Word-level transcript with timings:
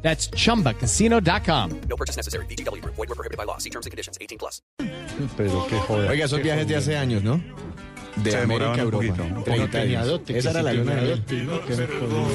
That's 0.00 0.30
chumbacasino.com. 0.30 1.80
No 1.88 1.96
purchase 1.96 2.16
necessary. 2.16 2.46
BGW. 2.46 2.82
Void 2.82 2.96
were 2.96 3.14
prohibited 3.14 3.36
by 3.36 3.44
law. 3.44 3.58
See 3.58 3.70
terms 3.70 3.86
and 3.86 3.90
conditions. 3.90 4.16
18 4.20 4.38
plus. 4.38 4.62
Pero 5.36 5.66
qué 5.68 5.78
joder. 5.80 6.08
Oiga, 6.10 6.24
esos 6.24 6.40
viajes 6.40 6.66
de 6.66 6.76
hace 6.76 6.96
años, 6.96 7.22
¿no? 7.22 7.40
De 8.22 8.30
Se 8.32 8.36
América 8.38 8.72
a 8.72 8.74
demoraban 8.74 8.74
un 8.74 8.80
Europa. 8.80 9.24
poquito. 9.24 9.44
30 9.44 9.78
años. 9.78 10.20
Esa 10.28 10.50
era 10.50 10.62
la 10.62 10.72
luna 10.72 10.94
de 10.96 11.02
miel. 11.02 11.22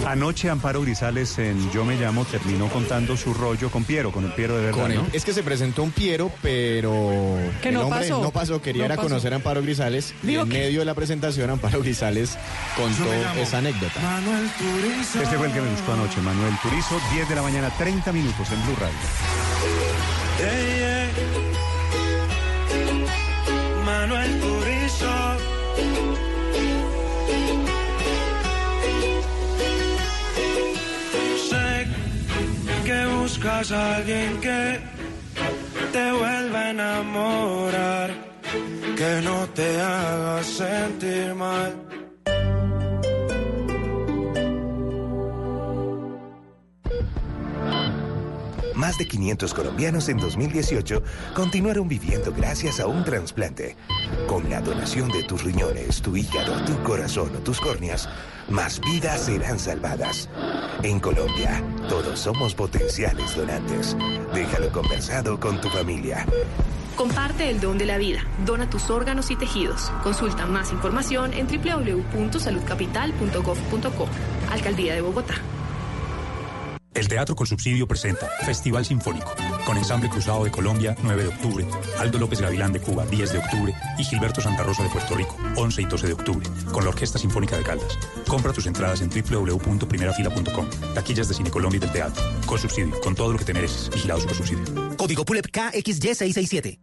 Anoche 0.07 0.49
Amparo 0.49 0.81
Grisales 0.81 1.37
en 1.39 1.71
Yo 1.71 1.83
Me 1.85 1.95
Llamo 1.95 2.25
terminó 2.25 2.67
contando 2.69 3.17
su 3.17 3.33
rollo 3.33 3.69
con 3.69 3.83
Piero, 3.83 4.11
con 4.11 4.25
el 4.25 4.31
Piero 4.33 4.55
de 4.57 4.65
verdad, 4.65 4.81
Con 4.81 4.95
¿no? 4.95 5.05
Es 5.13 5.25
que 5.25 5.33
se 5.33 5.43
presentó 5.43 5.83
un 5.83 5.91
Piero, 5.91 6.31
pero 6.41 6.91
Que 7.61 7.69
el 7.69 7.75
no 7.75 7.81
hombre 7.81 7.99
pasó. 8.01 8.21
no 8.21 8.31
pasó. 8.31 8.61
Quería 8.61 8.81
No 8.81 8.85
era 8.85 8.95
pasó. 8.95 9.09
conocer 9.09 9.33
a 9.33 9.35
Amparo 9.37 9.61
Grisales. 9.61 10.13
Y 10.23 10.27
Digo 10.27 10.43
en 10.43 10.49
que- 10.49 10.59
medio 10.59 10.79
de 10.79 10.85
la 10.85 10.93
presentación, 10.93 11.49
Amparo 11.49 11.81
Grisales 11.81 12.37
contó 12.77 13.05
esa 13.41 13.57
anécdota. 13.59 13.99
Este 15.21 15.37
fue 15.37 15.47
el 15.47 15.53
que 15.53 15.61
me 15.61 15.69
gustó 15.69 15.93
anoche, 15.93 16.21
Manuel 16.21 16.53
Turizo, 16.61 16.99
10 17.13 17.27
de 17.29 17.35
la 17.35 17.41
mañana, 17.41 17.69
30 17.77 18.11
minutos 18.11 18.47
en 18.51 18.63
Blue 18.65 18.75
Radio. 18.79 18.93
Manuel 23.85 24.39
Turizo. 24.39 25.07
Sé 31.49 31.87
que 32.85 33.05
buscas 33.17 33.71
a 33.71 33.95
alguien 33.97 34.39
que 34.39 34.79
te 35.91 36.11
vuelva 36.11 36.59
a 36.59 36.69
enamorar, 36.69 38.09
que 38.97 39.21
no 39.23 39.47
te 39.49 39.79
haga 39.79 40.43
sentir 40.43 41.33
mal. 41.35 42.02
Más 48.83 48.97
de 48.97 49.07
500 49.07 49.53
colombianos 49.53 50.09
en 50.09 50.17
2018 50.17 51.01
continuaron 51.33 51.87
viviendo 51.87 52.33
gracias 52.33 52.81
a 52.81 52.87
un 52.87 53.05
trasplante. 53.05 53.77
Con 54.27 54.49
la 54.49 54.59
donación 54.59 55.07
de 55.07 55.23
tus 55.23 55.41
riñones, 55.41 56.01
tu 56.01 56.17
hígado, 56.17 56.53
tu 56.65 56.83
corazón 56.83 57.33
o 57.33 57.39
tus 57.39 57.61
córneas, 57.61 58.09
más 58.49 58.81
vidas 58.81 59.21
serán 59.21 59.57
salvadas. 59.57 60.27
En 60.83 60.99
Colombia, 60.99 61.63
todos 61.87 62.19
somos 62.19 62.55
potenciales 62.55 63.37
donantes. 63.37 63.95
Déjalo 64.33 64.69
conversado 64.73 65.39
con 65.39 65.61
tu 65.61 65.69
familia. 65.69 66.25
Comparte 66.97 67.49
el 67.49 67.61
don 67.61 67.77
de 67.77 67.85
la 67.85 67.97
vida. 67.97 68.19
Dona 68.45 68.69
tus 68.69 68.89
órganos 68.89 69.31
y 69.31 69.37
tejidos. 69.37 69.93
Consulta 70.03 70.45
más 70.45 70.73
información 70.73 71.31
en 71.31 71.47
www.saludcapital.gov.co. 71.47 74.07
Alcaldía 74.51 74.93
de 74.93 74.99
Bogotá. 74.99 75.35
El 76.93 77.07
Teatro 77.07 77.35
con 77.35 77.47
Subsidio 77.47 77.87
presenta 77.87 78.29
Festival 78.45 78.85
Sinfónico, 78.85 79.33
con 79.65 79.77
Ensamble 79.77 80.09
Cruzado 80.09 80.43
de 80.43 80.51
Colombia, 80.51 80.95
9 81.01 81.23
de 81.23 81.29
octubre, 81.29 81.65
Aldo 81.97 82.19
López 82.19 82.39
Gavilán 82.39 82.71
de 82.71 82.79
Cuba, 82.79 83.05
10 83.05 83.33
de 83.33 83.39
octubre, 83.39 83.73
y 83.97 84.03
Gilberto 84.03 84.41
Santa 84.41 84.63
Rosa 84.63 84.83
de 84.83 84.89
Puerto 84.89 85.15
Rico, 85.15 85.35
11 85.55 85.81
y 85.81 85.85
12 85.85 86.07
de 86.07 86.13
octubre, 86.13 86.47
con 86.71 86.83
la 86.83 86.91
Orquesta 86.91 87.17
Sinfónica 87.17 87.57
de 87.57 87.63
Caldas. 87.63 87.97
Compra 88.27 88.53
tus 88.53 88.67
entradas 88.67 89.01
en 89.01 89.09
www.primerafila.com. 89.09 90.69
Taquillas 90.93 91.27
de 91.27 91.33
Cine 91.33 91.49
Colombia 91.49 91.77
y 91.77 91.81
del 91.81 91.91
Teatro. 91.91 92.23
Con 92.45 92.59
subsidio, 92.59 92.99
con 93.01 93.15
todo 93.15 93.33
lo 93.33 93.39
que 93.39 93.45
te 93.45 93.53
mereces. 93.53 93.89
Vigilados 93.89 94.25
por 94.25 94.35
subsidio. 94.35 94.92
Código 95.03 95.25
PULEP 95.25 95.47
KXY667. 95.51 96.79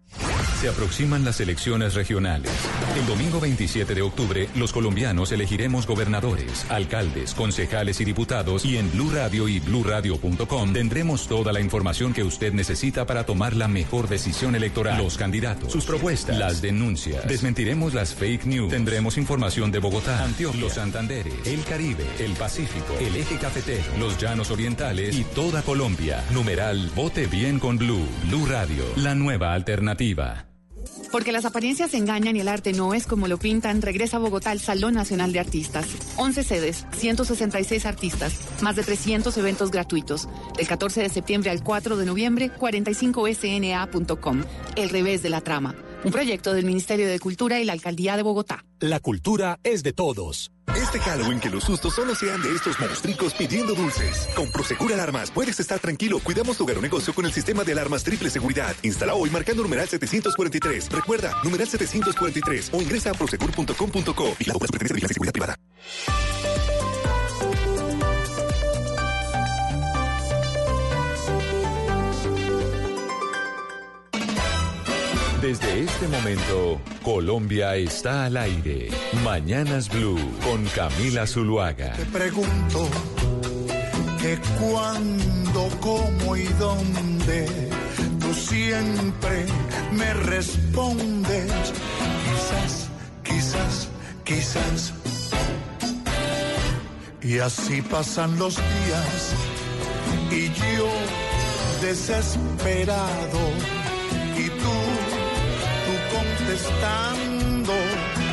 Se 0.61 0.69
aproximan 0.69 1.25
las 1.25 1.41
elecciones 1.41 1.95
regionales. 1.95 2.51
El 2.95 3.07
domingo 3.07 3.41
27 3.41 3.95
de 3.95 4.03
octubre, 4.03 4.47
los 4.57 4.75
colombianos 4.75 5.33
elegiremos 5.33 5.87
gobernadores, 5.87 6.67
alcaldes, 6.69 7.33
concejales 7.33 7.99
y 8.03 8.05
diputados 8.05 8.67
y 8.67 8.77
en 8.77 8.93
Blue 8.93 9.11
Radio 9.11 9.49
y 9.49 9.59
BlueRadio.com 9.61 10.75
tendremos 10.75 11.29
toda 11.29 11.55
la 11.55 11.63
información 11.63 12.13
que 12.13 12.23
usted 12.23 12.53
necesita 12.53 13.07
para 13.07 13.25
tomar 13.25 13.57
la 13.57 13.69
mejor 13.69 14.07
decisión 14.07 14.55
electoral. 14.55 15.03
Los 15.03 15.17
candidatos, 15.17 15.73
sus 15.73 15.87
propuestas, 15.87 16.37
las 16.37 16.61
denuncias. 16.61 17.27
Desmentiremos 17.27 17.95
las 17.95 18.15
fake 18.15 18.45
news. 18.45 18.71
Tendremos 18.71 19.17
información 19.17 19.71
de 19.71 19.79
Bogotá, 19.79 20.23
Antioquia, 20.23 20.61
los 20.61 20.75
Santanderes, 20.75 21.47
el 21.47 21.65
Caribe, 21.65 22.05
el 22.19 22.33
Pacífico, 22.33 22.99
el 23.01 23.17
eje 23.17 23.39
cafetero, 23.39 23.97
los 23.99 24.19
llanos 24.19 24.51
orientales 24.51 25.17
y 25.17 25.25
toda 25.25 25.63
Colombia. 25.63 26.23
Numeral 26.33 26.91
Vote 26.95 27.27
bien 27.29 27.59
con 27.59 27.79
Blue. 27.79 28.10
Blue 28.27 28.47
Radio, 28.47 28.85
la 28.97 29.15
nueva 29.15 29.53
alternativa. 29.53 30.47
Porque 31.13 31.33
las 31.33 31.45
apariencias 31.45 31.95
engañan 31.95 32.37
y 32.37 32.41
el 32.41 32.49
arte 32.49 32.73
no 32.73 32.95
es 32.95 33.07
como 33.07 33.29
lo 33.29 33.39
pintan, 33.39 33.83
regresa 33.83 34.17
a 34.17 34.21
Bogotá 34.21 34.53
el 34.53 34.61
Salón 34.61 34.95
Nacional 34.95 35.33
de 35.33 35.41
Artistas. 35.41 35.87
11 36.17 36.43
sedes, 36.43 36.87
166 36.93 37.87
artistas, 37.87 38.41
más 38.63 38.77
de 38.77 38.83
300 38.83 39.37
eventos 39.37 39.71
gratuitos. 39.71 40.29
Del 40.57 40.69
14 40.69 41.03
de 41.03 41.09
septiembre 41.09 41.51
al 41.51 41.63
4 41.63 41.97
de 41.97 42.07
noviembre, 42.07 42.51
45sna.com. 42.59 44.43
El 44.77 44.89
revés 44.91 45.23
de 45.23 45.31
la 45.31 45.41
trama. 45.41 45.75
Un 46.05 46.13
proyecto 46.13 46.55
del 46.55 46.65
Ministerio 46.65 47.09
de 47.09 47.19
Cultura 47.19 47.61
y 47.61 47.65
la 47.65 47.73
Alcaldía 47.73 48.17
de 48.17 48.23
Bogotá. 48.23 48.65
La 48.79 49.01
cultura 49.01 49.59
es 49.65 49.83
de 49.83 49.93
todos. 49.93 50.51
Este 50.77 51.01
Halloween 51.01 51.41
que 51.41 51.51
los 51.51 51.65
sustos 51.65 51.95
solo 51.95 52.15
sean 52.15 52.41
de 52.43 52.55
estos 52.55 52.79
monstruos 52.79 53.35
pidiendo 53.35 53.75
dulces. 53.75 54.29
Con 54.35 54.51
Prosegur 54.51 54.93
Alarmas 54.93 55.31
puedes 55.31 55.59
estar 55.61 55.79
tranquilo. 55.79 56.21
Cuidamos 56.21 56.57
tu 56.57 56.65
hogar 56.65 56.79
o 56.79 56.81
negocio 56.81 57.15
con 57.15 57.27
el 57.27 57.33
sistema 57.33 57.65
de 57.65 57.73
alarmas 57.73 58.05
triple 58.05 58.31
seguridad. 58.31 58.75
Instala 58.83 59.15
hoy 59.15 59.31
marcando 59.31 59.63
numeral 59.63 59.89
743. 59.89 60.91
Recuerda, 60.91 61.35
numeral 61.45 61.69
743 61.69 62.71
o 62.73 62.83
ingresa 62.83 63.11
a 63.11 63.15
prosegur.com.co 63.15 64.37
y 64.39 64.45
la 64.45 64.55
obra 64.55 64.69
pertenece 64.69 65.05
a 65.05 65.09
la 65.09 65.15
seguridad 65.15 65.33
privada. 65.33 65.57
Desde 75.41 75.85
este 75.85 76.07
momento, 76.07 76.79
Colombia 77.03 77.75
está 77.75 78.27
al 78.27 78.37
aire. 78.37 78.91
Mañanas 79.25 79.89
Blue 79.89 80.19
con 80.45 80.63
Camila 80.67 81.27
Zuluaga. 81.27 81.95
Te 81.95 82.05
pregunto 82.05 82.87
que 84.21 84.39
cuándo, 84.61 85.71
cómo 85.81 86.37
y 86.37 86.45
dónde 86.59 87.47
tú 88.21 88.35
siempre 88.35 89.47
me 89.93 90.13
respondes. 90.13 91.73
Quizás, 92.27 92.89
quizás, 93.25 93.89
quizás. 94.25 94.93
Y 97.23 97.39
así 97.39 97.81
pasan 97.81 98.39
los 98.39 98.57
días 98.57 99.35
y 100.31 100.49
yo 100.77 100.91
desesperado 101.81 103.80
contestando. 106.51 107.73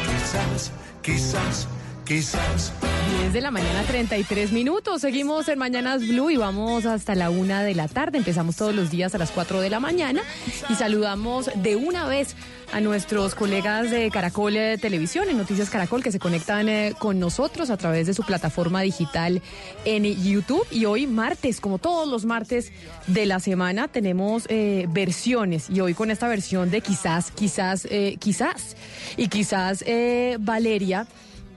Quizás, 0.07 0.71
quizás, 1.03 1.67
quizás. 2.03 2.73
10 3.19 3.33
de 3.33 3.41
la 3.41 3.51
mañana, 3.51 3.83
33 3.83 4.51
minutos. 4.51 5.01
Seguimos 5.01 5.47
en 5.49 5.59
Mañanas 5.59 6.01
Blue 6.07 6.31
y 6.31 6.37
vamos 6.37 6.85
hasta 6.87 7.13
la 7.13 7.29
una 7.29 7.61
de 7.61 7.75
la 7.75 7.87
tarde. 7.87 8.17
Empezamos 8.17 8.55
todos 8.55 8.73
los 8.73 8.89
días 8.89 9.13
a 9.13 9.19
las 9.19 9.29
4 9.29 9.61
de 9.61 9.69
la 9.69 9.79
mañana 9.79 10.23
y 10.67 10.75
saludamos 10.75 11.51
de 11.55 11.75
una 11.75 12.07
vez 12.07 12.35
a 12.71 12.81
nuestros 12.81 13.35
colegas 13.35 13.89
de 13.91 14.09
Caracol 14.11 14.55
eh, 14.57 14.77
Televisión, 14.77 15.29
en 15.29 15.37
Noticias 15.37 15.69
Caracol, 15.69 16.03
que 16.03 16.11
se 16.11 16.19
conectan 16.19 16.69
eh, 16.69 16.93
con 16.97 17.19
nosotros 17.19 17.69
a 17.69 17.77
través 17.77 18.07
de 18.07 18.13
su 18.13 18.23
plataforma 18.23 18.81
digital 18.81 19.41
en 19.85 20.03
YouTube. 20.03 20.65
Y 20.71 20.85
hoy, 20.85 21.07
martes, 21.07 21.61
como 21.61 21.77
todos 21.77 22.07
los 22.07 22.25
martes 22.25 22.71
de 23.07 23.25
la 23.25 23.39
semana, 23.39 23.87
tenemos 23.87 24.45
eh, 24.49 24.85
versiones. 24.89 25.69
Y 25.69 25.79
hoy 25.79 25.93
con 25.93 26.11
esta 26.11 26.27
versión 26.27 26.69
de 26.69 26.81
quizás, 26.81 27.31
quizás, 27.31 27.87
eh, 27.89 28.17
quizás. 28.19 28.75
Y 29.15 29.27
quizás 29.29 29.83
Valeria 30.39 31.07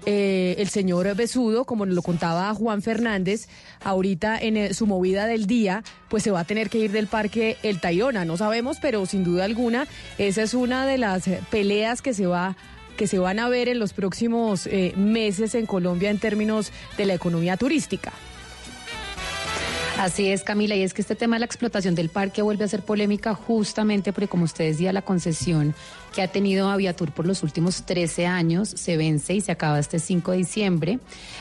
eh, 0.07 0.55
el 0.59 0.69
señor 0.69 1.15
Besudo, 1.15 1.65
como 1.65 1.87
lo 1.87 2.03
contaba 2.03 2.53
Juan 2.55 2.83
Fernández, 2.83 3.49
ahorita 3.83 4.39
en 4.39 4.57
eh, 4.57 4.75
su 4.75 4.87
movida 4.87 5.27
del 5.27 5.47
día, 5.47 5.83
pues 6.09 6.23
se 6.23 6.31
va 6.31 6.41
a 6.41 6.45
tener 6.45 6.71
que 6.71 6.79
ir 6.79 6.93
del 6.93 7.07
parque 7.07 7.57
El 7.63 7.81
Tayrona. 7.81 8.25
No 8.25 8.37
sabemos, 8.37 8.79
pero 8.81 9.05
sin 9.07 9.25
duda 9.25 9.45
alguna, 9.45 9.87
esa 10.19 10.43
es 10.43 10.55
una 10.55 10.87
de 10.87 10.99
las 10.99 11.25
peleas 11.51 12.03
que 12.03 12.15
se 12.15 12.27
va 12.27 12.57
que 12.97 13.07
se 13.07 13.19
van 13.19 13.39
a 13.39 13.49
ver 13.49 13.69
en 13.69 13.79
los 13.79 13.95
próximos 13.95 14.67
eh, 14.67 14.93
meses 14.95 15.55
en 15.55 15.65
Colombia 15.65 16.11
en 16.11 16.19
términos 16.19 16.71
de 16.99 17.07
la 17.07 17.15
economía 17.15 17.57
turística. 17.57 18.13
Así 20.01 20.29
es, 20.29 20.43
Camila, 20.43 20.77
y 20.77 20.83
es 20.83 20.95
que 20.95 21.03
este 21.03 21.15
tema 21.15 21.37
de 21.37 21.41
la 21.41 21.47
explotación 21.47 21.95
del 21.95 22.11
parque 22.11 22.43
vuelve 22.43 22.65
a 22.65 22.69
ser 22.69 22.83
polémica 22.83 23.35
justamente 23.35 24.13
porque, 24.13 24.29
como 24.29 24.45
usted 24.45 24.67
decía, 24.67 24.93
la 24.93 25.03
concesión 25.03 25.75
que 26.13 26.23
ha 26.23 26.29
tenido 26.29 26.69
Aviatur 26.69 27.13
por 27.13 27.27
los 27.27 27.43
últimos 27.43 27.85
13 27.85 28.27
años 28.27 28.69
se 28.69 28.97
vence 28.97 29.35
y 29.35 29.41
se 29.41 29.53
acaba 29.53 29.79
este 29.79 29.99
5 29.99 30.33
de 30.33 30.37
diciembre. 30.39 30.99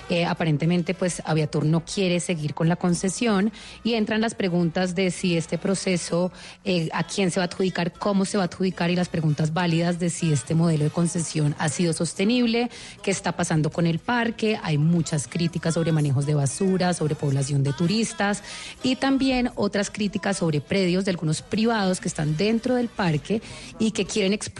Eh, 0.09 0.25
aparentemente, 0.25 0.93
pues 0.93 1.21
Aviatur 1.25 1.65
no 1.65 1.83
quiere 1.83 2.19
seguir 2.19 2.53
con 2.53 2.69
la 2.69 2.75
concesión 2.75 3.51
y 3.83 3.93
entran 3.93 4.21
las 4.21 4.35
preguntas 4.35 4.95
de 4.95 5.11
si 5.11 5.37
este 5.37 5.57
proceso, 5.57 6.31
eh, 6.63 6.89
a 6.93 7.03
quién 7.03 7.31
se 7.31 7.39
va 7.39 7.45
a 7.45 7.47
adjudicar, 7.47 7.93
cómo 7.93 8.25
se 8.25 8.37
va 8.37 8.43
a 8.43 8.47
adjudicar 8.47 8.89
y 8.89 8.95
las 8.95 9.09
preguntas 9.09 9.53
válidas 9.53 9.99
de 9.99 10.09
si 10.09 10.31
este 10.31 10.55
modelo 10.55 10.85
de 10.85 10.89
concesión 10.89 11.55
ha 11.57 11.69
sido 11.69 11.93
sostenible, 11.93 12.69
qué 13.03 13.11
está 13.11 13.33
pasando 13.33 13.71
con 13.71 13.87
el 13.87 13.99
parque. 13.99 14.59
Hay 14.63 14.77
muchas 14.77 15.27
críticas 15.27 15.73
sobre 15.73 15.91
manejos 15.91 16.25
de 16.25 16.35
basura, 16.35 16.93
sobre 16.93 17.15
población 17.15 17.63
de 17.63 17.73
turistas 17.73 18.43
y 18.83 18.95
también 18.95 19.51
otras 19.55 19.89
críticas 19.89 20.37
sobre 20.37 20.61
predios 20.61 21.05
de 21.05 21.11
algunos 21.11 21.41
privados 21.41 21.99
que 21.99 22.07
están 22.07 22.37
dentro 22.37 22.75
del 22.75 22.87
parque 22.87 23.41
y 23.79 23.91
que 23.91 24.05
quieren 24.05 24.33
explotar 24.33 24.58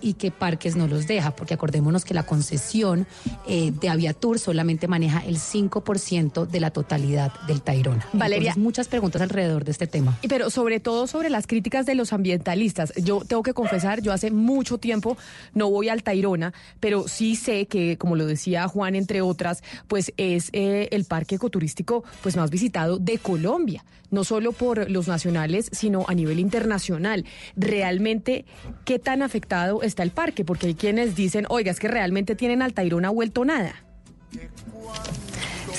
y 0.00 0.14
que 0.14 0.30
Parques 0.30 0.76
no 0.76 0.88
los 0.88 1.06
deja, 1.06 1.34
porque 1.36 1.54
acordémonos 1.54 2.04
que 2.04 2.14
la 2.14 2.24
concesión 2.24 3.06
eh, 3.46 3.72
de 3.80 3.88
Aviatur 3.88 4.38
solamente 4.38 4.88
maneja 4.88 5.20
el 5.20 5.38
5% 5.38 6.46
de 6.46 6.60
la 6.60 6.70
totalidad 6.70 7.32
del 7.46 7.62
Tairona. 7.62 8.06
Valeria. 8.12 8.48
Entonces, 8.48 8.62
muchas 8.62 8.88
preguntas 8.88 9.22
alrededor 9.22 9.64
de 9.64 9.70
este 9.70 9.86
tema. 9.86 10.18
Pero 10.28 10.50
sobre 10.50 10.80
todo 10.80 11.06
sobre 11.06 11.30
las 11.30 11.46
críticas 11.46 11.86
de 11.86 11.94
los 11.94 12.12
ambientalistas. 12.12 12.92
Yo 12.96 13.22
tengo 13.26 13.42
que 13.42 13.54
confesar, 13.54 14.02
yo 14.02 14.12
hace 14.12 14.30
mucho 14.30 14.78
tiempo 14.78 15.16
no 15.54 15.70
voy 15.70 15.88
al 15.88 16.02
Tairona, 16.02 16.52
pero 16.80 17.06
sí 17.06 17.36
sé 17.36 17.66
que, 17.66 17.96
como 17.96 18.16
lo 18.16 18.26
decía 18.26 18.66
Juan, 18.68 18.94
entre 18.96 19.20
otras, 19.20 19.62
pues 19.86 20.12
es 20.16 20.50
eh, 20.52 20.88
el 20.90 21.04
parque 21.04 21.36
ecoturístico 21.36 22.04
pues 22.22 22.36
más 22.36 22.50
visitado 22.50 22.98
de 22.98 23.18
Colombia, 23.18 23.84
no 24.10 24.24
solo 24.24 24.52
por 24.52 24.90
los 24.90 25.08
nacionales, 25.08 25.68
sino 25.72 26.04
a 26.08 26.14
nivel 26.14 26.40
internacional. 26.40 27.24
Realmente, 27.56 28.44
¿qué 28.84 28.98
tan 28.98 29.22
afectado 29.22 29.35
está 29.82 30.02
el 30.02 30.10
parque? 30.10 30.44
Porque 30.44 30.68
hay 30.68 30.74
quienes 30.74 31.16
dicen, 31.16 31.46
oiga, 31.48 31.70
es 31.70 31.78
que 31.78 31.88
realmente 31.88 32.34
tienen 32.34 32.62
al 32.62 32.72
Tairona 32.72 33.10
vuelto 33.10 33.44
nada. 33.44 33.74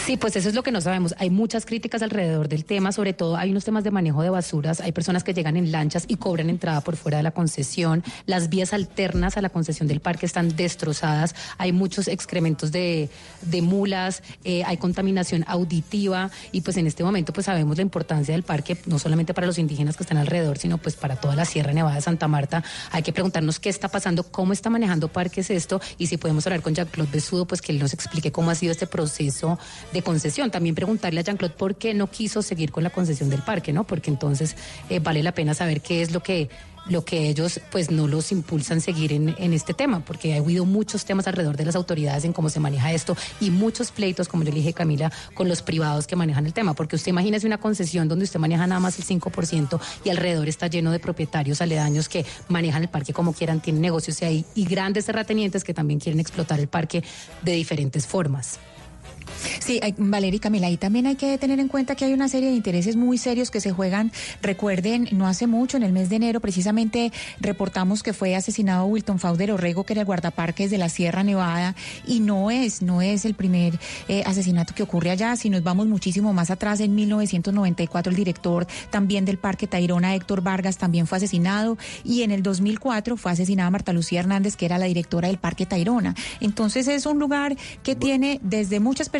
Sí, 0.07 0.15
pues 0.15 0.37
eso 0.37 0.47
es 0.47 0.55
lo 0.55 0.63
que 0.63 0.71
no 0.71 0.79
sabemos. 0.79 1.13
Hay 1.17 1.29
muchas 1.29 1.65
críticas 1.65 2.01
alrededor 2.01 2.47
del 2.47 2.63
tema, 2.63 2.93
sobre 2.93 3.11
todo 3.11 3.35
hay 3.35 3.51
unos 3.51 3.65
temas 3.65 3.83
de 3.83 3.91
manejo 3.91 4.21
de 4.21 4.29
basuras, 4.29 4.79
hay 4.79 4.93
personas 4.93 5.25
que 5.25 5.33
llegan 5.33 5.57
en 5.57 5.69
lanchas 5.69 6.05
y 6.07 6.15
cobran 6.15 6.49
entrada 6.49 6.79
por 6.79 6.95
fuera 6.95 7.17
de 7.17 7.23
la 7.23 7.31
concesión, 7.31 8.05
las 8.25 8.47
vías 8.47 8.71
alternas 8.71 9.35
a 9.35 9.41
la 9.41 9.49
concesión 9.49 9.89
del 9.89 9.99
parque 9.99 10.25
están 10.25 10.55
destrozadas, 10.55 11.35
hay 11.57 11.73
muchos 11.73 12.07
excrementos 12.07 12.71
de, 12.71 13.09
mulas, 13.61 14.23
eh, 14.45 14.63
hay 14.63 14.77
contaminación 14.77 15.43
auditiva 15.45 16.31
y 16.53 16.61
pues 16.61 16.77
en 16.77 16.87
este 16.87 17.03
momento 17.03 17.33
pues 17.33 17.47
sabemos 17.47 17.75
la 17.75 17.83
importancia 17.83 18.33
del 18.33 18.43
parque, 18.43 18.77
no 18.85 18.99
solamente 18.99 19.33
para 19.33 19.45
los 19.45 19.57
indígenas 19.57 19.97
que 19.97 20.03
están 20.03 20.19
alrededor, 20.19 20.57
sino 20.57 20.77
pues 20.77 20.95
para 20.95 21.17
toda 21.17 21.35
la 21.35 21.43
Sierra 21.43 21.73
Nevada 21.73 21.95
de 21.95 22.01
Santa 22.01 22.29
Marta. 22.29 22.63
Hay 22.91 23.03
que 23.03 23.11
preguntarnos 23.11 23.59
qué 23.59 23.67
está 23.67 23.89
pasando, 23.89 24.23
cómo 24.23 24.53
está 24.53 24.69
manejando 24.69 25.09
parques 25.09 25.49
esto 25.49 25.81
y 25.97 26.07
si 26.07 26.15
podemos 26.15 26.47
hablar 26.47 26.61
con 26.61 26.73
Jean-Claude 26.73 27.11
Besudo, 27.11 27.45
pues 27.45 27.61
que 27.61 27.73
él 27.73 27.79
nos 27.79 27.93
explique 27.93 28.31
cómo 28.31 28.51
ha 28.51 28.55
sido 28.55 28.71
este 28.71 28.87
proceso 28.87 29.59
de 29.91 29.96
concesión. 30.01 30.51
También 30.51 30.75
preguntarle 30.75 31.19
a 31.19 31.23
Jean-Claude 31.23 31.55
por 31.55 31.75
qué 31.75 31.93
no 31.93 32.07
quiso 32.07 32.41
seguir 32.41 32.71
con 32.71 32.83
la 32.83 32.89
concesión 32.89 33.29
del 33.29 33.41
parque, 33.41 33.73
¿no? 33.73 33.85
Porque 33.85 34.09
entonces 34.09 34.55
eh, 34.89 34.99
vale 34.99 35.23
la 35.23 35.33
pena 35.33 35.53
saber 35.53 35.81
qué 35.81 36.01
es 36.01 36.11
lo 36.11 36.21
que 36.21 36.49
lo 36.89 37.03
que 37.03 37.29
ellos 37.29 37.59
pues 37.71 37.91
no 37.91 38.07
los 38.07 38.31
impulsan 38.31 38.81
seguir 38.81 39.13
en, 39.13 39.35
en 39.37 39.53
este 39.53 39.73
tema, 39.73 40.03
porque 40.05 40.33
ha 40.33 40.37
habido 40.37 40.65
muchos 40.65 41.05
temas 41.05 41.27
alrededor 41.27 41.57
de 41.57 41.65
las 41.65 41.75
autoridades 41.75 42.23
en 42.25 42.33
cómo 42.33 42.49
se 42.49 42.59
maneja 42.59 42.91
esto 42.91 43.15
y 43.39 43.51
muchos 43.51 43.91
pleitos, 43.91 44.27
como 44.27 44.43
yo 44.43 44.51
le 44.51 44.57
dije 44.57 44.73
Camila, 44.73 45.11
con 45.33 45.47
los 45.47 45.61
privados 45.61 46.07
que 46.07 46.15
manejan 46.15 46.45
el 46.45 46.53
tema, 46.53 46.73
porque 46.73 46.95
usted 46.95 47.09
imagínese 47.09 47.47
una 47.47 47.57
concesión 47.57 48.07
donde 48.07 48.25
usted 48.25 48.39
maneja 48.39 48.65
nada 48.67 48.79
más 48.79 48.97
el 48.99 49.05
5% 49.05 49.79
y 50.03 50.09
alrededor 50.09 50.47
está 50.47 50.67
lleno 50.67 50.91
de 50.91 50.99
propietarios 50.99 51.61
aledaños 51.61 52.09
que 52.09 52.25
manejan 52.47 52.83
el 52.83 52.89
parque 52.89 53.13
como 53.13 53.33
quieran, 53.33 53.61
tienen 53.61 53.81
negocios 53.81 54.21
ahí 54.21 54.45
y 54.55 54.65
grandes 54.65 55.05
terratenientes 55.05 55.63
que 55.63 55.73
también 55.73 55.99
quieren 55.99 56.19
explotar 56.19 56.59
el 56.59 56.67
parque 56.67 57.03
de 57.43 57.51
diferentes 57.53 58.07
formas. 58.07 58.59
Sí, 59.59 59.79
hay- 59.81 59.95
Valeria 59.97 60.37
y 60.37 60.39
Camila, 60.39 60.69
y 60.69 60.77
también 60.77 61.07
hay 61.07 61.15
que 61.15 61.37
tener 61.37 61.59
en 61.59 61.67
cuenta 61.67 61.95
que 61.95 62.05
hay 62.05 62.13
una 62.13 62.29
serie 62.29 62.49
de 62.49 62.55
intereses 62.55 62.95
muy 62.95 63.17
serios 63.17 63.51
que 63.51 63.61
se 63.61 63.71
juegan. 63.71 64.11
Recuerden, 64.41 65.07
no 65.11 65.27
hace 65.27 65.47
mucho, 65.47 65.77
en 65.77 65.83
el 65.83 65.91
mes 65.93 66.09
de 66.09 66.17
enero, 66.17 66.39
precisamente 66.39 67.11
reportamos 67.39 68.03
que 68.03 68.13
fue 68.13 68.35
asesinado 68.35 68.85
Wilton 68.85 69.19
Fauder 69.19 69.51
Orrego, 69.51 69.83
que 69.83 69.93
era 69.93 70.01
el 70.01 70.05
guardaparques 70.05 70.71
de 70.71 70.77
la 70.77 70.89
Sierra 70.89 71.23
Nevada, 71.23 71.75
y 72.05 72.19
no 72.19 72.51
es, 72.51 72.81
no 72.81 73.01
es 73.01 73.25
el 73.25 73.33
primer 73.33 73.79
eh, 74.07 74.23
asesinato 74.25 74.73
que 74.73 74.83
ocurre 74.83 75.11
allá. 75.11 75.35
Si 75.35 75.49
nos 75.49 75.63
vamos 75.63 75.87
muchísimo 75.87 76.33
más 76.33 76.49
atrás, 76.51 76.79
en 76.79 76.95
1994, 76.95 78.09
el 78.11 78.15
director 78.15 78.67
también 78.89 79.25
del 79.25 79.37
Parque 79.37 79.67
Tayrona, 79.67 80.15
Héctor 80.15 80.41
Vargas, 80.41 80.77
también 80.77 81.07
fue 81.07 81.17
asesinado, 81.17 81.77
y 82.03 82.23
en 82.23 82.31
el 82.31 82.43
2004 82.43 83.17
fue 83.17 83.31
asesinada 83.31 83.69
Marta 83.69 83.93
Lucía 83.93 84.19
Hernández, 84.19 84.55
que 84.55 84.65
era 84.65 84.77
la 84.77 84.85
directora 84.85 85.27
del 85.27 85.37
Parque 85.37 85.65
Tayrona. 85.65 86.15
Entonces 86.39 86.87
es 86.87 87.05
un 87.05 87.19
lugar 87.19 87.55
que 87.83 87.95
tiene, 87.95 88.39
desde 88.43 88.79
muchas 88.79 89.09
perspectivas, 89.09 89.16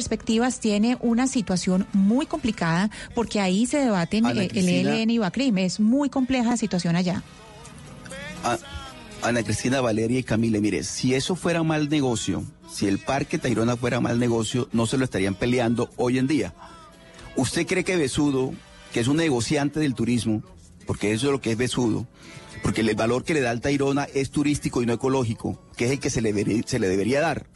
tiene 0.59 0.97
una 1.01 1.27
situación 1.27 1.87
muy 1.93 2.25
complicada, 2.25 2.89
porque 3.15 3.39
ahí 3.39 3.65
se 3.65 3.77
debaten 3.79 4.25
eh, 4.25 4.49
el. 4.53 4.67
ELN 4.69 5.09
y 5.09 5.17
Bacrim. 5.17 5.57
Es 5.57 5.79
muy 5.79 6.09
compleja 6.09 6.49
la 6.51 6.57
situación 6.57 6.95
allá. 6.95 7.23
A- 8.43 8.57
Ana 9.23 9.41
Cristina, 9.43 9.81
Valeria 9.81 10.19
y 10.19 10.23
Camila, 10.23 10.59
mire, 10.59 10.83
si 10.83 11.15
eso 11.15 11.35
fuera 11.35 11.63
mal 11.63 11.89
negocio, 11.89 12.43
si 12.71 12.87
el 12.87 12.99
Parque 12.99 13.39
Tayrona 13.39 13.75
fuera 13.75 13.99
mal 13.99 14.19
negocio, 14.19 14.69
no 14.71 14.85
se 14.85 14.97
lo 14.97 15.03
estarían 15.05 15.33
peleando 15.35 15.89
hoy 15.97 16.19
en 16.19 16.27
día. 16.27 16.53
¿Usted 17.35 17.65
cree 17.65 17.83
que 17.83 17.97
Besudo, 17.97 18.53
que 18.93 18.99
es 18.99 19.07
un 19.07 19.17
negociante 19.17 19.79
del 19.79 19.95
turismo, 19.95 20.43
porque 20.85 21.11
eso 21.13 21.25
es 21.27 21.31
lo 21.31 21.41
que 21.41 21.51
es 21.51 21.57
Besudo, 21.57 22.07
porque 22.61 22.81
el 22.81 22.95
valor 22.95 23.23
que 23.23 23.33
le 23.33 23.41
da 23.41 23.49
al 23.51 23.59
Tayrona 23.61 24.07
es 24.13 24.29
turístico 24.29 24.81
y 24.81 24.85
no 24.85 24.93
ecológico, 24.93 25.59
que 25.75 25.85
es 25.85 25.91
el 25.91 25.99
que 25.99 26.09
se 26.11 26.21
le, 26.21 26.31
debería- 26.31 26.63
se 26.65 26.77
le 26.79 26.87
debería 26.87 27.19
dar? 27.21 27.47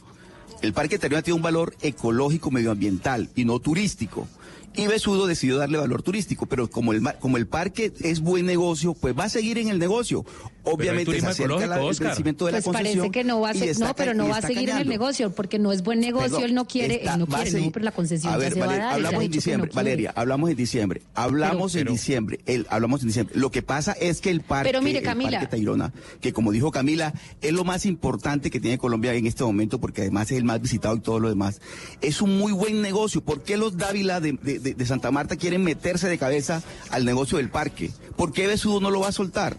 El 0.62 0.72
Parque 0.72 0.96
Tayrona 0.98 1.22
tiene 1.22 1.36
un 1.36 1.42
valor 1.42 1.74
ecológico, 1.82 2.52
medioambiental 2.52 3.28
y 3.34 3.44
no 3.44 3.58
turístico. 3.58 4.28
Y 4.74 4.86
Besudo 4.86 5.26
decidió 5.26 5.58
darle 5.58 5.76
valor 5.76 6.02
turístico, 6.02 6.46
pero 6.46 6.70
como 6.70 6.92
el, 6.92 7.02
como 7.20 7.36
el 7.36 7.46
parque 7.46 7.92
es 8.00 8.20
buen 8.20 8.46
negocio, 8.46 8.94
pues 8.94 9.18
va 9.18 9.24
a 9.24 9.28
seguir 9.28 9.58
en 9.58 9.68
el 9.68 9.78
negocio. 9.78 10.24
Obviamente 10.64 11.00
se 11.00 11.04
turismo 11.20 11.28
acerca 11.30 11.82
Oscar. 11.82 12.06
crecimiento 12.08 12.46
de 12.46 12.52
Pues 12.52 12.64
la 12.64 12.72
concesión. 12.72 12.96
parece 12.98 13.10
que 13.12 13.24
no 13.24 13.40
va 13.40 13.50
a 13.50 13.54
ser, 13.54 13.78
no, 13.78 13.94
pero 13.96 14.14
no 14.14 14.28
va 14.28 14.36
a 14.38 14.42
seguir 14.42 14.70
en 14.70 14.78
el 14.78 14.88
negocio 14.88 15.32
porque 15.32 15.58
no 15.58 15.72
es 15.72 15.82
buen 15.82 15.98
negocio, 16.00 16.28
Perdón, 16.30 16.44
él 16.44 16.54
no 16.54 16.66
quiere, 16.66 16.94
está- 16.96 17.14
él 17.14 17.18
no 17.20 17.26
quiere, 17.26 17.50
seguir- 17.50 17.66
no, 17.66 17.72
pero 17.72 17.84
la 17.84 17.92
concesión 17.92 18.32
A 18.32 18.36
ya 18.36 18.38
ver, 18.38 18.52
se 18.54 18.60
va 18.60 18.66
a 18.66 18.76
dar. 18.76 18.92
hablamos 18.94 19.22
en 19.22 19.30
no 19.30 19.34
diciembre. 19.34 19.70
Valeria, 19.74 20.12
hablamos 20.14 20.50
en 20.50 20.56
diciembre, 20.56 21.02
hablamos 21.14 21.74
en 21.74 21.80
Pero- 21.80 21.92
diciembre, 21.92 22.40
el, 22.46 22.66
hablamos 22.70 23.00
en 23.02 23.08
diciembre. 23.08 23.34
Lo 23.38 23.50
que 23.50 23.62
pasa 23.62 23.92
es 23.92 24.20
que 24.20 24.30
el 24.30 24.40
parque, 24.42 24.68
Pero 24.70 24.82
mire, 24.82 24.98
el 25.00 25.04
parque 25.04 25.46
Tayrona, 25.48 25.92
que 26.20 26.32
como 26.32 26.52
dijo 26.52 26.70
Camila, 26.70 27.12
es 27.40 27.52
lo 27.52 27.64
más 27.64 27.84
importante 27.86 28.50
que 28.50 28.60
tiene 28.60 28.78
Colombia 28.78 29.14
en 29.14 29.26
este 29.26 29.44
momento, 29.44 29.80
porque 29.80 30.02
además 30.02 30.30
es 30.30 30.38
el 30.38 30.44
más 30.44 30.60
visitado 30.60 30.94
y 30.96 31.00
todo 31.00 31.18
lo 31.20 31.28
demás. 31.28 31.60
Es 32.00 32.22
un 32.22 32.38
muy 32.38 32.52
buen 32.52 32.82
negocio. 32.82 33.20
¿Por 33.20 33.42
qué 33.42 33.56
los 33.56 33.76
Dávila 33.76 34.20
de, 34.20 34.32
de- 34.40 34.58
de- 34.58 34.74
de 34.74 34.86
Santa 34.86 35.10
Marta 35.10 35.36
quieren 35.36 35.64
meterse 35.64 36.08
de 36.08 36.18
cabeza 36.18 36.62
al 36.90 37.04
negocio 37.04 37.38
del 37.38 37.50
parque? 37.50 37.90
¿Por 38.16 38.32
qué 38.32 38.46
Besudo 38.46 38.80
no 38.80 38.90
lo 38.90 39.00
va 39.00 39.08
a 39.08 39.12
soltar? 39.12 39.56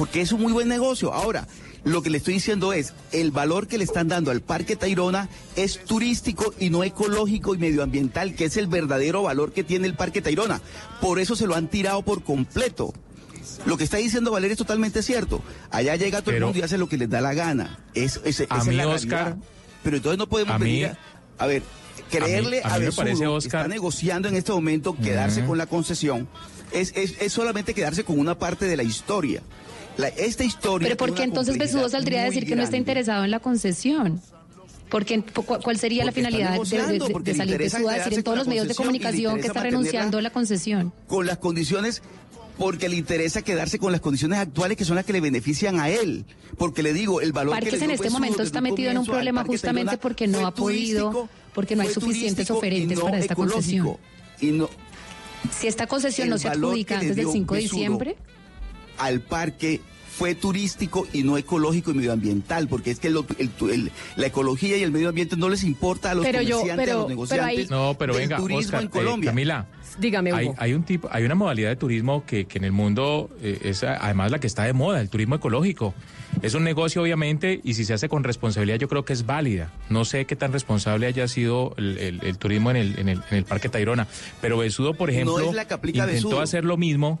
Porque 0.00 0.22
es 0.22 0.32
un 0.32 0.40
muy 0.40 0.50
buen 0.54 0.66
negocio. 0.66 1.12
Ahora, 1.12 1.46
lo 1.84 2.00
que 2.00 2.08
le 2.08 2.16
estoy 2.16 2.32
diciendo 2.32 2.72
es, 2.72 2.94
el 3.12 3.32
valor 3.32 3.66
que 3.68 3.76
le 3.76 3.84
están 3.84 4.08
dando 4.08 4.30
al 4.30 4.40
Parque 4.40 4.74
Tayrona 4.74 5.28
es 5.56 5.84
turístico 5.84 6.54
y 6.58 6.70
no 6.70 6.84
ecológico 6.84 7.54
y 7.54 7.58
medioambiental, 7.58 8.34
que 8.34 8.46
es 8.46 8.56
el 8.56 8.66
verdadero 8.66 9.22
valor 9.24 9.52
que 9.52 9.62
tiene 9.62 9.86
el 9.86 9.94
Parque 9.94 10.22
Tayrona. 10.22 10.62
Por 11.02 11.18
eso 11.18 11.36
se 11.36 11.46
lo 11.46 11.54
han 11.54 11.68
tirado 11.68 12.00
por 12.00 12.24
completo. 12.24 12.94
Lo 13.66 13.76
que 13.76 13.84
está 13.84 13.98
diciendo 13.98 14.30
Valeria 14.30 14.52
es 14.54 14.58
totalmente 14.58 15.02
cierto. 15.02 15.42
Allá 15.70 15.96
llega 15.96 16.22
todo 16.22 16.32
Pero- 16.32 16.36
el 16.38 16.44
mundo 16.44 16.58
y 16.60 16.62
hace 16.62 16.78
lo 16.78 16.88
que 16.88 16.96
les 16.96 17.10
da 17.10 17.20
la 17.20 17.34
gana. 17.34 17.78
Es, 17.92 18.22
es- 18.24 18.40
esa 18.40 18.54
A 18.54 18.58
es 18.60 18.66
la 18.74 18.88
Oscar. 18.88 19.36
Pero 19.82 19.96
entonces 19.98 20.16
no 20.18 20.28
podemos 20.30 20.54
a 20.54 20.58
mí- 20.58 20.64
venir 20.64 20.86
a, 20.86 20.98
a 21.44 21.46
ver, 21.46 21.62
creerle 22.10 22.62
a 22.64 22.68
mí 22.68 22.74
a, 22.74 22.78
me 22.78 22.84
Besudo, 22.86 22.96
parece, 23.04 23.20
que 23.20 23.26
Oscar- 23.26 23.60
está 23.62 23.68
negociando 23.68 24.28
en 24.28 24.36
este 24.36 24.50
momento 24.52 24.96
quedarse 24.96 25.44
con 25.44 25.58
la 25.58 25.66
concesión, 25.66 26.26
es, 26.72 26.92
es, 26.96 27.16
es 27.20 27.32
solamente 27.32 27.74
quedarse 27.74 28.02
con 28.04 28.18
una 28.18 28.38
parte 28.38 28.64
de 28.66 28.76
la 28.78 28.82
historia. 28.82 29.42
La- 29.96 30.08
esta 30.08 30.44
historia. 30.44 30.86
Pero 30.86 30.96
¿por 30.96 31.14
qué 31.14 31.22
entonces 31.24 31.58
Besudo 31.58 31.88
saldría 31.88 32.22
a 32.22 32.24
decir 32.24 32.46
que 32.46 32.56
no 32.56 32.62
está 32.62 32.76
interesado 32.76 33.24
en 33.24 33.30
la 33.30 33.40
concesión? 33.40 34.20
Porque, 34.88 35.22
¿cu- 35.22 35.44
¿Cuál 35.62 35.78
sería 35.78 36.04
la 36.04 36.10
Porque 36.10 36.20
finalidad 36.26 36.58
de, 36.58 37.34
salir 37.34 37.58
Besudo 37.58 37.88
a 37.88 37.94
decir 37.94 38.14
en 38.14 38.22
todos 38.24 38.38
los 38.38 38.48
medios 38.48 38.66
de 38.66 38.74
comunicación 38.74 39.40
que 39.40 39.46
está 39.46 39.62
renunciando 39.62 40.18
a 40.18 40.22
la 40.22 40.30
concesión? 40.30 40.92
Con 41.06 41.26
las 41.26 41.38
condiciones, 41.38 42.02
porque 42.58 42.88
le 42.88 42.96
interesa 42.96 43.42
quedarse 43.42 43.78
con 43.78 43.92
las 43.92 44.00
condiciones 44.00 44.38
actuales 44.40 44.76
que 44.76 44.84
son 44.84 44.96
las 44.96 45.04
que 45.04 45.12
le 45.12 45.20
benefician 45.20 45.78
a 45.78 45.88
él. 45.90 46.24
Porque 46.58 46.82
le 46.82 46.92
digo, 46.92 47.20
el 47.20 47.32
valor 47.32 47.54
que 47.54 47.60
Parques 47.60 47.78
le 47.80 47.84
en 47.84 47.90
este 47.92 48.10
momento 48.10 48.42
está 48.42 48.60
metido 48.60 48.90
en 48.90 48.98
un 48.98 49.06
problema 49.06 49.44
justamente 49.44 49.96
porque 49.96 50.26
no 50.26 50.44
ha 50.46 50.52
podido, 50.54 51.28
porque 51.54 51.76
no 51.76 51.82
hay 51.82 51.90
suficientes 51.90 52.50
oferentes 52.50 52.98
no 52.98 53.04
para 53.04 53.18
esta 53.18 53.34
concesión. 53.36 53.96
Y 54.40 54.46
no, 54.50 54.68
Si 55.56 55.68
esta 55.68 55.86
concesión 55.86 56.28
no 56.30 56.36
se 56.38 56.48
adjudica 56.48 56.94
que 56.98 57.02
antes 57.06 57.16
del 57.16 57.26
dio 57.26 57.32
5 57.32 57.54
de 57.54 57.60
Besudo 57.60 57.76
diciembre, 57.76 58.16
al 59.00 59.20
parque 59.20 59.80
fue 60.16 60.34
turístico 60.34 61.06
y 61.14 61.22
no 61.22 61.38
ecológico 61.38 61.92
y 61.92 61.94
medioambiental, 61.94 62.68
porque 62.68 62.90
es 62.90 62.98
que 63.00 63.08
lo- 63.08 63.24
el 63.38 63.48
tu- 63.48 63.70
el- 63.70 63.90
la 64.16 64.26
ecología 64.26 64.76
y 64.76 64.82
el 64.82 64.90
medio 64.92 65.08
ambiente 65.08 65.34
no 65.36 65.48
les 65.48 65.64
importa 65.64 66.10
a 66.10 66.14
los 66.14 66.26
Pero 66.26 66.42
yo- 66.42 66.58
comerciantes, 66.60 66.84
pero- 66.86 66.92
a 66.92 67.00
los 67.00 67.06
pero 67.06 67.08
negociantes 67.16 67.58
ahí- 67.58 67.66
No, 67.70 67.94
pero 67.98 68.14
venga, 68.14 68.36
turismo 68.36 68.58
Oscar, 68.60 68.80
en 68.82 68.86
eh, 68.86 68.90
Colombia. 68.90 69.30
Camila. 69.30 69.66
Dígame, 69.98 70.32
Hay, 70.32 70.46
Hugo. 70.46 70.54
hay 70.58 70.74
un 70.74 70.82
tipo, 70.84 71.08
hay 71.10 71.24
una 71.24 71.34
modalidad 71.34 71.70
de 71.70 71.76
turismo 71.76 72.24
que, 72.26 72.44
que 72.44 72.58
en 72.58 72.64
el 72.64 72.72
mundo 72.72 73.30
eh, 73.42 73.58
es 73.64 73.82
además 73.82 74.30
la 74.30 74.38
que 74.40 74.46
está 74.46 74.64
de 74.64 74.72
moda, 74.74 75.00
el 75.00 75.08
turismo 75.08 75.34
ecológico. 75.36 75.94
Es 76.42 76.54
un 76.54 76.64
negocio, 76.64 77.02
obviamente, 77.02 77.60
y 77.64 77.74
si 77.74 77.84
se 77.84 77.94
hace 77.94 78.08
con 78.08 78.22
responsabilidad, 78.22 78.78
yo 78.78 78.88
creo 78.88 79.04
que 79.04 79.12
es 79.14 79.24
válida. 79.26 79.72
No 79.88 80.04
sé 80.04 80.26
qué 80.26 80.36
tan 80.36 80.52
responsable 80.52 81.06
haya 81.06 81.26
sido 81.28 81.74
el, 81.78 81.96
el- 81.98 82.20
el 82.24 82.38
turismo 82.38 82.70
en 82.70 82.76
el, 82.76 82.98
en, 82.98 83.08
el, 83.08 83.22
en 83.30 83.38
el 83.38 83.44
Parque 83.44 83.68
Tayrona. 83.68 84.06
Pero 84.40 84.58
Besudo, 84.58 84.94
por 84.94 85.08
No 85.08 85.14
ejemplo, 85.14 85.40
es 85.40 85.54
la 85.54 85.66
que 85.66 85.74
aplica 85.74 86.04
intentó 86.04 86.28
Besudo. 86.28 86.42
hacer 86.42 86.64
lo 86.64 86.76
mismo. 86.76 87.18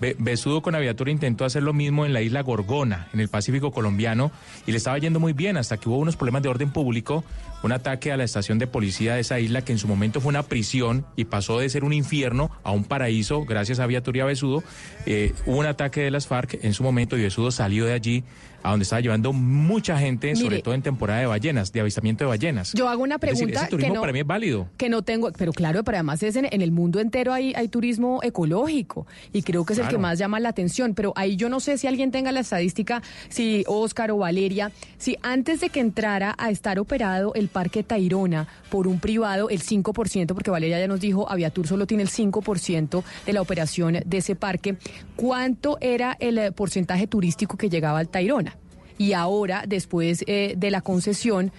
Be- 0.00 0.16
Besudo 0.18 0.62
con 0.62 0.74
Aviatura 0.74 1.10
intentó 1.10 1.44
hacer 1.44 1.62
lo 1.62 1.72
mismo 1.72 2.04
en 2.06 2.12
la 2.12 2.20
isla 2.20 2.42
Gorgona, 2.42 3.08
en 3.12 3.20
el 3.20 3.28
Pacífico 3.28 3.70
colombiano, 3.72 4.30
y 4.66 4.72
le 4.72 4.76
estaba 4.78 4.98
yendo 4.98 5.20
muy 5.20 5.32
bien 5.32 5.56
hasta 5.56 5.76
que 5.78 5.88
hubo 5.88 5.98
unos 5.98 6.16
problemas 6.16 6.42
de 6.42 6.48
orden 6.48 6.70
público, 6.70 7.24
un 7.62 7.72
ataque 7.72 8.12
a 8.12 8.16
la 8.16 8.24
estación 8.24 8.58
de 8.58 8.66
policía 8.66 9.14
de 9.14 9.20
esa 9.20 9.40
isla 9.40 9.62
que 9.62 9.72
en 9.72 9.78
su 9.78 9.88
momento 9.88 10.20
fue 10.20 10.28
una 10.30 10.42
prisión 10.44 11.04
y 11.16 11.24
pasó 11.24 11.58
de 11.58 11.68
ser 11.68 11.84
un 11.84 11.92
infierno 11.92 12.50
a 12.62 12.70
un 12.70 12.84
paraíso 12.84 13.44
gracias 13.44 13.80
a 13.80 13.84
Aviatura 13.84 14.18
y 14.18 14.20
a 14.20 14.24
Besudo. 14.26 14.62
Eh, 15.06 15.32
hubo 15.46 15.58
un 15.58 15.66
ataque 15.66 16.00
de 16.02 16.10
las 16.10 16.26
FARC 16.26 16.58
en 16.62 16.74
su 16.74 16.82
momento 16.82 17.16
y 17.16 17.22
Besudo 17.22 17.50
salió 17.50 17.86
de 17.86 17.92
allí 17.94 18.24
a 18.62 18.70
donde 18.70 18.82
estaba 18.82 19.00
llevando 19.00 19.32
mucha 19.32 19.96
gente, 19.96 20.34
sobre 20.34 20.60
todo 20.60 20.74
en 20.74 20.82
temporada 20.82 21.20
de 21.20 21.26
ballenas, 21.26 21.72
de 21.72 21.80
avistamiento 21.80 22.24
de 22.24 22.28
ballenas. 22.30 22.72
Yo 22.72 22.88
hago 22.88 23.04
una 23.04 23.14
Es 23.14 23.20
decir, 23.20 23.36
pregunta 23.36 23.60
ese 23.60 23.70
turismo 23.70 23.92
que 23.92 23.94
no, 23.94 24.00
para 24.00 24.12
mí 24.12 24.18
es 24.18 24.26
válido. 24.26 24.68
que 24.76 24.88
no 24.88 25.02
tengo, 25.02 25.30
pero 25.38 25.52
claro, 25.52 25.84
pero 25.84 25.98
además 25.98 26.20
es 26.24 26.34
en, 26.34 26.48
en 26.50 26.60
el 26.62 26.72
mundo 26.72 26.98
entero 26.98 27.32
hay, 27.32 27.52
hay 27.54 27.68
turismo 27.68 28.18
ecológico 28.24 29.06
y 29.32 29.42
creo 29.42 29.64
que 29.64 29.74
es 29.74 29.78
el 29.78 29.86
que 29.86 29.98
más 29.98 30.18
llama 30.18 30.40
la 30.40 30.48
atención, 30.48 30.94
pero 30.94 31.12
ahí 31.14 31.36
yo 31.36 31.48
no 31.48 31.60
sé 31.60 31.78
si 31.78 31.86
alguien 31.86 32.10
tenga 32.10 32.32
la 32.32 32.40
estadística, 32.40 33.02
si 33.28 33.62
Oscar 33.68 34.10
o 34.10 34.16
Valeria, 34.16 34.72
si 34.98 35.16
antes 35.22 35.60
de 35.60 35.68
que 35.68 35.78
entrara 35.78 36.34
a 36.36 36.50
estar 36.50 36.80
operado 36.80 37.34
el 37.34 37.46
Parque 37.56 37.82
Tayrona 37.82 38.46
por 38.68 38.86
un 38.86 39.00
privado, 39.00 39.48
el 39.48 39.62
5%, 39.62 40.34
porque 40.34 40.50
Valeria 40.50 40.78
ya 40.78 40.88
nos 40.88 41.00
dijo, 41.00 41.26
Aviatur 41.30 41.66
solo 41.66 41.86
tiene 41.86 42.02
el 42.02 42.10
5% 42.10 43.02
de 43.24 43.32
la 43.32 43.40
operación 43.40 43.96
de 44.04 44.18
ese 44.18 44.36
parque, 44.36 44.76
¿cuánto 45.16 45.78
era 45.80 46.18
el 46.20 46.36
eh, 46.36 46.52
porcentaje 46.52 47.06
turístico 47.06 47.56
que 47.56 47.70
llegaba 47.70 47.98
al 47.98 48.08
Tayrona? 48.08 48.58
y 48.98 49.12
ahora, 49.12 49.64
después 49.66 50.24
eh, 50.26 50.54
de 50.56 50.70
la 50.70 50.80
concesión, 50.80 51.52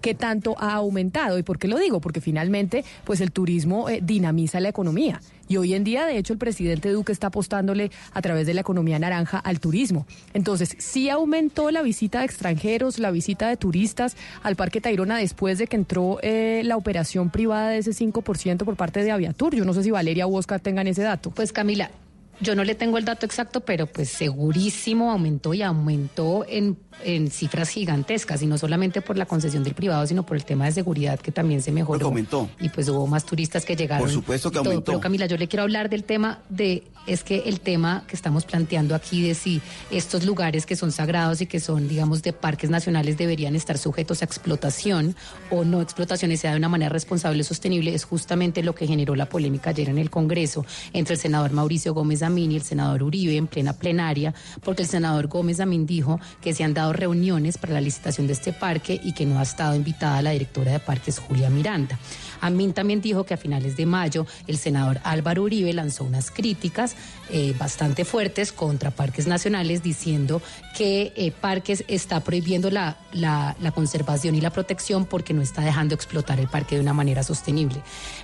¿qué 0.00 0.14
tanto 0.14 0.54
ha 0.58 0.74
aumentado? 0.74 1.38
¿Y 1.38 1.42
por 1.42 1.58
qué 1.58 1.68
lo 1.68 1.78
digo? 1.78 2.00
Porque 2.00 2.20
finalmente, 2.20 2.84
pues 3.04 3.20
el 3.20 3.32
turismo 3.32 3.88
eh, 3.88 4.00
dinamiza 4.02 4.60
la 4.60 4.70
economía. 4.70 5.20
Y 5.48 5.56
hoy 5.56 5.74
en 5.74 5.84
día, 5.84 6.06
de 6.06 6.18
hecho, 6.18 6.32
el 6.32 6.38
presidente 6.38 6.90
Duque 6.90 7.12
está 7.12 7.28
apostándole 7.28 7.90
a 8.12 8.22
través 8.22 8.46
de 8.46 8.54
la 8.54 8.60
economía 8.60 8.98
naranja 8.98 9.38
al 9.38 9.60
turismo. 9.60 10.06
Entonces, 10.34 10.76
sí 10.78 11.08
aumentó 11.08 11.70
la 11.70 11.82
visita 11.82 12.20
de 12.20 12.26
extranjeros, 12.26 12.98
la 12.98 13.10
visita 13.10 13.48
de 13.48 13.56
turistas 13.56 14.16
al 14.42 14.56
Parque 14.56 14.80
Tayrona 14.80 15.18
después 15.18 15.58
de 15.58 15.66
que 15.66 15.76
entró 15.76 16.18
eh, 16.22 16.62
la 16.64 16.76
operación 16.76 17.30
privada 17.30 17.70
de 17.70 17.78
ese 17.78 17.92
5% 17.92 18.64
por 18.64 18.76
parte 18.76 19.02
de 19.02 19.10
Aviatur. 19.10 19.54
Yo 19.54 19.64
no 19.64 19.72
sé 19.72 19.82
si 19.82 19.90
Valeria 19.90 20.26
o 20.26 20.36
Oscar 20.36 20.60
tengan 20.60 20.86
ese 20.86 21.02
dato. 21.02 21.30
Pues 21.30 21.52
Camila, 21.52 21.90
yo 22.40 22.54
no 22.54 22.62
le 22.62 22.74
tengo 22.74 22.98
el 22.98 23.04
dato 23.04 23.26
exacto, 23.26 23.60
pero 23.60 23.86
pues 23.86 24.10
segurísimo 24.10 25.10
aumentó 25.10 25.54
y 25.54 25.62
aumentó 25.62 26.44
en, 26.48 26.76
en 27.04 27.30
cifras 27.30 27.68
gigantescas, 27.68 28.42
y 28.42 28.46
no 28.46 28.58
solamente 28.58 29.00
por 29.00 29.16
la 29.16 29.26
concesión 29.26 29.64
del 29.64 29.74
privado, 29.74 30.06
sino 30.06 30.24
por 30.24 30.36
el 30.36 30.44
tema 30.44 30.66
de 30.66 30.72
seguridad 30.72 31.18
que 31.18 31.32
también 31.32 31.62
se 31.62 31.72
mejoró. 31.72 32.06
aumentó. 32.06 32.48
Y 32.60 32.68
pues 32.68 32.88
hubo 32.88 33.06
más 33.06 33.24
turistas 33.24 33.64
que 33.64 33.76
llegaron. 33.76 34.04
Por 34.04 34.12
supuesto 34.12 34.50
que 34.50 34.58
aumentó. 34.58 34.84
Pero 34.84 35.00
Camila, 35.00 35.26
yo 35.26 35.36
le 35.36 35.48
quiero 35.48 35.62
hablar 35.62 35.88
del 35.88 36.04
tema 36.04 36.40
de, 36.48 36.84
es 37.06 37.24
que 37.24 37.44
el 37.46 37.60
tema 37.60 38.04
que 38.06 38.16
estamos 38.16 38.44
planteando 38.44 38.94
aquí 38.94 39.22
de 39.22 39.34
si 39.34 39.60
estos 39.90 40.24
lugares 40.24 40.66
que 40.66 40.76
son 40.76 40.92
sagrados 40.92 41.40
y 41.40 41.46
que 41.46 41.60
son, 41.60 41.88
digamos, 41.88 42.22
de 42.22 42.32
parques 42.32 42.70
nacionales 42.70 43.16
deberían 43.16 43.54
estar 43.54 43.78
sujetos 43.78 44.22
a 44.22 44.24
explotación 44.24 45.14
o 45.50 45.64
no 45.64 45.80
explotación 45.80 46.32
y 46.32 46.36
sea 46.36 46.52
de 46.52 46.58
una 46.58 46.68
manera 46.68 46.90
responsable 46.90 47.40
y 47.40 47.44
sostenible, 47.44 47.94
es 47.94 48.04
justamente 48.04 48.62
lo 48.62 48.74
que 48.74 48.86
generó 48.86 49.14
la 49.14 49.28
polémica 49.28 49.70
ayer 49.70 49.88
en 49.88 49.98
el 49.98 50.10
Congreso 50.10 50.64
entre 50.92 51.14
el 51.14 51.20
senador 51.20 51.52
Mauricio 51.52 51.94
Gómez 51.94 52.22
Amín 52.22 52.52
y 52.52 52.56
el 52.56 52.62
senador 52.62 53.02
Uribe 53.02 53.36
en 53.36 53.46
plena 53.46 53.72
plenaria, 53.72 54.34
porque 54.62 54.82
el 54.82 54.88
senador 54.88 55.28
Gómez 55.28 55.60
Amín 55.60 55.86
dijo 55.86 56.20
que 56.40 56.54
se 56.54 56.64
han 56.64 56.74
dado 56.74 56.87
reuniones 56.92 57.58
para 57.58 57.74
la 57.74 57.80
licitación 57.80 58.26
de 58.26 58.32
este 58.32 58.52
parque 58.52 59.00
y 59.02 59.12
que 59.12 59.26
no 59.26 59.38
ha 59.38 59.42
estado 59.42 59.74
invitada 59.74 60.22
la 60.22 60.30
directora 60.30 60.72
de 60.72 60.80
parques, 60.80 61.18
Julia 61.18 61.50
Miranda. 61.50 61.98
Amín 62.40 62.72
también 62.72 63.00
dijo 63.00 63.24
que 63.24 63.34
a 63.34 63.36
finales 63.36 63.76
de 63.76 63.86
mayo 63.86 64.26
el 64.46 64.58
senador 64.58 65.00
Álvaro 65.04 65.42
Uribe 65.42 65.72
lanzó 65.72 66.04
unas 66.04 66.30
críticas 66.30 66.96
eh, 67.30 67.54
bastante 67.58 68.04
fuertes 68.04 68.52
contra 68.52 68.90
Parques 68.90 69.26
Nacionales 69.26 69.82
diciendo 69.82 70.40
que 70.76 71.12
eh, 71.16 71.32
Parques 71.32 71.84
está 71.88 72.20
prohibiendo 72.20 72.70
la, 72.70 72.96
la, 73.12 73.56
la 73.60 73.72
conservación 73.72 74.34
y 74.34 74.40
la 74.40 74.50
protección 74.50 75.04
porque 75.04 75.34
no 75.34 75.42
está 75.42 75.62
dejando 75.62 75.94
explotar 75.94 76.40
el 76.40 76.48
parque 76.48 76.76
de 76.76 76.80
una 76.80 76.94
manera 76.94 77.22
sostenible. 77.22 77.82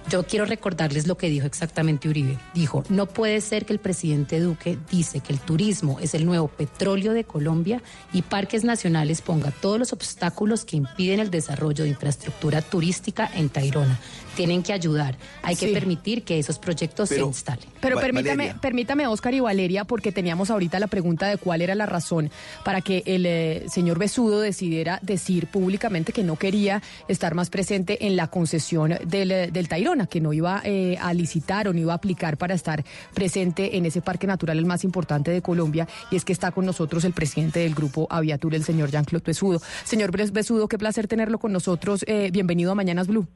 Yo 0.08 0.24
quiero 0.24 0.44
recordarles 0.44 1.06
lo 1.06 1.16
que 1.16 1.28
dijo 1.28 1.46
exactamente 1.46 2.08
Uribe. 2.08 2.38
Dijo, 2.54 2.84
no 2.88 3.06
puede 3.06 3.40
ser 3.40 3.66
que 3.66 3.72
el 3.72 3.78
presidente 3.78 4.40
Duque 4.40 4.78
dice 4.90 5.20
que 5.20 5.32
el 5.32 5.40
turismo 5.40 5.98
es 6.00 6.14
el 6.14 6.26
nuevo 6.26 6.48
petróleo 6.48 7.12
de 7.12 7.24
Colombia 7.24 7.82
y 8.12 8.22
Parques 8.22 8.64
Nacionales 8.64 9.20
ponga 9.20 9.50
todos 9.50 9.78
los 9.78 9.92
obstáculos 9.92 10.64
que 10.64 10.76
impiden 10.76 11.20
el 11.20 11.30
desarrollo 11.30 11.84
de 11.84 11.90
infraestructura 11.90 12.62
turística 12.62 13.30
en 13.34 13.48
Tayrona. 13.48 13.98
Tienen 14.36 14.62
que 14.62 14.72
ayudar. 14.72 15.16
Hay 15.42 15.54
que 15.54 15.68
permitir 15.68 16.24
que 16.24 16.38
esos 16.38 16.58
proyectos 16.58 17.08
se 17.08 17.20
instalen. 17.20 17.68
Pero 17.80 18.00
permítame, 18.00 18.36
Valeria. 18.36 18.60
permítame, 18.60 19.06
Oscar 19.06 19.32
y 19.34 19.40
Valeria, 19.40 19.84
porque 19.84 20.10
teníamos 20.10 20.50
ahorita 20.50 20.80
la 20.80 20.88
pregunta 20.88 21.28
de 21.28 21.36
cuál 21.36 21.62
era 21.62 21.74
la 21.74 21.86
razón 21.86 22.30
para 22.64 22.80
que 22.80 23.02
el 23.06 23.26
eh, 23.26 23.64
señor 23.68 23.98
Besudo 23.98 24.40
decidiera 24.40 24.98
decir 25.02 25.46
públicamente 25.46 26.12
que 26.12 26.24
no 26.24 26.36
quería 26.36 26.82
estar 27.06 27.34
más 27.34 27.50
presente 27.50 28.06
en 28.06 28.16
la 28.16 28.26
concesión 28.28 28.98
del, 29.06 29.30
eh, 29.30 29.50
del 29.52 29.68
Tayrona, 29.68 30.06
que 30.06 30.20
no 30.20 30.32
iba 30.32 30.62
eh, 30.64 30.96
a 31.00 31.14
licitar 31.14 31.68
o 31.68 31.72
no 31.72 31.78
iba 31.78 31.92
a 31.92 31.96
aplicar 31.96 32.36
para 32.36 32.54
estar 32.54 32.84
presente 33.14 33.76
en 33.76 33.86
ese 33.86 34.00
parque 34.00 34.26
natural 34.26 34.58
el 34.58 34.66
más 34.66 34.84
importante 34.84 35.30
de 35.30 35.42
Colombia. 35.42 35.86
Y 36.10 36.16
es 36.16 36.24
que 36.24 36.32
está 36.32 36.50
con 36.50 36.66
nosotros 36.66 37.04
el 37.04 37.12
presidente 37.12 37.60
del 37.60 37.74
grupo 37.74 38.06
Aviatur, 38.10 38.54
el 38.54 38.64
señor 38.64 38.90
Jean-Claude 38.90 39.24
Besudo. 39.24 39.60
Señor 39.84 40.10
Besudo, 40.32 40.68
qué 40.68 40.78
placer 40.78 41.08
tenerlo 41.08 41.38
con 41.38 41.52
nosotros. 41.52 42.04
Eh, 42.06 42.30
bienvenido 42.32 42.72
a 42.72 42.74
Mañanas 42.74 43.06
Blue. 43.06 43.26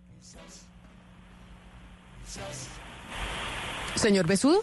Señor 3.94 4.26
Besudo. 4.26 4.62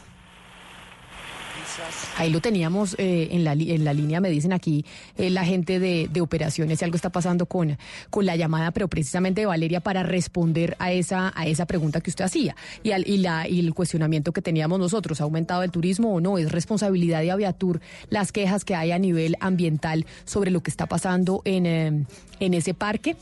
Ahí 2.18 2.30
lo 2.30 2.40
teníamos 2.40 2.96
eh, 2.98 3.30
en, 3.32 3.44
la, 3.44 3.54
en 3.54 3.84
la 3.84 3.94
línea, 3.94 4.22
me 4.22 4.30
dicen 4.30 4.54
aquí 4.54 4.86
eh, 5.18 5.30
la 5.30 5.44
gente 5.44 5.80
de, 5.80 6.08
de 6.10 6.22
operaciones, 6.22 6.80
si 6.80 6.86
algo 6.86 6.96
está 6.96 7.10
pasando 7.10 7.48
con, 7.48 7.78
con 8.10 8.26
la 8.26 8.36
llamada, 8.38 8.72
pero 8.72 8.88
precisamente 8.88 9.42
de 9.42 9.48
Valeria 9.48 9.82
para 9.82 10.04
responder 10.04 10.78
a 10.80 10.94
esa, 10.94 11.34
a 11.36 11.48
esa 11.48 11.66
pregunta 11.66 12.00
que 12.00 12.10
usted 12.10 12.24
hacía 12.24 12.56
y, 12.82 12.92
al, 12.92 13.06
y, 13.08 13.18
la, 13.18 13.48
y 13.48 13.60
el 13.60 13.74
cuestionamiento 13.74 14.32
que 14.32 14.42
teníamos 14.42 14.80
nosotros, 14.80 15.20
¿ha 15.20 15.26
aumentado 15.26 15.64
el 15.64 15.72
turismo 15.72 16.14
o 16.14 16.22
no? 16.22 16.38
¿Es 16.38 16.52
responsabilidad 16.52 17.22
de 17.22 17.32
Aviatur 17.32 17.82
las 18.10 18.32
quejas 18.32 18.64
que 18.64 18.76
hay 18.76 18.92
a 18.92 19.00
nivel 19.00 19.36
ambiental 19.42 20.06
sobre 20.24 20.52
lo 20.52 20.62
que 20.62 20.72
está 20.72 20.86
pasando 20.86 21.42
en, 21.44 21.66
eh, 21.66 22.06
en 22.40 22.54
ese 22.54 22.74
parque? 22.74 23.18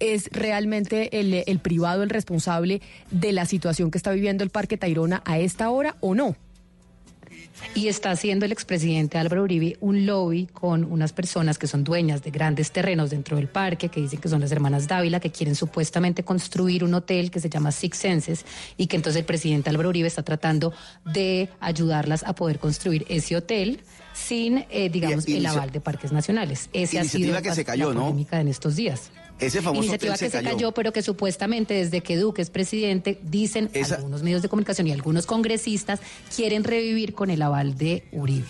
¿Es 0.00 0.28
realmente 0.32 1.20
el, 1.20 1.44
el 1.46 1.58
privado 1.58 2.02
el 2.02 2.10
responsable 2.10 2.80
de 3.10 3.32
la 3.32 3.46
situación 3.46 3.90
que 3.90 3.98
está 3.98 4.12
viviendo 4.12 4.42
el 4.44 4.50
Parque 4.50 4.76
Tayrona 4.76 5.22
a 5.24 5.38
esta 5.38 5.70
hora 5.70 5.96
o 6.00 6.14
no? 6.14 6.36
Y 7.74 7.88
está 7.88 8.10
haciendo 8.10 8.44
el 8.44 8.52
expresidente 8.52 9.16
Álvaro 9.16 9.42
Uribe 9.44 9.76
un 9.80 10.06
lobby 10.06 10.46
con 10.46 10.84
unas 10.84 11.12
personas 11.12 11.56
que 11.56 11.66
son 11.66 11.84
dueñas 11.84 12.22
de 12.22 12.30
grandes 12.30 12.72
terrenos 12.72 13.10
dentro 13.10 13.36
del 13.36 13.48
parque, 13.48 13.88
que 13.88 14.00
dicen 14.00 14.20
que 14.20 14.28
son 14.28 14.40
las 14.40 14.50
hermanas 14.52 14.86
Dávila, 14.88 15.20
que 15.20 15.30
quieren 15.30 15.54
supuestamente 15.54 16.24
construir 16.24 16.82
un 16.84 16.94
hotel 16.94 17.30
que 17.30 17.40
se 17.40 17.48
llama 17.48 17.70
Six 17.72 17.96
Senses 17.96 18.44
y 18.76 18.86
que 18.88 18.96
entonces 18.96 19.20
el 19.20 19.24
presidente 19.26 19.70
Álvaro 19.70 19.88
Uribe 19.88 20.08
está 20.08 20.22
tratando 20.22 20.72
de 21.04 21.48
ayudarlas 21.60 22.22
a 22.24 22.34
poder 22.34 22.58
construir 22.58 23.06
ese 23.08 23.36
hotel 23.36 23.80
sin, 24.12 24.64
eh, 24.70 24.88
digamos, 24.90 25.26
Y- 25.28 25.36
el 25.36 25.46
aval 25.46 25.70
de 25.70 25.80
parques 25.80 26.12
nacionales. 26.12 26.68
Ese 26.72 26.98
ha 26.98 27.04
sido 27.04 27.40
que 27.40 27.52
se 27.54 27.62
la 27.62 27.64
cayó, 27.64 27.94
¿no? 27.94 28.02
polémica 28.02 28.40
en 28.40 28.48
estos 28.48 28.76
días. 28.76 29.10
Ese 29.46 29.62
famoso 29.62 29.82
Iniciativa 29.82 30.16
que 30.16 30.30
se 30.30 30.42
cayó, 30.42 30.72
pero 30.72 30.92
que 30.92 31.02
supuestamente 31.02 31.74
desde 31.74 32.00
que 32.00 32.16
Duque 32.16 32.42
es 32.42 32.50
presidente, 32.50 33.18
dicen 33.22 33.70
algunos 33.90 34.22
medios 34.22 34.42
de 34.42 34.48
comunicación 34.48 34.86
y 34.86 34.92
algunos 34.92 35.26
congresistas 35.26 36.00
quieren 36.34 36.64
revivir 36.64 37.14
con 37.14 37.30
el 37.30 37.42
aval 37.42 37.76
de 37.76 38.04
Uribe. 38.12 38.46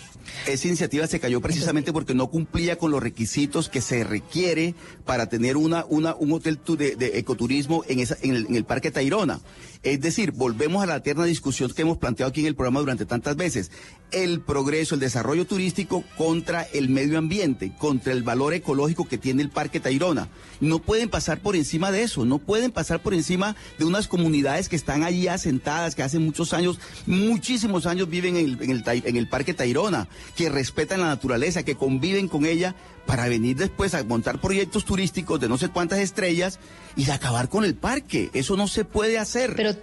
Esa 0.47 0.67
iniciativa 0.67 1.07
se 1.07 1.19
cayó 1.19 1.41
precisamente 1.41 1.93
porque 1.93 2.13
no 2.13 2.27
cumplía 2.27 2.77
con 2.77 2.91
los 2.91 3.01
requisitos 3.01 3.69
que 3.69 3.81
se 3.81 4.03
requiere 4.03 4.75
para 5.05 5.27
tener 5.27 5.57
una, 5.57 5.85
una, 5.87 6.15
un 6.15 6.33
hotel 6.33 6.59
de, 6.77 6.95
de 6.95 7.19
ecoturismo 7.19 7.83
en, 7.87 7.99
esa, 7.99 8.17
en, 8.21 8.35
el, 8.35 8.45
en 8.47 8.55
el 8.55 8.63
Parque 8.65 8.91
Tayrona. 8.91 9.39
Es 9.85 10.01
decir, 10.01 10.31
volvemos 10.31 10.81
a 10.81 10.87
la 10.87 10.95
eterna 10.95 11.25
discusión 11.25 11.71
que 11.71 11.83
hemos 11.83 11.99
planteado 11.99 12.31
aquí 12.31 12.41
en 12.41 12.47
el 12.47 12.55
programa 12.55 12.79
durante 12.79 13.05
tantas 13.05 13.35
veces. 13.35 13.69
El 14.11 14.41
progreso, 14.41 14.95
el 14.95 14.99
desarrollo 15.01 15.45
turístico 15.45 16.03
contra 16.17 16.63
el 16.63 16.89
medio 16.89 17.19
ambiente, 17.19 17.71
contra 17.77 18.11
el 18.11 18.23
valor 18.23 18.55
ecológico 18.55 19.07
que 19.07 19.19
tiene 19.19 19.43
el 19.43 19.49
Parque 19.51 19.79
Tayrona. 19.79 20.27
No 20.59 20.79
pueden 20.79 21.07
pasar 21.09 21.39
por 21.39 21.55
encima 21.55 21.91
de 21.91 22.01
eso, 22.01 22.25
no 22.25 22.39
pueden 22.39 22.71
pasar 22.71 23.03
por 23.03 23.13
encima 23.13 23.55
de 23.77 23.85
unas 23.85 24.07
comunidades 24.07 24.69
que 24.69 24.75
están 24.75 25.03
allí 25.03 25.27
asentadas, 25.27 25.93
que 25.93 26.01
hace 26.01 26.17
muchos 26.17 26.53
años, 26.53 26.79
muchísimos 27.05 27.85
años 27.85 28.09
viven 28.09 28.37
en 28.37 28.45
el, 28.45 28.61
en 28.63 28.71
el 28.71 28.83
Tai- 28.83 29.03
en 29.05 29.17
el 29.17 29.27
Parque 29.29 29.53
Tayrona. 29.53 30.07
que 30.35 30.49
respetan 30.49 30.99
la 31.01 31.07
naturaleza, 31.07 31.61
que 31.63 31.75
conviven 31.75 32.27
con 32.27 32.45
ella, 32.45 32.75
para 33.05 33.27
venir 33.27 33.55
después 33.55 33.93
a 33.93 34.03
montar 34.03 34.39
proyectos 34.39 34.85
turísticos 34.85 35.39
de 35.39 35.49
no 35.49 35.57
sé 35.57 35.69
cuántas 35.69 35.99
estrellas 35.99 36.59
y 36.95 37.05
de 37.05 37.11
acabar 37.11 37.49
con 37.49 37.63
el 37.63 37.75
parque. 37.75 38.29
Eso 38.33 38.57
no 38.57 38.67
se 38.67 38.85
puede 38.85 39.19
hacer. 39.19 39.55
Pero 39.55 39.75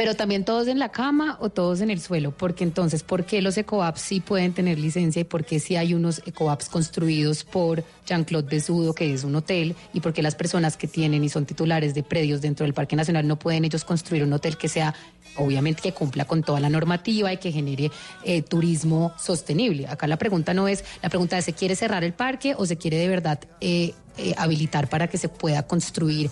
pero 0.00 0.14
también 0.14 0.46
todos 0.46 0.66
en 0.68 0.78
la 0.78 0.88
cama 0.88 1.36
o 1.40 1.50
todos 1.50 1.82
en 1.82 1.90
el 1.90 2.00
suelo, 2.00 2.30
porque 2.30 2.64
entonces, 2.64 3.02
¿por 3.02 3.26
qué 3.26 3.42
los 3.42 3.58
ecoapps 3.58 4.00
sí 4.00 4.20
pueden 4.20 4.54
tener 4.54 4.78
licencia 4.78 5.20
y 5.20 5.24
por 5.24 5.44
qué 5.44 5.60
sí 5.60 5.76
hay 5.76 5.92
unos 5.92 6.22
ecoapps 6.24 6.70
construidos 6.70 7.44
por 7.44 7.84
Jean-Claude 8.06 8.48
Besudo, 8.48 8.94
que 8.94 9.12
es 9.12 9.24
un 9.24 9.34
hotel, 9.36 9.76
y 9.92 10.00
por 10.00 10.14
qué 10.14 10.22
las 10.22 10.34
personas 10.34 10.78
que 10.78 10.86
tienen 10.86 11.22
y 11.22 11.28
son 11.28 11.44
titulares 11.44 11.92
de 11.92 12.02
predios 12.02 12.40
dentro 12.40 12.64
del 12.64 12.72
Parque 12.72 12.96
Nacional 12.96 13.28
no 13.28 13.38
pueden 13.38 13.66
ellos 13.66 13.84
construir 13.84 14.24
un 14.24 14.32
hotel 14.32 14.56
que 14.56 14.68
sea, 14.68 14.94
obviamente, 15.36 15.82
que 15.82 15.92
cumpla 15.92 16.24
con 16.24 16.42
toda 16.42 16.60
la 16.60 16.68
normativa 16.68 17.32
y 17.32 17.38
que 17.38 17.52
genere 17.52 17.90
eh, 18.24 18.42
turismo 18.42 19.12
sostenible? 19.18 19.86
Acá 19.86 20.06
la 20.06 20.16
pregunta 20.16 20.54
no 20.54 20.68
es, 20.68 20.84
la 21.02 21.08
pregunta 21.08 21.38
es, 21.38 21.44
¿se 21.44 21.52
quiere 21.52 21.76
cerrar 21.76 22.04
el 22.04 22.12
parque 22.12 22.54
o 22.56 22.66
se 22.66 22.76
quiere 22.76 22.98
de 22.98 23.08
verdad 23.08 23.40
eh, 23.60 23.94
eh, 24.16 24.34
habilitar 24.36 24.88
para 24.88 25.08
que 25.08 25.18
se 25.18 25.28
pueda 25.28 25.62
construir 25.66 26.30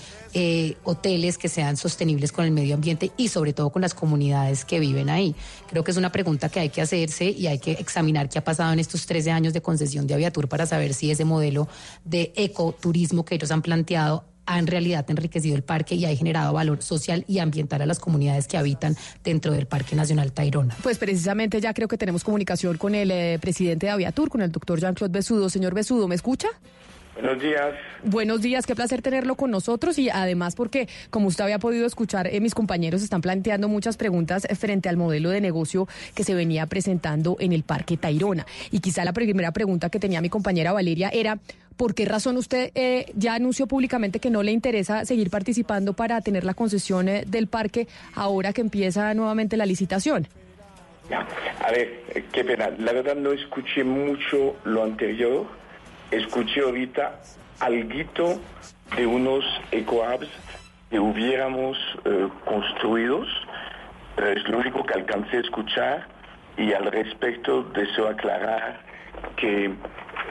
hoteles 0.85 1.39
que 1.39 1.49
sean 1.49 1.77
sostenibles 1.77 2.33
con 2.33 2.45
el 2.45 2.51
medio 2.51 2.75
ambiente 2.75 3.11
y 3.17 3.29
sobre 3.29 3.53
todo 3.53 3.71
con 3.71 3.83
las 3.83 3.95
comunidades 3.95 4.65
que 4.65 4.79
viven 4.79 5.09
ahí. 5.11 5.35
Creo 5.69 5.83
que 5.83 5.91
es 5.91 5.97
una 5.97 6.13
pregunta 6.13 6.49
que 6.49 6.61
hay 6.61 6.69
que 6.69 6.83
hacerse 6.83 7.31
y 7.31 7.47
hay 7.47 7.59
que 7.59 7.73
examinar 7.73 8.29
qué 8.29 8.39
ha 8.39 8.45
pasado 8.45 8.73
en 8.73 8.79
estos 8.79 9.07
13 9.07 9.31
años 9.31 9.53
de 9.53 9.63
concesión 9.63 10.07
de 10.07 10.15
Aviatur 10.15 10.49
para 10.49 10.67
saber 10.67 10.93
si 10.93 11.11
ese 11.11 11.25
modelo 11.25 11.67
de 12.05 12.33
ecoturismo 12.37 13.25
que 13.25 13.37
ellos 13.37 13.51
han 13.51 13.63
planteado 13.63 14.25
ha 14.49 14.59
en 14.59 14.67
realidad 14.67 15.05
enriquecido 15.09 15.55
el 15.55 15.63
parque 15.63 15.95
y 15.95 16.07
ha 16.07 16.17
generado 16.17 16.55
valor 16.55 16.83
social 16.83 17.25
y 17.29 17.39
ambiental 17.39 17.83
a 17.83 17.87
las 17.87 17.99
comunidades 17.99 18.49
que 18.49 18.57
habitan 18.57 18.97
dentro 19.23 19.53
del 19.53 19.67
Parque 19.67 19.95
Nacional 19.95 20.33
Tayrona. 20.33 20.75
Pues 20.83 20.97
precisamente 20.97 21.61
ya 21.61 21.75
creo 21.75 21.87
que 21.87 21.99
tenemos 21.99 22.25
comunicación 22.25 22.79
con 22.79 22.95
el 22.95 23.11
eh, 23.11 23.39
presidente 23.41 23.87
de 23.87 23.93
Aviatur, 23.93 24.31
con 24.31 24.41
el 24.41 24.51
doctor 24.51 24.81
Jean-Claude 24.81 25.13
Besudo. 25.13 25.51
Señor 25.51 25.75
Besudo, 25.75 26.09
¿me 26.09 26.15
escucha? 26.15 26.49
Buenos 27.21 27.43
días. 27.43 27.75
Buenos 28.05 28.43
días, 28.43 28.65
qué 28.65 28.77
placer 28.77 29.03
tenerlo 29.03 29.35
con 29.35 29.51
nosotros 29.51 29.99
y 29.99 30.09
además 30.09 30.55
porque, 30.55 30.89
como 31.11 31.27
usted 31.27 31.43
había 31.43 31.59
podido 31.59 31.85
escuchar, 31.85 32.29
eh, 32.29 32.41
mis 32.41 32.55
compañeros 32.55 33.03
están 33.03 33.23
planteando 33.23 33.69
muchas 33.69 33.97
preguntas 33.97 34.45
eh, 34.45 34.55
frente 34.55 34.89
al 34.89 34.97
modelo 34.97 35.31
de 35.31 35.41
negocio 35.41 35.89
que 36.15 36.23
se 36.23 36.35
venía 36.35 36.67
presentando 36.67 37.37
en 37.41 37.53
el 37.53 37.65
Parque 37.65 37.97
Tayrona. 37.97 38.47
Y 38.71 38.79
quizá 38.79 39.05
la 39.05 39.13
primera 39.13 39.51
pregunta 39.51 39.91
que 39.91 39.99
tenía 39.99 40.21
mi 40.21 40.29
compañera 40.29 40.73
Valeria 40.73 41.09
era, 41.13 41.41
¿por 41.77 41.93
qué 41.97 42.05
razón 42.05 42.37
usted 42.37 42.71
eh, 42.77 43.07
ya 43.17 43.35
anunció 43.35 43.67
públicamente 43.67 44.21
que 44.21 44.31
no 44.31 44.45
le 44.45 44.53
interesa 44.53 45.05
seguir 45.05 45.29
participando 45.29 45.95
para 45.95 46.21
tener 46.21 46.45
la 46.45 46.55
concesión 46.55 47.09
eh, 47.09 47.25
del 47.27 47.49
parque 47.49 47.89
ahora 48.15 48.53
que 48.53 48.61
empieza 48.61 49.13
nuevamente 49.15 49.57
la 49.57 49.67
licitación? 49.67 50.29
Ya. 51.11 51.27
A 51.67 51.73
ver, 51.73 52.05
qué 52.33 52.45
pena. 52.45 52.71
La 52.79 52.93
verdad 52.93 53.17
no 53.17 53.33
escuché 53.33 53.83
mucho 53.83 54.55
lo 54.63 54.85
anterior. 54.85 55.58
Escuché 56.11 56.61
ahorita 56.63 57.21
algo 57.61 58.41
de 58.97 59.07
unos 59.07 59.45
ecoapps 59.73 60.29
que 60.91 60.99
hubiéramos 60.99 61.77
eh, 62.05 62.29
construidos. 62.45 63.29
Eh, 64.17 64.35
es 64.37 64.49
lo 64.49 64.59
único 64.59 64.85
que 64.85 64.95
alcancé 64.95 65.37
a 65.37 65.41
escuchar 65.41 66.07
y 66.57 66.73
al 66.73 66.91
respecto 66.91 67.63
deseo 67.75 68.09
aclarar 68.09 68.81
que 69.37 69.71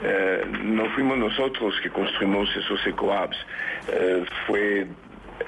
eh, 0.02 0.44
no 0.62 0.86
fuimos 0.90 1.18
nosotros 1.18 1.74
que 1.82 1.90
construimos 1.90 2.48
esos 2.56 2.84
ecoapps. 2.86 3.36
Eh, 3.92 4.24
fue 4.46 4.86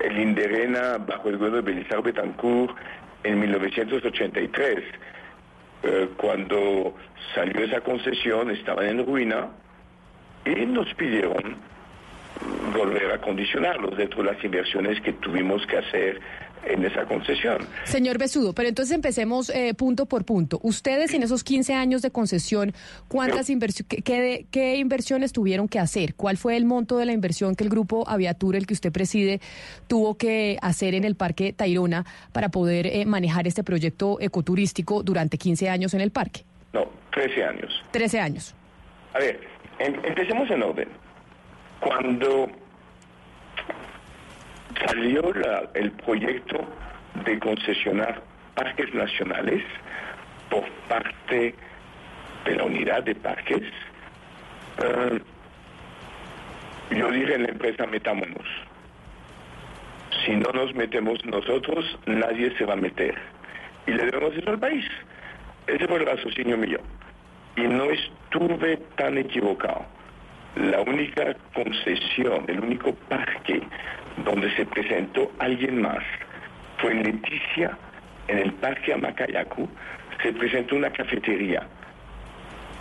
el 0.01 0.19
Inderena 0.19 0.99
bajo 0.99 1.29
el 1.29 1.37
gobierno 1.37 1.57
de 1.57 1.73
Belisario 1.73 2.03
Betancourt 2.03 2.77
en 3.25 3.41
1983. 3.41 4.85
Eh, 5.83 6.09
cuando 6.17 6.95
salió 7.35 7.65
esa 7.65 7.81
concesión 7.81 8.51
estaban 8.51 8.87
en 8.87 9.07
ruina 9.07 9.49
y 10.45 10.67
nos 10.67 10.93
pidieron 10.95 11.57
volver 12.75 13.13
a 13.13 13.21
condicionarlos 13.21 13.97
dentro 13.97 14.23
de 14.23 14.33
las 14.33 14.45
inversiones 14.45 15.01
que 15.03 15.13
tuvimos 15.15 15.67
que 15.67 15.79
hacer 15.79 16.21
en 16.65 16.85
esa 16.85 17.05
concesión. 17.05 17.59
Señor 17.85 18.19
Besudo, 18.19 18.53
pero 18.53 18.69
entonces 18.69 18.95
empecemos 18.95 19.51
eh, 19.51 19.75
punto 19.75 20.07
por 20.07 20.25
punto. 20.25 20.61
Ustedes 20.63 21.15
en 21.15 21.23
esos 21.23 21.43
15 21.43 21.75
años 21.75 22.03
de 22.03 22.11
concesión, 22.11 22.75
¿cuántas 23.09 23.51
inversiones, 23.51 23.89
qué, 23.89 24.03
qué, 24.03 24.47
qué 24.51 24.77
inversiones 24.77 25.33
tuvieron 25.33 25.69
que 25.69 25.79
hacer? 25.79 26.15
¿Cuál 26.15 26.37
fue 26.37 26.57
el 26.57 26.65
monto 26.65 26.99
de 26.99 27.07
la 27.07 27.13
inversión 27.13 27.57
que 27.57 27.65
el 27.65 27.71
grupo 27.71 28.09
Aviatur, 28.09 28.57
el 28.57 28.67
que 28.67 28.75
usted 28.75 28.93
preside, 28.93 29.41
tuvo 29.89 30.17
que 30.17 30.59
hacer 30.61 30.95
en 30.95 31.05
el 31.05 31.15
Parque 31.15 31.53
Tayrona 31.53 32.05
para 32.33 32.50
poder 32.50 32.87
eh, 32.87 33.07
manejar 33.07 33.47
este 33.47 33.65
proyecto 33.65 34.19
ecoturístico 34.21 35.03
durante 35.03 35.39
15 35.39 35.71
años 35.71 35.95
en 35.95 36.03
el 36.03 36.11
parque? 36.11 36.45
No, 36.73 36.89
13 37.13 37.45
años. 37.45 37.85
13 37.91 38.21
años. 38.21 38.55
A 39.15 39.19
ver, 39.19 39.41
empecemos 39.80 40.50
en 40.50 40.62
orden. 40.62 40.88
Cuando 41.80 42.50
salió 44.86 45.32
el 45.75 45.90
proyecto 45.93 46.60
de 47.25 47.38
concesionar 47.38 48.23
parques 48.54 48.93
nacionales 48.95 49.62
por 50.50 50.69
parte 50.88 51.54
de 52.45 52.56
la 52.56 52.64
unidad 52.64 53.02
de 53.04 53.14
parques, 53.14 53.62
eh, 54.82 55.21
yo 56.90 57.10
dije 57.10 57.34
en 57.34 57.45
la 57.45 57.49
empresa 57.49 57.86
metámonos. 57.86 58.47
Si 60.25 60.32
no 60.32 60.52
nos 60.52 60.75
metemos 60.75 61.25
nosotros, 61.25 61.99
nadie 62.06 62.54
se 62.58 62.66
va 62.66 62.75
a 62.75 62.76
meter. 62.76 63.14
Y 63.86 63.93
le 63.93 64.04
debemos 64.04 64.34
eso 64.36 64.50
al 64.50 64.58
país. 64.58 64.84
Ese 65.66 65.86
fue 65.86 65.99
el 65.99 66.06
raciocinio 66.06 66.58
mío. 66.58 66.80
Y 67.56 67.63
no 67.63 67.84
estuve 67.84 68.76
tan 68.97 69.19
equivocado. 69.19 69.84
La 70.56 70.80
única 70.80 71.34
concesión, 71.54 72.45
el 72.49 72.60
único 72.60 72.95
parque 73.08 73.63
donde 74.25 74.54
se 74.56 74.67
presentó 74.67 75.30
alguien 75.39 75.80
más 75.80 76.02
fue 76.78 76.93
en 76.93 77.02
Leticia, 77.04 77.76
en 78.28 78.39
el 78.39 78.52
parque 78.54 78.93
Amacayacu, 78.93 79.69
se 80.23 80.32
presentó 80.32 80.76
una 80.76 80.91
cafetería. 80.91 81.63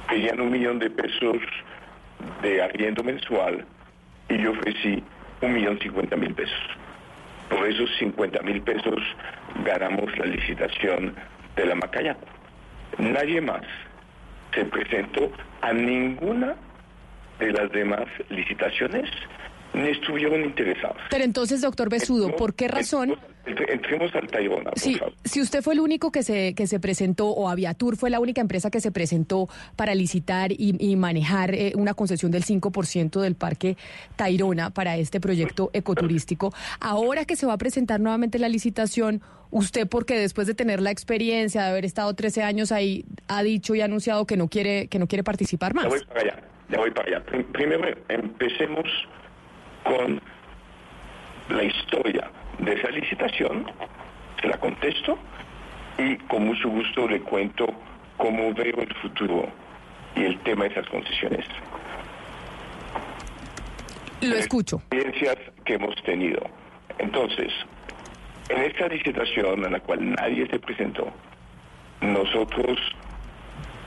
Pedían 0.08 0.39
un 0.41 0.51
millón 0.51 0.79
de 0.79 0.89
pesos 0.89 1.38
de 2.41 2.62
arriendo 2.62 3.03
mensual 3.03 3.65
y 4.29 4.38
yo 4.38 4.51
ofrecí 4.51 5.03
un 5.41 5.53
millón 5.53 5.79
cincuenta 5.79 6.15
mil 6.15 6.34
pesos. 6.34 6.60
Por 7.49 7.67
esos 7.67 7.89
50 7.97 8.41
mil 8.43 8.62
pesos 8.62 9.01
ganamos 9.65 10.15
la 10.17 10.25
licitación 10.25 11.15
de 11.55 11.65
la 11.65 11.75
Macayacu. 11.75 12.25
Nadie 12.99 13.41
más 13.41 13.63
se 14.53 14.65
presentó 14.65 15.31
a 15.62 15.73
ninguna 15.73 16.55
de 17.39 17.51
las 17.51 17.71
demás 17.71 18.05
licitaciones 18.29 19.09
ni 19.73 19.89
estuvieron 19.89 20.41
interesados. 20.43 20.97
Pero 21.12 21.23
entonces, 21.23 21.62
doctor 21.62 21.89
Besudo, 21.89 22.35
¿por 22.35 22.55
qué 22.55 22.67
razón? 22.67 23.15
Entre- 23.45 23.71
Entremos 23.73 24.13
al 24.15 24.27
Tayrona, 24.27 24.71
por 24.71 24.79
Si, 24.79 24.95
favor. 24.95 25.13
si 25.23 25.41
usted 25.41 25.62
fue 25.62 25.73
el 25.75 25.79
único 25.79 26.12
que 26.12 26.23
se, 26.23 26.53
que 26.55 26.67
se 26.67 26.79
presentó, 26.79 27.27
o 27.29 27.47
Aviatur 27.49 27.95
fue 27.95 28.09
la 28.09 28.19
única 28.19 28.41
empresa 28.41 28.69
que 28.71 28.81
se 28.81 28.91
presentó 28.91 29.47
para 29.75 29.95
licitar 29.95 30.51
y, 30.51 30.75
y 30.79 30.95
manejar 30.95 31.53
eh, 31.55 31.73
una 31.75 31.93
concesión 31.93 32.31
del 32.31 32.43
5% 32.43 33.21
del 33.21 33.35
Parque 33.35 33.77
Tayrona 34.15 34.71
para 34.71 34.97
este 34.97 35.19
proyecto 35.21 35.69
ecoturístico, 35.73 36.53
ahora 36.79 37.25
que 37.25 37.35
se 37.35 37.45
va 37.45 37.53
a 37.53 37.57
presentar 37.57 37.99
nuevamente 37.99 38.39
la 38.39 38.49
licitación, 38.49 39.21
usted, 39.51 39.88
porque 39.88 40.15
después 40.17 40.47
de 40.47 40.53
tener 40.53 40.81
la 40.81 40.91
experiencia 40.91 41.63
de 41.63 41.69
haber 41.69 41.85
estado 41.85 42.13
13 42.13 42.43
años 42.43 42.71
ahí, 42.71 43.05
ha 43.27 43.41
dicho 43.43 43.73
y 43.75 43.81
ha 43.81 43.85
anunciado 43.85 44.25
que 44.25 44.38
no 44.38 44.47
quiere, 44.47 44.88
que 44.88 44.99
no 44.99 45.07
quiere 45.07 45.23
participar 45.23 45.73
más. 45.73 45.85
Ya 45.85 45.89
voy 45.89 46.05
para 46.05 46.19
allá, 46.21 46.39
ya 46.69 46.77
voy 46.77 46.91
para 46.91 47.07
allá. 47.07 47.25
Prim- 47.25 47.51
Primero 47.51 47.97
empecemos 48.09 48.85
con 49.83 50.21
la 51.49 51.63
historia 51.63 52.29
de 52.59 52.73
esa 52.73 52.89
licitación, 52.89 53.65
se 54.41 54.47
la 54.47 54.59
contesto 54.59 55.17
y 55.97 56.15
con 56.27 56.45
mucho 56.45 56.69
gusto 56.69 57.07
le 57.07 57.21
cuento 57.21 57.65
cómo 58.17 58.53
veo 58.53 58.81
el 58.81 58.93
futuro 59.01 59.49
y 60.15 60.25
el 60.25 60.39
tema 60.43 60.65
de 60.65 60.71
esas 60.71 60.88
concesiones. 60.88 61.45
Lo 64.21 64.35
escucho. 64.35 64.77
Experiencias 64.91 65.38
que 65.65 65.75
hemos 65.75 65.95
tenido. 66.03 66.41
Entonces, 66.97 67.47
en 68.49 68.63
esta 68.63 68.88
licitación 68.88 69.65
en 69.65 69.71
la 69.71 69.79
cual 69.79 70.12
nadie 70.12 70.47
se 70.47 70.59
presentó, 70.59 71.12
nosotros 72.01 72.77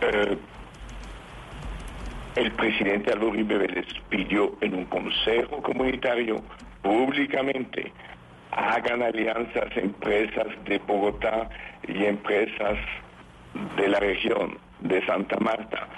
eh, 0.01 0.37
el 2.37 2.53
presidente 2.53 3.13
Álvaro 3.13 3.31
Uribe 3.31 3.59
Vélez 3.59 3.87
pidió 4.09 4.57
en 4.61 4.75
un 4.75 4.85
consejo 4.87 5.63
comunitario 5.63 6.43
públicamente 6.83 7.93
hagan 8.53 9.03
alianzas 9.03 9.77
empresas 9.77 10.47
de 10.65 10.79
Bogotá 10.79 11.49
y 11.89 12.05
empresas 12.05 12.79
de 13.77 13.89
la 13.89 13.99
región 13.99 14.59
de 14.81 15.05
Santa 15.07 15.39
Marta. 15.41 15.89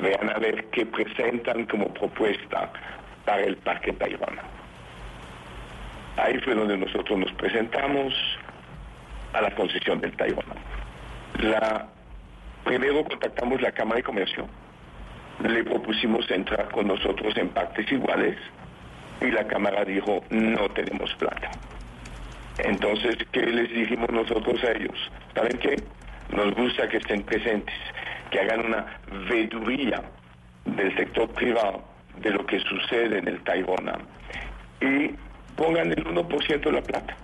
Vean 0.00 0.30
a 0.30 0.38
ver 0.38 0.66
qué 0.66 0.86
presentan 0.86 1.66
como 1.66 1.92
propuesta 1.92 2.72
para 3.24 3.42
el 3.42 3.56
Parque 3.56 3.92
Tayrona. 3.92 4.55
Ahí 6.16 6.38
fue 6.38 6.54
donde 6.54 6.76
nosotros 6.76 7.18
nos 7.18 7.32
presentamos 7.32 8.14
a 9.32 9.42
la 9.42 9.54
concesión 9.54 10.00
del 10.00 10.12
Tayrona. 10.16 10.54
La 11.40 11.86
primero 12.66 13.04
contactamos 13.04 13.60
la 13.60 13.70
Cámara 13.70 13.98
de 13.98 14.02
Comercio, 14.02 14.48
le 15.42 15.62
propusimos 15.62 16.28
entrar 16.30 16.68
con 16.70 16.88
nosotros 16.88 17.36
en 17.36 17.48
partes 17.50 17.90
iguales 17.92 18.36
y 19.20 19.30
la 19.30 19.46
Cámara 19.46 19.84
dijo, 19.84 20.24
no 20.30 20.68
tenemos 20.70 21.14
plata. 21.14 21.50
Entonces, 22.58 23.16
¿qué 23.30 23.42
les 23.42 23.70
dijimos 23.70 24.10
nosotros 24.10 24.62
a 24.64 24.72
ellos? 24.72 24.98
¿Saben 25.34 25.58
qué? 25.58 25.76
Nos 26.34 26.54
gusta 26.54 26.88
que 26.88 26.96
estén 26.96 27.22
presentes, 27.22 27.74
que 28.30 28.40
hagan 28.40 28.66
una 28.66 28.86
veeduría 29.28 30.02
del 30.64 30.96
sector 30.96 31.28
privado 31.30 31.84
de 32.20 32.30
lo 32.30 32.44
que 32.46 32.58
sucede 32.60 33.18
en 33.18 33.28
el 33.28 33.40
Tairona 33.44 33.98
y 34.80 35.14
pongan 35.56 35.90
el 35.90 36.04
1% 36.04 36.60
de 36.60 36.72
la 36.72 36.82
plata. 36.82 37.16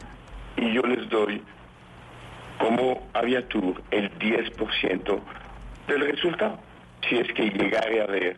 Y 0.56 0.72
yo 0.72 0.82
les 0.82 1.08
doy 1.08 1.42
como 2.58 3.08
Aviatur 3.12 3.82
el 3.90 4.10
10% 4.18 5.20
del 5.88 6.00
resultado, 6.00 6.58
si 7.08 7.18
es 7.18 7.32
que 7.32 7.50
llegara 7.50 8.02
a 8.02 8.04
haber 8.04 8.36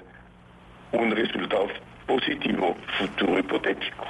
un 0.92 1.10
resultado 1.10 1.68
positivo 2.06 2.76
futuro 2.98 3.38
hipotético. 3.38 4.04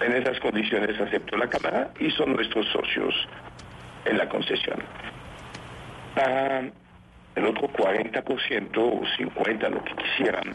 En 0.00 0.12
esas 0.12 0.38
condiciones 0.40 1.00
aceptó 1.00 1.36
la 1.36 1.48
Cámara 1.48 1.90
y 1.98 2.10
son 2.10 2.34
nuestros 2.34 2.66
socios 2.66 3.14
en 4.04 4.18
la 4.18 4.28
concesión. 4.28 4.82
Para 6.14 6.70
el 7.34 7.46
otro 7.46 7.68
40% 7.68 8.76
o 8.76 9.02
50%, 9.02 9.70
lo 9.70 9.84
que 9.84 9.94
quisieran, 9.94 10.54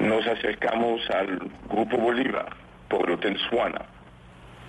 nos 0.00 0.26
acercamos 0.26 1.08
al 1.10 1.38
Grupo 1.68 1.96
Bolívar 1.98 2.63
por 2.88 3.08
el 3.08 3.14
Hotel 3.14 3.38
Suana. 3.48 3.82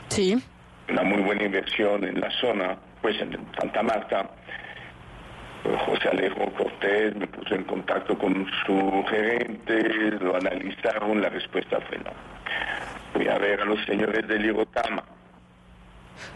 Sí. 0.10 0.41
Una 0.89 1.04
muy 1.04 1.21
buena 1.21 1.43
inversión 1.43 2.04
en 2.04 2.19
la 2.19 2.30
zona, 2.39 2.78
pues 3.01 3.19
en 3.21 3.38
Santa 3.60 3.84
Marta. 3.84 4.30
José 5.88 6.10
Alejo 6.10 6.51
Cortés 6.54 7.15
me 7.15 7.25
puso 7.25 7.56
en 7.56 7.63
contacto 7.63 8.15
con 8.17 8.45
su 8.65 9.04
gerente, 9.10 10.12
lo 10.21 10.36
analizaron, 10.36 11.21
la 11.21 11.30
respuesta 11.30 11.80
fue 11.82 11.97
no. 11.97 12.12
Voy 13.15 13.28
a 13.28 13.38
ver 13.39 13.62
a 13.62 13.65
los 13.65 13.84
señores 13.86 14.28
del 14.28 14.43
Ligotama. 14.43 15.04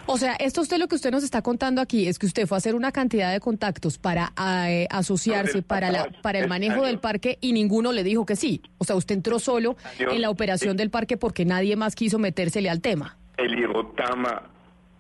O 0.06 0.18
sea, 0.18 0.36
esto 0.36 0.62
usted 0.62 0.78
lo 0.78 0.88
que 0.88 0.96
usted 0.96 1.12
nos 1.12 1.24
está 1.24 1.42
contando 1.42 1.82
aquí 1.82 2.08
es 2.08 2.20
que 2.20 2.26
usted 2.26 2.48
fue 2.48 2.58
a 2.58 2.60
hacer 2.60 2.76
una 2.76 2.92
cantidad 2.92 3.32
de 3.32 3.40
contactos 3.40 3.98
para 3.98 4.34
eh, 4.68 4.88
asociarse 4.90 5.62
para 5.62 5.92
la 5.92 6.10
para 6.22 6.40
el 6.40 6.48
manejo 6.48 6.86
del 6.86 7.00
parque 7.00 7.38
y 7.42 7.54
ninguno 7.54 7.92
le 7.92 8.04
dijo 8.04 8.26
que 8.26 8.36
sí. 8.36 8.62
O 8.78 8.86
sea, 8.86 8.96
usted 8.96 9.16
entró 9.16 9.40
solo 9.40 9.78
en 10.00 10.22
la 10.22 10.30
operación 10.30 10.78
del 10.78 10.90
parque 10.90 11.18
porque 11.18 11.46
nadie 11.46 11.76
más 11.76 11.96
quiso 11.96 12.20
metérsele 12.20 12.70
al 12.70 12.82
tema. 12.82 13.18
El 13.38 13.52
Ligotama 13.52 14.44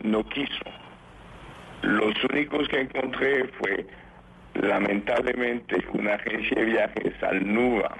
no 0.03 0.23
quiso. 0.29 0.65
Los 1.81 2.13
únicos 2.29 2.67
que 2.69 2.81
encontré 2.81 3.47
fue 3.59 3.87
lamentablemente 4.53 5.77
una 5.93 6.15
agencia 6.15 6.59
de 6.59 6.65
viajes, 6.65 7.23
Alnúa, 7.23 7.97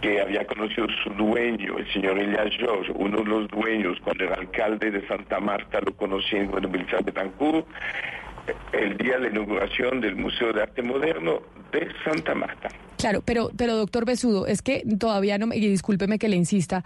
que 0.00 0.20
había 0.20 0.46
conocido 0.46 0.86
su 1.04 1.10
dueño, 1.10 1.78
el 1.78 1.92
señor 1.92 2.18
Elias 2.18 2.54
George, 2.58 2.92
uno 2.94 3.18
de 3.18 3.24
los 3.24 3.48
dueños, 3.48 3.98
cuando 4.02 4.24
era 4.24 4.34
alcalde 4.34 4.90
de 4.90 5.06
Santa 5.06 5.40
Marta, 5.40 5.80
lo 5.80 5.94
conocí 5.94 6.36
en 6.36 6.50
de 6.50 7.12
Tancur, 7.12 7.64
el 8.72 8.96
día 8.96 9.14
de 9.14 9.20
la 9.20 9.28
inauguración 9.28 10.00
del 10.00 10.16
Museo 10.16 10.52
de 10.52 10.62
Arte 10.62 10.82
Moderno 10.82 11.42
de 11.72 11.88
Santa 12.04 12.34
Marta. 12.34 12.68
Claro, 12.96 13.22
pero, 13.24 13.50
pero 13.56 13.76
doctor 13.76 14.04
Besudo, 14.04 14.46
es 14.46 14.62
que 14.62 14.82
todavía 14.98 15.38
no, 15.38 15.52
y 15.54 15.60
discúlpeme 15.60 16.18
que 16.18 16.28
le 16.28 16.36
insista, 16.36 16.84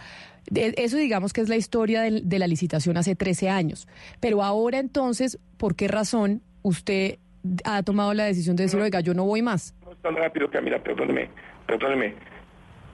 eso 0.54 0.96
digamos 0.96 1.32
que 1.32 1.40
es 1.40 1.48
la 1.48 1.56
historia 1.56 2.02
de, 2.02 2.20
de 2.22 2.38
la 2.38 2.46
licitación 2.46 2.96
hace 2.96 3.14
13 3.14 3.48
años, 3.48 3.88
pero 4.20 4.42
ahora 4.42 4.78
entonces, 4.78 5.38
¿por 5.56 5.74
qué 5.74 5.88
razón 5.88 6.42
usted 6.62 7.18
ha 7.64 7.82
tomado 7.82 8.14
la 8.14 8.24
decisión 8.24 8.56
de 8.56 8.64
decir, 8.64 8.80
oiga, 8.80 9.00
yo 9.00 9.14
no 9.14 9.24
voy 9.24 9.42
más? 9.42 9.74
No 9.84 9.92
es 9.92 9.98
tan 9.98 10.16
rápido, 10.16 10.50
Camila, 10.50 10.82
perdóneme, 10.82 11.28
perdóneme. 11.66 12.33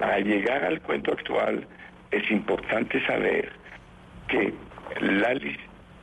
Para 0.00 0.18
llegar 0.18 0.64
al 0.64 0.80
cuento 0.80 1.12
actual 1.12 1.66
es 2.10 2.30
importante 2.30 3.04
saber 3.06 3.52
que 4.28 4.54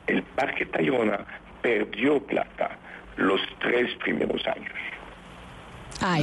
el 0.06 0.24
Parque 0.36 0.68
Tayrona 0.68 1.26
perdió 1.64 2.20
plata 2.20 2.78
los 3.16 3.42
tres 3.60 3.94
primeros 3.96 4.46
años. 4.46 4.72
Ah. 6.00 6.20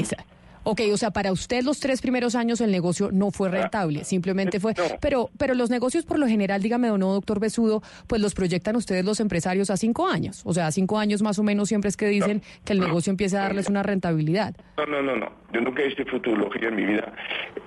Ok, 0.65 0.81
o 0.93 0.97
sea, 0.97 1.11
para 1.11 1.31
usted 1.31 1.63
los 1.63 1.79
tres 1.79 2.01
primeros 2.01 2.35
años 2.35 2.61
el 2.63 2.73
negocio 2.73 3.11
no 3.13 3.31
fue 3.31 3.51
rentable, 3.51 4.05
simplemente 4.05 4.61
fue... 4.61 4.73
Pero, 5.01 5.29
pero 5.39 5.53
los 5.55 5.69
negocios 5.69 6.07
por 6.07 6.19
lo 6.19 6.27
general, 6.27 6.63
dígame 6.63 6.91
o 6.91 6.97
no, 6.97 7.13
doctor 7.13 7.39
Besudo, 7.39 7.83
pues 8.07 8.23
los 8.23 8.35
proyectan 8.35 8.75
ustedes 8.75 9.05
los 9.05 9.21
empresarios 9.21 9.69
a 9.69 9.77
cinco 9.77 10.09
años. 10.09 10.43
O 10.47 10.55
sea, 10.55 10.67
a 10.67 10.73
cinco 10.73 10.99
años 10.99 11.21
más 11.21 11.39
o 11.39 11.43
menos 11.43 11.69
siempre 11.69 11.91
es 11.91 11.99
que 11.99 12.07
dicen 12.07 12.43
que 12.65 12.73
el 12.73 12.81
negocio 12.81 13.11
empieza 13.11 13.41
a 13.41 13.43
darles 13.43 13.69
una 13.69 13.83
rentabilidad. 13.83 14.57
No, 14.79 14.87
no, 14.87 15.03
no, 15.03 15.17
no. 15.17 15.33
Yo 15.53 15.61
nunca 15.61 15.85
hice 15.85 16.05
futurología 16.07 16.69
en 16.69 16.77
mi 16.77 16.87
vida, 16.87 17.13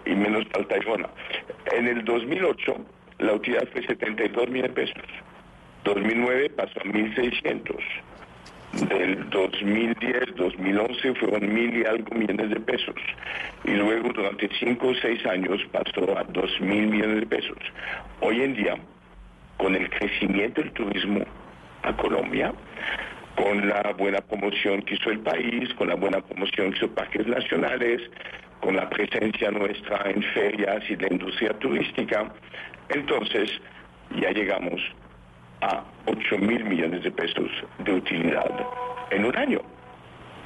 y 0.05 0.15
menos 0.15 0.45
para 0.45 0.61
el 0.61 0.67
Taifona. 0.67 1.09
En 1.71 1.87
el 1.87 2.03
2008, 2.03 2.77
la 3.19 3.33
utilidad 3.33 3.67
fue 3.71 3.85
72 3.85 4.49
mil 4.49 4.69
pesos. 4.71 5.03
2009 5.83 6.49
pasó 6.49 6.79
a 6.79 6.83
1.600 6.83 7.75
del 8.85 9.29
2010, 9.29 10.35
2011 10.35 11.15
fueron 11.15 11.53
mil 11.53 11.77
y 11.77 11.85
algo 11.85 12.15
millones 12.15 12.49
de 12.49 12.59
pesos. 12.59 12.95
Y 13.63 13.71
luego 13.71 14.09
durante 14.13 14.49
cinco 14.59 14.89
o 14.89 14.95
seis 14.95 15.25
años 15.25 15.61
pasó 15.71 16.17
a 16.17 16.23
dos 16.23 16.49
mil 16.61 16.87
millones 16.87 17.21
de 17.21 17.25
pesos. 17.25 17.57
Hoy 18.21 18.41
en 18.41 18.55
día, 18.55 18.75
con 19.57 19.75
el 19.75 19.89
crecimiento 19.89 20.61
del 20.61 20.71
turismo 20.73 21.25
a 21.83 21.95
Colombia, 21.95 22.53
con 23.35 23.67
la 23.67 23.93
buena 23.97 24.21
promoción 24.21 24.81
que 24.83 24.95
hizo 24.95 25.09
el 25.09 25.19
país, 25.19 25.73
con 25.75 25.87
la 25.87 25.95
buena 25.95 26.21
promoción 26.21 26.71
que 26.71 26.77
hizo 26.77 26.93
Parques 26.93 27.27
Nacionales, 27.27 28.01
con 28.61 28.75
la 28.75 28.89
presencia 28.89 29.51
nuestra 29.51 30.09
en 30.09 30.21
ferias 30.33 30.83
y 30.89 30.95
la 30.95 31.07
industria 31.11 31.53
turística, 31.59 32.31
entonces 32.89 33.49
ya 34.19 34.31
llegamos 34.31 34.81
a 35.61 35.83
8 36.05 36.37
mil 36.39 36.63
millones 36.65 37.03
de 37.03 37.11
pesos 37.11 37.49
de 37.79 37.93
utilidad 37.93 38.51
en 39.11 39.25
un 39.25 39.35
año. 39.35 39.61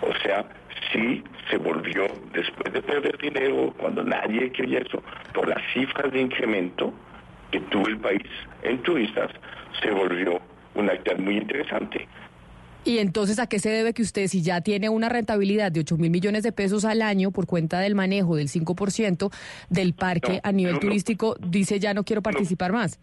O 0.01 0.13
sea, 0.23 0.45
sí 0.91 1.23
se 1.49 1.57
volvió, 1.57 2.07
después 2.33 2.73
de 2.73 2.81
perder 2.81 3.17
dinero, 3.17 3.73
cuando 3.77 4.03
nadie 4.03 4.51
quería 4.51 4.79
eso, 4.79 5.03
por 5.33 5.47
las 5.47 5.61
cifras 5.73 6.11
de 6.11 6.21
incremento 6.21 6.93
que 7.51 7.59
tuvo 7.61 7.87
el 7.87 7.97
país 7.99 8.23
en 8.63 8.81
turistas, 8.81 9.29
se 9.81 9.91
volvió 9.91 10.39
una 10.75 10.93
actividad 10.93 11.19
muy 11.19 11.37
interesante. 11.37 12.07
Y 12.83 12.97
entonces, 12.97 13.37
¿a 13.37 13.47
qué 13.47 13.59
se 13.59 13.69
debe 13.69 13.93
que 13.93 14.01
usted, 14.01 14.27
si 14.27 14.41
ya 14.41 14.61
tiene 14.61 14.89
una 14.89 15.07
rentabilidad 15.07 15.71
de 15.71 15.81
8 15.81 15.97
mil 15.97 16.09
millones 16.09 16.41
de 16.41 16.51
pesos 16.51 16.83
al 16.83 17.03
año 17.03 17.29
por 17.31 17.45
cuenta 17.45 17.79
del 17.79 17.93
manejo 17.93 18.35
del 18.35 18.47
5% 18.47 19.31
del 19.69 19.93
parque 19.93 20.39
a 20.43 20.51
nivel 20.51 20.79
turístico, 20.79 21.35
dice 21.39 21.79
ya 21.79 21.93
no 21.93 22.03
quiero 22.03 22.23
participar 22.23 22.71
más? 22.71 22.99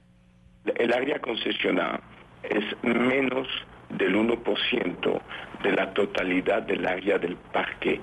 El 0.64 0.92
área 0.92 1.18
concesionada 1.20 2.00
es 2.42 2.64
menos 2.82 3.48
del 3.90 4.16
1% 4.16 5.20
de 5.62 5.72
la 5.72 5.92
totalidad 5.94 6.62
del 6.62 6.86
área 6.86 7.18
del 7.18 7.36
parque 7.36 8.00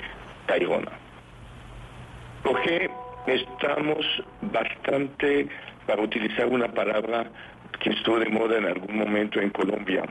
Tayrona. 0.47 0.91
Porque 2.43 2.89
estamos 3.27 4.05
bastante, 4.41 5.47
para 5.87 6.01
utilizar 6.01 6.47
una 6.47 6.67
palabra 6.67 7.27
que 7.79 7.89
estuvo 7.91 8.19
de 8.19 8.29
moda 8.29 8.57
en 8.57 8.65
algún 8.65 8.97
momento 8.97 9.39
en 9.39 9.49
Colombia, 9.49 10.03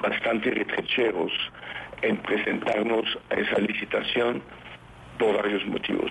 bastante 0.00 0.50
retrecheros 0.50 1.32
en 2.02 2.16
presentarnos 2.18 3.06
a 3.30 3.34
esa 3.34 3.58
licitación 3.58 4.42
por 5.18 5.36
varios 5.36 5.64
motivos. 5.66 6.10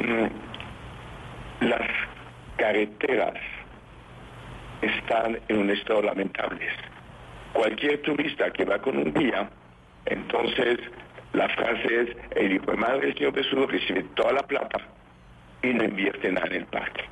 Mm, 0.00 1.66
las 1.66 1.90
carreteras 2.56 3.34
están 4.82 5.38
en 5.48 5.58
un 5.58 5.70
estado 5.70 6.02
lamentable. 6.02 6.66
Cualquier 7.52 8.02
turista 8.02 8.50
que 8.50 8.64
va 8.64 8.78
con 8.78 8.96
un 8.98 9.12
guía, 9.12 9.48
entonces 10.06 10.78
la 11.32 11.48
frase 11.50 12.02
es, 12.02 12.16
el 12.36 12.52
hijo 12.54 12.70
de 12.70 12.76
madre 12.76 13.06
del 13.06 13.14
señor 13.14 13.34
Jesús 13.34 13.70
recibe 13.70 14.04
toda 14.14 14.32
la 14.32 14.42
plata 14.42 14.78
y 15.62 15.72
no 15.72 15.84
invierte 15.84 16.30
nada 16.30 16.46
en 16.46 16.54
el 16.56 16.66
parque. 16.66 17.04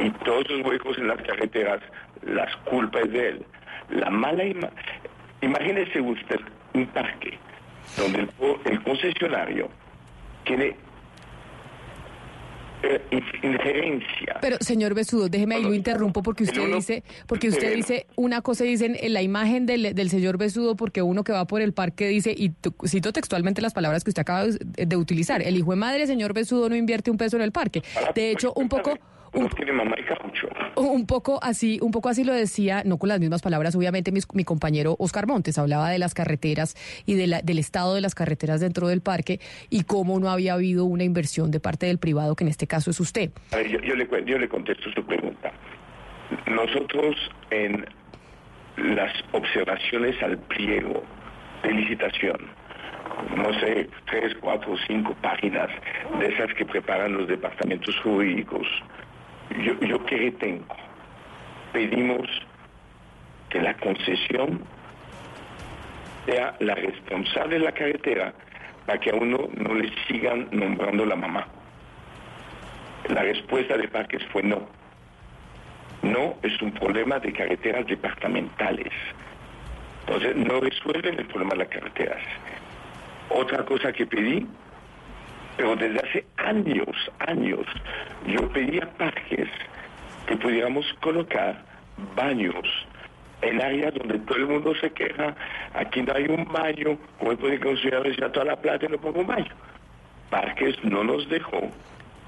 Y 0.00 0.10
todos 0.24 0.44
esos 0.46 0.66
huecos 0.66 0.98
en 0.98 1.08
las 1.08 1.20
carreteras, 1.22 1.80
las 2.22 2.54
culpas 2.58 3.10
de 3.10 3.28
él. 3.28 3.46
La 3.90 4.10
mala 4.10 4.44
imagen, 4.44 4.70
imagínese 5.40 6.00
usted 6.00 6.40
un 6.74 6.86
parque 6.88 7.38
donde 7.96 8.20
el, 8.20 8.30
el 8.66 8.82
concesionario 8.82 9.68
tiene 10.44 10.76
eh, 12.82 13.00
injerencia. 13.42 14.38
Pero 14.40 14.56
señor 14.60 14.94
Besudo, 14.94 15.28
déjeme 15.28 15.56
ahí 15.56 15.62
lo 15.62 15.74
interrumpo 15.74 16.22
porque 16.22 16.44
usted 16.44 16.74
dice, 16.74 17.02
porque 17.26 17.48
usted 17.48 17.74
dice 17.74 18.06
una 18.16 18.40
cosa 18.40 18.64
dicen 18.64 18.96
en 19.00 19.12
la 19.12 19.22
imagen 19.22 19.66
del, 19.66 19.94
del 19.94 20.10
señor 20.10 20.38
Besudo 20.38 20.76
porque 20.76 21.02
uno 21.02 21.24
que 21.24 21.32
va 21.32 21.46
por 21.46 21.60
el 21.60 21.72
parque 21.72 22.08
dice 22.08 22.34
y 22.36 22.52
cito 22.86 23.12
textualmente 23.12 23.60
las 23.62 23.74
palabras 23.74 24.04
que 24.04 24.10
usted 24.10 24.22
acaba 24.22 24.46
de 24.46 24.96
utilizar, 24.96 25.42
el 25.42 25.56
hijo 25.56 25.70
de 25.70 25.76
madre 25.76 26.06
señor 26.06 26.32
Besudo 26.32 26.68
no 26.68 26.76
invierte 26.76 27.10
un 27.10 27.16
peso 27.16 27.36
en 27.36 27.42
el 27.42 27.52
parque. 27.52 27.82
De 28.14 28.30
hecho, 28.30 28.52
un 28.54 28.68
poco 28.68 28.98
no 29.32 29.48
tiene 29.50 29.72
mamá 29.72 29.96
y 29.98 30.04
caucho. 30.04 30.48
Un 30.76 31.06
poco 31.06 31.38
así, 31.42 31.78
un 31.82 31.90
poco 31.90 32.08
así 32.08 32.24
lo 32.24 32.32
decía, 32.32 32.82
no 32.84 32.98
con 32.98 33.08
las 33.08 33.20
mismas 33.20 33.42
palabras, 33.42 33.74
obviamente 33.74 34.12
mi, 34.12 34.20
mi 34.32 34.44
compañero 34.44 34.96
Oscar 34.98 35.26
Montes 35.26 35.58
hablaba 35.58 35.90
de 35.90 35.98
las 35.98 36.14
carreteras 36.14 36.76
y 37.06 37.14
de 37.14 37.26
la, 37.26 37.42
del 37.42 37.58
estado 37.58 37.94
de 37.94 38.00
las 38.00 38.14
carreteras 38.14 38.60
dentro 38.60 38.88
del 38.88 39.00
parque 39.00 39.40
y 39.70 39.84
cómo 39.84 40.18
no 40.20 40.30
había 40.30 40.54
habido 40.54 40.84
una 40.84 41.04
inversión 41.04 41.50
de 41.50 41.60
parte 41.60 41.86
del 41.86 41.98
privado, 41.98 42.36
que 42.36 42.44
en 42.44 42.50
este 42.50 42.66
caso 42.66 42.90
es 42.90 43.00
usted. 43.00 43.30
A 43.52 43.56
ver, 43.56 43.68
yo, 43.68 43.80
yo 43.80 43.94
le, 43.94 44.08
yo 44.24 44.38
le 44.38 44.48
contesto 44.48 44.90
su 44.92 45.04
pregunta. 45.04 45.52
Nosotros 46.46 47.16
en 47.50 47.86
las 48.76 49.12
observaciones 49.32 50.22
al 50.22 50.38
pliego 50.38 51.02
de 51.62 51.72
licitación, 51.72 52.36
no 53.36 53.52
sé, 53.60 53.88
tres, 54.06 54.34
cuatro, 54.40 54.76
cinco 54.86 55.16
páginas 55.20 55.68
de 56.20 56.26
esas 56.28 56.54
que 56.54 56.64
preparan 56.64 57.14
los 57.14 57.26
departamentos 57.26 57.96
jurídicos, 58.02 58.66
yo, 59.56 59.78
yo 59.80 60.04
qué 60.04 60.30
tengo. 60.32 60.76
Pedimos 61.72 62.28
que 63.50 63.60
la 63.60 63.74
concesión 63.74 64.60
sea 66.26 66.54
la 66.60 66.74
responsable 66.74 67.58
de 67.58 67.64
la 67.64 67.72
carretera 67.72 68.34
para 68.86 69.00
que 69.00 69.10
a 69.10 69.14
uno 69.14 69.48
no 69.54 69.74
le 69.74 69.90
sigan 70.06 70.48
nombrando 70.50 71.04
la 71.06 71.16
mamá. 71.16 71.46
La 73.08 73.22
respuesta 73.22 73.76
de 73.76 73.88
Parques 73.88 74.22
fue 74.32 74.42
no. 74.42 74.68
No 76.02 76.36
es 76.42 76.60
un 76.62 76.72
problema 76.72 77.18
de 77.18 77.32
carreteras 77.32 77.86
departamentales. 77.86 78.92
Entonces 80.06 80.36
no 80.36 80.60
resuelven 80.60 81.18
el 81.18 81.26
problema 81.26 81.50
de 81.52 81.58
las 81.58 81.68
carreteras. 81.68 82.22
Otra 83.30 83.64
cosa 83.64 83.92
que 83.92 84.06
pedí, 84.06 84.46
pero 85.58 85.74
desde 85.74 85.98
hace 85.98 86.24
años, 86.36 87.10
años, 87.18 87.66
yo 88.26 88.48
pedí 88.52 88.78
a 88.78 88.88
Parques 88.92 89.48
que 90.26 90.36
pudiéramos 90.36 90.86
colocar 91.00 91.62
baños 92.14 92.64
en 93.42 93.60
áreas 93.60 93.92
donde 93.94 94.20
todo 94.20 94.38
el 94.38 94.46
mundo 94.46 94.72
se 94.80 94.90
queja, 94.92 95.34
aquí 95.74 96.02
no 96.02 96.14
hay 96.14 96.26
un 96.28 96.44
baño, 96.44 96.96
¿cómo 97.18 97.36
puede 97.36 97.58
considerar 97.58 98.08
ya 98.16 98.30
toda 98.30 98.46
la 98.46 98.56
plata 98.56 98.86
y 98.86 98.88
no 98.88 98.98
pongo 98.98 99.20
un 99.20 99.26
baño? 99.26 99.52
Parques 100.30 100.76
no 100.84 101.02
nos 101.02 101.28
dejó 101.28 101.70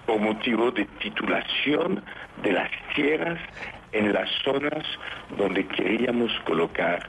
por 0.06 0.18
motivo 0.18 0.72
de 0.72 0.84
titulación 0.98 2.02
de 2.42 2.52
las 2.52 2.70
tierras 2.96 3.38
en 3.92 4.12
las 4.12 4.28
zonas 4.42 4.84
donde 5.38 5.66
queríamos 5.68 6.32
colocar 6.46 7.08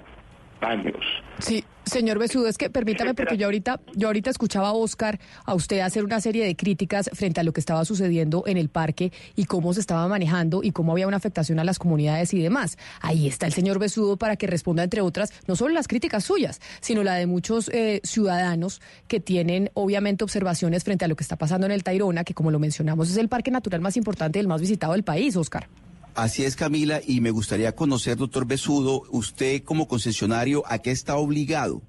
baños. 0.62 1.04
Sí, 1.40 1.66
señor 1.86 2.20
Besudo, 2.20 2.48
es 2.48 2.58
que 2.58 2.70
permítame 2.70 3.14
porque 3.14 3.36
yo 3.36 3.48
ahorita, 3.48 3.82
yo 3.96 4.08
ahorita 4.08 4.30
escuchaba 4.30 4.70
a 4.70 4.74
Oscar 4.74 5.20
a 5.44 5.56
usted 5.56 5.80
hacer 5.80 6.06
una 6.06 6.22
serie 6.22 6.46
de 6.46 6.56
críticas 6.56 7.10
frente 7.14 7.42
a 7.42 7.44
lo 7.44 7.52
que 7.52 7.60
estaba 7.60 7.84
sucediendo 7.84 8.44
en 8.46 8.58
el 8.58 8.70
parque 8.70 9.12
y 9.36 9.46
cómo 9.46 9.74
se 9.74 9.80
estaba 9.82 10.08
manejando 10.08 10.62
y 10.64 10.72
cómo 10.72 10.94
había 10.94 11.08
una 11.08 11.18
afectación 11.18 11.60
a 11.60 11.64
las 11.64 11.80
comunidades 11.80 12.34
y 12.34 12.42
demás. 12.42 12.78
Ahí 13.02 13.28
está 13.28 13.48
el 13.48 13.54
señor 13.54 13.80
Besudo 13.80 14.18
para 14.18 14.36
que 14.38 14.48
responda, 14.48 14.84
entre 14.84 15.02
otras, 15.02 15.34
no 15.48 15.56
solo 15.56 15.74
las 15.74 15.88
críticas 15.88 16.24
suyas, 16.24 16.62
sino 16.80 17.04
la 17.04 17.16
de 17.16 17.26
muchos 17.26 17.68
eh, 17.70 18.00
ciudadanos 18.04 18.82
que 19.08 19.20
tienen 19.20 19.72
obviamente 19.74 20.24
observaciones 20.24 20.84
frente 20.84 21.06
a 21.06 21.08
lo 21.08 21.16
que 21.16 21.24
está 21.24 21.36
pasando 21.36 21.66
en 21.66 21.72
el 21.72 21.84
Tairona, 21.84 22.24
que 22.24 22.34
como 22.34 22.52
lo 22.52 22.60
mencionamos 22.60 23.10
es 23.10 23.18
el 23.18 23.28
parque 23.28 23.52
natural 23.52 23.82
más 23.82 23.98
importante 23.98 24.40
y 24.40 24.42
el 24.42 24.48
más 24.48 24.62
visitado 24.62 24.94
del 24.94 25.04
país, 25.04 25.36
Oscar. 25.36 25.68
Así 26.14 26.44
es, 26.44 26.58
Camila, 26.58 27.00
y 27.06 27.22
me 27.22 27.32
gustaría 27.32 27.74
conocer, 27.74 28.18
doctor 28.18 28.46
Besudo, 28.46 29.04
usted 29.12 29.64
como 29.64 29.88
concesionario, 29.88 30.64
¿a 30.68 30.80
qué 30.80 30.92
está 30.92 31.16
obligado? 31.16 31.82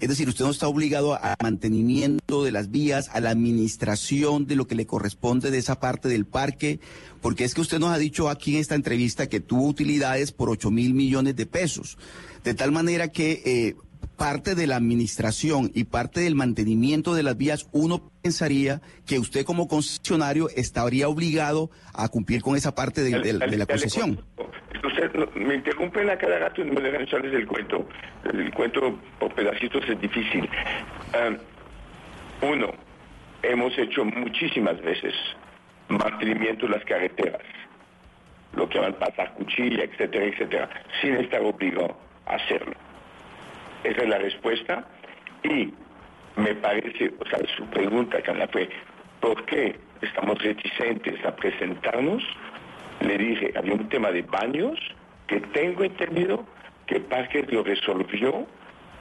Es 0.00 0.08
decir, 0.08 0.28
usted 0.28 0.44
no 0.44 0.50
está 0.50 0.66
obligado 0.66 1.14
al 1.14 1.36
mantenimiento 1.40 2.42
de 2.42 2.50
las 2.50 2.70
vías, 2.72 3.08
a 3.12 3.20
la 3.20 3.30
administración 3.30 4.46
de 4.46 4.56
lo 4.56 4.66
que 4.66 4.74
le 4.74 4.86
corresponde 4.86 5.52
de 5.52 5.58
esa 5.58 5.78
parte 5.78 6.08
del 6.08 6.26
parque, 6.26 6.80
porque 7.20 7.44
es 7.44 7.54
que 7.54 7.60
usted 7.60 7.78
nos 7.78 7.90
ha 7.90 7.98
dicho 7.98 8.28
aquí 8.28 8.54
en 8.54 8.60
esta 8.60 8.74
entrevista 8.74 9.28
que 9.28 9.40
tuvo 9.40 9.68
utilidades 9.68 10.32
por 10.32 10.50
8 10.50 10.72
mil 10.72 10.94
millones 10.94 11.36
de 11.36 11.46
pesos, 11.46 11.98
de 12.42 12.54
tal 12.54 12.72
manera 12.72 13.08
que 13.08 13.42
eh, 13.44 13.76
parte 14.16 14.54
de 14.54 14.66
la 14.66 14.76
administración 14.76 15.70
y 15.74 15.84
parte 15.84 16.20
del 16.20 16.34
mantenimiento 16.34 17.14
de 17.14 17.22
las 17.22 17.36
vías, 17.36 17.68
uno 17.72 18.10
pensaría 18.22 18.80
que 19.06 19.18
usted 19.18 19.44
como 19.44 19.68
concesionario 19.68 20.48
estaría 20.50 21.08
obligado 21.08 21.70
a 21.94 22.08
cumplir 22.08 22.42
con 22.42 22.56
esa 22.56 22.74
parte 22.74 23.02
de, 23.02 23.10
de- 23.20 23.38
de 23.38 23.56
la 23.56 23.66
concesión. 23.66 24.24
Usted 24.84 25.12
no- 25.14 25.28
me 25.34 25.54
interrumpen 25.56 26.10
a 26.10 26.16
cada 26.18 26.38
rato 26.40 26.60
y 26.62 26.64
no 26.64 26.72
me 26.74 26.80
dejan 26.80 27.02
echarles 27.02 27.32
el 27.34 27.46
cuento. 27.46 27.88
El 28.32 28.52
cuento 28.52 28.98
por 29.20 29.32
pedacitos 29.34 29.82
es 29.88 30.00
difícil. 30.00 30.48
Uno, 32.42 32.72
hemos 33.42 33.76
hecho 33.78 34.04
muchísimas 34.04 34.80
veces 34.82 35.14
mantenimiento 35.88 36.66
de 36.66 36.72
las 36.72 36.84
carreteras, 36.84 37.40
lo 38.54 38.68
que 38.68 38.76
llaman 38.78 38.94
pasar 38.94 39.34
cuchilla, 39.34 39.84
etcétera, 39.84 40.26
etcétera, 40.26 40.70
sin 41.00 41.14
estar 41.16 41.40
obligado 41.42 41.96
a 42.26 42.34
hacerlo. 42.36 42.74
Esa 43.84 44.02
es 44.02 44.08
la 44.08 44.18
respuesta. 44.18 44.86
Y 45.42 45.72
me 46.36 46.54
parece, 46.54 47.12
o 47.18 47.28
sea, 47.28 47.38
su 47.56 47.64
pregunta, 47.66 48.20
Carla, 48.22 48.48
fue, 48.48 48.68
¿por 49.20 49.44
qué 49.44 49.78
estamos 50.02 50.40
reticentes 50.42 51.24
a 51.24 51.34
presentarnos? 51.34 52.22
Le 53.00 53.18
dije, 53.18 53.52
había 53.56 53.74
un 53.74 53.88
tema 53.88 54.10
de 54.10 54.22
baños 54.22 54.78
que 55.26 55.40
tengo 55.40 55.84
entendido 55.84 56.44
que 56.86 57.00
Parques 57.00 57.50
lo 57.52 57.62
resolvió 57.62 58.46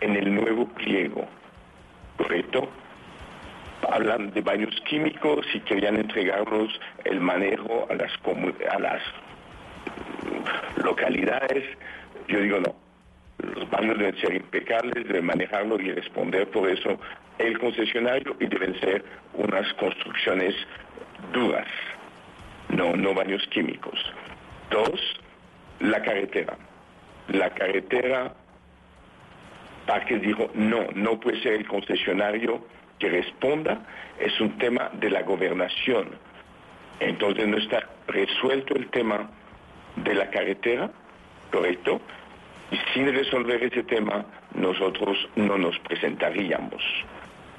en 0.02 0.16
el 0.16 0.36
nuevo 0.36 0.68
pliego, 0.68 1.26
¿correcto? 2.18 2.70
Hablan 3.90 4.32
de 4.32 4.42
baños 4.42 4.76
químicos 4.88 5.46
y 5.54 5.60
querían 5.62 5.96
entregarnos 5.96 6.80
el 7.06 7.20
manejo 7.20 7.88
a 7.90 7.96
las, 7.96 8.12
a 8.72 8.80
las 8.80 9.02
localidades. 10.84 11.64
Yo 12.28 12.42
digo, 12.42 12.60
no, 12.60 12.76
los 13.40 13.70
baños 13.70 13.98
deben 13.98 14.18
ser 14.20 14.34
impecables, 14.36 15.08
deben 15.08 15.26
manejarlo 15.26 15.80
y 15.80 15.92
responder 15.92 16.48
por 16.50 16.70
eso 16.70 17.00
el 17.38 17.58
concesionario 17.60 18.36
y 18.40 18.48
deben 18.48 18.80
ser 18.80 19.04
unas 19.34 19.72
construcciones 19.76 20.56
duras, 21.32 21.68
no, 22.70 22.96
no 22.96 23.14
baños 23.14 23.46
químicos. 23.48 24.00
Dos, 24.72 25.00
la 25.80 26.02
carretera. 26.02 26.58
La 27.28 27.50
carretera, 27.52 28.34
Parques 29.86 30.22
dijo, 30.22 30.50
no, 30.54 30.88
no 30.96 31.20
puede 31.20 31.42
ser 31.42 31.54
el 31.54 31.68
concesionario 31.68 32.66
que 33.00 33.10
responda, 33.10 33.86
es 34.20 34.40
un 34.42 34.58
tema 34.58 34.90
de 34.94 35.10
la 35.12 35.22
gobernación. 35.22 36.10
Entonces 37.00 37.48
no 37.48 37.58
está 37.58 37.88
resuelto 38.08 38.76
el 38.76 38.90
tema 38.90 39.30
de 39.98 40.16
la 40.16 40.30
carretera, 40.30 40.90
¿correcto? 41.52 42.02
Y 42.72 42.78
sin 42.94 43.14
resolver 43.14 43.64
ese 43.64 43.84
tema, 43.84 44.26
nosotros 44.54 45.18
no 45.36 45.58
nos 45.58 45.78
presentaríamos. 45.80 46.84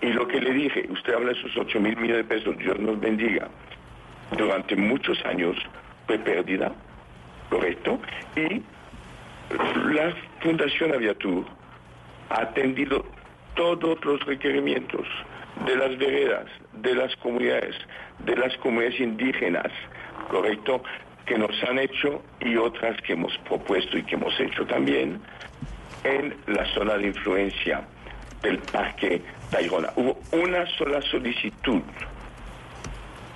Y 0.01 0.13
lo 0.13 0.29
que 0.29 0.41
le 0.41 0.53
dije, 0.53 0.87
usted 0.91 1.15
habla 1.15 1.33
de 1.33 1.41
sus 1.41 1.57
8 1.57 1.81
mil 1.81 1.97
millones 1.97 2.29
de 2.29 2.35
pesos, 2.37 2.57
Dios 2.59 2.79
nos 2.79 3.01
bendiga. 3.01 3.49
Durante 4.37 4.77
muchos 4.77 5.25
años 5.25 5.57
fue 6.07 6.19
pérdida, 6.19 6.73
¿correcto? 7.49 7.99
Y 8.37 8.63
la 9.93 10.15
Fundación 10.41 10.93
Aviatur 10.93 11.47
ha 12.29 12.43
atendido 12.43 13.05
todos 13.55 14.05
los 14.05 14.25
requerimientos 14.27 15.07
de 15.67 15.77
las 15.77 15.97
veredas, 15.99 16.47
de 16.75 16.95
las 16.95 17.17
comunidades, 17.17 17.75
de 18.21 18.37
las 18.37 18.57
comunidades 18.59 19.01
indígenas, 19.01 19.73
¿correcto? 20.31 20.83
Que 21.29 21.37
nos 21.37 21.63
han 21.65 21.79
hecho 21.79 22.23
y 22.41 22.57
otras 22.57 23.01
que 23.03 23.13
hemos 23.13 23.37
propuesto 23.47 23.99
y 23.99 24.03
que 24.03 24.15
hemos 24.15 24.39
hecho 24.41 24.67
también 24.67 25.21
en 26.05 26.35
la 26.47 26.65
zona 26.75 26.97
de 26.97 27.09
influencia 27.09 27.87
del 28.43 28.59
Parque 28.59 29.23
Tayrona. 29.51 29.93
Hubo 29.97 30.19
una 30.33 30.67
sola 30.79 31.03
solicitud 31.03 31.83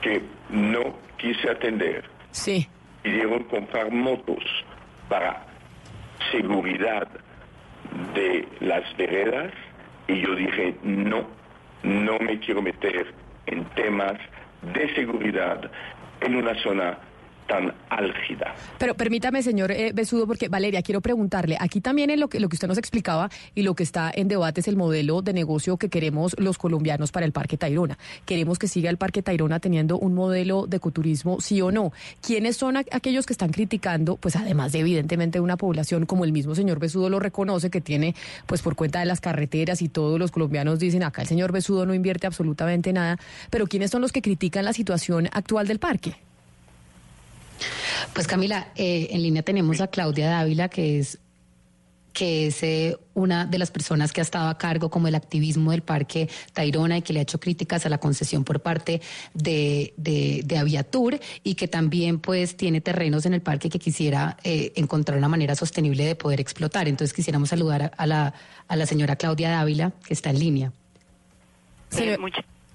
que 0.00 0.22
no 0.48 0.96
quise 1.18 1.50
atender. 1.50 2.04
Sí. 2.30 2.66
Pidieron 3.02 3.44
comprar 3.44 3.90
motos 3.90 4.42
para 5.08 5.44
seguridad 6.30 7.08
de 8.14 8.48
las 8.60 8.96
veredas 8.96 9.52
y 10.08 10.20
yo 10.20 10.34
dije 10.34 10.76
no, 10.82 11.26
no 11.82 12.18
me 12.20 12.38
quiero 12.38 12.62
meter 12.62 13.12
en 13.46 13.64
temas 13.74 14.14
de 14.62 14.94
seguridad 14.94 15.70
en 16.20 16.36
una 16.36 16.54
zona 16.62 16.98
tan 17.46 17.72
álgida. 17.90 18.54
Pero 18.78 18.94
permítame, 18.94 19.42
señor 19.42 19.72
eh, 19.72 19.92
Besudo, 19.94 20.26
porque 20.26 20.48
Valeria, 20.48 20.82
quiero 20.82 21.00
preguntarle, 21.00 21.56
aquí 21.60 21.80
también 21.80 22.10
en 22.10 22.20
lo 22.20 22.28
que, 22.28 22.40
lo 22.40 22.48
que 22.48 22.56
usted 22.56 22.68
nos 22.68 22.78
explicaba 22.78 23.30
y 23.54 23.62
lo 23.62 23.74
que 23.74 23.82
está 23.82 24.10
en 24.14 24.28
debate 24.28 24.60
es 24.60 24.68
el 24.68 24.76
modelo 24.76 25.22
de 25.22 25.32
negocio 25.32 25.76
que 25.76 25.88
queremos 25.88 26.34
los 26.38 26.58
colombianos 26.58 27.12
para 27.12 27.26
el 27.26 27.32
Parque 27.32 27.56
Tayrona. 27.56 27.98
Queremos 28.24 28.58
que 28.58 28.68
siga 28.68 28.90
el 28.90 28.96
Parque 28.96 29.22
Tayrona 29.22 29.60
teniendo 29.60 29.98
un 29.98 30.14
modelo 30.14 30.66
de 30.66 30.76
ecoturismo, 30.78 31.40
sí 31.40 31.60
o 31.60 31.70
no. 31.70 31.92
¿Quiénes 32.20 32.56
son 32.56 32.76
aquellos 32.76 33.26
que 33.26 33.32
están 33.32 33.50
criticando? 33.50 34.16
Pues 34.16 34.36
además 34.36 34.72
de 34.72 34.80
evidentemente 34.80 35.40
una 35.40 35.56
población 35.56 36.06
como 36.06 36.24
el 36.24 36.32
mismo 36.32 36.54
señor 36.54 36.78
Besudo 36.78 37.08
lo 37.10 37.20
reconoce, 37.20 37.70
que 37.70 37.80
tiene, 37.80 38.14
pues 38.46 38.62
por 38.62 38.76
cuenta 38.76 39.00
de 39.00 39.06
las 39.06 39.20
carreteras 39.20 39.82
y 39.82 39.88
todos 39.88 40.18
los 40.18 40.30
colombianos 40.30 40.78
dicen, 40.78 41.02
acá 41.02 41.22
el 41.22 41.28
señor 41.28 41.52
Besudo 41.52 41.86
no 41.86 41.94
invierte 41.94 42.26
absolutamente 42.26 42.92
nada, 42.92 43.18
pero 43.50 43.66
¿quiénes 43.66 43.90
son 43.90 44.02
los 44.02 44.12
que 44.12 44.22
critican 44.22 44.64
la 44.64 44.72
situación 44.72 45.28
actual 45.32 45.66
del 45.66 45.78
parque? 45.78 46.16
Pues 48.14 48.26
Camila, 48.26 48.72
eh, 48.76 49.08
en 49.10 49.22
línea 49.22 49.42
tenemos 49.42 49.80
a 49.80 49.88
Claudia 49.88 50.28
Dávila, 50.28 50.68
que 50.68 50.98
es 50.98 51.18
que 52.12 52.46
es 52.46 52.62
eh, 52.62 52.96
una 53.14 53.46
de 53.46 53.58
las 53.58 53.70
personas 53.70 54.12
que 54.12 54.20
ha 54.20 54.22
estado 54.22 54.48
a 54.48 54.58
cargo 54.58 54.90
como 54.90 55.08
el 55.08 55.14
activismo 55.14 55.70
del 55.70 55.82
Parque 55.82 56.28
Tayrona 56.52 56.98
y 56.98 57.02
que 57.02 57.12
le 57.12 57.20
ha 57.20 57.22
hecho 57.22 57.40
críticas 57.40 57.86
a 57.86 57.88
la 57.88 57.98
concesión 57.98 58.44
por 58.44 58.60
parte 58.60 59.00
de, 59.34 59.94
de, 59.96 60.58
Aviatur 60.58 61.18
y 61.42 61.54
que 61.54 61.68
también 61.68 62.18
pues 62.18 62.56
tiene 62.56 62.80
terrenos 62.80 63.26
en 63.26 63.34
el 63.34 63.40
parque 63.40 63.68
que 63.68 63.78
quisiera 63.78 64.36
eh, 64.44 64.72
encontrar 64.76 65.18
una 65.18 65.28
manera 65.28 65.54
sostenible 65.54 66.04
de 66.04 66.14
poder 66.14 66.40
explotar. 66.40 66.88
Entonces 66.88 67.14
quisiéramos 67.14 67.48
saludar 67.48 67.92
a, 67.96 68.06
la, 68.06 68.34
a 68.68 68.76
la 68.76 68.86
señora 68.86 69.16
Claudia 69.16 69.50
Dávila, 69.50 69.92
que 70.06 70.14
está 70.14 70.30
en 70.30 70.38
línea. 70.38 70.72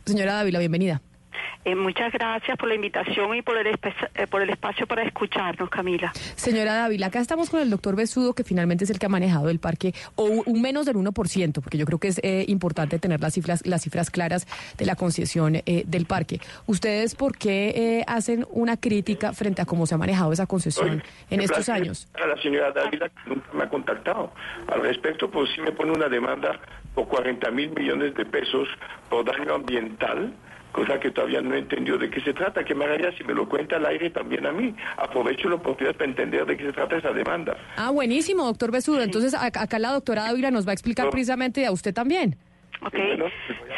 señora 0.05 0.33
Dávila, 0.33 0.59
bienvenida. 0.59 1.01
Eh, 1.65 1.75
muchas 1.75 2.13
gracias 2.13 2.57
por 2.57 2.69
la 2.69 2.75
invitación 2.75 3.35
y 3.35 3.41
por 3.41 3.57
el, 3.57 3.67
eh, 3.67 4.27
por 4.27 4.41
el 4.41 4.49
espacio 4.49 4.87
para 4.87 5.03
escucharnos, 5.03 5.69
Camila. 5.69 6.11
Señora 6.35 6.73
Dávila, 6.73 7.07
acá 7.07 7.19
estamos 7.19 7.49
con 7.49 7.59
el 7.59 7.69
doctor 7.69 7.95
Besudo, 7.95 8.33
que 8.33 8.43
finalmente 8.43 8.85
es 8.85 8.89
el 8.89 8.99
que 8.99 9.05
ha 9.05 9.09
manejado 9.09 9.49
el 9.49 9.59
parque, 9.59 9.93
o 10.15 10.25
un 10.45 10.61
menos 10.61 10.85
del 10.85 10.95
1%, 10.95 11.61
porque 11.61 11.77
yo 11.77 11.85
creo 11.85 11.99
que 11.99 12.07
es 12.07 12.19
eh, 12.23 12.45
importante 12.47 12.99
tener 12.99 13.19
las 13.19 13.33
cifras, 13.33 13.65
las 13.65 13.81
cifras 13.81 14.09
claras 14.09 14.47
de 14.77 14.85
la 14.85 14.95
concesión 14.95 15.61
del 15.65 16.05
parque. 16.05 16.39
¿Ustedes 16.65 17.15
por 17.15 17.37
qué 17.37 18.03
hacen 18.07 18.45
una 18.49 18.77
crítica 18.77 19.33
frente 19.33 19.61
a 19.61 19.65
cómo 19.65 19.85
se 19.85 19.95
ha 19.95 19.97
manejado 19.97 20.31
esa 20.31 20.45
concesión 20.45 21.03
en 21.29 21.41
estos 21.41 21.69
años? 21.69 22.07
A 22.13 22.27
la 22.27 22.41
señora 22.41 22.71
Dávila, 22.71 23.09
que 23.09 23.29
nunca 23.29 23.47
me 23.53 23.63
ha 23.63 23.69
contactado. 23.69 24.31
Al 24.67 24.81
respecto, 24.81 25.29
pues 25.29 25.49
sí 25.55 25.61
me 25.61 25.71
pone 25.71 25.91
una 25.91 26.07
demanda 26.07 26.59
por 26.95 27.07
40 27.07 27.51
mil 27.51 27.71
millones 27.71 28.15
de 28.15 28.25
pesos 28.25 28.67
por 29.09 29.25
daño 29.25 29.55
ambiental 29.55 30.33
cosa 30.71 30.99
que 30.99 31.11
todavía 31.11 31.41
no 31.41 31.55
he 31.55 31.59
entendido 31.59 31.97
de 31.97 32.09
qué 32.09 32.21
se 32.21 32.33
trata, 32.33 32.63
que 32.63 32.75
me 32.75 32.85
haría 32.85 33.11
si 33.17 33.23
me 33.23 33.33
lo 33.33 33.47
cuenta 33.47 33.77
al 33.77 33.85
aire 33.85 34.09
también 34.09 34.45
a 34.45 34.51
mí. 34.51 34.75
Aprovecho 34.97 35.49
la 35.49 35.55
oportunidad 35.55 35.95
para 35.95 36.09
entender 36.09 36.45
de 36.45 36.57
qué 36.57 36.65
se 36.65 36.73
trata 36.73 36.97
esa 36.97 37.11
demanda. 37.11 37.57
Ah, 37.75 37.91
buenísimo, 37.91 38.45
doctor 38.45 38.71
Besudo. 38.71 39.01
Entonces, 39.01 39.33
acá 39.33 39.79
la 39.79 39.91
doctora 39.91 40.23
Dávila 40.23 40.51
nos 40.51 40.67
va 40.67 40.71
a 40.71 40.73
explicar 40.73 41.09
precisamente 41.09 41.65
a 41.65 41.71
usted 41.71 41.93
también. 41.93 42.37
Ok, 42.81 42.95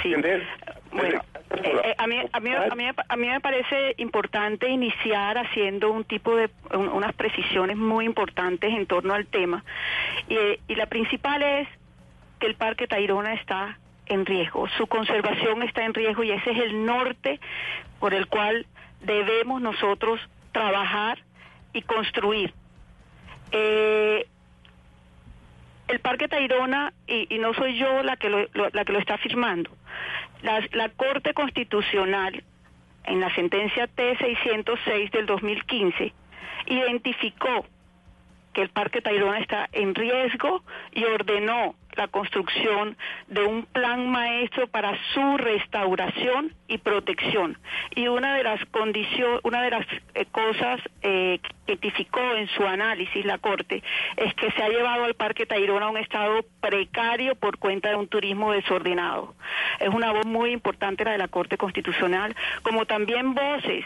sí. 0.04 0.14
Bueno, 0.92 1.22
eh, 1.52 1.82
eh, 1.84 1.96
a, 1.98 2.08
mí, 2.08 2.18
a, 2.32 2.40
mí, 2.40 2.50
a, 2.52 2.76
mí, 2.76 2.84
a 3.08 3.16
mí 3.16 3.28
me 3.28 3.40
parece 3.40 3.94
importante 3.98 4.70
iniciar 4.70 5.38
haciendo 5.38 5.92
un 5.92 6.04
tipo 6.04 6.36
de, 6.36 6.50
unas 6.74 7.14
precisiones 7.14 7.78
muy 7.78 8.06
importantes 8.06 8.74
en 8.74 8.86
torno 8.88 9.14
al 9.14 9.28
tema. 9.28 9.64
Y, 10.28 10.36
y 10.68 10.76
la 10.76 10.88
principal 10.88 11.42
es 11.44 11.68
que 12.40 12.48
el 12.48 12.56
Parque 12.56 12.88
Tayrona 12.88 13.34
está 13.34 13.78
en 14.10 14.26
riesgo, 14.26 14.68
su 14.78 14.88
conservación 14.88 15.64
está 15.64 15.86
en 15.86 15.94
riesgo 15.94 16.24
y 16.24 16.32
ese 16.32 16.52
es 16.52 16.58
el 16.58 16.86
norte 16.86 17.40
por 18.00 18.14
el 18.14 18.28
cual 18.28 18.66
debemos 19.02 19.62
nosotros 19.62 20.20
trabajar 20.52 21.20
y 21.74 21.82
construir. 21.84 22.54
Eh, 23.52 24.28
el 25.88 26.00
Parque 26.00 26.28
Tayrona, 26.28 26.94
y, 27.08 27.38
no 27.40 27.54
soy 27.54 27.78
yo 27.78 28.04
la 28.04 28.16
que 28.18 28.30
lo, 28.30 28.48
la 28.74 28.86
que 28.86 28.94
lo 28.94 29.00
está 29.00 29.18
firmando, 29.18 29.72
la, 30.42 30.64
la 30.72 30.90
Corte 30.90 31.34
Constitucional, 31.34 32.44
en 33.06 33.20
la 33.20 33.34
sentencia 33.34 33.88
T606 33.88 35.12
del 35.12 35.26
2015, 35.26 36.14
identificó 36.68 37.66
que 38.54 38.62
el 38.62 38.70
Parque 38.70 39.02
Tayrona 39.02 39.40
está 39.40 39.70
en 39.72 39.96
riesgo 39.96 40.64
y 40.92 41.04
ordenó 41.06 41.76
la 41.96 42.08
construcción 42.08 42.96
de 43.28 43.44
un 43.44 43.64
plan 43.64 44.10
maestro 44.10 44.68
para 44.68 44.98
su 45.14 45.38
restauración 45.38 46.54
y 46.68 46.78
protección. 46.78 47.58
Y 47.96 48.08
una 48.08 48.36
de 48.36 48.44
las 48.44 48.64
condiciones, 48.68 49.42
una 49.44 49.62
de 49.64 49.72
las 49.72 49.86
eh, 50.14 50.26
cosas 50.32 50.80
eh, 51.02 51.40
que 51.42 51.74
identificó 51.74 52.22
en 52.36 52.48
su 52.50 52.66
análisis 52.66 53.26
la 53.26 53.38
Corte 53.38 53.84
es 54.16 54.34
que 54.36 54.52
se 54.52 54.64
ha 54.64 54.70
llevado 54.70 55.04
al 55.04 55.16
Parque 55.16 55.46
Tayrona 55.46 55.88
a 55.88 55.90
un 55.90 55.98
estado 55.98 56.46
precario 56.62 57.36
por 57.36 57.58
cuenta 57.58 57.90
de 57.90 57.96
un 57.96 58.08
turismo 58.08 58.54
desordenado. 58.54 59.36
Es 59.80 59.90
una 59.90 60.12
voz 60.12 60.26
muy 60.26 60.52
importante 60.52 61.04
la 61.04 61.12
de 61.12 61.18
la 61.18 61.28
Corte 61.28 61.58
Constitucional, 61.58 62.36
como 62.64 62.86
también 62.86 63.34
voces 63.34 63.86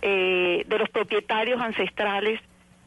eh, 0.00 0.64
de 0.66 0.78
los 0.78 0.88
propietarios 0.90 1.60
ancestrales 1.60 2.40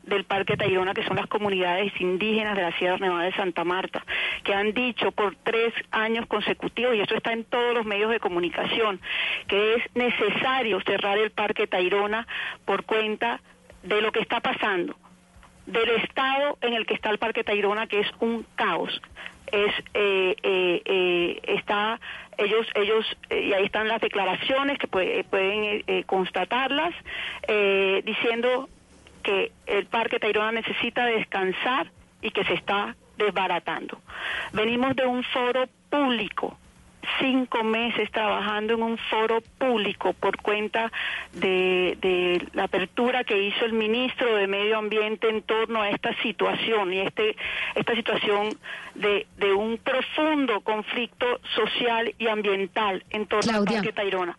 del 0.06 0.24
Parque 0.24 0.58
Tayrona, 0.58 0.94
que 0.94 1.04
son 1.04 1.18
las 1.18 1.28
comunidades 1.28 1.92
indígenas 2.00 2.56
de 2.56 2.62
la 2.62 2.78
Sierra 2.78 2.98
Nevada 2.98 3.24
de 3.24 3.34
Santa 3.34 3.64
Marta, 3.64 4.04
que 4.44 4.54
han 4.54 4.74
dicho 4.74 5.12
por 5.12 5.36
tres 5.44 5.74
años 5.92 6.26
consecutivos, 6.28 6.96
y 6.96 7.02
eso 7.02 7.16
está 7.16 7.34
en 7.34 7.44
todos 7.44 7.74
los 7.74 7.86
medios 7.86 8.12
de 8.12 8.20
comunicación, 8.20 9.00
que 9.48 9.76
es 9.76 9.84
necesario 9.96 10.80
cerrar 10.82 11.18
el 11.18 11.32
Parque 11.32 11.68
Tayrona 11.68 12.28
por 12.66 12.86
cuenta 12.86 13.42
de 13.84 14.02
lo 14.02 14.12
que 14.12 14.20
está 14.20 14.40
pasando, 14.40 14.96
del 15.66 15.90
estado 16.02 16.58
en 16.62 16.74
el 16.74 16.86
que 16.86 16.94
está 16.94 17.10
el 17.10 17.18
Parque 17.18 17.44
Tayrona, 17.44 17.88
que 17.88 18.00
es 18.00 18.08
un 18.20 18.46
caos. 18.56 19.02
Es, 19.52 19.72
eh, 19.94 20.36
eh, 20.42 20.82
eh, 20.86 21.40
está 21.44 22.00
ellos 22.38 22.66
ellos 22.74 23.06
y 23.30 23.54
ahí 23.54 23.66
están 23.66 23.88
las 23.88 24.02
declaraciones 24.02 24.78
que 24.80 24.88
pueden 24.88 25.84
constatarlas 26.06 26.94
diciendo 28.04 28.68
que 29.26 29.52
el 29.66 29.88
Parque 29.88 30.20
Tayrona 30.20 30.52
necesita 30.52 31.06
descansar 31.06 31.92
y 32.22 32.30
que 32.30 32.46
se 32.46 32.54
está 32.54 32.96
desbaratando. 33.18 34.00
Venimos 34.54 34.96
de 34.96 35.06
un 35.08 35.24
foro 35.24 35.68
público, 35.90 36.58
cinco 37.20 37.64
meses 37.64 38.12
trabajando 38.12 38.74
en 38.76 38.84
un 38.84 38.98
foro 39.10 39.42
público 39.58 40.14
por 40.14 40.38
cuenta 40.38 40.92
de, 41.34 42.48
la 42.54 42.66
apertura 42.66 43.24
que 43.24 43.42
hizo 43.42 43.66
el 43.66 43.74
ministro 43.74 44.36
de 44.36 44.48
Medio 44.48 44.78
Ambiente 44.78 45.28
en 45.28 45.42
torno 45.42 45.82
a 45.82 45.90
esta 45.90 46.14
situación 46.22 46.94
y 46.94 47.00
este 47.00 47.36
esta 47.74 47.96
situación 47.96 48.50
de, 48.94 49.26
de 49.38 49.54
un 49.54 49.78
profundo 49.78 50.62
conflicto 50.62 51.26
social 51.56 52.14
y 52.20 52.28
ambiental 52.28 53.04
en 53.10 53.26
torno 53.26 53.58
al 53.58 53.66
Parque 53.66 53.92
Tayrona. 53.92 54.38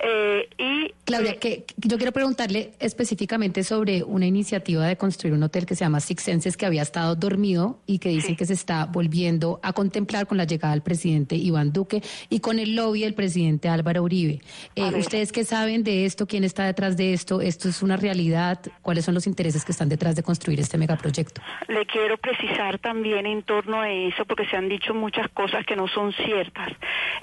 Eh, 0.00 0.48
y 0.58 0.94
Claudia, 1.04 1.32
eh, 1.32 1.38
que 1.38 1.64
yo 1.76 1.96
quiero 1.96 2.12
preguntarle 2.12 2.72
específicamente 2.80 3.62
sobre 3.62 4.02
una 4.02 4.26
iniciativa 4.26 4.86
de 4.86 4.96
construir 4.96 5.34
un 5.34 5.42
hotel 5.42 5.66
que 5.66 5.74
se 5.74 5.84
llama 5.84 6.00
Six 6.00 6.22
Senses 6.22 6.56
que 6.56 6.66
había 6.66 6.82
estado 6.82 7.14
dormido 7.14 7.78
y 7.86 7.98
que 7.98 8.08
dicen 8.08 8.36
que 8.36 8.46
se 8.46 8.54
está 8.54 8.86
volviendo 8.86 9.60
a 9.62 9.72
contemplar 9.72 10.26
con 10.26 10.38
la 10.38 10.44
llegada 10.44 10.74
del 10.74 10.82
presidente 10.82 11.36
Iván 11.36 11.72
Duque 11.72 12.02
y 12.28 12.40
con 12.40 12.58
el 12.58 12.74
lobby 12.74 13.02
del 13.02 13.14
presidente 13.14 13.68
Álvaro 13.68 14.02
Uribe. 14.02 14.40
Eh, 14.74 14.90
¿Ustedes 14.96 15.30
qué 15.32 15.44
saben 15.44 15.84
de 15.84 16.04
esto? 16.04 16.26
¿Quién 16.26 16.44
está 16.44 16.64
detrás 16.64 16.96
de 16.96 17.12
esto? 17.12 17.40
¿Esto 17.40 17.68
es 17.68 17.82
una 17.82 17.96
realidad? 17.96 18.60
¿Cuáles 18.82 19.04
son 19.04 19.14
los 19.14 19.26
intereses 19.26 19.64
que 19.64 19.72
están 19.72 19.88
detrás 19.88 20.16
de 20.16 20.22
construir 20.22 20.60
este 20.60 20.78
megaproyecto? 20.78 21.40
Le 21.68 21.86
quiero 21.86 22.16
precisar 22.18 22.78
también 22.78 23.26
en 23.26 23.42
torno 23.42 23.80
a 23.80 23.90
eso 23.90 24.24
porque 24.24 24.46
se 24.46 24.56
han 24.56 24.68
dicho 24.68 24.94
muchas 24.94 25.28
cosas 25.28 25.64
que 25.66 25.76
no 25.76 25.86
son 25.88 26.12
ciertas. 26.12 26.72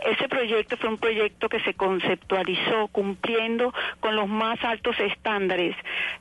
Ese 0.05 0.27
proyecto 0.29 0.77
fue 0.77 0.89
un 0.89 0.97
proyecto 0.97 1.49
que 1.49 1.59
se 1.61 1.73
conceptualizó 1.73 2.60
cumpliendo 2.91 3.73
con 3.99 4.15
los 4.15 4.27
más 4.27 4.63
altos 4.63 4.99
estándares, 4.99 5.75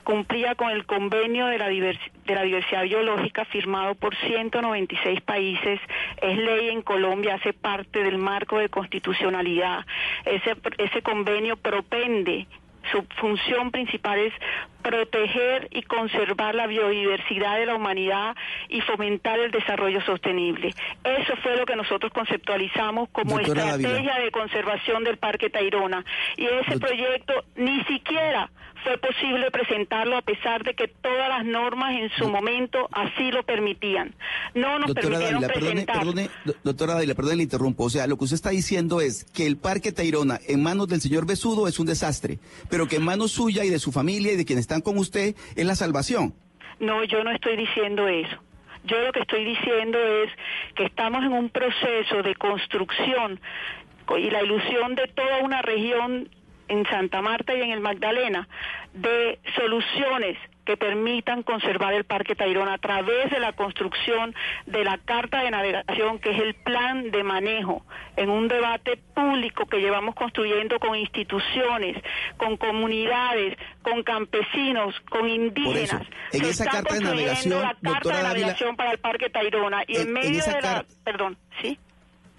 cumplía 0.04 0.54
con 0.54 0.70
el 0.70 0.86
convenio 0.86 1.46
de 1.46 1.58
la, 1.58 1.68
de 1.68 2.34
la 2.34 2.42
diversidad 2.42 2.82
biológica 2.84 3.44
firmado 3.44 3.94
por 3.94 4.14
196 4.16 5.20
países, 5.22 5.80
es 6.20 6.36
ley 6.38 6.68
en 6.68 6.82
Colombia, 6.82 7.34
hace 7.34 7.52
parte 7.52 8.02
del 8.02 8.18
marco 8.18 8.58
de 8.58 8.68
constitucionalidad. 8.68 9.84
Ese, 10.24 10.56
ese 10.78 11.02
convenio 11.02 11.56
propende 11.56 12.46
su 12.90 13.04
función 13.20 13.70
principal 13.70 14.18
es 14.18 14.32
proteger 14.82 15.68
y 15.70 15.82
conservar 15.82 16.54
la 16.54 16.66
biodiversidad 16.66 17.58
de 17.58 17.66
la 17.66 17.74
humanidad 17.74 18.36
y 18.68 18.80
fomentar 18.82 19.38
el 19.38 19.50
desarrollo 19.50 20.00
sostenible. 20.02 20.74
Eso 21.04 21.34
fue 21.42 21.56
lo 21.56 21.66
que 21.66 21.76
nosotros 21.76 22.12
conceptualizamos 22.12 23.08
como 23.10 23.38
estrategia 23.40 24.18
de 24.18 24.30
conservación 24.30 25.04
del 25.04 25.18
Parque 25.18 25.50
Tayrona. 25.50 26.04
Y 26.36 26.46
ese 26.46 26.78
proyecto 26.78 27.44
ni 27.56 27.82
siquiera 27.84 28.50
fue 28.82 28.98
posible 28.98 29.50
presentarlo 29.50 30.16
a 30.16 30.22
pesar 30.22 30.64
de 30.64 30.74
que 30.74 30.88
todas 30.88 31.28
las 31.28 31.44
normas 31.44 31.94
en 31.94 32.10
su 32.10 32.28
momento 32.28 32.88
así 32.92 33.30
lo 33.30 33.42
permitían. 33.42 34.14
No 34.54 34.78
nos 34.78 34.88
doctora 34.88 35.18
permitieron 35.18 35.42
Dávila, 35.42 35.92
perdone, 35.92 36.30
doctora 36.64 36.94
Dávila, 36.94 37.14
perdón, 37.14 37.36
le 37.36 37.42
interrumpo. 37.42 37.84
O 37.84 37.90
sea, 37.90 38.06
lo 38.06 38.16
que 38.16 38.24
usted 38.24 38.36
está 38.36 38.50
diciendo 38.50 39.00
es 39.00 39.24
que 39.24 39.46
el 39.46 39.56
Parque 39.56 39.92
Tayrona 39.92 40.40
en 40.48 40.62
manos 40.62 40.88
del 40.88 41.00
señor 41.00 41.26
Besudo 41.26 41.68
es 41.68 41.78
un 41.78 41.86
desastre, 41.86 42.38
pero 42.68 42.88
que 42.88 42.96
en 42.96 43.04
manos 43.04 43.32
suya 43.32 43.64
y 43.64 43.70
de 43.70 43.78
su 43.78 43.92
familia 43.92 44.32
y 44.32 44.36
de 44.36 44.44
quienes 44.44 44.62
están 44.70 44.82
con 44.82 44.98
usted 44.98 45.34
es 45.56 45.66
la 45.66 45.74
salvación. 45.74 46.32
No, 46.78 47.02
yo 47.02 47.24
no 47.24 47.32
estoy 47.32 47.56
diciendo 47.56 48.06
eso. 48.06 48.36
Yo 48.84 49.00
lo 49.00 49.10
que 49.10 49.20
estoy 49.20 49.44
diciendo 49.44 49.98
es 49.98 50.30
que 50.76 50.84
estamos 50.84 51.24
en 51.24 51.32
un 51.32 51.50
proceso 51.50 52.22
de 52.22 52.36
construcción 52.36 53.40
y 54.16 54.30
la 54.30 54.42
ilusión 54.44 54.94
de 54.94 55.08
toda 55.08 55.38
una 55.38 55.60
región 55.60 56.28
en 56.68 56.86
Santa 56.86 57.20
Marta 57.20 57.52
y 57.52 57.62
en 57.62 57.72
el 57.72 57.80
Magdalena 57.80 58.48
de 58.94 59.40
soluciones 59.56 60.38
que 60.70 60.76
permitan 60.76 61.42
conservar 61.42 61.94
el 61.94 62.04
Parque 62.04 62.36
Tayrona 62.36 62.74
a 62.74 62.78
través 62.78 63.28
de 63.28 63.40
la 63.40 63.52
construcción 63.54 64.36
de 64.66 64.84
la 64.84 64.98
Carta 64.98 65.42
de 65.42 65.50
Navegación, 65.50 66.20
que 66.20 66.30
es 66.30 66.40
el 66.40 66.54
plan 66.54 67.10
de 67.10 67.24
manejo, 67.24 67.84
en 68.16 68.30
un 68.30 68.46
debate 68.46 68.96
público 68.96 69.66
que 69.66 69.78
llevamos 69.80 70.14
construyendo 70.14 70.78
con 70.78 70.94
instituciones, 70.94 72.00
con 72.36 72.56
comunidades, 72.56 73.58
con 73.82 74.04
campesinos, 74.04 74.94
con 75.10 75.28
indígenas. 75.28 76.06
en 76.30 76.44
esa 76.44 76.66
carta 76.66 76.94
de 76.94 77.00
navegación, 77.00 77.62
la 77.62 77.76
Carta 77.82 78.16
de 78.18 78.22
Navegación 78.22 78.76
para 78.76 78.92
el 78.92 78.98
Parque 78.98 79.28
Tayrona 79.28 79.82
y 79.88 79.96
en, 79.96 80.12
medio 80.12 80.44
de 80.44 80.60
la... 80.62 80.84
Perdón, 81.02 81.36
¿sí? 81.60 81.80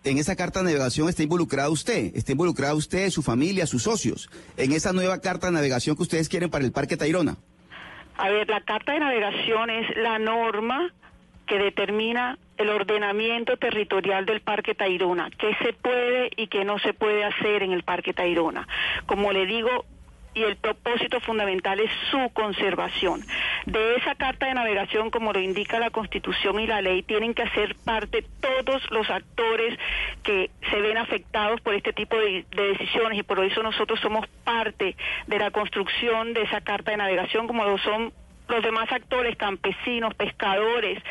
en 0.05 0.17
esa 0.17 0.37
carta 0.37 0.59
de 0.59 0.65
navegación 0.65 1.09
está 1.09 1.21
involucrado 1.21 1.71
usted, 1.71 2.15
está 2.15 2.31
involucrado 2.31 2.77
usted, 2.77 3.09
su 3.09 3.21
familia, 3.21 3.67
sus 3.67 3.83
socios, 3.83 4.29
en 4.55 4.71
esa 4.71 4.93
nueva 4.93 5.19
carta 5.19 5.47
de 5.47 5.53
navegación 5.53 5.97
que 5.97 6.03
ustedes 6.03 6.29
quieren 6.29 6.49
para 6.49 6.63
el 6.63 6.71
Parque 6.71 6.95
Tayrona. 6.95 7.37
A 8.17 8.29
ver, 8.29 8.49
la 8.49 8.61
carta 8.61 8.93
de 8.93 8.99
navegación 8.99 9.69
es 9.69 9.95
la 9.97 10.19
norma 10.19 10.91
que 11.47 11.57
determina 11.57 12.37
el 12.57 12.69
ordenamiento 12.69 13.57
territorial 13.57 14.25
del 14.25 14.41
Parque 14.41 14.75
Tayrona, 14.75 15.29
qué 15.31 15.55
se 15.63 15.73
puede 15.73 16.29
y 16.35 16.47
qué 16.47 16.63
no 16.63 16.77
se 16.79 16.93
puede 16.93 17.23
hacer 17.23 17.63
en 17.63 17.71
el 17.71 17.83
Parque 17.83 18.13
Tayrona. 18.13 18.67
Como 19.05 19.31
le 19.33 19.45
digo, 19.45 19.85
y 20.33 20.43
el 20.43 20.55
propósito 20.55 21.19
fundamental 21.19 21.79
es 21.79 21.91
su 22.09 22.29
conservación. 22.33 23.21
De 23.65 23.95
esa 23.95 24.15
carta 24.15 24.47
de 24.47 24.53
navegación, 24.53 25.09
como 25.09 25.33
lo 25.33 25.39
indica 25.39 25.79
la 25.79 25.89
Constitución 25.89 26.59
y 26.59 26.67
la 26.67 26.81
ley, 26.81 27.03
tienen 27.03 27.33
que 27.33 27.43
hacer 27.43 27.75
parte 27.83 28.23
todos 28.39 28.89
los 28.91 29.09
actores 29.09 29.77
que 30.23 30.49
se 30.69 30.81
ven 30.81 30.97
afectados 30.97 31.59
por 31.61 31.73
este 31.73 31.93
tipo 31.93 32.15
de, 32.17 32.45
decisiones 32.51 33.19
y 33.19 33.23
por 33.23 33.43
eso 33.43 33.61
nosotros 33.61 33.99
somos 33.99 34.27
parte 34.43 34.95
de 35.27 35.39
la 35.39 35.51
construcción 35.51 36.33
de 36.33 36.43
esa 36.43 36.61
carta 36.61 36.91
de 36.91 36.97
navegación, 36.97 37.47
como 37.47 37.65
lo 37.65 37.77
son 37.79 38.13
los 38.47 38.63
demás 38.63 38.91
actores, 38.91 39.37
campesinos, 39.37 40.13
pescadores, 40.13 41.01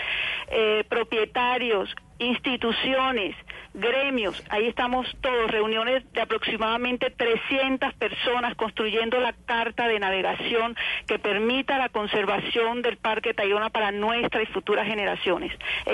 eh, 0.50 0.84
propietarios, 0.88 1.94
instituciones, 2.18 3.34
gremios, 3.74 4.42
ahí 4.48 4.66
estamos 4.66 5.06
todos, 5.20 5.50
reuniones 5.50 6.02
de 6.12 6.20
aproximadamente 6.20 7.10
300 7.10 7.94
personas 7.94 8.56
construyendo 8.56 9.20
la 9.20 9.32
carta 9.32 9.86
de 9.86 10.00
navegación 10.00 10.74
que 11.06 11.18
permita 11.18 11.78
la 11.78 11.88
conservación 11.88 12.82
del 12.82 12.96
Parque 12.96 13.32
Tayrona 13.32 13.70
para 13.70 13.92
nuestras 13.92 14.42
y 14.42 14.46
futuras 14.46 14.86
generaciones. 14.86 15.52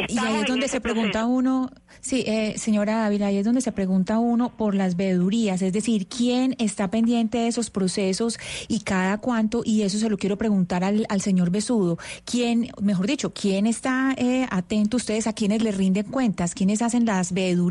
y 0.09 0.19
ahí 0.19 0.37
es 0.37 0.47
donde 0.47 0.69
se 0.69 0.81
pregunta 0.81 1.27
uno, 1.27 1.71
sí, 2.01 2.25
eh, 2.27 2.55
señora 2.57 3.05
Ávila, 3.05 3.27
ahí 3.27 3.39
es 3.39 3.45
donde 3.45 3.61
se 3.61 3.73
pregunta 3.73 4.19
uno 4.19 4.57
por 4.57 4.75
las 4.75 4.97
veedurías, 4.97 5.61
es 5.61 5.73
decir, 5.73 6.07
quién 6.07 6.57
está 6.59 6.91
pendiente 6.91 7.39
de 7.39 7.49
esos 7.49 7.71
procesos 7.71 8.39
y 8.69 8.81
cada 8.81 9.19
cuánto, 9.19 9.63
y 9.65 9.83
eso 9.83 9.99
se 9.99 10.09
lo 10.09 10.17
quiero 10.17 10.39
preguntar 10.39 10.83
al, 10.83 11.21
señor 11.21 11.51
Besudo, 11.51 11.99
quién, 12.25 12.71
mejor 12.81 13.07
dicho, 13.07 13.33
quién 13.35 13.67
está 13.67 14.15
eh, 14.17 14.47
atento 14.51 14.97
ustedes 14.97 15.27
a 15.27 15.33
quienes 15.33 15.63
le 15.63 15.73
rinden 15.73 16.07
cuentas, 16.07 16.55
quiénes 16.55 16.81
hacen 16.81 17.05
las 17.05 17.33
veedurías 17.33 17.66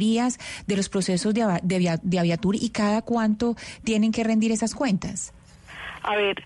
de 0.67 0.75
los 0.75 0.89
procesos 0.89 1.33
de, 1.33 1.59
de, 1.63 1.99
de 2.01 2.19
aviatur 2.19 2.55
y 2.55 2.69
cada 2.69 3.01
cuánto 3.01 3.55
tienen 3.83 4.11
que 4.11 4.23
rendir 4.23 4.51
esas 4.51 4.75
cuentas? 4.75 5.33
A 6.03 6.15
ver, 6.15 6.43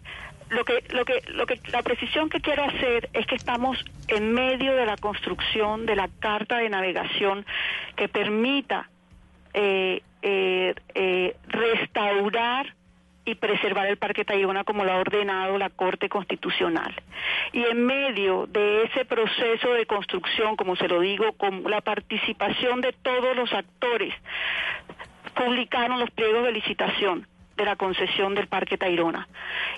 lo 0.50 0.66
que, 0.66 0.84
lo 0.90 1.06
que, 1.06 1.22
lo 1.28 1.46
que, 1.46 1.60
la 1.72 1.84
precisión 1.84 2.30
que 2.30 2.42
quiero 2.42 2.64
hacer 2.64 3.10
es 3.14 3.26
que 3.28 3.36
estamos 3.36 3.78
en 4.08 4.34
medio 4.34 4.76
de 4.76 4.86
la 4.86 4.98
construcción 4.98 5.86
de 5.86 5.96
la 5.96 6.10
carta 6.20 6.58
de 6.58 6.70
navegación 6.70 7.46
que 7.96 8.08
permita 8.08 8.90
eh, 9.54 10.02
eh, 10.22 10.74
eh, 10.96 11.36
restaurar 11.48 12.76
y 13.26 13.36
preservar 13.36 13.88
el 13.88 13.98
Parque 13.98 14.26
Tayrona 14.26 14.64
como 14.64 14.84
lo 14.84 14.92
ha 14.92 14.98
ordenado 14.98 15.58
la 15.58 15.70
Corte 15.70 16.10
Constitucional. 16.10 16.96
Y 17.54 17.64
en 17.64 17.86
medio 17.86 18.48
de 18.48 18.84
ese 18.84 19.06
proceso 19.06 19.74
de 19.74 19.86
construcción, 19.86 20.56
como 20.56 20.76
se 20.76 20.88
lo 20.88 21.00
digo, 21.02 21.34
con 21.34 21.64
la 21.70 21.82
participación 21.82 22.82
de 22.82 22.94
todos 22.94 23.36
los 23.36 23.52
actores, 23.54 24.14
publicaron 25.36 26.00
los 26.00 26.10
pliegos 26.12 26.46
de 26.46 26.52
licitación 26.52 27.28
de 27.56 27.66
la 27.66 27.76
concesión 27.76 28.36
del 28.36 28.48
Parque 28.48 28.78
Tayrona. 28.78 29.28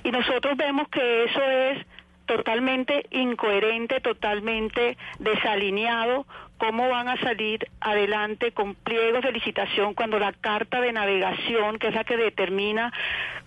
Y 0.04 0.12
nosotros 0.12 0.56
vemos 0.56 0.88
que 0.90 1.24
eso 1.26 1.42
es 1.44 1.86
totalmente 2.26 3.06
incoherente, 3.12 4.00
totalmente 4.00 4.98
desalineado 5.20 6.26
cómo 6.62 6.90
van 6.90 7.08
a 7.08 7.18
salir 7.18 7.68
adelante 7.80 8.52
con 8.52 8.76
pliegos 8.76 9.24
de 9.24 9.32
licitación 9.32 9.96
cuando 9.96 10.20
la 10.20 10.32
carta 10.32 10.80
de 10.80 10.94
navegación, 10.94 11.80
que 11.80 11.88
es 11.88 11.96
la 11.96 12.04
que 12.04 12.16
determina 12.18 12.94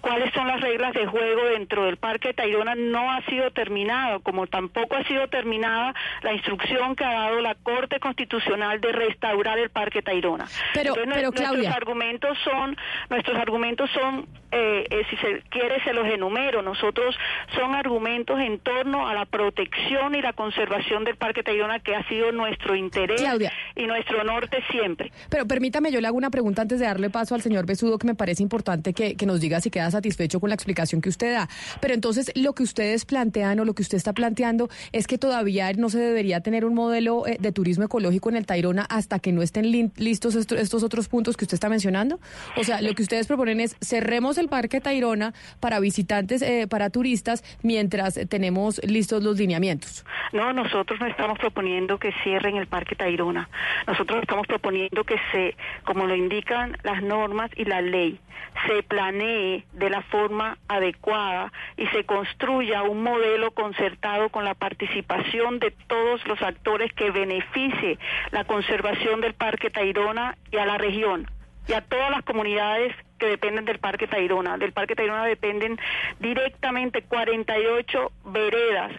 cuáles 0.01 0.35
son 0.35 0.49
las 0.49 0.61
reglas 0.61 0.93
de 0.95 1.07
juego 1.07 1.45
dentro 1.45 1.85
del 1.85 1.97
Parque 1.97 2.35
Tayrona, 2.35 2.75
no 2.75 3.12
ha 3.12 3.23
sido 3.27 3.53
terminado, 3.53 4.19
como 4.19 4.49
tampoco 4.49 4.97
ha 4.97 5.05
sido 5.05 5.29
terminada 5.29 5.95
la 6.23 6.33
instrucción 6.33 6.97
que 6.97 7.05
ha 7.05 7.12
dado 7.12 7.41
la 7.41 7.55
Corte 7.55 8.01
Constitucional 8.01 8.81
de 8.81 8.91
restaurar 8.91 9.61
el 9.61 9.71
Parque 9.71 10.03
Tayrona. 10.03 10.47
Pero, 10.75 10.95
pero 10.95 11.07
Nuestros 11.07 11.69
argumentos 11.69 12.37
son, 12.43 12.77
nuestros 13.11 13.39
argumentos 13.39 13.89
son, 13.93 14.27
eh, 14.51 14.87
eh, 14.91 15.07
si 15.09 15.17
se 15.19 15.41
quiere 15.51 15.83
se 15.85 15.93
los 15.93 16.07
enumero, 16.09 16.62
nosotros 16.62 17.17
son 17.55 17.77
argumentos 17.77 18.41
en 18.41 18.59
torno 18.59 19.07
a 19.07 19.15
la 19.15 19.25
protección 19.25 20.17
y 20.17 20.21
la 20.21 20.33
conservación 20.33 21.05
del 21.05 21.15
Parque 21.15 21.45
Tayrona 21.45 21.79
que 21.79 21.95
ha 21.95 22.03
sido 22.09 22.33
nuestro 22.33 22.75
interés 22.75 23.04
Claudia. 23.07 23.53
y 23.77 23.87
nuestro 23.87 24.23
norte 24.25 24.63
siempre. 24.71 25.13
Pero 25.29 25.47
permítame, 25.47 25.91
yo 25.91 26.01
le 26.01 26.07
hago 26.07 26.17
una 26.17 26.31
pregunta 26.31 26.63
antes 26.63 26.79
de 26.79 26.87
darle 26.87 27.11
paso 27.11 27.35
al 27.35 27.43
señor 27.43 27.67
Besudo, 27.67 27.99
que 27.99 28.07
me 28.07 28.15
parece 28.15 28.43
importante 28.43 28.93
que, 28.93 29.17
nos 29.25 29.41
diga 29.41 29.59
si 29.61 29.71
queda 29.71 29.91
satisfecho 29.91 30.39
con 30.39 30.51
la 30.51 30.55
explicación 30.55 31.01
que 31.01 31.09
usted 31.09 31.33
da. 31.33 31.49
Pero 31.81 31.95
entonces, 31.95 32.31
lo 32.35 32.53
que 32.53 32.63
ustedes 32.63 33.07
plantean 33.07 33.59
o 33.59 33.65
lo 33.65 33.75
que 33.75 33.81
usted 33.81 33.97
está 33.97 34.13
planteando 34.13 34.69
es 34.93 35.07
que 35.07 35.17
todavía 35.17 35.73
no 35.73 35.89
se 35.89 35.99
debería 35.99 36.41
tener 36.41 36.67
un 36.67 36.75
modelo 36.75 37.27
eh, 37.27 37.39
de 37.41 37.53
turismo 37.53 37.85
ecológico 37.85 38.29
en 38.29 38.37
el 38.37 38.45
Tairona 38.45 38.87
hasta 38.91 39.19
que 39.19 39.33
no 39.33 39.41
estén 39.41 39.93
listos 39.97 40.35
estos, 40.35 40.83
otros 40.83 41.09
puntos 41.09 41.37
que 41.37 41.45
usted 41.47 41.55
está 41.55 41.71
mencionando. 41.71 42.21
O 42.57 42.65
sea, 42.65 42.83
lo 42.83 42.95
que 42.95 43.03
ustedes 43.03 43.27
proponen 43.27 43.61
es 43.61 43.77
cerremos 43.81 44.37
el 44.37 44.49
Parque 44.49 44.81
Tairona 44.81 45.33
para 45.61 45.81
visitantes, 45.81 46.43
eh, 46.43 46.67
para 46.69 46.91
turistas, 46.91 47.43
mientras 47.63 48.21
tenemos 48.29 48.81
listos 48.85 49.23
los 49.23 49.39
lineamientos. 49.39 50.05
No, 50.33 50.53
nosotros 50.53 51.01
no 51.01 51.07
estamos 51.07 51.39
proponiendo 51.39 51.99
que 51.99 52.13
cierren 52.23 52.57
el 52.57 52.67
Parque 52.67 52.94
Tayrona. 52.95 53.49
Nosotros 53.87 54.23
estamos 54.23 54.47
proponiendo 54.47 55.05
que 55.05 55.21
se, 55.33 55.57
como 55.85 56.07
lo 56.07 56.15
indican 56.15 56.77
las 56.83 57.03
normas 57.03 57.51
y 57.57 57.65
la 57.65 57.81
ley, 57.81 58.21
se 58.67 58.83
planee 58.83 59.65
de 59.73 59.91
la 59.91 60.03
forma 60.03 60.59
adecuada 60.69 61.53
y 61.77 61.87
se 61.89 62.05
construya 62.05 62.83
un 62.83 63.03
modelo 63.03 63.51
concertado 63.51 64.29
con 64.29 64.45
la 64.45 64.55
participación 64.55 65.59
de 65.59 65.71
todos 65.89 66.27
los 66.27 66.41
actores 66.43 66.93
que 66.93 67.11
beneficie 67.11 67.99
la 68.31 68.45
conservación 68.45 69.21
del 69.21 69.35
Parque 69.35 69.71
Tayrona 69.71 70.37
y 70.51 70.57
a 70.59 70.67
la 70.67 70.79
región 70.79 71.29
y 71.67 71.73
a 71.73 71.81
todas 71.81 72.11
las 72.11 72.23
comunidades 72.25 72.95
que 73.19 73.27
dependen 73.27 73.65
del 73.65 73.79
Parque 73.79 74.07
Tayrona. 74.07 74.59
Del 74.59 74.73
Parque 74.73 74.95
Tayrona 74.95 75.25
dependen 75.25 75.79
directamente 76.21 77.03
48 77.03 78.13
veredas 78.27 78.93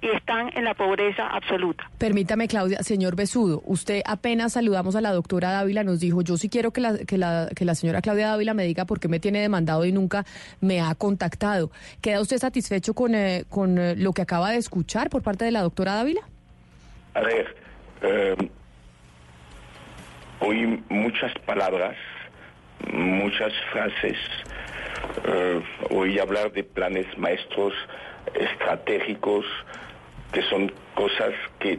y 0.00 0.08
están 0.10 0.50
en 0.54 0.64
la 0.64 0.74
pobreza 0.74 1.26
absoluta. 1.26 1.90
Permítame, 1.98 2.48
Claudia, 2.48 2.82
señor 2.82 3.16
Besudo, 3.16 3.62
usted 3.64 4.02
apenas 4.06 4.52
saludamos 4.52 4.96
a 4.96 5.00
la 5.00 5.12
doctora 5.12 5.50
Dávila, 5.50 5.84
nos 5.84 6.00
dijo, 6.00 6.22
yo 6.22 6.36
sí 6.36 6.48
quiero 6.48 6.72
que 6.72 6.80
la, 6.80 6.98
que 6.98 7.18
la, 7.18 7.48
que 7.54 7.64
la 7.64 7.74
señora 7.74 8.00
Claudia 8.02 8.28
Dávila 8.28 8.54
me 8.54 8.64
diga 8.64 8.84
por 8.84 9.00
qué 9.00 9.08
me 9.08 9.20
tiene 9.20 9.40
demandado 9.40 9.84
y 9.84 9.92
nunca 9.92 10.24
me 10.60 10.80
ha 10.80 10.94
contactado. 10.94 11.70
¿Queda 12.00 12.20
usted 12.20 12.38
satisfecho 12.38 12.94
con, 12.94 13.14
eh, 13.14 13.44
con 13.48 13.78
eh, 13.78 13.94
lo 13.96 14.12
que 14.12 14.22
acaba 14.22 14.50
de 14.50 14.58
escuchar 14.58 15.10
por 15.10 15.22
parte 15.22 15.44
de 15.44 15.50
la 15.50 15.62
doctora 15.62 15.94
Dávila? 15.94 16.22
A 17.14 17.20
ver, 17.20 17.56
em, 18.02 18.48
oí 20.40 20.82
muchas 20.88 21.32
palabras, 21.46 21.96
muchas 22.92 23.52
frases, 23.72 24.16
eh, 25.24 25.60
oí 25.90 26.18
hablar 26.18 26.52
de 26.52 26.62
planes 26.62 27.06
maestros 27.18 27.72
estratégicos, 28.34 29.44
que 30.32 30.42
son 30.42 30.70
cosas 30.94 31.32
que 31.58 31.78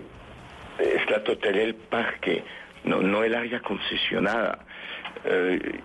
es 0.79 1.09
la 1.09 1.23
totalidad 1.23 1.65
del 1.65 1.75
parque, 1.75 2.43
no, 2.83 3.01
no 3.01 3.23
el 3.23 3.35
área 3.35 3.61
concesionada. 3.61 4.59
Eh, 5.25 5.79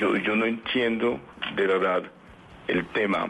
yo, 0.00 0.16
yo 0.16 0.36
no 0.36 0.46
entiendo 0.46 1.20
de 1.54 1.66
verdad 1.66 2.02
el 2.68 2.86
tema. 2.88 3.28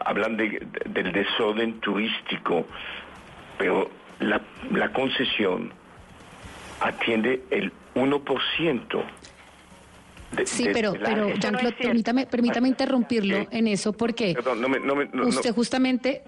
Hablan 0.00 0.36
de, 0.36 0.66
del 0.86 1.12
desorden 1.12 1.80
turístico, 1.80 2.66
pero 3.58 3.90
la, 4.20 4.40
la 4.70 4.92
concesión 4.92 5.72
atiende 6.80 7.42
el 7.50 7.72
1%. 7.94 9.04
De, 10.32 10.46
sí, 10.46 10.68
pero, 10.72 10.92
pero 10.92 11.28
permítame, 11.78 12.26
permítame 12.26 12.68
interrumpirlo 12.68 13.46
en 13.50 13.68
eso 13.68 13.92
porque 13.92 14.36
usted 15.24 15.54
justamente 15.54 16.22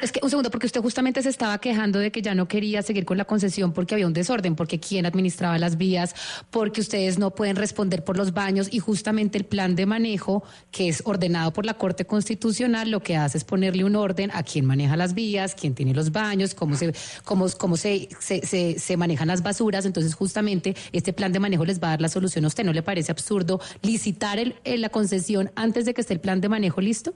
Es 0.00 0.10
que 0.10 0.18
un 0.22 0.28
segundo, 0.28 0.50
porque 0.50 0.66
usted 0.66 0.80
justamente 0.80 1.22
se 1.22 1.28
estaba 1.28 1.58
quejando 1.58 2.00
de 2.00 2.10
que 2.10 2.20
ya 2.20 2.34
no 2.34 2.48
quería 2.48 2.82
seguir 2.82 3.04
con 3.04 3.16
la 3.16 3.24
concesión 3.24 3.72
porque 3.72 3.94
había 3.94 4.08
un 4.08 4.12
desorden, 4.12 4.56
porque 4.56 4.80
quién 4.80 5.06
administraba 5.06 5.56
las 5.56 5.76
vías, 5.76 6.16
porque 6.50 6.80
ustedes 6.80 7.16
no 7.18 7.30
pueden 7.30 7.54
responder 7.54 8.02
por 8.02 8.16
los 8.16 8.32
baños 8.32 8.68
y 8.72 8.80
justamente 8.80 9.38
el 9.38 9.44
plan 9.44 9.76
de 9.76 9.86
manejo 9.86 10.42
que 10.72 10.88
es 10.88 11.02
ordenado 11.04 11.52
por 11.52 11.64
la 11.64 11.74
Corte 11.74 12.04
Constitucional 12.04 12.90
lo 12.90 13.00
que 13.04 13.16
hace 13.16 13.38
es 13.38 13.44
ponerle 13.44 13.84
un 13.84 13.94
orden 13.94 14.32
a 14.34 14.42
quién 14.42 14.66
maneja 14.66 14.96
las 14.96 15.14
vías, 15.14 15.54
quién 15.54 15.74
tiene 15.74 15.94
los 15.94 16.10
baños, 16.10 16.54
cómo 16.54 16.74
se 16.74 16.92
cómo, 17.24 17.46
cómo 17.56 17.76
se, 17.76 18.08
se, 18.18 18.44
se, 18.44 18.80
se 18.80 18.96
manejan 18.96 19.28
las 19.28 19.44
basuras. 19.44 19.86
Entonces, 19.86 20.14
justamente 20.14 20.74
este 20.90 21.12
plan 21.12 21.32
de 21.32 21.38
manejo 21.38 21.64
les 21.64 21.80
va 21.80 21.88
a 21.88 21.90
dar 21.90 22.00
la 22.00 22.08
solución. 22.08 22.44
¿A 22.44 22.48
usted 22.48 22.64
no 22.64 22.72
le 22.72 22.82
parece 22.82 23.12
absurdo 23.12 23.60
licitar 23.82 24.40
el, 24.40 24.56
la 24.64 24.88
concesión 24.88 25.52
antes 25.54 25.84
de 25.84 25.94
que 25.94 26.00
esté 26.00 26.14
el 26.14 26.20
plan 26.20 26.40
de 26.40 26.48
manejo 26.48 26.80
listo? 26.80 27.14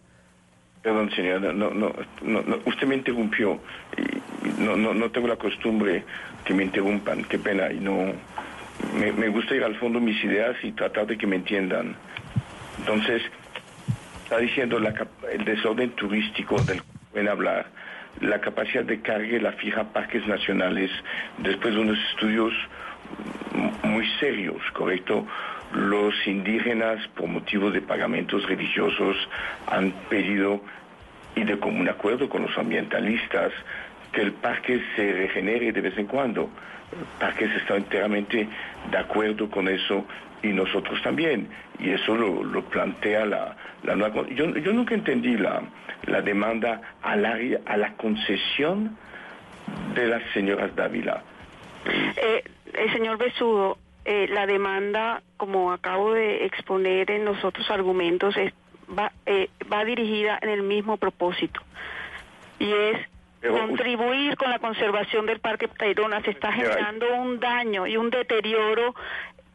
Perdón, 0.87 1.11
señora, 1.11 1.53
no, 1.53 1.71
no, 1.71 1.93
no, 2.23 2.59
usted 2.65 2.87
me 2.87 2.95
interrumpió. 2.95 3.59
No, 4.61 4.77
no, 4.77 4.95
no 4.95 5.11
tengo 5.11 5.27
la 5.27 5.35
costumbre 5.35 6.05
que 6.45 6.55
me 6.55 6.63
interrumpan, 6.63 7.25
qué 7.25 7.41
pena. 7.41 7.73
Y 7.73 7.81
no, 7.81 8.13
me, 8.97 9.29
gusta 9.31 9.57
ir 9.57 9.65
al 9.65 9.75
fondo 9.81 9.99
de 9.99 10.07
mis 10.07 10.23
ideas 10.23 10.55
y 10.63 10.71
tratar 10.71 11.09
de 11.09 11.19
que 11.19 11.27
me 11.27 11.35
entiendan. 11.35 11.97
Entonces, 12.79 13.21
está 14.23 14.39
diciendo 14.39 14.79
la, 14.79 14.95
el 15.33 15.45
desorden 15.45 15.91
turístico 15.91 16.63
del 16.63 16.81
pueden 17.11 17.31
hablar, 17.31 17.67
la 18.21 18.41
capacidad 18.41 18.85
de 18.85 19.01
cargue 19.01 19.41
la 19.41 19.55
fija 19.55 19.93
parques 19.93 20.25
nacionales, 20.29 20.93
después 21.39 21.75
de 21.75 21.81
unos 21.81 21.99
estudios 22.13 22.53
muy 23.83 24.07
serios, 24.21 24.63
¿correcto? 24.73 25.27
los 25.73 26.15
indígenas, 26.27 27.07
por 27.09 27.29
motivos 27.29 27.73
de 27.73 27.83
pagamentos 27.83 28.47
religiosos, 28.47 29.17
han 29.67 29.93
pedido, 30.09 30.63
y 31.37 31.45
de 31.45 31.59
común 31.59 31.89
acuerdo 31.89 32.29
con 32.29 32.43
los 32.43 32.59
ambientalistas, 32.59 33.53
que 34.13 34.23
el 34.23 34.33
parque 34.33 34.83
se 34.97 35.13
regenere 35.13 35.71
de 35.71 35.81
vez 35.81 35.97
en 35.99 36.07
cuando. 36.07 36.51
El 36.91 37.21
parque 37.21 37.47
se 37.49 37.57
está 37.59 37.77
enteramente 37.77 38.49
de 38.91 38.99
acuerdo 38.99 39.49
con 39.51 39.69
eso 39.69 40.05
y 40.43 40.49
nosotros 40.49 41.01
también. 41.03 41.49
Y 41.79 41.91
eso 41.91 42.17
lo, 42.17 42.63
plantea 42.65 43.27
la, 43.27 43.57
nueva... 43.95 44.27
Yo, 44.31 44.57
yo 44.57 44.73
nunca 44.73 44.95
entendí 44.95 45.37
la, 45.37 45.63
la 46.07 46.23
demanda 46.23 46.81
al 47.03 47.25
área, 47.27 47.61
a 47.67 47.77
la 47.77 47.93
concesión 47.95 48.97
de 49.95 50.07
las 50.07 50.23
señoras 50.33 50.75
Dávila. 50.75 51.23
Eh, 52.17 52.43
el 52.75 52.93
señor 52.93 53.19
Besudo, 53.19 53.79
eh, 54.05 54.29
la 54.31 54.47
demanda, 54.47 55.23
como 55.37 55.73
acabo 55.73 56.15
de 56.15 56.47
exponer 56.47 57.11
en 57.11 57.25
los 57.25 57.45
otros 57.45 57.71
argumentos, 57.71 58.37
va, 58.89 59.13
eh, 59.27 59.49
va 59.73 59.85
dirigida 59.85 60.39
en 60.41 60.49
el 60.49 60.63
mismo 60.63 60.97
propósito 60.97 61.61
y 62.59 62.73
es 62.73 63.09
contribuir 63.41 64.37
con 64.37 64.51
la 64.51 64.59
conservación 64.59 65.27
del 65.27 65.41
Parque 65.41 65.69
Tayrona. 65.69 66.23
Se 66.23 66.31
está 66.31 66.53
generando 66.53 67.15
un 67.15 67.39
daño 67.39 67.87
y 67.87 67.97
un 67.97 68.11
deterioro 68.11 68.95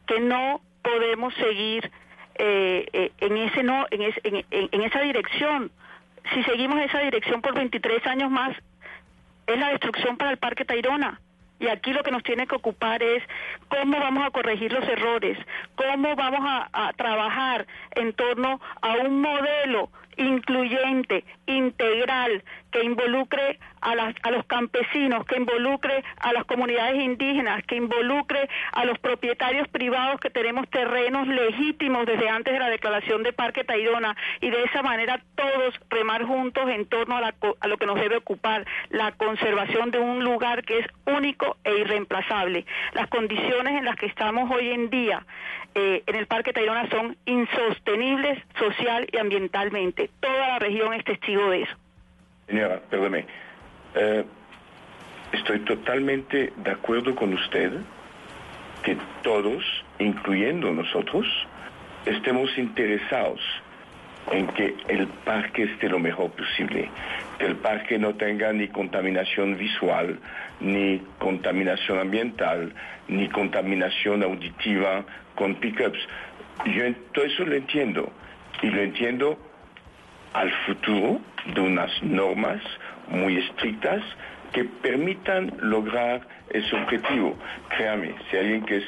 que 0.06 0.20
no 0.20 0.60
podemos 0.82 1.34
seguir 1.34 1.90
eh, 2.36 3.10
en 3.18 3.36
ese 3.36 3.62
no 3.62 3.86
en, 3.90 4.44
en 4.50 4.82
esa 4.82 5.00
dirección. 5.00 5.70
Si 6.32 6.42
seguimos 6.44 6.80
esa 6.80 7.00
dirección 7.00 7.42
por 7.42 7.54
23 7.54 8.06
años 8.06 8.30
más, 8.30 8.56
es 9.46 9.58
la 9.58 9.70
destrucción 9.70 10.16
para 10.16 10.30
el 10.30 10.38
Parque 10.38 10.64
Tayrona. 10.64 11.20
Y 11.62 11.68
aquí 11.68 11.92
lo 11.92 12.02
que 12.02 12.10
nos 12.10 12.24
tiene 12.24 12.48
que 12.48 12.56
ocupar 12.56 13.00
es 13.04 13.22
cómo 13.68 14.00
vamos 14.00 14.26
a 14.26 14.30
corregir 14.30 14.72
los 14.72 14.82
errores, 14.88 15.38
cómo 15.76 16.16
vamos 16.16 16.40
a, 16.44 16.92
trabajar 16.96 17.68
en 17.92 18.12
torno 18.14 18.60
a 18.80 18.94
un 18.94 19.20
modelo 19.20 19.88
incluyente, 20.16 21.24
integral, 21.46 22.42
que 22.70 22.84
involucre 22.84 23.58
a, 23.80 23.92
a, 24.22 24.30
los 24.30 24.46
campesinos, 24.46 25.26
que 25.26 25.36
involucre 25.36 26.02
a 26.18 26.32
las 26.32 26.44
comunidades 26.44 27.00
indígenas, 27.00 27.62
que 27.64 27.76
involucre 27.76 28.48
a 28.72 28.84
los 28.84 28.98
propietarios 28.98 29.68
privados 29.68 30.20
que 30.20 30.30
tenemos 30.30 30.68
terrenos 30.70 31.26
legítimos 31.26 32.06
desde 32.06 32.28
antes 32.28 32.52
de 32.52 32.60
la 32.60 32.70
declaración 32.70 33.22
de 33.22 33.32
Parque 33.32 33.64
Tayrona 33.64 34.16
y 34.40 34.50
de 34.50 34.62
esa 34.64 34.82
manera 34.82 35.20
todos 35.34 35.78
remar 35.90 36.24
juntos 36.24 36.68
en 36.68 36.86
torno 36.86 37.16
a, 37.16 37.34
a 37.60 37.68
lo 37.68 37.76
que 37.76 37.86
nos 37.86 38.00
debe 38.00 38.16
ocupar, 38.16 38.64
la 38.90 39.12
conservación 39.12 39.90
de 39.90 39.98
un 39.98 40.24
lugar 40.24 40.64
que 40.64 40.78
es 40.78 40.86
único 41.06 41.56
e 41.64 41.78
irreemplazable. 41.78 42.64
Las 42.92 43.08
condiciones 43.08 43.78
en 43.78 43.84
las 43.84 43.96
que 43.96 44.06
estamos 44.06 44.50
hoy 44.50 44.70
en 44.70 44.90
día 44.90 45.26
eh, 45.74 46.02
en 46.06 46.16
el 46.16 46.26
Parque 46.26 46.52
Tayrona 46.52 46.88
son 46.90 47.16
insostenibles 47.24 48.38
social 48.58 49.08
y 49.10 49.16
ambientalmente. 49.16 50.10
Toda 50.20 50.48
la 50.48 50.58
región 50.58 50.92
es 50.92 51.02
testigo 51.32 51.52
eso. 51.52 51.72
Señora, 52.46 52.80
perdóneme. 52.90 53.26
Eh, 53.94 54.24
estoy 55.32 55.60
totalmente 55.60 56.52
de 56.56 56.70
acuerdo 56.70 57.14
con 57.14 57.32
usted 57.32 57.72
que 58.82 58.96
todos, 59.22 59.64
incluyendo 59.98 60.72
nosotros, 60.72 61.26
estemos 62.04 62.50
interesados 62.58 63.40
en 64.30 64.46
que 64.48 64.74
el 64.88 65.06
parque 65.24 65.64
esté 65.64 65.88
lo 65.88 65.98
mejor 65.98 66.30
posible, 66.30 66.88
que 67.38 67.46
el 67.46 67.56
parque 67.56 67.98
no 67.98 68.14
tenga 68.14 68.52
ni 68.52 68.68
contaminación 68.68 69.56
visual, 69.56 70.18
ni 70.60 71.00
contaminación 71.18 71.98
ambiental, 71.98 72.72
ni 73.08 73.28
contaminación 73.28 74.22
auditiva 74.22 75.04
con 75.34 75.56
pickups. 75.56 75.98
Yo 76.66 76.94
todo 77.12 77.24
eso 77.24 77.44
lo 77.44 77.56
entiendo 77.56 78.12
y 78.62 78.68
lo 78.68 78.82
entiendo 78.82 79.38
al 80.32 80.50
futuro 80.66 81.20
de 81.54 81.60
unas 81.60 81.90
normas 82.02 82.60
muy 83.08 83.38
estrictas 83.38 84.02
que 84.52 84.64
permitan 84.64 85.52
lograr 85.60 86.20
ese 86.50 86.76
objetivo. 86.76 87.36
Créame, 87.76 88.14
si 88.30 88.36
alguien 88.36 88.64
que 88.64 88.78
es 88.78 88.84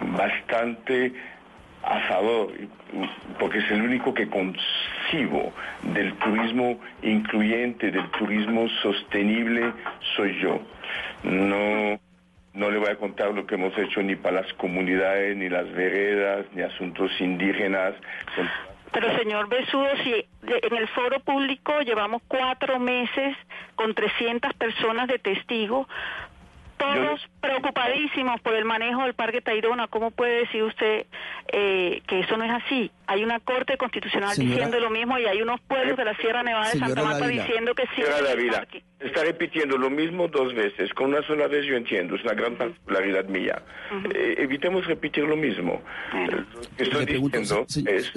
bastante 0.00 1.12
a 1.82 2.00
favor, 2.08 2.52
porque 3.38 3.58
es 3.58 3.70
el 3.70 3.82
único 3.82 4.12
que 4.12 4.28
concibo 4.28 5.52
del 5.82 6.12
turismo 6.14 6.78
incluyente, 7.02 7.90
del 7.90 8.08
turismo 8.10 8.68
sostenible, 8.82 9.72
soy 10.16 10.38
yo. 10.40 10.60
No, 11.22 11.98
no 12.52 12.70
le 12.70 12.78
voy 12.78 12.90
a 12.90 12.96
contar 12.96 13.32
lo 13.32 13.46
que 13.46 13.54
hemos 13.54 13.76
hecho 13.78 14.02
ni 14.02 14.14
para 14.14 14.42
las 14.42 14.52
comunidades, 14.54 15.36
ni 15.36 15.48
las 15.48 15.70
veredas, 15.72 16.46
ni 16.54 16.62
asuntos 16.62 17.10
indígenas. 17.20 17.94
Pero 18.92 19.16
señor 19.18 19.48
Besudo, 19.48 19.88
si 20.02 20.26
en 20.42 20.76
el 20.76 20.88
foro 20.88 21.20
público 21.20 21.80
llevamos 21.80 22.22
cuatro 22.26 22.78
meses 22.80 23.36
con 23.76 23.94
300 23.94 24.52
personas 24.54 25.06
de 25.06 25.18
testigo, 25.18 25.86
todos 26.80 27.20
preocupadísimos 27.42 28.40
por 28.40 28.54
el 28.54 28.64
manejo 28.64 29.02
del 29.02 29.12
Parque 29.12 29.42
Tayrona. 29.42 29.86
¿Cómo 29.88 30.10
puede 30.10 30.40
decir 30.40 30.62
usted 30.62 31.04
eh, 31.52 32.00
que 32.06 32.20
eso 32.20 32.38
no 32.38 32.44
es 32.44 32.50
así? 32.50 32.90
Hay 33.06 33.22
una 33.22 33.38
Corte 33.38 33.76
Constitucional 33.76 34.34
diciendo 34.34 34.80
lo 34.80 34.88
mismo 34.88 35.18
y 35.18 35.26
hay 35.26 35.42
unos 35.42 35.60
pueblos 35.60 35.96
de 35.98 36.04
la 36.06 36.16
Sierra 36.16 36.42
Nevada 36.42 36.70
de 36.70 36.78
Santa 36.78 37.02
Marta 37.02 37.26
diciendo 37.26 37.74
que 37.74 37.84
sí. 37.94 38.02
Señora 38.02 38.22
está 39.00 39.24
repitiendo 39.24 39.78
lo 39.78 39.90
mismo 39.90 40.28
dos 40.28 40.54
veces. 40.54 40.92
Con 40.92 41.08
una 41.08 41.26
sola 41.26 41.48
vez 41.48 41.64
yo 41.66 41.74
entiendo, 41.74 42.16
es 42.16 42.22
una 42.22 42.34
gran 42.34 42.56
particularidad 42.56 43.24
mía. 43.26 43.62
Eh, 44.14 44.34
evitemos 44.38 44.86
repetir 44.86 45.24
lo 45.24 45.36
mismo. 45.36 45.80
estoy 46.76 47.06
diciendo 47.06 47.66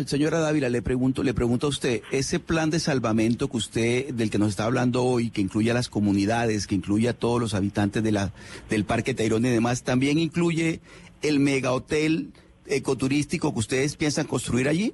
Señora 0.06 0.40
Dávila, 0.40 0.70
le 0.70 0.82
pregunto, 0.82 1.24
le 1.24 1.34
pregunto 1.34 1.68
a 1.68 1.70
usted, 1.70 2.02
ese 2.12 2.40
plan 2.40 2.70
de 2.70 2.80
salvamento 2.80 3.48
que 3.50 3.58
usted, 3.58 4.14
del 4.14 4.30
que 4.30 4.38
nos 4.38 4.50
está 4.50 4.66
hablando 4.66 5.04
hoy, 5.04 5.30
que 5.30 5.42
incluye 5.42 5.72
a 5.72 5.74
las 5.74 5.90
comunidades, 5.90 6.68
que 6.68 6.76
incluye 6.76 7.08
a 7.08 7.14
todos 7.14 7.40
los 7.40 7.54
habitantes 7.54 8.04
de 8.04 8.12
la, 8.12 8.32
del 8.70 8.86
Parque 8.86 9.14
Tayrona 9.14 9.50
y 9.50 9.52
demás, 9.52 9.84
también 9.84 10.18
incluye 10.20 10.82
el 11.22 11.40
mega 11.40 11.72
hotel 11.72 12.34
ecoturístico 12.68 13.54
que 13.54 13.60
ustedes 13.60 13.96
piensan 13.98 14.28
construir 14.28 14.68
allí? 14.68 14.94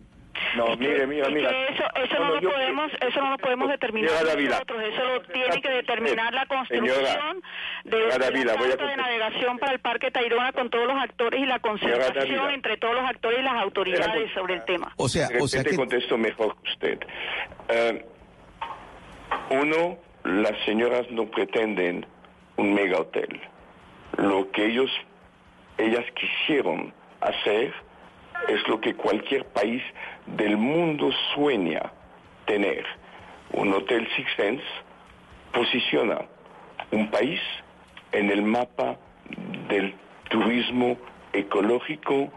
No, 0.55 0.75
mire, 0.77 1.05
mira, 1.05 1.29
mira. 1.29 1.49
Eso, 1.67 1.83
eso 1.95 2.19
no, 2.19 2.35
lo 2.35 2.49
podemos, 2.49 2.91
eso 3.01 3.21
no 3.21 3.31
lo 3.31 3.37
podemos 3.37 3.69
determinar 3.69 4.11
nosotros. 4.11 4.83
Eso 4.83 5.03
lo 5.03 5.21
tiene 5.21 5.61
que 5.61 5.69
determinar 5.69 6.33
la 6.33 6.45
construcción 6.45 7.41
de 7.83 7.99
la 8.07 8.17
de 8.17 8.97
navegación 8.97 9.59
para 9.59 9.73
el 9.73 9.79
Parque 9.79 10.11
Tayrona 10.11 10.51
con 10.53 10.69
todos 10.69 10.87
los 10.87 10.97
actores 10.97 11.41
y 11.41 11.45
la 11.45 11.59
conservación 11.59 12.51
entre 12.51 12.77
todos 12.77 12.95
los 12.95 13.05
actores 13.05 13.39
y 13.39 13.43
las 13.43 13.61
autoridades 13.61 14.31
sobre 14.33 14.55
el 14.55 14.65
tema. 14.65 14.93
O 14.97 15.07
sea, 15.09 15.29
o 15.39 15.47
sea 15.47 15.63
que... 15.63 15.75
contesto 15.75 16.17
mejor 16.17 16.55
que 16.63 16.71
usted. 16.71 16.99
Eh, 17.69 18.05
uno, 19.51 19.97
las 20.23 20.53
señoras 20.65 21.09
no 21.11 21.29
pretenden 21.29 22.05
un 22.59 22.73
mega 22.73 22.99
hotel. 22.99 23.39
Lo 24.17 24.51
que 24.51 24.65
ellos, 24.65 24.91
ellas 25.77 26.05
quisieron 26.13 26.93
hacer 27.21 27.73
es 28.49 28.67
lo 28.67 28.81
que 28.81 28.95
cualquier 28.95 29.45
país 29.45 29.81
del 30.25 30.57
mundo 30.57 31.09
sueña 31.33 31.91
tener. 32.45 32.85
Un 33.53 33.73
hotel 33.73 34.07
Six 34.15 34.29
Sense 34.35 34.63
posiciona 35.53 36.19
un 36.91 37.09
país 37.09 37.39
en 38.11 38.29
el 38.29 38.41
mapa 38.41 38.97
del 39.69 39.95
turismo 40.29 40.97
ecológico, 41.31 42.29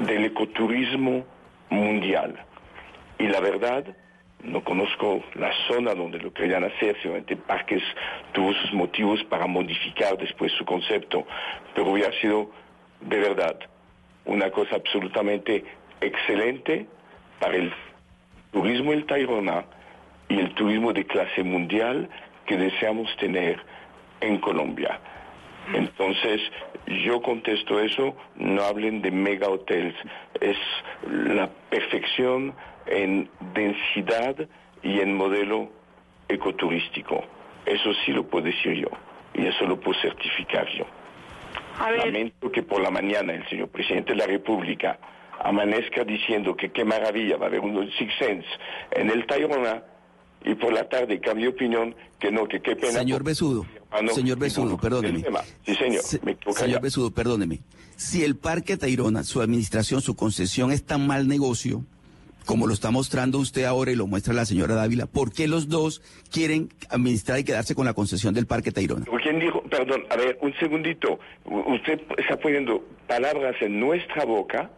del 0.00 0.24
ecoturismo 0.24 1.24
mundial. 1.70 2.34
Y 3.18 3.28
la 3.28 3.40
verdad 3.40 3.84
no 4.46 4.62
conozco 4.62 5.22
la 5.34 5.52
zona 5.68 5.94
donde 5.94 6.18
lo 6.18 6.32
querían 6.32 6.64
hacer, 6.64 6.96
seguramente 7.02 7.36
Parques 7.36 7.82
tuvo 8.32 8.52
sus 8.54 8.72
motivos 8.72 9.22
para 9.24 9.46
modificar 9.46 10.16
después 10.16 10.52
su 10.52 10.64
concepto, 10.64 11.26
pero 11.74 11.90
hubiera 11.90 12.12
sido 12.20 12.50
de 13.00 13.18
verdad 13.18 13.58
una 14.24 14.50
cosa 14.50 14.76
absolutamente 14.76 15.64
excelente 16.00 16.86
para 17.40 17.56
el 17.56 17.72
turismo 18.52 18.92
del 18.92 19.06
Tayrona 19.06 19.64
y 20.28 20.38
el 20.38 20.54
turismo 20.54 20.92
de 20.92 21.06
clase 21.06 21.42
mundial 21.42 22.08
que 22.46 22.56
deseamos 22.56 23.14
tener 23.16 23.60
en 24.20 24.38
Colombia. 24.38 24.98
Entonces, 25.74 26.40
yo 26.86 27.20
contesto 27.22 27.80
eso, 27.80 28.14
no 28.36 28.62
hablen 28.62 29.02
de 29.02 29.10
mega 29.10 29.48
hotels, 29.48 29.94
es 30.40 30.56
la 31.10 31.48
perfección 31.70 32.54
en 32.86 33.28
densidad 33.54 34.36
y 34.82 35.00
en 35.00 35.14
modelo 35.14 35.70
ecoturístico. 36.28 37.24
Eso 37.64 37.92
sí 38.04 38.12
lo 38.12 38.24
puedo 38.24 38.46
decir 38.46 38.74
yo 38.74 38.88
y 39.34 39.46
eso 39.46 39.66
lo 39.66 39.80
puedo 39.80 40.00
certificar 40.00 40.66
yo. 40.76 40.86
Lamento 41.78 42.50
que 42.50 42.62
por 42.62 42.80
la 42.80 42.90
mañana 42.90 43.34
el 43.34 43.46
señor 43.48 43.68
presidente 43.68 44.12
de 44.12 44.18
la 44.18 44.26
República 44.26 44.98
amanezca 45.40 46.04
diciendo 46.04 46.56
que 46.56 46.70
qué 46.70 46.84
maravilla, 46.84 47.36
va 47.36 47.46
a 47.46 47.48
haber 47.48 47.60
un 47.60 47.90
Six 47.92 48.14
Sense 48.18 48.48
en 48.92 49.10
el 49.10 49.26
Tayrona 49.26 49.82
y 50.46 50.54
por 50.54 50.72
la 50.72 50.88
tarde 50.88 51.18
cambie 51.18 51.48
opinión 51.48 51.94
que 52.20 52.30
no, 52.30 52.46
que 52.46 52.60
qué 52.60 52.76
pena. 52.76 52.92
Señor 52.92 53.24
Besudo, 53.24 53.66
señor 54.14 54.38
Besudo, 54.38 54.78
perdóneme. 54.78 55.24
Sí, 55.66 55.74
señor. 55.74 56.02
señor 56.54 56.80
Besudo, 56.80 57.10
perdóneme. 57.10 57.60
Si 57.96 58.22
el 58.22 58.36
Parque 58.36 58.76
Tayrona, 58.76 59.24
su 59.24 59.42
administración, 59.42 60.00
su 60.00 60.14
concesión 60.14 60.70
es 60.70 60.84
tan 60.84 61.04
mal 61.04 61.26
negocio, 61.26 61.84
como 62.44 62.68
lo 62.68 62.74
está 62.74 62.92
mostrando 62.92 63.40
usted 63.40 63.64
ahora 63.64 63.90
y 63.90 63.96
lo 63.96 64.06
muestra 64.06 64.32
la 64.34 64.44
señora 64.44 64.76
Dávila, 64.76 65.06
¿por 65.06 65.32
qué 65.32 65.48
los 65.48 65.68
dos 65.68 66.00
quieren 66.30 66.68
administrar 66.90 67.40
y 67.40 67.44
quedarse 67.44 67.74
con 67.74 67.84
la 67.84 67.94
concesión 67.94 68.32
del 68.32 68.46
Parque 68.46 68.70
Tayrona? 68.70 69.04
¿Quién 69.20 69.40
dijo? 69.40 69.62
Perdón, 69.64 70.04
a 70.10 70.16
ver, 70.16 70.38
un 70.42 70.54
segundito. 70.60 71.18
Usted 71.44 72.00
está 72.18 72.38
poniendo 72.38 72.84
palabras 73.08 73.56
en 73.60 73.80
nuestra 73.80 74.24
boca, 74.24 74.70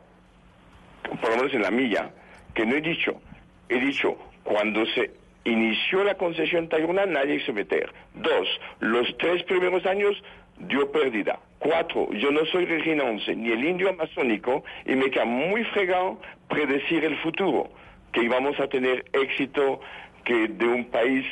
por 1.20 1.28
lo 1.30 1.36
menos 1.36 1.52
en 1.52 1.60
la 1.60 1.70
mía, 1.70 2.14
que 2.54 2.64
no 2.64 2.74
he 2.74 2.80
dicho. 2.80 3.20
He 3.68 3.78
dicho, 3.80 4.16
cuando 4.44 4.86
se 4.86 5.17
inició 5.49 6.05
la 6.05 6.14
concesión 6.14 6.68
Tayrona, 6.68 7.07
nadie 7.07 7.36
hizo 7.36 7.53
meter. 7.53 7.92
Dos, 8.14 8.49
los 8.80 9.16
tres 9.18 9.42
primeros 9.44 9.84
años 9.86 10.22
dio 10.59 10.90
pérdida. 10.90 11.38
Cuatro, 11.59 12.12
yo 12.12 12.30
no 12.30 12.44
soy 12.46 12.66
Regina 12.66 13.05
Once, 13.05 13.34
ni 13.34 13.51
el 13.51 13.64
indio 13.64 13.90
amazónico, 13.90 14.64
y 14.86 14.94
me 14.94 15.11
queda 15.11 15.24
muy 15.24 15.64
fregado 15.64 16.20
predecir 16.49 17.05
el 17.05 17.16
futuro, 17.18 17.70
que 18.12 18.22
íbamos 18.22 18.59
a 18.61 18.68
tener 18.68 19.05
éxito, 19.12 19.80
que 20.24 20.49
de 20.49 20.66
un 20.66 20.84
país 20.86 21.24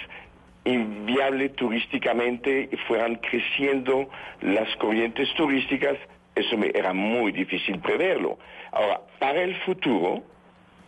inviable 0.64 1.50
turísticamente 1.50 2.68
fueran 2.88 3.16
creciendo 3.16 4.08
las 4.40 4.74
corrientes 4.76 5.32
turísticas, 5.34 5.96
eso 6.34 6.56
me 6.56 6.70
era 6.74 6.92
muy 6.92 7.32
difícil 7.32 7.78
preverlo. 7.78 8.38
Ahora, 8.72 9.00
para 9.18 9.42
el 9.42 9.54
futuro, 9.60 10.22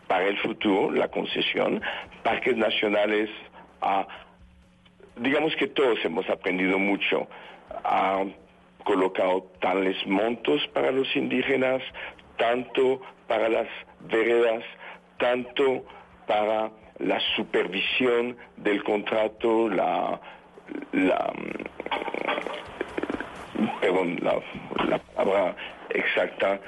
para 0.09 0.27
el 0.27 0.39
futuro, 0.39 0.91
la 0.91 1.09
concesión, 1.09 1.81
parques 2.25 2.57
nacionales, 2.57 3.31
ah, 3.83 4.07
digamos 5.17 5.55
que 5.57 5.69
todos 5.69 6.03
hemos 6.05 6.29
aprendido 6.29 6.79
mucho. 6.79 7.29
Ha 7.85 8.25
colocado 8.85 9.43
tales 9.61 9.97
montos 10.07 10.67
para 10.73 10.91
los 10.91 11.15
indígenas, 11.15 11.83
tanto 12.37 13.01
para 13.27 13.49
las 13.49 13.69
veredas, 14.01 14.65
tanto 15.19 15.85
para 16.27 16.71
la 16.99 17.21
supervisión 17.37 18.37
del 18.57 18.83
contrato, 18.83 19.69
la, 19.69 20.21
la 20.93 21.33
perdón, 23.81 24.19
la, 24.23 24.41
la 24.89 24.99
palabra 24.99 25.57
exacta. 25.91 26.61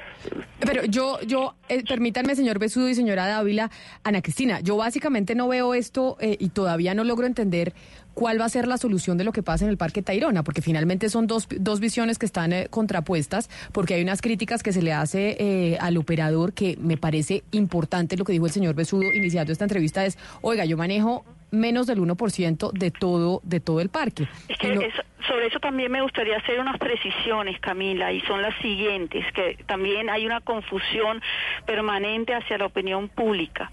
Pero 0.61 0.85
yo, 0.85 1.21
yo, 1.23 1.55
eh, 1.69 1.83
permítanme, 1.85 2.37
señor 2.37 2.59
Besudo 2.59 2.89
y 2.89 2.95
señora 2.95 3.27
Dávila, 3.27 3.71
Ana 4.05 4.23
Cristina, 4.23 4.61
yo 4.61 4.77
básicamente 4.77 5.35
no 5.35 5.49
veo 5.49 5.75
esto 5.75 6.17
eh, 6.21 6.37
y 6.39 6.51
todavía 6.51 6.95
no 6.95 7.05
logro 7.05 7.27
entender 7.27 7.73
cuál 8.15 8.41
va 8.41 8.45
a 8.45 8.49
ser 8.49 8.69
la 8.69 8.77
solución 8.77 9.17
de 9.17 9.25
lo 9.25 9.33
que 9.33 9.43
pasa 9.43 9.65
en 9.65 9.71
el 9.71 9.79
Parque 9.79 10.03
Tayrona, 10.03 10.43
porque 10.43 10.63
finalmente 10.63 11.09
son 11.09 11.27
dos, 11.27 11.49
dos 11.51 11.81
visiones 11.81 12.19
que 12.19 12.27
están 12.27 12.53
eh, 12.53 12.67
contrapuestas, 12.69 13.49
porque 13.73 13.95
hay 13.95 14.03
unas 14.03 14.21
críticas 14.21 14.63
que 14.63 14.73
se 14.73 14.83
le 14.83 14.93
hace 14.93 15.79
al 15.81 15.97
operador 15.97 16.53
que 16.53 16.77
me 16.81 16.97
parece 16.97 17.45
importante 17.53 18.17
lo 18.17 18.25
que 18.25 18.33
dijo 18.33 18.47
el 18.47 18.53
señor 18.53 18.75
Besudo 18.75 19.05
iniciando 19.15 19.53
esta 19.53 19.65
entrevista 19.65 20.05
es, 20.05 20.19
oiga, 20.43 20.65
yo 20.65 20.77
manejo 20.77 21.25
menos 21.51 21.87
del 21.87 21.99
1% 22.01 22.73
de 22.73 22.91
todo, 22.91 23.41
de 23.45 23.61
todo 23.61 23.81
el 23.81 23.89
parque. 23.89 24.29
Es 24.49 24.59
que 24.59 24.91
sobre 25.27 25.47
eso 25.47 25.61
también 25.61 25.93
me 25.93 26.03
gustaría 26.03 26.37
hacer 26.37 26.59
unas 26.59 26.79
precisiones, 26.79 27.61
Camila, 27.61 28.13
y 28.13 28.21
son 28.23 28.43
las 28.43 28.55
siguientes, 28.57 29.25
que 29.33 29.59
también 29.67 30.11
hay 30.11 30.27
una 30.27 30.41
confusión 30.41 31.23
permanente 31.67 32.35
hacia 32.35 32.59
la 32.59 32.67
opinión 32.67 33.09
pública. 33.09 33.71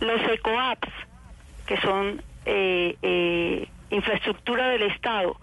Los 0.00 0.20
ECOAPS, 0.22 0.88
que 1.66 1.80
son 1.80 2.22
eh, 2.46 2.96
eh, 3.02 3.68
infraestructura 3.90 4.68
del 4.68 4.82
Estado, 4.82 5.36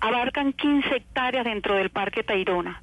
abarcan 0.00 0.52
15 0.52 0.96
hectáreas 0.96 1.44
dentro 1.44 1.76
del 1.76 1.90
Parque 1.90 2.24
Tayrona, 2.24 2.82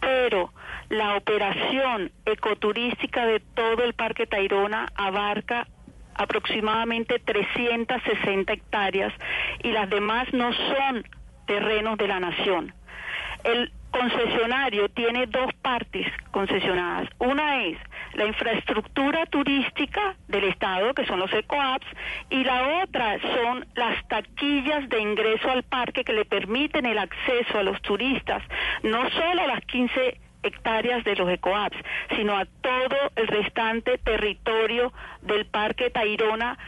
pero 0.00 0.52
la 0.88 1.16
operación 1.16 2.12
ecoturística 2.24 3.26
de 3.26 3.40
todo 3.40 3.82
el 3.84 3.94
Parque 3.94 4.26
Tayrona 4.26 4.92
abarca 4.94 5.66
aproximadamente 6.14 7.18
360 7.18 8.52
hectáreas 8.52 9.12
y 9.62 9.72
las 9.72 9.88
demás 9.90 10.32
no 10.32 10.52
son 10.52 11.04
terrenos 11.46 11.98
de 11.98 12.08
la 12.08 12.20
nación. 12.20 12.74
El 13.44 13.72
concesionario 13.90 14.88
tiene 14.88 15.26
dos 15.26 15.52
partes 15.60 16.06
concesionadas. 16.30 17.08
Una 17.18 17.64
es 17.64 17.78
la 18.14 18.26
infraestructura 18.26 19.26
turística 19.26 20.16
del 20.28 20.44
Estado, 20.44 20.94
que 20.94 21.06
son 21.06 21.20
los 21.20 21.32
ECOAPS, 21.32 21.86
y 22.30 22.42
la 22.42 22.82
otra 22.82 23.18
son 23.20 23.66
las 23.74 24.06
taquillas 24.08 24.88
de 24.88 25.00
ingreso 25.00 25.50
al 25.50 25.62
parque 25.62 26.04
que 26.04 26.12
le 26.12 26.24
permiten 26.24 26.86
el 26.86 26.98
acceso 26.98 27.58
a 27.58 27.62
los 27.62 27.80
turistas, 27.82 28.42
no 28.82 29.08
solo 29.10 29.42
a 29.42 29.46
las 29.46 29.64
15 29.66 30.20
hectáreas 30.42 31.04
de 31.04 31.16
los 31.16 31.28
ECOAPS, 31.30 31.76
sino 32.16 32.36
a 32.36 32.44
todo 32.44 32.96
el 33.16 33.26
restante 33.28 33.98
territorio 33.98 34.92
del 35.22 35.46
Parque 35.46 35.90
Tayrona 35.90 36.58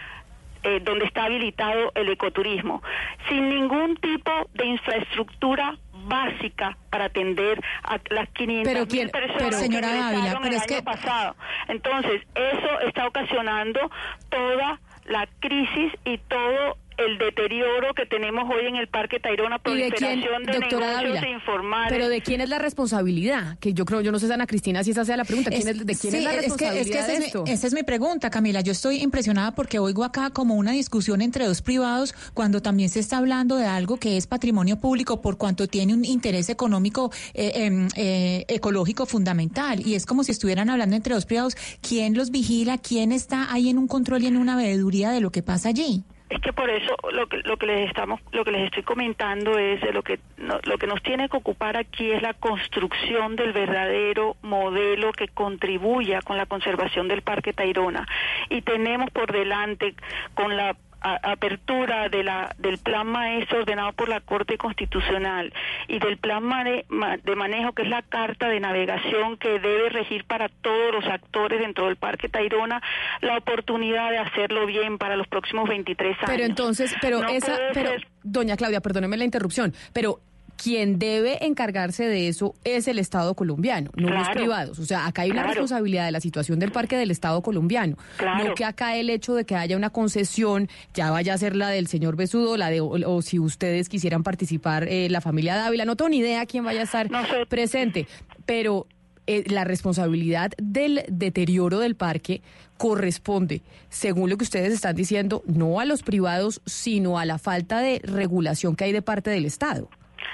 eh, 0.67 0.81
donde 0.83 1.05
está 1.05 1.25
habilitado 1.25 1.93
el 1.95 2.09
ecoturismo, 2.09 2.83
sin 3.29 3.51
ningún 3.51 3.97
tipo 3.97 4.49
de 4.55 4.65
infraestructura 4.65 5.77
básica 5.93 6.79
para 6.89 7.07
atender 7.07 7.61
a 7.83 7.99
las 8.09 8.31
500 8.31 8.73
pero 8.73 8.87
quién, 8.87 9.11
personas 9.11 9.39
pero, 9.41 9.59
señora 9.59 9.89
Dávila, 9.89 10.39
pero 10.41 10.47
el 10.47 10.55
es 10.55 10.63
año 10.63 10.77
que... 10.77 10.83
pasado. 10.83 11.37
Entonces, 11.69 12.23
eso 12.35 12.81
está 12.87 13.07
ocasionando 13.07 13.91
toda 14.31 14.81
la 15.05 15.29
crisis 15.41 15.93
y 16.07 16.17
todo 16.17 16.79
el 16.97 17.19
deterioro 17.19 17.95
que 17.95 18.07
tenemos 18.07 18.45
hoy 18.51 18.67
en 18.67 18.77
el 18.77 18.89
Parque 18.89 19.19
Tayrona, 19.21 19.59
proliferación 19.59 20.45
de, 20.45 20.53
quién, 20.53 20.69
de 20.69 20.87
negocios 20.87 21.27
informales. 21.33 21.93
Pero 21.93 22.09
¿de 22.09 22.21
quién 22.21 22.41
es 22.41 22.49
la 22.49 22.59
responsabilidad? 22.59 23.59
Que 23.59 23.75
yo 23.75 23.85
creo, 23.85 24.01
yo 24.01 24.13
no 24.13 24.19
sé, 24.19 24.33
Ana 24.33 24.47
Cristina, 24.47 24.85
si 24.85 24.93
esa 24.93 25.05
sea 25.05 25.17
la 25.17 25.25
pregunta. 25.25 25.51
¿Quién 25.51 25.69
es, 25.69 25.87
¿De 25.87 25.95
quién 25.95 26.15
es 26.15 26.25
la 26.25 26.33
responsabilidad 26.33 26.81
es 26.81 26.91
que, 26.91 26.99
es 26.99 27.07
que 27.07 27.13
esa, 27.13 27.25
es 27.25 27.35
mi, 27.35 27.51
esa 27.53 27.67
es 27.67 27.75
mi 27.75 27.83
pregunta, 27.83 28.31
Camila. 28.31 28.61
Yo 28.61 28.73
estoy 28.73 29.03
impresionada 29.03 29.55
porque 29.55 29.79
oigo 29.79 30.05
acá 30.05 30.31
como 30.31 30.55
una 30.55 30.73
discusión 30.73 31.21
entre 31.21 31.47
dos 31.47 31.63
privados 31.63 32.15
cuando 32.35 32.63
también 32.63 32.89
se 32.89 33.01
está 33.01 33.19
hablando 33.19 33.57
de 33.57 33.67
algo 33.67 33.97
que 33.99 34.17
es 34.17 34.27
patrimonio 34.27 34.79
público 34.79 35.21
por 35.21 35.37
cuanto 35.37 35.67
tiene 35.67 35.95
un 35.95 36.05
interés 36.05 36.49
económico, 36.49 37.11
eh, 37.35 37.53
em, 37.55 37.89
eh, 37.97 38.45
ecológico 38.49 39.07
fundamental. 39.07 39.87
Y 39.87 39.95
es 39.95 40.07
como 40.07 40.25
si 40.25 40.33
estuvieran 40.33 40.71
hablando 40.71 40.97
entre 40.97 41.15
dos 41.15 41.27
privados. 41.27 41.57
¿Quién 41.81 42.15
los 42.15 42.31
vigila? 42.31 42.79
¿Quién 42.79 43.13
está 43.13 43.53
ahí 43.53 43.69
en 43.69 43.79
un 43.79 43.89
control 43.89 44.23
y 44.23 44.27
en 44.27 44.37
una 44.37 44.57
veeduría 44.57 45.11
de 45.11 45.21
lo 45.21 45.31
que 45.31 45.43
pasa 45.43 45.69
allí? 45.69 46.05
Es 46.31 46.41
que 46.41 46.53
por 46.53 46.71
eso 46.71 46.97
lo 47.13 47.27
que 47.27 47.39
lo 47.39 47.57
que 47.59 47.67
les 47.67 47.89
estamos 47.89 48.21
lo 48.33 48.45
que 48.45 48.51
les 48.51 48.65
estoy 48.65 48.83
comentando 48.83 49.59
es 49.59 49.81
de 49.83 49.93
lo 49.93 50.03
que 50.03 50.19
lo 50.39 50.79
que 50.79 50.87
nos 50.87 51.03
tiene 51.03 51.29
que 51.29 51.37
ocupar 51.37 51.77
aquí 51.77 52.11
es 52.11 52.23
la 52.23 52.35
construcción 52.35 53.37
del 53.37 53.53
verdadero 53.53 54.37
modelo 54.43 55.13
que 55.13 55.29
contribuya 55.29 56.23
con 56.23 56.37
la 56.37 56.47
conservación 56.47 57.09
del 57.09 57.23
Parque 57.23 57.53
Tayrona. 57.53 58.07
Y 58.49 58.63
tenemos 58.63 59.11
por 59.11 59.33
delante 59.33 59.95
con 60.35 60.57
la 60.57 60.77
apertura 61.05 62.09
de 62.09 62.25
la, 62.25 62.55
del 62.59 62.79
plan 62.79 63.07
maestro 63.07 63.59
ordenado 63.59 63.93
por 63.93 64.09
la 64.09 64.21
Corte 64.21 64.57
Constitucional 64.57 65.53
y 65.89 65.99
del 65.99 66.17
plan 66.17 66.45
de 66.49 67.37
manejo, 67.37 67.73
que 67.73 67.83
es 67.83 67.89
la 67.89 68.03
carta 68.03 68.49
de 68.49 68.61
navegación 68.61 69.37
que 69.37 69.61
debe 69.61 69.91
regir 69.91 70.25
para 70.25 70.49
todos 70.49 70.93
los 70.93 71.05
actores 71.05 71.61
dentro 71.61 71.87
del 71.87 71.97
Parque 71.97 72.29
Tayrona, 72.29 72.83
la 73.21 73.37
oportunidad 73.37 74.11
de 74.11 74.19
hacerlo 74.19 74.67
bien 74.67 74.99
para 74.99 75.17
los 75.17 75.29
próximos 75.29 75.69
23 75.69 76.17
años. 76.17 76.27
Pero 76.27 76.45
entonces, 76.45 76.95
pero 77.01 77.29
esa, 77.29 77.59
pero, 77.73 77.91
doña 78.23 78.57
Claudia, 78.57 78.81
perdóneme 78.81 79.17
la 79.17 79.25
interrupción, 79.25 79.75
pero 79.93 80.21
quien 80.57 80.99
debe 80.99 81.45
encargarse 81.45 82.07
de 82.07 82.29
eso 82.29 82.55
es 82.65 82.89
el 82.89 82.99
Estado 82.99 83.35
colombiano, 83.35 83.91
no 83.97 84.11
los 84.11 84.29
privados. 84.31 84.79
O 84.79 84.87
sea, 84.87 85.07
acá 85.07 85.23
hay 85.23 85.31
una 85.31 85.45
responsabilidad 85.45 86.07
de 86.07 86.13
la 86.13 86.21
situación 86.21 86.59
del 86.59 86.73
parque 86.73 86.97
del 86.97 87.11
Estado 87.11 87.43
colombiano. 87.43 87.97
No 88.21 88.55
que 88.55 88.65
acá 88.65 88.97
el 88.97 89.11
hecho 89.11 89.35
de 89.35 89.45
que 89.45 89.57
haya 89.57 89.77
una 89.77 89.91
concesión 89.91 90.69
ya 90.95 91.11
vaya 91.11 91.35
a 91.35 91.39
ser 91.39 91.57
la 91.57 91.69
del 91.69 91.87
señor 91.87 92.17
Besudo, 92.17 92.57
la 92.57 92.71
de, 92.71 92.81
o, 92.81 93.23
si 93.23 93.39
ustedes 93.39 93.89
quisieran 93.89 94.23
participar, 94.23 94.87
eh, 94.89 95.09
la 95.11 95.21
familia 95.21 95.57
Dávila. 95.57 95.85
No 95.85 95.97
tengo 95.97 96.09
ni 96.09 96.19
idea 96.19 96.47
quién 96.47 96.65
vaya 96.65 96.81
a 96.81 96.85
estar 96.85 97.09
presente, 97.49 98.07
pero 98.47 98.87
eh, 99.27 99.45
la 99.47 99.65
responsabilidad 99.65 100.53
del 100.59 101.03
deterioro 101.09 101.79
del 101.79 101.97
parque 101.97 102.43
corresponde, 102.77 103.63
según 103.89 104.29
lo 104.29 104.37
que 104.37 104.45
ustedes 104.45 104.73
están 104.73 104.97
diciendo, 104.97 105.43
no 105.47 105.81
a 105.81 105.85
los 105.85 106.03
privados, 106.03 106.61
sino 106.67 107.19
a 107.19 107.25
la 107.25 107.39
falta 107.39 107.81
de 107.81 108.01
regulación 108.05 108.77
que 108.77 108.85
hay 108.85 108.93
de 108.93 109.03
parte 109.03 109.31
del 109.31 109.47
Estado. 109.47 109.89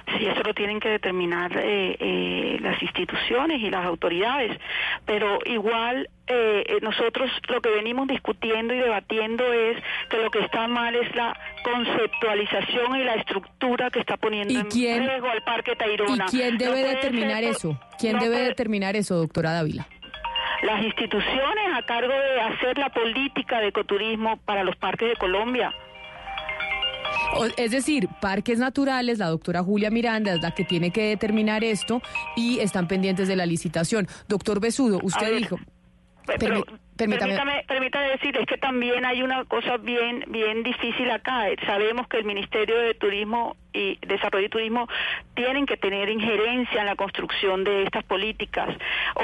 Sí, 0.06 0.26
eso 0.26 0.42
lo 0.42 0.54
tienen 0.54 0.80
que 0.80 0.88
determinar 0.88 1.56
eh, 1.56 1.96
eh, 1.98 2.58
las 2.60 2.80
instituciones 2.82 3.60
y 3.60 3.70
las 3.70 3.84
autoridades, 3.84 4.58
pero 5.06 5.38
igual 5.44 6.08
eh, 6.26 6.78
nosotros 6.82 7.30
lo 7.48 7.60
que 7.60 7.70
venimos 7.70 8.08
discutiendo 8.08 8.74
y 8.74 8.78
debatiendo 8.78 9.52
es 9.52 9.76
que 10.08 10.16
lo 10.18 10.30
que 10.30 10.40
está 10.40 10.66
mal 10.68 10.94
es 10.94 11.14
la 11.14 11.38
conceptualización 11.62 12.96
y 12.96 13.04
la 13.04 13.14
estructura 13.14 13.90
que 13.90 14.00
está 14.00 14.16
poniendo 14.16 14.58
en 14.58 14.70
riesgo 14.70 15.28
al 15.28 15.42
Parque 15.42 15.76
Tayrona. 15.76 16.26
¿Y 16.26 16.30
quién 16.30 16.58
debe 16.58 16.82
determinar 16.82 17.44
eso? 17.44 17.78
¿Quién 17.98 18.18
debe 18.18 18.38
determinar 18.38 18.96
eso, 18.96 19.16
doctora 19.16 19.52
Dávila? 19.52 19.86
Las 20.62 20.82
instituciones 20.82 21.74
a 21.74 21.82
cargo 21.82 22.12
de 22.12 22.40
hacer 22.40 22.78
la 22.78 22.90
política 22.90 23.60
de 23.60 23.68
ecoturismo 23.68 24.36
para 24.38 24.62
los 24.62 24.76
parques 24.76 25.08
de 25.08 25.16
Colombia. 25.16 25.72
Es 27.56 27.70
decir, 27.70 28.08
parques 28.20 28.58
naturales, 28.58 29.18
la 29.18 29.28
doctora 29.28 29.62
Julia 29.62 29.90
Miranda 29.90 30.34
es 30.34 30.42
la 30.42 30.52
que 30.52 30.64
tiene 30.64 30.90
que 30.90 31.02
determinar 31.04 31.64
esto 31.64 32.02
y 32.36 32.58
están 32.60 32.88
pendientes 32.88 33.28
de 33.28 33.36
la 33.36 33.46
licitación. 33.46 34.06
Doctor 34.28 34.60
Besudo, 34.60 35.00
usted 35.02 35.36
dijo... 35.36 35.56
Permítame, 36.96 37.64
permítame 37.66 38.10
decirles 38.10 38.46
que 38.46 38.58
también 38.58 39.06
hay 39.06 39.22
una 39.22 39.44
cosa 39.46 39.78
bien, 39.78 40.22
bien 40.28 40.62
difícil 40.62 41.10
acá. 41.10 41.46
Sabemos 41.64 42.06
que 42.08 42.18
el 42.18 42.24
Ministerio 42.24 42.76
de 42.76 42.92
Turismo 42.92 43.56
y 43.72 43.98
Desarrollo 44.06 44.46
y 44.46 44.50
Turismo 44.50 44.86
tienen 45.34 45.64
que 45.64 45.78
tener 45.78 46.10
injerencia 46.10 46.80
en 46.80 46.86
la 46.86 46.96
construcción 46.96 47.64
de 47.64 47.84
estas 47.84 48.04
políticas. 48.04 48.68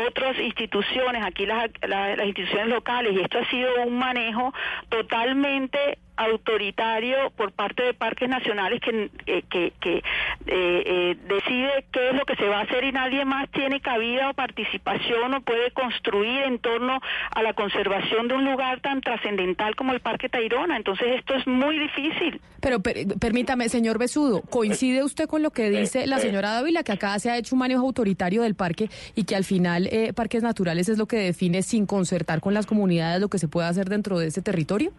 Otras 0.08 0.38
instituciones, 0.38 1.22
aquí 1.22 1.44
las, 1.44 1.70
las 1.86 2.18
instituciones 2.26 2.68
locales, 2.68 3.12
y 3.12 3.20
esto 3.20 3.40
ha 3.40 3.50
sido 3.50 3.68
un 3.84 3.98
manejo 3.98 4.54
totalmente 4.88 5.98
autoritario 6.16 7.30
por 7.36 7.52
parte 7.52 7.82
de 7.82 7.94
parques 7.94 8.28
nacionales 8.28 8.80
que, 8.80 9.10
eh, 9.26 9.42
eh, 9.52 10.02
eh, 10.46 11.16
decide 11.28 11.84
qué 11.92 12.10
es 12.10 12.14
lo 12.14 12.24
que 12.24 12.36
se 12.36 12.46
va 12.46 12.60
a 12.60 12.62
hacer 12.62 12.84
y 12.84 12.92
nadie 12.92 13.24
más 13.24 13.48
tiene 13.50 13.80
cabida 13.80 14.30
o 14.30 14.34
participación 14.34 15.34
o 15.34 15.40
puede 15.42 15.70
construir 15.72 16.42
en 16.44 16.58
torno 16.58 17.00
a 17.30 17.42
la 17.42 17.52
conservación 17.52 18.28
de 18.28 18.34
un 18.34 18.44
lugar 18.44 18.80
tan 18.80 19.00
trascendental 19.00 19.76
como 19.76 19.92
el 19.92 20.00
Parque 20.00 20.28
Tayrona. 20.28 20.76
Entonces 20.76 21.06
esto 21.18 21.34
es 21.34 21.46
muy 21.46 21.78
difícil. 21.78 22.40
Pero 22.60 22.80
permítame, 22.80 23.68
señor 23.68 23.98
Besudo, 23.98 24.40
¿coincide 24.42 25.04
usted 25.04 25.26
con 25.26 25.42
lo 25.42 25.50
que 25.50 25.70
dice 25.70 26.06
la 26.06 26.18
señora 26.18 26.52
Dávila, 26.52 26.82
que 26.82 26.92
acá 26.92 27.18
se 27.18 27.30
ha 27.30 27.36
hecho 27.36 27.54
un 27.54 27.60
manejo 27.60 27.82
autoritario 27.82 28.42
del 28.42 28.54
parque 28.54 28.88
y 29.14 29.24
que 29.24 29.36
al 29.36 29.44
final 29.44 29.88
parques 30.14 30.42
naturales 30.42 30.88
es 30.88 30.98
lo 30.98 31.06
que 31.06 31.18
define 31.18 31.62
sin 31.62 31.86
concertar 31.86 32.40
con 32.40 32.54
las 32.54 32.66
comunidades 32.66 33.20
lo 33.20 33.28
que 33.28 33.38
se 33.38 33.48
puede 33.48 33.68
hacer 33.68 33.88
dentro 33.88 34.18
de 34.18 34.28
ese 34.28 34.42
territorio? 34.42 34.92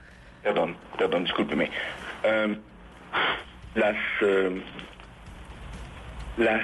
Perdón, 0.48 0.78
perdón, 0.98 1.26
discúlpeme. 1.26 1.70
Em, 2.24 2.56
las, 3.76 3.98
em, 4.22 4.62
las, 6.38 6.62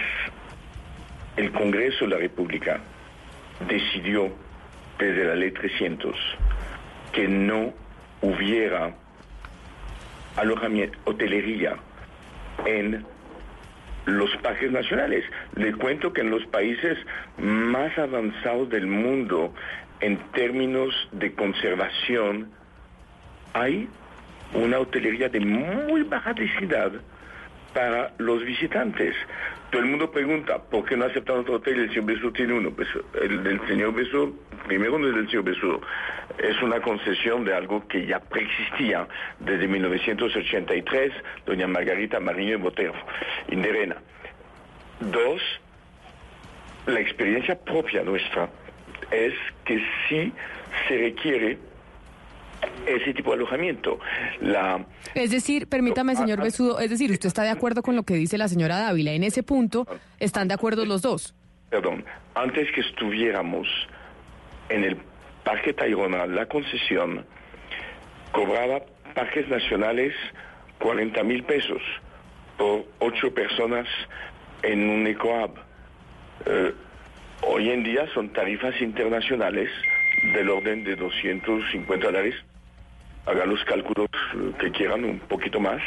el 1.36 1.52
Congreso 1.52 2.06
de 2.06 2.12
la 2.12 2.18
República 2.18 2.80
decidió 3.68 4.32
desde 4.98 5.26
la 5.26 5.36
ley 5.36 5.52
300 5.52 6.16
que 7.12 7.28
no 7.28 7.74
hubiera 8.22 8.96
alojamiento, 10.38 10.98
hotelería 11.04 11.76
en 12.66 13.06
los 14.06 14.34
parques 14.38 14.72
nacionales. 14.72 15.26
Le 15.58 15.74
cuento 15.74 16.14
que 16.14 16.22
en 16.22 16.30
los 16.30 16.46
países 16.46 16.98
más 17.38 17.98
avanzados 17.98 18.70
del 18.70 18.88
mundo 18.88 19.54
en 20.00 20.20
términos 20.32 20.94
de 21.12 21.34
conservación 21.34 22.63
hay 23.54 23.88
una 24.54 24.80
hotelería 24.80 25.30
de 25.30 25.40
muy 25.40 26.04
baja 26.04 26.34
densidad 26.34 26.92
para 27.74 28.14
los 28.20 28.44
visitantes. 28.44 29.16
Todo 29.72 29.82
el 29.82 29.90
mundo 29.90 30.12
pregunta, 30.12 30.60
¿por 30.60 30.86
qué 30.86 30.96
no 30.96 31.06
aceptan 31.06 31.40
otro 31.40 31.56
hotel? 31.56 31.80
El 31.80 31.90
señor 31.90 32.06
Besudo 32.06 32.32
tiene 32.32 32.54
uno. 32.54 32.72
Pues 32.72 32.88
el 33.20 33.44
del 33.44 33.60
señor 33.68 33.94
Besudo, 33.94 34.34
primero 34.68 35.00
no 35.00 35.08
es 35.08 35.16
del 35.16 35.28
señor 35.28 35.46
Besudo, 35.46 35.82
es 36.38 36.62
una 36.62 36.80
concesión 36.82 37.44
de 37.44 37.56
algo 37.56 37.88
que 37.88 38.06
ya 38.06 38.20
preexistía 38.20 39.08
desde 39.40 39.68
1983, 39.68 41.12
doña 41.46 41.68
Margarita 41.68 42.20
Mariño 42.20 42.54
y 42.54 42.58
Botero, 42.58 42.94
Inderena. 43.50 43.96
Dos, 45.00 45.42
la 46.86 47.00
experiencia 47.00 47.58
propia 47.60 48.04
nuestra 48.04 48.50
es 49.10 49.34
que 49.66 49.84
sí 50.08 50.32
se 50.88 50.98
requiere 50.98 51.58
ese 52.86 53.14
tipo 53.14 53.32
de 53.32 53.38
alojamiento. 53.38 54.00
La, 54.42 54.86
es 55.16 55.32
decir, 55.32 55.68
permítame, 55.68 56.16
señor 56.16 56.42
Besudo, 56.42 56.80
es 56.80 56.90
decir, 56.90 57.12
usted 57.12 57.28
está 57.28 57.44
de 57.44 57.50
acuerdo 57.50 57.82
con 57.82 57.96
lo 57.96 58.04
que 58.04 58.16
dice 58.16 58.38
la 58.38 58.48
señora 58.48 58.78
Dávila. 58.78 59.12
En 59.12 59.24
ese 59.24 59.44
punto, 59.44 59.88
¿están 60.20 60.48
de 60.48 60.54
acuerdo 60.54 60.86
los 60.86 61.02
dos? 61.02 61.34
Perdón, 61.70 62.06
antes 62.36 62.72
que 62.72 62.82
estuviéramos 62.82 63.68
en 64.70 64.84
el 64.84 64.98
Parque 65.44 65.74
Tayrona, 65.74 66.26
la 66.26 66.46
concesión 66.46 67.26
cobraba 68.32 68.82
parques 69.14 69.48
nacionales 69.48 70.14
40 70.80 71.24
mil 71.24 71.44
pesos 71.44 71.82
por 72.58 72.86
ocho 73.00 73.34
personas 73.34 73.88
en 74.64 74.90
un 74.90 75.08
EcoHub. 75.08 75.52
Eh, 76.46 76.74
hoy 77.48 77.70
en 77.70 77.84
día 77.84 78.08
son 78.14 78.30
tarifas 78.30 78.80
internacionales 78.82 79.70
del 80.34 80.50
orden 80.50 80.84
de 80.84 80.96
250 80.96 82.06
dólares 82.06 82.36
hagan 83.26 83.50
los 83.50 83.64
cálculos 83.66 84.10
que 84.60 84.72
quieran, 84.72 85.06
un 85.06 85.20
poquito 85.20 85.60
más, 85.60 85.82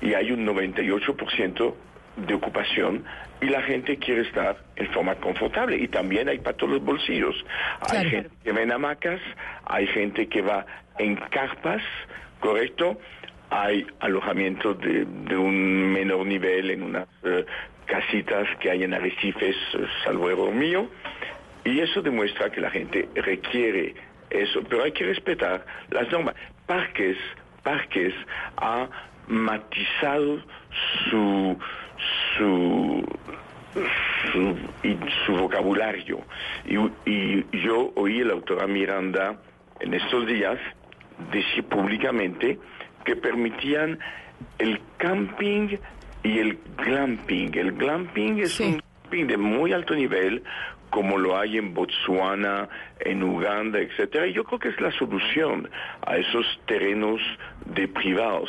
y 0.00 0.14
hay 0.14 0.32
un 0.32 0.46
98% 0.46 1.74
de 2.16 2.34
ocupación 2.34 3.04
y 3.40 3.46
la 3.46 3.62
gente 3.62 3.96
quiere 3.96 4.22
estar 4.22 4.56
en 4.76 4.88
forma 4.88 5.14
confortable 5.16 5.76
y 5.76 5.88
también 5.88 6.28
hay 6.28 6.38
para 6.38 6.56
todos 6.56 6.74
los 6.74 6.84
bolsillos. 6.84 7.34
Hay 7.90 8.10
gente 8.10 8.30
que 8.42 8.52
va 8.52 8.62
en 8.62 8.72
hamacas, 8.72 9.20
hay 9.64 9.86
gente 9.86 10.28
que 10.28 10.42
va 10.42 10.66
en 10.98 11.16
carpas, 11.16 11.82
¿correcto? 12.40 12.98
Hay 13.50 13.86
alojamiento 14.00 14.74
de, 14.74 15.04
un 15.36 15.92
menor 15.92 16.26
nivel 16.26 16.70
en 16.70 16.82
unas 16.82 17.08
eh, 17.24 17.44
casitas 17.86 18.46
que 18.60 18.70
hay 18.70 18.84
en 18.84 18.94
arrecifes, 18.94 19.56
eh, 19.74 19.86
salvo 20.04 20.30
error 20.30 20.52
mío, 20.52 20.88
y 21.64 21.80
eso 21.80 22.02
demuestra 22.02 22.50
que 22.50 22.60
la 22.60 22.70
gente 22.70 23.08
requiere 23.14 23.94
eso, 24.28 24.62
pero 24.68 24.84
hay 24.84 24.92
que 24.92 25.04
respetar 25.04 25.64
las 25.90 26.10
normas. 26.10 26.34
Parques, 26.70 27.16
Parques 27.64 28.14
ha 28.58 28.88
matizado 29.26 30.38
su, 31.10 31.58
su, 32.38 33.04
su, 35.26 35.32
vocabulario. 35.32 36.20
Y, 36.64 37.58
yo 37.64 37.92
oí 37.96 38.20
a 38.20 38.24
la 38.26 38.34
autora 38.34 38.68
Miranda 38.68 39.40
en 39.80 39.94
estos 39.94 40.28
días 40.28 40.60
decir 41.32 41.64
públicamente 41.64 42.60
que 43.04 43.16
permitían 43.16 43.98
el 44.60 44.80
camping 44.98 45.76
y 46.22 46.38
el 46.38 46.56
glamping. 46.76 47.50
El 47.52 47.72
glamping 47.72 48.38
es 48.38 48.60
un 48.60 48.80
camping 49.02 49.26
de 49.26 49.36
muy 49.36 49.72
alto 49.72 49.96
nivel 49.96 50.44
como 50.90 51.18
lo 51.18 51.38
hay 51.38 51.56
en 51.56 51.72
Botswana, 51.72 52.68
en 53.00 53.22
Uganda, 53.22 53.78
etcétera. 53.78 54.26
Y 54.26 54.32
yo 54.32 54.44
creo 54.44 54.58
que 54.58 54.68
es 54.68 54.80
la 54.80 54.92
solución 54.92 55.68
a 56.06 56.16
esos 56.16 56.46
terrenos 56.66 57.20
de 57.74 57.88
privados. 57.88 58.48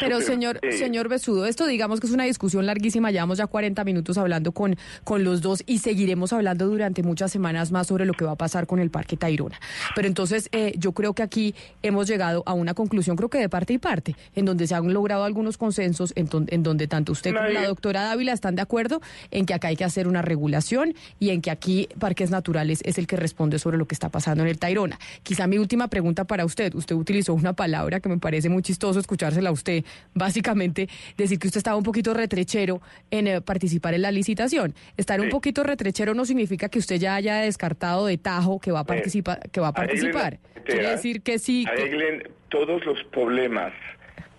Pero 0.00 0.20
señor, 0.20 0.60
señor 0.70 1.08
Besudo, 1.08 1.46
esto 1.46 1.66
digamos 1.66 1.98
que 1.98 2.06
es 2.06 2.12
una 2.12 2.24
discusión 2.24 2.66
larguísima, 2.66 3.10
llevamos 3.10 3.38
ya 3.38 3.46
40 3.46 3.84
minutos 3.84 4.18
hablando 4.18 4.52
con, 4.52 4.76
con 5.02 5.24
los 5.24 5.40
dos 5.40 5.62
y 5.66 5.78
seguiremos 5.78 6.34
hablando 6.34 6.66
durante 6.66 7.02
muchas 7.02 7.32
semanas 7.32 7.72
más 7.72 7.86
sobre 7.86 8.04
lo 8.04 8.12
que 8.12 8.26
va 8.26 8.32
a 8.32 8.36
pasar 8.36 8.66
con 8.66 8.80
el 8.80 8.90
Parque 8.90 9.16
Tayrona. 9.16 9.58
Pero 9.94 10.08
entonces 10.08 10.50
eh, 10.52 10.74
yo 10.76 10.92
creo 10.92 11.14
que 11.14 11.22
aquí 11.22 11.54
hemos 11.82 12.06
llegado 12.06 12.42
a 12.44 12.52
una 12.52 12.74
conclusión, 12.74 13.16
creo 13.16 13.30
que 13.30 13.38
de 13.38 13.48
parte 13.48 13.72
y 13.72 13.78
parte, 13.78 14.14
en 14.34 14.44
donde 14.44 14.66
se 14.66 14.74
han 14.74 14.92
logrado 14.92 15.24
algunos 15.24 15.56
consensos, 15.56 16.12
en, 16.16 16.28
en 16.48 16.62
donde 16.62 16.86
tanto 16.86 17.12
usted 17.12 17.34
como 17.34 17.48
la 17.48 17.66
doctora 17.66 18.02
Dávila 18.02 18.32
están 18.32 18.56
de 18.56 18.62
acuerdo 18.62 19.00
en 19.30 19.46
que 19.46 19.54
acá 19.54 19.68
hay 19.68 19.76
que 19.76 19.84
hacer 19.84 20.06
una 20.06 20.20
regulación 20.20 20.94
y 21.18 21.29
y 21.30 21.34
en 21.34 21.42
que 21.42 21.50
aquí 21.50 21.88
Parques 21.98 22.30
Naturales 22.30 22.80
es 22.84 22.98
el 22.98 23.06
que 23.06 23.16
responde 23.16 23.58
sobre 23.58 23.78
lo 23.78 23.86
que 23.86 23.94
está 23.94 24.08
pasando 24.08 24.42
en 24.42 24.50
el 24.50 24.58
Tairona. 24.58 24.98
Quizá 25.22 25.46
mi 25.46 25.58
última 25.58 25.88
pregunta 25.88 26.24
para 26.24 26.44
usted. 26.44 26.74
Usted 26.74 26.94
utilizó 26.94 27.34
una 27.34 27.52
palabra 27.52 28.00
que 28.00 28.08
me 28.08 28.18
parece 28.18 28.48
muy 28.48 28.62
chistoso 28.62 29.00
escuchársela 29.00 29.50
a 29.50 29.52
usted, 29.52 29.84
básicamente 30.14 30.88
decir 31.16 31.38
que 31.38 31.46
usted 31.48 31.58
estaba 31.58 31.76
un 31.76 31.82
poquito 31.82 32.14
retrechero 32.14 32.80
en 33.10 33.26
eh, 33.26 33.40
participar 33.40 33.94
en 33.94 34.02
la 34.02 34.10
licitación. 34.10 34.74
Estar 34.96 35.20
un 35.20 35.28
poquito 35.28 35.62
retrechero 35.62 36.14
no 36.14 36.24
significa 36.24 36.68
que 36.68 36.78
usted 36.78 36.96
ya 36.96 37.14
haya 37.14 37.36
descartado 37.36 38.06
de 38.06 38.18
tajo 38.18 38.60
que 38.60 38.72
va 38.72 38.80
a, 38.80 38.84
participar 38.84 39.48
que 39.50 39.60
va 39.60 39.68
a 39.68 39.74
participar. 39.74 40.38
Quiere 40.64 40.90
decir 40.90 41.22
que 41.22 41.38
sí. 41.38 41.64
Arreglen 41.66 42.28
todos 42.48 42.84
los 42.84 43.02
problemas 43.04 43.72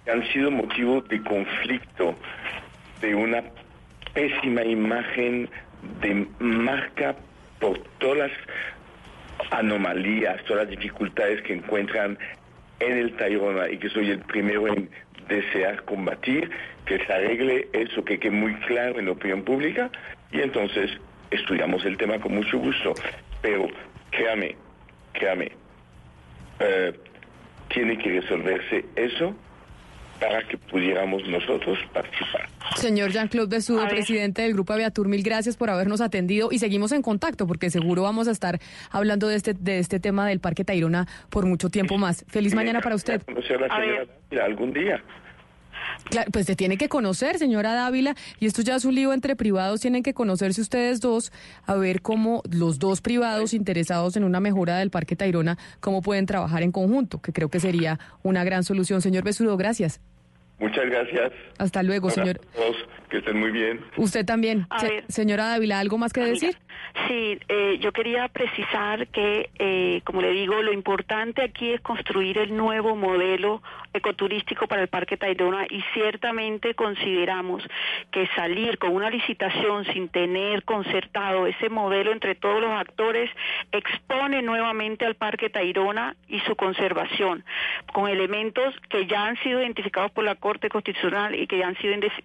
que 0.05 0.11
han 0.11 0.27
sido 0.31 0.51
motivo 0.51 1.01
de 1.01 1.21
conflicto, 1.23 2.15
de 3.01 3.15
una 3.15 3.43
pésima 4.13 4.63
imagen 4.63 5.49
de 6.01 6.27
marca 6.39 7.15
por 7.59 7.77
todas 7.99 8.17
las 8.17 8.31
anomalías, 9.51 10.43
todas 10.45 10.67
las 10.67 10.77
dificultades 10.77 11.41
que 11.43 11.53
encuentran 11.53 12.17
en 12.79 12.97
el 12.97 13.15
Tayrona 13.15 13.69
y 13.69 13.77
que 13.77 13.89
soy 13.89 14.09
el 14.09 14.19
primero 14.19 14.67
en 14.67 14.89
desear 15.27 15.83
combatir, 15.85 16.49
que 16.85 16.97
se 17.05 17.13
arregle 17.13 17.67
eso, 17.73 18.03
que 18.03 18.19
quede 18.19 18.31
muy 18.31 18.53
claro 18.61 18.99
en 18.99 19.05
la 19.05 19.11
opinión 19.11 19.43
pública 19.43 19.89
y 20.31 20.41
entonces 20.41 20.91
estudiamos 21.29 21.85
el 21.85 21.97
tema 21.97 22.19
con 22.19 22.35
mucho 22.35 22.57
gusto. 22.57 22.93
Pero 23.41 23.67
créame, 24.11 24.55
créame, 25.13 25.51
eh, 26.59 26.93
tiene 27.69 27.97
que 27.97 28.19
resolverse 28.21 28.85
eso 28.95 29.35
para 30.21 30.47
que 30.47 30.55
pudiéramos 30.55 31.27
nosotros 31.27 31.79
participar. 31.91 32.47
Señor 32.75 33.11
Jean-Claude 33.11 33.49
Besudo, 33.49 33.87
presidente 33.89 34.43
del 34.43 34.53
Grupo 34.53 34.71
Aviatur, 34.73 35.07
mil 35.07 35.23
gracias 35.23 35.57
por 35.57 35.71
habernos 35.71 35.99
atendido 35.99 36.49
y 36.51 36.59
seguimos 36.59 36.91
en 36.91 37.01
contacto 37.01 37.47
porque 37.47 37.71
seguro 37.71 38.03
vamos 38.03 38.27
a 38.27 38.31
estar 38.31 38.59
hablando 38.91 39.27
de 39.27 39.35
este 39.35 39.55
de 39.55 39.79
este 39.79 39.99
tema 39.99 40.27
del 40.27 40.39
Parque 40.39 40.63
Tayrona 40.63 41.07
por 41.31 41.47
mucho 41.47 41.69
tiempo 41.69 41.97
más. 41.97 42.23
Feliz 42.27 42.53
mañana 42.53 42.81
para 42.81 42.95
usted. 42.95 43.23
Conocer 43.23 43.57
a 43.63 43.67
la 43.67 43.75
señora 43.75 44.05
Dávila 44.05 44.45
algún 44.45 44.73
día. 44.73 45.03
Claro, 46.09 46.29
pues 46.31 46.45
se 46.45 46.55
tiene 46.55 46.77
que 46.77 46.87
conocer, 46.87 47.37
señora 47.37 47.73
Dávila, 47.73 48.15
y 48.39 48.45
esto 48.45 48.61
ya 48.61 48.75
es 48.75 48.85
un 48.85 48.95
lío 48.95 49.13
entre 49.13 49.35
privados, 49.35 49.81
tienen 49.81 50.03
que 50.03 50.13
conocerse 50.13 50.61
ustedes 50.61 50.99
dos, 50.99 51.31
a 51.65 51.75
ver 51.75 52.01
cómo 52.01 52.43
los 52.49 52.79
dos 52.79 53.01
privados 53.01 53.53
interesados 53.53 54.15
en 54.15 54.23
una 54.23 54.39
mejora 54.39 54.77
del 54.77 54.89
Parque 54.91 55.15
Tayrona, 55.15 55.57
cómo 55.79 56.01
pueden 56.01 56.25
trabajar 56.25 56.63
en 56.63 56.71
conjunto, 56.71 57.21
que 57.21 57.33
creo 57.33 57.49
que 57.49 57.59
sería 57.59 57.99
una 58.23 58.43
gran 58.43 58.63
solución. 58.63 59.01
Señor 59.01 59.23
Besudo, 59.23 59.57
gracias. 59.57 60.01
Muchas 60.61 60.85
gracias. 60.85 61.31
Hasta 61.57 61.81
luego, 61.81 62.11
señor. 62.11 62.39
todos, 62.53 62.77
que 63.11 63.17
estén 63.17 63.39
muy 63.39 63.51
bien. 63.51 63.81
Usted 63.97 64.25
también. 64.25 64.65
A 64.71 64.79
Se- 64.79 64.87
ver. 64.89 65.03
señora 65.09 65.45
Dávila, 65.45 65.79
¿algo 65.79 65.97
más 65.99 66.13
que 66.13 66.21
decir? 66.21 66.57
Sí, 67.07 67.37
eh, 67.47 67.77
yo 67.79 67.91
quería 67.91 68.27
precisar 68.29 69.07
que, 69.07 69.49
eh, 69.59 70.01
como 70.03 70.21
le 70.21 70.31
digo, 70.31 70.61
lo 70.61 70.73
importante 70.73 71.43
aquí 71.43 71.71
es 71.73 71.81
construir 71.81 72.37
el 72.37 72.55
nuevo 72.57 72.95
modelo 72.95 73.61
ecoturístico 73.93 74.67
para 74.67 74.81
el 74.81 74.87
Parque 74.87 75.17
Tayrona 75.17 75.65
y 75.69 75.81
ciertamente 75.93 76.73
consideramos 76.73 77.61
que 78.11 78.27
salir 78.35 78.77
con 78.77 78.93
una 78.95 79.09
licitación 79.09 79.85
sin 79.93 80.07
tener 80.09 80.63
concertado 80.63 81.45
ese 81.47 81.69
modelo 81.69 82.11
entre 82.13 82.35
todos 82.35 82.61
los 82.61 82.71
actores 82.71 83.29
expone 83.73 84.41
nuevamente 84.41 85.05
al 85.05 85.15
Parque 85.15 85.49
Tayrona 85.49 86.15
y 86.29 86.39
su 86.41 86.55
conservación 86.55 87.43
con 87.93 88.09
elementos 88.09 88.73
que 88.89 89.05
ya 89.07 89.25
han 89.25 89.37
sido 89.43 89.61
identificados 89.61 90.11
por 90.11 90.23
la 90.23 90.35
Corte 90.35 90.69
Constitucional 90.69 91.35
y 91.35 91.47
que 91.47 91.57
ya 91.59 91.67
han 91.67 91.77
sido 91.77 91.93
indes- 91.93 92.23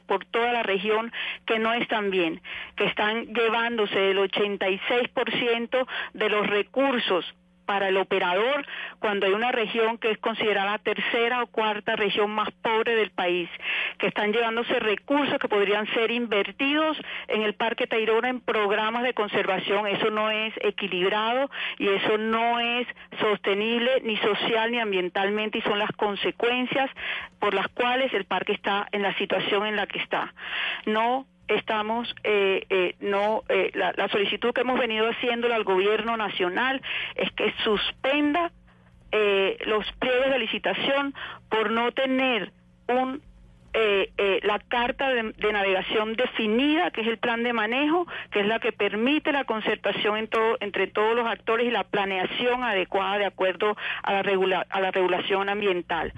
por 0.00 0.24
toda 0.26 0.52
la 0.52 0.62
región 0.62 1.12
que 1.46 1.58
no 1.58 1.72
están 1.72 2.10
bien, 2.10 2.40
que 2.76 2.84
están 2.84 3.26
llevándose 3.26 4.10
el 4.10 4.18
86% 4.18 5.86
de 6.14 6.28
los 6.28 6.46
recursos 6.46 7.34
para 7.68 7.88
el 7.88 7.98
operador 7.98 8.66
cuando 8.98 9.26
hay 9.26 9.32
una 9.34 9.52
región 9.52 9.98
que 9.98 10.10
es 10.10 10.16
considerada 10.16 10.72
la 10.72 10.78
tercera 10.78 11.42
o 11.42 11.48
cuarta 11.48 11.96
región 11.96 12.30
más 12.30 12.50
pobre 12.62 12.96
del 12.96 13.10
país, 13.10 13.50
que 13.98 14.06
están 14.06 14.32
llevándose 14.32 14.80
recursos 14.80 15.38
que 15.38 15.48
podrían 15.48 15.86
ser 15.92 16.10
invertidos 16.10 16.96
en 17.26 17.42
el 17.42 17.52
Parque 17.52 17.86
Tayrona 17.86 18.30
en 18.30 18.40
programas 18.40 19.02
de 19.02 19.12
conservación. 19.12 19.86
Eso 19.86 20.08
no 20.08 20.30
es 20.30 20.54
equilibrado 20.62 21.50
y 21.76 21.88
eso 21.88 22.16
no 22.16 22.58
es 22.58 22.86
sostenible 23.20 24.00
ni 24.02 24.16
social 24.16 24.72
ni 24.72 24.80
ambientalmente 24.80 25.58
y 25.58 25.62
son 25.62 25.78
las 25.78 25.92
consecuencias 25.92 26.90
por 27.38 27.52
las 27.52 27.68
cuales 27.68 28.14
el 28.14 28.24
parque 28.24 28.52
está 28.52 28.88
en 28.92 29.02
la 29.02 29.14
situación 29.18 29.66
en 29.66 29.76
la 29.76 29.86
que 29.86 29.98
está. 29.98 30.32
No 30.86 31.26
estamos, 31.48 32.14
eh, 32.24 32.66
eh, 32.70 32.94
no, 33.00 33.42
eh, 33.48 33.70
la, 33.74 33.92
la 33.96 34.08
solicitud 34.08 34.52
que 34.52 34.60
hemos 34.60 34.78
venido 34.78 35.08
haciéndole 35.08 35.54
al 35.54 35.64
gobierno 35.64 36.16
nacional 36.16 36.80
es 37.14 37.30
que 37.32 37.52
suspenda 37.64 38.52
eh, 39.10 39.56
los 39.64 39.90
pliegos 39.92 40.30
de 40.30 40.38
licitación 40.38 41.14
por 41.48 41.70
no 41.70 41.92
tener 41.92 42.52
un 42.88 43.22
eh, 43.80 44.10
eh, 44.18 44.40
la 44.42 44.58
carta 44.58 45.08
de, 45.10 45.22
de 45.36 45.52
navegación 45.52 46.14
definida, 46.14 46.90
que 46.90 47.02
es 47.02 47.06
el 47.06 47.18
plan 47.18 47.44
de 47.44 47.52
manejo, 47.52 48.08
que 48.32 48.40
es 48.40 48.46
la 48.46 48.58
que 48.58 48.72
permite 48.72 49.30
la 49.30 49.44
concertación 49.44 50.16
en 50.16 50.26
todo- 50.26 50.56
entre 50.58 50.88
todos 50.88 51.14
los 51.14 51.24
actores 51.28 51.64
y 51.66 51.70
la 51.70 51.84
planeación 51.84 52.64
adecuada 52.64 53.18
de 53.18 53.26
acuerdo 53.26 53.76
a 54.02 54.12
la, 54.12 54.22
regula- 54.24 54.66
a 54.68 54.80
la 54.80 54.90
regulación 54.90 55.48
ambiental. 55.48 56.12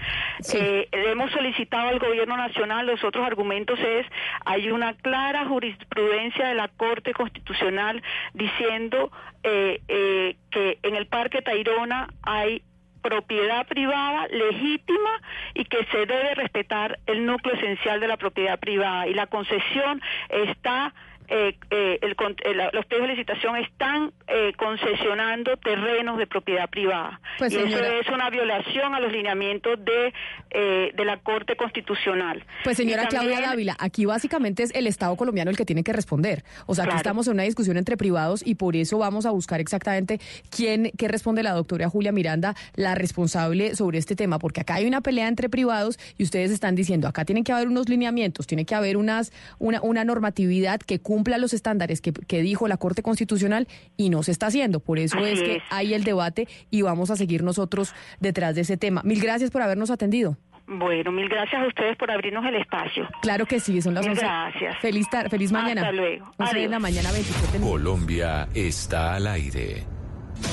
Eh, 0.54 0.88
hemos 0.92 1.30
solicitado 1.32 1.88
al 1.90 1.98
gobierno 1.98 2.34
nacional, 2.38 2.86
los 2.86 3.04
otros 3.04 3.26
argumentos 3.26 3.78
es, 3.78 4.06
hay 4.46 4.70
una 4.70 4.94
clara 4.94 5.44
jurisprudencia 5.44 6.48
de 6.48 6.54
la 6.54 6.68
Corte 6.68 7.12
Constitucional 7.12 8.02
diciendo 8.32 9.12
eh, 9.42 9.80
eh, 9.88 10.36
que 10.50 10.78
en 10.82 10.94
el 10.96 11.06
Parque 11.06 11.42
Tayrona 11.42 12.08
hay 12.22 12.62
propiedad 13.02 13.66
privada 13.66 14.26
legítima 14.28 15.10
y 15.54 15.64
que 15.64 15.84
se 15.86 16.06
debe 16.06 16.34
respetar 16.34 16.98
el 17.06 17.26
núcleo 17.26 17.54
esencial 17.54 18.00
de 18.00 18.08
la 18.08 18.16
propiedad 18.16 18.58
privada. 18.58 19.06
Y 19.06 19.14
la 19.14 19.26
concesión 19.26 20.00
está 20.28 20.92
eh, 21.30 21.56
eh, 21.70 21.98
el 22.02 22.16
con- 22.16 22.34
eh, 22.44 22.54
la- 22.54 22.70
los 22.72 22.84
pliegos 22.86 23.08
de 23.08 23.14
licitación 23.14 23.56
están 23.56 24.12
eh, 24.28 24.52
concesionando 24.58 25.56
terrenos 25.56 26.18
de 26.18 26.26
propiedad 26.26 26.68
privada 26.68 27.20
Pues, 27.38 27.52
y 27.52 27.56
eso 27.56 27.78
es 27.84 28.08
una 28.08 28.28
violación 28.30 28.94
a 28.94 29.00
los 29.00 29.12
lineamientos 29.12 29.78
de 29.84 30.12
eh, 30.52 30.90
de 30.96 31.04
la 31.04 31.18
Corte 31.18 31.54
Constitucional. 31.54 32.44
Pues 32.64 32.76
señora 32.76 33.04
Y 33.04 33.06
Claudia 33.06 33.30
también- 33.30 33.50
Dávila, 33.50 33.76
aquí 33.78 34.04
básicamente 34.04 34.64
es 34.64 34.74
el 34.74 34.88
Estado 34.88 35.14
colombiano 35.16 35.48
el 35.50 35.56
que 35.56 35.64
tiene 35.64 35.84
que 35.84 35.92
responder. 35.92 36.42
O 36.66 36.74
sea, 36.74 36.82
aquí 36.84 36.88
Claro. 36.90 36.96
estamos 36.98 37.26
en 37.28 37.34
una 37.34 37.44
discusión 37.44 37.76
entre 37.76 37.96
privados 37.96 38.44
y 38.44 38.56
por 38.56 38.74
eso 38.74 38.98
vamos 38.98 39.26
a 39.26 39.30
buscar 39.30 39.60
exactamente 39.60 40.18
quién, 40.50 40.90
qué 40.98 41.06
responde 41.06 41.44
la 41.44 41.52
doctora 41.52 41.88
Julia 41.88 42.10
Miranda, 42.10 42.56
la 42.74 42.96
responsable 42.96 43.76
sobre 43.76 43.98
este 43.98 44.16
tema, 44.16 44.40
porque 44.40 44.60
acá 44.62 44.74
hay 44.74 44.86
una 44.86 45.00
pelea 45.02 45.28
entre 45.28 45.48
privados 45.48 45.98
y 46.18 46.24
ustedes 46.24 46.50
están 46.50 46.74
diciendo, 46.74 47.06
acá 47.06 47.24
tienen 47.24 47.44
que 47.44 47.52
haber 47.52 47.68
unos 47.68 47.88
lineamientos, 47.88 48.48
tiene 48.48 48.64
que 48.64 48.74
haber 48.74 48.96
unas, 48.96 49.32
una, 49.60 49.80
una 49.82 50.02
normatividad 50.04 50.80
que 50.80 50.98
cumpla 50.98 51.19
los 51.38 51.52
estándares 51.52 52.00
que, 52.00 52.12
que 52.12 52.42
dijo 52.42 52.68
la 52.68 52.76
Corte 52.76 53.02
Constitucional 53.02 53.68
y 53.96 54.10
no 54.10 54.22
se 54.22 54.32
está 54.32 54.46
haciendo. 54.46 54.80
Por 54.80 54.98
eso 54.98 55.18
Así 55.18 55.30
es 55.32 55.40
que 55.42 55.56
es. 55.56 55.62
hay 55.70 55.94
el 55.94 56.04
debate 56.04 56.48
y 56.70 56.82
vamos 56.82 57.10
a 57.10 57.16
seguir 57.16 57.42
nosotros 57.42 57.94
detrás 58.20 58.54
de 58.54 58.62
ese 58.62 58.76
tema. 58.76 59.02
Mil 59.04 59.20
gracias 59.20 59.50
por 59.50 59.62
habernos 59.62 59.90
atendido. 59.90 60.36
Bueno, 60.66 61.10
mil 61.10 61.28
gracias 61.28 61.60
a 61.62 61.66
ustedes 61.66 61.96
por 61.96 62.10
abrirnos 62.12 62.44
el 62.46 62.54
espacio. 62.54 63.08
Claro 63.22 63.44
que 63.44 63.58
sí, 63.58 63.82
son 63.82 63.94
las 63.94 64.02
Mil 64.04 64.10
11. 64.12 64.22
gracias. 64.24 64.78
Feliz, 64.80 65.06
tar- 65.10 65.28
feliz 65.28 65.50
mañana. 65.50 65.80
Hasta 65.82 65.92
luego. 65.92 66.32
11 66.38 66.58
de 66.58 66.68
la 66.68 66.78
mañana, 66.78 67.10
27 67.10 67.58
minutos. 67.58 67.70
Colombia 67.80 68.48
está 68.54 69.14
al 69.16 69.26
aire. 69.26 69.84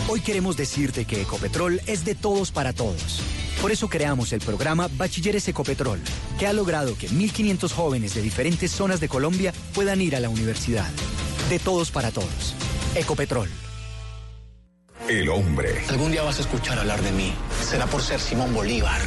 Hoy 0.10 0.20
queremos 0.22 0.58
decirte 0.58 1.06
que 1.06 1.22
Ecopetrol 1.22 1.80
es 1.88 2.04
de 2.04 2.16
todos 2.16 2.52
para 2.52 2.74
todos. 2.74 3.22
Por 3.62 3.72
eso 3.72 3.90
creamos 3.90 4.34
el 4.34 4.40
programa 4.40 4.88
Bachilleres 4.98 5.48
Ecopetrol, 5.48 6.00
que 6.40 6.48
ha 6.48 6.54
logrado 6.54 6.96
que 6.96 7.10
1.500 7.10 7.72
jóvenes 7.72 8.14
de 8.14 8.22
diferentes 8.22 8.72
zonas 8.72 9.00
de 9.00 9.10
Colombia 9.10 9.54
puedan 9.74 10.00
ir 10.02 10.16
a 10.16 10.20
la 10.20 10.30
universidad. 10.30 10.90
De 11.50 11.58
todos 11.60 11.90
para 11.92 12.12
todos. 12.12 12.56
Ecopetrol. 12.96 13.50
El 15.10 15.30
hombre. 15.30 15.82
Algún 15.90 16.12
día 16.12 16.22
vas 16.22 16.38
a 16.38 16.42
escuchar 16.42 16.78
hablar 16.78 17.02
de 17.02 17.12
mí. 17.12 17.34
Será 17.64 17.86
por 17.88 18.02
ser 18.02 18.20
Simón 18.20 18.54
Bolívar. 18.54 19.00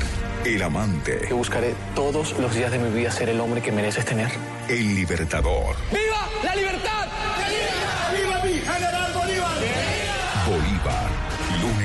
El 0.45 0.63
amante. 0.63 1.27
Yo 1.29 1.37
buscaré 1.37 1.75
todos 1.95 2.37
los 2.39 2.55
días 2.55 2.73
de 2.73 2.79
mi 2.79 2.91
vida 2.91 3.11
ser 3.11 3.29
el 3.29 3.41
hombre 3.41 3.61
que 3.61 3.71
mereces 3.71 4.05
tener. 4.05 4.31
El 4.69 4.95
libertador. 4.95 5.77
¡Viva 5.93 6.29
la 6.43 6.57
libertad! 6.57 7.09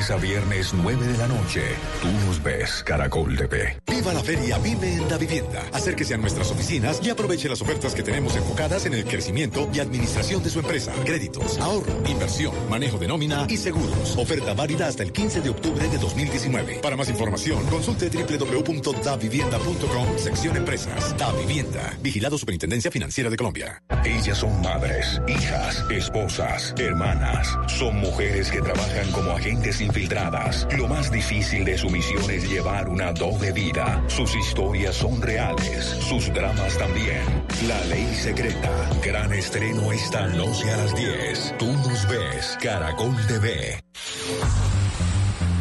Lunes 0.06 0.12
a 0.12 0.18
viernes 0.18 0.74
9 0.74 1.08
de 1.08 1.18
la 1.18 1.28
noche. 1.28 1.62
Tú 2.02 2.08
nos 2.26 2.44
ves, 2.44 2.84
Caracol 2.84 3.38
TV. 3.38 3.80
Viva 3.88 4.12
la 4.14 4.22
feria 4.22 4.58
Vive 4.60 4.94
en 4.94 5.10
la 5.10 5.18
Vivienda. 5.18 5.64
Acérquese 5.72 6.14
a 6.14 6.18
nuestras 6.18 6.52
oficinas 6.52 7.00
y 7.04 7.10
aproveche 7.10 7.50
las 7.50 7.62
ofertas 7.62 7.96
que 7.96 8.04
tenemos 8.04 8.36
enfocadas 8.36 8.86
en 8.86 8.94
el 8.94 9.06
crecimiento 9.06 9.68
y 9.74 9.80
administración 9.80 10.44
de 10.44 10.50
su 10.50 10.60
empresa. 10.60 10.92
Créditos, 11.06 11.58
ahorro, 11.60 11.94
inversión, 12.08 12.54
manejo 12.70 12.98
de 12.98 13.08
nómina 13.08 13.48
y 13.50 13.58
seguros. 13.58 14.16
Oferta 14.18 14.54
válida 14.54 14.88
hasta 14.88 15.04
el 15.04 15.12
15 15.12 15.42
de 15.42 15.50
octubre 15.50 15.88
de 15.88 15.98
2019. 15.98 16.80
Para 16.82 16.96
más 16.96 17.10
información, 17.10 17.66
consulte 17.68 18.10
www.davivienda.com, 18.10 20.18
sección 20.18 20.58
empresas. 20.58 21.18
Da 21.18 21.32
Vivienda. 21.34 21.98
Vigilado 22.02 22.38
Superintendencia 22.38 22.92
Financiera 22.92 23.30
de 23.30 23.38
Colombia. 23.38 23.82
Ellas 24.04 24.38
son 24.38 24.62
madres, 24.62 25.22
hijas, 25.28 25.84
esposas, 25.90 26.76
hermanas. 26.78 27.58
Son 27.68 27.96
mujeres 27.96 28.52
que 28.52 28.62
trabajan 28.62 29.12
como 29.12 29.32
agentes 29.32 29.82
infiltradas. 29.96 30.68
Lo 30.78 30.88
más 30.88 31.10
difícil 31.10 31.64
de 31.64 31.78
su 31.78 31.90
misión 31.90 32.30
es 32.30 32.50
llevar 32.50 32.90
una 32.90 33.14
doble 33.14 33.52
vida. 33.54 34.04
Sus 34.08 34.36
historias 34.36 34.96
son 34.96 35.22
reales, 35.22 35.86
sus 35.86 36.34
dramas 36.34 36.78
también. 36.78 37.22
La 37.68 37.82
ley 37.86 38.14
secreta. 38.14 38.70
Gran 39.04 39.32
estreno 39.34 39.92
esta 39.92 40.28
noche 40.28 40.70
a 40.72 40.78
las 40.78 40.96
10. 40.96 41.56
Tú 41.58 41.72
nos 41.72 42.08
ves, 42.10 42.58
Caracol 42.62 43.16
TV. 43.28 43.82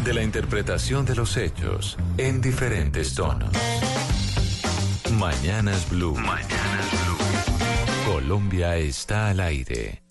De 0.05 0.15
la 0.15 0.23
interpretación 0.23 1.07
de 1.07 1.15
los 1.15 1.37
hechos 1.37 1.97
en 2.19 2.41
diferentes 2.41 3.15
tonos. 3.15 3.53
Mañanas 5.13 5.89
Blue. 5.91 6.17
Mañanas 6.17 6.91
Blue. 6.91 8.13
Colombia 8.13 8.77
está 8.77 9.29
al 9.29 9.41
aire. 9.41 10.04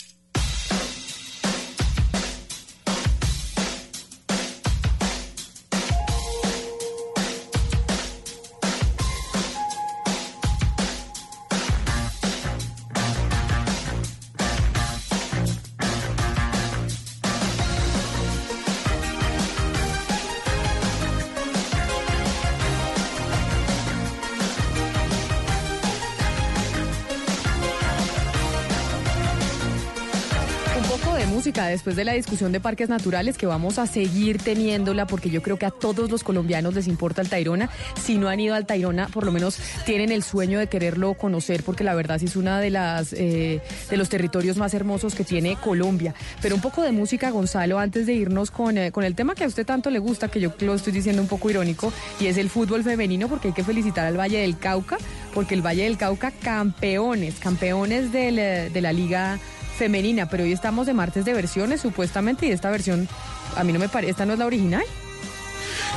Después 31.83 31.97
de 31.97 32.05
la 32.05 32.13
discusión 32.13 32.53
de 32.53 32.61
parques 32.61 32.87
naturales 32.87 33.37
que 33.37 33.45
vamos 33.45 33.77
a 33.77 33.87
seguir 33.87 34.37
teniéndola 34.41 35.05
porque 35.05 35.29
yo 35.29 35.41
creo 35.41 35.59
que 35.59 35.65
a 35.65 35.69
todos 35.69 36.09
los 36.09 36.23
colombianos 36.23 36.75
les 36.75 36.87
importa 36.87 37.21
el 37.21 37.27
Tairona. 37.27 37.69
Si 38.01 38.17
no 38.17 38.29
han 38.29 38.39
ido 38.39 38.55
al 38.55 38.65
Tairona, 38.65 39.09
por 39.09 39.25
lo 39.25 39.33
menos 39.33 39.57
tienen 39.85 40.09
el 40.09 40.23
sueño 40.23 40.59
de 40.59 40.67
quererlo 40.67 41.13
conocer 41.15 41.61
porque 41.61 41.83
la 41.83 41.93
verdad 41.93 42.19
sí 42.19 42.27
es 42.27 42.37
una 42.37 42.61
de 42.61 42.69
las 42.69 43.11
eh, 43.11 43.59
de 43.89 43.97
los 43.97 44.07
territorios 44.07 44.55
más 44.55 44.73
hermosos 44.73 45.13
que 45.13 45.25
tiene 45.25 45.57
Colombia. 45.57 46.15
Pero 46.41 46.55
un 46.55 46.61
poco 46.61 46.83
de 46.83 46.93
música, 46.93 47.31
Gonzalo, 47.31 47.79
antes 47.79 48.05
de 48.05 48.13
irnos 48.13 48.49
con, 48.49 48.77
eh, 48.77 48.93
con 48.93 49.03
el 49.03 49.13
tema 49.13 49.35
que 49.35 49.43
a 49.43 49.47
usted 49.47 49.65
tanto 49.65 49.89
le 49.89 49.99
gusta, 49.99 50.29
que 50.29 50.39
yo 50.39 50.53
lo 50.61 50.75
estoy 50.75 50.93
diciendo 50.93 51.21
un 51.21 51.27
poco 51.27 51.49
irónico, 51.49 51.91
y 52.17 52.27
es 52.27 52.37
el 52.37 52.49
fútbol 52.49 52.85
femenino 52.85 53.27
porque 53.27 53.49
hay 53.49 53.53
que 53.53 53.65
felicitar 53.65 54.05
al 54.05 54.17
Valle 54.17 54.39
del 54.39 54.57
Cauca 54.57 54.97
porque 55.33 55.53
el 55.53 55.61
Valle 55.61 55.83
del 55.83 55.97
Cauca 55.97 56.31
campeones, 56.31 57.39
campeones 57.39 58.05
eh, 58.13 58.69
de 58.71 58.81
la 58.81 58.93
liga 58.93 59.37
femenina, 59.77 60.27
pero 60.27 60.43
hoy 60.43 60.51
estamos 60.51 60.87
de 60.87 60.93
martes 60.93 61.25
de 61.25 61.33
versiones 61.33 61.81
supuestamente 61.81 62.45
y 62.45 62.51
esta 62.51 62.69
versión 62.69 63.07
a 63.55 63.63
mí 63.63 63.73
no 63.73 63.79
me 63.79 63.89
parece, 63.89 64.11
esta 64.11 64.25
no 64.25 64.33
es 64.33 64.39
la 64.39 64.45
original. 64.45 64.83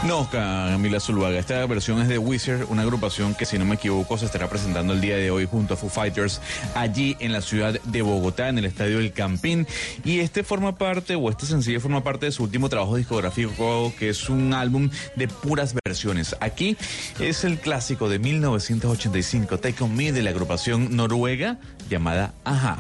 No, 0.05 0.29
Camila 0.31 1.01
Zuluaga, 1.01 1.39
esta 1.39 1.65
versión 1.67 2.01
es 2.01 2.09
de 2.09 2.19
Wizard, 2.19 2.67
una 2.69 2.83
agrupación 2.83 3.35
que 3.35 3.45
si 3.45 3.59
no 3.59 3.65
me 3.65 3.75
equivoco 3.75 4.17
se 4.19 4.27
estará 4.27 4.49
presentando 4.49 4.93
el 4.93 5.01
día 5.01 5.17
de 5.17 5.31
hoy 5.31 5.47
junto 5.47 5.75
a 5.75 5.77
Foo 5.77 5.89
Fighters 5.89 6.41
allí 6.75 7.17
en 7.19 7.33
la 7.33 7.41
ciudad 7.41 7.81
de 7.81 8.03
Bogotá, 8.03 8.49
en 8.49 8.59
el 8.59 8.67
estadio 8.67 8.99
El 9.01 9.13
Campín. 9.13 9.67
Y 10.05 10.21
este 10.21 10.45
forma 10.45 10.77
parte, 10.77 11.17
o 11.17 11.29
este 11.31 11.47
sencillo 11.47 11.81
forma 11.81 12.05
parte 12.05 12.27
de 12.27 12.33
su 12.33 12.45
último 12.45 12.69
trabajo 12.69 12.97
discográfico, 12.97 13.93
que 13.99 14.11
es 14.11 14.29
un 14.29 14.53
álbum 14.53 14.91
de 15.17 15.29
puras 15.29 15.75
versiones. 15.85 16.37
Aquí 16.41 16.77
es 17.19 17.45
el 17.45 17.59
clásico 17.59 18.09
de 18.09 18.19
1985, 18.19 19.59
Take 19.59 19.83
On 19.83 19.97
Me, 19.97 20.13
de 20.13 20.23
la 20.23 20.31
agrupación 20.31 20.95
noruega 20.95 21.59
llamada 21.89 22.35
Aja. 22.45 22.79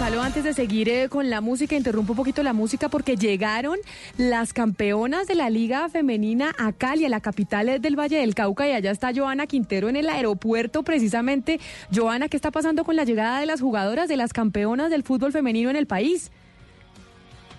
Gonzalo, 0.00 0.22
antes 0.22 0.44
de 0.44 0.54
seguir 0.54 0.88
eh, 0.88 1.08
con 1.10 1.28
la 1.28 1.40
música, 1.40 1.76
interrumpo 1.76 2.12
un 2.12 2.16
poquito 2.16 2.42
la 2.42 2.52
música 2.52 2.88
porque 2.88 3.16
llegaron 3.16 3.76
las 4.16 4.52
campeonas 4.54 5.26
de 5.26 5.34
la 5.34 5.50
Liga 5.50 5.88
Femenina 5.88 6.54
a 6.58 6.72
Cali, 6.72 7.04
a 7.04 7.10
la 7.10 7.20
capital 7.20 7.68
eh, 7.68 7.78
del 7.80 7.98
Valle 7.98 8.16
del 8.16 8.34
Cauca, 8.34 8.66
y 8.66 8.72
allá 8.72 8.92
está 8.92 9.12
Joana 9.14 9.46
Quintero 9.46 9.90
en 9.90 9.96
el 9.96 10.08
aeropuerto 10.08 10.84
precisamente. 10.84 11.60
Joana, 11.94 12.28
¿qué 12.28 12.36
está 12.36 12.50
pasando 12.50 12.84
con 12.84 12.96
la 12.96 13.04
llegada 13.04 13.40
de 13.40 13.46
las 13.46 13.60
jugadoras, 13.60 14.08
de 14.08 14.16
las 14.16 14.32
campeonas 14.32 14.90
del 14.90 15.02
fútbol 15.02 15.32
femenino 15.32 15.68
en 15.68 15.76
el 15.76 15.86
país? 15.86 16.30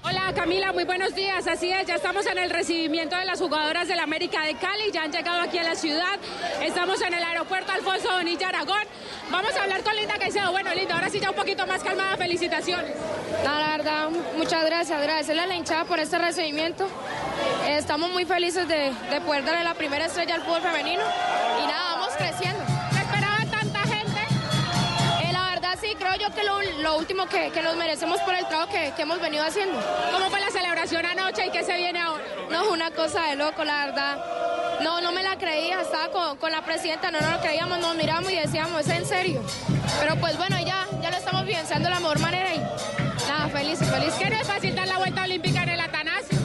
Hola 0.03 0.33
Camila, 0.35 0.73
muy 0.73 0.83
buenos 0.83 1.13
días. 1.13 1.45
Así 1.45 1.71
es, 1.71 1.85
ya 1.85 1.95
estamos 1.95 2.25
en 2.25 2.39
el 2.39 2.49
recibimiento 2.49 3.15
de 3.15 3.25
las 3.25 3.39
jugadoras 3.39 3.87
del 3.87 3.99
América 3.99 4.41
de 4.41 4.55
Cali, 4.55 4.91
ya 4.91 5.03
han 5.03 5.11
llegado 5.11 5.41
aquí 5.41 5.59
a 5.59 5.63
la 5.63 5.75
ciudad. 5.75 6.19
Estamos 6.59 6.99
en 7.01 7.13
el 7.13 7.23
aeropuerto 7.23 7.71
Alfonso 7.71 8.09
Bonilla 8.11 8.47
Aragón. 8.47 8.81
Vamos 9.29 9.55
a 9.55 9.61
hablar 9.61 9.83
con 9.83 9.95
Linda 9.95 10.15
Caicedo. 10.17 10.51
Bueno, 10.51 10.73
Linda, 10.73 10.95
ahora 10.95 11.09
sí 11.09 11.19
ya 11.19 11.29
un 11.29 11.35
poquito 11.35 11.67
más 11.67 11.83
calmada. 11.83 12.17
Felicitaciones. 12.17 12.95
No, 13.45 13.59
la 13.59 13.77
verdad, 13.77 14.09
muchas 14.37 14.65
gracias. 14.65 14.97
Agradecerle 14.97 15.43
a 15.43 15.47
la 15.47 15.55
hinchada 15.55 15.85
por 15.85 15.99
este 15.99 16.17
recibimiento. 16.17 16.87
Estamos 17.67 18.09
muy 18.09 18.25
felices 18.25 18.67
de, 18.67 18.91
de 19.11 19.21
poder 19.21 19.45
darle 19.45 19.63
la 19.63 19.75
primera 19.75 20.05
estrella 20.05 20.33
al 20.33 20.41
fútbol 20.41 20.61
femenino. 20.61 21.03
Y 21.63 21.67
nada, 21.67 21.95
vamos 21.95 22.13
creciendo. 22.17 22.50
Último 27.01 27.25
que, 27.25 27.49
que 27.49 27.61
nos 27.63 27.75
merecemos 27.75 28.19
por 28.21 28.35
el 28.35 28.45
trabajo 28.45 28.71
que, 28.71 28.93
que 28.95 29.01
hemos 29.01 29.19
venido 29.19 29.43
haciendo. 29.43 29.79
¿Cómo 30.11 30.29
fue 30.29 30.39
la 30.39 30.51
celebración 30.51 31.03
anoche 31.03 31.47
y 31.47 31.49
qué 31.49 31.63
se 31.63 31.75
viene 31.75 31.99
ahora? 31.99 32.23
No, 32.51 32.69
una 32.69 32.91
cosa 32.91 33.23
de 33.23 33.35
loco, 33.35 33.63
la 33.63 33.87
verdad. 33.87 34.23
No, 34.81 35.01
no 35.01 35.11
me 35.11 35.23
la 35.23 35.35
creía, 35.35 35.81
estaba 35.81 36.09
con, 36.09 36.37
con 36.37 36.51
la 36.51 36.61
presidenta, 36.61 37.09
no 37.09 37.19
nos 37.19 37.31
lo 37.31 37.39
creíamos, 37.39 37.79
nos 37.79 37.95
miramos 37.95 38.31
y 38.31 38.35
decíamos, 38.35 38.81
¿es 38.81 38.89
en 38.89 39.05
serio? 39.05 39.41
Pero 39.99 40.15
pues 40.17 40.37
bueno, 40.37 40.57
ya, 40.59 40.87
ya 41.01 41.09
lo 41.09 41.17
estamos 41.17 41.43
vivenciando 41.43 41.89
de 41.89 41.95
la 41.95 41.99
mejor 41.99 42.19
manera 42.19 42.53
y 42.53 42.59
nada, 42.59 43.49
feliz, 43.49 43.79
feliz. 43.79 44.13
Que 44.13 44.29
no 44.29 44.85
la 44.85 44.97
vuelta 44.97 45.23
olímpica 45.23 45.63
en 45.63 45.69
el 45.69 45.79
Atanasio. 45.79 46.37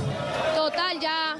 Total, 0.54 0.98
ya 1.00 1.36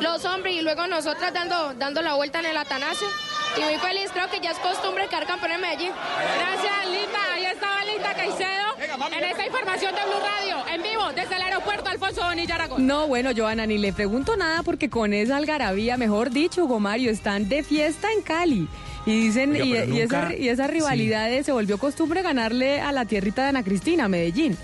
los 0.00 0.24
hombres 0.24 0.54
y 0.54 0.62
luego 0.62 0.86
nosotras 0.86 1.32
dando, 1.32 1.74
dando 1.74 2.00
la 2.00 2.14
vuelta 2.14 2.38
en 2.38 2.46
el 2.46 2.56
Atanasio. 2.56 3.08
Y 3.56 3.60
muy 3.62 3.78
feliz, 3.78 4.10
creo 4.12 4.28
que 4.30 4.40
ya 4.40 4.50
es 4.50 4.58
costumbre 4.58 5.06
quedar 5.08 5.26
campeón 5.26 5.52
en 5.52 5.60
Medellín. 5.60 5.90
Gracias, 5.92 6.86
Linda. 6.86 7.18
Ahí 7.34 7.44
estaba 7.46 7.84
Linda 7.84 8.14
Caicedo 8.14 9.14
en 9.16 9.24
esta 9.24 9.46
información 9.46 9.94
de 9.94 10.00
Blue 10.02 10.20
Radio, 10.20 10.74
en 10.74 10.82
vivo, 10.82 11.02
desde 11.14 11.36
el 11.36 11.42
aeropuerto 11.42 11.88
Alfonso 11.88 12.22
Bonilla 12.24 12.54
Aragón. 12.56 12.86
No, 12.86 13.06
bueno, 13.06 13.30
Joana, 13.36 13.66
ni 13.66 13.78
le 13.78 13.92
pregunto 13.92 14.36
nada 14.36 14.62
porque 14.62 14.90
con 14.90 15.12
esa 15.14 15.36
algarabía, 15.36 15.96
mejor 15.96 16.30
dicho, 16.30 16.64
Hugo 16.64 16.80
Mario, 16.80 17.10
están 17.10 17.48
de 17.48 17.62
fiesta 17.62 18.08
en 18.12 18.22
Cali. 18.22 18.68
Y 19.06 19.20
dicen, 19.26 19.52
Oiga, 19.52 19.64
y, 19.64 20.00
esa, 20.00 20.22
nunca- 20.22 20.34
y 20.36 20.48
esa 20.48 20.66
rivalidad 20.66 21.28
de- 21.28 21.44
se 21.44 21.52
volvió 21.52 21.78
costumbre 21.78 22.22
ganarle 22.22 22.80
a 22.80 22.90
la 22.90 23.04
tierrita 23.04 23.42
de 23.42 23.48
Ana 23.50 23.62
Cristina, 23.62 24.08
Medellín. 24.08 24.56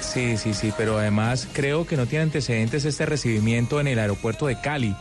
Sí, 0.00 0.36
sí, 0.36 0.52
sí, 0.52 0.72
pero 0.76 0.98
además 0.98 1.48
creo 1.52 1.86
que 1.86 1.96
no 1.96 2.06
tiene 2.06 2.24
antecedentes 2.24 2.84
este 2.84 3.06
recibimiento 3.06 3.80
en 3.80 3.86
el 3.86 3.98
aeropuerto 3.98 4.46
de 4.48 4.60
Cali. 4.60 4.94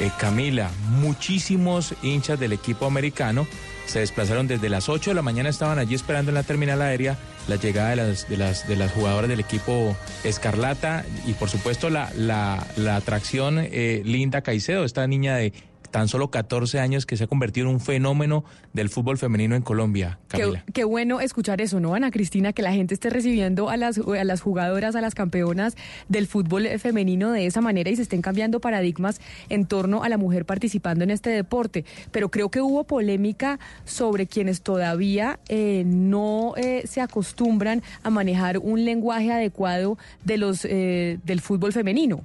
Eh, 0.00 0.10
Camila, 0.18 0.70
muchísimos 0.88 1.94
hinchas 2.02 2.40
del 2.40 2.54
equipo 2.54 2.86
americano 2.86 3.46
se 3.84 3.98
desplazaron 3.98 4.46
desde 4.46 4.70
las 4.70 4.88
8 4.88 5.10
de 5.10 5.14
la 5.14 5.20
mañana, 5.20 5.50
estaban 5.50 5.78
allí 5.78 5.94
esperando 5.94 6.30
en 6.30 6.36
la 6.36 6.42
terminal 6.42 6.80
aérea 6.80 7.18
la 7.48 7.56
llegada 7.56 7.90
de 7.90 7.96
las, 7.96 8.26
de 8.26 8.38
las, 8.38 8.66
de 8.66 8.76
las 8.76 8.92
jugadoras 8.92 9.28
del 9.28 9.40
equipo 9.40 9.94
Escarlata 10.24 11.04
y 11.26 11.34
por 11.34 11.50
supuesto 11.50 11.90
la, 11.90 12.10
la, 12.16 12.96
atracción 12.96 13.58
eh, 13.58 14.00
Linda 14.06 14.40
Caicedo, 14.40 14.84
esta 14.84 15.06
niña 15.06 15.36
de 15.36 15.52
tan 15.90 16.08
solo 16.08 16.30
14 16.30 16.80
años 16.80 17.06
que 17.06 17.16
se 17.16 17.24
ha 17.24 17.26
convertido 17.26 17.68
en 17.68 17.74
un 17.74 17.80
fenómeno 17.80 18.44
del 18.72 18.88
fútbol 18.88 19.18
femenino 19.18 19.56
en 19.56 19.62
Colombia, 19.62 20.18
Camila. 20.28 20.62
Qué, 20.66 20.72
qué 20.72 20.84
bueno 20.84 21.20
escuchar 21.20 21.60
eso, 21.60 21.80
¿no, 21.80 21.94
Ana 21.94 22.10
Cristina? 22.10 22.52
Que 22.52 22.62
la 22.62 22.72
gente 22.72 22.94
esté 22.94 23.10
recibiendo 23.10 23.70
a 23.70 23.76
las, 23.76 23.98
a 23.98 24.24
las 24.24 24.40
jugadoras, 24.40 24.94
a 24.96 25.00
las 25.00 25.14
campeonas 25.14 25.76
del 26.08 26.26
fútbol 26.26 26.68
femenino 26.78 27.32
de 27.32 27.46
esa 27.46 27.60
manera 27.60 27.90
y 27.90 27.96
se 27.96 28.02
estén 28.02 28.22
cambiando 28.22 28.60
paradigmas 28.60 29.20
en 29.48 29.66
torno 29.66 30.02
a 30.02 30.08
la 30.08 30.18
mujer 30.18 30.44
participando 30.44 31.04
en 31.04 31.10
este 31.10 31.30
deporte. 31.30 31.84
Pero 32.12 32.30
creo 32.30 32.50
que 32.50 32.60
hubo 32.60 32.84
polémica 32.84 33.58
sobre 33.84 34.26
quienes 34.26 34.62
todavía 34.62 35.40
eh, 35.48 35.84
no 35.86 36.54
eh, 36.56 36.82
se 36.86 37.00
acostumbran 37.00 37.82
a 38.02 38.10
manejar 38.10 38.58
un 38.58 38.84
lenguaje 38.84 39.32
adecuado 39.32 39.98
de 40.24 40.38
los, 40.38 40.64
eh, 40.64 41.18
del 41.24 41.40
fútbol 41.40 41.72
femenino. 41.72 42.24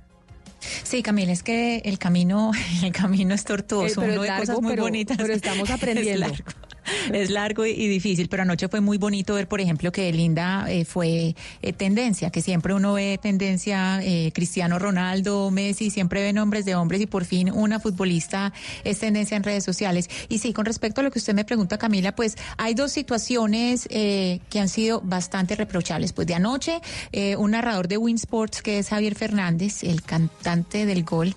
Sí, 0.84 1.04
Camila, 1.04 1.32
es 1.32 1.44
que 1.44 1.78
el 1.86 1.98
camino, 2.00 2.52
el 2.84 2.92
camino 2.92 3.34
es 3.34 3.44
tortuoso. 3.44 4.02
Eh, 4.02 4.06
pero 4.08 4.14
Uno 4.14 4.24
es 4.24 4.28
largo, 4.30 4.42
cosas 4.46 4.62
muy 4.62 4.72
pero- 4.72 4.84
bonitas. 4.84 5.18
pero 5.18 5.34
estamos 5.34 5.70
aprendiendo. 5.72 6.26
Es. 6.28 6.44
Es 7.14 7.30
largo 7.30 7.66
y, 7.66 7.88
difícil, 7.88 8.30
pero 8.30 8.44
anoche 8.44 8.68
fue 8.68 8.82
muy 8.82 8.98
bonito 8.98 9.36
ver, 9.36 9.48
por 9.48 9.62
ejemplo, 9.62 9.92
que 9.92 10.12
Linda 10.12 10.66
eh, 10.70 10.86
fue 10.86 11.36
eh, 11.62 11.74
tendencia, 11.74 12.30
que 12.30 12.42
siempre 12.42 12.74
uno 12.74 12.94
ve 12.94 13.20
tendencia 13.22 14.00
eh, 14.02 14.32
Cristiano 14.34 14.80
Ronaldo, 14.80 15.52
Messi, 15.52 15.90
siempre 15.90 16.22
ve 16.22 16.34
nombres 16.34 16.66
de 16.66 16.76
hombres 16.76 17.02
y 17.02 17.06
por 17.06 17.26
fin 17.26 17.52
una 17.52 17.80
futbolista 17.80 18.54
es 18.84 19.00
tendencia 19.00 19.38
en 19.38 19.44
redes 19.44 19.64
sociales. 19.64 20.10
Y 20.30 20.40
sí, 20.40 20.54
con 20.54 20.66
respecto 20.66 21.02
a 21.02 21.04
lo 21.04 21.12
que 21.12 21.20
usted 21.20 21.34
me 21.34 21.46
pregunta, 21.46 21.78
Camila, 21.78 22.16
pues 22.16 22.36
hay 22.58 22.74
dos 22.74 22.92
situaciones 22.92 23.88
eh, 23.90 24.40
que 24.50 24.60
han 24.60 24.70
sido 24.70 25.02
bastante 25.02 25.56
reprochables. 25.56 26.14
Pues 26.14 26.28
de 26.28 26.36
anoche, 26.36 26.82
eh, 27.12 27.36
un 27.36 27.52
narrador 27.52 27.88
de 27.88 27.98
Win 27.98 28.16
Sports, 28.16 28.62
que 28.62 28.80
es 28.80 28.90
Javier 28.90 29.16
Fernández, 29.16 29.84
el 29.84 30.02
cantante 30.02 30.86
del 30.86 31.04
gol, 31.04 31.36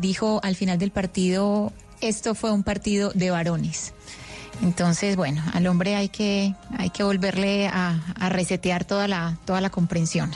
dijo 0.00 0.40
al 0.42 0.54
final 0.54 0.78
del 0.78 0.90
partido, 0.90 1.72
esto 2.00 2.34
fue 2.34 2.52
un 2.52 2.62
partido 2.62 3.12
de 3.14 3.30
varones. 3.30 3.94
Entonces, 4.62 5.16
bueno, 5.16 5.42
al 5.52 5.66
hombre 5.66 5.96
hay 5.96 6.08
que, 6.08 6.54
hay 6.78 6.90
que 6.90 7.02
volverle 7.02 7.66
a, 7.66 8.00
a 8.18 8.28
resetear 8.28 8.84
toda 8.84 9.08
la, 9.08 9.36
toda 9.44 9.60
la 9.60 9.70
comprensión. 9.70 10.30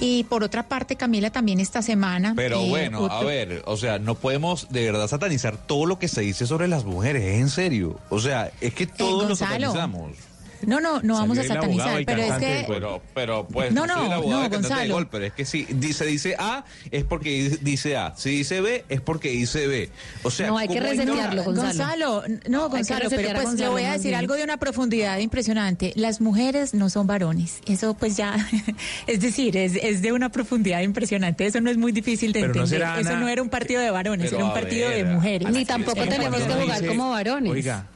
Y 0.00 0.24
por 0.24 0.42
otra 0.42 0.64
parte, 0.64 0.96
Camila, 0.96 1.30
también 1.30 1.60
esta 1.60 1.80
semana. 1.80 2.32
Pero 2.34 2.60
eh, 2.60 2.68
bueno, 2.68 3.06
a 3.06 3.22
ver, 3.22 3.62
o 3.66 3.76
sea, 3.76 3.98
no 3.98 4.16
podemos 4.16 4.68
de 4.70 4.90
verdad 4.90 5.06
satanizar 5.06 5.56
todo 5.56 5.86
lo 5.86 5.98
que 5.98 6.08
se 6.08 6.22
dice 6.22 6.46
sobre 6.46 6.66
las 6.66 6.84
mujeres, 6.84 7.22
es 7.22 7.40
en 7.40 7.48
serio. 7.50 8.00
O 8.10 8.18
sea, 8.18 8.50
es 8.60 8.74
que 8.74 8.86
todos 8.86 9.22
lo 9.22 9.28
Gonzalo, 9.28 9.72
satanizamos. 9.72 10.31
No, 10.66 10.80
no, 10.80 11.02
no 11.02 11.14
vamos 11.14 11.38
a 11.38 11.42
satanizar, 11.44 12.04
pero 12.06 12.22
es 12.22 12.32
que. 12.34 12.64
Pero, 12.68 13.02
pero 13.14 13.46
pues, 13.48 13.72
No, 13.72 13.86
no, 13.86 14.08
no, 14.08 14.48
Gonzalo. 14.48 14.94
gol, 14.94 15.08
pero 15.10 15.26
es 15.26 15.32
que 15.32 15.44
si 15.44 15.64
dice, 15.64 16.04
dice 16.06 16.36
A, 16.38 16.64
es 16.90 17.04
porque 17.04 17.58
dice 17.60 17.96
A. 17.96 18.14
Si 18.16 18.30
dice 18.30 18.60
B, 18.60 18.84
es 18.88 19.00
porque 19.00 19.30
dice 19.30 19.66
B. 19.66 19.90
O 20.22 20.30
sea, 20.30 20.46
No, 20.48 20.58
hay 20.58 20.68
que 20.68 20.78
¿cómo 20.78 20.88
resetearlo? 20.88 21.44
Gonzalo, 21.44 22.22
no, 22.48 22.68
Gonzalo, 22.68 23.10
pero 23.10 23.40
pues 23.42 23.54
le 23.54 23.68
voy 23.68 23.82
a 23.84 23.92
decir 23.92 24.14
algo 24.14 24.34
de 24.34 24.44
una 24.44 24.56
profundidad 24.56 25.18
impresionante. 25.18 25.92
Las 25.96 26.20
mujeres 26.20 26.74
no 26.74 26.90
son 26.90 27.06
varones. 27.06 27.58
Eso 27.66 27.94
pues 27.94 28.16
ya, 28.16 28.36
es 29.06 29.20
decir, 29.20 29.56
es, 29.56 29.74
es 29.76 30.02
de 30.02 30.12
una 30.12 30.30
profundidad 30.30 30.80
impresionante. 30.82 31.46
Eso 31.46 31.60
no 31.60 31.70
es 31.70 31.76
muy 31.76 31.92
difícil 31.92 32.32
de 32.32 32.40
Pero 32.40 32.54
no 32.54 32.64
entender. 32.64 32.88
Eso 33.00 33.16
no 33.16 33.28
era 33.28 33.42
un 33.42 33.48
partido 33.48 33.80
de 33.80 33.90
varones, 33.90 34.32
era 34.32 34.44
un 34.44 34.52
partido 34.52 34.88
ver, 34.88 35.04
de 35.06 35.12
mujeres. 35.14 35.50
Ni 35.50 35.64
tampoco 35.64 36.02
tenemos 36.04 36.40
que 36.42 36.52
jugar 36.52 36.80
dice- 36.80 36.86
como 36.86 37.10
varones. 37.10 37.52
Oiga, 37.52 37.86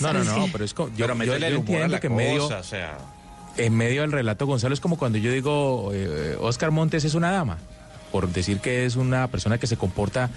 no, 0.00 0.12
no, 0.12 0.24
no, 0.24 0.46
pero 0.52 0.64
es 0.64 0.74
como, 0.74 0.88
yo, 0.96 1.06
Pero 1.06 1.14
yo- 1.24 1.38
yo 1.38 1.56
entiendo 1.56 2.00
que 2.00 2.06
en 2.08 2.16
medio, 2.16 2.46
o 2.46 2.62
sea. 2.62 2.98
en 3.56 3.76
medio 3.76 4.02
del 4.02 4.12
relato, 4.12 4.46
Gonzalo, 4.46 4.74
es 4.74 4.80
como 4.80 4.96
cuando 4.98 5.18
yo 5.18 5.32
digo, 5.32 5.90
eh, 5.92 6.36
Oscar 6.40 6.70
Montes 6.70 7.04
es 7.04 7.14
una 7.14 7.30
dama, 7.30 7.58
por 8.12 8.28
decir 8.28 8.60
que 8.60 8.84
es 8.86 8.96
una 8.96 9.28
persona 9.28 9.58
que 9.58 9.66
se 9.66 9.76
comporta 9.76 10.30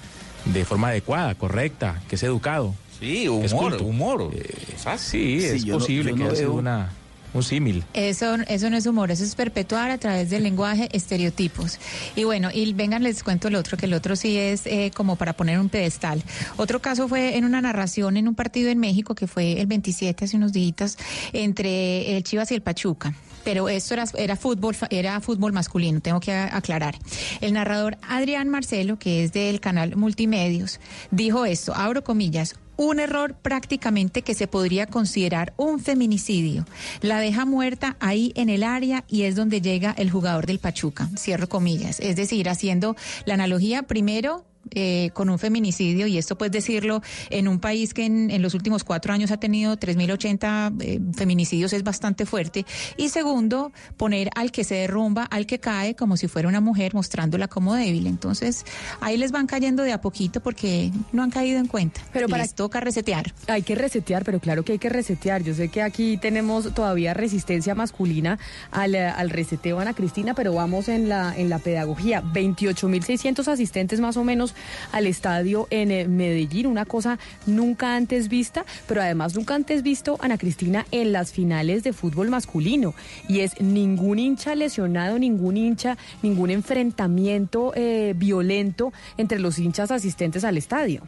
de 0.45 0.65
forma 0.65 0.87
adecuada, 0.89 1.35
correcta, 1.35 2.01
que 2.09 2.15
es 2.15 2.23
educado. 2.23 2.73
Sí, 2.99 3.23
es 3.43 3.51
humor, 3.53 3.81
humor. 3.81 4.29
Eh, 4.33 4.75
sí, 4.97 5.41
Sí, 5.41 5.45
es 5.45 5.65
no- 5.65 5.77
posible 5.79 6.13
que 6.13 6.19
no 6.19 6.25
haya 6.27 6.35
sido 6.35 6.49
veo- 6.51 6.59
una, 6.59 6.91
un 7.33 7.43
símil. 7.43 7.83
Eso, 7.93 8.35
eso 8.47 8.69
no 8.69 8.77
es 8.77 8.85
humor, 8.85 9.11
eso 9.11 9.23
es 9.23 9.35
perpetuar 9.35 9.91
a 9.91 9.97
través 9.97 10.29
del 10.29 10.43
lenguaje 10.43 10.89
estereotipos. 10.91 11.79
Y 12.15 12.23
bueno, 12.23 12.49
y 12.53 12.73
vengan, 12.73 13.03
les 13.03 13.23
cuento 13.23 13.47
el 13.47 13.55
otro, 13.55 13.77
que 13.77 13.85
el 13.85 13.93
otro 13.93 14.15
sí 14.15 14.37
es 14.37 14.65
eh, 14.65 14.91
como 14.95 15.15
para 15.15 15.33
poner 15.33 15.59
un 15.59 15.69
pedestal. 15.69 16.23
Otro 16.57 16.81
caso 16.81 17.07
fue 17.07 17.37
en 17.37 17.45
una 17.45 17.61
narración 17.61 18.17
en 18.17 18.27
un 18.27 18.35
partido 18.35 18.69
en 18.69 18.79
México 18.79 19.15
que 19.15 19.27
fue 19.27 19.59
el 19.59 19.67
27, 19.67 20.25
hace 20.25 20.37
unos 20.37 20.53
días, 20.53 20.97
entre 21.33 22.15
el 22.15 22.23
Chivas 22.23 22.51
y 22.51 22.55
el 22.55 22.61
Pachuca. 22.61 23.13
Pero 23.43 23.69
esto 23.69 23.95
era, 23.95 24.05
era 24.17 24.35
fútbol, 24.35 24.75
era 24.89 25.19
fútbol 25.19 25.51
masculino, 25.51 25.99
tengo 25.99 26.19
que 26.19 26.31
aclarar. 26.31 26.95
El 27.41 27.53
narrador 27.53 27.97
Adrián 28.07 28.49
Marcelo, 28.49 28.99
que 28.99 29.23
es 29.23 29.33
del 29.33 29.59
canal 29.59 29.95
Multimedios, 29.95 30.79
dijo 31.09 31.45
esto, 31.45 31.73
abro 31.73 32.03
comillas, 32.03 32.55
un 32.81 32.99
error 32.99 33.35
prácticamente 33.35 34.23
que 34.23 34.33
se 34.33 34.47
podría 34.47 34.87
considerar 34.87 35.53
un 35.55 35.79
feminicidio. 35.79 36.65
La 37.01 37.19
deja 37.19 37.45
muerta 37.45 37.95
ahí 37.99 38.33
en 38.35 38.49
el 38.49 38.63
área 38.63 39.03
y 39.07 39.23
es 39.23 39.35
donde 39.35 39.61
llega 39.61 39.93
el 39.97 40.09
jugador 40.09 40.47
del 40.47 40.57
Pachuca, 40.57 41.07
cierro 41.15 41.47
comillas. 41.47 41.99
Es 41.99 42.15
decir, 42.15 42.49
haciendo 42.49 42.95
la 43.25 43.35
analogía 43.35 43.83
primero 43.83 44.45
eh, 44.73 45.09
con 45.13 45.29
un 45.29 45.39
feminicidio 45.39 46.07
y 46.07 46.17
esto 46.17 46.37
pues 46.37 46.51
decirlo 46.51 47.01
en 47.29 47.47
un 47.47 47.59
país 47.59 47.93
que 47.93 48.05
en, 48.05 48.29
en 48.31 48.41
los 48.41 48.53
últimos 48.53 48.83
cuatro 48.83 49.13
años 49.13 49.31
ha 49.31 49.37
tenido 49.37 49.75
3.080 49.77 50.75
eh, 50.81 50.99
feminicidios 51.15 51.73
es 51.73 51.83
bastante 51.83 52.25
fuerte 52.25 52.65
y 52.97 53.09
segundo 53.09 53.71
poner 53.97 54.29
al 54.35 54.51
que 54.51 54.63
se 54.63 54.75
derrumba 54.75 55.23
al 55.25 55.45
que 55.45 55.59
cae 55.59 55.95
como 55.95 56.17
si 56.17 56.27
fuera 56.27 56.47
una 56.47 56.61
mujer 56.61 56.93
mostrándola 56.93 57.47
como 57.47 57.73
débil 57.75 58.07
entonces 58.07 58.65
ahí 58.99 59.17
les 59.17 59.31
van 59.31 59.47
cayendo 59.47 59.83
de 59.83 59.91
a 59.93 60.01
poquito 60.01 60.41
porque 60.41 60.91
no 61.11 61.23
han 61.23 61.31
caído 61.31 61.59
en 61.59 61.67
cuenta 61.67 62.01
Pero 62.13 62.27
para- 62.27 62.43
les 62.43 62.53
toca 62.53 62.79
resetear 62.79 63.33
Hay 63.47 63.63
que 63.63 63.75
resetear, 63.75 64.23
pero 64.23 64.39
claro 64.39 64.63
que 64.63 64.73
hay 64.73 64.79
que 64.79 64.89
resetear. 64.89 65.43
Yo 65.43 65.53
sé 65.53 65.69
que 65.69 65.81
aquí 65.81 66.17
tenemos 66.17 66.73
todavía 66.73 67.13
resistencia 67.13 67.75
masculina 67.75 68.37
al, 68.71 68.95
al 68.95 69.29
reseteo, 69.29 69.79
Ana 69.79 69.93
Cristina, 69.93 70.33
pero 70.33 70.53
vamos 70.53 70.87
en 70.87 71.09
la, 71.09 71.33
en 71.37 71.49
la 71.49 71.59
pedagogía. 71.59 72.21
28.600 72.23 73.47
asistentes 73.47 73.99
más 73.99 74.17
o 74.17 74.23
menos 74.23 74.50
al 74.91 75.07
estadio 75.07 75.67
en 75.69 75.91
eh, 75.91 76.07
Medellín, 76.07 76.67
una 76.67 76.85
cosa 76.85 77.19
nunca 77.45 77.95
antes 77.95 78.27
vista, 78.27 78.65
pero 78.87 79.01
además 79.01 79.35
nunca 79.35 79.55
antes 79.55 79.83
visto, 79.83 80.17
Ana 80.21 80.37
Cristina, 80.37 80.85
en 80.91 81.11
las 81.11 81.31
finales 81.31 81.83
de 81.83 81.93
fútbol 81.93 82.29
masculino. 82.29 82.93
Y 83.27 83.41
es 83.41 83.59
ningún 83.61 84.19
hincha 84.19 84.55
lesionado, 84.55 85.19
ningún 85.19 85.57
hincha, 85.57 85.97
ningún 86.21 86.49
enfrentamiento 86.49 87.73
eh, 87.75 88.13
violento 88.15 88.93
entre 89.17 89.39
los 89.39 89.59
hinchas 89.59 89.91
asistentes 89.91 90.43
al 90.43 90.57
estadio. 90.57 91.01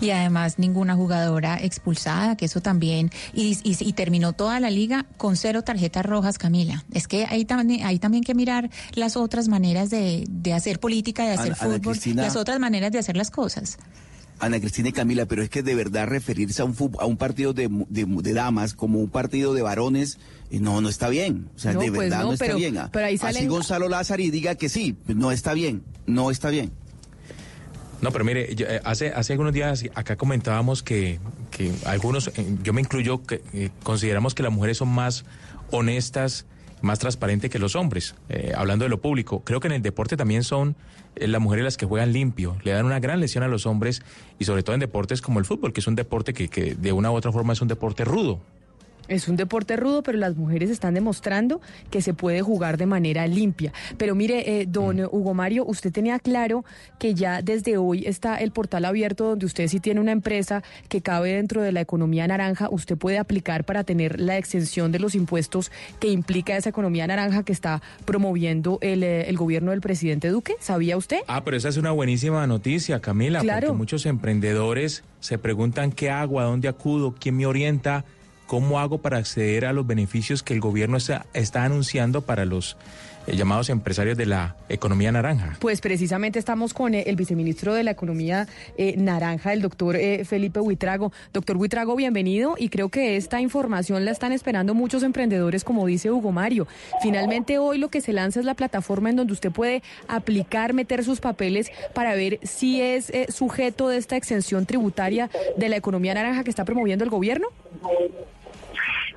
Y 0.00 0.10
además 0.10 0.58
ninguna 0.58 0.94
jugadora 0.94 1.58
expulsada, 1.60 2.36
que 2.36 2.44
eso 2.46 2.60
también, 2.60 3.10
y, 3.34 3.58
y- 3.64 3.76
y 3.80 3.92
terminó 3.92 4.32
toda 4.32 4.60
la 4.60 4.70
liga 4.70 5.06
con 5.16 5.36
cero 5.36 5.62
tarjetas 5.62 6.04
rojas, 6.06 6.38
Camila. 6.38 6.84
Es 6.92 7.08
que 7.08 7.26
hay 7.26 7.44
también, 7.44 7.84
hay 7.84 7.98
también 7.98 8.24
que 8.24 8.34
mirar 8.34 8.70
las 8.94 9.16
otras 9.16 9.48
maneras 9.48 9.90
de, 9.90 10.24
de 10.30 10.52
hacer 10.52 10.78
política, 10.80 11.24
de 11.24 11.32
hacer 11.32 11.52
Ana- 11.52 11.56
Ana 11.60 11.74
fútbol, 11.78 11.92
Cristina. 11.92 12.22
las 12.22 12.36
otras 12.36 12.58
maneras 12.60 12.92
de 12.92 12.98
hacer 12.98 13.16
las 13.16 13.30
cosas. 13.30 13.78
Ana 14.38 14.58
Cristina 14.58 14.88
y 14.88 14.92
Camila, 14.92 15.26
pero 15.26 15.42
es 15.42 15.50
que 15.50 15.62
de 15.62 15.74
verdad 15.76 16.08
referirse 16.08 16.62
a 16.62 16.64
un, 16.64 16.74
a 16.98 17.06
un 17.06 17.16
partido 17.16 17.52
de, 17.52 17.68
de, 17.88 18.04
de 18.06 18.32
damas 18.32 18.74
como 18.74 18.98
un 18.98 19.08
partido 19.08 19.54
de 19.54 19.62
varones, 19.62 20.18
eh, 20.50 20.58
no, 20.58 20.80
no 20.80 20.88
está 20.88 21.08
bien. 21.08 21.48
O 21.54 21.58
sea, 21.60 21.74
No, 21.74 21.80
de 21.80 21.88
pues 21.92 22.00
verdad 22.10 22.22
no, 22.22 22.26
no, 22.28 22.32
está 22.32 22.46
pero- 22.46 22.56
bien. 22.56 22.76
Pero 22.90 23.06
ahí 23.06 23.14
Así 23.14 23.22
salen- 23.22 23.48
Gonzalo 23.48 23.88
Lázaro 23.88 24.20
y 24.20 24.30
diga 24.30 24.56
que 24.56 24.68
sí, 24.68 24.96
no 25.06 25.30
está 25.30 25.54
bien, 25.54 25.84
no 26.06 26.32
está 26.32 26.50
bien. 26.50 26.72
No, 28.02 28.10
pero 28.10 28.24
mire, 28.24 28.48
eh, 28.50 28.80
hace, 28.84 29.12
hace 29.14 29.32
algunos 29.32 29.52
días 29.52 29.84
acá 29.94 30.16
comentábamos 30.16 30.82
que, 30.82 31.20
que 31.52 31.72
algunos, 31.86 32.28
eh, 32.36 32.56
yo 32.64 32.72
me 32.72 32.80
incluyo, 32.80 33.22
que 33.22 33.42
eh, 33.54 33.70
consideramos 33.84 34.34
que 34.34 34.42
las 34.42 34.50
mujeres 34.50 34.78
son 34.78 34.88
más 34.88 35.24
honestas, 35.70 36.44
más 36.82 36.98
transparentes 36.98 37.48
que 37.48 37.60
los 37.60 37.76
hombres, 37.76 38.16
hablando 38.56 38.84
de 38.84 38.88
lo 38.88 39.00
público. 39.00 39.44
Creo 39.44 39.60
que 39.60 39.68
en 39.68 39.74
el 39.74 39.82
deporte 39.82 40.16
también 40.16 40.42
son 40.42 40.74
las 41.14 41.40
mujeres 41.40 41.64
las 41.64 41.76
que 41.76 41.86
juegan 41.86 42.12
limpio, 42.12 42.56
le 42.64 42.72
dan 42.72 42.84
una 42.84 42.98
gran 42.98 43.20
lesión 43.20 43.44
a 43.44 43.48
los 43.48 43.66
hombres 43.66 44.02
y 44.40 44.46
sobre 44.46 44.64
todo 44.64 44.74
en 44.74 44.80
deportes 44.80 45.22
como 45.22 45.38
el 45.38 45.44
fútbol, 45.44 45.72
que 45.72 45.78
es 45.78 45.86
un 45.86 45.94
deporte 45.94 46.34
que, 46.34 46.48
que 46.48 46.74
de 46.74 46.92
una 46.92 47.12
u 47.12 47.14
otra 47.14 47.30
forma 47.30 47.52
es 47.52 47.62
un 47.62 47.68
deporte 47.68 48.04
rudo. 48.04 48.40
Es 49.08 49.28
un 49.28 49.36
deporte 49.36 49.76
rudo, 49.76 50.02
pero 50.02 50.18
las 50.18 50.36
mujeres 50.36 50.70
están 50.70 50.94
demostrando 50.94 51.60
que 51.90 52.00
se 52.02 52.14
puede 52.14 52.40
jugar 52.42 52.76
de 52.76 52.86
manera 52.86 53.26
limpia. 53.26 53.72
Pero 53.98 54.14
mire, 54.14 54.60
eh, 54.60 54.66
don 54.68 55.00
Hugo 55.00 55.34
Mario, 55.34 55.64
usted 55.66 55.92
tenía 55.92 56.18
claro 56.18 56.64
que 56.98 57.14
ya 57.14 57.42
desde 57.42 57.76
hoy 57.76 58.04
está 58.06 58.36
el 58.36 58.52
portal 58.52 58.84
abierto 58.84 59.24
donde 59.30 59.46
usted 59.46 59.66
si 59.68 59.80
tiene 59.80 60.00
una 60.00 60.12
empresa 60.12 60.62
que 60.88 61.02
cabe 61.02 61.34
dentro 61.34 61.62
de 61.62 61.72
la 61.72 61.80
economía 61.80 62.26
naranja, 62.26 62.68
usted 62.70 62.96
puede 62.96 63.18
aplicar 63.18 63.64
para 63.64 63.84
tener 63.84 64.20
la 64.20 64.38
exención 64.38 64.92
de 64.92 64.98
los 64.98 65.14
impuestos 65.14 65.70
que 66.00 66.08
implica 66.08 66.56
esa 66.56 66.70
economía 66.70 67.06
naranja 67.06 67.42
que 67.42 67.52
está 67.52 67.82
promoviendo 68.04 68.78
el, 68.80 69.02
eh, 69.02 69.28
el 69.28 69.36
gobierno 69.36 69.72
del 69.72 69.80
presidente 69.80 70.28
Duque. 70.28 70.54
¿Sabía 70.60 70.96
usted? 70.96 71.18
Ah, 71.26 71.42
pero 71.44 71.56
esa 71.56 71.68
es 71.68 71.76
una 71.76 71.90
buenísima 71.90 72.46
noticia, 72.46 73.00
Camila, 73.00 73.40
Claro. 73.40 73.68
porque 73.68 73.78
muchos 73.78 74.06
emprendedores 74.06 75.02
se 75.20 75.38
preguntan 75.38 75.92
qué 75.92 76.10
hago, 76.10 76.40
a 76.40 76.44
dónde 76.44 76.68
acudo, 76.68 77.14
quién 77.18 77.36
me 77.36 77.46
orienta, 77.46 78.04
cómo 78.52 78.78
hago 78.78 78.98
para 78.98 79.16
acceder 79.16 79.64
a 79.64 79.72
los 79.72 79.86
beneficios 79.86 80.42
que 80.42 80.52
el 80.52 80.60
gobierno 80.60 80.98
está, 80.98 81.64
anunciando 81.64 82.20
para 82.20 82.44
los 82.44 82.76
eh, 83.26 83.34
llamados 83.34 83.70
empresarios 83.70 84.18
de 84.18 84.26
la 84.26 84.56
economía 84.68 85.10
naranja. 85.10 85.56
Pues 85.58 85.80
precisamente 85.80 86.38
estamos 86.38 86.74
con 86.74 86.92
eh, 86.92 87.04
el 87.06 87.16
viceministro 87.16 87.72
de 87.72 87.82
la 87.82 87.92
Economía 87.92 88.46
eh, 88.76 88.94
Naranja, 88.98 89.54
el 89.54 89.62
doctor 89.62 89.96
Felipe 90.26 90.60
Huitrago. 90.60 91.12
Doctor 91.32 91.56
Huitrago, 91.56 91.96
bienvenido 91.96 92.56
y 92.58 92.68
creo 92.68 92.90
que 92.90 93.16
esta 93.16 93.40
información 93.40 94.04
la 94.04 94.10
están 94.10 94.32
esperando 94.32 94.74
muchos 94.74 95.02
emprendedores, 95.02 95.64
como 95.64 95.86
dice 95.86 96.10
Hugo 96.10 96.30
Mario. 96.30 96.68
Finalmente 97.00 97.58
hoy 97.58 97.78
lo 97.78 97.88
que 97.88 98.02
se 98.02 98.12
lanza 98.12 98.38
es 98.38 98.44
la 98.44 98.52
plataforma 98.52 99.08
en 99.08 99.16
donde 99.16 99.32
usted 99.32 99.50
puede 99.50 99.82
aplicar, 100.08 100.74
meter 100.74 101.04
sus 101.04 101.20
papeles 101.20 101.72
para 101.94 102.14
ver 102.14 102.38
si 102.42 102.82
es 102.82 103.10
sujeto 103.30 103.88
de 103.88 103.96
esta 103.96 104.16
exención 104.16 104.66
tributaria 104.66 105.30
de 105.56 105.70
la 105.70 105.76
economía 105.76 106.12
naranja 106.12 106.44
que 106.44 106.50
está 106.50 106.66
promoviendo 106.66 107.02
el 107.02 107.08
gobierno. 107.08 107.48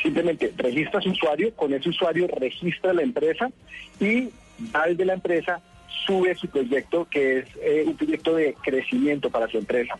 simplemente 0.00 0.52
registra 0.56 1.00
su 1.00 1.10
usuario, 1.10 1.52
con 1.54 1.74
ese 1.74 1.88
usuario 1.88 2.28
registra 2.28 2.92
la 2.92 3.02
empresa 3.02 3.50
y 3.98 4.30
al 4.72 4.96
de 4.96 5.04
la 5.04 5.14
empresa 5.14 5.60
sube 6.06 6.36
su 6.36 6.48
proyecto, 6.48 7.06
que 7.10 7.38
es 7.38 7.46
eh, 7.60 7.84
un 7.84 7.96
proyecto 7.96 8.36
de 8.36 8.54
crecimiento 8.54 9.28
para 9.28 9.48
su 9.48 9.58
empresa. 9.58 9.98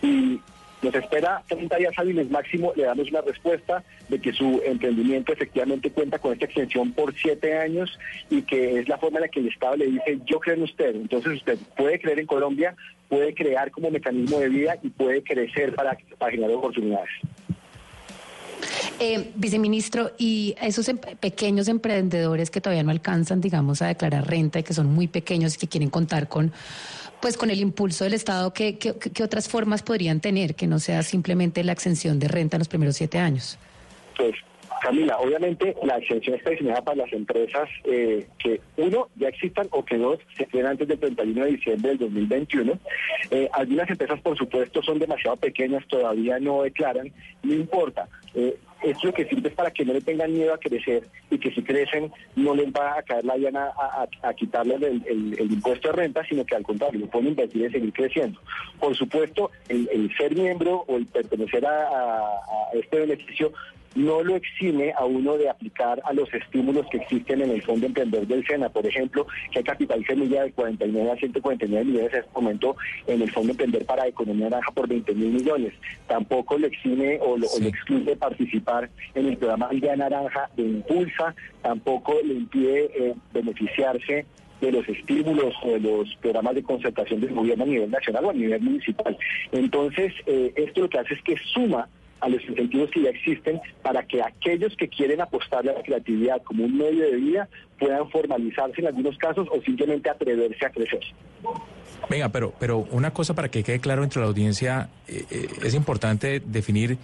Y 0.00 0.40
nos 0.82 0.94
espera 0.94 1.42
30 1.48 1.76
días 1.76 1.92
hábiles 1.96 2.30
máximo, 2.30 2.72
le 2.76 2.84
damos 2.84 3.10
una 3.10 3.20
respuesta 3.20 3.82
de 4.08 4.20
que 4.20 4.32
su 4.32 4.60
emprendimiento 4.64 5.32
efectivamente 5.32 5.90
cuenta 5.90 6.18
con 6.18 6.32
esta 6.32 6.46
extensión 6.46 6.92
por 6.92 7.14
siete 7.14 7.58
años 7.58 7.98
y 8.30 8.42
que 8.42 8.80
es 8.80 8.88
la 8.88 8.98
forma 8.98 9.18
en 9.18 9.22
la 9.22 9.28
que 9.28 9.40
el 9.40 9.48
Estado 9.48 9.76
le 9.76 9.86
dice, 9.86 10.20
yo 10.26 10.40
creo 10.40 10.56
en 10.56 10.62
usted. 10.62 10.94
Entonces 10.94 11.34
usted 11.34 11.58
puede 11.76 12.00
creer 12.00 12.20
en 12.20 12.26
Colombia, 12.26 12.74
puede 13.08 13.34
crear 13.34 13.70
como 13.70 13.90
mecanismo 13.90 14.38
de 14.38 14.48
vida 14.48 14.78
y 14.82 14.88
puede 14.88 15.22
crecer 15.22 15.74
para, 15.74 15.96
para 16.18 16.32
generar 16.32 16.56
oportunidades. 16.56 17.10
Eh, 18.98 19.30
viceministro, 19.34 20.12
y 20.18 20.54
esos 20.60 20.88
em, 20.88 20.98
pequeños 20.98 21.68
emprendedores 21.68 22.50
que 22.50 22.60
todavía 22.60 22.82
no 22.82 22.90
alcanzan, 22.90 23.40
digamos, 23.40 23.80
a 23.80 23.86
declarar 23.86 24.28
renta 24.28 24.58
y 24.58 24.62
que 24.62 24.74
son 24.74 24.92
muy 24.92 25.08
pequeños 25.08 25.54
y 25.54 25.58
que 25.58 25.68
quieren 25.68 25.88
contar 25.88 26.28
con 26.28 26.52
pues 27.20 27.36
con 27.36 27.50
el 27.50 27.60
impulso 27.60 28.04
del 28.04 28.14
Estado, 28.14 28.52
¿qué, 28.52 28.78
qué, 28.78 29.22
otras 29.22 29.48
formas 29.48 29.82
podrían 29.82 30.20
tener 30.20 30.54
que 30.54 30.66
no 30.66 30.78
sea 30.78 31.02
simplemente 31.02 31.62
la 31.64 31.72
exención 31.72 32.18
de 32.18 32.28
renta 32.28 32.56
en 32.56 32.60
los 32.60 32.68
primeros 32.68 32.96
siete 32.96 33.18
años? 33.18 33.58
Pues, 34.16 34.34
Camila, 34.80 35.18
obviamente 35.18 35.76
la 35.84 35.98
exención 35.98 36.36
está 36.36 36.50
diseñada 36.50 36.82
para 36.82 36.96
las 36.96 37.12
empresas 37.12 37.68
eh, 37.84 38.26
que, 38.38 38.60
uno, 38.78 39.08
ya 39.16 39.28
existan 39.28 39.68
o 39.70 39.84
que 39.84 39.98
dos, 39.98 40.18
se 40.36 40.46
creen 40.46 40.66
antes 40.66 40.88
del 40.88 40.98
31 40.98 41.44
de 41.44 41.50
diciembre 41.52 41.90
del 41.90 41.98
2021. 41.98 42.78
Eh, 43.30 43.48
algunas 43.52 43.90
empresas, 43.90 44.20
por 44.20 44.38
supuesto, 44.38 44.82
son 44.82 44.98
demasiado 44.98 45.36
pequeñas, 45.36 45.86
todavía 45.86 46.38
no 46.38 46.62
declaran, 46.62 47.12
no 47.42 47.52
importa. 47.54 48.08
Eh, 48.34 48.56
es 48.82 49.02
lo 49.04 49.12
que 49.12 49.26
sirve 49.26 49.50
para 49.50 49.70
que 49.70 49.84
no 49.84 49.92
le 49.92 50.00
tengan 50.00 50.32
miedo 50.32 50.54
a 50.54 50.58
crecer 50.58 51.06
y 51.30 51.38
que 51.38 51.52
si 51.52 51.62
crecen 51.62 52.10
no 52.36 52.54
les 52.54 52.68
va 52.68 52.98
a 52.98 53.02
caer 53.02 53.24
la 53.24 53.36
llana 53.36 53.70
a, 53.76 54.06
a, 54.22 54.34
quitarles 54.34 54.80
el, 54.82 55.52
impuesto 55.52 55.88
de 55.88 55.94
renta, 55.94 56.24
sino 56.24 56.44
que 56.44 56.56
al 56.56 56.62
contrario, 56.62 57.00
lo 57.00 57.06
pueden 57.06 57.28
invertir 57.28 57.64
en 57.64 57.72
seguir 57.72 57.92
creciendo. 57.92 58.40
Por 58.78 58.96
supuesto, 58.96 59.50
el, 59.68 60.10
ser 60.16 60.34
miembro 60.34 60.84
o 60.86 60.96
el 60.96 61.06
pertenecer 61.06 61.64
a 61.66 62.40
este 62.72 63.00
beneficio 63.00 63.52
no 63.94 64.22
lo 64.22 64.36
exime 64.36 64.92
a 64.96 65.04
uno 65.04 65.36
de 65.36 65.48
aplicar 65.48 66.00
a 66.04 66.12
los 66.12 66.32
estímulos 66.32 66.86
que 66.90 66.98
existen 66.98 67.42
en 67.42 67.50
el 67.50 67.62
Fondo 67.62 67.86
Emprendedor 67.86 68.26
del 68.26 68.46
SENA, 68.46 68.68
por 68.68 68.86
ejemplo, 68.86 69.26
que 69.50 69.58
hay 69.58 69.64
capital 69.64 70.04
semilla 70.06 70.44
de 70.44 70.52
49 70.52 71.10
a 71.10 71.16
149 71.16 71.84
millones 71.84 72.12
en 72.12 72.20
este 72.20 72.30
momento 72.34 72.76
en 73.06 73.22
el 73.22 73.30
Fondo 73.30 73.52
Emprender 73.52 73.84
para 73.84 74.06
Economía 74.06 74.50
Naranja 74.50 74.70
por 74.72 74.88
20 74.88 75.14
mil 75.14 75.30
millones. 75.30 75.74
Tampoco 76.06 76.58
lo 76.58 76.66
exime 76.66 77.18
o 77.20 77.36
lo, 77.36 77.46
excluye 77.46 78.16
participar 78.16 78.90
en 79.14 79.26
el 79.26 79.36
programa 79.36 79.68
Vida 79.68 79.96
Naranja 79.96 80.50
de 80.56 80.62
Impulsa, 80.62 81.34
tampoco 81.62 82.14
le 82.24 82.34
impide 82.34 82.90
eh, 82.94 83.14
beneficiarse 83.32 84.26
de 84.60 84.72
los 84.72 84.86
estímulos 84.88 85.54
o 85.62 85.70
de 85.70 85.80
los 85.80 86.14
programas 86.16 86.54
de 86.54 86.62
concertación 86.62 87.20
del 87.20 87.34
gobierno 87.34 87.64
a 87.64 87.66
nivel 87.66 87.90
nacional 87.90 88.26
o 88.26 88.30
a 88.30 88.34
nivel 88.34 88.60
municipal. 88.60 89.16
Entonces, 89.52 90.12
eh, 90.26 90.52
esto 90.56 90.82
lo 90.82 90.88
que 90.88 90.98
hace 90.98 91.14
es 91.14 91.22
que 91.22 91.36
suma 91.52 91.88
a 92.20 92.28
los 92.28 92.42
incentivos 92.44 92.90
que 92.90 93.02
ya 93.02 93.10
existen 93.10 93.60
para 93.82 94.02
que 94.06 94.22
aquellos 94.22 94.76
que 94.76 94.88
quieren 94.88 95.20
apostarle 95.20 95.70
a 95.70 95.74
la 95.74 95.82
creatividad 95.82 96.42
como 96.42 96.64
un 96.64 96.76
medio 96.76 97.04
de 97.04 97.16
vida 97.16 97.48
puedan 97.78 98.08
formalizarse 98.10 98.80
en 98.80 98.88
algunos 98.88 99.16
casos 99.18 99.48
o 99.50 99.60
simplemente 99.62 100.10
atreverse 100.10 100.64
a 100.66 100.70
crecer. 100.70 101.00
Venga, 102.08 102.28
pero, 102.28 102.52
pero 102.58 102.78
una 102.90 103.12
cosa 103.12 103.34
para 103.34 103.50
que 103.50 103.62
quede 103.62 103.80
claro 103.80 104.02
entre 104.04 104.20
la 104.20 104.26
audiencia, 104.26 104.88
eh, 105.08 105.24
eh, 105.30 105.48
es 105.62 105.74
importante 105.74 106.40
definir 106.40 106.98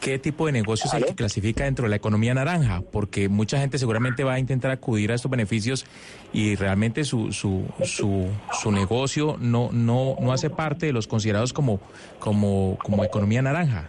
qué 0.00 0.18
tipo 0.18 0.46
de 0.46 0.52
negocio 0.52 0.86
es 0.86 0.94
el 0.94 1.06
que 1.06 1.14
clasifica 1.14 1.64
dentro 1.64 1.84
de 1.84 1.88
la 1.88 1.96
economía 1.96 2.34
naranja, 2.34 2.82
porque 2.92 3.30
mucha 3.30 3.58
gente 3.58 3.78
seguramente 3.78 4.22
va 4.22 4.34
a 4.34 4.38
intentar 4.38 4.70
acudir 4.70 5.10
a 5.10 5.14
estos 5.14 5.30
beneficios 5.30 5.86
y 6.32 6.56
realmente 6.56 7.04
su, 7.04 7.32
su, 7.32 7.64
su, 7.84 8.28
su 8.52 8.70
negocio 8.70 9.38
no, 9.40 9.70
no, 9.72 10.16
no 10.20 10.32
hace 10.32 10.50
parte 10.50 10.86
de 10.86 10.92
los 10.92 11.06
considerados 11.06 11.54
como, 11.54 11.80
como, 12.18 12.76
como 12.82 13.02
economía 13.02 13.40
naranja. 13.40 13.88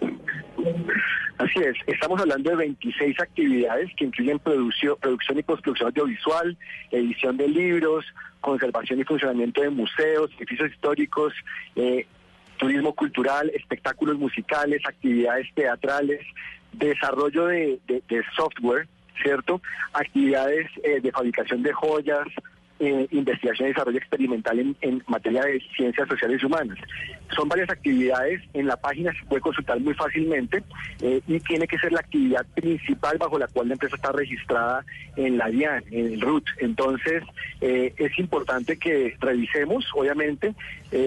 Así 1.38 1.60
es, 1.60 1.76
estamos 1.86 2.20
hablando 2.22 2.50
de 2.50 2.56
26 2.56 3.20
actividades 3.20 3.90
que 3.98 4.06
incluyen 4.06 4.40
producción, 4.40 4.98
y 5.36 5.44
postproducción 5.44 5.90
audiovisual, 5.90 6.58
edición 6.92 7.36
de 7.36 7.48
libros, 7.50 8.06
conservación 8.40 9.00
y 9.00 9.04
funcionamiento 9.04 9.62
de 9.62 9.70
museos, 9.70 10.32
edificios 10.38 10.72
históricos, 10.72 11.34
eh, 11.76 12.08
turismo 12.58 12.94
cultural, 12.94 13.52
espectáculos 13.54 14.18
musicales, 14.18 14.82
actividades 14.88 15.48
teatrales, 15.54 16.22
desarrollo 16.72 17.48
de, 17.48 17.80
software, 18.36 18.88
¿cierto? 19.22 19.62
Actividades 19.94 20.68
eh, 20.84 21.02
de 21.02 21.12
fabricación 21.12 21.64
de 21.64 21.74
joyas, 21.74 22.28
eh, 22.78 23.08
investigación 23.12 23.70
y 23.70 23.72
desarrollo 23.72 23.98
experimental 23.98 24.76
en, 24.82 25.04
materia 25.08 25.44
de 25.44 25.62
ciencias 25.78 26.10
sociales 26.10 26.42
y 26.44 26.46
humanas. 26.46 26.78
Son 27.34 27.48
varias 27.48 27.70
actividades, 27.70 28.42
en 28.54 28.68
la 28.68 28.76
página 28.76 29.14
se 29.14 29.26
puede 29.28 29.42
consultar 29.42 29.80
muy 29.80 29.94
fácilmente 29.94 30.62
eh, 31.02 31.22
y 31.26 31.40
tiene 31.40 31.68
que 31.68 31.78
ser 31.78 31.94
la 31.94 32.02
actividad 32.02 32.46
principal 32.54 33.18
bajo 33.18 33.40
la 33.40 33.48
cual 33.48 33.70
la 33.70 33.76
empresa 33.76 33.96
está 33.96 34.12
registrada 34.12 34.84
en 35.16 35.38
la 35.38 35.48
DIAN, 35.48 35.86
en 35.90 36.14
el 36.14 36.22
RUT. 36.22 36.44
Entonces, 36.60 37.24
eh, 37.62 37.94
es 37.96 38.20
importante 38.20 38.78
que 38.78 39.16
revisemos, 39.22 39.86
obviamente, 39.96 40.54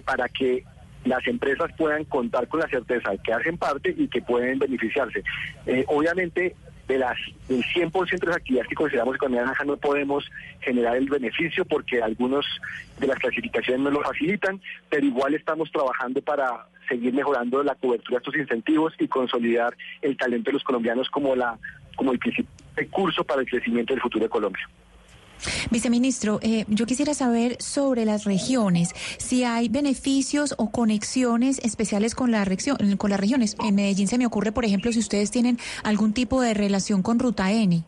para 0.07 0.29
que 0.31 0.65
las 1.05 1.27
empresas 1.27 1.71
puedan 1.77 2.05
contar 2.05 2.49
con 2.49 2.61
la 2.61 2.69
certeza 2.69 3.11
de 3.11 3.19
que 3.19 3.33
hacen 3.33 3.59
parte 3.59 3.95
y 3.97 4.09
que 4.09 4.23
pueden 4.23 4.59
beneficiarse. 4.59 5.23
obviamente, 5.87 6.57
de 6.89 6.99
las 6.99 7.17
del 7.49 7.63
100% 7.63 8.19
de 8.19 8.27
las 8.27 8.37
actividades 8.37 8.69
que 8.69 8.75
consideramos 8.75 9.15
economía 9.15 9.43
naranja 9.43 9.65
no 9.65 9.77
podemos 9.77 10.29
generar 10.61 10.97
el 10.97 11.09
beneficio 11.09 11.65
porque 11.65 12.03
algunos 12.03 12.47
de 12.99 13.07
las 13.07 13.19
clasificaciones 13.19 13.83
no 13.83 13.91
lo 13.91 14.03
facilitan, 14.03 14.61
pero 14.89 15.07
igual 15.07 15.35
estamos 15.35 15.71
trabajando 15.71 16.21
para 16.23 16.67
seguir 16.89 17.13
mejorando 17.13 17.63
la 17.63 17.75
cobertura 17.75 18.17
de 18.17 18.19
estos 18.19 18.37
incentivos 18.37 18.95
y 18.99 19.07
consolidar 19.07 19.77
el 20.01 20.17
talento 20.17 20.51
de 20.51 20.55
los 20.55 20.65
colombianos 20.65 21.11
como 21.11 21.37
la 21.37 21.59
como 21.95 22.13
el 22.13 22.19
principal 22.19 22.53
recurso 22.77 23.25
para 23.25 23.41
el 23.43 23.49
crecimiento 23.49 23.93
del 23.93 24.01
futuro 24.01 24.25
de 24.25 24.31
Colombia. 24.31 24.69
Viceministro, 25.71 26.41
eh, 26.43 26.65
yo 26.69 26.87
quisiera 26.87 27.15
saber 27.15 27.57
sobre 27.61 28.05
las 28.05 28.25
regiones, 28.25 28.91
si 29.19 29.45
hay 29.45 29.69
beneficios 29.69 30.55
o 30.59 30.71
conexiones 30.71 31.59
especiales 31.63 32.15
con, 32.15 32.31
la 32.31 32.47
con 32.97 33.11
las 33.11 33.21
regiones. 33.21 33.57
En 33.65 33.75
Medellín 33.75 34.09
se 34.09 34.19
me 34.19 34.27
ocurre, 34.27 34.53
por 34.53 34.65
ejemplo, 34.65 34.93
si 34.93 34.99
ustedes 34.99 35.31
tienen 35.31 35.59
algún 35.83 36.13
tipo 36.13 36.41
de 36.41 36.55
relación 36.55 37.03
con 37.03 37.19
Ruta 37.19 37.53
N. 37.53 37.85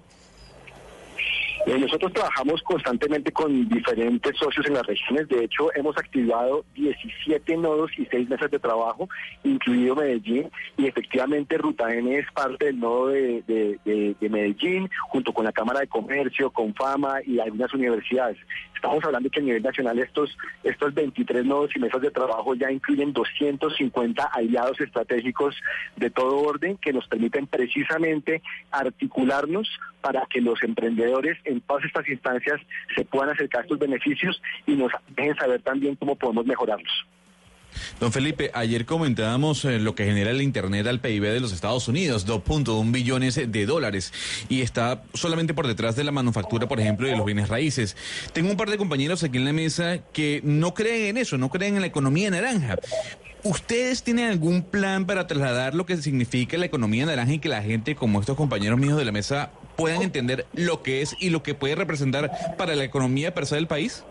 Eh, 1.67 1.79
nosotros 1.79 2.13
trabajamos 2.13 2.63
constantemente 2.63 3.33
con 3.33 3.69
diferentes 3.69 4.37
socios 4.37 4.67
en 4.67 4.75
las 4.75 4.87
regiones. 4.87 5.29
De 5.29 5.45
hecho, 5.45 5.69
hemos 5.75 5.97
activado 5.99 6.65
17 6.75 7.57
nodos 7.59 7.91
y 7.99 8.07
6 8.07 8.31
mesas 8.31 8.51
de 8.51 8.59
trabajo, 8.59 9.09
incluido 9.45 9.95
Medellín. 9.95 10.51
Y 10.79 10.87
efectivamente, 10.87 11.59
Ruta 11.59 11.93
N 11.93 12.19
es 12.19 12.27
parte 12.33 12.67
del 12.67 12.81
nodo 12.81 13.09
de, 13.09 14.17
Medellín, 14.21 14.89
junto 15.09 15.33
con 15.33 15.45
la 15.45 15.53
Cámara 15.53 15.81
de 15.81 15.89
Comercio, 15.89 16.51
con 16.51 16.75
Fama 16.75 17.19
y 17.27 17.39
algunas 17.41 17.73
universidades. 17.75 18.39
Estamos 18.75 19.05
hablando 19.05 19.29
que 19.29 19.41
a 19.41 19.43
nivel 19.43 19.63
nacional 19.63 19.99
estos, 19.99 20.35
estos 20.65 20.95
23 20.95 21.45
nodos 21.45 21.71
y 21.77 21.79
mesas 21.79 22.01
de 22.01 22.11
trabajo 22.11 22.55
ya 22.55 22.73
incluyen 22.73 23.13
250 23.13 24.25
aliados 24.25 24.81
estratégicos 24.81 25.55
de 25.97 26.09
todo 26.09 26.39
orden 26.39 26.79
que 26.79 26.95
nos 26.95 27.07
permiten 27.07 27.47
precisamente 27.47 28.43
articularnos 28.71 29.69
para 30.01 30.27
que 30.27 30.41
los 30.41 30.63
emprendedores 30.63 31.39
en 31.45 31.61
todas 31.61 31.85
estas 31.85 32.09
instancias 32.09 32.61
se 32.97 33.05
puedan 33.05 33.31
acercar 33.31 33.61
a 33.61 33.65
estos 33.65 33.79
beneficios 33.79 34.41
y 34.67 34.73
nos 34.73 34.93
dejen 35.17 35.37
saber 35.37 35.63
también 35.63 35.97
cómo 35.97 36.17
podemos 36.17 36.47
mejorarlos. 36.47 37.07
Don 37.99 38.13
Felipe, 38.13 38.51
ayer 38.55 38.85
comentábamos 38.85 39.65
eh, 39.65 39.79
lo 39.79 39.95
que 39.95 40.05
genera 40.05 40.31
el 40.31 40.43
Internet 40.43 40.87
al 40.87 41.01
PIB 41.01 41.23
de 41.23 41.41
los 41.41 41.53
Estados 41.53 41.87
Unidos, 41.89 42.27
2.1 42.27 42.91
billones 42.91 43.37
de 43.37 43.67
dólares, 43.67 44.13
y 44.49 44.63
está 44.63 45.03
solamente 45.15 45.55
por 45.55 45.67
detrás 45.67 45.97
de 45.97 46.05
la 46.05 46.13
manufactura, 46.13 46.67
por 46.67 46.81
ejemplo, 46.81 47.07
de 47.07 47.17
los 47.17 47.25
bienes 47.25 47.49
raíces. 47.49 47.97
Tengo 48.33 48.51
un 48.51 48.57
par 48.57 48.71
de 48.71 48.79
compañeros 48.79 49.23
aquí 49.23 49.39
en 49.39 49.45
la 49.45 49.53
mesa 49.53 49.99
que 50.13 50.41
no 50.45 50.75
creen 50.75 51.11
en 51.11 51.17
eso, 51.19 51.39
no 51.39 51.49
creen 51.51 51.77
en 51.77 51.83
la 51.83 51.87
economía 51.87 52.31
naranja. 52.31 52.77
¿Ustedes 53.43 54.03
tienen 54.03 54.31
algún 54.31 54.63
plan 54.63 55.07
para 55.07 55.27
trasladar 55.27 55.75
lo 55.75 55.87
que 55.87 55.97
significa 55.97 56.59
la 56.59 56.67
economía 56.67 57.07
naranja 57.07 57.33
y 57.33 57.39
que 57.39 57.49
la 57.49 57.63
gente, 57.63 57.95
como 57.95 58.21
estos 58.21 58.37
compañeros 58.37 58.79
míos 58.79 58.99
de 58.99 59.05
la 59.07 59.13
mesa, 59.13 59.51
puedan 59.81 60.03
entender 60.03 60.45
lo 60.53 60.83
que 60.83 61.01
es 61.01 61.17
y 61.19 61.31
lo 61.31 61.43
que 61.43 61.55
puede 61.55 61.75
representar 61.75 62.31
para 62.59 62.77
la 62.77 62.85
economía 62.85 63.33
per 63.33 63.47
se 63.47 63.55
del 63.55 63.67
país? 63.67 64.05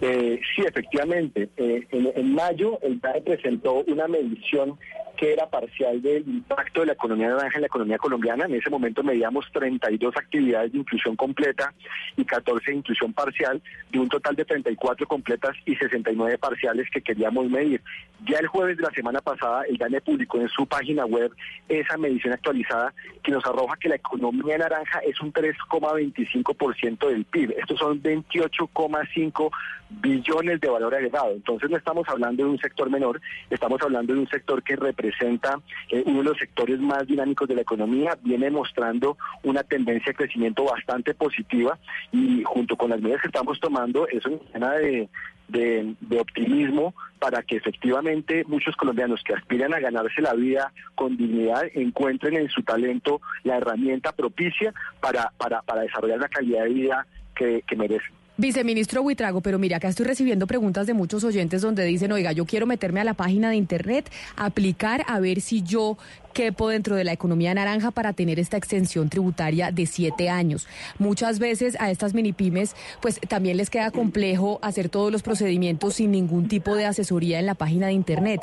Eh, 0.00 0.40
sí, 0.54 0.62
efectivamente. 0.66 1.48
Eh, 1.56 1.86
en, 1.92 2.12
en, 2.14 2.34
mayo 2.34 2.80
el 2.82 3.00
DAE 3.00 3.20
presentó 3.22 3.84
una 3.86 4.08
medición 4.08 4.78
que 5.18 5.32
era 5.32 5.46
parcial 5.46 6.00
del 6.00 6.22
impacto 6.28 6.80
de 6.80 6.86
la 6.86 6.92
economía 6.92 7.28
naranja 7.28 7.56
en 7.56 7.62
la 7.62 7.66
economía 7.66 7.98
colombiana. 7.98 8.44
En 8.44 8.54
ese 8.54 8.70
momento 8.70 9.02
medíamos 9.02 9.46
32 9.52 10.16
actividades 10.16 10.72
de 10.72 10.78
inclusión 10.78 11.16
completa 11.16 11.74
y 12.16 12.24
14 12.24 12.70
de 12.70 12.76
inclusión 12.76 13.12
parcial, 13.12 13.60
de 13.90 13.98
un 13.98 14.08
total 14.08 14.36
de 14.36 14.44
34 14.44 15.08
completas 15.08 15.56
y 15.66 15.74
69 15.74 16.38
parciales 16.38 16.88
que 16.90 17.02
queríamos 17.02 17.50
medir. 17.50 17.82
Ya 18.26 18.38
el 18.38 18.46
jueves 18.46 18.76
de 18.76 18.84
la 18.84 18.90
semana 18.90 19.20
pasada, 19.20 19.62
el 19.68 19.76
DANE 19.76 20.00
publicó 20.00 20.40
en 20.40 20.48
su 20.48 20.66
página 20.66 21.04
web 21.04 21.32
esa 21.68 21.96
medición 21.96 22.34
actualizada 22.34 22.94
que 23.22 23.32
nos 23.32 23.44
arroja 23.44 23.76
que 23.76 23.88
la 23.88 23.96
economía 23.96 24.56
naranja 24.56 25.00
es 25.00 25.20
un 25.20 25.32
3,25% 25.32 27.08
del 27.08 27.24
PIB. 27.24 27.54
Estos 27.58 27.78
son 27.80 28.00
28,5 28.00 29.50
billones 29.90 30.60
de 30.60 30.68
valor 30.68 30.94
agregado. 30.94 31.32
Entonces 31.32 31.70
no 31.70 31.76
estamos 31.76 32.08
hablando 32.08 32.44
de 32.44 32.50
un 32.50 32.58
sector 32.58 32.90
menor, 32.90 33.20
estamos 33.50 33.80
hablando 33.82 34.14
de 34.14 34.20
un 34.20 34.28
sector 34.28 34.62
que 34.62 34.76
representa 34.76 35.60
eh, 35.90 36.02
uno 36.06 36.18
de 36.18 36.24
los 36.24 36.38
sectores 36.38 36.78
más 36.78 37.06
dinámicos 37.06 37.48
de 37.48 37.54
la 37.54 37.62
economía, 37.62 38.18
viene 38.22 38.50
mostrando 38.50 39.16
una 39.42 39.62
tendencia 39.62 40.12
de 40.12 40.16
crecimiento 40.16 40.64
bastante 40.64 41.14
positiva 41.14 41.78
y 42.12 42.42
junto 42.44 42.76
con 42.76 42.90
las 42.90 43.00
medidas 43.00 43.22
que 43.22 43.28
estamos 43.28 43.58
tomando, 43.60 44.06
es 44.08 44.22
una 44.54 44.72
de, 44.74 45.08
de, 45.48 45.94
de, 46.00 46.20
optimismo 46.20 46.94
para 47.18 47.42
que 47.42 47.56
efectivamente 47.56 48.44
muchos 48.46 48.76
colombianos 48.76 49.22
que 49.24 49.34
aspiran 49.34 49.74
a 49.74 49.80
ganarse 49.80 50.20
la 50.20 50.34
vida 50.34 50.72
con 50.94 51.16
dignidad 51.16 51.64
encuentren 51.74 52.36
en 52.36 52.48
su 52.48 52.62
talento 52.62 53.20
la 53.44 53.56
herramienta 53.56 54.12
propicia 54.12 54.72
para, 55.00 55.32
para, 55.36 55.62
para 55.62 55.82
desarrollar 55.82 56.18
la 56.18 56.28
calidad 56.28 56.64
de 56.64 56.74
vida 56.74 57.06
que, 57.34 57.62
que 57.66 57.76
merecen. 57.76 58.17
Viceministro 58.40 59.02
Huitrago, 59.02 59.40
pero 59.40 59.58
mira, 59.58 59.78
acá 59.78 59.88
estoy 59.88 60.06
recibiendo 60.06 60.46
preguntas 60.46 60.86
de 60.86 60.94
muchos 60.94 61.24
oyentes 61.24 61.60
donde 61.60 61.84
dicen, 61.84 62.12
oiga, 62.12 62.30
yo 62.30 62.46
quiero 62.46 62.66
meterme 62.66 63.00
a 63.00 63.04
la 63.04 63.14
página 63.14 63.50
de 63.50 63.56
internet, 63.56 64.08
aplicar 64.36 65.04
a 65.08 65.18
ver 65.18 65.40
si 65.40 65.64
yo 65.64 65.98
quepo 66.34 66.68
dentro 66.68 66.94
de 66.94 67.02
la 67.02 67.12
economía 67.12 67.52
naranja 67.52 67.90
para 67.90 68.12
tener 68.12 68.38
esta 68.38 68.56
extensión 68.56 69.08
tributaria 69.08 69.72
de 69.72 69.86
siete 69.86 70.28
años. 70.28 70.68
Muchas 71.00 71.40
veces 71.40 71.76
a 71.80 71.90
estas 71.90 72.14
mini 72.14 72.32
pymes, 72.32 72.76
pues 73.02 73.18
también 73.26 73.56
les 73.56 73.70
queda 73.70 73.90
complejo 73.90 74.60
hacer 74.62 74.88
todos 74.88 75.10
los 75.10 75.24
procedimientos 75.24 75.94
sin 75.94 76.12
ningún 76.12 76.46
tipo 76.46 76.76
de 76.76 76.86
asesoría 76.86 77.40
en 77.40 77.46
la 77.46 77.56
página 77.56 77.88
de 77.88 77.94
internet. 77.94 78.40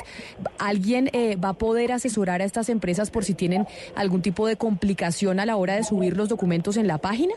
¿Alguien 0.58 1.08
eh, 1.14 1.36
va 1.36 1.48
a 1.48 1.54
poder 1.54 1.92
asesorar 1.92 2.42
a 2.42 2.44
estas 2.44 2.68
empresas 2.68 3.10
por 3.10 3.24
si 3.24 3.32
tienen 3.32 3.66
algún 3.94 4.20
tipo 4.20 4.46
de 4.46 4.56
complicación 4.56 5.40
a 5.40 5.46
la 5.46 5.56
hora 5.56 5.74
de 5.74 5.84
subir 5.84 6.18
los 6.18 6.28
documentos 6.28 6.76
en 6.76 6.86
la 6.86 6.98
página? 6.98 7.32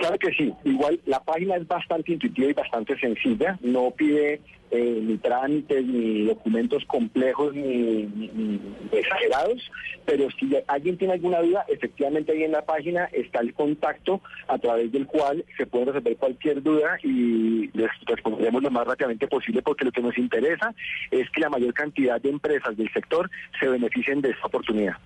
Claro 0.00 0.18
que 0.18 0.32
sí. 0.32 0.50
Igual 0.64 0.98
la 1.04 1.22
página 1.22 1.56
es 1.56 1.68
bastante 1.68 2.12
intuitiva 2.12 2.48
y 2.48 2.54
bastante 2.54 2.98
sencilla. 2.98 3.58
No 3.60 3.90
pide 3.90 4.40
eh, 4.70 5.00
ni 5.02 5.18
trámites, 5.18 5.84
ni 5.84 6.24
documentos 6.26 6.84
complejos, 6.86 7.54
ni, 7.54 8.60
exagerados. 8.92 9.70
Pero 10.04 10.28
si 10.38 10.50
alguien 10.66 10.96
tiene 10.96 11.14
alguna 11.14 11.40
duda, 11.40 11.64
efectivamente 11.68 12.32
ahí 12.32 12.44
en 12.44 12.52
la 12.52 12.64
página 12.64 13.04
está 13.12 13.40
el 13.40 13.54
contacto 13.54 14.20
a 14.48 14.58
través 14.58 14.90
del 14.92 15.06
cual 15.06 15.44
se 15.56 15.66
puede 15.66 15.86
resolver 15.86 16.16
cualquier 16.16 16.62
duda 16.62 16.98
y 17.02 17.70
les 17.76 17.90
responderemos 18.06 18.62
lo 18.62 18.70
más 18.70 18.86
rápidamente 18.86 19.28
posible 19.28 19.62
porque 19.62 19.84
lo 19.84 19.92
que 19.92 20.02
nos 20.02 20.16
interesa 20.18 20.74
es 21.10 21.28
que 21.30 21.40
la 21.40 21.50
mayor 21.50 21.74
cantidad 21.74 22.20
de 22.20 22.30
empresas 22.30 22.76
del 22.76 22.92
sector 22.92 23.30
se 23.58 23.68
beneficien 23.68 24.20
de 24.20 24.30
esta 24.30 24.46
oportunidad. 24.46 24.96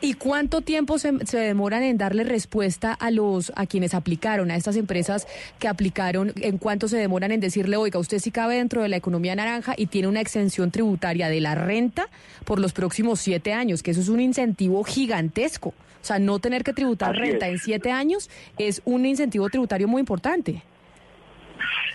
¿Y 0.00 0.14
cuánto 0.14 0.62
tiempo 0.62 0.98
se, 0.98 1.12
demoran 1.36 1.82
en 1.82 1.96
darle 1.96 2.24
respuesta 2.24 2.92
a 2.92 3.10
los 3.10 3.52
a 3.54 3.66
quienes 3.66 3.94
aplicaron, 3.94 4.50
a 4.50 4.56
estas 4.56 4.76
empresas 4.76 5.28
que 5.58 5.68
aplicaron? 5.68 6.32
¿En 6.36 6.58
cuánto 6.58 6.88
se 6.88 6.96
demoran 6.96 7.30
en 7.30 7.40
decirle, 7.40 7.76
oiga, 7.76 8.00
usted 8.00 8.18
sí 8.18 8.30
cabe 8.30 8.56
dentro 8.56 8.82
de 8.82 8.88
la 8.92 8.98
economía 8.98 9.34
naranja 9.34 9.74
y 9.76 9.86
tiene 9.86 10.06
una 10.06 10.20
exención 10.20 10.70
tributaria 10.70 11.28
de 11.28 11.40
la 11.40 11.56
renta 11.56 12.08
por 12.44 12.60
los 12.60 12.72
próximos 12.72 13.20
siete 13.20 13.52
años? 13.52 13.82
Que 13.82 13.90
eso 13.90 14.00
es 14.00 14.08
un 14.08 14.20
incentivo 14.20 14.84
gigantesco. 14.84 15.70
O 15.70 16.04
sea, 16.04 16.18
no 16.18 16.38
tener 16.38 16.62
que 16.62 16.72
tributar 16.72 17.16
renta 17.16 17.48
en 17.48 17.58
siete 17.58 17.90
años 17.90 18.30
es 18.58 18.82
un 18.84 19.06
incentivo 19.06 19.48
tributario 19.48 19.88
muy 19.88 20.00
importante. 20.00 20.62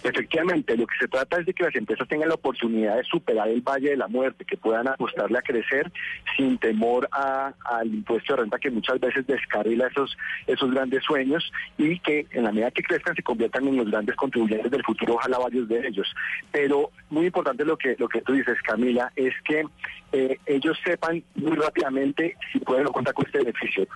Efectivamente, 0.03 0.77
lo 0.77 0.88
que 0.88 0.98
se 0.99 1.07
trata 1.07 1.39
es 1.39 1.45
de 1.45 1.53
que 1.53 1.64
las 1.64 1.76
empresas 1.76 2.07
tengan 2.07 2.30
la 2.30 2.35
oportunidad 2.35 2.95
de 2.98 3.03
superar 3.03 3.48
el 3.49 3.61
valle 3.61 3.89
de 3.89 3.98
la 3.98 4.07
muerte, 4.07 4.45
que 4.45 4.57
puedan 4.57 4.88
apostarle 4.88 5.38
a 5.38 5.41
crecer 5.41 5.91
sin 6.35 6.57
temor 6.57 7.10
al 7.11 7.88
impuesto 7.88 8.34
de 8.34 8.41
renta 8.41 8.60
que 8.60 8.72
muchas 8.72 8.99
veces 8.99 9.26
descarrila 9.27 9.88
esos, 9.88 10.18
esos 10.45 10.72
grandes 10.72 11.03
sueños 11.03 11.52
y 11.77 11.99
que 11.99 12.27
en 12.31 12.44
la 12.44 12.52
medida 12.52 12.72
que 12.72 12.84
crezcan 12.84 13.15
se 13.15 13.23
conviertan 13.23 13.68
en 13.68 13.77
los 13.77 13.89
grandes 13.89 14.15
contribuyentes 14.15 14.72
del 14.72 14.84
futuro, 14.84 15.15
ojalá 15.15 15.39
varios 15.39 15.68
de 15.68 15.88
ellos. 15.88 16.07
Pero 16.52 16.91
muy 17.10 17.27
importante 17.27 17.65
lo 17.65 17.77
que, 17.77 17.95
lo 17.98 18.07
que 18.07 18.22
tú 18.22 18.34
dices, 18.34 18.57
Camila, 18.64 19.11
es 19.15 19.34
que 19.44 19.64
eh, 20.11 20.38
ellos 20.45 20.77
sepan 20.85 21.23
muy 21.35 21.56
rápidamente 21.56 22.38
si 22.52 22.60
pueden 22.60 22.88
o 22.88 22.91
contar 22.91 23.14
con 23.14 23.26
este 23.26 23.39
beneficio. 23.39 23.88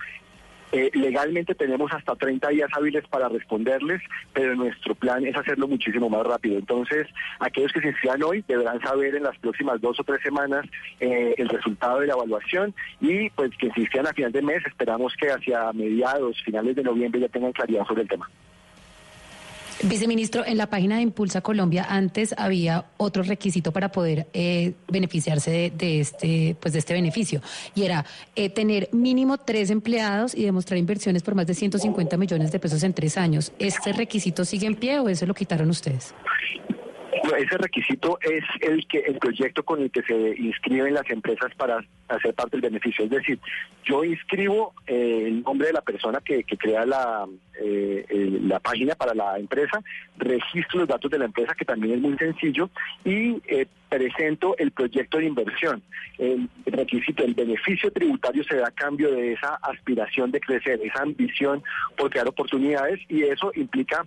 Eh, 0.72 0.90
legalmente 0.94 1.54
tenemos 1.54 1.92
hasta 1.92 2.16
30 2.16 2.48
días 2.48 2.70
hábiles 2.74 3.06
para 3.08 3.28
responderles, 3.28 4.00
pero 4.32 4.54
nuestro 4.56 4.94
plan 4.94 5.24
es 5.26 5.36
hacerlo 5.36 5.68
muchísimo 5.68 6.08
más 6.08 6.26
rápido. 6.26 6.58
Entonces, 6.58 7.06
aquellos 7.40 7.72
que 7.72 7.80
se 7.80 7.88
inscriban 7.88 8.22
hoy 8.22 8.42
deberán 8.48 8.80
saber 8.80 9.14
en 9.14 9.24
las 9.24 9.36
próximas 9.38 9.80
dos 9.82 10.00
o 10.00 10.04
tres 10.04 10.22
semanas 10.22 10.64
eh, 10.98 11.34
el 11.36 11.50
resultado 11.50 12.00
de 12.00 12.06
la 12.06 12.14
evaluación 12.14 12.74
y 13.00 13.28
pues 13.30 13.50
que 13.58 13.70
se 13.70 14.00
a 14.00 14.12
final 14.14 14.32
de 14.32 14.42
mes, 14.42 14.64
esperamos 14.66 15.14
que 15.20 15.30
hacia 15.30 15.72
mediados, 15.72 16.42
finales 16.42 16.74
de 16.74 16.82
noviembre 16.82 17.20
ya 17.20 17.28
tengan 17.28 17.52
claridad 17.52 17.86
sobre 17.86 18.02
el 18.02 18.08
tema. 18.08 18.30
Viceministro, 19.82 20.44
en 20.46 20.58
la 20.58 20.68
página 20.68 20.96
de 20.96 21.02
Impulsa 21.02 21.40
Colombia 21.40 21.86
antes 21.88 22.34
había 22.36 22.84
otro 22.96 23.22
requisito 23.22 23.72
para 23.72 23.90
poder 23.90 24.28
eh, 24.32 24.74
beneficiarse 24.88 25.72
de, 25.76 26.00
este, 26.00 26.56
pues 26.60 26.72
de 26.72 26.78
este 26.78 26.94
beneficio 26.94 27.40
y 27.74 27.84
era 27.84 28.04
eh, 28.36 28.48
tener 28.48 28.88
mínimo 28.92 29.38
tres 29.38 29.70
empleados 29.70 30.34
y 30.34 30.44
demostrar 30.44 30.78
inversiones 30.78 31.22
por 31.22 31.34
más 31.34 31.46
de 31.46 31.54
150 31.54 32.16
millones 32.16 32.52
de 32.52 32.58
pesos 32.58 32.82
en 32.82 32.94
tres 32.94 33.16
años. 33.16 33.52
¿Este 33.58 33.92
requisito 33.92 34.44
sigue 34.44 34.66
en 34.66 34.76
pie 34.76 35.00
o 35.00 35.08
eso 35.08 35.26
lo 35.26 35.34
quitaron 35.34 35.68
ustedes? 35.70 36.14
Ese 37.38 37.58
requisito 37.58 38.18
es 38.22 38.44
el 38.60 38.86
que 38.86 39.00
el 39.00 39.18
proyecto 39.18 39.62
con 39.62 39.82
el 39.82 39.90
que 39.90 40.02
se 40.02 40.34
inscriben 40.38 40.94
las 40.94 41.08
empresas 41.10 41.54
para 41.56 41.84
hacer 42.08 42.34
parte 42.34 42.56
del 42.56 42.70
beneficio. 42.70 43.04
Es 43.04 43.10
decir, 43.10 43.38
yo 43.84 44.02
inscribo 44.04 44.74
eh, 44.86 45.24
el 45.26 45.42
nombre 45.42 45.68
de 45.68 45.74
la 45.74 45.82
persona 45.82 46.20
que, 46.24 46.44
crea 46.44 46.86
la, 46.86 47.26
eh, 47.60 48.38
la 48.42 48.60
página 48.60 48.94
para 48.94 49.14
la 49.14 49.38
empresa, 49.38 49.82
registro 50.16 50.80
los 50.80 50.88
datos 50.88 51.10
de 51.10 51.18
la 51.18 51.26
empresa, 51.26 51.54
que 51.54 51.64
también 51.64 51.94
es 51.94 52.00
muy 52.00 52.16
sencillo, 52.16 52.70
y 53.04 53.42
eh, 53.46 53.66
presento 53.88 54.56
el 54.58 54.70
proyecto 54.70 55.18
de 55.18 55.26
inversión. 55.26 55.82
El 56.18 56.48
requisito, 56.64 57.24
el 57.24 57.34
beneficio 57.34 57.90
tributario 57.90 58.42
se 58.44 58.56
da 58.56 58.68
a 58.68 58.70
cambio 58.70 59.10
de 59.10 59.32
esa 59.32 59.56
aspiración 59.56 60.30
de 60.30 60.40
crecer, 60.40 60.80
esa 60.82 61.02
ambición 61.02 61.62
por 61.96 62.10
crear 62.10 62.28
oportunidades, 62.28 63.00
y 63.08 63.24
eso 63.24 63.52
implica 63.54 64.06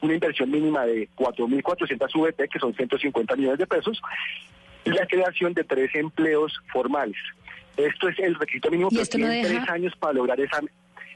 una 0.00 0.14
inversión 0.14 0.50
mínima 0.50 0.84
de 0.86 1.08
4.400 1.16 2.12
VT, 2.14 2.48
que 2.48 2.58
son 2.58 2.74
150 2.74 3.36
millones 3.36 3.58
de 3.58 3.66
pesos, 3.66 4.00
y 4.84 4.90
la 4.90 5.06
creación 5.06 5.52
de 5.52 5.64
tres 5.64 5.94
empleos 5.94 6.52
formales. 6.72 7.16
Esto 7.76 8.08
es 8.08 8.18
el 8.18 8.34
requisito 8.36 8.70
mínimo, 8.70 8.90
pero 8.90 9.04
tiene 9.06 9.42
tres 9.44 9.68
años 9.68 9.94
para 9.98 10.14
lograr 10.14 10.40
esa, 10.40 10.60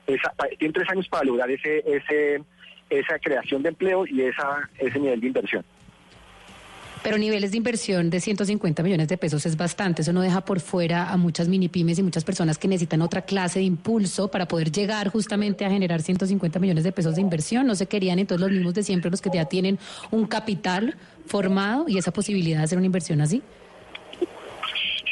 esa 0.06 0.34
tiene 0.58 0.74
tres 0.74 0.90
años 0.90 1.08
para 1.08 1.24
lograr 1.24 1.50
ese, 1.50 1.82
ese, 1.86 2.42
esa 2.90 3.18
creación 3.18 3.62
de 3.62 3.70
empleo 3.70 4.06
y 4.06 4.22
esa, 4.22 4.68
ese 4.78 4.98
nivel 4.98 5.20
de 5.20 5.26
inversión. 5.28 5.64
Pero 7.02 7.16
niveles 7.16 7.52
de 7.52 7.56
inversión 7.56 8.10
de 8.10 8.20
150 8.20 8.82
millones 8.82 9.08
de 9.08 9.16
pesos 9.16 9.46
es 9.46 9.56
bastante. 9.56 10.02
Eso 10.02 10.12
no 10.12 10.20
deja 10.20 10.42
por 10.42 10.60
fuera 10.60 11.10
a 11.10 11.16
muchas 11.16 11.48
mini 11.48 11.68
pymes 11.68 11.98
y 11.98 12.02
muchas 12.02 12.24
personas 12.24 12.58
que 12.58 12.68
necesitan 12.68 13.00
otra 13.00 13.22
clase 13.22 13.60
de 13.60 13.64
impulso 13.64 14.30
para 14.30 14.46
poder 14.46 14.70
llegar 14.70 15.08
justamente 15.08 15.64
a 15.64 15.70
generar 15.70 16.02
150 16.02 16.58
millones 16.58 16.84
de 16.84 16.92
pesos 16.92 17.14
de 17.14 17.22
inversión. 17.22 17.66
No 17.66 17.74
se 17.74 17.86
querían 17.86 18.18
entonces 18.18 18.42
los 18.42 18.50
mismos 18.50 18.74
de 18.74 18.82
siempre, 18.82 19.10
los 19.10 19.22
que 19.22 19.30
ya 19.32 19.46
tienen 19.46 19.78
un 20.10 20.26
capital 20.26 20.96
formado 21.26 21.86
y 21.88 21.96
esa 21.96 22.12
posibilidad 22.12 22.58
de 22.58 22.64
hacer 22.64 22.76
una 22.76 22.86
inversión 22.86 23.22
así. 23.22 23.42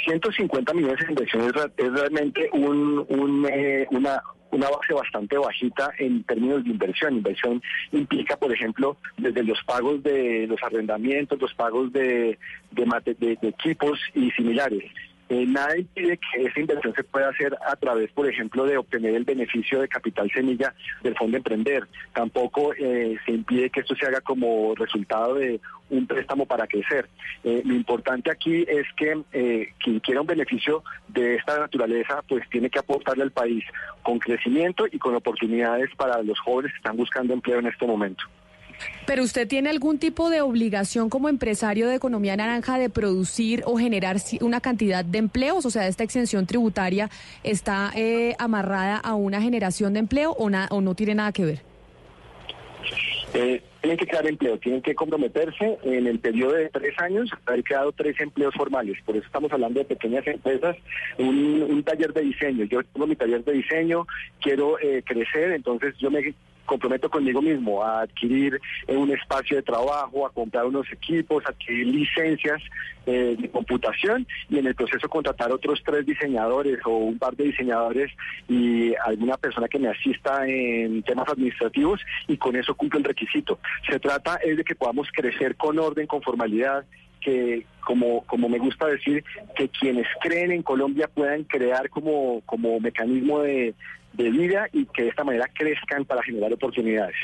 150 0.05 0.75
millones 0.75 0.99
de 0.99 1.13
inversión 1.13 1.43
es, 1.43 1.93
realmente 1.93 2.51
un, 2.53 3.05
un, 3.09 3.47
eh, 3.51 3.87
una, 3.91 4.23
una 4.51 4.69
base 4.69 4.95
bastante 4.95 5.37
bajita 5.37 5.93
en 5.99 6.23
términos 6.25 6.65
de 6.65 6.71
inversión. 6.71 7.17
Inversión 7.17 7.63
implica, 7.93 8.37
por 8.37 8.53
ejemplo, 8.53 8.97
desde 9.17 9.43
los 9.43 9.63
pagos 9.65 10.03
de 10.03 10.47
los 10.47 10.63
arrendamientos, 10.63 11.41
los 11.41 11.55
pagos 11.55 11.93
de, 11.93 12.39
de, 12.71 13.39
equipos 13.43 13.99
y 14.15 14.31
similares. 14.33 14.85
Eh, 15.29 15.45
nada 15.47 15.77
impide 15.77 16.19
que 16.19 16.43
esa 16.45 16.61
inversión 16.61 16.95
se 16.95 17.05
pueda 17.05 17.29
hacer 17.29 17.57
a 17.67 17.77
través, 17.77 18.11
por 18.13 18.29
ejemplo, 18.29 18.65
de 18.65 18.79
obtener 18.79 19.15
el 19.15 19.25
beneficio 19.25 19.81
de 19.81 19.89
capital 19.89 20.31
semilla 20.31 20.75
del 21.03 21.17
Fondo 21.17 21.37
Emprender. 21.37 21.87
Tampoco 22.15 22.73
eh, 22.75 23.17
se 23.27 23.33
impide 23.33 23.71
que 23.71 23.81
esto 23.81 23.95
se 23.95 24.07
haga 24.07 24.21
como 24.21 24.75
resultado 24.75 25.35
de 25.35 25.61
un 25.91 26.07
préstamo 26.07 26.47
para 26.47 26.67
crecer. 26.67 27.09
Eh, 27.45 27.63
lo 27.65 27.75
importante 27.75 28.31
aquí 28.31 28.65
es 28.69 28.87
que 28.97 29.23
eh, 29.33 29.73
quien 29.83 30.01
quiera 30.01 30.21
un 30.21 30.27
beneficio 30.27 30.83
de 31.09 31.37
esta 31.37 31.59
naturaleza, 31.59 32.23
pues 32.29 32.49
tiene 32.51 32.71
que 32.71 32.79
aportarle 32.79 33.23
al 33.23 33.33
país 33.33 33.65
con 34.03 34.19
crecimiento 34.19 34.87
y 34.91 34.99
con 34.99 35.15
oportunidades 35.15 35.91
para 35.97 36.23
los 36.23 36.39
jóvenes 36.41 36.73
que 36.73 36.79
están 36.79 36.97
buscando 36.97 37.35
empleo 37.35 37.59
en 37.59 37.67
este 37.67 37.87
momento. 37.87 38.25
Pero 39.07 39.23
usted 39.23 39.49
tiene 39.49 39.71
algún 39.71 39.99
tipo 39.99 40.31
de 40.31 40.41
obligación 40.41 41.09
como 41.09 41.29
empresario 41.29 41.89
de 41.89 41.95
economía 41.95 42.37
naranja 42.37 42.79
de 42.79 42.91
producir 42.91 43.63
o 43.67 43.79
generar 43.79 44.17
una 44.41 44.61
cantidad 44.61 45.05
de 45.05 45.19
empleos, 45.19 45.65
o 45.67 45.71
sea, 45.71 45.89
esta 45.89 46.05
exención 46.05 46.47
tributaria 46.47 47.11
está 47.43 47.91
eh, 47.95 48.35
amarrada 48.39 48.97
a 48.97 49.15
una 49.15 49.41
generación 49.41 49.93
de 49.93 50.01
empleo 50.01 50.33
o, 50.33 50.51
no 50.51 50.95
tiene 50.95 51.15
nada 51.15 51.33
que 51.33 51.45
ver. 51.45 51.63
Eh, 53.35 53.63
tienen 53.81 53.99
que 53.99 54.07
crear 54.07 54.27
empleo, 54.27 54.59
tienen 54.59 54.83
que 54.83 54.95
comprometerse 54.95 55.79
en 55.83 56.07
el 56.07 56.19
periodo 56.19 56.53
de 56.53 56.69
tres 56.71 56.99
años 56.99 57.31
haber 57.47 57.63
creado 57.63 57.93
tres 57.93 58.19
empleos 58.21 58.55
formales. 58.55 58.99
Por 59.05 59.17
eso 59.17 59.27
estamos 59.27 59.53
hablando 59.53 59.81
de 59.81 59.85
pequeñas 59.85 60.27
empresas, 60.27 60.77
un, 61.19 61.83
taller 61.85 62.13
de 62.13 62.23
diseño. 62.23 62.65
Yo 62.65 62.83
tengo 62.83 63.07
mi 63.07 63.17
taller 63.17 63.45
de 63.45 63.53
diseño, 63.53 64.07
quiero 64.41 64.79
eh, 64.81 65.03
crecer, 65.07 65.53
entonces 65.53 65.95
yo 65.99 66.11
me 66.11 66.35
comprometo 66.69 67.11
conmigo 67.11 67.43
mismo 67.43 67.83
a 67.83 68.03
adquirir 68.03 68.61
un 68.87 69.11
espacio 69.11 69.57
de 69.57 69.63
trabajo, 69.63 70.27
a 70.27 70.31
comprar 70.31 70.67
unos 70.67 70.87
equipos, 70.93 71.43
adquirir 71.47 71.87
licencias 71.89 72.63
eh, 73.07 73.37
de 73.39 73.51
computación 73.51 74.27
y 74.51 74.59
en 74.59 74.67
el 74.67 74.75
proceso 74.75 75.09
contratar 75.09 75.51
otros 75.51 75.83
tres 75.85 76.05
diseñadores 76.05 76.79
o 76.85 76.91
un 76.99 77.19
par 77.19 77.35
de 77.35 77.45
diseñadores 77.45 78.13
y 78.49 78.95
alguna 78.97 79.39
persona 79.39 79.67
que 79.67 79.79
me 79.79 79.89
asista 79.89 80.47
en 80.47 81.03
temas 81.03 81.29
administrativos 81.29 82.01
y 82.29 82.37
con 82.37 82.55
eso 82.55 82.75
cumplo 82.75 82.99
el 82.99 83.05
requisito. 83.05 83.59
Se 83.89 83.99
trata 83.99 84.37
es 84.37 84.59
de 84.59 84.65
que 84.65 84.75
podamos 84.75 85.09
crecer 85.11 85.57
con 85.57 85.79
orden, 85.79 86.07
con 86.07 86.23
formalidad 86.23 86.85
que, 87.21 87.67
como, 87.85 88.25
como 88.27 88.49
me 88.49 88.59
gusta 88.59 88.87
decir, 88.87 89.25
que 89.57 89.69
quienes 89.69 90.07
creen 90.21 90.53
en 90.53 90.63
Colombia 90.63 91.09
puedan 91.09 91.45
crear 91.45 91.89
como, 91.91 92.43
como 92.47 92.79
mecanismo 92.79 93.41
de, 93.41 93.75
de 94.13 94.31
vida 94.31 94.69
y 94.73 94.87
que 94.87 95.03
de 95.03 95.09
esta 95.09 95.25
manera 95.25 95.49
crezcan 95.55 96.05
para 96.05 96.23
generar 96.23 96.53
oportunidades. 96.53 97.17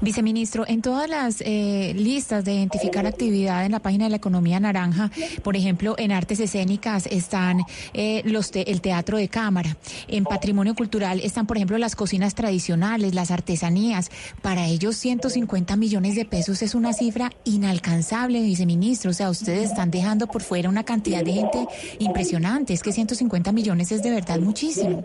Viceministro, 0.00 0.64
en 0.66 0.82
todas 0.82 1.08
las 1.08 1.42
eh, 1.42 1.92
listas 1.94 2.44
de 2.44 2.54
identificar 2.54 3.06
actividad 3.06 3.64
en 3.64 3.72
la 3.72 3.80
página 3.80 4.04
de 4.04 4.10
la 4.10 4.16
economía 4.16 4.58
naranja, 4.58 5.10
por 5.42 5.56
ejemplo, 5.56 5.94
en 5.98 6.12
artes 6.12 6.40
escénicas 6.40 7.06
están 7.06 7.60
eh, 7.92 8.22
los 8.24 8.50
el 8.52 8.80
teatro 8.80 9.18
de 9.18 9.28
cámara, 9.28 9.76
en 10.08 10.24
patrimonio 10.24 10.74
cultural 10.74 11.20
están, 11.20 11.46
por 11.46 11.56
ejemplo, 11.56 11.78
las 11.78 11.94
cocinas 11.94 12.34
tradicionales, 12.34 13.14
las 13.14 13.30
artesanías. 13.30 14.10
Para 14.42 14.66
ellos 14.66 14.96
150 14.96 15.76
millones 15.76 16.16
de 16.16 16.24
pesos 16.24 16.62
es 16.62 16.74
una 16.74 16.92
cifra 16.92 17.30
inalcanzable, 17.44 18.42
viceministro. 18.42 19.10
O 19.10 19.14
sea, 19.14 19.30
ustedes 19.30 19.70
están 19.70 19.90
dejando 19.90 20.26
por 20.26 20.42
fuera 20.42 20.68
una 20.68 20.84
cantidad 20.84 21.22
de 21.22 21.32
gente 21.32 21.66
impresionante. 21.98 22.72
Es 22.72 22.82
que 22.82 22.92
150 22.92 23.52
millones 23.52 23.92
es 23.92 24.02
de 24.02 24.10
verdad 24.10 24.40
muchísimo. 24.40 25.04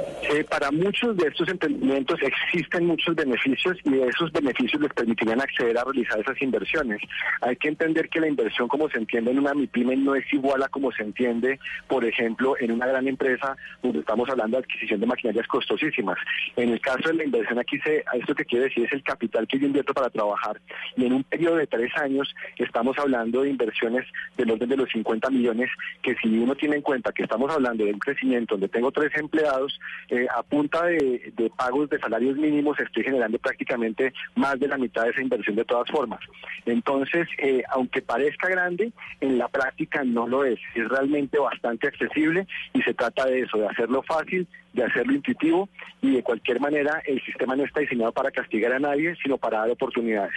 Eh, 0.33 0.45
para 0.45 0.71
muchos 0.71 1.17
de 1.17 1.27
estos 1.27 1.49
emprendimientos 1.49 2.17
existen 2.21 2.85
muchos 2.85 3.13
beneficios 3.15 3.77
y 3.83 3.99
esos 3.99 4.31
beneficios 4.31 4.81
les 4.81 4.93
permitirían 4.93 5.41
acceder 5.41 5.77
a 5.77 5.83
realizar 5.83 6.21
esas 6.21 6.41
inversiones. 6.41 7.01
Hay 7.41 7.57
que 7.57 7.67
entender 7.67 8.07
que 8.07 8.21
la 8.21 8.29
inversión 8.29 8.69
como 8.69 8.89
se 8.89 8.97
entiende 8.97 9.31
en 9.31 9.39
una 9.39 9.53
MIPYME 9.53 9.97
no 9.97 10.15
es 10.15 10.23
igual 10.31 10.63
a 10.63 10.69
como 10.69 10.89
se 10.93 11.03
entiende, 11.03 11.59
por 11.89 12.05
ejemplo, 12.05 12.55
en 12.61 12.71
una 12.71 12.87
gran 12.87 13.09
empresa 13.09 13.57
donde 13.83 13.99
estamos 13.99 14.29
hablando 14.29 14.55
de 14.55 14.63
adquisición 14.63 15.01
de 15.01 15.05
maquinarias 15.05 15.47
costosísimas. 15.47 16.17
En 16.55 16.69
el 16.69 16.79
caso 16.79 17.09
de 17.09 17.15
la 17.15 17.25
inversión 17.25 17.59
aquí, 17.59 17.77
se, 17.79 18.05
esto 18.13 18.33
que 18.33 18.45
quiere 18.45 18.65
decir 18.65 18.85
es 18.85 18.93
el 18.93 19.03
capital 19.03 19.45
que 19.49 19.59
yo 19.59 19.67
invierto 19.67 19.93
para 19.93 20.09
trabajar 20.09 20.61
y 20.95 21.07
en 21.07 21.11
un 21.11 21.23
periodo 21.25 21.57
de 21.57 21.67
tres 21.67 21.91
años 21.97 22.33
estamos 22.55 22.97
hablando 22.99 23.41
de 23.41 23.49
inversiones 23.49 24.05
del 24.37 24.51
orden 24.51 24.69
de 24.69 24.77
los 24.77 24.89
50 24.91 25.29
millones 25.29 25.69
que 26.01 26.15
si 26.23 26.39
uno 26.39 26.55
tiene 26.55 26.77
en 26.77 26.81
cuenta 26.81 27.11
que 27.11 27.23
estamos 27.23 27.51
hablando 27.51 27.83
de 27.83 27.91
un 27.91 27.99
crecimiento 27.99 28.55
donde 28.55 28.69
tengo 28.69 28.93
tres 28.93 29.11
empleados, 29.17 29.77
a 30.29 30.43
punta 30.43 30.85
de, 30.85 31.51
pagos 31.55 31.89
de 31.89 31.99
salarios 31.99 32.37
mínimos 32.37 32.79
estoy 32.79 33.03
generando 33.03 33.37
prácticamente 33.39 34.13
más 34.35 34.59
de 34.59 34.67
la 34.67 34.77
mitad 34.77 35.03
de 35.03 35.11
esa 35.11 35.21
inversión 35.21 35.55
de 35.55 35.65
todas 35.65 35.89
formas. 35.89 36.19
Entonces, 36.65 37.27
eh, 37.37 37.63
aunque 37.69 38.01
parezca 38.01 38.49
grande, 38.49 38.91
en 39.19 39.37
la 39.37 39.47
práctica 39.47 40.03
no 40.03 40.27
lo 40.27 40.43
es. 40.45 40.59
Es 40.75 40.87
realmente 40.89 41.39
bastante 41.39 41.87
accesible 41.87 42.47
y 42.73 42.81
se 42.81 42.93
trata 42.93 43.25
de 43.25 43.41
eso, 43.41 43.57
de 43.57 43.67
hacerlo 43.67 44.03
fácil, 44.03 44.47
de 44.73 44.83
hacerlo 44.83 45.13
intuitivo 45.13 45.69
y 46.01 46.15
de 46.15 46.23
cualquier 46.23 46.59
manera 46.59 47.01
el 47.05 47.21
sistema 47.23 47.55
no 47.55 47.63
está 47.63 47.81
diseñado 47.81 48.11
para 48.11 48.31
castigar 48.31 48.73
a 48.73 48.79
nadie, 48.79 49.15
sino 49.21 49.37
para 49.37 49.59
dar 49.59 49.69
oportunidades. 49.69 50.33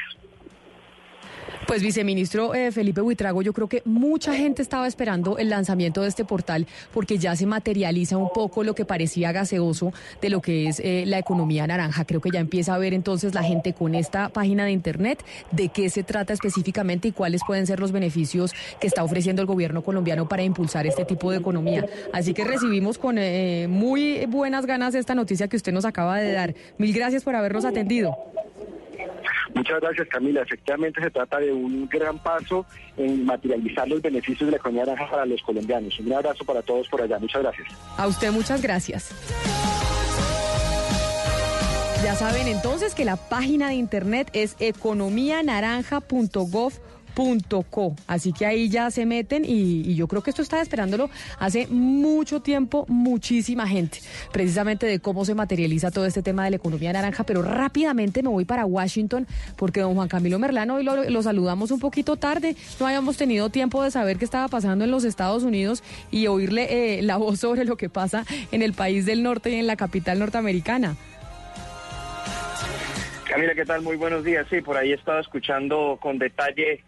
Pues 1.67 1.83
viceministro 1.83 2.55
eh, 2.55 2.73
Felipe 2.73 3.01
Buitrago, 3.01 3.41
yo 3.41 3.53
creo 3.53 3.69
que 3.69 3.83
mucha 3.85 4.35
gente 4.35 4.61
estaba 4.61 4.87
esperando 4.87 5.39
el 5.39 5.49
lanzamiento 5.49 6.03
de 6.03 6.09
este 6.09 6.25
portal 6.25 6.67
porque 6.93 7.19
ya 7.19 7.35
se 7.37 7.47
materializa 7.47 8.17
un 8.19 8.29
poco 8.31 8.65
lo 8.65 8.75
que 8.75 8.85
parecía 8.85 9.33
gaseoso 9.33 9.93
de 10.21 10.31
lo 10.31 10.43
que 10.43 10.69
es 10.69 10.81
eh, 10.81 11.05
la 11.07 11.19
economía 11.19 11.67
naranja. 11.67 12.05
Creo 12.05 12.21
que 12.21 12.31
ya 12.31 12.41
empieza 12.41 12.75
a 12.75 12.79
ver 12.79 12.93
entonces 12.93 13.35
la 13.35 13.43
gente 13.43 13.73
con 13.73 13.95
esta 13.95 14.29
página 14.29 14.67
de 14.67 14.73
internet 14.73 15.25
de 15.53 15.69
qué 15.69 15.89
se 15.89 16.03
trata 16.03 16.33
específicamente 16.33 17.09
y 17.09 17.13
cuáles 17.13 17.43
pueden 17.47 17.67
ser 17.67 17.81
los 17.81 17.93
beneficios 17.93 18.53
que 18.79 18.87
está 18.87 19.03
ofreciendo 19.03 19.41
el 19.41 19.47
gobierno 19.47 19.83
colombiano 19.83 20.29
para 20.29 20.43
impulsar 20.43 20.87
este 20.87 21.05
tipo 21.05 21.31
de 21.31 21.39
economía. 21.39 21.87
Así 22.13 22.35
que 22.35 22.45
recibimos 22.45 22.99
con 22.99 23.17
eh, 23.19 23.67
muy 23.69 24.27
buenas 24.27 24.67
ganas 24.67 24.95
esta 24.95 25.15
noticia 25.15 25.49
que 25.49 25.57
usted 25.57 25.73
nos 25.73 25.85
acaba 25.85 26.19
de 26.19 26.33
dar. 26.33 26.55
Mil 26.79 26.93
gracias 26.93 27.25
por 27.25 27.35
habernos 27.35 27.65
atendido. 27.65 28.17
Muchas 29.55 29.81
gracias, 29.81 30.09
Camila. 30.09 30.43
Efectivamente, 30.43 31.01
se 31.01 31.11
trata 31.11 31.39
de 31.39 31.51
un 31.53 31.89
gran 31.89 32.19
paso 32.19 32.67
en 32.97 33.25
materializar 33.25 33.89
los 33.89 34.03
beneficios 34.03 34.47
de 34.47 34.51
la 34.53 34.57
economía 34.57 34.85
naranja 34.85 35.09
para 35.11 35.27
los 35.27 35.41
colombianos. 35.43 35.99
Un 36.01 36.13
abrazo 36.13 36.45
para 36.45 36.63
todos 36.63 36.89
por 36.89 37.01
allá. 37.01 37.19
Muchas 37.19 37.43
gracias. 37.43 37.69
A 37.97 38.07
usted, 38.07 38.31
muchas 38.33 38.61
gracias. 38.61 39.13
Ya 42.03 42.15
saben 42.15 42.49
entonces 42.49 42.95
que 42.95 43.07
la 43.07 43.17
página 43.17 43.69
de 43.69 43.77
internet 43.77 44.29
es 44.35 44.57
economianaranja.gov 44.59 46.73
Co. 47.71 47.95
Así 48.07 48.33
que 48.33 48.47
ahí 48.47 48.69
ya 48.69 48.91
se 48.91 49.07
meten 49.07 49.45
y, 49.47 49.95
yo 49.95 50.09
creo 50.09 50.23
que 50.23 50.31
esto 50.31 50.43
está 50.43 50.61
esperándolo 50.61 51.11
hace 51.39 51.67
mucho 51.69 52.41
tiempo 52.41 52.85
muchísima 52.89 53.69
gente, 53.69 54.01
precisamente 54.33 54.87
de 54.87 54.99
cómo 54.99 55.25
se 55.25 55.35
materializa 55.35 55.91
todo 55.91 56.07
este 56.07 56.23
tema 56.23 56.45
de 56.45 56.51
la 56.51 56.57
economía 56.57 56.93
naranja, 56.93 57.25
pero 57.25 57.43
rápidamente 57.43 58.23
me 58.23 58.29
voy 58.29 58.45
para 58.45 58.67
Washington 58.67 59.27
porque 59.57 59.81
don 59.81 59.95
Juan 59.95 60.09
Camilo 60.09 60.39
Merlano 60.39 60.75
hoy 60.75 60.85
lo, 60.85 61.23
saludamos 61.23 61.71
un 61.71 61.79
poquito 61.79 62.17
tarde, 62.17 62.57
no 62.81 62.87
habíamos 62.87 63.17
tenido 63.17 63.49
tiempo 63.51 63.83
de 63.83 63.91
saber 63.91 64.19
qué 64.19 64.25
estaba 64.25 64.49
pasando 64.49 64.85
en 64.85 64.91
los 64.91 65.05
Estados 65.05 65.45
Unidos 65.45 65.83
y 66.11 66.27
oírle 66.27 66.99
eh, 66.99 67.03
la 67.03 67.17
voz 67.17 67.41
sobre 67.41 67.65
lo 67.65 67.77
que 67.77 67.89
pasa 67.89 68.25
en 68.51 68.63
el 68.63 68.73
país 68.73 69.07
del 69.07 69.23
norte 69.23 69.51
y 69.51 69.55
en 69.55 69.67
la 69.67 69.77
capital 69.77 70.19
norteamericana. 70.19 70.97
Camila, 73.29 73.55
¿qué 73.55 73.65
tal? 73.65 73.83
Muy 73.83 73.97
buenos 73.97 74.23
días. 74.23 74.47
Sí, 74.49 74.61
por 74.61 74.77
ahí 74.77 74.93
he 74.93 74.95
estado 74.95 75.19
escuchando 75.19 75.99
con 76.01 76.19
detalle 76.19 76.85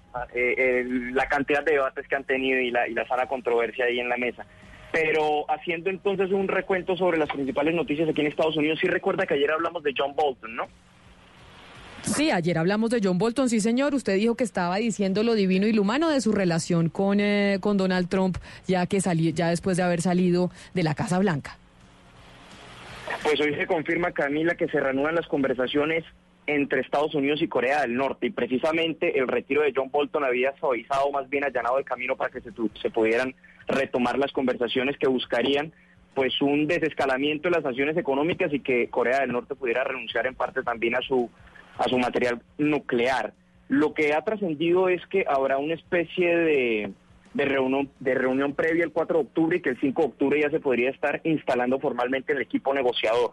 la 1.13 1.27
cantidad 1.29 1.65
de 1.65 1.73
debates 1.73 2.07
que 2.09 2.17
han 2.17 2.25
tenido 2.25 2.61
y 2.61 2.71
la, 2.71 2.89
y 2.89 2.95
la 2.95 3.07
sana 3.07 3.27
controversia 3.27 3.87
ahí 3.87 4.01
en 4.01 4.09
la 4.09 4.17
mesa. 4.17 4.47
Pero 4.93 5.51
haciendo 5.51 5.91
entonces 5.91 6.31
un 6.31 6.49
recuento 6.49 6.97
sobre 6.97 7.19
las 7.19 7.29
principales 7.29 7.75
noticias 7.75 8.09
aquí 8.09 8.21
en 8.21 8.29
Estados 8.29 8.57
Unidos, 8.57 8.79
sí 8.81 8.87
recuerda 8.87 9.27
que 9.27 9.35
ayer 9.35 9.51
hablamos 9.51 9.83
de 9.83 9.93
John 9.97 10.15
Bolton, 10.15 10.57
¿no? 10.57 10.69
Sí, 12.03 12.31
ayer 12.31 12.57
hablamos 12.57 12.91
de 12.91 13.01
John 13.03 13.19
Bolton, 13.19 13.49
sí 13.49 13.61
señor. 13.61 13.95
Usted 13.95 14.15
dijo 14.15 14.37
que 14.37 14.45
estaba 14.45 14.77
diciendo 14.77 15.25
lo 15.25 15.35
divino 15.35 15.67
y 15.67 15.73
lo 15.73 15.83
humano 15.83 16.09
de 16.09 16.21
su 16.21 16.31
relación 16.31 16.89
con, 16.89 17.19
eh, 17.19 17.59
con 17.61 17.77
Donald 17.77 18.09
Trump, 18.09 18.39
ya 18.69 18.87
que 18.87 19.01
salió, 19.01 19.33
ya 19.33 19.49
después 19.49 19.77
de 19.77 19.83
haber 19.83 20.01
salido 20.01 20.51
de 20.73 20.85
la 20.85 20.95
Casa 20.95 21.19
Blanca. 21.19 21.59
Pues 23.25 23.41
hoy 23.41 23.55
se 23.57 23.67
confirma, 23.67 24.13
Camila, 24.13 24.55
que 24.55 24.69
se 24.69 24.79
reanudan 24.79 25.17
las 25.17 25.27
conversaciones 25.27 26.05
entre 26.47 26.81
Estados 26.81 27.15
Unidos 27.15 27.43
y 27.43 27.49
Corea 27.49 27.83
del 27.83 27.97
Norte 27.97 28.27
y 28.27 28.31
precisamente 28.31 29.19
el 29.19 29.29
retiro 29.29 29.63
de 29.63 29.73
John 29.75 29.91
Bolton 29.91 30.25
había 30.25 30.57
suavizado, 30.59 31.11
más 31.11 31.29
bien 31.29 31.45
allanado 31.45 31.79
el 31.79 31.85
camino 31.85 32.17
para 32.17 32.31
que 32.31 32.41
se, 32.41 32.51
se 32.81 32.91
pudieran 32.91 33.35
retomar 33.67 34.19
las 34.19 34.33
conversaciones 34.33 34.97
que 34.99 35.09
buscarían 35.09 35.73
pues 36.15 36.41
un 36.41 36.67
desescalamiento 36.67 37.49
de 37.49 37.57
las 37.57 37.63
sanciones 37.63 37.97
económicas 37.97 38.53
y 38.53 38.61
que 38.61 38.89
Corea 38.89 39.21
del 39.21 39.33
Norte 39.33 39.55
pudiera 39.55 39.85
renunciar 39.85 40.27
en 40.27 40.35
parte 40.35 40.63
también 40.63 40.97
a 40.97 41.03
su 41.03 41.31
a 41.79 41.85
su 41.89 41.99
material 41.99 42.43
nuclear. 42.59 43.35
Lo 43.69 43.95
que 43.95 44.15
ha 44.15 44.23
trascendido 44.23 44.89
es 44.89 45.05
que 45.07 45.25
habrá 45.29 45.59
una 45.59 45.75
especie 45.75 46.37
de, 46.37 46.93
de, 47.35 47.45
reunión, 47.45 47.91
de 48.01 48.15
reunión 48.15 48.55
previa 48.55 48.85
el 48.85 48.93
4 48.93 49.19
de 49.19 49.25
octubre 49.25 49.57
y 49.57 49.61
que 49.61 49.71
el 49.71 49.81
5 49.81 50.03
de 50.03 50.09
octubre 50.09 50.41
ya 50.41 50.51
se 50.51 50.61
podría 50.61 50.91
estar 50.91 51.21
instalando 51.25 51.79
formalmente 51.79 52.33
el 52.33 52.41
equipo 52.41 52.73
negociador. 52.73 53.33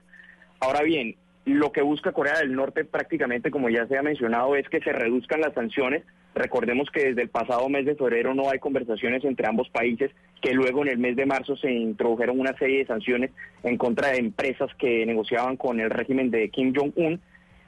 Ahora 0.59 0.81
bien, 0.81 1.15
lo 1.45 1.71
que 1.73 1.81
busca 1.81 2.13
Corea 2.13 2.39
del 2.39 2.55
Norte 2.55 2.85
prácticamente, 2.85 3.51
como 3.51 3.69
ya 3.69 3.85
se 3.87 3.97
ha 3.97 4.01
mencionado, 4.01 4.55
es 4.55 4.67
que 4.69 4.79
se 4.79 4.93
reduzcan 4.93 5.41
las 5.41 5.53
sanciones. 5.53 6.03
Recordemos 6.35 6.89
que 6.89 7.09
desde 7.09 7.21
el 7.23 7.29
pasado 7.29 7.67
mes 7.67 7.85
de 7.85 7.95
febrero 7.95 8.33
no 8.33 8.49
hay 8.49 8.59
conversaciones 8.59 9.25
entre 9.25 9.47
ambos 9.47 9.69
países, 9.69 10.11
que 10.41 10.53
luego 10.53 10.83
en 10.83 10.87
el 10.89 10.97
mes 10.97 11.17
de 11.17 11.25
marzo 11.25 11.57
se 11.57 11.69
introdujeron 11.69 12.39
una 12.39 12.57
serie 12.57 12.79
de 12.79 12.85
sanciones 12.85 13.31
en 13.63 13.77
contra 13.77 14.09
de 14.09 14.19
empresas 14.19 14.69
que 14.79 15.05
negociaban 15.05 15.57
con 15.57 15.81
el 15.81 15.89
régimen 15.89 16.31
de 16.31 16.49
Kim 16.49 16.73
Jong-un 16.73 17.19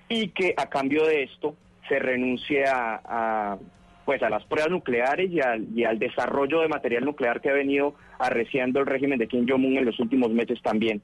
y 0.07 0.29
que 0.29 0.53
a 0.55 0.69
cambio 0.69 1.05
de 1.05 1.23
esto 1.23 1.55
se 1.89 1.99
renuncie 1.99 2.63
a, 2.67 3.57
pues 4.05 4.23
a 4.23 4.29
las 4.29 4.45
pruebas 4.45 4.71
nucleares 4.71 5.29
y 5.29 5.41
al, 5.41 5.67
y 5.75 5.83
al 5.83 5.99
desarrollo 5.99 6.61
de 6.61 6.69
material 6.69 7.03
nuclear 7.03 7.41
que 7.41 7.49
ha 7.49 7.53
venido 7.53 7.95
arreciando 8.19 8.79
el 8.79 8.85
régimen 8.85 9.19
de 9.19 9.27
Kim 9.27 9.45
Jong-un 9.47 9.77
en 9.77 9.85
los 9.85 9.99
últimos 9.99 10.31
meses 10.31 10.61
también. 10.61 11.01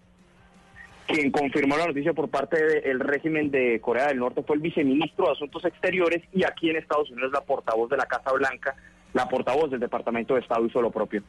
Quien 1.07 1.31
confirmó 1.31 1.77
la 1.77 1.87
noticia 1.87 2.13
por 2.13 2.29
parte 2.29 2.81
del 2.81 2.99
régimen 2.99 3.51
de 3.51 3.79
Corea 3.81 4.07
del 4.07 4.19
Norte 4.19 4.43
fue 4.43 4.55
el 4.55 4.61
viceministro 4.61 5.25
de 5.25 5.31
Asuntos 5.31 5.65
Exteriores 5.65 6.23
y 6.31 6.43
aquí 6.43 6.69
en 6.69 6.77
Estados 6.77 7.09
Unidos 7.11 7.31
la 7.33 7.41
portavoz 7.41 7.89
de 7.89 7.97
la 7.97 8.05
Casa 8.05 8.31
Blanca, 8.31 8.75
la 9.13 9.27
portavoz 9.27 9.71
del 9.71 9.79
Departamento 9.79 10.35
de 10.35 10.41
Estado 10.41 10.65
hizo 10.65 10.81
lo 10.81 10.91
propio. 10.91 11.21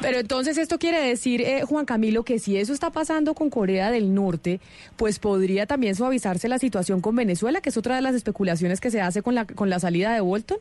Pero 0.00 0.18
entonces 0.18 0.58
esto 0.58 0.78
quiere 0.78 1.00
decir, 1.00 1.40
eh, 1.40 1.62
Juan 1.62 1.86
Camilo, 1.86 2.24
que 2.24 2.38
si 2.38 2.58
eso 2.58 2.72
está 2.72 2.90
pasando 2.90 3.34
con 3.34 3.48
Corea 3.48 3.90
del 3.90 4.14
Norte, 4.14 4.60
pues 4.96 5.18
podría 5.18 5.66
también 5.66 5.94
suavizarse 5.94 6.48
la 6.48 6.58
situación 6.58 7.00
con 7.00 7.16
Venezuela, 7.16 7.60
que 7.60 7.70
es 7.70 7.76
otra 7.76 7.96
de 7.96 8.02
las 8.02 8.14
especulaciones 8.14 8.80
que 8.80 8.90
se 8.90 9.00
hace 9.00 9.22
con 9.22 9.34
la, 9.34 9.46
con 9.46 9.70
la 9.70 9.78
salida 9.78 10.12
de 10.12 10.20
Bolton. 10.20 10.58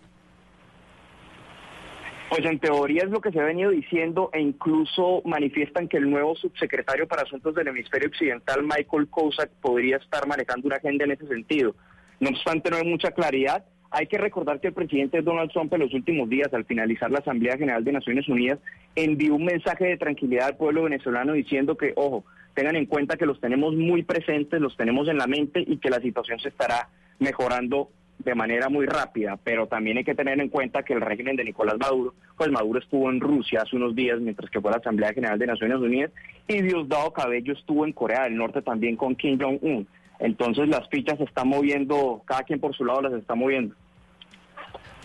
Pues 2.36 2.48
en 2.48 2.58
teoría 2.58 3.04
es 3.04 3.12
lo 3.12 3.22
que 3.22 3.32
se 3.32 3.40
ha 3.40 3.44
venido 3.44 3.70
diciendo 3.70 4.32
e 4.34 4.42
incluso 4.42 5.22
manifiestan 5.24 5.88
que 5.88 5.98
el 5.98 6.10
nuevo 6.10 6.36
subsecretario 6.36 7.08
para 7.08 7.22
Asuntos 7.22 7.54
del 7.54 7.68
Hemisferio 7.68 8.10
Occidental, 8.10 8.64
Michael 8.64 9.08
Kozak, 9.08 9.52
podría 9.62 9.98
estar 9.98 10.26
manejando 10.26 10.66
una 10.66 10.78
agenda 10.78 11.06
en 11.06 11.12
ese 11.12 11.28
sentido. 11.28 11.76
No 12.20 12.30
obstante, 12.30 12.72
no 12.72 12.78
hay 12.78 12.88
mucha 12.90 13.12
claridad. 13.12 13.64
Hay 13.92 14.08
que 14.08 14.18
recordar 14.18 14.60
que 14.60 14.70
el 14.70 14.74
presidente 14.74 15.22
Donald 15.22 15.52
Trump 15.52 15.72
en 15.76 15.82
los 15.82 15.94
últimos 15.94 16.28
días, 16.28 16.52
al 16.56 16.66
finalizar 16.66 17.12
la 17.12 17.20
Asamblea 17.20 17.56
General 17.56 17.84
de 17.84 17.92
Naciones 17.92 18.28
Unidas, 18.28 18.58
envió 18.96 19.36
un 19.36 19.46
mensaje 19.46 19.86
de 19.86 19.98
tranquilidad 19.98 20.48
al 20.48 20.58
pueblo 20.58 20.82
venezolano 20.86 21.34
diciendo 21.34 21.78
que, 21.78 21.94
ojo, 21.96 22.26
tengan 22.56 22.78
en 22.78 22.88
cuenta 22.88 23.16
que 23.16 23.28
los 23.28 23.40
tenemos 23.42 23.76
muy 23.76 24.02
presentes, 24.02 24.60
los 24.60 24.76
tenemos 24.76 25.08
en 25.08 25.20
la 25.20 25.28
mente 25.28 25.64
y 25.64 25.78
que 25.78 25.92
la 25.92 26.02
situación 26.02 26.40
se 26.40 26.50
estará 26.50 26.90
mejorando 27.20 27.92
de 28.24 28.36
manera 28.36 28.70
muy 28.70 28.86
rápida, 28.86 29.38
pero 29.44 29.68
también 29.68 29.98
hay 29.98 30.04
que 30.04 30.16
tener 30.16 30.40
en 30.40 30.50
cuenta 30.50 30.84
que 30.84 30.94
el 30.94 31.02
régimen 31.02 31.36
de 31.36 31.44
Nicolás 31.44 31.78
Maduro, 31.80 32.14
pues 32.38 32.52
Maduro 32.52 32.80
estuvo 32.80 33.10
en 33.10 33.20
Rusia 33.20 33.62
hace 33.64 33.76
unos 33.76 33.96
días 33.96 34.20
mientras 34.20 34.50
que 34.50 34.62
fue 34.62 34.72
la 34.72 34.78
Asamblea 34.78 35.14
General 35.14 35.38
de 35.38 35.48
Naciones 35.48 35.78
Unidas 35.78 36.12
y 36.48 36.62
Diosdado 36.62 37.12
Cabello 37.12 37.54
estuvo 37.54 37.86
en 37.86 37.94
Corea 37.94 38.24
del 38.24 38.38
Norte 38.38 38.62
también 38.62 38.96
con 38.96 39.16
Kim 39.16 39.40
Jong-un. 39.40 39.88
Entonces 40.20 40.70
las 40.70 40.88
fichas 40.90 41.18
se 41.18 41.26
están 41.26 41.50
moviendo, 41.50 42.22
cada 42.26 42.44
quien 42.44 42.60
por 42.60 42.76
su 42.76 42.86
lado 42.86 43.02
las 43.02 43.14
está 43.14 43.36
moviendo. 43.36 43.76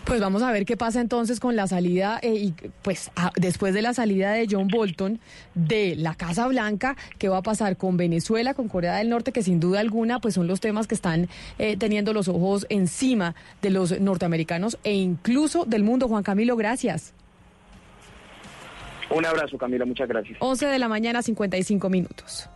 Pues 0.09 0.21
vamos 0.21 0.41
a 0.41 0.51
ver 0.51 0.65
qué 0.65 0.75
pasa 0.75 1.01
entonces 1.01 1.39
con 1.39 1.55
la 1.55 1.67
salida 1.67 2.17
eh, 2.23 2.33
y 2.33 2.53
pues 2.81 3.11
después 3.35 3.75
de 3.75 3.83
la 3.83 3.93
salida 3.93 4.31
de 4.31 4.47
John 4.49 4.67
Bolton 4.67 5.19
de 5.53 5.95
la 5.95 6.15
Casa 6.15 6.47
Blanca, 6.47 6.97
qué 7.19 7.29
va 7.29 7.37
a 7.37 7.41
pasar 7.43 7.77
con 7.77 7.95
Venezuela, 7.95 8.55
con 8.55 8.69
Corea 8.69 8.95
del 8.95 9.09
Norte, 9.09 9.31
que 9.31 9.43
sin 9.43 9.59
duda 9.59 9.81
alguna 9.81 10.19
pues 10.19 10.33
son 10.33 10.47
los 10.47 10.61
temas 10.61 10.87
que 10.87 10.95
están 10.95 11.29
eh, 11.59 11.77
teniendo 11.77 12.11
los 12.11 12.27
ojos 12.27 12.65
encima 12.69 13.35
de 13.61 13.69
los 13.69 14.01
norteamericanos 14.01 14.79
e 14.83 14.95
incluso 14.95 15.65
del 15.65 15.83
mundo. 15.83 16.07
Juan 16.07 16.23
Camilo, 16.23 16.55
gracias. 16.55 17.13
Un 19.11 19.27
abrazo, 19.27 19.59
Camila, 19.59 19.85
muchas 19.85 20.09
gracias. 20.09 20.39
11 20.39 20.65
de 20.65 20.79
la 20.79 20.87
mañana, 20.87 21.21
55 21.21 21.87
minutos. 21.87 22.49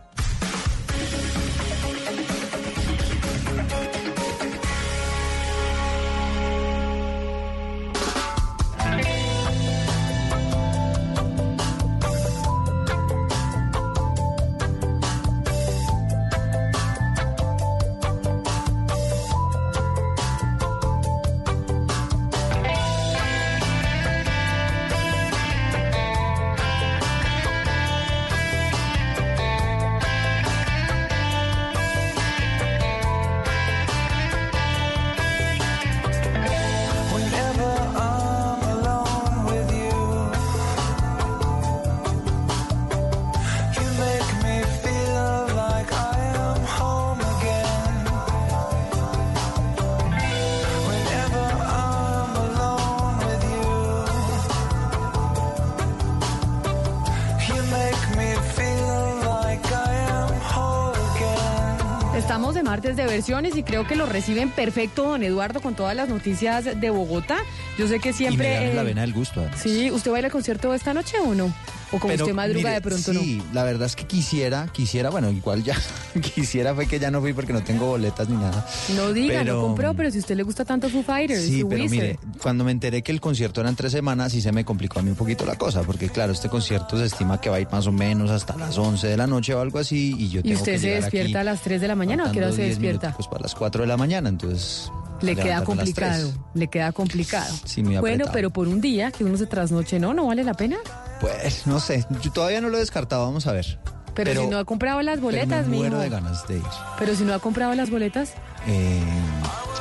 Y 63.28 63.62
creo 63.62 63.86
que 63.86 63.96
lo 63.96 64.04
reciben 64.04 64.50
perfecto, 64.50 65.04
don 65.04 65.22
Eduardo, 65.22 65.60
con 65.60 65.74
todas 65.74 65.96
las 65.96 66.10
noticias 66.10 66.78
de 66.78 66.90
Bogotá. 66.90 67.38
Yo 67.78 67.88
sé 67.88 67.98
que 67.98 68.12
siempre... 68.12 68.70
Y 68.70 68.74
la 68.74 68.82
vena 68.82 69.00
del 69.00 69.14
gusto. 69.14 69.42
Sí, 69.56 69.90
¿usted 69.90 70.10
va 70.10 70.16
a 70.16 70.18
ir 70.18 70.24
al 70.26 70.30
concierto 70.30 70.74
esta 70.74 70.92
noche 70.92 71.16
o 71.18 71.34
no? 71.34 71.52
O 71.92 71.98
como 71.98 72.14
usted 72.14 72.32
madruga 72.32 72.72
de 72.72 72.80
pronto 72.80 73.12
sí, 73.12 73.16
no. 73.16 73.20
Sí, 73.20 73.42
la 73.52 73.64
verdad 73.64 73.86
es 73.86 73.96
que 73.96 74.06
quisiera, 74.06 74.68
quisiera, 74.72 75.10
bueno, 75.10 75.30
igual 75.30 75.62
ya 75.62 75.76
quisiera 76.34 76.74
fue 76.74 76.86
que 76.86 76.98
ya 76.98 77.10
no 77.10 77.20
fui 77.20 77.32
porque 77.32 77.52
no 77.52 77.62
tengo 77.62 77.86
boletas 77.86 78.28
ni 78.28 78.36
nada. 78.36 78.66
No 78.96 79.12
diga, 79.12 79.44
no 79.44 79.60
compró, 79.60 79.94
pero 79.94 80.10
si 80.10 80.18
a 80.18 80.20
usted 80.20 80.36
le 80.36 80.42
gusta 80.42 80.64
tanto 80.64 80.88
Foo 80.88 81.02
Fighters, 81.02 81.42
Sí, 81.44 81.64
pero 81.68 81.84
mire, 81.88 82.18
cuando 82.42 82.64
me 82.64 82.72
enteré 82.72 83.02
que 83.02 83.12
el 83.12 83.20
concierto 83.20 83.60
eran 83.60 83.76
tres 83.76 83.92
semanas, 83.92 84.32
sí 84.32 84.40
se 84.40 84.52
me 84.52 84.64
complicó 84.64 84.98
a 84.98 85.02
mí 85.02 85.10
un 85.10 85.16
poquito 85.16 85.44
la 85.44 85.56
cosa, 85.56 85.82
porque 85.82 86.08
claro, 86.08 86.32
este 86.32 86.48
concierto 86.48 86.96
se 86.98 87.04
estima 87.04 87.40
que 87.40 87.50
va 87.50 87.56
a 87.56 87.60
ir 87.60 87.68
más 87.70 87.86
o 87.86 87.92
menos 87.92 88.30
hasta 88.30 88.56
las 88.56 88.76
11 88.78 89.06
de 89.06 89.16
la 89.16 89.26
noche 89.26 89.54
o 89.54 89.60
algo 89.60 89.78
así, 89.78 90.14
y 90.18 90.28
yo 90.30 90.40
¿Y 90.44 90.54
usted 90.54 90.78
se 90.80 90.90
despierta 90.90 91.40
a 91.40 91.44
las 91.44 91.60
3 91.62 91.80
de 91.80 91.88
la 91.88 91.94
mañana 91.94 92.24
o 92.24 92.28
a 92.28 92.32
qué 92.32 92.38
hora 92.38 92.52
se 92.52 92.62
despierta? 92.62 93.14
pues 93.14 93.28
para 93.28 93.42
las 93.42 93.54
4 93.54 93.82
de 93.82 93.88
la 93.88 93.96
mañana, 93.96 94.28
entonces 94.28 94.90
Le 95.20 95.36
queda 95.36 95.64
complicado, 95.64 96.32
le 96.54 96.68
queda 96.68 96.92
complicado. 96.92 97.54
Sí, 97.64 97.82
muy 97.82 97.96
bueno, 97.98 98.26
pero 98.32 98.50
por 98.50 98.68
un 98.68 98.80
día 98.80 99.10
que 99.10 99.24
uno 99.24 99.36
se 99.36 99.46
trasnoche, 99.46 99.98
¿no? 99.98 100.12
¿No 100.14 100.26
vale 100.26 100.44
la 100.44 100.54
pena? 100.54 100.76
Pues 101.24 101.66
no 101.66 101.80
sé, 101.80 102.04
yo 102.20 102.30
todavía 102.30 102.60
no 102.60 102.68
lo 102.68 102.76
he 102.76 102.80
descartado, 102.80 103.24
vamos 103.24 103.46
a 103.46 103.52
ver. 103.52 103.78
Pero, 104.14 104.42
si 104.42 104.46
no 104.46 104.58
ha 104.58 104.64
comprado 104.64 105.00
las 105.00 105.20
boletas, 105.20 105.64
pero 105.64 105.68
me 105.68 105.76
muero 105.78 105.98
de 105.98 106.10
ganas 106.10 106.46
de 106.46 106.58
ir. 106.58 106.62
Pero 106.98 107.16
si 107.16 107.24
no 107.24 107.32
ha 107.32 107.38
comprado 107.38 107.74
las 107.74 107.90
boletas. 107.90 108.34
Eh, 108.66 109.02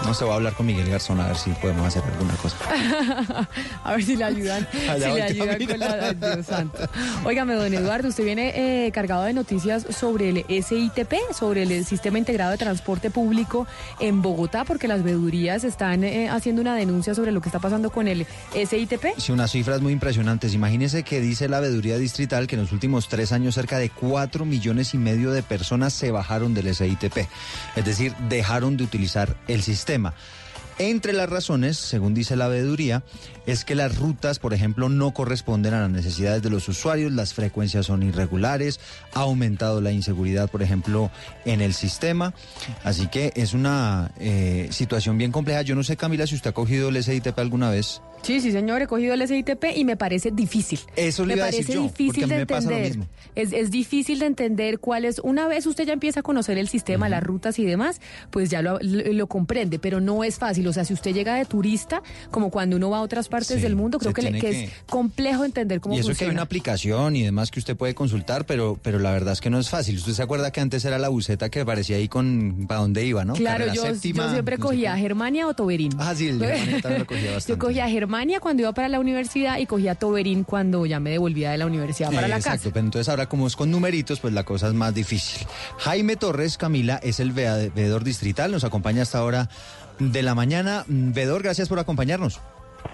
no 0.05 0.13
sé, 0.13 0.25
voy 0.25 0.33
a 0.33 0.35
hablar 0.35 0.53
con 0.53 0.65
Miguel 0.65 0.89
Garzón 0.89 1.19
a 1.19 1.27
ver 1.27 1.37
si 1.37 1.51
podemos 1.51 1.87
hacer 1.87 2.03
alguna 2.03 2.33
cosa. 2.35 2.57
a 3.83 3.91
ver 3.91 4.03
si 4.03 4.15
le 4.15 4.23
ayudan, 4.25 4.67
Allá 4.89 5.09
si 5.09 5.13
le 5.15 5.23
ayudan 5.23 5.65
con 5.65 5.79
la... 5.79 6.09
ay, 6.09 6.15
Dios 6.15 6.45
santo. 6.45 6.77
Óigame, 7.23 7.53
don 7.53 7.73
Eduardo, 7.73 8.09
usted 8.09 8.25
viene 8.25 8.85
eh, 8.85 8.91
cargado 8.91 9.23
de 9.23 9.33
noticias 9.33 9.85
sobre 9.89 10.29
el 10.29 10.45
SITP, 10.63 11.13
sobre 11.33 11.63
el 11.63 11.85
Sistema 11.85 12.17
Integrado 12.17 12.51
de 12.51 12.57
Transporte 12.57 13.09
Público 13.11 13.65
en 13.99 14.21
Bogotá, 14.21 14.65
porque 14.65 14.87
las 14.87 15.03
veedurías 15.03 15.63
están 15.63 16.03
eh, 16.03 16.29
haciendo 16.29 16.61
una 16.61 16.75
denuncia 16.75 17.15
sobre 17.15 17.31
lo 17.31 17.41
que 17.41 17.49
está 17.49 17.59
pasando 17.59 17.89
con 17.89 18.07
el 18.07 18.25
SITP. 18.53 19.17
Sí, 19.17 19.31
unas 19.31 19.51
cifras 19.51 19.81
muy 19.81 19.93
impresionantes. 19.93 20.53
Imagínese 20.53 21.03
que 21.03 21.21
dice 21.21 21.47
la 21.47 21.59
veeduría 21.59 21.97
distrital 21.97 22.47
que 22.47 22.55
en 22.55 22.61
los 22.61 22.71
últimos 22.71 23.07
tres 23.07 23.31
años 23.31 23.55
cerca 23.55 23.77
de 23.77 23.89
cuatro 23.89 24.43
millones 24.45 24.93
y 24.93 24.97
medio 24.97 25.31
de 25.31 25.43
personas 25.43 25.93
se 25.93 26.11
bajaron 26.11 26.53
del 26.53 26.73
SITP. 26.75 27.27
Es 27.75 27.85
decir, 27.85 28.13
dejaron 28.27 28.75
de 28.75 28.83
utilizar 28.83 29.37
el 29.47 29.63
sistema 29.63 29.92
tema. 29.93 30.13
Entre 30.79 31.13
las 31.13 31.29
razones, 31.29 31.77
según 31.77 32.13
dice 32.13 32.35
la 32.35 32.47
veeduría, 32.47 33.03
es 33.45 33.63
que 33.63 33.75
las 33.75 33.97
rutas, 33.97 34.39
por 34.39 34.53
ejemplo, 34.53 34.89
no 34.89 35.13
corresponden 35.13 35.73
a 35.73 35.81
las 35.81 35.89
necesidades 35.91 36.41
de 36.41 36.49
los 36.49 36.67
usuarios, 36.67 37.11
las 37.11 37.33
frecuencias 37.33 37.85
son 37.85 38.01
irregulares, 38.03 38.79
ha 39.13 39.21
aumentado 39.21 39.81
la 39.81 39.91
inseguridad, 39.91 40.49
por 40.49 40.63
ejemplo, 40.63 41.11
en 41.45 41.61
el 41.61 41.73
sistema. 41.73 42.33
Así 42.83 43.07
que 43.07 43.31
es 43.35 43.53
una 43.53 44.11
eh, 44.19 44.67
situación 44.71 45.17
bien 45.17 45.31
compleja. 45.31 45.61
Yo 45.61 45.75
no 45.75 45.83
sé, 45.83 45.95
Camila, 45.97 46.25
si 46.25 46.35
usted 46.35 46.49
ha 46.49 46.53
cogido 46.53 46.89
el 46.89 47.03
SITP 47.03 47.37
alguna 47.37 47.69
vez. 47.69 48.01
Sí, 48.23 48.39
sí, 48.39 48.53
señor, 48.53 48.81
he 48.81 48.87
cogido 48.87 49.13
el 49.13 49.27
SITP 49.27 49.65
y 49.75 49.83
me 49.83 49.97
parece 49.97 50.31
difícil. 50.31 50.79
Eso 50.95 51.23
le 51.25 51.33
me 51.35 51.39
iba 51.39 51.43
a 51.43 51.47
decir 51.47 51.65
parece 51.65 51.73
yo, 51.73 51.83
difícil 51.83 52.29
de 52.29 52.37
me 52.37 52.45
pasa 52.45 52.69
lo 52.69 52.77
entender. 52.77 52.97
mismo. 52.97 53.13
Es, 53.35 53.51
es 53.51 53.69
difícil 53.69 54.19
de 54.19 54.27
entender 54.27 54.79
cuál 54.79 55.03
es. 55.03 55.19
Una 55.19 55.45
vez 55.47 55.65
usted 55.65 55.85
ya 55.85 55.91
empieza 55.93 56.21
a 56.21 56.23
conocer 56.23 56.57
el 56.57 56.69
sistema, 56.69 57.09
las 57.09 57.21
rutas 57.21 57.59
y 57.59 57.65
demás, 57.65 57.99
pues 58.31 58.49
ya 58.49 58.61
lo, 58.61 58.79
lo- 58.81 59.11
lo 59.11 59.27
comprende, 59.27 59.77
pero 59.77 59.99
no 59.99 60.23
es 60.23 60.39
fácil. 60.39 60.62
O 60.69 60.73
sea, 60.73 60.85
si 60.85 60.93
usted 60.93 61.13
llega 61.13 61.35
de 61.35 61.45
turista, 61.45 62.01
como 62.31 62.49
cuando 62.49 62.75
uno 62.77 62.89
va 62.89 62.97
a 62.97 63.01
otras 63.01 63.27
partes 63.29 63.57
Sí, 63.57 63.61
del 63.61 63.75
mundo, 63.75 63.99
creo 63.99 64.13
que, 64.13 64.21
le- 64.21 64.31
tiene 64.31 64.41
que 64.41 64.49
que- 64.51 64.63
es 64.65 64.71
complejo 64.89 65.45
entender 65.45 65.79
cómo 65.81 65.95
y 65.95 65.99
eso 65.99 66.07
que 66.07 66.11
hay 66.11 66.15
funciona. 66.15 66.33
una 66.33 66.41
aplicación 66.43 67.15
y 67.15 67.23
demás 67.23 67.51
que 67.51 67.59
usted 67.59 67.75
puede 67.75 67.93
consultar, 67.95 68.45
pero, 68.45 68.79
pero 68.81 68.99
la 68.99 69.11
verdad 69.11 69.33
es 69.33 69.41
que 69.41 69.49
no 69.49 69.59
es 69.59 69.69
fácil. 69.69 69.97
Usted 69.97 70.13
se 70.13 70.21
acuerda 70.23 70.51
que 70.51 70.61
antes 70.61 70.83
era 70.85 70.97
la 70.97 71.09
buceta 71.09 71.49
que 71.49 71.61
aparecía 71.61 71.97
ahí 71.97 72.07
con 72.07 72.65
para 72.67 72.81
dónde 72.81 73.05
iba, 73.05 73.25
¿no? 73.25 73.33
Claro, 73.33 73.71
yo, 73.73 73.81
séptima, 73.83 74.25
yo 74.27 74.31
siempre 74.33 74.57
no 74.57 74.65
cogía. 74.65 74.95
Germania 74.97 75.47
o 75.47 75.53
Toberín. 75.53 75.91
Ah, 75.97 76.13
sí, 76.15 76.27
el 76.29 76.39
Germania 76.39 76.81
también 76.81 76.99
lo 77.01 77.05
cogía 77.07 77.23
Yo 77.29 77.33
bastante. 77.33 77.59
cogía 77.59 77.85
a 77.85 77.89
Germania 77.89 78.39
cuando 78.39 78.61
iba 78.63 78.71
para 78.73 78.89
la 78.89 78.99
universidad 78.99 79.57
y 79.59 79.65
cogía 79.65 79.95
Toberín 79.95 80.43
cuando 80.43 80.85
ya 80.85 80.99
me 80.99 81.09
devolvía 81.11 81.51
de 81.51 81.57
la 81.57 81.65
universidad 81.65 82.11
para 82.11 82.27
Eh, 82.27 82.29
la 82.29 82.37
Exacto, 82.37 82.59
casa. 82.59 82.73
pero 82.73 82.85
entonces 82.85 83.09
ahora 83.09 83.27
como 83.27 83.47
es 83.47 83.55
con 83.55 83.71
numeritos, 83.71 84.19
pues 84.19 84.33
la 84.33 84.43
cosa 84.43 84.67
es 84.67 84.73
más 84.73 84.93
difícil. 84.93 85.45
Jaime 85.79 86.15
Torres, 86.15 86.57
Camila, 86.57 86.99
es 87.03 87.19
el 87.19 87.31
veedor 87.31 88.03
distrital, 88.03 88.51
nos 88.51 88.63
acompaña 88.63 89.01
hasta 89.01 89.17
ahora 89.19 89.49
de 90.11 90.23
la 90.23 90.35
mañana. 90.35 90.83
Veedor, 90.87 91.43
gracias 91.43 91.69
por 91.69 91.79
acompañarnos. 91.79 92.39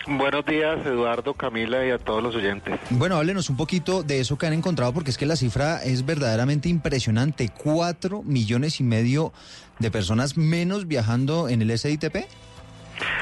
Buenos 0.07 0.45
días, 0.45 0.86
Eduardo, 0.86 1.34
Camila 1.34 1.86
y 1.86 1.91
a 1.91 1.98
todos 1.98 2.22
los 2.22 2.36
oyentes. 2.36 2.80
Bueno, 2.91 3.18
háblenos 3.18 3.49
un 3.49 3.57
poquito 3.57 4.03
de 4.03 4.19
eso 4.19 4.38
que 4.38 4.48
han 4.48 4.53
encontrado, 4.53 4.94
porque 4.94 5.11
es 5.11 5.18
que 5.18 5.26
la 5.26 5.36
cifra 5.36 5.84
es 5.84 6.06
verdaderamente 6.06 6.69
impresionante. 6.69 7.49
Cuatro 7.49 8.23
millones 8.23 8.80
y 8.80 8.84
medio 8.84 9.34
de 9.80 9.91
personas 9.91 10.38
menos 10.38 10.88
viajando 10.88 11.49
en 11.49 11.61
el 11.61 11.77
SITP. 11.77 12.15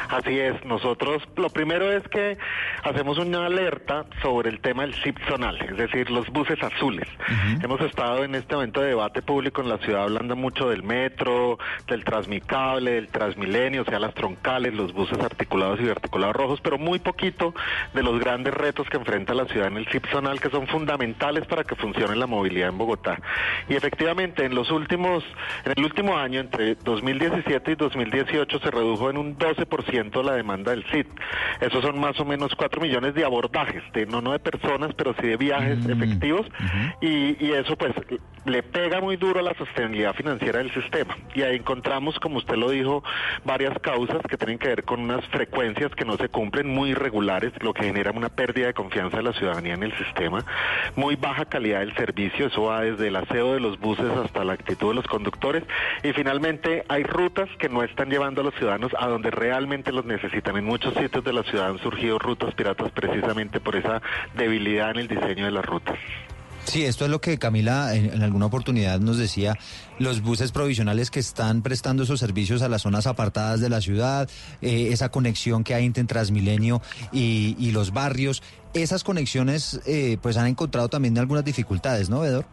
Así 0.10 0.40
es, 0.40 0.64
nosotros 0.66 1.24
lo 1.36 1.49
primero 1.49 1.91
es 1.91 2.04
que 2.08 2.38
hacemos 2.84 3.18
una 3.18 3.45
alerta 3.45 4.06
sobre 4.22 4.49
el 4.49 4.60
tema 4.60 4.84
del 4.84 4.94
SIP 4.94 5.18
zonal, 5.28 5.60
es 5.62 5.78
decir, 5.78 6.10
los 6.10 6.28
buses 6.30 6.62
azules. 6.62 7.08
Hemos 7.62 7.82
estado 7.82 8.24
en 8.24 8.36
este 8.36 8.56
momento 8.56 8.82
de 8.82 8.90
debate 8.90 9.22
público 9.22 9.62
en 9.62 9.70
la 9.70 9.78
ciudad 9.78 10.04
hablando 10.04 10.36
mucho 10.36 10.70
del 10.70 10.84
metro, 10.84 11.60
del 11.88 12.04
transmicable, 12.04 12.91
del 12.91 13.08
transmilenio, 13.10 13.82
o 13.82 13.86
sea, 13.86 13.99
las 13.99 14.14
troncales, 14.14 14.74
los 14.74 14.94
buses 14.94 15.20
articulados 15.20 15.80
y 15.82 15.90
articulados 15.90 16.36
rojos, 16.36 16.62
pero 16.62 16.78
muy 16.78 16.99
poquito 16.99 17.54
de 17.94 18.04
los 18.04 18.20
grandes 18.20 18.54
retos 18.54 18.90
que 18.90 18.98
enfrenta 18.98 19.34
la 19.34 19.45
ciudad 19.45 19.68
en 19.68 19.78
el 19.78 19.88
SIP 19.88 20.06
zonal 20.08 20.40
que 20.40 20.49
son 20.49 20.68
fundamentales 20.68 21.45
para 21.45 21.64
que 21.64 21.76
funcione 21.76 22.16
la 22.16 22.28
movilidad 22.28 22.70
en 22.70 22.78
Bogotá. 22.78 23.20
Y 23.70 23.76
efectivamente, 23.76 24.45
en 24.45 24.56
los 24.56 24.72
últimos, 24.72 25.24
en 25.66 25.74
el 25.76 25.84
último 25.84 26.18
año, 26.18 26.40
entre 26.40 26.76
2017 26.76 27.72
y 27.72 27.76
2018, 27.76 28.60
se 28.60 28.72
redujo 28.72 29.10
en 29.10 29.18
un 29.18 29.38
12% 29.38 29.66
la 30.23 30.34
demanda 30.34 30.72
del 30.72 30.84
SIT. 30.91 31.07
Esos 31.61 31.81
son 31.84 31.99
más 31.99 32.19
o 32.19 32.26
menos 32.26 32.53
4 32.56 32.81
millones 32.81 33.14
de 33.14 33.23
abordajes, 33.23 33.84
de, 33.94 34.06
no, 34.06 34.22
no 34.22 34.31
de 34.31 34.39
personas, 34.39 34.94
pero 34.95 35.14
sí 35.19 35.27
de 35.27 35.38
viajes 35.38 35.85
efectivos. 35.85 36.45
y, 37.02 37.44
y 37.44 37.52
eso 37.52 37.76
pues 37.77 37.94
le 38.45 38.64
pega 38.64 39.02
muy 39.02 39.18
duro 39.18 39.39
a 39.39 39.44
la 39.44 39.53
sostenibilidad 39.56 40.14
financiera 40.15 40.60
del 40.60 40.73
sistema. 40.73 41.18
Y 41.35 41.41
ahí 41.41 41.57
encontramos, 41.57 42.19
como 42.19 42.38
usted 42.38 42.56
lo 42.56 42.69
dijo, 42.69 43.03
varias 43.44 43.77
causas 43.80 44.22
que 44.27 44.38
tienen 44.38 44.57
que 44.57 44.69
ver 44.69 44.84
con 44.84 45.02
unas 45.02 45.26
frecuencias 45.27 45.94
que 45.95 46.06
no 46.06 46.15
se 46.18 46.30
cumplen, 46.30 46.68
muy 46.68 46.91
irregulares, 46.91 47.52
lo 47.61 47.73
que 47.73 47.84
genera 47.84 48.11
una 48.11 48.30
pérdida 48.30 48.68
de 48.68 48.73
confianza 48.73 49.18
de 49.18 49.23
la 49.23 49.34
ciudadanía 49.34 49.73
en 49.73 49.84
el 49.84 49.95
sistema, 49.98 50.45
muy 50.95 51.15
baja 51.15 51.45
calidad 51.45 51.80
del 51.80 51.94
servicio, 51.95 52.48
eso 52.48 52.64
va 52.64 52.81
desde 52.81 53.07
el 53.10 53.15
aseo 53.15 53.53
de 53.53 53.60
los 53.60 53.80
buses 53.80 54.10
hasta 54.23 54.44
la 54.44 54.53
actitud 54.53 54.89
de 54.89 54.95
los 54.95 55.07
conductores. 55.07 55.64
Y 56.03 56.14
finalmente 56.14 56.84
hay 56.88 57.03
rutas 57.03 57.49
que 57.60 57.69
no 57.69 57.84
están 57.84 58.10
llevando 58.10 58.41
a 58.41 58.44
los 58.45 58.56
ciudadanos 58.56 58.91
a 58.98 59.07
donde 59.07 59.30
realmente 59.31 59.56
los 59.59 60.05
necesitan. 60.05 60.57
En 60.57 60.65
muchos 60.65 60.93
sitios 60.93 61.23
de 61.23 61.34
la 61.34 61.43
ciudad 61.43 61.69
han 61.69 61.79
surgido 61.79 62.19
rutas 62.19 62.53
piratas 62.53 62.91
precisamente 62.91 63.59
por 63.59 63.75
esa 63.75 64.01
debilidad 64.35 64.91
en 64.91 64.97
el 64.97 65.07
diseño 65.07 65.45
de 65.45 65.51
las 65.51 65.65
rutas. 65.65 65.97
Sí, 66.65 66.84
esto 66.84 67.05
es 67.05 67.11
lo 67.11 67.21
que 67.21 67.38
Camila 67.38 67.95
en, 67.95 68.21
alguna 68.21 68.47
oportunidad 68.47 68.99
nos 68.99 69.17
decía, 69.17 69.57
los 69.99 70.21
buses 70.21 70.51
provisionales 70.51 71.09
que 71.09 71.21
están 71.21 71.61
prestando 71.61 72.03
esos 72.03 72.19
servicios 72.19 72.61
a 72.61 72.67
las 72.67 72.81
zonas 72.81 73.07
apartadas 73.07 73.61
de 73.61 73.69
la 73.69 73.79
ciudad, 73.79 74.29
eh, 74.61 74.89
esa 74.91 75.07
conexión 75.07 75.63
que 75.63 75.75
hay 75.75 75.85
entre 75.85 76.03
Transmilenio 76.03 76.81
y, 77.13 77.55
y 77.57 77.71
los 77.71 77.93
barrios, 77.93 78.43
esas 78.73 79.05
conexiones 79.05 79.79
eh, 79.85 80.17
pues 80.21 80.35
han 80.35 80.47
encontrado 80.47 80.89
también 80.89 81.17
algunas 81.17 81.45
dificultades, 81.45 82.09
¿no, 82.09 82.19
Vedor? 82.19 82.45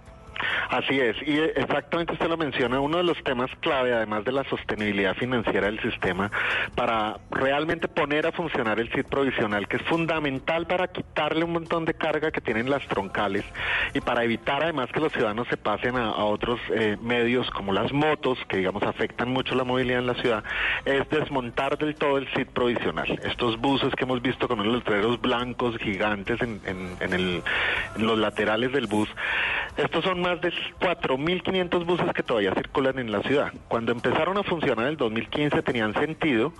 Así 0.70 0.98
es, 0.98 1.16
y 1.26 1.38
exactamente 1.38 2.12
usted 2.14 2.28
lo 2.28 2.36
menciona, 2.36 2.80
uno 2.80 2.98
de 2.98 3.04
los 3.04 3.22
temas 3.24 3.50
clave, 3.60 3.92
además 3.92 4.24
de 4.24 4.32
la 4.32 4.44
sostenibilidad 4.44 5.14
financiera 5.14 5.66
del 5.66 5.80
sistema, 5.80 6.30
para 6.74 7.18
realmente 7.30 7.88
poner 7.88 8.26
a 8.26 8.32
funcionar 8.32 8.80
el 8.80 8.90
SID 8.90 9.04
provisional, 9.06 9.68
que 9.68 9.76
es 9.76 9.82
fundamental 9.82 10.66
para 10.66 10.88
quitarle 10.88 11.44
un 11.44 11.52
montón 11.52 11.84
de 11.84 11.94
carga 11.94 12.30
que 12.30 12.40
tienen 12.40 12.70
las 12.70 12.86
troncales 12.88 13.44
y 13.92 14.00
para 14.00 14.24
evitar 14.24 14.62
además 14.62 14.90
que 14.92 15.00
los 15.00 15.12
ciudadanos 15.12 15.46
se 15.48 15.56
pasen 15.56 15.96
a, 15.96 16.14
otros 16.24 16.60
eh, 16.74 16.96
medios 17.02 17.50
como 17.50 17.72
las 17.72 17.92
motos, 17.92 18.38
que 18.48 18.56
digamos 18.58 18.82
afectan 18.82 19.28
mucho 19.30 19.54
la 19.54 19.64
movilidad 19.64 20.00
en 20.00 20.06
la 20.06 20.14
ciudad, 20.14 20.44
es 20.84 21.08
desmontar 21.10 21.76
del 21.78 21.94
todo 21.96 22.18
el 22.18 22.26
SID 22.34 22.46
provisional. 22.48 23.20
Estos 23.24 23.58
buses 23.60 23.94
que 23.94 24.04
hemos 24.04 24.22
visto 24.22 24.48
con 24.48 24.58
los 24.64 24.74
letreros 24.76 25.20
blancos 25.20 25.76
gigantes 25.78 26.40
en, 26.40 26.60
en- 26.66 26.96
en 27.00 27.12
el- 27.12 27.42
en 27.96 28.06
los 28.06 28.18
laterales 28.18 28.72
del 28.72 28.86
bus, 28.86 29.08
estos 29.76 30.04
son 30.04 30.20
más 30.20 30.33
de 30.40 30.52
4.500 30.80 31.84
buses 31.84 32.06
que 32.14 32.22
todavía 32.22 32.52
circulan 32.54 32.98
en 32.98 33.10
la 33.12 33.22
ciudad. 33.22 33.52
Cuando 33.68 33.92
empezaron 33.92 34.36
a 34.38 34.42
funcionar 34.42 34.84
en 34.86 34.90
el 34.92 34.96
2015 34.96 35.62
tenían 35.62 35.94
sentido 35.94 36.52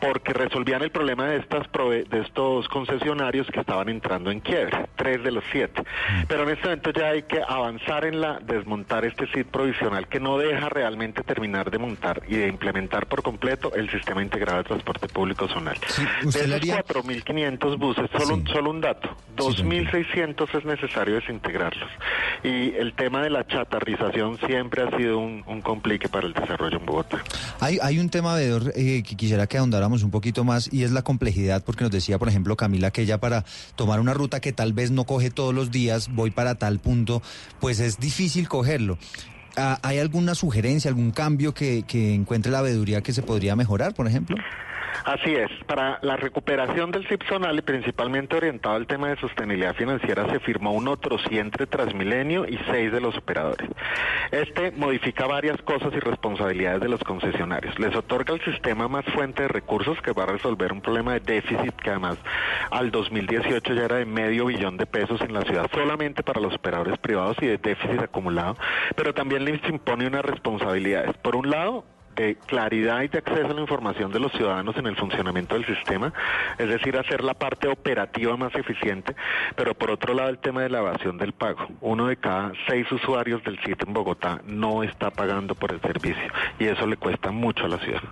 porque 0.00 0.32
resolvían 0.32 0.82
el 0.82 0.90
problema 0.90 1.26
de, 1.26 1.36
estas 1.38 1.66
prove- 1.70 2.06
de 2.08 2.20
estos 2.20 2.68
concesionarios 2.68 3.46
que 3.48 3.60
estaban 3.60 3.88
entrando 3.88 4.30
en 4.30 4.40
quiebre, 4.40 4.86
tres 4.96 5.22
de 5.22 5.30
los 5.30 5.44
siete. 5.52 5.82
Pero 6.28 6.44
en 6.44 6.50
este 6.50 6.64
momento 6.64 6.90
ya 6.92 7.08
hay 7.08 7.22
que 7.22 7.40
avanzar 7.46 8.04
en 8.04 8.20
la 8.20 8.38
desmontar 8.40 9.04
este 9.04 9.26
SID 9.28 9.46
provisional 9.46 10.08
que 10.08 10.20
no 10.20 10.38
deja 10.38 10.68
realmente 10.68 11.22
terminar 11.22 11.70
de 11.70 11.78
montar 11.78 12.22
y 12.28 12.36
de 12.36 12.48
implementar 12.48 13.06
por 13.06 13.22
completo 13.22 13.72
el 13.74 13.90
sistema 13.90 14.22
integrado 14.22 14.58
de 14.58 14.64
transporte 14.64 15.08
público 15.08 15.48
zonal. 15.48 15.76
usted 16.24 16.42
de 16.42 16.48
le 16.48 16.56
esos 16.56 16.70
haría- 16.70 16.82
4.500 16.84 17.76
buses, 17.78 18.10
solo, 18.16 18.34
un- 18.34 18.46
solo 18.46 18.70
un 18.70 18.80
dato, 18.80 19.10
2.600 19.36 20.54
es 20.58 20.64
necesario 20.64 21.14
desintegrarlos. 21.16 21.88
Y 22.42 22.74
el 22.74 22.92
tema 23.02 23.22
de 23.22 23.30
la 23.30 23.44
chatarrización 23.44 24.38
siempre 24.46 24.84
ha 24.84 24.96
sido 24.96 25.18
un, 25.18 25.42
un 25.48 25.60
complique 25.60 26.08
para 26.08 26.28
el 26.28 26.32
desarrollo 26.34 26.78
en 26.78 26.86
Bogotá. 26.86 27.20
Hay, 27.58 27.80
hay 27.82 27.98
un 27.98 28.10
tema, 28.10 28.34
Vedor, 28.34 28.72
eh, 28.76 29.02
que 29.02 29.16
quisiera 29.16 29.48
que 29.48 29.58
ahondáramos 29.58 30.04
un 30.04 30.12
poquito 30.12 30.44
más 30.44 30.72
y 30.72 30.84
es 30.84 30.92
la 30.92 31.02
complejidad, 31.02 31.64
porque 31.64 31.82
nos 31.82 31.90
decía, 31.90 32.20
por 32.20 32.28
ejemplo, 32.28 32.56
Camila, 32.56 32.92
que 32.92 33.02
ella 33.02 33.18
para 33.18 33.44
tomar 33.74 33.98
una 33.98 34.14
ruta 34.14 34.38
que 34.38 34.52
tal 34.52 34.72
vez 34.72 34.92
no 34.92 35.02
coge 35.02 35.30
todos 35.30 35.52
los 35.52 35.72
días, 35.72 36.10
voy 36.12 36.30
para 36.30 36.54
tal 36.54 36.78
punto, 36.78 37.22
pues 37.60 37.80
es 37.80 37.98
difícil 37.98 38.48
cogerlo. 38.48 38.98
Ah, 39.56 39.80
¿Hay 39.82 39.98
alguna 39.98 40.36
sugerencia, 40.36 40.88
algún 40.88 41.10
cambio 41.10 41.54
que, 41.54 41.82
que 41.82 42.14
encuentre 42.14 42.52
la 42.52 42.62
veeduría 42.62 43.02
que 43.02 43.12
se 43.12 43.22
podría 43.22 43.56
mejorar, 43.56 43.94
por 43.94 44.06
ejemplo? 44.06 44.36
Así 45.04 45.34
es, 45.34 45.50
para 45.66 45.98
la 46.02 46.16
recuperación 46.16 46.90
del 46.90 47.06
CIPSONAL 47.06 47.58
y 47.58 47.62
principalmente 47.62 48.36
orientado 48.36 48.76
al 48.76 48.86
tema 48.86 49.08
de 49.08 49.16
sostenibilidad 49.16 49.74
financiera 49.74 50.28
se 50.30 50.40
firmó 50.40 50.72
un 50.72 50.88
otro 50.88 51.18
sí 51.18 51.38
entre 51.38 51.66
Transmilenio 51.66 52.46
y 52.46 52.58
seis 52.70 52.92
de 52.92 53.00
los 53.00 53.16
operadores. 53.16 53.68
Este 54.30 54.70
modifica 54.70 55.26
varias 55.26 55.60
cosas 55.62 55.92
y 55.94 55.98
responsabilidades 55.98 56.80
de 56.80 56.88
los 56.88 57.02
concesionarios. 57.04 57.78
Les 57.78 57.94
otorga 57.94 58.34
al 58.34 58.44
sistema 58.44 58.88
más 58.88 59.04
fuente 59.06 59.42
de 59.42 59.48
recursos 59.48 60.00
que 60.02 60.12
va 60.12 60.24
a 60.24 60.26
resolver 60.26 60.72
un 60.72 60.80
problema 60.80 61.14
de 61.14 61.20
déficit 61.20 61.74
que 61.76 61.90
además 61.90 62.18
al 62.70 62.90
2018 62.90 63.74
ya 63.74 63.84
era 63.84 63.96
de 63.96 64.06
medio 64.06 64.46
billón 64.46 64.76
de 64.76 64.86
pesos 64.86 65.20
en 65.20 65.32
la 65.32 65.42
ciudad 65.42 65.70
solamente 65.72 66.22
para 66.22 66.40
los 66.40 66.54
operadores 66.54 66.98
privados 66.98 67.36
y 67.40 67.46
de 67.46 67.58
déficit 67.58 68.00
acumulado, 68.00 68.56
pero 68.96 69.14
también 69.14 69.44
les 69.44 69.62
impone 69.68 70.06
unas 70.06 70.24
responsabilidades. 70.24 71.16
Por 71.18 71.36
un 71.36 71.50
lado, 71.50 71.84
de 72.16 72.36
claridad 72.46 73.02
y 73.02 73.08
de 73.08 73.18
acceso 73.18 73.50
a 73.50 73.54
la 73.54 73.60
información 73.60 74.12
de 74.12 74.20
los 74.20 74.32
ciudadanos 74.32 74.76
en 74.76 74.86
el 74.86 74.96
funcionamiento 74.96 75.54
del 75.54 75.66
sistema, 75.66 76.12
es 76.58 76.68
decir, 76.68 76.96
hacer 76.96 77.24
la 77.24 77.34
parte 77.34 77.68
operativa 77.68 78.36
más 78.36 78.54
eficiente, 78.54 79.14
pero 79.56 79.74
por 79.74 79.90
otro 79.90 80.14
lado 80.14 80.28
el 80.28 80.38
tema 80.38 80.62
de 80.62 80.70
la 80.70 80.78
evasión 80.78 81.18
del 81.18 81.32
pago. 81.32 81.66
Uno 81.80 82.06
de 82.06 82.16
cada 82.16 82.52
seis 82.66 82.90
usuarios 82.92 83.42
del 83.44 83.58
sitio 83.58 83.86
en 83.86 83.92
Bogotá 83.92 84.40
no 84.46 84.82
está 84.82 85.10
pagando 85.10 85.54
por 85.54 85.72
el 85.72 85.80
servicio 85.80 86.30
y 86.58 86.66
eso 86.66 86.86
le 86.86 86.96
cuesta 86.96 87.30
mucho 87.30 87.64
a 87.64 87.68
la 87.68 87.78
ciudad. 87.78 88.02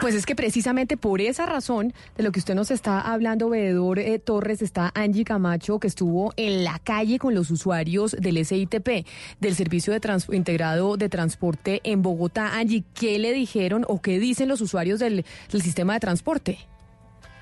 Pues 0.00 0.14
es 0.14 0.26
que 0.26 0.36
precisamente 0.36 0.96
por 0.96 1.20
esa 1.20 1.44
razón 1.44 1.92
de 2.16 2.22
lo 2.22 2.30
que 2.30 2.38
usted 2.38 2.54
nos 2.54 2.70
está 2.70 3.00
hablando, 3.00 3.48
veedor 3.48 3.98
eh, 3.98 4.20
Torres, 4.20 4.62
está 4.62 4.92
Angie 4.94 5.24
Camacho, 5.24 5.80
que 5.80 5.88
estuvo 5.88 6.32
en 6.36 6.62
la 6.62 6.78
calle 6.78 7.18
con 7.18 7.34
los 7.34 7.50
usuarios 7.50 8.12
del 8.12 8.44
SITP, 8.44 9.04
del 9.40 9.54
Servicio 9.56 9.92
de 9.92 10.00
Integrado 10.30 10.96
de 10.96 11.08
Transporte 11.08 11.80
en 11.82 12.02
Bogotá. 12.02 12.56
Angie, 12.58 12.84
¿qué 12.94 13.18
le 13.18 13.32
dijeron 13.32 13.84
o 13.88 14.00
qué 14.00 14.20
dicen 14.20 14.48
los 14.48 14.60
usuarios 14.60 15.00
del 15.00 15.24
sistema 15.48 15.94
de 15.94 16.00
transporte? 16.00 16.58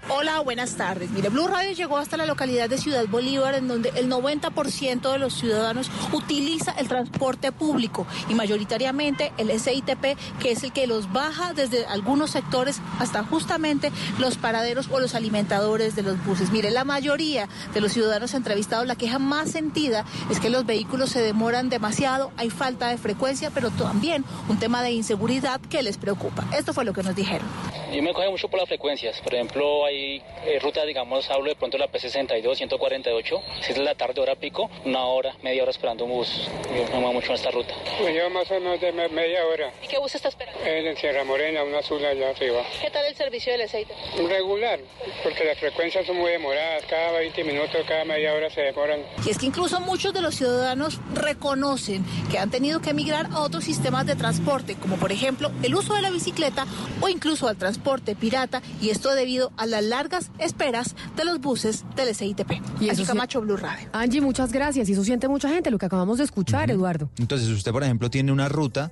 Hola, 0.08 0.38
buenas 0.38 0.76
tardes. 0.76 1.10
Mire, 1.10 1.30
Blue 1.30 1.48
Radio 1.48 1.72
llegó 1.72 1.96
hasta 1.96 2.16
la 2.16 2.26
localidad 2.26 2.70
de 2.70 2.78
Ciudad 2.78 3.04
Bolívar, 3.08 3.54
en 3.54 3.66
donde 3.66 3.88
el 3.96 4.08
90% 4.08 5.10
de 5.10 5.18
los 5.18 5.34
ciudadanos 5.34 5.90
utiliza 6.12 6.70
el 6.78 6.86
transporte 6.86 7.50
público 7.50 8.06
y 8.28 8.34
mayoritariamente 8.34 9.32
el 9.36 9.50
SITP, 9.50 10.16
que 10.40 10.52
es 10.52 10.62
el 10.62 10.72
que 10.72 10.86
los 10.86 11.12
baja 11.12 11.54
desde 11.54 11.86
algunos 11.86 12.30
sectores 12.30 12.80
hasta 13.00 13.24
justamente 13.24 13.90
los 14.20 14.36
paraderos 14.36 14.88
o 14.92 15.00
los 15.00 15.16
alimentadores 15.16 15.96
de 15.96 16.04
los 16.04 16.24
buses. 16.24 16.52
Mire, 16.52 16.70
la 16.70 16.84
mayoría 16.84 17.48
de 17.74 17.80
los 17.80 17.92
ciudadanos 17.92 18.34
entrevistados, 18.34 18.86
la 18.86 18.94
queja 18.94 19.18
más 19.18 19.50
sentida 19.50 20.04
es 20.30 20.38
que 20.38 20.50
los 20.50 20.64
vehículos 20.66 21.10
se 21.10 21.20
demoran 21.20 21.68
demasiado, 21.68 22.30
hay 22.36 22.50
falta 22.50 22.90
de 22.90 22.96
frecuencia, 22.96 23.50
pero 23.50 23.70
también 23.70 24.24
un 24.48 24.60
tema 24.60 24.84
de 24.84 24.92
inseguridad 24.92 25.60
que 25.62 25.82
les 25.82 25.98
preocupa. 25.98 26.44
Esto 26.56 26.72
fue 26.72 26.84
lo 26.84 26.92
que 26.92 27.02
nos 27.02 27.16
dijeron. 27.16 27.48
Yo 27.92 28.02
me 28.02 28.12
coge 28.12 28.30
mucho 28.30 28.48
por 28.48 28.60
las 28.60 28.68
frecuencias. 28.68 29.20
Por 29.20 29.34
ejemplo, 29.34 29.84
hay 29.84 29.95
hay 29.96 30.22
eh, 30.44 30.58
rutas, 30.60 30.86
digamos, 30.86 31.28
hablo 31.30 31.48
de 31.48 31.56
pronto 31.56 31.78
la 31.78 31.88
P62, 31.90 32.56
148, 32.56 33.42
si 33.62 33.72
es 33.72 33.78
la 33.78 33.94
tarde, 33.94 34.20
hora 34.20 34.34
pico, 34.36 34.70
una 34.84 35.04
hora, 35.06 35.34
media 35.42 35.62
hora 35.62 35.70
esperando 35.70 36.04
un 36.04 36.10
bus. 36.12 36.48
Yo 36.74 36.84
me 36.92 37.00
muevo 37.00 37.14
mucho 37.14 37.28
en 37.28 37.34
esta 37.34 37.50
ruta. 37.50 37.74
Yo 38.00 38.30
más 38.30 38.50
o 38.50 38.54
menos 38.54 38.80
de 38.80 38.92
media 38.92 39.44
hora. 39.46 39.72
¿Y 39.82 39.88
qué 39.88 39.98
bus 39.98 40.14
está 40.14 40.28
esperando? 40.28 40.60
En 40.64 40.96
Sierra 40.96 41.24
Morena, 41.24 41.62
una 41.62 41.78
azul 41.78 42.04
allá 42.04 42.30
arriba. 42.30 42.62
¿Qué 42.80 42.90
tal 42.90 43.04
el 43.06 43.14
servicio 43.14 43.52
del 43.52 43.62
aceite? 43.62 43.94
Regular, 44.28 44.80
porque 45.22 45.44
las 45.44 45.58
frecuencias 45.58 46.06
son 46.06 46.16
muy 46.16 46.30
demoradas, 46.30 46.84
cada 46.88 47.12
20 47.12 47.44
minutos, 47.44 47.84
cada 47.88 48.04
media 48.04 48.34
hora 48.34 48.50
se 48.50 48.60
demoran. 48.60 49.00
Y 49.26 49.30
es 49.30 49.38
que 49.38 49.46
incluso 49.46 49.80
muchos 49.80 50.12
de 50.12 50.20
los 50.20 50.34
ciudadanos 50.34 51.00
reconocen 51.14 52.04
que 52.30 52.38
han 52.38 52.50
tenido 52.50 52.80
que 52.80 52.90
emigrar 52.90 53.26
a 53.32 53.40
otros 53.40 53.64
sistemas 53.64 54.06
de 54.06 54.16
transporte, 54.16 54.76
como 54.76 54.96
por 54.96 55.12
ejemplo 55.12 55.50
el 55.62 55.74
uso 55.74 55.94
de 55.94 56.02
la 56.02 56.10
bicicleta 56.10 56.66
o 57.00 57.08
incluso 57.08 57.48
al 57.48 57.56
transporte 57.56 58.14
pirata, 58.14 58.62
y 58.80 58.90
esto 58.90 59.14
debido 59.14 59.52
a 59.56 59.66
la 59.66 59.80
largas 59.86 60.30
esperas 60.38 60.94
de 61.16 61.24
los 61.24 61.40
buses 61.40 61.84
del 61.94 62.14
SITP. 62.14 62.52
Y 62.80 62.90
Angie 62.90 63.04
Camacho, 63.04 63.40
Blue 63.40 63.56
Radio. 63.56 63.88
Angie, 63.92 64.20
muchas 64.20 64.52
gracias. 64.52 64.88
Y 64.88 64.92
eso 64.92 65.04
siente 65.04 65.28
mucha 65.28 65.48
gente, 65.48 65.70
lo 65.70 65.78
que 65.78 65.86
acabamos 65.86 66.18
de 66.18 66.24
escuchar, 66.24 66.70
Eduardo. 66.70 67.08
Entonces, 67.18 67.48
usted, 67.48 67.72
por 67.72 67.82
ejemplo, 67.82 68.10
tiene 68.10 68.32
una 68.32 68.48
ruta, 68.48 68.90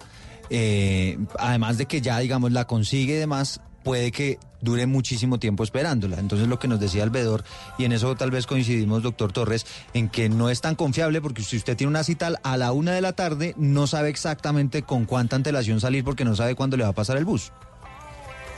eh, 0.50 1.18
además 1.38 1.78
de 1.78 1.86
que 1.86 2.00
ya, 2.00 2.18
digamos, 2.18 2.52
la 2.52 2.66
consigue 2.66 3.14
y 3.14 3.18
demás, 3.18 3.60
puede 3.84 4.10
que 4.10 4.38
dure 4.64 4.86
muchísimo 4.86 5.38
tiempo 5.38 5.62
esperándola. 5.62 6.18
Entonces 6.18 6.48
lo 6.48 6.58
que 6.58 6.66
nos 6.66 6.80
decía 6.80 7.04
Albedor, 7.04 7.44
y 7.78 7.84
en 7.84 7.92
eso 7.92 8.16
tal 8.16 8.30
vez 8.30 8.46
coincidimos, 8.46 9.02
doctor 9.02 9.30
Torres, 9.30 9.66
en 9.92 10.08
que 10.08 10.28
no 10.28 10.50
es 10.50 10.60
tan 10.60 10.74
confiable 10.74 11.20
porque 11.20 11.42
si 11.42 11.56
usted 11.56 11.76
tiene 11.76 11.90
una 11.90 12.02
cita 12.02 12.32
a 12.42 12.56
la 12.56 12.72
una 12.72 12.92
de 12.92 13.02
la 13.02 13.12
tarde, 13.12 13.54
no 13.56 13.86
sabe 13.86 14.08
exactamente 14.08 14.82
con 14.82 15.04
cuánta 15.04 15.36
antelación 15.36 15.80
salir 15.80 16.02
porque 16.02 16.24
no 16.24 16.34
sabe 16.34 16.56
cuándo 16.56 16.76
le 16.76 16.84
va 16.84 16.90
a 16.90 16.94
pasar 16.94 17.18
el 17.18 17.26
bus. 17.26 17.52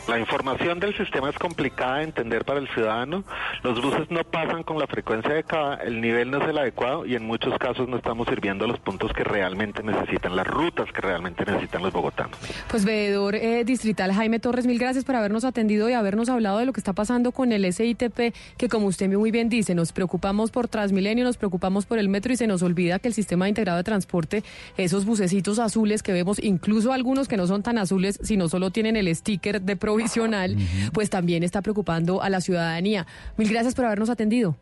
La 0.09 0.21
información 0.21 0.79
del 0.79 0.97
sistema 0.97 1.31
es 1.31 1.37
complicada 1.37 1.97
de 1.97 2.05
entender 2.05 2.45
para 2.45 2.61
el 2.61 2.69
ciudadano. 2.69 3.25
Los 3.65 3.83
buses 3.83 4.09
no 4.09 4.23
pasan 4.23 4.63
con 4.63 4.79
la 4.79 4.87
frecuencia 4.87 5.33
adecuada, 5.33 5.77
el 5.83 6.01
nivel 6.01 6.31
no 6.31 6.41
es 6.41 6.49
el 6.49 6.59
adecuado 6.59 7.05
y 7.05 7.17
en 7.17 7.27
muchos 7.27 7.59
casos 7.59 7.89
no 7.89 7.97
estamos 7.97 8.29
sirviendo 8.29 8.69
los 8.69 8.79
puntos 8.79 9.13
que 9.13 9.25
realmente 9.25 9.83
necesitan, 9.83 10.37
las 10.37 10.47
rutas 10.47 10.93
que 10.93 11.01
realmente 11.01 11.45
necesitan 11.45 11.83
los 11.83 11.93
bogotanos. 11.93 12.39
Pues 12.71 12.85
veedor 12.85 13.35
eh, 13.35 13.65
distrital 13.65 14.13
Jaime 14.13 14.39
Torres, 14.39 14.65
mil 14.67 14.79
gracias 14.79 15.05
por 15.05 15.17
habernos 15.17 15.45
atendido 15.45 15.91
y 15.91 15.95
habernos 15.95 16.29
hablado 16.29 16.59
de 16.59 16.67
lo 16.67 16.73
que 16.73 16.79
está 16.79 16.93
pasando 16.93 17.33
con 17.33 17.51
el 17.51 17.73
SITP, 17.73 18.33
que 18.57 18.69
como 18.69 18.87
usted 18.87 19.09
muy 19.09 19.33
bien 19.33 19.49
dice, 19.49 19.75
nos 19.75 19.91
preocupamos 19.91 20.53
por 20.53 20.69
Transmilenio, 20.69 21.25
nos 21.25 21.37
preocupamos 21.37 21.85
por 21.85 21.99
el 21.99 22.09
metro 22.09 22.33
y 22.33 22.37
se 22.37 22.47
nos 22.47 22.63
olvida 22.63 23.01
que 23.01 23.09
el 23.09 23.15
sistema 23.15 23.49
integrado 23.49 23.79
de 23.79 23.85
transporte, 23.85 24.45
esos 24.77 25.05
bucecitos 25.05 25.59
azules 25.59 26.05
que 26.05 26.13
vemos, 26.13 26.39
incluso 26.41 26.93
algunos 26.93 27.27
que 27.27 27.37
no 27.37 27.49
son 27.49 27.65
tan 27.65 27.77
azules, 27.77 28.21
sino 28.23 28.49
solo 28.49 28.71
tienen 28.71 28.97
el 28.97 29.13
sticker 29.15 29.61
de 29.63 29.75
pro 29.75 29.96
provisional, 29.97 30.57
pues 30.93 31.11
también 31.11 31.43
está 31.43 31.63
preocupando 31.63 32.23
a 32.23 32.29
la 32.29 32.41
ciudadanía. 32.41 33.07
Mil 33.37 33.49
gracias 33.49 33.75
por 33.75 33.87
habernos 33.87 34.11
atendido. 34.11 34.57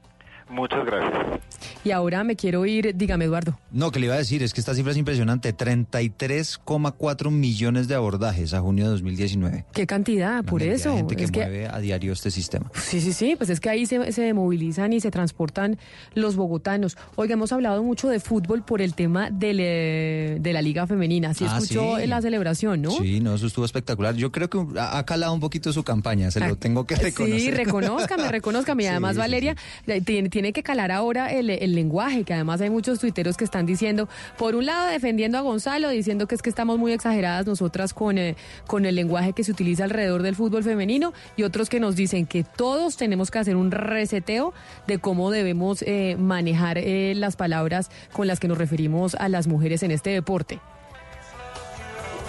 Muchas 0.49 0.85
gracias. 0.85 1.41
Y 1.85 1.91
ahora 1.91 2.25
me 2.25 2.37
quiero 2.37 2.67
ir, 2.67 2.95
dígame 2.97 3.27
Eduardo. 3.27 3.59
No, 3.71 3.91
que 3.91 4.01
le 4.01 4.07
iba 4.07 4.15
a 4.15 4.19
decir, 4.19 4.43
es 4.43 4.55
que 4.55 4.61
esta 4.61 4.75
cifra 4.75 4.93
es 4.93 4.99
impresionante, 4.99 5.55
33,4 5.55 7.31
millones 7.31 7.89
de 7.89 7.95
abordajes 7.95 8.55
a 8.55 8.61
junio 8.61 8.85
de 8.85 8.91
2019. 8.91 9.65
¿Qué 9.73 9.87
cantidad? 9.87 10.45
por 10.45 10.63
eso. 10.63 10.97
gente 10.97 11.17
que 11.17 11.27
mueve 11.27 11.67
a 11.67 11.79
diario 11.79 12.13
este 12.13 12.31
sistema. 12.31 12.71
Sí, 12.75 13.01
sí, 13.01 13.13
sí, 13.13 13.35
pues 13.37 13.51
es 13.51 13.61
que 13.61 13.71
ahí 13.71 13.87
se, 13.87 14.13
se 14.13 14.33
movilizan 14.33 14.93
y 14.93 15.01
se 15.01 15.11
transportan 15.11 15.79
los 16.15 16.37
bogotanos. 16.37 16.97
Oiga, 17.17 17.35
hemos 17.35 17.53
hablado 17.53 17.83
mucho 17.83 18.09
de 18.09 18.21
fútbol 18.21 18.63
por 18.63 18.81
el 18.81 18.95
tema 18.95 19.31
de, 19.31 20.39
de 20.41 20.53
la 20.53 20.63
Liga 20.63 20.87
Femenina. 20.87 21.35
¿Sí 21.35 21.45
ah, 21.49 21.59
escuchó 21.59 21.99
la 21.99 22.21
celebración, 22.23 22.83
no? 22.83 22.91
Sí, 22.93 23.21
no, 23.21 23.35
eso 23.35 23.47
estuvo 23.47 23.65
espectacular. 23.65 24.15
Yo 24.15 24.31
creo 24.33 24.49
que 24.49 24.65
ha 24.79 25.05
calado 25.05 25.33
un 25.33 25.41
poquito 25.41 25.73
su 25.73 25.83
campaña, 25.83 26.31
se 26.31 26.41
lo 26.41 26.47
ah, 26.47 26.57
tengo 26.59 26.87
que 26.87 26.97
reconocer. 26.97 27.41
Sí, 27.41 27.51
reconózcame, 27.51 28.29
reconózcame. 28.31 28.75
Y 28.85 28.87
además, 28.87 29.17
Valeria, 29.17 29.57
tiene 30.05 30.29
tiene 30.29 30.53
que 30.53 30.63
calar 30.63 30.93
ahora 30.93 31.33
el, 31.33 31.49
lenguaje, 31.63 32.25
que 32.25 32.35
además 32.35 32.61
hay 32.61 32.71
muchos 32.71 32.99
tuiteros 32.99 33.37
que 33.37 33.45
están 33.45 33.67
diciendo, 33.67 34.09
por 34.37 34.55
un 34.55 34.67
lado 34.67 34.89
defendiendo 34.89 35.39
a 35.39 35.41
Gonzalo, 35.41 35.89
diciendo 35.89 36.27
que 36.27 36.35
es 36.35 36.43
que 36.43 36.51
estamos 36.51 36.79
muy 36.79 36.93
exageradas 36.93 37.47
nosotras 37.47 37.95
con, 37.95 38.19
eh, 38.19 38.37
con 38.67 38.87
el 38.87 38.95
lenguaje 38.95 39.33
que 39.33 39.45
se 39.45 39.53
utiliza 39.53 39.85
alrededor 39.85 40.23
del 40.23 40.35
fútbol 40.35 40.63
femenino, 40.63 41.13
y 41.37 41.43
otros 41.43 41.69
que 41.69 41.81
nos 41.81 41.97
dicen 41.97 42.27
que 42.27 42.45
todos 42.45 42.97
tenemos 42.97 43.31
que 43.31 43.39
hacer 43.39 43.57
un 43.57 43.71
reseteo 43.71 44.53
de 44.87 44.99
cómo 44.99 45.31
debemos 45.31 45.83
eh, 45.83 46.17
manejar 46.19 46.79
eh, 46.79 47.15
las 47.15 47.37
palabras 47.37 47.91
con 48.13 48.27
las 48.27 48.41
que 48.41 48.49
nos 48.49 48.59
referimos 48.59 49.15
a 49.15 49.29
las 49.29 49.47
mujeres 49.47 49.83
en 49.83 49.91
este 49.91 50.11
deporte. 50.11 50.61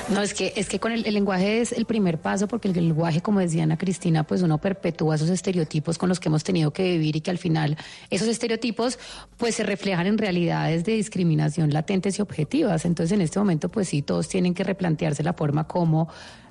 No, 0.09 0.21
es 0.21 0.35
que, 0.35 0.53
es 0.55 0.69
que 0.69 0.79
con 0.79 0.91
el, 0.91 1.01
lenguaje 1.01 1.61
es 1.61 1.71
el 1.71 1.85
primer 1.85 2.19
paso, 2.19 2.47
porque 2.47 2.67
el, 2.67 2.75
lenguaje, 2.75 3.21
como 3.21 3.39
decía 3.39 3.63
Ana 3.63 3.77
Cristina, 3.77 4.23
pues 4.23 4.43
uno 4.43 4.59
perpetúa 4.59 5.15
esos 5.15 5.29
estereotipos 5.29 5.97
con 5.97 6.09
los 6.09 6.19
que 6.19 6.29
hemos 6.29 6.43
tenido 6.43 6.71
que 6.71 6.83
vivir 6.83 7.15
y 7.15 7.21
que 7.21 7.31
al 7.31 7.39
final 7.39 7.75
esos 8.11 8.27
estereotipos 8.27 8.99
pues 9.37 9.55
se 9.55 9.63
reflejan 9.63 10.05
en 10.05 10.19
realidades 10.19 10.85
de 10.85 10.93
discriminación 10.93 11.73
latentes 11.73 12.19
y 12.19 12.21
objetivas. 12.21 12.85
Entonces 12.85 13.13
en 13.13 13.21
este 13.21 13.39
momento 13.39 13.69
pues 13.69 13.89
sí, 13.89 14.03
todos 14.03 14.27
tienen 14.27 14.53
que 14.53 14.63
replantearse 14.63 15.23
la 15.23 15.33
forma 15.33 15.67
como 15.67 16.07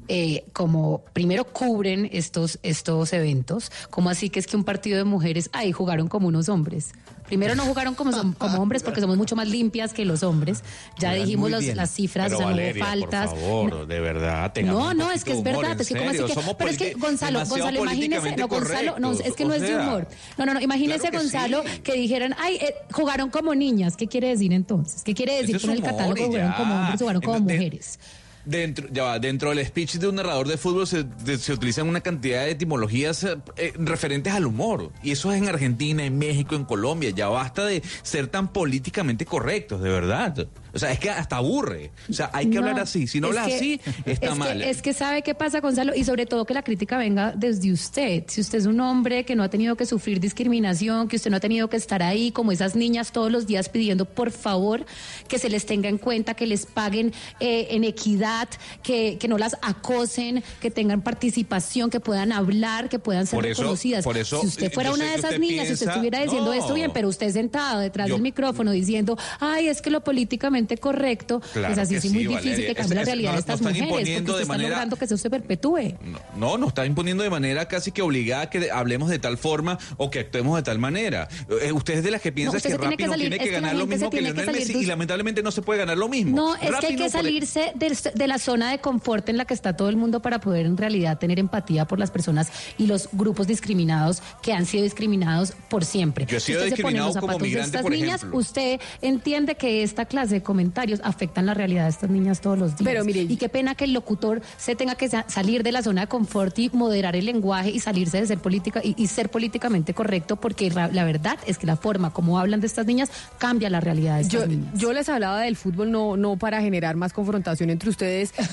eh, 0.08 0.44
como 0.52 1.02
primero 1.12 1.44
cubren 1.44 2.10
estos, 2.12 2.58
estos 2.62 3.12
eventos, 3.14 3.72
como 3.88 4.10
así 4.10 4.28
que 4.28 4.38
es 4.38 4.46
que 4.46 4.56
un 4.56 4.64
partido 4.64 4.98
de 4.98 5.04
mujeres 5.04 5.48
ahí 5.52 5.72
jugaron 5.72 6.08
como 6.08 6.28
unos 6.28 6.50
hombres. 6.50 6.92
Primero 7.26 7.54
no 7.54 7.64
jugaron 7.64 7.94
como, 7.94 8.34
como 8.36 8.58
hombres 8.62 8.82
porque 8.82 9.00
somos 9.00 9.16
mucho 9.16 9.34
más 9.34 9.48
limpias 9.48 9.92
que 9.92 10.04
los 10.04 10.22
hombres. 10.22 10.62
Ya 10.98 11.14
dijimos 11.14 11.50
las 11.50 11.90
cifras, 11.90 12.32
pero, 12.32 12.44
Valeria, 12.44 12.84
faltas. 12.84 13.30
Por 13.30 13.38
favor, 13.38 13.86
de 13.86 14.00
verdad. 14.00 14.52
No, 14.62 14.92
no, 14.94 15.10
es 15.10 15.24
que 15.24 15.32
es 15.32 15.42
verdad. 15.42 15.80
Es 15.80 15.88
que, 15.88 15.96
como 15.96 16.10
así 16.10 16.18
que, 16.18 16.54
pero 16.58 16.70
es 16.70 16.78
que 16.78 16.94
Gonzalo, 16.94 17.44
Gonzalo, 17.46 17.82
imagínese, 17.82 18.36
no, 18.36 18.48
Gonzalo, 18.48 18.98
no, 18.98 19.12
es 19.12 19.34
que 19.34 19.44
no 19.44 19.54
es 19.54 19.62
de 19.62 19.76
humor. 19.76 20.06
No, 20.36 20.46
no, 20.46 20.54
no, 20.54 20.60
imagínese, 20.60 21.10
Gonzalo, 21.10 21.64
que 21.82 21.94
dijeran, 21.94 22.34
ay, 22.38 22.56
eh, 22.56 22.74
jugaron 22.92 23.30
como 23.30 23.54
niñas. 23.54 23.96
¿Qué 23.96 24.06
quiere 24.06 24.28
decir 24.28 24.52
entonces? 24.52 25.02
¿Qué 25.02 25.14
quiere 25.14 25.40
decir 25.40 25.60
con 25.60 25.70
el 25.70 25.82
catálogo? 25.82 26.26
Jugaron 26.26 26.52
como 26.52 26.74
hombres, 26.74 27.00
jugaron 27.00 27.22
como 27.22 27.40
mujeres. 27.40 27.98
Dentro, 28.46 28.88
ya 28.92 29.04
va, 29.04 29.18
dentro 29.18 29.50
del 29.54 29.64
speech 29.66 29.94
de 29.94 30.08
un 30.08 30.16
narrador 30.16 30.46
de 30.46 30.58
fútbol 30.58 30.86
se, 30.86 31.04
de- 31.04 31.38
se 31.38 31.52
utilizan 31.54 31.88
una 31.88 32.00
cantidad 32.02 32.44
de 32.44 32.50
etimologías 32.50 33.24
eh, 33.24 33.36
eh, 33.56 33.72
referentes 33.76 34.32
al 34.34 34.44
humor. 34.46 34.92
Y 35.02 35.12
eso 35.12 35.32
es 35.32 35.38
en 35.40 35.48
Argentina, 35.48 36.04
en 36.04 36.18
México, 36.18 36.54
en 36.54 36.64
Colombia. 36.64 37.08
Ya 37.10 37.28
basta 37.28 37.64
de 37.64 37.82
ser 38.02 38.26
tan 38.26 38.52
políticamente 38.52 39.24
correctos, 39.24 39.80
de 39.82 39.88
verdad. 39.88 40.46
O 40.74 40.78
sea, 40.78 40.90
es 40.92 40.98
que 40.98 41.08
hasta 41.08 41.36
aburre. 41.36 41.92
O 42.10 42.12
sea, 42.12 42.30
hay 42.34 42.46
que 42.50 42.56
No, 42.60 42.66
hablar 42.66 42.80
así. 42.80 43.06
Si 43.06 43.20
no 43.20 43.28
hablas 43.28 43.46
que- 43.46 43.54
así, 43.54 43.80
está 44.04 44.10
es 44.10 44.18
que- 44.32 44.34
mal. 44.34 44.62
es 44.62 44.82
que 44.82 44.92
sabe 44.92 45.22
qué 45.22 45.34
pasa, 45.34 45.60
Gonzalo, 45.60 45.94
y 45.94 46.04
sobre 46.04 46.26
todo 46.26 46.44
que 46.44 46.52
la 46.52 46.62
crítica 46.62 46.98
venga 46.98 47.32
desde 47.34 47.72
usted. 47.72 48.24
Si 48.26 48.40
usted 48.42 48.58
es 48.58 48.66
un 48.66 48.80
hombre 48.80 49.24
que 49.24 49.36
no 49.36 49.42
ha 49.44 49.48
tenido 49.48 49.76
que 49.76 49.86
sufrir 49.86 50.20
discriminación, 50.20 51.08
que 51.08 51.16
usted 51.16 51.30
no 51.30 51.36
ha 51.36 51.40
tenido 51.40 51.68
que 51.70 51.76
estar 51.76 52.02
ahí 52.02 52.30
como 52.32 52.52
esas 52.52 52.74
niñas 52.76 53.12
todos 53.12 53.30
los 53.32 53.46
días 53.46 53.68
pidiendo, 53.68 54.04
por 54.04 54.32
favor, 54.32 54.84
que 55.28 55.38
se 55.38 55.48
les 55.48 55.64
tenga 55.64 55.88
en 55.88 55.96
cuenta, 55.98 56.34
que 56.34 56.46
les 56.46 56.66
paguen 56.66 57.12
eh, 57.40 57.68
en 57.70 57.84
equidad, 57.84 58.33
que, 58.82 59.16
que 59.18 59.28
no 59.28 59.38
las 59.38 59.56
acosen, 59.62 60.42
que 60.60 60.70
tengan 60.70 61.02
participación, 61.02 61.90
que 61.90 62.00
puedan 62.00 62.32
hablar, 62.32 62.88
que 62.88 62.98
puedan 62.98 63.26
ser 63.26 63.36
Por 63.38 63.46
eso- 63.46 63.62
reconocidas. 63.62 64.04
por 64.04 64.16
eso, 64.16 64.40
si 64.40 64.46
usted 64.48 64.72
fuera 64.72 64.92
una 64.92 65.04
de 65.04 65.14
esas 65.14 65.38
niñas, 65.38 65.66
si 65.66 65.72
usted 65.74 65.86
piensa- 65.86 65.92
estuviera 65.92 66.20
diciendo 66.22 66.46
No. 66.54 66.60
esto 66.60 66.74
bien, 66.74 66.90
pero 66.92 67.08
usted 67.08 67.30
sentado 67.32 67.80
detrás 67.80 68.08
Yo- 68.08 68.14
del 68.14 68.22
micrófono 68.22 68.70
diciendo, 68.72 69.16
ay, 69.40 69.68
es 69.68 69.80
que 69.82 69.90
lo 69.90 70.02
políticamente 70.02 70.76
correcto, 70.78 71.40
Claro 71.52 71.74
pues 71.74 71.78
así 71.78 72.00
sí 72.00 72.08
es 72.08 72.12
muy 72.12 72.26
difícil 72.26 72.66
que 72.66 72.74
cambie 72.74 72.94
la 72.94 73.00
Es- 73.02 73.06
es- 73.08 73.14
realidad 73.14 73.30
no- 73.30 73.36
de 73.36 73.46
no 73.46 73.54
estas 73.54 73.60
mujeres, 73.62 73.88
porque 73.88 74.02
usted 74.02 74.24
de 74.34 74.42
está 74.42 74.46
manera- 74.52 74.68
logrando 74.70 74.96
que 74.96 75.04
eso 75.04 75.16
se 75.16 75.30
perpetúe. 75.30 75.94
No, 76.36 76.58
nos 76.58 76.68
está 76.68 76.86
imponiendo 76.86 77.22
de 77.22 77.30
manera 77.30 77.66
casi 77.68 77.92
que 77.92 78.02
obligada 78.02 78.50
que 78.50 78.70
hablemos 78.70 79.08
de 79.10 79.18
tal 79.18 79.38
forma 79.38 79.78
o 79.96 80.10
que 80.10 80.20
actuemos 80.20 80.56
de 80.56 80.62
tal 80.62 80.78
manera. 80.78 81.28
Eh, 81.62 81.72
usted 81.72 81.94
es 81.94 82.02
de 82.04 82.10
las 82.10 82.20
que 82.20 82.32
piensa 82.32 82.56
que 82.56 82.62
tiene 82.68 82.78
Rappi 82.84 82.96
que 82.96 83.04
no 83.06 83.12
salir- 83.12 83.28
tiene 83.28 83.36
es 83.36 83.42
que 83.42 83.50
ganar 83.50 83.74
lo 83.76 83.86
mismo 83.86 84.10
que 84.10 84.20
Lionel 84.20 84.46
Messi 84.46 84.72
de- 84.74 84.80
y 84.80 84.86
lamentablemente 84.86 85.42
no 85.42 85.50
se 85.50 85.62
puede 85.62 85.78
ganar 85.80 85.96
lo 85.98 86.08
mismo. 86.08 86.36
No, 86.36 86.54
es 86.56 86.70
Rappi 86.70 86.80
que 86.80 86.86
hay 86.86 86.96
que 86.96 87.04
no, 87.04 87.10
salirse 87.10 87.72
de, 87.74 87.96
de 88.14 88.23
la 88.28 88.38
zona 88.38 88.70
de 88.70 88.78
confort 88.78 89.28
en 89.28 89.36
la 89.36 89.44
que 89.44 89.54
está 89.54 89.76
todo 89.76 89.88
el 89.88 89.96
mundo 89.96 90.20
para 90.20 90.40
poder 90.40 90.66
en 90.66 90.76
realidad 90.76 91.18
tener 91.18 91.38
empatía 91.38 91.84
por 91.86 91.98
las 91.98 92.10
personas 92.10 92.50
y 92.78 92.86
los 92.86 93.08
grupos 93.12 93.46
discriminados 93.46 94.22
que 94.42 94.52
han 94.52 94.66
sido 94.66 94.84
discriminados 94.84 95.52
por 95.68 95.84
siempre. 95.84 96.26
Yo 96.26 96.36
he 96.36 96.40
Si 96.40 96.52
sido 96.52 96.62
usted 96.64 96.76
se 96.76 96.82
pone 96.82 96.98
los 96.98 97.16
como 97.16 97.32
zapatos 97.32 97.42
de 97.52 97.60
estas 97.60 97.82
por 97.82 97.90
niñas, 97.92 98.16
ejemplo. 98.20 98.38
usted 98.38 98.80
entiende 99.02 99.54
que 99.56 99.82
esta 99.82 100.04
clase 100.06 100.34
de 100.36 100.42
comentarios 100.42 101.00
afectan 101.04 101.46
la 101.46 101.54
realidad 101.54 101.84
de 101.84 101.90
estas 101.90 102.10
niñas 102.10 102.40
todos 102.40 102.58
los 102.58 102.76
días. 102.76 102.84
Pero 102.84 103.04
mire- 103.04 103.22
y 103.22 103.36
qué 103.36 103.48
pena 103.48 103.74
que 103.74 103.84
el 103.84 103.92
locutor 103.92 104.42
se 104.56 104.74
tenga 104.76 104.94
que 104.94 105.08
sa- 105.08 105.24
salir 105.28 105.62
de 105.62 105.72
la 105.72 105.82
zona 105.82 106.02
de 106.02 106.06
confort 106.08 106.58
y 106.58 106.70
moderar 106.72 107.16
el 107.16 107.26
lenguaje 107.26 107.70
y 107.70 107.80
salirse 107.80 108.20
de 108.20 108.26
ser 108.26 108.38
política 108.38 108.80
y, 108.82 108.94
y 109.02 109.06
ser 109.08 109.30
políticamente 109.30 109.94
correcto, 109.94 110.36
porque 110.36 110.70
la 110.70 111.04
verdad 111.04 111.38
es 111.46 111.58
que 111.58 111.66
la 111.66 111.76
forma 111.76 112.12
como 112.12 112.38
hablan 112.38 112.60
de 112.60 112.66
estas 112.66 112.86
niñas 112.86 113.10
cambia 113.38 113.70
la 113.70 113.80
realidad 113.80 114.16
de 114.16 114.22
estas 114.22 114.40
Yo, 114.42 114.46
niñas. 114.46 114.74
yo 114.74 114.92
les 114.92 115.08
hablaba 115.08 115.40
del 115.40 115.56
fútbol 115.56 115.90
no, 115.90 116.16
no 116.16 116.36
para 116.36 116.60
generar 116.60 116.96
más 116.96 117.12
confrontación 117.12 117.70
entre 117.70 117.90
ustedes, 117.90 118.04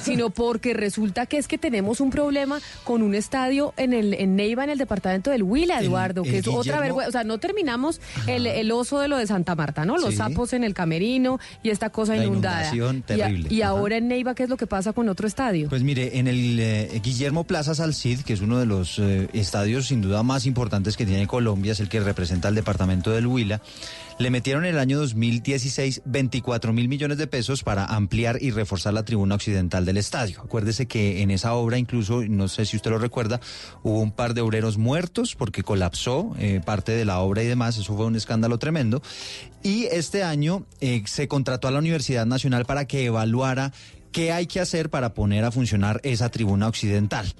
sino 0.03 0.29
porque 0.29 0.73
resulta 0.73 1.25
que 1.25 1.37
es 1.37 1.47
que 1.47 1.57
tenemos 1.57 1.99
un 2.01 2.09
problema 2.09 2.59
con 2.83 3.01
un 3.01 3.15
estadio 3.15 3.73
en 3.77 3.93
el 3.93 4.13
en 4.13 4.35
Neiva, 4.35 4.63
en 4.63 4.69
el 4.69 4.77
departamento 4.77 5.29
del 5.31 5.43
Huila, 5.43 5.79
El- 5.79 5.85
Eduardo, 5.85 6.23
que 6.23 6.37
es 6.39 6.47
otra 6.47 6.79
vergüenza. 6.79 7.09
O 7.09 7.11
sea, 7.11 7.23
no 7.23 7.37
terminamos 7.39 7.99
el, 8.27 8.47
el 8.47 8.71
oso 8.71 8.99
de 8.99 9.07
lo 9.07 9.17
de 9.17 9.27
Santa 9.27 9.55
Marta, 9.55 9.85
¿no? 9.85 9.97
Los 9.97 10.11
Sí. 10.11 10.15
sapos 10.17 10.53
en 10.53 10.63
el 10.63 10.73
camerino 10.73 11.39
y 11.63 11.69
esta 11.69 11.89
cosa 11.89 12.15
La 12.15 12.23
inundada. 12.25 12.73
inundación 12.73 12.95
Y 12.97 12.99
a- 13.21 13.25
terrible. 13.25 13.53
Y, 13.53 13.61
ahora 13.61 13.97
en 13.97 14.07
Neiva, 14.07 14.35
¿qué 14.35 14.43
es 14.43 14.49
lo 14.49 14.57
que 14.57 14.67
pasa 14.67 14.93
con 14.93 15.07
otro 15.09 15.27
estadio? 15.27 15.69
Pues 15.69 15.83
mire, 15.83 16.17
en 16.19 16.27
el 16.27 16.59
eh, 16.59 16.99
Guillermo 17.03 17.43
Plaza 17.45 17.75
Salcid, 17.75 18.21
que 18.21 18.33
es 18.33 18.41
uno 18.41 18.59
de 18.59 18.65
los 18.65 18.99
eh, 18.99 19.27
estadios 19.33 19.87
sin 19.87 20.01
duda 20.01 20.23
más 20.23 20.45
importantes 20.45 20.97
que 20.97 21.05
tiene 21.05 21.27
Colombia, 21.27 21.71
es 21.73 21.79
el 21.79 21.89
que 21.89 21.99
representa 21.99 22.47
al 22.47 22.55
departamento 22.55 23.11
del 23.11 23.27
Huila, 23.27 23.61
le 24.21 24.29
metieron 24.29 24.65
en 24.65 24.75
el 24.75 24.79
año 24.79 24.99
2016 24.99 26.03
24 26.05 26.73
mil 26.73 26.87
millones 26.87 27.17
de 27.17 27.27
pesos 27.27 27.63
para 27.63 27.85
ampliar 27.85 28.37
y 28.39 28.51
reforzar 28.51 28.93
la 28.93 29.03
tribuna 29.03 29.35
occidental 29.35 29.83
del 29.83 29.97
estadio. 29.97 30.41
Acuérdese 30.41 30.85
que 30.85 31.21
en 31.21 31.31
esa 31.31 31.53
obra, 31.53 31.77
incluso, 31.79 32.21
no 32.23 32.47
sé 32.47 32.65
si 32.65 32.77
usted 32.77 32.91
lo 32.91 32.99
recuerda, 32.99 33.39
hubo 33.81 33.99
un 33.99 34.11
par 34.11 34.33
de 34.33 34.41
obreros 34.41 34.77
muertos 34.77 35.35
porque 35.35 35.63
colapsó 35.63 36.35
eh, 36.37 36.61
parte 36.63 36.91
de 36.91 37.03
la 37.03 37.19
obra 37.19 37.41
y 37.41 37.47
demás, 37.47 37.77
eso 37.77 37.95
fue 37.95 38.05
un 38.05 38.15
escándalo 38.15 38.59
tremendo. 38.59 39.01
Y 39.63 39.85
este 39.85 40.23
año 40.23 40.65
eh, 40.81 41.01
se 41.05 41.27
contrató 41.27 41.67
a 41.67 41.71
la 41.71 41.79
Universidad 41.79 42.25
Nacional 42.25 42.65
para 42.65 42.85
que 42.85 43.05
evaluara 43.05 43.73
¿Qué 44.11 44.33
hay 44.33 44.45
que 44.45 44.59
hacer 44.59 44.89
para 44.89 45.13
poner 45.13 45.45
a 45.45 45.51
funcionar 45.51 46.01
esa 46.03 46.27
tribuna 46.27 46.67
occidental? 46.67 47.33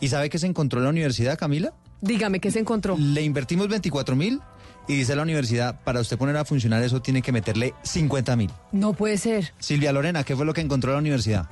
¿Y 0.00 0.06
sabe 0.06 0.30
qué 0.30 0.38
se 0.38 0.46
encontró 0.46 0.78
en 0.78 0.84
la 0.84 0.90
universidad, 0.90 1.36
Camila? 1.36 1.74
Dígame, 2.00 2.38
¿qué 2.40 2.52
se 2.52 2.60
encontró? 2.60 2.96
Le 2.96 3.22
invertimos 3.22 3.68
24 3.68 4.14
mil 4.14 4.40
y 4.88 4.96
dice 4.96 5.16
la 5.16 5.22
universidad, 5.22 5.80
para 5.84 6.00
usted 6.00 6.18
poner 6.18 6.36
a 6.36 6.44
funcionar 6.44 6.82
eso 6.82 7.00
tiene 7.00 7.22
que 7.22 7.32
meterle 7.32 7.74
50 7.82 8.36
mil. 8.36 8.50
No 8.72 8.92
puede 8.92 9.18
ser. 9.18 9.52
Silvia 9.58 9.92
Lorena, 9.92 10.24
¿qué 10.24 10.36
fue 10.36 10.44
lo 10.44 10.54
que 10.54 10.60
encontró 10.60 10.92
la 10.92 10.98
universidad? 10.98 11.48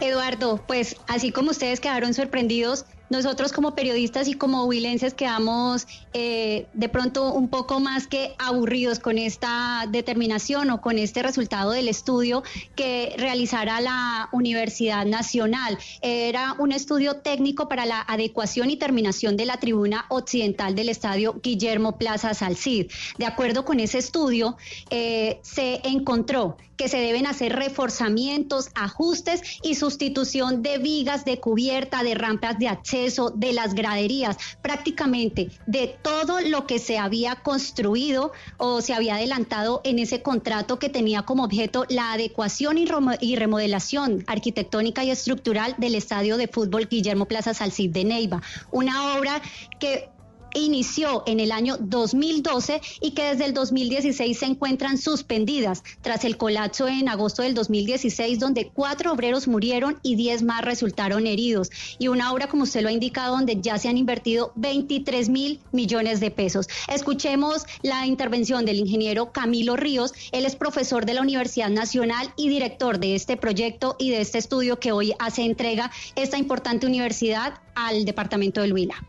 Eduardo, 0.00 0.62
pues 0.66 0.96
así 1.06 1.32
como 1.32 1.50
ustedes 1.50 1.80
quedaron 1.80 2.14
sorprendidos, 2.14 2.84
nosotros 3.10 3.52
como 3.52 3.74
periodistas 3.74 4.28
y 4.28 4.34
como 4.34 4.64
huilenses 4.64 5.14
quedamos 5.14 5.86
eh, 6.12 6.66
de 6.72 6.88
pronto 6.88 7.32
un 7.32 7.48
poco 7.48 7.80
más 7.80 8.06
que 8.06 8.34
aburridos 8.38 8.98
con 8.98 9.18
esta 9.18 9.86
determinación 9.88 10.70
o 10.70 10.80
con 10.80 10.98
este 10.98 11.22
resultado 11.22 11.70
del 11.70 11.88
estudio 11.88 12.42
que 12.74 13.14
realizara 13.18 13.80
la 13.80 14.28
Universidad 14.32 15.06
Nacional. 15.06 15.78
Era 16.02 16.54
un 16.58 16.72
estudio 16.72 17.16
técnico 17.16 17.68
para 17.68 17.86
la 17.86 18.00
adecuación 18.00 18.70
y 18.70 18.76
terminación 18.76 19.36
de 19.36 19.46
la 19.46 19.58
tribuna 19.58 20.06
occidental 20.08 20.74
del 20.74 20.88
estadio 20.88 21.40
Guillermo 21.42 21.98
Plaza 21.98 22.34
Salcid. 22.34 22.90
De 23.18 23.26
acuerdo 23.26 23.64
con 23.64 23.80
ese 23.80 23.98
estudio, 23.98 24.56
eh, 24.90 25.38
se 25.42 25.80
encontró 25.84 26.56
que 26.76 26.88
se 26.88 26.98
deben 26.98 27.26
hacer 27.26 27.54
reforzamientos, 27.54 28.68
ajustes 28.74 29.40
y 29.62 29.76
sustitución 29.76 30.62
de 30.62 30.78
vigas 30.78 31.24
de 31.24 31.40
cubierta, 31.40 32.02
de 32.02 32.14
rampas 32.14 32.58
de 32.58 32.68
acceso, 32.68 32.95
de 33.34 33.52
las 33.52 33.74
graderías, 33.74 34.38
prácticamente 34.62 35.50
de 35.66 35.96
todo 36.02 36.40
lo 36.40 36.66
que 36.66 36.78
se 36.78 36.98
había 36.98 37.36
construido 37.36 38.32
o 38.56 38.80
se 38.80 38.94
había 38.94 39.16
adelantado 39.16 39.80
en 39.84 39.98
ese 39.98 40.22
contrato 40.22 40.78
que 40.78 40.88
tenía 40.88 41.22
como 41.22 41.44
objeto 41.44 41.84
la 41.88 42.12
adecuación 42.12 42.78
y 42.78 43.36
remodelación 43.36 44.24
arquitectónica 44.26 45.04
y 45.04 45.10
estructural 45.10 45.74
del 45.78 45.94
estadio 45.94 46.36
de 46.36 46.48
fútbol 46.48 46.88
Guillermo 46.88 47.26
Plaza 47.26 47.54
Salcid 47.54 47.90
de 47.90 48.04
Neiva. 48.04 48.42
Una 48.70 49.16
obra 49.16 49.42
que 49.78 50.08
inició 50.58 51.22
en 51.26 51.40
el 51.40 51.52
año 51.52 51.76
2012 51.80 52.80
y 53.00 53.12
que 53.12 53.24
desde 53.24 53.44
el 53.44 53.54
2016 53.54 54.38
se 54.38 54.46
encuentran 54.46 54.98
suspendidas 54.98 55.82
tras 56.02 56.24
el 56.24 56.36
colapso 56.36 56.88
en 56.88 57.08
agosto 57.08 57.42
del 57.42 57.54
2016 57.54 58.38
donde 58.38 58.68
cuatro 58.68 59.12
obreros 59.12 59.48
murieron 59.48 59.98
y 60.02 60.16
diez 60.16 60.42
más 60.42 60.62
resultaron 60.62 61.26
heridos 61.26 61.70
y 61.98 62.08
una 62.08 62.32
obra 62.32 62.48
como 62.48 62.64
usted 62.64 62.82
lo 62.82 62.88
ha 62.88 62.92
indicado 62.92 63.36
donde 63.36 63.60
ya 63.60 63.78
se 63.78 63.88
han 63.88 63.98
invertido 63.98 64.52
23 64.56 65.28
mil 65.28 65.60
millones 65.72 66.20
de 66.20 66.30
pesos. 66.30 66.68
Escuchemos 66.92 67.64
la 67.82 68.06
intervención 68.06 68.64
del 68.64 68.78
ingeniero 68.78 69.32
Camilo 69.32 69.76
Ríos, 69.76 70.12
él 70.32 70.46
es 70.46 70.56
profesor 70.56 71.06
de 71.06 71.14
la 71.14 71.22
Universidad 71.22 71.70
Nacional 71.70 72.32
y 72.36 72.48
director 72.48 72.98
de 72.98 73.14
este 73.14 73.36
proyecto 73.36 73.96
y 73.98 74.10
de 74.10 74.20
este 74.20 74.38
estudio 74.38 74.78
que 74.78 74.92
hoy 74.92 75.14
hace 75.18 75.42
entrega 75.42 75.90
esta 76.14 76.38
importante 76.38 76.86
universidad 76.86 77.60
al 77.74 78.04
departamento 78.04 78.60
del 78.60 78.72
Huila. 78.72 79.04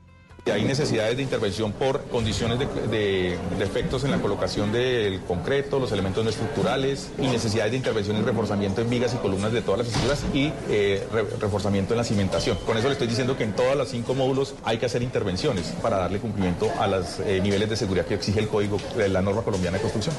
Hay 0.51 0.63
necesidades 0.63 1.17
de 1.17 1.23
intervención 1.23 1.71
por 1.71 2.01
condiciones 2.05 2.57
de, 2.59 2.65
de 2.87 3.37
defectos 3.59 4.03
en 4.03 4.11
la 4.11 4.17
colocación 4.19 4.71
del 4.71 5.21
concreto, 5.21 5.79
los 5.79 5.91
elementos 5.91 6.23
no 6.23 6.29
estructurales 6.29 7.09
y 7.19 7.27
necesidades 7.27 7.71
de 7.71 7.77
intervención 7.77 8.15
en 8.17 8.25
reforzamiento 8.25 8.81
en 8.81 8.89
vigas 8.89 9.13
y 9.13 9.17
columnas 9.17 9.51
de 9.51 9.61
todas 9.61 9.79
las 9.79 9.87
estructuras 9.87 10.23
y 10.33 10.51
eh, 10.69 11.05
re- 11.11 11.25
reforzamiento 11.39 11.93
en 11.93 11.97
la 11.97 12.03
cimentación. 12.03 12.57
Con 12.65 12.77
eso 12.77 12.87
le 12.87 12.93
estoy 12.93 13.07
diciendo 13.07 13.37
que 13.37 13.43
en 13.43 13.53
todas 13.53 13.75
las 13.75 13.89
cinco 13.89 14.13
módulos 14.15 14.55
hay 14.63 14.77
que 14.77 14.85
hacer 14.87 15.03
intervenciones 15.03 15.73
para 15.81 15.97
darle 15.97 16.19
cumplimiento 16.19 16.71
a 16.79 16.87
los 16.87 17.19
niveles 17.19 17.69
de 17.69 17.75
seguridad 17.75 18.05
que 18.05 18.15
exige 18.15 18.39
el 18.39 18.47
código 18.47 18.77
de 18.95 19.09
la 19.09 19.21
norma 19.21 19.41
colombiana 19.43 19.77
de 19.77 19.81
construcción. 19.81 20.15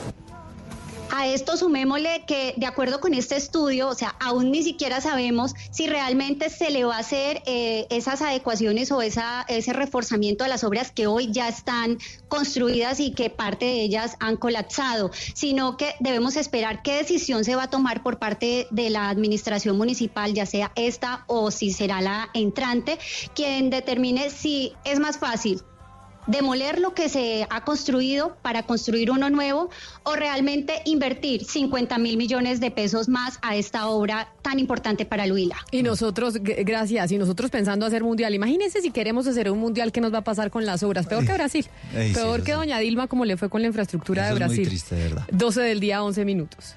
A 1.11 1.27
esto 1.27 1.57
sumémosle 1.57 2.25
que 2.27 2.55
de 2.57 2.67
acuerdo 2.67 3.01
con 3.01 3.15
este 3.15 3.37
estudio, 3.37 3.89
o 3.89 3.95
sea, 3.95 4.15
aún 4.21 4.51
ni 4.51 4.63
siquiera 4.63 5.01
sabemos 5.01 5.55
si 5.71 5.87
realmente 5.87 6.51
se 6.51 6.71
le 6.71 6.85
va 6.85 6.97
a 6.97 7.01
hacer 7.01 7.43
eh, 7.47 7.87
esas 7.89 8.21
adecuaciones 8.21 8.93
o 8.93 9.01
esa, 9.01 9.45
ese 9.49 9.73
reforzamiento 9.73 10.45
a 10.45 10.49
las 10.49 10.65
obras 10.65 10.93
que 10.93 11.07
hoy 11.07 11.33
ya 11.33 11.49
están 11.49 11.99
construidas 12.29 13.01
y 13.01 13.13
que 13.13 13.31
parte 13.31 13.65
de 13.65 13.83
ellas 13.83 14.17
han 14.21 14.37
colapsado, 14.37 15.11
sino 15.35 15.77
que 15.79 15.95
debemos 15.99 16.37
esperar 16.37 16.83
qué 16.83 16.97
decisión 16.97 17.45
se 17.45 17.57
va 17.57 17.65
a 17.65 17.71
tomar 17.71 18.03
por 18.03 18.19
parte 18.19 18.67
de 18.71 18.91
la 18.91 19.09
administración 19.09 19.79
municipal, 19.79 20.35
ya 20.35 20.45
sea 20.45 20.73
esta 20.77 21.25
o 21.27 21.51
si 21.51 21.73
será 21.73 22.03
la 22.03 22.29
entrante, 22.35 22.99
quien 23.35 23.71
determine 23.71 24.31
si 24.31 24.75
es 24.85 24.99
más 24.99 25.19
fácil 25.19 25.63
demoler 26.29 26.79
lo 26.79 26.95
que 26.95 27.09
se 27.09 27.47
ha 27.51 27.65
construido 27.65 28.37
para 28.43 28.63
construir 28.63 29.11
uno 29.11 29.29
nuevo 29.31 29.71
o 30.05 30.15
realmente 30.15 30.75
invertir 30.85 31.45
50 31.45 31.99
mil 31.99 32.17
millones 32.17 32.61
de 32.61 32.71
pesos 32.71 33.09
más 33.09 33.39
a 33.43 33.57
esta 33.57 33.89
obra 33.89 34.29
tan 34.43 34.59
importante 34.61 35.05
para 35.05 35.25
el 35.25 35.33
Huila. 35.33 35.57
Y 35.73 35.83
nosotros, 35.83 36.35
gracias, 36.41 37.11
y 37.11 37.19
nosotros 37.19 37.51
pensando 37.51 37.87
hacer 37.87 38.05
mundial. 38.05 38.35
Imagínense 38.35 38.81
si 38.81 38.91
queremos 38.91 39.27
hacer 39.27 39.51
un 39.51 39.59
mundial, 39.59 39.91
¿qué 39.91 40.01
nos 40.01 40.15
va 40.15 40.19
a 40.19 40.25
pasar 40.25 40.51
con 40.51 40.65
las 40.65 40.83
obras? 40.83 41.07
Peor 41.07 41.27
que 41.27 41.33
Brasil. 41.33 41.67
Peor 42.15 42.43
que 42.43 42.53
sí. 42.53 42.59
Doña 42.59 42.79
Dilma, 42.79 43.09
como 43.09 43.25
le 43.25 43.37
fue 43.37 43.49
con 43.49 43.63
la 43.63 43.69
infraestructura 43.69 44.29
Eso 44.29 44.35
de 44.39 44.45
es 44.45 44.47
muy 44.47 44.57
Brasil. 44.57 44.69
triste, 44.69 44.95
de 44.95 45.03
verdad. 45.05 45.25
12 45.33 45.61
del 45.63 45.81
día, 45.81 46.03
11 46.03 46.25
minutos. 46.25 46.77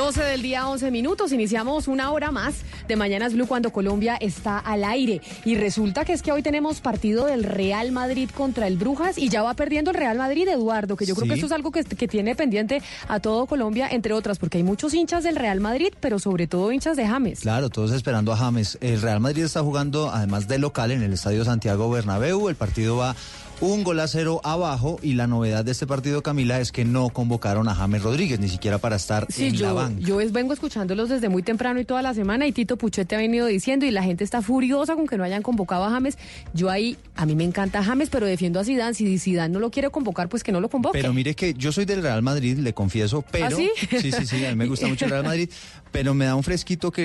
12 0.00 0.22
del 0.22 0.40
día, 0.40 0.66
11 0.66 0.90
minutos. 0.90 1.30
Iniciamos 1.30 1.86
una 1.86 2.10
hora 2.10 2.30
más 2.30 2.54
de 2.88 2.96
Mañanas 2.96 3.34
Blue 3.34 3.46
cuando 3.46 3.70
Colombia 3.70 4.16
está 4.18 4.58
al 4.58 4.82
aire. 4.82 5.20
Y 5.44 5.56
resulta 5.56 6.06
que 6.06 6.14
es 6.14 6.22
que 6.22 6.32
hoy 6.32 6.42
tenemos 6.42 6.80
partido 6.80 7.26
del 7.26 7.44
Real 7.44 7.92
Madrid 7.92 8.30
contra 8.34 8.66
el 8.66 8.78
Brujas 8.78 9.18
y 9.18 9.28
ya 9.28 9.42
va 9.42 9.52
perdiendo 9.52 9.90
el 9.90 9.98
Real 9.98 10.16
Madrid, 10.16 10.48
Eduardo, 10.48 10.96
que 10.96 11.04
yo 11.04 11.14
creo 11.14 11.28
que 11.28 11.34
esto 11.34 11.44
es 11.44 11.52
algo 11.52 11.70
que, 11.70 11.84
que 11.84 12.08
tiene 12.08 12.34
pendiente 12.34 12.80
a 13.08 13.20
todo 13.20 13.44
Colombia, 13.44 13.88
entre 13.90 14.14
otras, 14.14 14.38
porque 14.38 14.56
hay 14.56 14.64
muchos 14.64 14.94
hinchas 14.94 15.22
del 15.22 15.36
Real 15.36 15.60
Madrid, 15.60 15.92
pero 16.00 16.18
sobre 16.18 16.46
todo 16.46 16.72
hinchas 16.72 16.96
de 16.96 17.06
James. 17.06 17.40
Claro, 17.40 17.68
todos 17.68 17.92
esperando 17.92 18.32
a 18.32 18.38
James. 18.38 18.78
El 18.80 19.02
Real 19.02 19.20
Madrid 19.20 19.44
está 19.44 19.60
jugando, 19.60 20.10
además 20.10 20.48
de 20.48 20.58
local, 20.58 20.92
en 20.92 21.02
el 21.02 21.12
Estadio 21.12 21.44
Santiago 21.44 21.90
Bernabéu. 21.90 22.48
El 22.48 22.56
partido 22.56 22.96
va 22.96 23.14
un 23.60 23.84
gol 23.84 24.00
a 24.00 24.08
cero 24.08 24.40
abajo 24.42 24.98
y 25.02 25.12
la 25.14 25.26
novedad 25.26 25.64
de 25.64 25.72
este 25.72 25.86
partido, 25.86 26.22
Camila, 26.22 26.60
es 26.60 26.72
que 26.72 26.84
no 26.86 27.10
convocaron 27.10 27.68
a 27.68 27.74
James 27.74 28.02
Rodríguez, 28.02 28.40
ni 28.40 28.48
siquiera 28.48 28.78
para 28.78 28.96
estar 28.96 29.26
Sí, 29.30 29.48
en 29.48 29.52
la 29.54 29.58
yo, 29.68 29.74
banca. 29.74 30.00
yo 30.00 30.20
es- 30.20 30.32
vengo 30.32 30.52
escuchándolos 30.54 31.08
desde 31.10 31.28
muy 31.28 31.42
temprano 31.42 31.78
y 31.78 31.84
toda 31.84 32.00
la 32.00 32.14
semana 32.14 32.46
y 32.46 32.52
Tito 32.52 32.76
Puchete 32.78 33.14
ha 33.16 33.18
venido 33.18 33.46
diciendo 33.46 33.84
y 33.84 33.90
la 33.90 34.02
gente 34.02 34.24
está 34.24 34.40
furiosa 34.40 34.94
con 34.94 35.06
que 35.06 35.18
no 35.18 35.24
hayan 35.24 35.42
convocado 35.42 35.84
a 35.84 35.90
James. 35.90 36.16
Yo 36.54 36.70
ahí, 36.70 36.96
a 37.16 37.26
mí 37.26 37.34
me 37.34 37.44
encanta 37.44 37.84
James, 37.84 38.08
pero 38.10 38.26
defiendo 38.26 38.60
a 38.60 38.64
Zidane. 38.64 38.94
Si 38.94 39.18
Zidane 39.18 39.52
no 39.52 39.60
lo 39.60 39.70
quiere 39.70 39.90
convocar, 39.90 40.28
pues 40.30 40.42
que 40.42 40.52
no 40.52 40.60
lo 40.60 40.70
convoque. 40.70 40.98
Pero 40.98 41.12
mire 41.12 41.34
que 41.34 41.52
yo 41.54 41.70
soy 41.70 41.84
del 41.84 42.02
Real 42.02 42.22
Madrid, 42.22 42.56
le 42.58 42.72
confieso, 42.72 43.22
pero... 43.30 43.46
¿Ah, 43.46 43.50
sí? 43.50 43.70
sí, 44.00 44.10
sí, 44.12 44.26
sí, 44.26 44.46
a 44.46 44.50
mí 44.50 44.56
me 44.56 44.66
gusta 44.66 44.86
mucho 44.86 45.04
el 45.04 45.10
Real 45.10 45.24
Madrid, 45.24 45.50
pero 45.92 46.14
me 46.14 46.24
da 46.24 46.34
un 46.34 46.42
fresquito 46.42 46.90
que, 46.92 47.02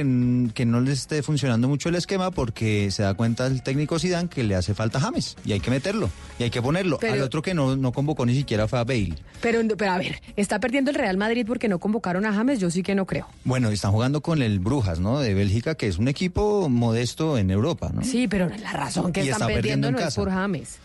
que 0.53 0.65
no 0.65 0.79
le 0.81 0.91
esté 0.91 1.23
funcionando 1.23 1.67
mucho 1.67 1.89
el 1.89 1.95
esquema 1.95 2.31
porque 2.31 2.91
se 2.91 3.03
da 3.03 3.13
cuenta 3.13 3.47
el 3.47 3.61
técnico 3.63 3.97
Zidane 3.99 4.29
que 4.29 4.43
le 4.43 4.55
hace 4.55 4.73
falta 4.73 4.99
James 4.99 5.35
y 5.45 5.53
hay 5.53 5.59
que 5.59 5.71
meterlo 5.71 6.09
y 6.39 6.43
hay 6.43 6.49
que 6.49 6.61
ponerlo. 6.61 6.97
Pero- 6.99 7.13
Al 7.13 7.21
otro 7.21 7.41
que 7.41 7.53
no, 7.53 7.75
no 7.75 7.91
convocó 7.91 8.25
ni 8.25 8.35
siquiera 8.35 8.67
fue 8.67 8.79
a 8.79 8.83
Bale. 8.83 9.15
Pero, 9.41 9.61
pero 9.77 9.91
a 9.91 9.97
ver, 9.97 10.21
¿está 10.35 10.59
perdiendo 10.59 10.91
el 10.91 10.95
Real 10.97 11.17
Madrid 11.17 11.45
porque 11.47 11.67
no 11.67 11.79
convocaron 11.79 12.25
a 12.25 12.33
James? 12.33 12.59
Yo 12.59 12.69
sí 12.69 12.83
que 12.83 12.95
no 12.95 13.05
creo. 13.05 13.27
Bueno, 13.43 13.69
están 13.69 13.91
jugando 13.91 14.21
con 14.21 14.41
el 14.41 14.59
Brujas, 14.59 14.99
¿no? 14.99 15.19
De 15.19 15.33
Bélgica, 15.33 15.75
que 15.75 15.87
es 15.87 15.97
un 15.97 16.07
equipo 16.07 16.69
modesto 16.69 17.37
en 17.37 17.51
Europa, 17.51 17.91
¿no? 17.93 18.03
Sí, 18.03 18.27
pero 18.27 18.49
la 18.49 18.71
razón 18.71 19.11
que 19.11 19.21
Y 19.23 19.29
están 19.29 19.41
está 19.41 19.45
perdiendo 19.47 19.87
perdiendo 19.87 19.87
en 19.89 19.93
no 19.95 20.07
es 20.09 20.15
por 20.15 20.29
James. 20.31 20.77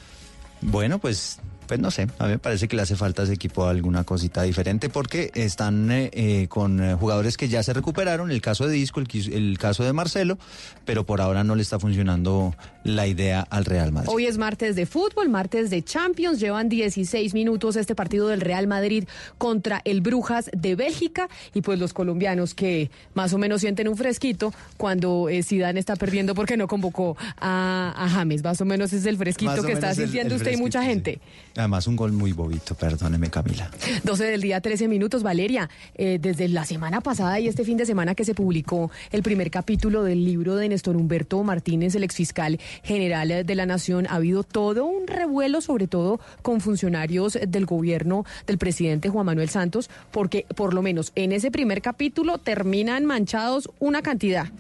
Bueno, 0.63 0.99
pues, 0.99 1.39
pues 1.71 1.79
no 1.79 1.93
sé, 1.93 2.09
a 2.19 2.25
mí 2.25 2.31
me 2.31 2.39
parece 2.41 2.67
que 2.67 2.75
le 2.75 2.83
hace 2.83 2.97
falta 2.97 3.23
a 3.23 3.27
ese 3.27 3.35
equipo 3.35 3.65
alguna 3.65 4.03
cosita 4.03 4.43
diferente 4.43 4.89
porque 4.89 5.31
están 5.35 5.89
eh, 5.93 6.11
eh, 6.13 6.49
con 6.49 6.83
eh, 6.83 6.95
jugadores 6.95 7.37
que 7.37 7.49
ya 7.49 7.63
se 7.63 7.73
recuperaron, 7.73 8.33
el 8.33 8.41
caso 8.41 8.67
de 8.67 8.75
Disco, 8.75 8.99
el, 8.99 9.57
caso 9.57 9.85
de 9.85 9.93
Marcelo, 9.93 10.37
pero 10.85 11.07
por 11.07 11.21
ahora 11.21 11.45
no 11.45 11.55
le 11.55 11.63
está 11.63 11.79
funcionando 11.79 12.57
la 12.83 13.07
idea 13.07 13.47
al 13.51 13.65
Real 13.65 13.93
Madrid. 13.93 14.11
Hoy 14.13 14.27
es 14.27 14.37
martes 14.37 14.75
de 14.75 14.85
fútbol, 14.85 15.29
martes 15.29 15.71
de 15.71 15.85
Champions. 15.85 16.41
Llevan 16.41 16.69
16 16.69 17.35
minutos 17.35 17.77
este 17.77 17.95
partido 17.95 18.27
del 18.27 18.41
Real 18.41 18.67
Madrid 18.67 19.05
contra 19.39 19.81
el 19.85 20.01
Brujas 20.01 20.51
de 20.53 20.75
Bélgica. 20.75 21.29
Y 21.55 21.61
pues 21.61 21.79
los 21.79 21.93
colombianos 21.93 22.55
que 22.55 22.91
más 23.15 23.33
o 23.33 23.39
menos 23.39 23.61
sienten 23.61 23.87
un 23.87 23.97
fresquito 23.97 24.53
cuando 24.77 25.29
eh, 25.29 25.43
Zidane 25.43 25.79
está 25.79 25.95
perdiendo 25.97 26.35
porque 26.35 26.57
no 26.57 26.67
convocó 26.67 27.17
a, 27.39 27.95
a 27.97 28.09
James. 28.09 28.43
Más 28.43 28.61
o 28.61 28.65
menos 28.65 28.93
es 28.93 29.07
el 29.07 29.17
fresquito 29.17 29.53
Más 29.53 29.65
que 29.65 29.73
está 29.73 29.95
sintiendo 29.95 30.35
usted 30.35 30.53
y 30.53 30.57
mucha 30.57 30.83
gente. 30.83 31.21
Además, 31.61 31.87
un 31.87 31.97
gol 31.97 32.13
muy 32.13 32.33
bobito, 32.33 32.75
perdóneme 32.75 33.31
Camila. 33.31 33.71
12 34.05 34.25
del 34.25 34.41
día, 34.41 34.61
13 34.61 34.89
minutos. 34.89 35.23
Valeria, 35.23 35.69
eh, 35.95 36.19
desde 36.21 36.49
la 36.49 36.65
semana 36.65 37.01
pasada 37.01 37.39
y 37.39 37.49
este 37.49 37.65
fin 37.65 37.77
de 37.77 37.87
semana 37.87 38.15
que 38.15 38.25
se 38.25 38.35
publicó 38.35 38.91
el 39.13 39.23
primer 39.23 39.51
capítulo 39.51 40.03
del 40.03 40.25
libro 40.25 40.57
de 40.57 40.69
Néstor 40.69 40.97
Humberto 40.97 41.43
Martínez, 41.45 41.95
el 41.95 42.05
exfiscal 42.05 42.59
general 42.83 43.45
de 43.45 43.55
la 43.55 43.67
Nación, 43.67 44.07
ha 44.09 44.17
habido 44.17 44.43
todo 44.43 44.87
un 44.87 45.07
revuelo, 45.07 45.61
sobre 45.61 45.87
todo 45.87 46.21
con 46.43 46.61
funcionarios 46.61 47.39
del 47.47 47.67
gobierno 47.67 48.25
del 48.47 48.59
presidente 48.59 49.09
Juan 49.09 49.27
Manuel 49.27 49.51
Santos, 49.51 49.91
porque 50.11 50.47
por 50.57 50.75
lo 50.75 50.83
menos 50.83 51.13
en 51.15 51.33
ese 51.33 51.51
primer 51.51 51.83
capítulo 51.83 52.39
terminan 52.39 53.05
manchados 53.05 53.71
una 53.79 54.03
cantidad. 54.03 54.51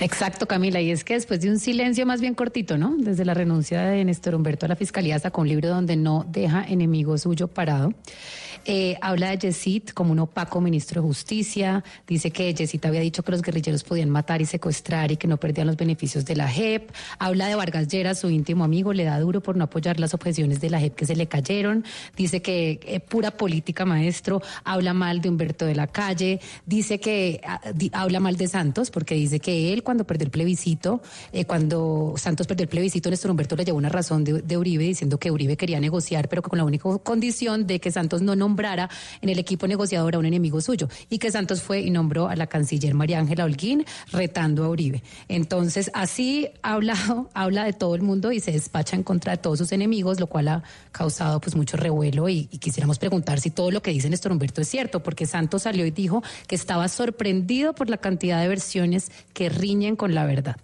Exacto, 0.00 0.46
Camila, 0.46 0.80
y 0.80 0.90
es 0.90 1.04
que 1.04 1.14
después 1.14 1.40
de 1.40 1.50
un 1.50 1.58
silencio 1.58 2.06
más 2.06 2.20
bien 2.20 2.34
cortito, 2.34 2.78
¿no? 2.78 2.94
Desde 2.98 3.24
la 3.24 3.34
renuncia 3.34 3.82
de 3.82 4.04
Néstor 4.04 4.34
Humberto 4.34 4.66
a 4.66 4.68
la 4.68 4.76
Fiscalía 4.76 5.18
sacó 5.18 5.42
un 5.42 5.48
libro 5.48 5.68
donde 5.68 5.96
no 5.96 6.26
deja 6.28 6.64
enemigo 6.66 7.16
suyo 7.18 7.48
parado. 7.48 7.92
Eh, 8.66 8.96
habla 9.02 9.30
de 9.30 9.38
Yesid 9.38 9.90
como 9.90 10.12
un 10.12 10.20
opaco 10.20 10.60
ministro 10.60 11.02
de 11.02 11.08
Justicia, 11.08 11.84
dice 12.06 12.30
que 12.30 12.54
Yesid 12.54 12.84
había 12.86 13.00
dicho 13.00 13.22
que 13.22 13.32
los 13.32 13.42
guerrilleros 13.42 13.84
podían 13.84 14.08
matar 14.08 14.40
y 14.40 14.46
secuestrar 14.46 15.12
y 15.12 15.18
que 15.18 15.28
no 15.28 15.36
perdían 15.36 15.66
los 15.66 15.76
beneficios 15.76 16.24
de 16.24 16.34
la 16.34 16.48
JEP. 16.48 16.90
Habla 17.18 17.48
de 17.48 17.56
Vargas 17.56 17.88
Lleras, 17.88 18.20
su 18.20 18.30
íntimo 18.30 18.64
amigo, 18.64 18.94
le 18.94 19.04
da 19.04 19.20
duro 19.20 19.42
por 19.42 19.56
no 19.56 19.64
apoyar 19.64 20.00
las 20.00 20.14
objeciones 20.14 20.60
de 20.60 20.70
la 20.70 20.80
JEP 20.80 20.94
que 20.94 21.06
se 21.06 21.14
le 21.14 21.26
cayeron. 21.26 21.84
Dice 22.16 22.40
que 22.40 22.80
eh, 22.86 23.00
pura 23.00 23.32
política, 23.32 23.84
maestro. 23.84 24.40
Habla 24.64 24.94
mal 24.94 25.20
de 25.20 25.28
Humberto 25.28 25.66
de 25.66 25.74
la 25.74 25.86
Calle. 25.86 26.40
Dice 26.64 26.98
que 27.00 27.40
ah, 27.46 27.60
habla 27.92 28.20
mal 28.20 28.36
de 28.36 28.48
Santos 28.48 28.90
porque 28.90 29.14
dice 29.14 29.40
que 29.40 29.72
él 29.74 29.82
cuando 29.82 30.06
perdió 30.06 30.24
el 30.24 30.30
plebiscito, 30.30 31.02
eh, 31.32 31.44
cuando 31.44 32.14
Santos 32.16 32.46
perdió 32.46 32.64
el 32.64 32.70
plebiscito, 32.70 33.10
Néstor 33.10 33.30
Humberto 33.30 33.56
le 33.56 33.64
llevó 33.64 33.76
una 33.76 33.90
razón 33.90 34.24
de, 34.24 34.56
Uribe 34.56 34.84
diciendo 34.84 35.18
que 35.18 35.30
Uribe 35.30 35.56
quería 35.56 35.80
negociar, 35.80 36.28
pero 36.28 36.40
con 36.40 36.56
la 36.56 36.64
única 36.64 36.88
condición 36.98 37.66
de 37.66 37.80
que 37.80 37.90
Santos 37.90 38.22
no 38.22 38.36
nombrara 38.36 38.53
en 39.20 39.28
el 39.28 39.38
equipo 39.38 39.66
negociador 39.66 40.14
a 40.14 40.18
un 40.18 40.26
enemigo 40.26 40.60
suyo 40.60 40.88
y 41.10 41.18
que 41.18 41.30
Santos 41.30 41.62
fue 41.62 41.80
y 41.80 41.90
nombró 41.90 42.28
a 42.28 42.36
la 42.36 42.46
canciller 42.46 42.94
María 42.94 43.18
Ángela 43.18 43.44
Holguín 43.44 43.84
retando 44.12 44.64
a 44.64 44.68
Uribe. 44.68 45.02
Entonces, 45.28 45.90
así 45.94 46.48
ha 46.62 46.74
hablado, 46.74 47.30
habla 47.34 47.64
de 47.64 47.72
todo 47.72 47.94
el 47.94 48.02
mundo 48.02 48.32
y 48.32 48.40
se 48.40 48.52
despacha 48.52 48.96
en 48.96 49.02
contra 49.02 49.32
de 49.32 49.38
todos 49.38 49.58
sus 49.58 49.72
enemigos, 49.72 50.20
lo 50.20 50.26
cual 50.26 50.48
ha 50.48 50.62
causado 50.92 51.40
pues 51.40 51.56
mucho 51.56 51.76
revuelo 51.76 52.28
y, 52.28 52.48
y 52.50 52.58
quisiéramos 52.58 52.98
preguntar 52.98 53.40
si 53.40 53.50
todo 53.50 53.70
lo 53.70 53.82
que 53.82 53.90
dice 53.90 54.08
Néstor 54.08 54.32
Humberto 54.32 54.60
es 54.60 54.68
cierto, 54.68 55.02
porque 55.02 55.26
Santos 55.26 55.62
salió 55.62 55.86
y 55.86 55.90
dijo 55.90 56.22
que 56.46 56.54
estaba 56.54 56.88
sorprendido 56.88 57.74
por 57.74 57.90
la 57.90 57.98
cantidad 57.98 58.40
de 58.40 58.48
versiones 58.48 59.10
que 59.32 59.48
riñen 59.48 59.96
con 59.96 60.14
la 60.14 60.24
verdad. 60.24 60.56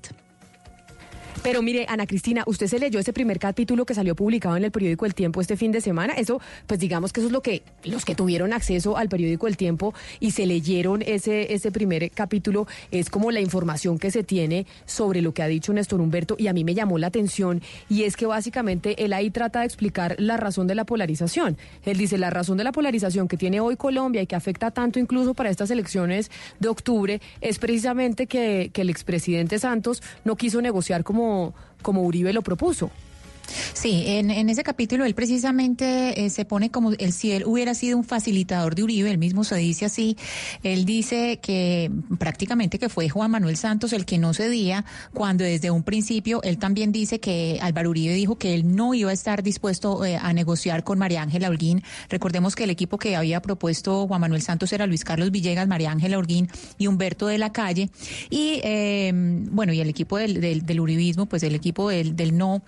Pero 1.43 1.63
mire, 1.63 1.87
Ana 1.89 2.07
Cristina, 2.07 2.43
usted 2.47 2.67
se 2.67 2.79
leyó 2.79 3.01
ese 3.01 3.15
primer 3.15 3.39
capítulo 3.39 3.87
que 3.87 3.95
salió 3.95 4.15
publicado 4.15 4.59
en 4.59 4.65
el 4.65 4.71
periódico 4.71 5.07
El 5.07 5.15
Tiempo 5.15 5.41
este 5.41 5.57
fin 5.57 5.73
de 5.73 5.81
semana. 5.81 6.13
Eso, 6.13 6.39
pues 6.67 6.79
digamos 6.79 7.15
que 7.15 7.21
eso 7.21 7.29
es 7.29 7.33
lo 7.33 7.41
que 7.41 7.63
los 7.85 8.05
que 8.05 8.15
tuvieron 8.15 8.53
acceso 8.53 8.99
al 8.99 9.09
periódico 9.09 9.47
El 9.47 9.57
Tiempo 9.57 9.95
y 10.21 10.33
se 10.33 10.45
leyeron 10.45 11.01
ese, 11.01 11.55
ese 11.55 11.73
primer 11.73 12.11
capítulo, 12.11 12.67
es 12.91 13.09
como 13.09 13.31
la 13.31 13.41
información 13.41 13.99
que 13.99 14.11
se 14.11 14.23
tiene 14.23 14.67
sobre 14.85 15.23
lo 15.23 15.33
que 15.33 15.43
ha 15.43 15.47
dicho 15.47 15.73
Néstor 15.73 16.03
Humberto 16.03 16.37
y 16.39 16.49
a 16.49 16.53
mí 16.53 16.63
me 16.63 16.75
llamó 16.75 16.99
la 16.99 17.07
atención 17.07 17.63
y 17.89 18.03
es 18.03 18.17
que 18.17 18.27
básicamente 18.27 19.03
él 19.03 19.15
ahí 19.15 19.31
trata 19.31 19.61
de 19.61 19.67
explicar 19.67 20.17
la 20.19 20.37
razón 20.37 20.67
de 20.67 20.75
la 20.75 20.85
polarización. 20.85 21.57
Él 21.87 21.97
dice, 21.97 22.19
la 22.19 22.29
razón 22.29 22.59
de 22.59 22.65
la 22.65 22.73
polarización 22.73 23.29
que 23.29 23.39
tiene 23.39 23.61
hoy 23.61 23.77
Colombia 23.77 24.21
y 24.21 24.27
que 24.27 24.37
afecta 24.37 24.73
tanto 24.73 24.99
incluso 24.99 25.33
para 25.33 25.49
estas 25.49 25.71
elecciones 25.71 26.31
de 26.59 26.69
octubre 26.69 27.21
es 27.41 27.59
precisamente 27.59 28.27
que, 28.27 28.71
que 28.75 28.83
el 28.83 28.91
expresidente 28.91 29.59
Santos 29.59 30.03
no 30.25 30.37
quiso 30.37 30.61
negociar 30.61 31.03
como, 31.03 31.30
como 31.83 32.03
Uribe 32.03 32.33
lo 32.33 32.43
propuso. 32.43 32.91
Sí, 33.73 34.05
en, 34.07 34.31
en 34.31 34.49
ese 34.49 34.63
capítulo 34.63 35.05
él 35.05 35.15
precisamente 35.15 36.25
eh, 36.25 36.31
se 36.31 36.45
pone 36.45 36.71
como 36.71 36.93
el 36.93 37.13
si 37.13 37.33
él 37.33 37.45
hubiera 37.47 37.75
sido 37.75 37.97
un 37.97 38.05
facilitador 38.05 38.75
de 38.75 38.83
Uribe, 38.83 39.11
él 39.11 39.19
mismo 39.19 39.45
se 39.45 39.57
dice 39.57 39.85
así, 39.85 40.17
él 40.63 40.85
dice 40.85 41.39
que 41.43 41.91
prácticamente 42.19 42.79
que 42.79 42.89
fue 42.89 43.09
Juan 43.09 43.31
Manuel 43.31 43.57
Santos 43.57 43.93
el 43.93 44.05
que 44.05 44.19
no 44.19 44.35
cedía, 44.35 44.85
cuando 45.13 45.45
desde 45.45 45.71
un 45.71 45.83
principio 45.83 46.43
él 46.43 46.59
también 46.59 46.93
dice 46.93 47.21
que 47.21 47.59
Álvaro 47.63 47.91
Uribe 47.91 48.15
dijo 48.15 48.37
que 48.37 48.55
él 48.55 48.75
no 48.75 48.95
iba 48.95 49.11
a 49.11 49.15
estar 49.15 49.43
dispuesto 49.43 50.05
eh, 50.05 50.17
a 50.17 50.33
negociar 50.33 50.85
con 50.85 50.99
María 50.99 51.23
Ángela 51.23 51.49
Holguín. 51.49 51.83
Recordemos 52.09 52.55
que 52.55 52.65
el 52.65 52.71
equipo 52.71 52.99
que 52.99 53.17
había 53.17 53.43
propuesto 53.43 54.07
Juan 54.07 54.21
Manuel 54.21 54.43
Santos 54.43 54.73
era 54.73 54.87
Luis 54.87 55.05
Carlos 55.05 55.31
Villegas, 55.31 55.69
María 55.69 55.91
Ángela 55.91 56.19
Holguín 56.19 56.49
y 56.79 56.87
Humberto 56.87 57.27
de 57.27 57.39
la 57.39 57.53
Calle. 57.53 57.91
Y 58.31 58.61
eh, 58.63 59.11
bueno, 59.15 59.73
y 59.73 59.81
el 59.81 59.89
equipo 59.89 60.19
del, 60.19 60.41
del, 60.41 60.65
del 60.65 60.81
uribismo, 60.81 61.27
pues 61.27 61.43
el 61.43 61.55
equipo 61.55 61.89
del, 61.89 62.17
del 62.17 62.37
no 62.37 62.63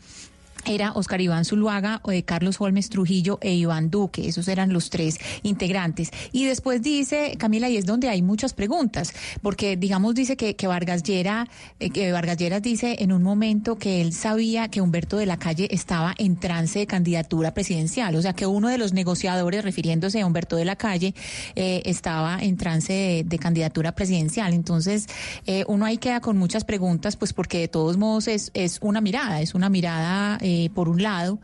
era 0.64 0.93
Oscar 0.93 1.20
Iván 1.20 1.44
Zuluaga, 1.44 2.01
eh, 2.10 2.22
Carlos 2.22 2.60
Holmes 2.60 2.89
Trujillo 2.89 3.39
e 3.40 3.55
Iván 3.55 3.90
Duque. 3.90 4.28
Esos 4.28 4.48
eran 4.48 4.72
los 4.72 4.90
tres 4.90 5.18
integrantes. 5.43 6.10
Y 6.32 6.44
después 6.44 6.82
dice, 6.82 7.36
Camila, 7.39 7.68
y 7.68 7.76
es 7.76 7.86
donde 7.86 8.09
hay 8.09 8.22
muchas 8.22 8.52
preguntas, 8.52 9.12
porque 9.43 9.76
digamos 9.76 10.14
dice 10.14 10.36
que, 10.36 10.56
que 10.56 10.66
Vargas 10.66 11.02
Llera, 11.02 11.48
eh, 11.80 11.90
que 11.90 12.12
Vargas 12.12 12.36
Lleras 12.36 12.62
dice 12.62 12.97
en 13.01 13.12
un 13.12 13.22
momento 13.22 13.76
que 13.76 14.01
él 14.01 14.12
sabía 14.12 14.68
que 14.68 14.80
Humberto 14.80 15.16
de 15.16 15.26
la 15.26 15.39
Calle 15.39 15.68
estaba 15.70 16.14
en 16.18 16.36
trance 16.36 16.78
de 16.78 16.86
candidatura 16.86 17.55
presidencial, 17.55 18.14
o 18.14 18.22
sea 18.22 18.32
que 18.32 18.47
uno 18.47 18.68
de 18.68 18.78
los 18.78 18.93
negociadores, 18.93 19.64
refiriéndose 19.64 20.20
a 20.20 20.26
Humberto 20.26 20.56
de 20.56 20.64
la 20.64 20.76
Calle, 20.76 21.14
eh, 21.56 21.82
estaba 21.86 22.39
en 22.40 22.56
trance 22.56 23.24
de, 23.26 23.39
candidatura 23.43 23.93
presidencial. 23.93 24.52
Entonces, 24.52 25.09
eh, 25.47 25.64
uno 25.66 25.84
ahí 25.84 25.98
queda 25.98 26.20
con 26.20 26.36
muchas 26.36 26.64
preguntas, 26.64 27.16
pues 27.16 27.32
porque 27.32 27.59
de 27.59 27.68
todos 27.68 27.97
modos 27.97 28.28
es, 28.28 28.52
es 28.55 28.78
una 28.80 29.01
mirada, 29.01 29.40
es 29.40 29.55
una 29.55 29.68
mirada 29.68 30.39
por 30.74 30.89
un 30.89 31.03
lado. 31.03 31.39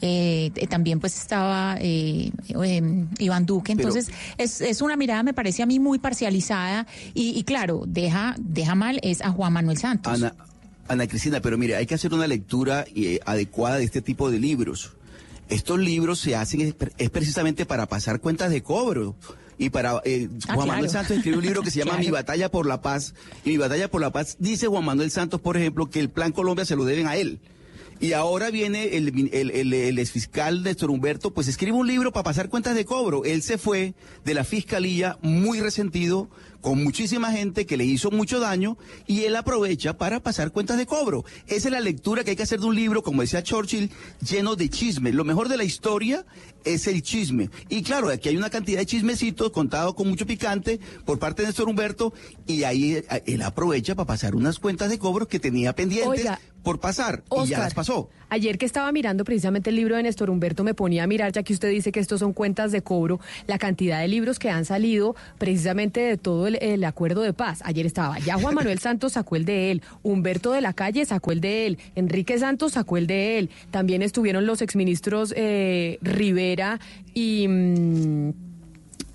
Eh, 0.00 0.50
eh, 0.54 0.66
también 0.66 1.00
pues 1.00 1.16
estaba 1.18 1.76
eh, 1.80 2.30
eh, 2.48 3.06
Iván 3.18 3.46
Duque. 3.46 3.72
Entonces, 3.72 4.10
es, 4.38 4.60
es 4.60 4.82
una 4.82 4.96
mirada, 4.96 5.22
me 5.22 5.34
parece 5.34 5.62
a 5.62 5.66
mí, 5.66 5.78
muy 5.78 5.98
parcializada 5.98 6.86
y, 7.14 7.30
y 7.38 7.44
claro, 7.44 7.84
deja, 7.86 8.34
deja 8.38 8.74
mal 8.74 9.00
es 9.02 9.20
a 9.22 9.30
Juan 9.30 9.52
Manuel 9.52 9.78
Santos. 9.78 10.12
Ana, 10.12 10.34
Ana 10.88 11.06
Cristina, 11.06 11.40
pero 11.40 11.56
mire, 11.56 11.76
hay 11.76 11.86
que 11.86 11.94
hacer 11.94 12.12
una 12.12 12.26
lectura 12.26 12.84
eh, 12.94 13.20
adecuada 13.24 13.76
de 13.78 13.84
este 13.84 14.02
tipo 14.02 14.30
de 14.30 14.38
libros. 14.38 14.92
Estos 15.48 15.78
libros 15.78 16.18
se 16.20 16.36
hacen 16.36 16.60
es, 16.60 16.74
es 16.98 17.10
precisamente 17.10 17.66
para 17.66 17.86
pasar 17.86 18.20
cuentas 18.20 18.50
de 18.50 18.62
cobro. 18.62 19.14
Y 19.56 19.70
para 19.70 20.00
eh, 20.04 20.28
Ah, 20.48 20.54
Juan 20.54 20.56
claro. 20.56 20.66
Manuel 20.66 20.90
Santos 20.90 21.16
escribió 21.16 21.38
un 21.38 21.44
libro 21.44 21.62
que 21.62 21.70
se 21.70 21.78
llama 21.80 21.92
Claro. 21.92 22.04
Mi 22.04 22.10
batalla 22.10 22.50
por 22.50 22.66
la 22.66 22.82
paz. 22.82 23.14
Y 23.44 23.50
Mi 23.50 23.56
batalla 23.58 23.88
por 23.88 24.00
la 24.00 24.10
paz 24.10 24.36
dice 24.40 24.66
Juan 24.66 24.84
Manuel 24.84 25.10
Santos, 25.12 25.40
por 25.40 25.56
ejemplo, 25.56 25.88
que 25.88 26.00
el 26.00 26.10
Plan 26.10 26.32
Colombia 26.32 26.64
se 26.64 26.74
lo 26.76 26.84
deben 26.84 27.06
a 27.06 27.16
él. 27.16 27.38
Y 28.00 28.12
ahora 28.12 28.50
viene 28.50 28.96
el, 28.96 29.30
el, 29.32 29.50
el, 29.50 29.72
el 29.72 29.98
exfiscal 29.98 30.62
Néstor 30.62 30.90
Humberto, 30.90 31.32
pues 31.32 31.48
escribe 31.48 31.76
un 31.76 31.86
libro 31.86 32.12
para 32.12 32.24
pasar 32.24 32.48
cuentas 32.48 32.74
de 32.74 32.84
cobro. 32.84 33.24
Él 33.24 33.42
se 33.42 33.58
fue 33.58 33.94
de 34.24 34.34
la 34.34 34.44
fiscalía 34.44 35.18
muy 35.22 35.60
resentido, 35.60 36.28
con 36.60 36.82
muchísima 36.82 37.30
gente 37.30 37.66
que 37.66 37.76
le 37.76 37.84
hizo 37.84 38.10
mucho 38.10 38.40
daño, 38.40 38.78
y 39.06 39.24
él 39.24 39.36
aprovecha 39.36 39.98
para 39.98 40.20
pasar 40.20 40.50
cuentas 40.50 40.78
de 40.78 40.86
cobro. 40.86 41.24
Esa 41.46 41.68
es 41.68 41.72
la 41.72 41.80
lectura 41.80 42.24
que 42.24 42.30
hay 42.30 42.36
que 42.36 42.42
hacer 42.42 42.58
de 42.58 42.66
un 42.66 42.74
libro, 42.74 43.02
como 43.02 43.20
decía 43.20 43.42
Churchill, 43.42 43.90
lleno 44.26 44.56
de 44.56 44.70
chisme. 44.70 45.12
Lo 45.12 45.24
mejor 45.24 45.50
de 45.50 45.58
la 45.58 45.64
historia 45.64 46.24
es 46.64 46.86
el 46.86 47.02
chisme. 47.02 47.50
Y 47.68 47.82
claro, 47.82 48.08
aquí 48.08 48.30
hay 48.30 48.38
una 48.38 48.48
cantidad 48.48 48.78
de 48.78 48.86
chismecitos 48.86 49.50
contados 49.50 49.94
con 49.94 50.08
mucho 50.08 50.26
picante 50.26 50.80
por 51.04 51.18
parte 51.18 51.42
de 51.42 51.48
Néstor 51.48 51.68
Humberto, 51.68 52.14
y 52.46 52.64
ahí 52.64 52.94
eh, 52.94 53.22
él 53.26 53.42
aprovecha 53.42 53.94
para 53.94 54.06
pasar 54.06 54.34
unas 54.34 54.58
cuentas 54.58 54.88
de 54.88 54.98
cobro 54.98 55.28
que 55.28 55.38
tenía 55.38 55.74
pendientes 55.74 56.26
por 56.64 56.80
pasar, 56.80 57.22
y 57.44 57.46
ya 57.46 57.60
las 57.60 57.74
pasó. 57.74 58.08
Ayer 58.30 58.58
que 58.58 58.66
estaba 58.66 58.90
mirando 58.90 59.22
precisamente 59.22 59.70
el 59.70 59.76
libro 59.76 59.96
de 59.96 60.02
Néstor 60.02 60.30
Humberto, 60.30 60.64
me 60.64 60.74
ponía 60.74 61.04
a 61.04 61.06
mirar, 61.06 61.30
ya 61.30 61.42
que 61.42 61.52
usted 61.52 61.70
dice 61.70 61.92
que 61.92 62.00
estos 62.00 62.20
son 62.20 62.32
cuentas 62.32 62.72
de 62.72 62.82
cobro, 62.82 63.20
la 63.46 63.58
cantidad 63.58 64.00
de 64.00 64.08
libros 64.08 64.38
que 64.38 64.50
han 64.50 64.64
salido 64.64 65.14
precisamente 65.38 66.00
de 66.00 66.16
todo 66.16 66.46
el, 66.48 66.56
el 66.56 66.82
acuerdo 66.82 67.20
de 67.20 67.34
paz. 67.34 67.60
Ayer 67.64 67.86
estaba, 67.86 68.18
ya 68.18 68.36
Juan 68.38 68.54
Manuel 68.54 68.78
Santos 68.80 69.12
sacó 69.12 69.36
el 69.36 69.44
de 69.44 69.70
él, 69.70 69.82
Humberto 70.02 70.52
de 70.52 70.62
la 70.62 70.72
Calle 70.72 71.04
sacó 71.04 71.32
el 71.32 71.40
de 71.40 71.66
él, 71.66 71.78
Enrique 71.94 72.38
Santos 72.38 72.72
sacó 72.72 72.96
el 72.96 73.06
de 73.06 73.38
él, 73.38 73.50
también 73.70 74.02
estuvieron 74.02 74.46
los 74.46 74.62
exministros 74.62 75.34
eh, 75.36 75.98
Rivera 76.00 76.80
y... 77.12 77.46
mm, 77.46 78.53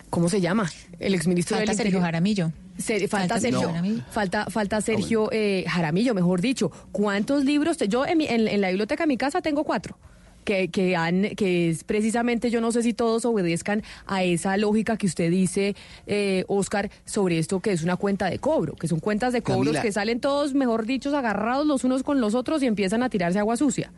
¿Cómo 0.10 0.30
se 0.30 0.41
llama? 0.41 0.69
El 0.99 1.14
exministro 1.14 1.57
Falta 1.57 1.72
del 1.73 1.77
Sergio. 1.77 2.02
Jaramillo. 2.02 2.52
Se- 2.77 3.07
falta, 3.07 3.36
Falta 3.36 3.40
Sergio, 3.40 3.68
Jaramillo. 3.68 4.03
falta, 4.11 4.45
falta 4.49 4.81
Sergio 4.81 5.30
eh, 5.31 5.65
Jaramillo, 5.68 6.14
mejor 6.15 6.41
dicho. 6.41 6.72
¿Cuántos 6.91 7.44
libros? 7.45 7.77
te- 7.77 7.88
yo 7.88 8.06
en, 8.06 8.18
mi- 8.18 8.26
en- 8.27 8.48
en 8.48 8.61
la 8.61 8.69
biblioteca 8.69 9.03
de 9.03 9.07
mi 9.07 9.18
casa 9.18 9.41
tengo 9.41 9.64
cuatro. 9.64 9.98
Que, 10.45 10.69
que, 10.69 10.95
han, 10.95 11.36
que 11.36 11.69
es 11.69 11.84
precisamente, 11.84 12.49
yo 12.49 12.60
no 12.60 12.72
sé 12.72 12.81
si 12.81 12.94
todos 12.94 13.23
obedezcan 13.26 13.84
a 14.07 14.23
esa 14.23 14.57
lógica 14.57 14.98
que 14.98 15.06
usted 15.06 15.30
dice, 15.30 15.76
eh, 16.07 16.44
Oscar, 16.48 16.90
sobre 17.06 17.38
esto 17.38 17.60
que 17.60 17.72
es 17.72 17.84
una 17.84 17.98
cuenta 17.98 18.30
de 18.31 18.40
cobro, 18.40 18.73
que 18.76 18.88
son 18.88 18.99
cuentas 18.99 19.31
de 19.34 19.44
cobros 19.44 19.65
Camila. 19.65 19.81
que 19.84 19.91
salen 19.91 20.19
todos, 20.22 20.56
mejor 20.56 20.88
dicho, 20.88 21.15
agarrados 21.15 21.68
los 21.68 21.84
unos 21.84 22.02
con 22.02 22.19
los 22.19 22.34
otros 22.34 22.64
y 22.64 22.65
empiezan 22.65 23.03
a 23.03 23.10
tirarse 23.10 23.38
agua 23.38 23.57
sucia. 23.57 23.91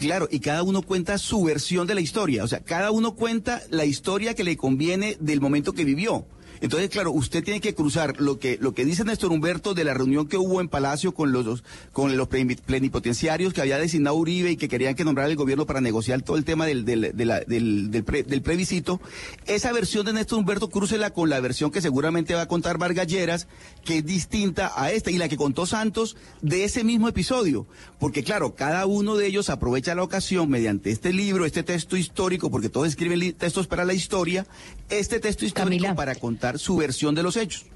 Claro, 0.00 0.28
y 0.30 0.40
cada 0.40 0.62
uno 0.62 0.80
cuenta 0.80 1.18
su 1.18 1.44
versión 1.44 1.86
de 1.86 1.94
la 1.94 2.00
historia. 2.00 2.42
O 2.42 2.48
sea, 2.48 2.60
cada 2.60 2.90
uno 2.90 3.14
cuenta 3.14 3.60
la 3.68 3.84
historia 3.84 4.34
que 4.34 4.44
le 4.44 4.56
conviene 4.56 5.18
del 5.20 5.42
momento 5.42 5.74
que 5.74 5.84
vivió. 5.84 6.24
Entonces, 6.60 6.90
claro, 6.90 7.12
usted 7.12 7.42
tiene 7.44 7.60
que 7.60 7.74
cruzar 7.74 8.20
lo 8.20 8.38
que 8.38 8.58
lo 8.60 8.74
que 8.74 8.84
dice 8.84 9.04
Néstor 9.04 9.32
Humberto 9.32 9.74
de 9.74 9.84
la 9.84 9.94
reunión 9.94 10.28
que 10.28 10.36
hubo 10.36 10.60
en 10.60 10.68
Palacio 10.68 11.12
con 11.14 11.32
los 11.32 11.62
con 11.92 12.16
los 12.16 12.28
pleni- 12.28 12.58
plenipotenciarios 12.60 13.52
que 13.52 13.60
había 13.60 13.78
designado 13.78 14.16
Uribe 14.16 14.50
y 14.52 14.56
que 14.56 14.68
querían 14.68 14.94
que 14.94 15.04
nombrara 15.04 15.30
el 15.30 15.36
gobierno 15.36 15.66
para 15.66 15.80
negociar 15.80 16.22
todo 16.22 16.36
el 16.36 16.44
tema 16.44 16.66
del 16.66 16.84
del, 16.84 17.12
de 17.14 17.24
la- 17.24 17.40
del, 17.40 17.90
del 17.90 18.04
pre- 18.04 18.22
del 18.22 18.42
plebiscito. 18.42 19.00
Esa 19.46 19.72
versión 19.72 20.04
de 20.06 20.12
Néstor 20.12 20.38
Humberto 20.38 20.68
crúcela 20.70 21.10
con 21.10 21.30
la 21.30 21.40
versión 21.40 21.70
que 21.70 21.80
seguramente 21.80 22.34
va 22.34 22.42
a 22.42 22.48
contar 22.48 22.78
Vargas 22.78 23.06
Lleras, 23.06 23.46
que 23.84 23.98
es 23.98 24.04
distinta 24.06 24.72
a 24.76 24.90
esta 24.92 25.10
y 25.10 25.18
la 25.18 25.28
que 25.28 25.36
contó 25.36 25.66
Santos 25.66 26.16
de 26.42 26.64
ese 26.64 26.84
mismo 26.84 27.08
episodio. 27.08 27.66
Porque 27.98 28.22
claro, 28.24 28.54
cada 28.54 28.86
uno 28.86 29.16
de 29.16 29.26
ellos 29.26 29.50
aprovecha 29.50 29.94
la 29.94 30.02
ocasión 30.02 30.48
mediante 30.50 30.90
este 30.90 31.12
libro, 31.12 31.44
este 31.46 31.62
texto 31.62 31.96
histórico, 31.96 32.50
porque 32.50 32.68
todos 32.68 32.88
escriben 32.88 33.32
textos 33.34 33.66
para 33.66 33.84
la 33.84 33.94
historia, 33.94 34.46
este 34.88 35.20
texto 35.20 35.44
histórico 35.44 35.70
para 35.94 36.14
contar 36.14 36.39
su 36.58 36.76
versión 36.76 37.14
de 37.14 37.22
los 37.22 37.36
hechos. 37.36 37.66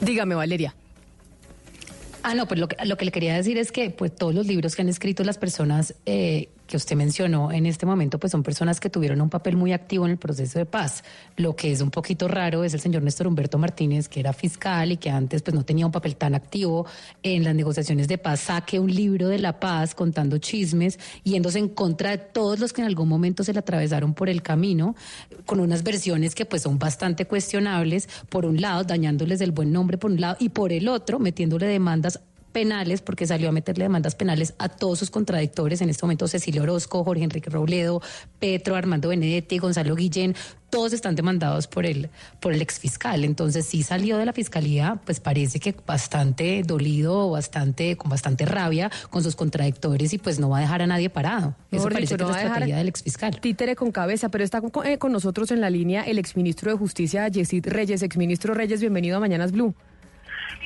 Dígame, 0.00 0.34
Valeria. 0.34 0.74
Ah, 2.22 2.34
no, 2.34 2.46
pues 2.46 2.60
lo 2.60 2.68
que, 2.68 2.76
lo 2.84 2.96
que 2.96 3.04
le 3.04 3.10
quería 3.10 3.34
decir 3.34 3.58
es 3.58 3.72
que 3.72 3.90
pues 3.90 4.14
todos 4.14 4.34
los 4.34 4.46
libros 4.46 4.76
que 4.76 4.82
han 4.82 4.88
escrito 4.88 5.24
las 5.24 5.38
personas 5.38 5.94
eh, 6.04 6.48
que 6.68 6.76
usted 6.76 6.94
mencionó 6.94 7.50
en 7.50 7.66
este 7.66 7.86
momento, 7.86 8.20
pues 8.20 8.30
son 8.30 8.42
personas 8.42 8.78
que 8.78 8.90
tuvieron 8.90 9.20
un 9.20 9.30
papel 9.30 9.56
muy 9.56 9.72
activo 9.72 10.04
en 10.04 10.12
el 10.12 10.18
proceso 10.18 10.58
de 10.58 10.66
paz. 10.66 11.02
Lo 11.36 11.56
que 11.56 11.72
es 11.72 11.80
un 11.80 11.90
poquito 11.90 12.28
raro 12.28 12.62
es 12.62 12.74
el 12.74 12.80
señor 12.80 13.02
Néstor 13.02 13.26
Humberto 13.26 13.58
Martínez, 13.58 14.08
que 14.08 14.20
era 14.20 14.32
fiscal 14.32 14.92
y 14.92 14.98
que 14.98 15.10
antes 15.10 15.42
pues 15.42 15.54
no 15.54 15.64
tenía 15.64 15.86
un 15.86 15.92
papel 15.92 16.14
tan 16.16 16.34
activo 16.34 16.86
en 17.22 17.42
las 17.42 17.54
negociaciones 17.54 18.06
de 18.06 18.18
paz, 18.18 18.40
saque 18.40 18.78
un 18.78 18.94
libro 18.94 19.28
de 19.28 19.38
la 19.38 19.58
paz 19.58 19.94
contando 19.94 20.38
chismes, 20.38 20.98
yéndose 21.24 21.58
en 21.58 21.68
contra 21.68 22.10
de 22.10 22.18
todos 22.18 22.60
los 22.60 22.72
que 22.72 22.82
en 22.82 22.86
algún 22.86 23.08
momento 23.08 23.42
se 23.42 23.54
le 23.54 23.60
atravesaron 23.60 24.12
por 24.12 24.28
el 24.28 24.42
camino, 24.42 24.94
con 25.46 25.60
unas 25.60 25.82
versiones 25.82 26.34
que 26.34 26.44
pues 26.44 26.62
son 26.62 26.78
bastante 26.78 27.24
cuestionables, 27.24 28.08
por 28.28 28.44
un 28.44 28.60
lado 28.60 28.84
dañándoles 28.84 29.40
el 29.40 29.52
buen 29.52 29.72
nombre 29.72 29.96
por 29.96 30.10
un 30.10 30.20
lado 30.20 30.36
y 30.38 30.50
por 30.50 30.72
el 30.72 30.86
otro 30.88 31.18
metiéndole 31.18 31.66
demandas 31.66 32.20
penales, 32.52 33.02
porque 33.02 33.26
salió 33.26 33.48
a 33.48 33.52
meterle 33.52 33.84
demandas 33.84 34.14
penales 34.14 34.54
a 34.58 34.68
todos 34.68 34.98
sus 34.98 35.10
contradictores, 35.10 35.80
en 35.80 35.90
este 35.90 36.04
momento 36.04 36.28
Cecilia 36.28 36.62
Orozco, 36.62 37.04
Jorge 37.04 37.24
Enrique 37.24 37.50
Robledo, 37.50 38.02
Petro, 38.38 38.76
Armando 38.76 39.08
Benedetti, 39.08 39.58
Gonzalo 39.58 39.94
Guillén, 39.94 40.34
todos 40.70 40.92
están 40.92 41.14
demandados 41.14 41.66
por 41.66 41.86
el, 41.86 42.10
por 42.40 42.52
el 42.52 42.60
exfiscal. 42.60 43.24
Entonces 43.24 43.66
sí 43.66 43.82
salió 43.82 44.18
de 44.18 44.26
la 44.26 44.32
fiscalía, 44.32 45.00
pues 45.04 45.20
parece 45.20 45.60
que 45.60 45.74
bastante 45.86 46.62
dolido, 46.64 47.30
bastante, 47.30 47.96
con 47.96 48.10
bastante 48.10 48.44
rabia 48.44 48.90
con 49.10 49.22
sus 49.22 49.34
contradictores 49.34 50.12
y 50.12 50.18
pues 50.18 50.38
no 50.38 50.50
va 50.50 50.58
a 50.58 50.60
dejar 50.60 50.82
a 50.82 50.86
nadie 50.86 51.10
parado. 51.10 51.54
Eso 51.70 51.84
Mejor 51.84 51.92
parece 51.94 52.16
que 52.16 52.24
no 52.24 52.30
es 52.30 52.36
la 52.36 52.42
estrategia 52.42 52.76
del 52.76 52.88
exfiscal. 52.88 53.40
Títere 53.40 53.76
con 53.76 53.92
cabeza, 53.92 54.28
pero 54.28 54.44
está 54.44 54.60
con, 54.60 54.86
eh, 54.86 54.98
con 54.98 55.12
nosotros 55.12 55.50
en 55.50 55.60
la 55.60 55.70
línea 55.70 56.02
el 56.02 56.18
exministro 56.18 56.70
de 56.70 56.76
Justicia, 56.76 57.28
Yesid 57.28 57.66
Reyes. 57.66 58.02
Exministro 58.02 58.54
Reyes, 58.54 58.80
bienvenido 58.80 59.16
a 59.16 59.20
Mañanas 59.20 59.52
Blue. 59.52 59.74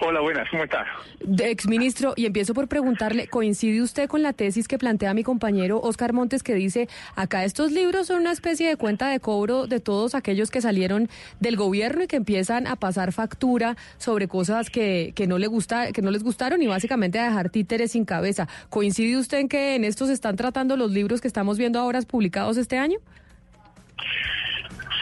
Hola, 0.01 0.21
buenas, 0.21 0.49
¿cómo 0.51 0.65
está? 0.65 0.85
De 1.21 1.51
exministro, 1.51 2.15
y 2.17 2.27
empiezo 2.27 2.55
por 2.55 2.69
preguntarle, 2.69 3.29
¿coincide 3.29 3.83
usted 3.83 4.09
con 4.09 4.23
la 4.23 4.33
tesis 4.33 4.67
que 4.67 4.79
plantea 4.79 5.15
mi 5.15 5.23
compañero 5.23 5.81
Oscar 5.81 6.13
Montes 6.13 6.43
que 6.43 6.55
dice, 6.55 6.89
acá 7.15 7.45
estos 7.45 7.73
libros 7.73 8.09
son 8.09 8.21
una 8.21 8.33
especie 8.33 8.69
de 8.69 8.77
cuenta 8.77 9.09
de 9.09 9.21
cobro 9.21 9.67
de 9.67 9.81
todos 9.81 10.15
aquellos 10.15 10.51
que 10.51 10.61
salieron 10.61 11.09
del 11.41 11.57
gobierno 11.57 12.05
y 12.05 12.07
que 12.07 12.17
empiezan 12.17 12.67
a 12.67 12.77
pasar 12.77 13.13
factura 13.13 13.77
sobre 13.99 14.29
cosas 14.29 14.71
que, 14.71 15.13
que 15.15 15.27
no 15.27 15.39
le 15.39 15.47
gusta, 15.47 15.93
que 15.93 16.03
no 16.03 16.11
les 16.11 16.25
gustaron 16.25 16.63
y 16.63 16.67
básicamente 16.67 17.19
a 17.19 17.25
dejar 17.25 17.51
títeres 17.51 17.93
sin 17.93 18.05
cabeza? 18.05 18.49
¿Coincide 18.71 19.17
usted 19.17 19.39
en 19.39 19.49
que 19.49 19.77
en 19.77 19.85
esto 19.85 20.07
se 20.07 20.13
están 20.13 20.37
tratando 20.37 20.77
los 20.77 20.91
libros 20.91 21.21
que 21.21 21.29
estamos 21.29 21.59
viendo 21.59 21.79
ahora 21.79 22.01
publicados 22.03 22.57
este 22.57 22.79
año? 22.79 22.99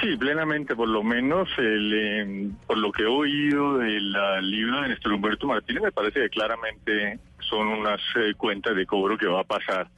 Sí, 0.01 0.17
plenamente, 0.17 0.75
por 0.75 0.89
lo 0.89 1.03
menos 1.03 1.49
el, 1.59 1.93
eh, 1.95 2.51
por 2.67 2.79
lo 2.79 2.91
que 2.91 3.03
he 3.03 3.07
oído 3.07 3.79
del 3.79 4.17
ah, 4.17 4.41
libro 4.41 4.81
de 4.81 4.89
Néstor 4.89 5.13
Humberto 5.13 5.47
Martínez, 5.47 5.83
me 5.83 5.93
parece 5.93 6.21
que 6.21 6.31
claramente 6.31 7.19
son 7.41 7.69
unas 7.69 8.01
eh, 8.17 8.33
cuentas 8.35 8.75
de 8.75 8.87
cobro 8.87 9.19
que 9.19 9.27
va 9.27 9.41
a 9.41 9.45
pasar 9.45 9.89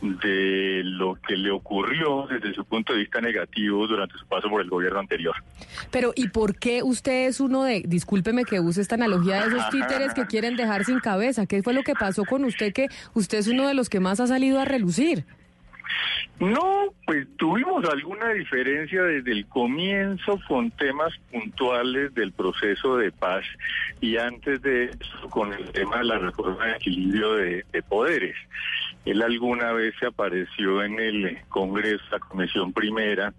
de 0.00 0.82
lo 0.84 1.14
que 1.14 1.36
le 1.36 1.50
ocurrió 1.50 2.26
desde 2.26 2.52
su 2.52 2.64
punto 2.64 2.92
de 2.92 3.00
vista 3.00 3.20
negativo 3.20 3.86
durante 3.86 4.18
su 4.18 4.26
paso 4.26 4.48
por 4.50 4.60
el 4.60 4.68
gobierno 4.68 4.98
anterior. 4.98 5.34
Pero, 5.90 6.12
¿y 6.14 6.28
por 6.28 6.58
qué 6.58 6.82
usted 6.82 7.28
es 7.28 7.40
uno 7.40 7.62
de, 7.62 7.82
discúlpeme 7.86 8.44
que 8.44 8.60
use 8.60 8.80
esta 8.80 8.96
analogía 8.96 9.40
de 9.42 9.48
esos 9.48 9.70
títeres 9.70 10.14
que 10.14 10.26
quieren 10.26 10.56
dejar 10.56 10.84
sin 10.84 10.98
cabeza? 10.98 11.46
¿Qué 11.46 11.62
fue 11.62 11.72
lo 11.72 11.82
que 11.82 11.94
pasó 11.94 12.24
con 12.24 12.44
usted 12.44 12.72
que 12.72 12.88
usted 13.14 13.38
es 13.38 13.48
uno 13.48 13.66
de 13.68 13.74
los 13.74 13.88
que 13.88 14.00
más 14.00 14.20
ha 14.20 14.26
salido 14.26 14.60
a 14.60 14.64
relucir? 14.64 15.24
No, 16.38 16.92
pues 17.06 17.26
tuvimos 17.36 17.88
alguna 17.88 18.30
diferencia 18.30 19.02
desde 19.02 19.32
el 19.32 19.46
comienzo 19.46 20.38
con 20.46 20.70
temas 20.72 21.12
puntuales 21.30 22.12
del 22.14 22.32
proceso 22.32 22.98
de 22.98 23.10
paz 23.10 23.44
y 24.00 24.18
antes 24.18 24.60
de 24.60 24.84
eso 24.84 25.30
con 25.30 25.52
el 25.52 25.70
tema 25.70 25.98
de 25.98 26.04
la 26.04 26.18
reforma 26.18 26.66
de 26.66 26.72
equilibrio 26.72 27.34
de, 27.34 27.64
de 27.72 27.82
poderes. 27.82 28.36
Él 29.06 29.22
alguna 29.22 29.72
vez 29.72 29.94
se 29.98 30.06
apareció 30.06 30.82
en 30.82 30.98
el 30.98 31.38
Congreso, 31.48 32.04
la 32.10 32.18
Comisión 32.18 32.72
Primera, 32.72 33.32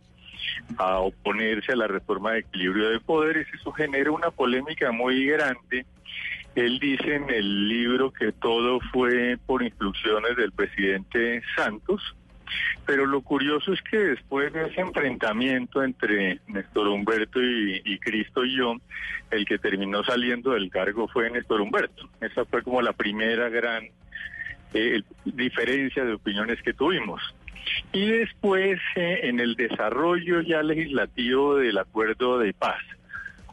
a 0.78 1.00
oponerse 1.00 1.74
a 1.74 1.76
la 1.76 1.88
reforma 1.88 2.32
de 2.32 2.40
equilibrio 2.40 2.90
de 2.90 3.00
poderes. 3.00 3.48
Eso 3.54 3.72
genera 3.74 4.12
una 4.12 4.32
polémica 4.32 4.92
muy 4.92 5.26
grande. 5.26 5.86
Él 6.56 6.80
dice 6.80 7.16
en 7.16 7.30
el 7.30 7.68
libro 7.68 8.12
que 8.12 8.32
todo 8.32 8.80
fue 8.92 9.38
por 9.46 9.62
instrucciones 9.62 10.36
del 10.36 10.52
presidente 10.52 11.44
Santos, 11.56 12.16
pero 12.86 13.06
lo 13.06 13.22
curioso 13.22 13.74
es 13.74 13.82
que 13.82 13.98
después 13.98 14.54
de 14.54 14.68
ese 14.68 14.82
enfrentamiento 14.82 15.84
entre 15.84 16.40
Néstor 16.48 16.88
Humberto 16.88 17.40
y, 17.42 18.00
Cristo 18.00 18.46
y 18.46 18.58
yo, 18.58 18.76
el 19.32 19.46
que 19.46 19.58
terminó 19.58 20.04
saliendo 20.04 20.52
del 20.52 20.70
cargo 20.70 21.08
fue 21.08 21.30
Néstor 21.30 21.62
Humberto. 21.62 22.10
Esa 22.22 22.46
fue 22.46 22.64
como 22.64 22.82
la 22.82 22.94
primera 22.94 23.50
gran 23.50 23.86
eh, 24.74 25.02
diferencia 25.26 26.06
de 26.06 26.14
opiniones 26.14 26.62
que 26.62 26.74
tuvimos. 26.74 27.22
Y 27.92 28.08
después, 28.08 28.80
eh, 28.96 29.22
en 29.24 29.40
el 29.40 29.56
desarrollo 29.56 30.42
ya 30.42 30.64
legislativo 30.64 31.56
del 31.56 31.78
acuerdo 31.78 32.40
de 32.40 32.54
paz, 32.54 32.82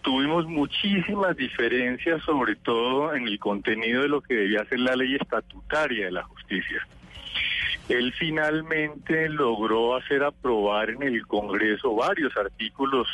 tuvimos 0.02 0.46
muchísimas 0.46 1.36
diferencias, 1.36 2.22
sobre 2.22 2.56
todo 2.56 3.14
en 3.14 3.26
el 3.26 3.38
contenido 3.38 4.02
de 4.02 4.08
lo 4.08 4.20
que 4.20 4.34
debía 4.34 4.64
ser 4.66 4.80
la 4.80 4.94
ley 4.94 5.16
estatutaria 5.16 6.06
de 6.06 6.12
la 6.12 6.22
justicia. 6.22 6.86
Él 7.88 8.12
finalmente 8.18 9.28
logró 9.28 9.96
hacer 9.96 10.22
aprobar 10.22 10.90
en 10.90 11.02
el 11.02 11.26
Congreso 11.26 11.94
varios 11.94 12.34
artículos 12.36 13.06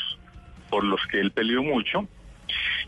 por 0.68 0.84
los 0.84 1.00
que 1.10 1.20
él 1.20 1.32
peleó 1.32 1.62
mucho, 1.62 2.06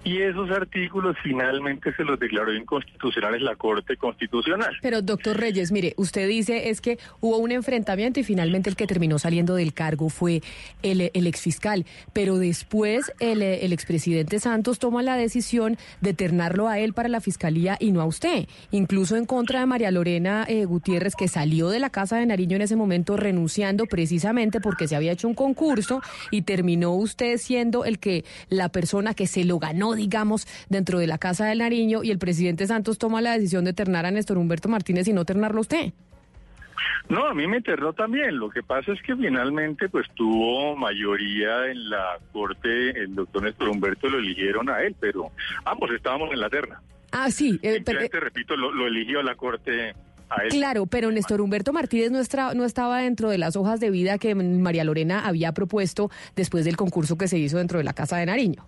y 0.05 0.21
esos 0.21 0.51
artículos 0.51 1.17
finalmente 1.23 1.95
se 1.95 2.05
los 2.05 2.19
declaró 2.19 2.53
inconstitucionales 2.53 3.41
la 3.43 3.57
Corte 3.57 3.97
Constitucional. 3.97 4.77
Pero 4.83 5.01
doctor 5.03 5.39
Reyes, 5.39 5.71
mire, 5.71 5.95
usted 5.97 6.29
dice 6.29 6.71
es 6.71 6.81
que 6.81 6.99
hubo 7.21 7.39
un 7.39 7.53
enfrentamiento 7.53 8.19
y 8.21 8.25
finalmente 8.25 8.69
el 8.69 8.77
que 8.77 8.87
terminó 8.87 9.19
saliendo 9.19 9.55
del 9.55 9.73
cargo 9.73 10.09
fue 10.09 10.43
el, 10.83 11.11
el 11.15 11.27
exfiscal, 11.27 11.87
pero 12.13 12.39
después 12.39 13.13
el, 13.21 13.43
el 13.43 13.73
expresidente 13.73 14.41
Santos 14.41 14.79
toma 14.79 15.03
la 15.03 15.17
decisión 15.17 15.77
de 16.01 16.15
ternarlo 16.15 16.69
a 16.69 16.79
él 16.79 16.93
para 16.95 17.09
la 17.09 17.21
fiscalía 17.21 17.77
y 17.79 17.93
no 17.93 18.01
a 18.01 18.07
usted, 18.07 18.49
incluso 18.71 19.17
en 19.17 19.25
contra 19.25 19.61
de 19.61 19.67
María 19.67 19.91
Lorena 19.91 20.45
eh, 20.49 20.65
Gutiérrez, 20.65 21.15
que 21.15 21.29
salió 21.29 21.69
de 21.69 21.79
la 21.79 21.91
Casa 21.91 22.17
de 22.17 22.27
Nariño 22.27 22.57
en 22.57 22.63
ese 22.63 22.77
momento 22.77 23.17
renunciando 23.17 23.87
precisamente 23.87 24.61
porque 24.61 24.89
se 24.89 24.97
había 24.97 25.13
hecho 25.13 25.29
un 25.29 25.35
concurso 25.35 26.01
y 26.31 26.43
terminó 26.43 26.93
usted 26.95 27.39
siendo 27.39 27.85
el 27.85 27.99
que 27.99 28.25
la 28.49 28.69
persona 28.69 29.15
que 29.15 29.27
se 29.27 29.45
lo 29.45 29.59
ganó 29.59 29.92
digamos, 29.95 30.47
dentro 30.69 30.99
de 30.99 31.07
la 31.07 31.19
Casa 31.19 31.47
del 31.47 31.59
Nariño 31.59 32.03
y 32.03 32.11
el 32.11 32.19
presidente 32.19 32.67
Santos 32.67 32.99
toma 32.99 33.21
la 33.21 33.33
decisión 33.33 33.65
de 33.65 33.73
ternar 33.73 34.07
a 34.07 34.11
Néstor 34.11 34.39
Humberto 34.39 34.69
Martínez 34.69 35.09
y 35.09 35.13
no 35.13 35.25
ternarlo 35.25 35.61
usted. 35.61 35.93
No, 37.09 37.27
a 37.27 37.35
mí 37.35 37.47
me 37.47 37.61
ternó 37.61 37.93
también. 37.93 38.39
Lo 38.39 38.51
que 38.51 38.63
pasa 38.63 38.93
es 38.93 39.03
que 39.03 39.15
finalmente 39.15 39.89
pues 39.89 40.09
tuvo 40.15 40.77
mayoría 40.77 41.67
en 41.67 41.91
la 41.91 42.19
corte, 42.33 42.91
el 42.91 43.15
doctor 43.15 43.43
Néstor 43.43 43.69
Humberto 43.69 44.09
lo 44.09 44.19
eligieron 44.19 44.69
a 44.71 44.83
él, 44.83 44.95
pero 44.99 45.31
ambos 45.65 45.91
estábamos 45.91 46.33
en 46.33 46.41
la 46.41 46.49
terna. 46.49 46.81
Ah, 47.11 47.31
sí. 47.31 47.59
Eh, 47.63 47.83
pero, 47.85 48.09
te 48.09 48.21
repito, 48.21 48.57
lo, 48.57 48.73
lo 48.73 48.87
eligió 48.87 49.23
la 49.23 49.35
corte 49.35 49.95
a 50.31 50.45
él. 50.45 50.51
Claro, 50.51 50.87
pero 50.87 51.11
Néstor 51.11 51.41
Humberto 51.43 51.73
Martínez 51.73 52.11
no, 52.11 52.21
estra, 52.21 52.55
no 52.55 52.65
estaba 52.65 53.01
dentro 53.01 53.29
de 53.29 53.39
las 53.39 53.57
hojas 53.57 53.81
de 53.81 53.91
vida 53.91 54.17
que 54.19 54.35
María 54.35 54.85
Lorena 54.85 55.27
había 55.27 55.53
propuesto 55.53 56.11
después 56.35 56.65
del 56.65 56.77
concurso 56.77 57.19
que 57.19 57.29
se 57.29 57.39
hizo 57.39 57.59
dentro 57.59 57.79
de 57.79 57.85
la 57.85 57.93
Casa 57.93 58.17
de 58.17 58.27
Nariño. 58.27 58.67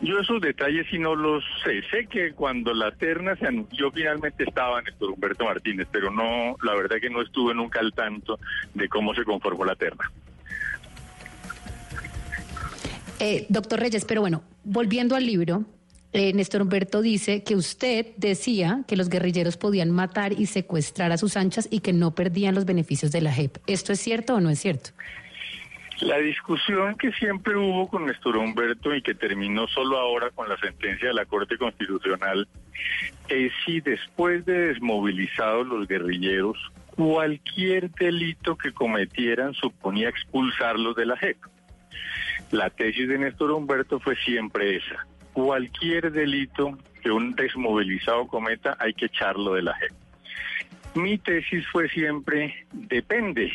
Yo 0.00 0.18
esos 0.18 0.40
detalles 0.40 0.86
sí 0.90 0.98
no 0.98 1.14
los 1.14 1.44
sé. 1.64 1.82
Sé 1.90 2.06
que 2.06 2.32
cuando 2.32 2.74
la 2.74 2.90
terna 2.90 3.36
se 3.36 3.46
anunció 3.46 3.92
finalmente 3.92 4.44
estaba 4.44 4.82
Néstor 4.82 5.10
Humberto 5.10 5.44
Martínez, 5.44 5.86
pero 5.92 6.10
no, 6.10 6.56
la 6.64 6.74
verdad 6.74 6.96
que 7.00 7.10
no 7.10 7.22
estuve 7.22 7.54
nunca 7.54 7.80
al 7.80 7.92
tanto 7.92 8.38
de 8.74 8.88
cómo 8.88 9.14
se 9.14 9.24
conformó 9.24 9.64
la 9.64 9.76
terna. 9.76 10.10
Eh, 13.20 13.46
doctor 13.48 13.78
Reyes, 13.78 14.04
pero 14.04 14.20
bueno, 14.20 14.42
volviendo 14.64 15.14
al 15.14 15.24
libro, 15.24 15.64
eh, 16.12 16.32
Néstor 16.32 16.62
Humberto 16.62 17.00
dice 17.00 17.44
que 17.44 17.54
usted 17.54 18.06
decía 18.16 18.82
que 18.88 18.96
los 18.96 19.08
guerrilleros 19.08 19.56
podían 19.56 19.90
matar 19.90 20.32
y 20.32 20.46
secuestrar 20.46 21.12
a 21.12 21.16
sus 21.16 21.36
anchas 21.36 21.68
y 21.70 21.80
que 21.80 21.92
no 21.92 22.14
perdían 22.14 22.54
los 22.54 22.64
beneficios 22.64 23.12
de 23.12 23.20
la 23.20 23.32
JEP. 23.32 23.58
¿Esto 23.68 23.92
es 23.92 24.00
cierto 24.00 24.34
o 24.34 24.40
no 24.40 24.50
es 24.50 24.58
cierto? 24.58 24.90
La 26.02 26.18
discusión 26.18 26.96
que 26.96 27.12
siempre 27.12 27.56
hubo 27.56 27.88
con 27.88 28.06
Néstor 28.06 28.36
Humberto 28.36 28.92
y 28.92 29.02
que 29.02 29.14
terminó 29.14 29.68
solo 29.68 29.98
ahora 29.98 30.30
con 30.30 30.48
la 30.48 30.56
sentencia 30.56 31.06
de 31.06 31.14
la 31.14 31.26
Corte 31.26 31.56
Constitucional 31.56 32.48
es 33.28 33.52
si 33.64 33.80
después 33.80 34.44
de 34.44 34.66
desmovilizados 34.66 35.64
los 35.64 35.86
guerrilleros, 35.86 36.58
cualquier 36.96 37.88
delito 37.92 38.56
que 38.56 38.72
cometieran 38.72 39.54
suponía 39.54 40.08
expulsarlos 40.08 40.96
de 40.96 41.06
la 41.06 41.16
JEP. 41.16 41.36
La 42.50 42.68
tesis 42.68 43.08
de 43.08 43.18
Néstor 43.18 43.52
Humberto 43.52 44.00
fue 44.00 44.16
siempre 44.16 44.78
esa. 44.78 45.06
Cualquier 45.32 46.10
delito 46.10 46.76
que 47.00 47.12
un 47.12 47.36
desmovilizado 47.36 48.26
cometa 48.26 48.76
hay 48.80 48.92
que 48.92 49.06
echarlo 49.06 49.54
de 49.54 49.62
la 49.62 49.74
JEP. 49.76 49.92
Mi 50.96 51.16
tesis 51.18 51.64
fue 51.68 51.88
siempre, 51.90 52.66
depende, 52.72 53.52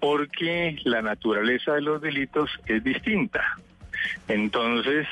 porque 0.00 0.78
la 0.84 1.02
naturaleza 1.02 1.74
de 1.74 1.82
los 1.82 2.00
delitos 2.00 2.50
es 2.66 2.82
distinta. 2.82 3.56
Entonces, 4.28 5.06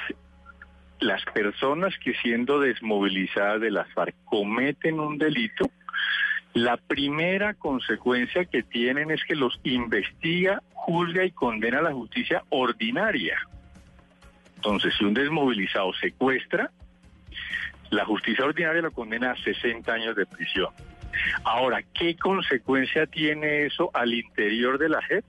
las 1.01 1.23
personas 1.27 1.97
que 1.99 2.15
siendo 2.15 2.59
desmovilizadas 2.59 3.61
de 3.61 3.71
las 3.71 3.89
FARC 3.93 4.15
cometen 4.25 4.99
un 4.99 5.19
delito, 5.19 5.71
la 6.55 6.77
primera 6.77 7.55
consecuencia 7.55 8.45
que 8.47 8.63
tienen 8.63 9.11
es 9.11 9.23
que 9.25 9.37
los 9.37 9.61
investiga, 9.63 10.63
juzga 10.73 11.25
y 11.25 11.31
condena 11.31 11.83
la 11.83 11.93
justicia 11.93 12.43
ordinaria. 12.49 13.39
Entonces, 14.57 14.95
si 14.99 15.05
un 15.05 15.15
desmovilizado 15.15 15.93
secuestra, 15.95 16.71
la 17.91 18.05
justicia 18.05 18.45
ordinaria 18.45 18.83
lo 18.83 18.91
condena 18.91 19.31
a 19.33 19.37
60 19.37 19.93
años 19.93 20.17
de 20.17 20.27
prisión. 20.27 20.71
Ahora, 21.45 21.83
¿qué 21.95 22.17
consecuencia 22.17 23.07
tiene 23.07 23.67
eso 23.67 23.91
al 23.95 24.15
interior 24.15 24.79
de 24.79 24.89
la 24.89 25.03
JEP? 25.03 25.25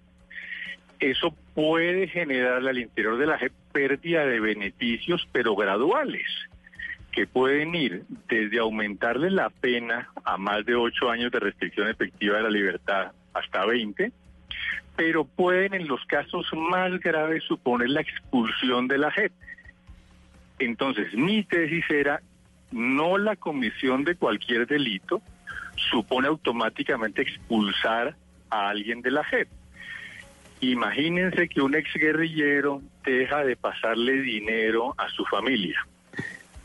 Eso 1.00 1.34
puede 1.54 2.08
generar 2.08 2.68
al 2.68 2.78
interior 2.78 3.18
de 3.18 3.26
la 3.26 3.38
JEP 3.38 3.54
pérdida 3.72 4.26
de 4.26 4.40
beneficios, 4.40 5.28
pero 5.32 5.56
graduales, 5.56 6.28
que 7.12 7.26
pueden 7.26 7.74
ir 7.76 8.04
desde 8.28 8.60
aumentarle 8.60 9.32
la 9.32 9.50
pena 9.50 10.10
a 10.24 10.38
más 10.38 10.66
de 10.66 10.76
ocho 10.76 11.10
años 11.10 11.32
de 11.32 11.40
restricción 11.40 11.90
efectiva 11.90 12.38
de 12.38 12.44
la 12.44 12.50
libertad 12.50 13.12
hasta 13.34 13.66
20, 13.66 14.12
pero 14.96 15.24
pueden 15.24 15.74
en 15.74 15.88
los 15.88 16.04
casos 16.06 16.46
más 16.54 17.00
graves 17.00 17.44
suponer 17.46 17.90
la 17.90 18.02
expulsión 18.02 18.88
de 18.88 18.98
la 18.98 19.12
JEP. 19.12 19.32
Entonces, 20.60 21.14
mi 21.14 21.44
tesis 21.44 21.86
era 21.90 22.22
no 22.72 23.18
la 23.18 23.36
comisión 23.36 24.04
de 24.04 24.16
cualquier 24.16 24.68
delito, 24.68 25.22
supone 25.90 26.28
automáticamente 26.28 27.22
expulsar 27.22 28.16
a 28.50 28.70
alguien 28.70 29.02
de 29.02 29.12
la 29.12 29.24
JEP. 29.24 29.48
Imagínense 30.62 31.48
que 31.48 31.62
un 31.62 31.76
exguerrillero 31.76 32.82
deja 33.04 33.44
de 33.46 33.56
pasarle 33.56 34.22
dinero 34.22 34.94
a 34.98 35.10
su 35.10 35.26
familia 35.26 35.86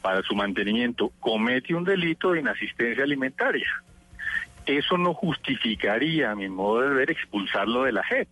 para 0.04 0.20
su 0.22 0.34
mantenimiento, 0.34 1.12
comete 1.18 1.74
un 1.74 1.82
delito 1.82 2.32
de 2.32 2.40
inasistencia 2.40 3.04
alimentaria. 3.04 3.70
Eso 4.66 4.98
no 4.98 5.14
justificaría, 5.14 6.30
a 6.30 6.34
mi 6.34 6.50
modo 6.50 6.82
de 6.82 6.94
ver, 6.94 7.10
expulsarlo 7.10 7.84
de 7.84 7.92
la 7.92 8.04
JEP. 8.04 8.28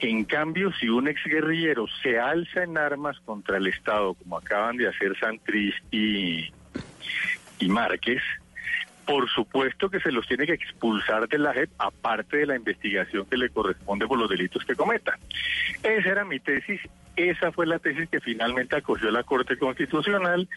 En 0.00 0.24
cambio, 0.24 0.70
si 0.74 0.90
un 0.90 1.08
exguerrillero 1.08 1.86
se 2.02 2.18
alza 2.18 2.62
en 2.62 2.76
armas 2.76 3.18
contra 3.20 3.56
el 3.56 3.68
Estado, 3.68 4.12
como 4.12 4.36
acaban 4.36 4.76
de 4.76 4.86
hacer 4.86 5.18
Santrich 5.18 5.82
y, 5.90 6.52
y 7.58 7.68
Márquez, 7.68 8.20
por 9.06 9.30
supuesto 9.30 9.88
que 9.88 10.00
se 10.00 10.10
los 10.10 10.26
tiene 10.26 10.46
que 10.46 10.54
expulsar 10.54 11.28
de 11.28 11.38
la 11.38 11.54
JEP, 11.54 11.70
aparte 11.78 12.38
de 12.38 12.46
la 12.46 12.56
investigación 12.56 13.24
que 13.26 13.36
le 13.36 13.50
corresponde 13.50 14.06
por 14.06 14.18
los 14.18 14.28
delitos 14.28 14.64
que 14.64 14.74
cometa. 14.74 15.18
Esa 15.82 16.08
era 16.08 16.24
mi 16.24 16.40
tesis, 16.40 16.80
esa 17.14 17.52
fue 17.52 17.66
la 17.66 17.78
tesis 17.78 18.08
que 18.10 18.20
finalmente 18.20 18.76
acogió 18.76 19.10
la 19.10 19.22
Corte 19.22 19.56
Constitucional 19.56 20.48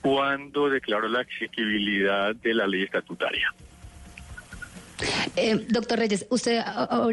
cuando 0.00 0.70
declaró 0.70 1.08
la 1.08 1.20
exigibilidad 1.20 2.34
de 2.34 2.54
la 2.54 2.66
ley 2.66 2.82
estatutaria. 2.82 3.52
Eh, 5.36 5.66
doctor 5.68 5.98
Reyes, 5.98 6.26
usted 6.30 6.60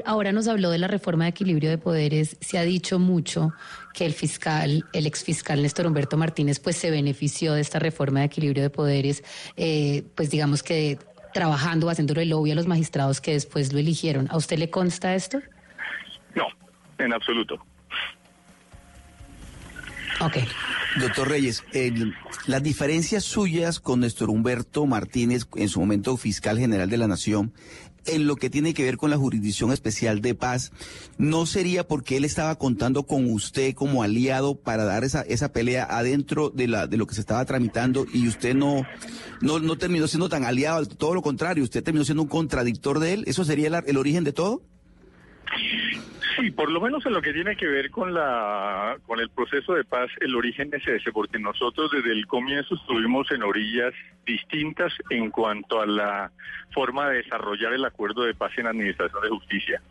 ahora 0.06 0.32
nos 0.32 0.48
habló 0.48 0.72
de 0.72 0.80
la 0.80 0.88
reforma 0.88 1.26
de 1.26 1.32
equilibrio 1.32 1.70
de 1.70 1.78
poderes. 1.78 2.38
Se 2.42 2.58
ha 2.58 2.64
dicho 2.64 2.98
mucho 2.98 3.54
que 3.96 4.06
el 4.06 4.14
fiscal, 4.14 4.86
el 4.94 5.08
exfiscal 5.08 5.62
Néstor 5.62 5.88
Humberto 5.88 6.18
Martínez, 6.18 6.60
pues 6.60 6.76
se 6.76 6.92
benefició 6.92 7.54
de 7.54 7.62
esta 7.62 7.80
reforma 7.80 8.20
de 8.20 8.26
equilibrio 8.26 8.62
de 8.62 8.70
poderes, 8.70 9.24
eh, 9.56 10.04
pues 10.16 10.30
digamos 10.30 10.62
que 10.62 11.00
trabajando, 11.34 11.90
haciéndole 11.90 12.24
el 12.24 12.30
lobby 12.30 12.52
a 12.52 12.56
los 12.56 12.68
magistrados 12.68 13.22
que 13.22 13.34
después 13.34 13.74
lo 13.74 13.80
eligieron. 13.80 14.28
¿A 14.30 14.38
usted 14.38 14.58
le 14.58 14.70
consta 14.70 15.16
esto? 15.16 15.40
No, 16.34 16.48
en 16.98 17.14
absoluto. 17.14 17.56
Ok. 20.22 20.38
Doctor 20.98 21.28
Reyes, 21.28 21.64
las 22.48 22.64
diferencias 22.64 23.26
suyas 23.26 23.82
con 23.82 24.00
Néstor 24.00 24.30
Humberto 24.30 24.86
Martínez, 24.86 25.46
en 25.56 25.68
su 25.68 25.82
momento 25.82 26.16
fiscal 26.16 26.58
general 26.58 26.90
de 26.90 26.98
la 26.98 27.08
Nación, 27.08 27.54
en 28.06 28.28
lo 28.28 28.36
que 28.36 28.50
tiene 28.50 28.74
que 28.74 28.84
ver 28.84 28.98
con 28.98 29.10
la 29.10 29.18
Jurisdicción 29.18 29.72
Especial 29.72 30.22
de 30.22 30.36
Paz, 30.36 30.72
¿no 31.18 31.46
sería 31.46 31.88
porque 31.88 32.18
él 32.18 32.26
estaba 32.26 32.56
contando 32.56 33.04
con 33.04 33.32
usted 33.32 33.74
como 33.74 34.04
aliado 34.04 34.56
para 34.56 34.86
dar 34.86 35.04
esa, 35.04 35.22
esa 35.22 35.52
pelea 35.52 35.88
adentro 35.90 36.50
de, 36.50 36.68
la, 36.68 36.88
de 36.88 36.98
lo 36.98 37.08
que 37.08 37.16
se 37.16 37.22
estaba 37.22 37.46
tramitando 37.46 38.06
y 38.14 38.28
usted 38.28 38.56
no, 38.56 38.84
no, 39.42 39.60
no 39.60 39.78
terminó 39.78 40.08
siendo 40.08 40.30
tan 40.30 40.44
aliado, 40.44 40.86
todo 40.86 41.14
lo 41.14 41.22
contrario, 41.22 41.64
usted 41.64 41.84
terminó 41.84 42.06
siendo 42.06 42.24
un 42.24 42.30
contradictor 42.30 43.00
de 43.00 43.14
él? 43.14 43.24
¿Eso 43.28 43.44
sería 43.46 43.68
el 43.86 43.98
origen 43.98 44.24
de 44.24 44.34
todo? 44.34 44.62
Sí, 46.36 46.52
por 46.52 46.70
lo 46.70 46.82
menos 46.82 47.06
en 47.06 47.14
lo 47.14 47.22
que 47.22 47.32
tiene 47.34 47.56
que 47.56 47.68
ver 47.68 47.92
con 47.92 48.14
la 48.14 48.98
con 49.06 49.20
el 49.20 49.30
proceso 49.30 49.74
de 49.74 49.84
paz, 49.84 50.10
el 50.20 50.36
origen 50.36 50.70
es 50.74 50.86
ese, 50.88 51.12
porque 51.12 51.40
nosotros 51.40 51.92
desde 51.92 52.12
el 52.12 52.28
comienzo 52.28 52.76
estuvimos 52.76 53.32
en 53.32 53.44
orillas 53.44 53.94
distintas 54.26 54.92
en 55.10 55.30
cuanto 55.32 55.82
a 55.82 55.86
la 55.86 56.32
forma 56.72 57.10
de 57.10 57.18
desarrollar 57.18 57.74
el 57.74 57.86
acuerdo 57.86 58.24
de 58.24 58.34
paz 58.34 58.52
en 58.58 58.68
administración 58.68 59.22
de 59.22 59.30
justicia. 59.30 59.82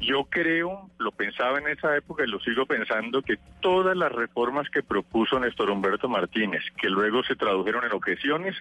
Yo 0.00 0.24
creo, 0.24 0.90
lo 0.98 1.10
pensaba 1.12 1.58
en 1.58 1.68
esa 1.68 1.96
época 1.96 2.24
y 2.24 2.28
lo 2.28 2.38
sigo 2.40 2.66
pensando, 2.66 3.22
que 3.22 3.38
todas 3.60 3.96
las 3.96 4.12
reformas 4.12 4.68
que 4.68 4.82
propuso 4.82 5.40
Néstor 5.40 5.70
Humberto 5.70 6.08
Martínez, 6.08 6.62
que 6.80 6.90
luego 6.90 7.22
se 7.24 7.34
tradujeron 7.34 7.84
en 7.84 7.92
objeciones, 7.92 8.56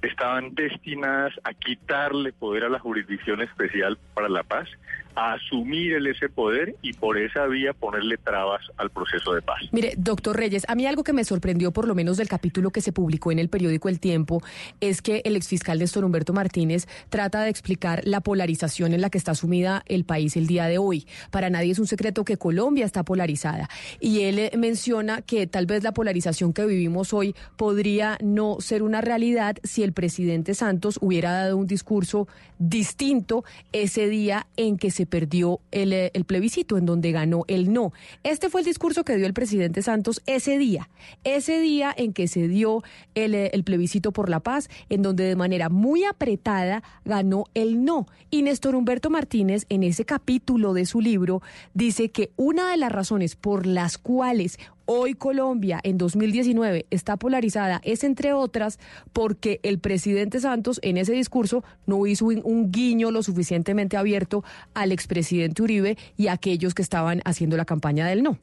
estaban 0.00 0.54
destinadas 0.54 1.34
a 1.44 1.52
quitarle 1.52 2.32
poder 2.32 2.64
a 2.64 2.68
la 2.68 2.78
Jurisdicción 2.78 3.42
Especial 3.42 3.98
para 4.14 4.28
la 4.28 4.42
Paz, 4.42 4.68
a 5.14 5.34
asumir 5.34 5.92
ese 6.06 6.28
poder 6.28 6.76
y 6.82 6.92
por 6.92 7.18
esa 7.18 7.46
vía 7.46 7.72
ponerle 7.72 8.16
trabas 8.16 8.62
al 8.76 8.90
proceso 8.90 9.34
de 9.34 9.42
paz. 9.42 9.60
Mire, 9.72 9.94
doctor 9.96 10.36
Reyes, 10.36 10.64
a 10.68 10.74
mí 10.74 10.86
algo 10.86 11.04
que 11.04 11.12
me 11.12 11.24
sorprendió 11.24 11.72
por 11.72 11.86
lo 11.86 11.94
menos 11.94 12.16
del 12.16 12.28
capítulo 12.28 12.70
que 12.70 12.80
se 12.80 12.92
publicó 12.92 13.32
en 13.32 13.38
el 13.38 13.48
periódico 13.48 13.88
El 13.88 14.00
Tiempo 14.00 14.42
es 14.80 15.02
que 15.02 15.22
el 15.24 15.36
exfiscal 15.36 15.78
Néstor 15.78 16.04
Humberto 16.04 16.32
Martínez 16.32 16.86
trata 17.08 17.42
de 17.42 17.50
explicar 17.50 18.02
la 18.04 18.20
polarización 18.20 18.94
en 18.94 19.00
la 19.00 19.10
que 19.10 19.18
está 19.18 19.34
sumida 19.34 19.82
el 19.86 20.04
país 20.04 20.36
el 20.36 20.46
día 20.46 20.66
de 20.66 20.78
hoy. 20.78 21.06
Para 21.30 21.50
nadie 21.50 21.72
es 21.72 21.78
un 21.78 21.86
secreto 21.86 22.24
que 22.24 22.36
Colombia 22.36 22.84
está 22.84 23.02
polarizada. 23.02 23.68
Y 24.00 24.22
él 24.22 24.38
eh, 24.38 24.50
menciona 24.56 25.22
que 25.22 25.46
tal 25.46 25.66
vez 25.66 25.82
la 25.82 25.92
polarización 25.92 26.52
que 26.52 26.64
vivimos 26.64 27.12
hoy 27.12 27.34
podría 27.56 28.18
no 28.22 28.56
ser 28.60 28.82
una 28.82 29.00
realidad 29.00 29.56
si 29.62 29.82
el 29.82 29.92
presidente 29.92 30.54
Santos 30.54 30.98
hubiera 31.00 31.32
dado 31.32 31.56
un 31.56 31.66
discurso 31.66 32.28
distinto 32.58 33.44
ese 33.72 34.08
día 34.08 34.46
en 34.56 34.78
que 34.78 34.90
se 34.90 35.01
perdió 35.06 35.60
el, 35.70 35.92
eh, 35.92 36.10
el 36.14 36.24
plebiscito, 36.24 36.76
en 36.78 36.86
donde 36.86 37.12
ganó 37.12 37.44
el 37.48 37.72
no. 37.72 37.92
Este 38.22 38.48
fue 38.48 38.60
el 38.60 38.66
discurso 38.66 39.04
que 39.04 39.16
dio 39.16 39.26
el 39.26 39.34
presidente 39.34 39.82
Santos 39.82 40.22
ese 40.26 40.58
día, 40.58 40.90
ese 41.24 41.60
día 41.60 41.94
en 41.96 42.12
que 42.12 42.28
se 42.28 42.48
dio 42.48 42.82
el, 43.14 43.34
eh, 43.34 43.50
el 43.52 43.64
plebiscito 43.64 44.12
por 44.12 44.28
la 44.28 44.40
paz, 44.40 44.68
en 44.88 45.02
donde 45.02 45.24
de 45.24 45.36
manera 45.36 45.68
muy 45.68 46.04
apretada 46.04 46.82
ganó 47.04 47.44
el 47.54 47.84
no. 47.84 48.06
Y 48.30 48.42
Néstor 48.42 48.74
Humberto 48.74 49.10
Martínez, 49.10 49.66
en 49.68 49.82
ese 49.82 50.04
capítulo 50.04 50.74
de 50.74 50.86
su 50.86 51.00
libro, 51.00 51.42
dice 51.74 52.10
que 52.10 52.30
una 52.36 52.70
de 52.70 52.76
las 52.76 52.92
razones 52.92 53.36
por 53.36 53.66
las 53.66 53.98
cuales 53.98 54.58
hoy 54.86 55.14
Colombia 55.14 55.80
en 55.82 55.98
2019 55.98 56.86
está 56.90 57.16
polarizada 57.16 57.80
es 57.84 58.04
entre 58.04 58.32
otras 58.32 58.78
porque 59.12 59.60
el 59.62 59.78
presidente 59.78 60.40
Santos 60.40 60.80
en 60.82 60.96
ese 60.96 61.12
discurso 61.12 61.64
no 61.86 62.06
hizo 62.06 62.26
un, 62.26 62.72
guiño 62.72 63.10
lo 63.10 63.22
suficientemente 63.22 63.96
abierto 63.96 64.44
al 64.74 64.92
expresidente 64.92 65.62
Uribe 65.62 65.96
y 66.16 66.28
a 66.28 66.32
aquellos 66.32 66.74
que 66.74 66.82
estaban 66.82 67.22
haciendo 67.24 67.56
la 67.56 67.64
campaña 67.64 68.06
del 68.06 68.22
no. 68.22 68.38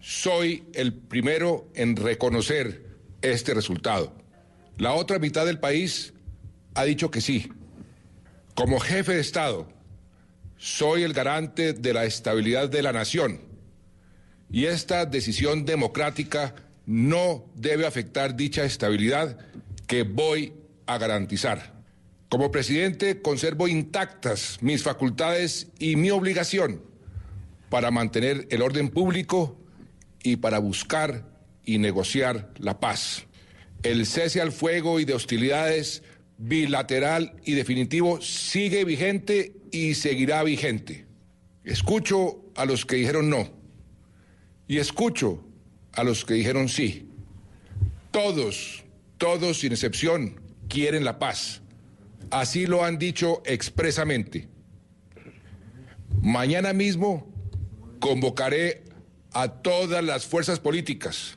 Soy 0.00 0.64
el 0.74 0.92
primero 0.92 1.68
en 1.74 1.96
reconocer 1.96 2.84
este 3.22 3.54
resultado. 3.54 4.12
La 4.78 4.94
otra 4.94 5.18
mitad 5.18 5.46
del 5.46 5.58
país 5.58 6.12
ha 6.74 6.84
dicho 6.84 7.10
que 7.10 7.20
sí. 7.20 7.50
Como 8.54 8.80
jefe 8.80 9.14
de 9.14 9.20
Estado, 9.20 9.68
soy 10.56 11.02
el 11.02 11.12
garante 11.12 11.72
de 11.72 11.92
la 11.92 12.04
estabilidad 12.04 12.68
de 12.68 12.82
la 12.82 12.92
nación 12.92 13.51
y 14.52 14.66
esta 14.66 15.06
decisión 15.06 15.64
democrática 15.64 16.54
no 16.84 17.46
debe 17.54 17.86
afectar 17.86 18.36
dicha 18.36 18.64
estabilidad 18.64 19.38
que 19.86 20.02
voy 20.02 20.52
a 20.86 20.98
garantizar. 20.98 21.72
Como 22.28 22.50
presidente 22.50 23.22
conservo 23.22 23.66
intactas 23.66 24.58
mis 24.60 24.82
facultades 24.82 25.68
y 25.78 25.96
mi 25.96 26.10
obligación 26.10 26.82
para 27.70 27.90
mantener 27.90 28.46
el 28.50 28.60
orden 28.60 28.90
público 28.90 29.58
y 30.22 30.36
para 30.36 30.58
buscar 30.58 31.26
y 31.64 31.78
negociar 31.78 32.52
la 32.58 32.78
paz. 32.78 33.24
El 33.82 34.06
cese 34.06 34.42
al 34.42 34.52
fuego 34.52 35.00
y 35.00 35.06
de 35.06 35.14
hostilidades 35.14 36.02
bilateral 36.36 37.36
y 37.44 37.54
definitivo 37.54 38.20
sigue 38.20 38.84
vigente 38.84 39.54
y 39.70 39.94
seguirá 39.94 40.42
vigente. 40.42 41.06
Escucho 41.64 42.44
a 42.54 42.66
los 42.66 42.84
que 42.84 42.96
dijeron 42.96 43.30
no 43.30 43.61
y 44.72 44.78
escucho 44.78 45.44
a 45.92 46.02
los 46.02 46.24
que 46.24 46.32
dijeron 46.32 46.66
sí. 46.70 47.06
Todos, 48.10 48.82
todos 49.18 49.60
sin 49.60 49.72
excepción, 49.72 50.40
quieren 50.66 51.04
la 51.04 51.18
paz. 51.18 51.60
Así 52.30 52.64
lo 52.64 52.82
han 52.82 52.98
dicho 52.98 53.42
expresamente. 53.44 54.48
Mañana 56.22 56.72
mismo 56.72 57.30
convocaré 58.00 58.84
a 59.34 59.48
todas 59.48 60.02
las 60.02 60.24
fuerzas 60.24 60.58
políticas 60.58 61.36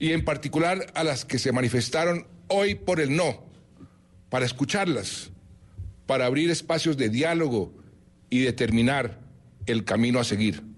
y 0.00 0.10
en 0.10 0.24
particular 0.24 0.90
a 0.96 1.04
las 1.04 1.24
que 1.24 1.38
se 1.38 1.52
manifestaron 1.52 2.26
hoy 2.48 2.74
por 2.74 2.98
el 2.98 3.14
no, 3.14 3.44
para 4.28 4.44
escucharlas, 4.44 5.30
para 6.04 6.26
abrir 6.26 6.50
espacios 6.50 6.96
de 6.96 7.10
diálogo 7.10 7.72
y 8.28 8.40
determinar 8.40 9.20
el 9.66 9.84
camino 9.84 10.18
a 10.18 10.24
seguir. 10.24 10.75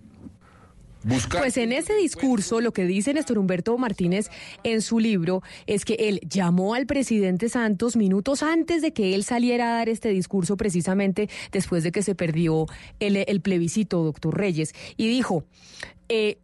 Pues 1.06 1.56
en 1.56 1.72
ese 1.72 1.94
discurso 1.94 2.60
lo 2.60 2.72
que 2.72 2.84
dice 2.84 3.14
Néstor 3.14 3.38
Humberto 3.38 3.78
Martínez 3.78 4.30
en 4.64 4.82
su 4.82 4.98
libro 4.98 5.42
es 5.66 5.84
que 5.84 5.94
él 5.94 6.20
llamó 6.28 6.74
al 6.74 6.86
presidente 6.86 7.48
Santos 7.48 7.96
minutos 7.96 8.42
antes 8.42 8.82
de 8.82 8.92
que 8.92 9.14
él 9.14 9.22
saliera 9.22 9.70
a 9.70 9.78
dar 9.78 9.88
este 9.88 10.08
discurso 10.08 10.56
precisamente 10.56 11.28
después 11.52 11.84
de 11.84 11.92
que 11.92 12.02
se 12.02 12.14
perdió 12.14 12.66
el, 12.98 13.16
el 13.16 13.40
plebiscito, 13.40 14.02
doctor 14.02 14.36
Reyes, 14.36 14.74
y 14.96 15.08
dijo, 15.08 15.44
eh, 16.08 16.38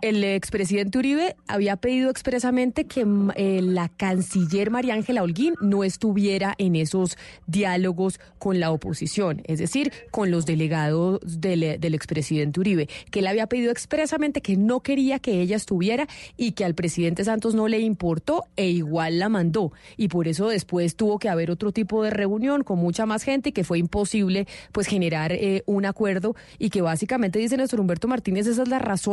el 0.00 0.22
expresidente 0.22 0.98
Uribe 0.98 1.34
había 1.48 1.76
pedido 1.76 2.08
expresamente 2.10 2.86
que 2.86 3.04
mm, 3.04 3.30
eh, 3.34 3.60
la 3.62 3.88
canciller 3.88 4.70
María 4.70 4.94
Ángela 4.94 5.22
Holguín 5.22 5.54
no 5.60 5.82
estuviera 5.82 6.54
en 6.58 6.76
esos 6.76 7.18
diálogos 7.46 8.20
con 8.38 8.60
la 8.60 8.70
oposición, 8.70 9.42
es 9.44 9.58
decir, 9.58 9.92
con 10.12 10.30
los 10.30 10.46
delegados 10.46 11.18
del, 11.24 11.62
eh, 11.64 11.78
del 11.78 11.94
expresidente 11.94 12.60
Uribe, 12.60 12.88
que 13.10 13.18
él 13.18 13.26
había 13.26 13.48
pedido 13.48 13.72
expresamente 13.72 14.40
que 14.40 14.56
no 14.56 14.80
quería 14.80 15.18
que 15.18 15.40
ella 15.40 15.56
estuviera 15.56 16.06
y 16.36 16.52
que 16.52 16.64
al 16.64 16.74
presidente 16.74 17.24
Santos 17.24 17.56
no 17.56 17.66
le 17.66 17.80
importó 17.80 18.44
e 18.54 18.68
igual 18.68 19.18
la 19.18 19.28
mandó. 19.28 19.72
Y 19.96 20.08
por 20.08 20.28
eso 20.28 20.48
después 20.48 20.94
tuvo 20.94 21.18
que 21.18 21.28
haber 21.28 21.50
otro 21.50 21.72
tipo 21.72 22.04
de 22.04 22.10
reunión 22.10 22.62
con 22.62 22.78
mucha 22.78 23.04
más 23.04 23.24
gente 23.24 23.48
y 23.48 23.52
que 23.52 23.64
fue 23.64 23.78
imposible 23.78 24.46
pues 24.70 24.86
generar 24.86 25.32
eh, 25.32 25.64
un 25.66 25.86
acuerdo 25.86 26.36
y 26.58 26.70
que 26.70 26.82
básicamente 26.82 27.40
dice 27.40 27.56
Néstor 27.56 27.80
Humberto 27.80 28.06
Martínez, 28.06 28.46
esa 28.46 28.62
es 28.62 28.68
la 28.68 28.78
razón 28.78 29.07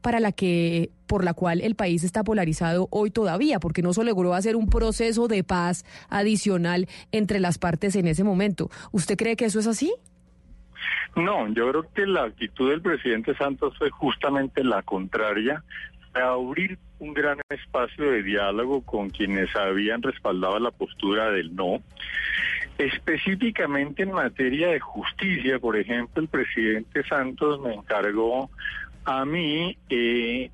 para 0.00 0.20
la 0.20 0.32
que 0.32 0.90
por 1.06 1.24
la 1.24 1.34
cual 1.34 1.60
el 1.60 1.74
país 1.74 2.04
está 2.04 2.22
polarizado 2.22 2.86
hoy 2.90 3.10
todavía, 3.10 3.58
porque 3.58 3.82
no 3.82 3.92
se 3.92 4.04
logró 4.04 4.34
hacer 4.34 4.54
un 4.54 4.68
proceso 4.68 5.26
de 5.26 5.42
paz 5.42 5.84
adicional 6.08 6.86
entre 7.10 7.40
las 7.40 7.58
partes 7.58 7.96
en 7.96 8.06
ese 8.06 8.22
momento. 8.22 8.70
¿Usted 8.92 9.16
cree 9.16 9.36
que 9.36 9.46
eso 9.46 9.58
es 9.58 9.66
así? 9.66 9.92
No, 11.16 11.48
yo 11.48 11.68
creo 11.70 11.86
que 11.92 12.06
la 12.06 12.24
actitud 12.24 12.70
del 12.70 12.80
presidente 12.80 13.34
Santos 13.34 13.76
fue 13.76 13.90
justamente 13.90 14.62
la 14.62 14.82
contraria, 14.82 15.64
abrir 16.14 16.78
un 17.00 17.14
gran 17.14 17.38
espacio 17.48 18.10
de 18.10 18.22
diálogo 18.22 18.82
con 18.82 19.10
quienes 19.10 19.54
habían 19.56 20.02
respaldado 20.02 20.58
la 20.58 20.70
postura 20.70 21.30
del 21.30 21.54
no. 21.54 21.82
Específicamente 22.78 24.04
en 24.04 24.12
materia 24.12 24.68
de 24.68 24.80
justicia, 24.80 25.58
por 25.58 25.76
ejemplo, 25.76 26.22
el 26.22 26.28
presidente 26.28 27.02
Santos 27.04 27.60
me 27.60 27.74
encargó 27.74 28.48
a 29.04 29.24
mí 29.24 29.76
eh, 29.88 30.50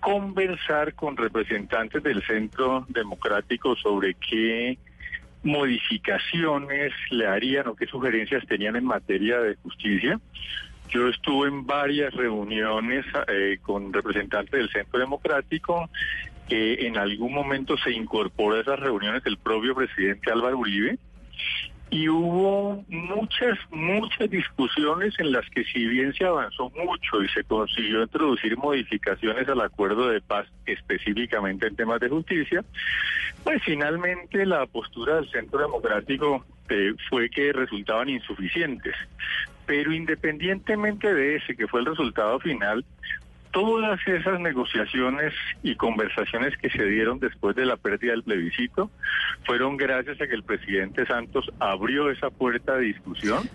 conversar 0.00 0.94
con 0.94 1.16
representantes 1.16 2.02
del 2.02 2.22
Centro 2.22 2.86
Democrático 2.88 3.76
sobre 3.76 4.14
qué 4.14 4.78
modificaciones 5.42 6.92
le 7.10 7.26
harían 7.26 7.68
o 7.68 7.74
qué 7.74 7.86
sugerencias 7.86 8.46
tenían 8.46 8.76
en 8.76 8.84
materia 8.84 9.40
de 9.40 9.54
justicia. 9.56 10.20
Yo 10.90 11.08
estuve 11.08 11.48
en 11.48 11.66
varias 11.66 12.14
reuniones 12.14 13.04
eh, 13.28 13.58
con 13.62 13.92
representantes 13.92 14.52
del 14.52 14.70
Centro 14.70 14.98
Democrático. 14.98 15.88
que 16.48 16.86
en 16.86 16.96
algún 16.96 17.34
momento 17.34 17.76
se 17.76 17.92
incorporó 17.92 18.56
a 18.56 18.60
esas 18.62 18.80
reuniones 18.80 19.20
el 19.26 19.36
propio 19.36 19.74
presidente 19.74 20.32
Álvaro 20.32 20.56
Uribe 20.56 20.98
y 21.90 22.08
hubo 22.08 22.84
muchas, 22.88 23.58
muchas 23.70 24.28
discusiones 24.30 25.14
en 25.18 25.32
las 25.32 25.48
que 25.50 25.64
si 25.64 25.86
bien 25.86 26.12
se 26.12 26.24
avanzó 26.24 26.70
mucho 26.70 27.22
y 27.22 27.28
se 27.28 27.44
consiguió 27.44 28.02
introducir 28.02 28.56
modificaciones 28.58 29.48
al 29.48 29.60
acuerdo 29.60 30.08
de 30.08 30.20
paz 30.20 30.46
específicamente 30.66 31.66
en 31.66 31.76
temas 31.76 32.00
de 32.00 32.08
justicia, 32.08 32.64
pues 33.42 33.62
finalmente 33.64 34.44
la 34.44 34.66
postura 34.66 35.16
del 35.16 35.30
Centro 35.30 35.60
Democrático 35.60 36.44
eh, 36.68 36.92
fue 37.08 37.30
que 37.30 37.52
resultaban 37.52 38.08
insuficientes. 38.08 38.94
Pero 39.66 39.92
independientemente 39.92 41.12
de 41.12 41.36
ese, 41.36 41.56
que 41.56 41.68
fue 41.68 41.80
el 41.80 41.86
resultado 41.86 42.38
final, 42.40 42.84
todas 43.50 43.98
esas 44.06 44.40
negociaciones 44.40 45.32
y 45.62 45.74
conversaciones 45.76 46.56
que 46.58 46.70
se 46.70 46.84
dieron 46.84 47.18
después 47.18 47.56
de 47.56 47.66
la 47.66 47.76
pérdida 47.76 48.12
del 48.12 48.22
plebiscito 48.22 48.90
fueron 49.44 49.76
gracias 49.76 50.20
a 50.20 50.26
que 50.26 50.34
el 50.34 50.42
presidente 50.42 51.06
Santos 51.06 51.50
abrió 51.58 52.10
esa 52.10 52.30
puerta 52.30 52.76
de 52.76 52.86
discusión 52.86 53.48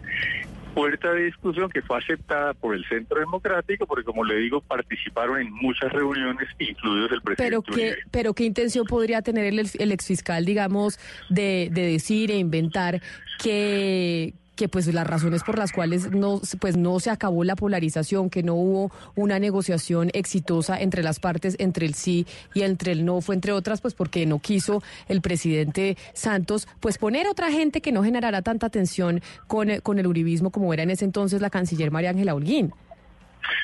puerta 0.73 1.13
de 1.13 1.25
discusión 1.25 1.69
que 1.69 1.81
fue 1.81 1.99
aceptada 1.99 2.53
por 2.53 2.75
el 2.75 2.83
Centro 2.85 3.19
Democrático, 3.19 3.85
porque 3.85 4.03
como 4.03 4.23
le 4.23 4.37
digo, 4.37 4.61
participaron 4.61 5.39
en 5.39 5.51
muchas 5.51 5.91
reuniones, 5.91 6.47
incluidos 6.59 7.11
el 7.11 7.21
presidente. 7.21 7.43
Pero 7.43 7.61
qué, 7.61 7.95
pero 8.11 8.33
qué 8.33 8.45
intención 8.45 8.85
podría 8.85 9.21
tener 9.21 9.45
el, 9.45 9.69
el 9.77 9.91
exfiscal, 9.91 10.45
digamos, 10.45 10.99
de, 11.29 11.69
de 11.71 11.83
decir 11.83 12.31
e 12.31 12.37
inventar 12.37 13.01
que, 13.41 14.33
que 14.55 14.67
pues 14.67 14.91
las 14.93 15.07
razones 15.07 15.43
por 15.43 15.57
las 15.57 15.71
cuales 15.71 16.11
no 16.11 16.41
pues 16.59 16.77
no 16.77 16.99
se 16.99 17.09
acabó 17.09 17.43
la 17.43 17.55
polarización, 17.55 18.29
que 18.29 18.43
no 18.43 18.55
hubo 18.55 18.91
una 19.15 19.39
negociación 19.39 20.09
exitosa 20.13 20.79
entre 20.79 21.03
las 21.03 21.19
partes, 21.19 21.55
entre 21.59 21.85
el 21.85 21.93
sí 21.93 22.25
y 22.53 22.61
entre 22.61 22.91
el 22.91 23.05
no, 23.05 23.21
fue 23.21 23.35
entre 23.35 23.51
otras 23.51 23.81
pues 23.81 23.93
porque 23.93 24.25
no 24.25 24.39
quiso 24.39 24.83
el 25.07 25.21
presidente 25.21 25.97
Santos 26.13 26.67
pues 26.79 26.97
poner 26.97 27.27
otra 27.27 27.51
gente 27.51 27.81
que 27.81 27.91
no 27.91 28.03
generara 28.03 28.41
tanta 28.41 28.69
tensión 28.69 29.21
con, 29.47 29.69
con 29.81 29.99
el 29.99 30.07
uribismo 30.07 30.51
como 30.51 30.73
era 30.73 30.83
en 30.83 30.91
ese 30.91 31.05
entonces 31.05 31.41
la 31.41 31.49
canciller 31.49 31.91
María 31.91 32.11
Ángela 32.11 32.35
Holguín. 32.35 32.71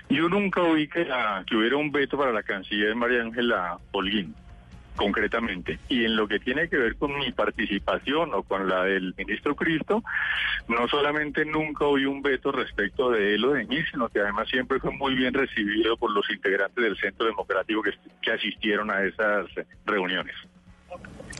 Yo 0.09 0.27
nunca 0.27 0.61
oí 0.61 0.87
que, 0.87 1.07
que 1.47 1.55
hubiera 1.55 1.77
un 1.77 1.91
veto 1.91 2.17
para 2.17 2.33
la 2.33 2.43
canciller 2.43 2.95
María 2.95 3.21
Ángela 3.21 3.79
Holguín 3.91 4.35
concretamente. 4.99 5.79
Y 5.87 6.03
en 6.03 6.17
lo 6.17 6.27
que 6.27 6.39
tiene 6.39 6.67
que 6.67 6.75
ver 6.75 6.97
con 6.97 7.17
mi 7.17 7.31
participación 7.31 8.33
o 8.33 8.43
con 8.43 8.67
la 8.67 8.83
del 8.83 9.15
ministro 9.17 9.55
Cristo, 9.55 10.03
no 10.67 10.89
solamente 10.89 11.45
nunca 11.45 11.85
oí 11.85 12.05
un 12.05 12.21
veto 12.21 12.51
respecto 12.51 13.09
de 13.09 13.35
él 13.35 13.45
o 13.45 13.53
de 13.53 13.65
mí, 13.65 13.77
sino 13.89 14.09
que 14.09 14.19
además 14.19 14.49
siempre 14.49 14.79
fue 14.79 14.91
muy 14.91 15.15
bien 15.15 15.33
recibido 15.33 15.95
por 15.95 16.11
los 16.11 16.29
integrantes 16.29 16.83
del 16.83 16.97
Centro 16.97 17.25
Democrático 17.27 17.81
que, 17.81 17.93
que 18.21 18.31
asistieron 18.31 18.91
a 18.91 19.01
esas 19.03 19.45
reuniones. 19.85 20.35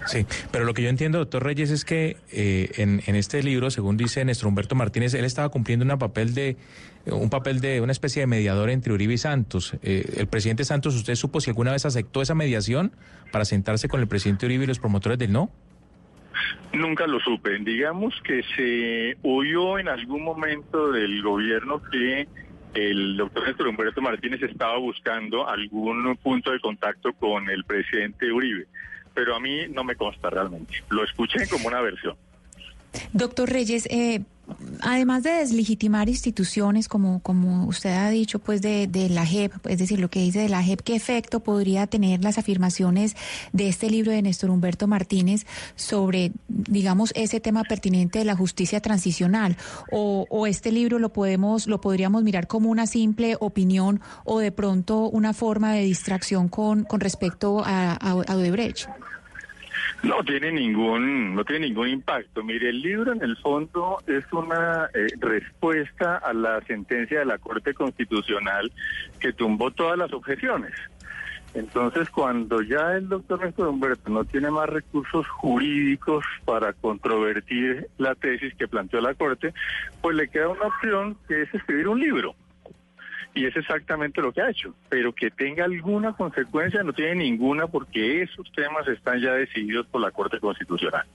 Sí, 0.06 0.26
pero 0.52 0.66
lo 0.66 0.74
que 0.74 0.82
yo 0.82 0.90
entiendo, 0.90 1.20
doctor 1.20 1.44
Reyes, 1.44 1.72
es 1.72 1.86
que 1.86 2.18
eh, 2.32 2.72
en, 2.78 3.16
este 3.16 3.44
libro, 3.44 3.70
según 3.70 3.98
dice 3.98 4.24
Néstor 4.24 4.48
Humberto 4.48 4.76
Martínez, 4.76 5.14
él 5.14 5.26
estaba 5.26 5.50
cumpliendo 5.50 5.86
una 5.86 5.98
papel 5.98 6.34
de, 6.34 6.58
un 7.06 7.30
papel 7.30 7.60
de 7.60 7.82
una 7.82 7.92
especie 7.92 8.22
de 8.22 8.28
mediador 8.28 8.70
entre 8.70 8.94
Uribe 8.94 9.14
y 9.14 9.18
Santos. 9.18 9.76
Eh, 9.84 10.06
el 10.18 10.28
presidente 10.28 10.64
Santos, 10.64 10.96
¿usted 10.96 11.16
supo 11.16 11.42
si 11.42 11.50
alguna 11.50 11.74
vez 11.74 11.86
aceptó 11.86 12.22
esa 12.22 12.34
mediación 12.34 12.92
para 13.32 13.46
sentarse 13.46 13.88
con 13.88 14.00
el 14.00 14.08
presidente 14.08 14.46
Uribe 14.46 14.64
y 14.64 14.68
los 14.68 14.80
promotores 14.80 15.20
del 15.20 15.32
no? 15.32 15.52
Nunca 16.74 17.06
lo 17.06 17.20
supe. 17.20 17.60
Digamos 17.60 18.14
que 18.24 18.42
se 18.56 19.18
oyó 19.22 19.80
en 19.80 19.90
algún 19.90 20.24
momento 20.24 20.92
del 20.92 21.22
gobierno 21.22 21.82
que 21.92 22.28
el 22.74 23.18
doctor 23.18 23.48
Néstor 23.48 23.68
Humberto 23.68 24.02
Martínez 24.02 24.42
estaba 24.44 24.78
buscando 24.78 25.48
algún 25.48 26.16
punto 26.18 26.52
de 26.52 26.60
contacto 26.60 27.14
con 27.14 27.50
el 27.50 27.64
presidente 27.66 28.32
Uribe 28.32 28.68
pero 29.14 29.36
a 29.36 29.40
mí 29.40 29.68
no 29.70 29.84
me 29.84 29.96
consta 29.96 30.30
realmente. 30.30 30.84
Lo 30.90 31.04
escuché 31.04 31.48
como 31.48 31.68
una 31.68 31.82
versión. 31.82 32.16
Doctor 33.14 33.50
Reyes, 33.50 33.86
eh, 33.92 34.22
además 34.82 35.24
de 35.24 35.32
deslegitimar 35.32 36.10
instituciones, 36.10 36.88
como, 36.88 37.20
como 37.22 37.66
usted 37.66 37.92
ha 37.92 38.10
dicho, 38.10 38.40
pues 38.40 38.62
de, 38.62 38.88
de, 38.88 39.10
la 39.10 39.26
JEP, 39.26 39.54
es 39.68 39.80
decir, 39.80 40.00
lo 40.00 40.10
que 40.10 40.20
dice 40.20 40.40
de 40.40 40.50
la 40.50 40.64
JEP, 40.64 40.82
¿qué 40.82 40.96
efecto 40.96 41.40
podría 41.40 41.88
tener 41.88 42.24
las 42.24 42.38
afirmaciones 42.38 43.16
de 43.54 43.70
este 43.70 43.90
libro 43.90 44.12
de 44.12 44.22
Néstor 44.22 44.50
Humberto 44.50 44.88
Martínez 44.88 45.46
sobre, 45.76 46.32
digamos, 46.48 47.12
ese 47.16 47.40
tema 47.40 47.64
pertinente 47.64 48.20
de 48.20 48.26
la 48.26 48.36
justicia 48.36 48.82
transicional? 48.82 49.58
¿O, 49.92 50.26
o 50.30 50.48
este 50.48 50.72
libro 50.72 51.00
lo 51.00 51.10
podemos, 51.10 51.68
lo 51.68 51.82
podríamos 51.82 52.24
mirar 52.24 52.48
como 52.48 52.70
una 52.70 52.88
simple 52.88 53.36
opinión 53.40 54.02
o 54.26 54.40
de 54.40 54.52
pronto 54.52 55.10
una 55.10 55.34
forma 55.34 55.74
de 55.74 55.84
distracción 55.84 56.50
con, 56.50 56.84
con 56.84 57.00
respecto 57.00 57.64
a, 57.66 57.94
a, 57.94 58.12
a 58.12 58.36
Odebrecht? 58.36 58.88
No 60.04 60.24
tiene 60.24 60.52
ningún, 60.52 61.36
no 61.36 61.44
tiene 61.44 61.68
ningún 61.68 61.90
impacto. 61.90 62.42
Mire, 62.44 62.70
el 62.70 62.82
libro 62.82 63.12
en 63.12 63.22
el 63.22 63.36
fondo 63.38 63.98
es 64.08 64.24
una 64.32 64.90
eh, 64.94 65.08
respuesta 65.20 66.18
a 66.18 66.34
la 66.34 66.62
sentencia 66.62 67.20
de 67.20 67.26
la 67.26 67.38
Corte 67.38 67.74
Constitucional 67.74 68.72
que 69.20 69.34
tumbó 69.34 69.72
todas 69.72 69.98
las 69.98 70.14
objeciones. 70.14 70.74
Entonces, 71.54 72.10
cuando 72.10 72.62
ya 72.62 72.94
el 72.94 73.10
doctor 73.10 73.44
Néstor 73.44 73.68
Humberto 73.68 74.10
no 74.10 74.24
tiene 74.24 74.52
más 74.52 74.70
recursos 74.70 75.28
jurídicos 75.28 76.24
para 76.46 76.74
controvertir 76.74 77.88
la 77.98 78.16
tesis 78.16 78.54
que 78.56 78.68
planteó 78.68 79.02
la 79.02 79.16
Corte, 79.16 79.54
pues 80.02 80.16
le 80.16 80.30
queda 80.30 80.50
una 80.50 80.68
opción 80.68 81.18
que 81.28 81.42
es 81.42 81.54
escribir 81.54 81.88
un 81.88 82.00
libro 82.00 82.36
y 83.34 83.46
es 83.46 83.56
exactamente 83.56 84.22
lo 84.22 84.32
que 84.32 84.42
ha 84.42 84.50
hecho. 84.50 84.74
Pero 84.90 85.14
que 85.14 85.32
tenga 85.32 85.66
alguna 85.66 86.14
consecuencia 86.14 86.84
no 86.84 86.94
tiene 86.94 87.16
ninguna 87.16 87.68
porque 87.68 88.24
esos 88.24 88.52
temas 88.54 88.88
están 88.88 89.22
ya 89.22 89.34
decididos 89.34 89.88
por 89.88 90.02
la 90.02 90.12
Corte 90.12 90.40
Constitucional. 90.40 91.06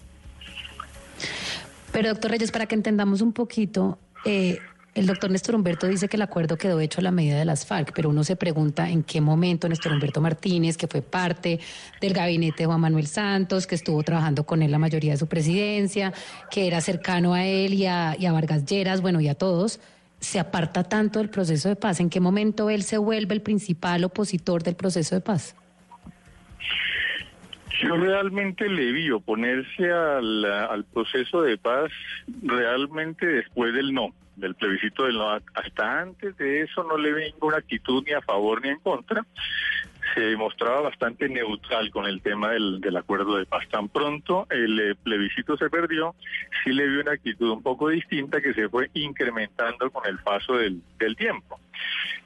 Pero 1.93 2.09
doctor 2.09 2.33
Reyes, 2.33 2.51
para 2.51 2.67
que 2.67 2.75
entendamos 2.75 3.21
un 3.21 3.33
poquito, 3.33 3.99
eh, 4.25 4.59
el 4.95 5.07
doctor 5.07 5.31
Néstor 5.31 5.57
Humberto 5.57 5.89
dice 5.89 6.09
que 6.09 6.17
el 6.17 6.23
acuerdo 6.23 6.57
quedó 6.57 6.79
hecho 6.79 7.01
a 7.01 7.03
la 7.03 7.11
medida 7.11 7.37
de 7.37 7.45
las 7.45 7.67
FARC, 7.67 7.93
pero 7.95 8.11
uno 8.11 8.23
se 8.23 8.37
pregunta 8.37 8.89
en 8.89 9.03
qué 9.03 9.21
momento 9.21 9.69
Néstor 9.69 9.93
Humberto 9.93 10.21
Martínez, 10.21 10.77
que 10.77 10.87
fue 10.87 11.03
parte 11.03 11.59
del 12.01 12.13
gabinete 12.13 12.63
de 12.63 12.67
Juan 12.67 12.81
Manuel 12.81 13.09
Santos, 13.09 13.67
que 13.67 13.75
estuvo 13.75 14.03
trabajando 14.05 14.45
con 14.45 14.63
él 14.63 14.71
la 14.71 14.79
mayoría 14.79 15.13
de 15.13 15.19
su 15.19 15.27
presidencia, 15.27 16.13
que 16.51 16.67
era 16.69 16.81
cercano 16.81 17.35
a 17.35 17.45
él 17.45 17.75
y 17.75 17.87
a, 17.87 18.17
y 18.19 18.27
a 18.27 18.33
Vargas 18.33 18.65
Lleras, 18.67 19.01
bueno, 19.01 19.21
y 19.21 19.29
a 19.29 19.35
todos, 19.35 19.81
se 20.21 20.41
aparta 20.41 20.85
tanto 20.85 21.19
del 21.19 21.29
proceso 21.29 21.69
de 21.69 21.77
paz? 21.77 22.01
¿En 22.01 22.11
qué 22.11 22.21
momento 22.21 22.71
él 22.71 22.83
se 22.83 22.99
vuelve 22.99 23.35
el 23.35 23.43
principal 23.43 24.05
opositor 24.05 24.63
del 24.63 24.77
proceso 24.77 25.15
de 25.15 25.21
paz? 25.21 25.57
Yo 27.83 27.97
realmente 27.97 28.69
le 28.69 28.93
vi 28.93 29.11
oponerse 29.11 29.91
al, 29.91 30.85
proceso 30.93 31.43
de 31.43 31.59
paz 31.59 31.91
realmente 32.43 33.27
después 33.27 33.75
del 33.75 33.93
no, 33.93 34.15
del 34.37 34.55
plebiscito 34.55 35.05
del 35.05 35.17
no. 35.17 35.31
Hasta 35.31 36.01
antes 36.01 36.37
de 36.37 36.63
eso 36.63 36.85
no 36.85 36.97
le 36.97 37.13
vi 37.13 37.25
ninguna 37.33 37.59
actitud 37.59 38.05
ni 38.07 38.13
a 38.13 38.23
favor 38.23 38.63
ni 38.63 38.71
en 38.71 38.79
contra 38.79 39.27
se 40.15 40.37
mostraba 40.37 40.83
bastante 40.83 41.29
neutral 41.29 41.91
con 41.91 42.07
el 42.07 42.21
tema 42.21 42.51
del, 42.51 42.81
del 42.81 42.97
acuerdo 42.97 43.37
de 43.37 43.47
paz. 43.47 43.67
Tan 43.71 43.89
pronto 43.89 44.47
el 44.51 44.79
eh, 44.79 44.95
plebiscito 45.03 45.57
se 45.57 45.71
perdió, 45.71 46.15
sí 46.63 46.73
le 46.73 46.87
vio 46.87 47.01
una 47.01 47.13
actitud 47.13 47.51
un 47.51 47.63
poco 47.63 47.89
distinta 47.89 48.41
que 48.41 48.53
se 48.55 48.69
fue 48.69 48.91
incrementando 48.95 49.91
con 49.91 50.07
el 50.07 50.19
paso 50.19 50.55
del, 50.55 50.81
del 50.99 51.17
tiempo. 51.17 51.59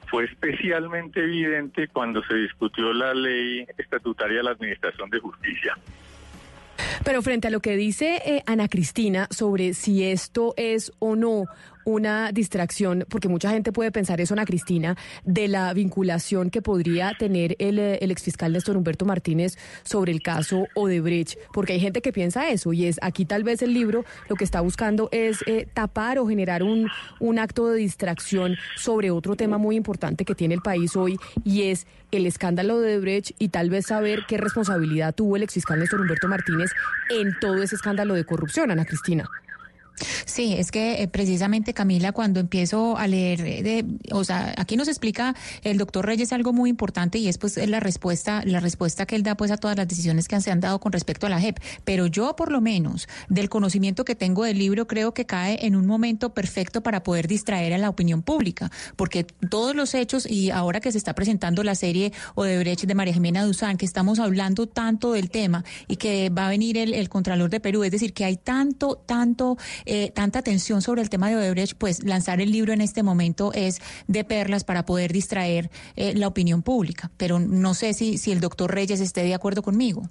Fue 0.07 0.25
especialmente 0.25 1.23
evidente 1.23 1.87
cuando 1.87 2.23
se 2.23 2.33
discutió 2.35 2.91
la 2.93 3.13
ley 3.13 3.65
estatutaria 3.77 4.37
de 4.37 4.43
la 4.43 4.51
Administración 4.51 5.09
de 5.09 5.19
Justicia. 5.19 5.77
Pero 7.03 7.21
frente 7.21 7.47
a 7.47 7.51
lo 7.51 7.59
que 7.59 7.75
dice 7.75 8.21
eh, 8.25 8.43
Ana 8.45 8.67
Cristina 8.67 9.27
sobre 9.31 9.73
si 9.73 10.05
esto 10.05 10.53
es 10.57 10.91
o 10.99 11.15
no 11.15 11.45
una 11.85 12.31
distracción, 12.31 13.05
porque 13.09 13.27
mucha 13.29 13.49
gente 13.51 13.71
puede 13.71 13.91
pensar 13.91 14.21
eso, 14.21 14.33
Ana 14.33 14.45
Cristina, 14.45 14.97
de 15.23 15.47
la 15.47 15.73
vinculación 15.73 16.49
que 16.49 16.61
podría 16.61 17.13
tener 17.17 17.55
el, 17.59 17.79
eh, 17.79 17.99
el 18.01 18.11
exfiscal 18.11 18.53
Néstor 18.53 18.77
Humberto 18.77 19.05
Martínez 19.05 19.57
sobre 19.83 20.11
el 20.11 20.21
caso 20.21 20.67
Odebrecht, 20.75 21.37
porque 21.53 21.73
hay 21.73 21.79
gente 21.79 22.01
que 22.01 22.13
piensa 22.13 22.49
eso 22.49 22.73
y 22.73 22.85
es 22.85 22.99
aquí 23.01 23.25
tal 23.25 23.43
vez 23.43 23.61
el 23.61 23.73
libro 23.73 24.05
lo 24.27 24.35
que 24.35 24.43
está 24.43 24.61
buscando 24.61 25.09
es 25.11 25.39
eh, 25.47 25.67
tapar 25.73 26.19
o 26.19 26.27
generar 26.27 26.63
un, 26.63 26.89
un 27.19 27.39
acto 27.39 27.67
de 27.67 27.77
distracción 27.79 28.55
sobre 28.75 29.11
otro 29.11 29.35
tema 29.35 29.57
muy 29.57 29.75
importante 29.75 30.25
que 30.25 30.35
tiene 30.35 30.55
el 30.55 30.61
país 30.61 30.95
hoy 30.95 31.17
y 31.43 31.63
es 31.63 31.87
el 32.11 32.25
escándalo 32.25 32.79
de 32.79 32.95
Odebrecht 32.95 33.31
y 33.39 33.49
tal 33.49 33.69
vez 33.69 33.87
saber 33.87 34.25
qué 34.27 34.37
responsabilidad 34.37 35.13
tuvo 35.13 35.35
el 35.35 35.43
exfiscal 35.43 35.79
Néstor 35.79 36.01
Humberto 36.01 36.27
Martínez 36.27 36.71
en 37.09 37.37
todo 37.39 37.61
ese 37.61 37.75
escándalo 37.75 38.15
de 38.15 38.25
corrupción, 38.25 38.71
Ana 38.71 38.85
Cristina. 38.85 39.29
Sí, 40.25 40.53
es 40.53 40.71
que 40.71 41.03
eh, 41.03 41.07
precisamente 41.07 41.73
Camila, 41.73 42.11
cuando 42.11 42.39
empiezo 42.39 42.97
a 42.97 43.07
leer, 43.07 43.41
eh, 43.41 43.63
de, 43.63 43.85
o 44.11 44.23
sea, 44.23 44.53
aquí 44.57 44.77
nos 44.77 44.87
explica 44.87 45.35
el 45.63 45.77
doctor 45.77 46.05
Reyes 46.05 46.33
algo 46.33 46.53
muy 46.53 46.69
importante 46.69 47.17
y 47.17 47.27
es 47.27 47.37
pues 47.37 47.57
la 47.57 47.79
respuesta, 47.79 48.43
la 48.45 48.59
respuesta 48.59 49.05
que 49.05 49.15
él 49.15 49.23
da 49.23 49.35
pues 49.35 49.51
a 49.51 49.57
todas 49.57 49.77
las 49.77 49.87
decisiones 49.87 50.27
que 50.27 50.39
se 50.41 50.51
han 50.51 50.59
dado 50.59 50.79
con 50.79 50.91
respecto 50.91 51.27
a 51.27 51.29
la 51.29 51.39
JEP. 51.39 51.59
Pero 51.83 52.07
yo 52.07 52.35
por 52.35 52.51
lo 52.51 52.61
menos 52.61 53.07
del 53.27 53.49
conocimiento 53.49 54.05
que 54.05 54.15
tengo 54.15 54.43
del 54.43 54.57
libro 54.57 54.87
creo 54.87 55.13
que 55.13 55.25
cae 55.25 55.65
en 55.65 55.75
un 55.75 55.85
momento 55.85 56.33
perfecto 56.33 56.81
para 56.81 57.03
poder 57.03 57.27
distraer 57.27 57.73
a 57.73 57.77
la 57.77 57.89
opinión 57.89 58.21
pública, 58.21 58.71
porque 58.95 59.23
todos 59.23 59.75
los 59.75 59.93
hechos 59.93 60.25
y 60.29 60.51
ahora 60.51 60.79
que 60.79 60.91
se 60.91 60.97
está 60.97 61.13
presentando 61.13 61.63
la 61.63 61.75
serie 61.75 62.13
Odebrecht 62.35 62.85
de 62.85 62.95
María 62.95 63.13
Jimena 63.13 63.43
Duzán, 63.43 63.77
que 63.77 63.85
estamos 63.85 64.19
hablando 64.19 64.67
tanto 64.67 65.13
del 65.13 65.29
tema 65.29 65.63
y 65.87 65.97
que 65.97 66.29
va 66.29 66.47
a 66.47 66.49
venir 66.49 66.77
el 66.77 67.09
Contralor 67.09 67.49
de 67.49 67.59
Perú, 67.59 67.83
es 67.83 67.91
decir, 67.91 68.13
que 68.13 68.25
hay 68.25 68.37
tanto, 68.37 69.01
tanto 69.05 69.57
eh, 69.91 70.11
tanta 70.13 70.37
atención 70.39 70.83
sobre 70.83 71.01
el 71.01 71.09
tema 71.09 71.29
de 71.29 71.35
Odebrecht, 71.35 71.75
pues 71.75 72.03
lanzar 72.03 72.41
el 72.41 72.51
libro 72.51 72.73
en 72.73 72.81
este 72.81 73.01
momento 73.01 73.51
es 73.55 73.81
de 74.07 74.23
perlas 74.23 74.63
para 74.63 74.85
poder 74.85 75.11
distraer 75.11 75.71
eh, 75.95 76.13
la 76.15 76.27
opinión 76.27 76.61
pública. 76.61 77.09
Pero 77.17 77.39
no 77.39 77.73
sé 77.73 77.93
si, 77.93 78.19
si 78.19 78.31
el 78.31 78.39
doctor 78.39 78.71
Reyes 78.71 79.01
esté 79.01 79.23
de 79.23 79.33
acuerdo 79.33 79.63
conmigo. 79.63 80.03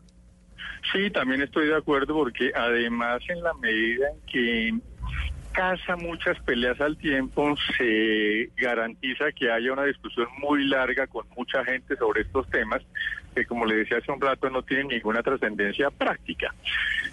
Sí, 0.93 1.11
también 1.11 1.43
estoy 1.43 1.69
de 1.69 1.77
acuerdo 1.77 2.15
porque 2.15 2.51
además 2.57 3.21
en 3.29 3.41
la 3.41 3.55
medida 3.55 4.09
en 4.09 4.21
que 4.27 4.81
casa 5.53 5.97
muchas 5.97 6.39
peleas 6.41 6.81
al 6.81 6.97
tiempo, 6.97 7.55
se 7.77 8.51
garantiza 8.57 9.33
que 9.33 9.51
haya 9.51 9.73
una 9.73 9.85
discusión 9.85 10.27
muy 10.41 10.65
larga 10.65 11.07
con 11.07 11.27
mucha 11.37 11.65
gente 11.65 11.97
sobre 11.97 12.23
estos 12.23 12.49
temas 12.51 12.83
que 13.39 13.47
como 13.47 13.65
le 13.65 13.77
decía 13.77 13.99
hace 13.99 14.11
un 14.11 14.21
rato 14.21 14.51
no 14.51 14.63
tienen 14.63 14.89
ninguna 14.89 15.23
trascendencia 15.23 15.91
práctica. 15.91 16.55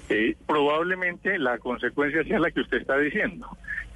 Eh, 0.10 0.36
probablemente 0.46 1.38
la 1.40 1.58
consecuencia 1.58 2.24
sea 2.24 2.40
la 2.40 2.52
que 2.52 2.62
usted 2.62 2.78
está 2.78 2.98
diciendo, 2.98 3.48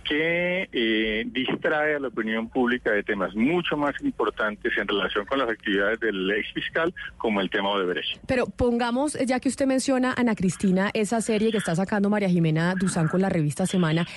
que 0.03 0.67
eh, 0.71 1.23
distrae 1.27 1.95
a 1.95 1.99
la 1.99 2.07
opinión 2.07 2.49
pública 2.49 2.91
de 2.91 3.03
temas 3.03 3.35
mucho 3.35 3.77
más 3.77 3.93
importantes 4.01 4.75
en 4.75 4.87
relación 4.87 5.25
con 5.25 5.37
las 5.37 5.49
actividades 5.49 5.99
del 5.99 6.31
ex 6.31 6.51
fiscal, 6.53 6.93
como 7.17 7.41
el 7.41 7.49
tema 7.49 7.77
de 7.77 7.85
Brecht. 7.85 8.19
Pero 8.27 8.47
pongamos, 8.47 9.13
ya 9.25 9.39
que 9.39 9.49
usted 9.49 9.67
menciona, 9.67 10.15
Ana 10.17 10.35
Cristina, 10.35 10.89
esa 10.93 11.21
serie 11.21 11.51
que 11.51 11.57
está 11.57 11.75
sacando 11.75 12.09
María 12.09 12.29
Jimena 12.29 12.73
Duzán 12.75 13.07
con 13.07 13.21
la 13.21 13.29
revista 13.29 13.67
Semana, 13.67 14.07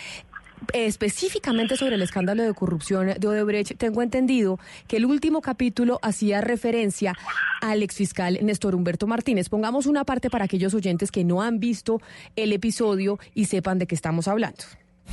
específicamente 0.73 1.77
sobre 1.77 1.97
el 1.97 2.03
escándalo 2.03 2.43
de 2.43 2.55
corrupción 2.55 3.15
de 3.19 3.29
Odebrecht, 3.29 3.77
tengo 3.77 4.03
entendido 4.03 4.59
que 4.87 4.97
el 4.97 5.07
último 5.07 5.41
capítulo 5.41 5.99
hacía 6.03 6.41
referencia 6.41 7.17
al 7.61 7.83
exfiscal 7.83 8.39
Néstor 8.43 8.75
Humberto 8.75 9.07
Martínez. 9.07 9.49
Pongamos 9.49 9.87
una 9.87 10.05
parte 10.05 10.31
para 10.31 10.45
aquellos 10.45 10.75
oyentes 10.75 11.11
que 11.11 11.25
no 11.25 11.43
han 11.43 11.61
visto 11.61 12.01
el 12.37 12.53
episodio 12.53 13.19
y 13.35 13.47
sepan 13.47 13.79
de 13.79 13.87
qué 13.87 13.95
estamos 13.95 14.29
hablando. 14.29 14.65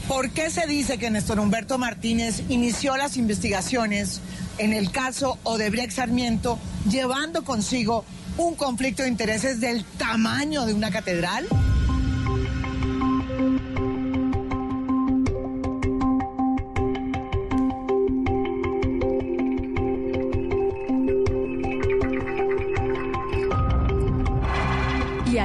¿Por 0.07 0.31
qué 0.31 0.49
se 0.49 0.65
dice 0.65 0.97
que 0.97 1.09
Néstor 1.09 1.39
Humberto 1.39 1.77
Martínez 1.77 2.43
inició 2.49 2.95
las 2.97 3.17
investigaciones 3.17 4.21
en 4.57 4.73
el 4.73 4.91
caso 4.91 5.37
Odebrecht 5.43 5.91
Sarmiento 5.91 6.57
llevando 6.89 7.43
consigo 7.43 8.05
un 8.37 8.55
conflicto 8.55 9.03
de 9.03 9.09
intereses 9.09 9.59
del 9.59 9.83
tamaño 9.83 10.65
de 10.65 10.73
una 10.73 10.89
catedral? 10.89 11.47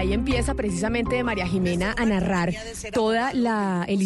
Ahí 0.05 0.13
empieza 0.13 0.55
precisamente 0.55 1.23
María 1.25 1.47
Jimena 1.47 1.95
a 1.97 2.05
narrar 2.05 2.55
toda 2.93 3.33
la 3.33 3.87
el 3.89 4.05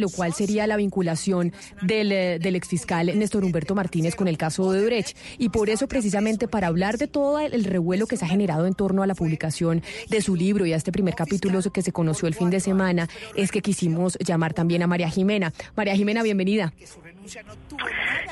lo 0.00 0.08
cual 0.08 0.32
sería 0.32 0.66
la 0.66 0.76
vinculación 0.76 1.52
del, 1.82 2.12
eh, 2.12 2.38
del 2.38 2.56
exfiscal 2.56 3.18
Néstor 3.18 3.44
Humberto 3.44 3.74
Martínez 3.74 4.16
con 4.16 4.26
el 4.26 4.38
caso 4.38 4.72
de 4.72 4.78
Odebrecht. 4.78 5.16
Y 5.38 5.50
por 5.50 5.68
eso, 5.68 5.86
precisamente, 5.86 6.48
para 6.48 6.68
hablar 6.68 6.96
de 6.96 7.08
todo 7.08 7.40
el 7.40 7.64
revuelo 7.64 8.06
que 8.06 8.16
se 8.16 8.24
ha 8.24 8.28
generado 8.28 8.66
en 8.66 8.74
torno 8.74 9.02
a 9.02 9.06
la 9.06 9.14
publicación 9.14 9.82
de 10.08 10.22
su 10.22 10.34
libro 10.34 10.64
y 10.64 10.72
a 10.72 10.76
este 10.76 10.92
primer 10.92 11.14
capítulo 11.14 11.60
que 11.72 11.82
se 11.82 11.92
conoció 11.92 12.26
el 12.26 12.34
fin 12.34 12.48
de 12.48 12.60
semana, 12.60 13.08
es 13.34 13.50
que 13.50 13.60
quisimos 13.60 14.16
llamar 14.20 14.54
también 14.54 14.82
a 14.82 14.86
María 14.86 15.10
Jimena. 15.10 15.52
María 15.76 15.94
Jimena, 15.94 16.22
bienvenida. 16.22 16.72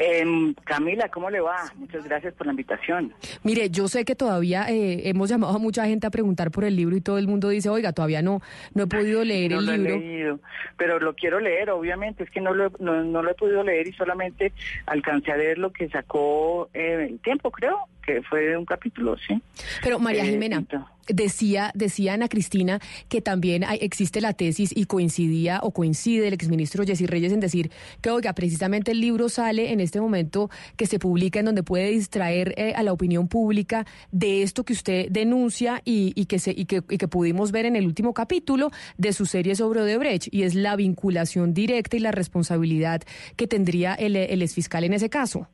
Eh, 0.00 0.54
Camila, 0.64 1.08
¿cómo 1.08 1.30
le 1.30 1.40
va? 1.40 1.56
Muchas 1.76 2.04
gracias 2.04 2.34
por 2.34 2.46
la 2.46 2.52
invitación. 2.52 3.12
Mire, 3.42 3.70
yo 3.70 3.88
sé 3.88 4.04
que 4.04 4.14
todavía 4.14 4.66
eh, 4.68 5.08
hemos 5.08 5.28
llamado 5.28 5.54
a 5.54 5.58
mucha 5.58 5.86
gente 5.86 6.06
a 6.06 6.10
preguntar 6.10 6.50
por 6.50 6.64
el 6.64 6.76
libro 6.76 6.96
y 6.96 7.00
todo 7.00 7.18
el 7.18 7.28
mundo 7.28 7.48
dice, 7.48 7.68
oiga, 7.68 7.92
todavía 7.92 8.22
no, 8.22 8.40
no 8.74 8.84
he 8.84 8.86
podido 8.86 9.24
leer 9.24 9.52
el 9.52 9.66
libro. 9.66 9.94
He 9.94 9.98
leído, 9.98 10.40
pero 10.76 10.98
lo 10.98 11.14
quiero 11.14 11.40
leer, 11.40 11.70
obviamente, 11.70 12.24
es 12.24 12.30
que 12.30 12.40
no 12.40 12.54
lo, 12.54 12.70
no, 12.78 13.02
no 13.04 13.22
lo 13.22 13.30
he 13.30 13.34
podido 13.34 13.62
leer 13.62 13.86
y 13.86 13.92
solamente 13.92 14.52
alcancé 14.86 15.32
a 15.32 15.36
leer 15.36 15.58
lo 15.58 15.72
que 15.72 15.88
sacó 15.88 16.68
eh, 16.74 17.08
el 17.10 17.18
tiempo, 17.20 17.50
creo, 17.50 17.78
que 18.04 18.22
fue 18.22 18.56
un 18.56 18.64
capítulo, 18.64 19.16
sí. 19.26 19.40
Pero 19.82 19.98
María 19.98 20.24
eh, 20.24 20.30
Jimena, 20.30 20.64
decía, 21.08 21.70
decía 21.74 22.14
Ana 22.14 22.28
Cristina 22.28 22.80
que 23.08 23.20
también 23.20 23.64
hay, 23.64 23.78
existe 23.80 24.20
la 24.20 24.32
tesis 24.32 24.70
y 24.74 24.86
coincidía 24.86 25.60
o 25.62 25.72
coincide 25.72 26.28
el 26.28 26.34
exministro 26.34 26.84
Jessy 26.84 27.06
Reyes 27.06 27.32
en 27.32 27.40
decir 27.40 27.70
que, 28.00 28.10
oiga, 28.10 28.32
precisamente 28.34 28.92
el 28.92 29.00
libro 29.00 29.28
sale 29.28 29.72
en 29.72 29.80
este 29.80 30.00
momento 30.00 30.50
que 30.76 30.86
se 30.86 30.98
publica 30.98 31.40
en 31.40 31.46
donde 31.46 31.62
puede 31.62 31.90
distraer 31.90 32.54
eh, 32.56 32.72
a 32.74 32.82
la 32.82 32.92
opinión 32.92 33.28
pública 33.28 33.86
de 34.10 34.42
esto 34.42 34.64
que 34.64 34.72
usted 34.72 35.08
denuncia 35.10 35.82
y, 35.84 36.12
y 36.14 36.26
que 36.26 36.38
se, 36.38 36.52
y, 36.52 36.64
que, 36.66 36.82
pudimos 36.82 37.52
ver 37.52 37.66
en 37.66 37.76
el 37.76 37.86
último 37.86 38.14
capítulo 38.14 38.70
de 38.96 39.12
su 39.12 39.26
serie 39.26 39.54
sobre 39.54 39.82
Odebrecht, 39.82 40.28
y 40.32 40.44
es 40.44 40.54
la 40.54 40.76
vinculación 40.76 41.54
directa 41.54 41.96
y 41.96 42.00
la 42.00 42.12
responsabilidad 42.12 43.02
que 43.36 43.46
tendría 43.46 43.94
el, 43.94 44.16
el 44.16 44.42
exfiscal 44.42 44.84
en 44.84 44.94
ese 44.94 45.10
caso. 45.10 45.48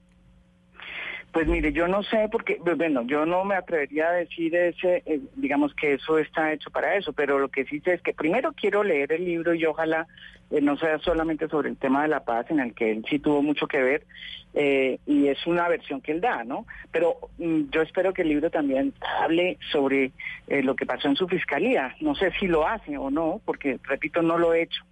Pues 1.33 1.47
mire, 1.47 1.73
yo 1.73 1.87
no 1.89 2.03
sé 2.03 2.29
porque, 2.33 2.59
pues, 2.65 2.77
bueno, 2.79 3.03
yo 3.03 3.27
no 3.27 3.45
me 3.45 3.55
atrevería 3.55 4.09
a 4.09 4.13
decir 4.13 4.55
ese, 4.57 5.03
eh, 5.05 5.21
digamos 5.37 5.75
que 5.75 5.95
eso 5.95 6.19
está 6.19 6.53
hecho 6.53 6.71
para 6.71 6.97
eso, 6.97 7.13
pero 7.13 7.39
lo 7.39 7.49
que 7.49 7.67
sí 7.67 7.81
sé 7.81 7.95
es 7.95 8.03
que 8.03 8.15
primero 8.15 8.55
quiero 8.55 8.83
leer 8.83 9.13
el 9.13 9.27
libro 9.27 9.53
y 9.53 9.65
ojalá 9.67 10.07
eh, 10.51 10.63
no 10.63 10.79
sea 10.79 10.99
solamente 11.01 11.47
sobre 11.49 11.69
el 11.69 11.77
tema 11.77 12.03
de 12.03 12.09
la 12.09 12.25
paz, 12.25 12.47
en 12.51 12.61
el 12.61 12.73
que 12.73 12.93
él 12.93 13.05
sí 13.11 13.19
tuvo 13.19 13.43
mucho 13.43 13.67
que 13.67 13.83
ver, 13.83 14.07
eh, 14.55 14.99
y 15.05 15.29
es 15.29 15.47
una 15.47 15.69
versión 15.69 16.01
que 16.01 16.13
él 16.13 16.23
da, 16.23 16.45
¿no? 16.45 16.67
Pero 16.91 17.19
mm, 17.37 17.65
yo 17.71 17.83
espero 17.83 18.15
que 18.15 18.23
el 18.23 18.29
libro 18.29 18.51
también 18.51 18.95
hable 19.21 19.59
sobre 19.71 20.13
lo 20.49 20.75
que 20.77 20.87
pasó 20.87 21.09
en 21.09 21.17
su 21.17 21.29
fiscalía. 21.29 21.95
No 22.01 22.15
sé 22.15 22.33
si 22.41 22.47
lo 22.47 22.67
hace 22.67 22.97
o 22.97 23.11
no, 23.11 23.43
porque, 23.45 23.79
repito, 23.83 24.23
no 24.23 24.39
lo 24.39 24.55
he 24.55 24.63
hecho. 24.63 24.83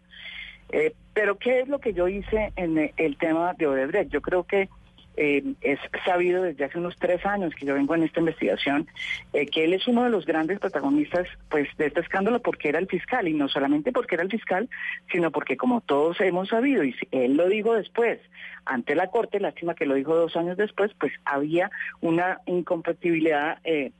pero 1.14 1.38
¿qué 1.38 1.60
es 1.60 1.68
lo 1.68 1.78
que 1.78 1.94
yo 1.94 2.08
hice 2.08 2.52
en 2.56 2.92
el 2.94 3.16
tema 3.16 3.54
de 3.54 3.66
Odebrecht? 3.66 4.12
Yo 4.12 4.20
creo 4.20 4.44
que 4.44 4.68
eh, 5.16 5.42
es 5.60 5.78
sabido 6.04 6.42
desde 6.42 6.64
hace 6.64 6.78
unos 6.78 6.96
tres 6.96 7.24
años 7.24 7.54
que 7.54 7.66
yo 7.66 7.74
vengo 7.74 7.94
en 7.94 8.02
esta 8.02 8.20
investigación, 8.20 8.86
eh, 9.32 9.46
que 9.46 9.64
él 9.64 9.72
es 9.72 9.86
uno 9.88 10.04
de 10.04 10.10
los 10.10 10.26
grandes 10.26 10.58
protagonistas 10.58 11.26
pues 11.48 11.68
de 11.78 11.86
este 11.86 12.00
escándalo 12.00 12.40
porque 12.40 12.68
era 12.68 12.78
el 12.78 12.86
fiscal, 12.86 13.28
y 13.28 13.34
no 13.34 13.48
solamente 13.48 13.92
porque 13.92 14.14
era 14.14 14.24
el 14.24 14.30
fiscal, 14.30 14.68
sino 15.10 15.30
porque 15.30 15.56
como 15.56 15.80
todos 15.80 16.20
hemos 16.20 16.48
sabido, 16.48 16.84
y 16.84 16.94
él 17.10 17.36
lo 17.36 17.48
dijo 17.48 17.74
después, 17.74 18.20
ante 18.64 18.94
la 18.94 19.08
Corte, 19.08 19.40
lástima 19.40 19.74
que 19.74 19.86
lo 19.86 19.94
dijo 19.94 20.14
dos 20.14 20.36
años 20.36 20.56
después, 20.56 20.92
pues 20.98 21.12
había 21.24 21.70
una 22.00 22.40
incompatibilidad, 22.46 23.58
eh, 23.64 23.92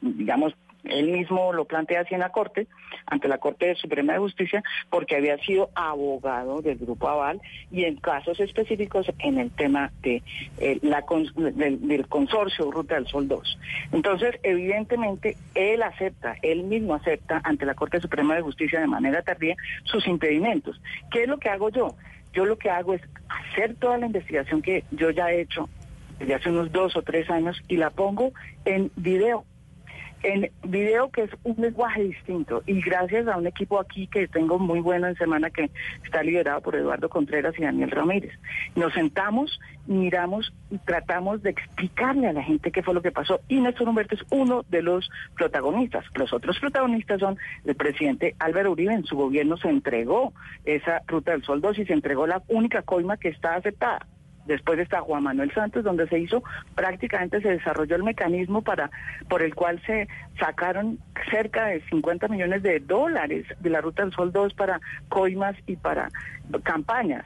digamos, 0.00 0.54
él 0.84 1.08
mismo 1.08 1.52
lo 1.52 1.64
plantea 1.64 2.00
así 2.02 2.14
en 2.14 2.20
la 2.20 2.30
Corte, 2.30 2.66
ante 3.06 3.28
la 3.28 3.38
Corte 3.38 3.74
Suprema 3.76 4.12
de 4.12 4.18
Justicia, 4.18 4.62
porque 4.88 5.16
había 5.16 5.38
sido 5.38 5.70
abogado 5.74 6.62
del 6.62 6.78
Grupo 6.78 7.08
Aval 7.08 7.40
y 7.70 7.84
en 7.84 7.96
casos 7.96 8.40
específicos 8.40 9.06
en 9.18 9.38
el 9.38 9.50
tema 9.50 9.92
de 10.02 10.22
eh, 10.58 10.78
la 10.82 11.04
del, 11.36 12.06
consorcio 12.08 12.70
Ruta 12.70 12.94
del 12.94 13.06
Sol 13.06 13.28
2. 13.28 13.58
Entonces, 13.92 14.36
evidentemente, 14.42 15.36
él 15.54 15.82
acepta, 15.82 16.36
él 16.42 16.64
mismo 16.64 16.94
acepta 16.94 17.40
ante 17.44 17.66
la 17.66 17.74
Corte 17.74 18.00
Suprema 18.00 18.34
de 18.34 18.42
Justicia 18.42 18.80
de 18.80 18.86
manera 18.86 19.22
tardía 19.22 19.56
sus 19.84 20.06
impedimentos. 20.06 20.80
¿Qué 21.10 21.22
es 21.22 21.28
lo 21.28 21.38
que 21.38 21.48
hago 21.48 21.70
yo? 21.70 21.94
Yo 22.32 22.44
lo 22.44 22.56
que 22.56 22.70
hago 22.70 22.94
es 22.94 23.02
hacer 23.28 23.74
toda 23.74 23.98
la 23.98 24.06
investigación 24.06 24.62
que 24.62 24.84
yo 24.92 25.10
ya 25.10 25.32
he 25.32 25.40
hecho 25.40 25.68
desde 26.20 26.34
hace 26.34 26.50
unos 26.50 26.70
dos 26.70 26.96
o 26.96 27.02
tres 27.02 27.28
años 27.30 27.60
y 27.66 27.76
la 27.76 27.90
pongo 27.90 28.32
en 28.64 28.92
video 28.94 29.44
en 30.22 30.50
video 30.64 31.10
que 31.10 31.22
es 31.22 31.30
un 31.44 31.56
lenguaje 31.58 32.02
distinto 32.02 32.62
y 32.66 32.80
gracias 32.80 33.26
a 33.28 33.36
un 33.36 33.46
equipo 33.46 33.80
aquí 33.80 34.06
que 34.06 34.28
tengo 34.28 34.58
muy 34.58 34.80
bueno 34.80 35.06
en 35.06 35.16
semana 35.16 35.50
que 35.50 35.70
está 36.04 36.22
liderado 36.22 36.60
por 36.60 36.76
Eduardo 36.76 37.08
Contreras 37.08 37.54
y 37.58 37.62
Daniel 37.62 37.90
Ramírez. 37.90 38.32
Nos 38.76 38.92
sentamos, 38.92 39.58
miramos 39.86 40.52
y 40.70 40.78
tratamos 40.78 41.42
de 41.42 41.50
explicarle 41.50 42.28
a 42.28 42.32
la 42.32 42.42
gente 42.42 42.70
qué 42.70 42.82
fue 42.82 42.94
lo 42.94 43.02
que 43.02 43.12
pasó 43.12 43.40
y 43.48 43.60
Néstor 43.60 43.88
Humberto 43.88 44.14
es 44.14 44.24
uno 44.30 44.64
de 44.68 44.82
los 44.82 45.10
protagonistas. 45.36 46.04
Los 46.14 46.32
otros 46.32 46.58
protagonistas 46.58 47.20
son 47.20 47.38
el 47.64 47.74
presidente 47.74 48.34
Álvaro 48.38 48.72
Uribe, 48.72 48.94
en 48.94 49.04
su 49.04 49.16
gobierno 49.16 49.56
se 49.56 49.68
entregó 49.68 50.32
esa 50.64 51.02
Ruta 51.06 51.32
del 51.32 51.42
Sol 51.44 51.60
2 51.60 51.78
y 51.78 51.86
se 51.86 51.92
entregó 51.92 52.26
la 52.26 52.42
única 52.48 52.82
coima 52.82 53.16
que 53.16 53.28
está 53.28 53.54
aceptada 53.54 54.06
Después 54.50 54.80
está 54.80 55.00
Juan 55.00 55.22
Manuel 55.22 55.52
Santos, 55.54 55.84
donde 55.84 56.08
se 56.08 56.18
hizo, 56.18 56.42
prácticamente 56.74 57.40
se 57.40 57.50
desarrolló 57.50 57.94
el 57.94 58.02
mecanismo 58.02 58.62
para 58.62 58.90
por 59.28 59.42
el 59.42 59.54
cual 59.54 59.80
se 59.86 60.08
sacaron 60.40 60.98
cerca 61.30 61.66
de 61.66 61.80
50 61.82 62.26
millones 62.26 62.64
de 62.64 62.80
dólares 62.80 63.46
de 63.60 63.70
la 63.70 63.80
Ruta 63.80 64.02
del 64.02 64.12
Sol 64.12 64.32
2 64.32 64.54
para 64.54 64.80
coimas 65.08 65.54
y 65.68 65.76
para 65.76 66.08
campañas. 66.64 67.24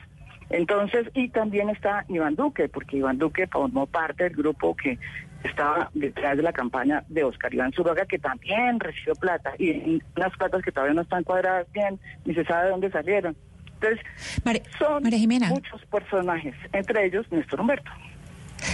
Entonces, 0.51 1.09
y 1.15 1.31
también 1.31 1.71
está 1.71 2.05
Iván 2.11 2.35
Duque, 2.35 2.69
porque 2.69 2.99
Iván 2.99 3.17
Duque 3.17 3.47
formó 3.47 3.87
parte 3.87 4.25
del 4.25 4.37
grupo 4.37 4.77
que 4.77 4.99
estaba 5.45 5.89
detrás 5.95 6.37
de 6.37 6.43
la 6.43 6.53
campaña 6.53 7.05
de 7.09 7.25
Oscar 7.25 7.55
Iván 7.55 7.73
Zuluaga, 7.73 8.05
que 8.05 8.19
también 8.19 8.79
recibió 8.81 9.15
plata, 9.15 9.55
y 9.59 9.99
unas 10.15 10.37
platas 10.37 10.61
que 10.63 10.73
todavía 10.73 10.95
no 10.95 11.01
están 11.01 11.25
cuadradas 11.25 11.67
bien, 11.73 11.99
ni 12.27 12.35
se 12.35 12.45
sabe 12.45 12.65
de 12.65 12.71
dónde 12.71 12.91
salieron. 12.91 13.35
Entonces, 13.85 14.63
son 14.79 15.03
muchos 15.49 15.85
personajes, 15.87 16.55
entre 16.73 17.07
ellos 17.07 17.27
Néstor 17.31 17.61
Humberto. 17.61 17.91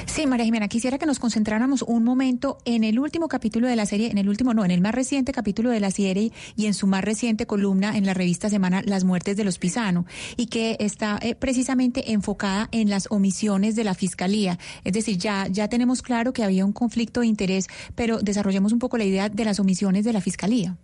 Sí, 0.07 0.27
María 0.27 0.45
Jimena, 0.45 0.69
quisiera 0.69 0.99
que 0.99 1.07
nos 1.07 1.19
concentráramos 1.19 1.83
un 1.83 2.05
momento 2.05 2.59
en 2.65 2.85
el 2.85 2.99
último 2.99 3.29
capítulo 3.29 3.67
de 3.67 3.75
la 3.75 3.87
serie, 3.87 4.11
en 4.11 4.19
el 4.19 4.29
último, 4.29 4.55
no, 4.55 4.65
en 4.65 4.71
el 4.71 4.81
más 4.81 4.95
reciente 4.95 5.33
capítulo 5.33 5.71
de 5.71 5.81
la 5.81 5.91
serie 5.91 6.31
y 6.57 6.67
en 6.67 6.75
su 6.75 6.87
más 6.87 7.03
reciente 7.03 7.47
columna 7.47 7.97
en 7.97 8.07
la 8.07 8.15
revista 8.15 8.49
Semana 8.49 8.83
Las 8.85 9.05
muertes 9.05 9.37
de 9.37 9.45
los 9.45 9.59
Pisano, 9.59 10.07
y 10.37 10.47
que 10.47 10.77
está 10.79 11.19
eh, 11.23 11.35
precisamente 11.35 12.13
enfocada 12.13 12.69
en 12.71 12.89
las 12.89 13.11
omisiones 13.11 13.75
de 13.75 13.85
la 13.85 13.95
Fiscalía. 13.95 14.59
Es 14.85 14.93
decir, 14.93 15.19
ya, 15.19 15.49
ya 15.49 15.69
tenemos 15.69 16.03
claro 16.03 16.33
que 16.33 16.45
había 16.45 16.65
un 16.65 16.73
conflicto 16.73 17.21
de 17.21 17.27
interés, 17.27 17.67
pero 17.97 18.21
desarrollemos 18.21 18.73
un 18.73 18.79
poco 18.79 18.97
la 18.97 19.05
idea 19.05 19.29
de 19.29 19.45
las 19.45 19.59
omisiones 19.59 20.05
de 20.05 20.13
la 20.13 20.21
Fiscalía. 20.21 20.77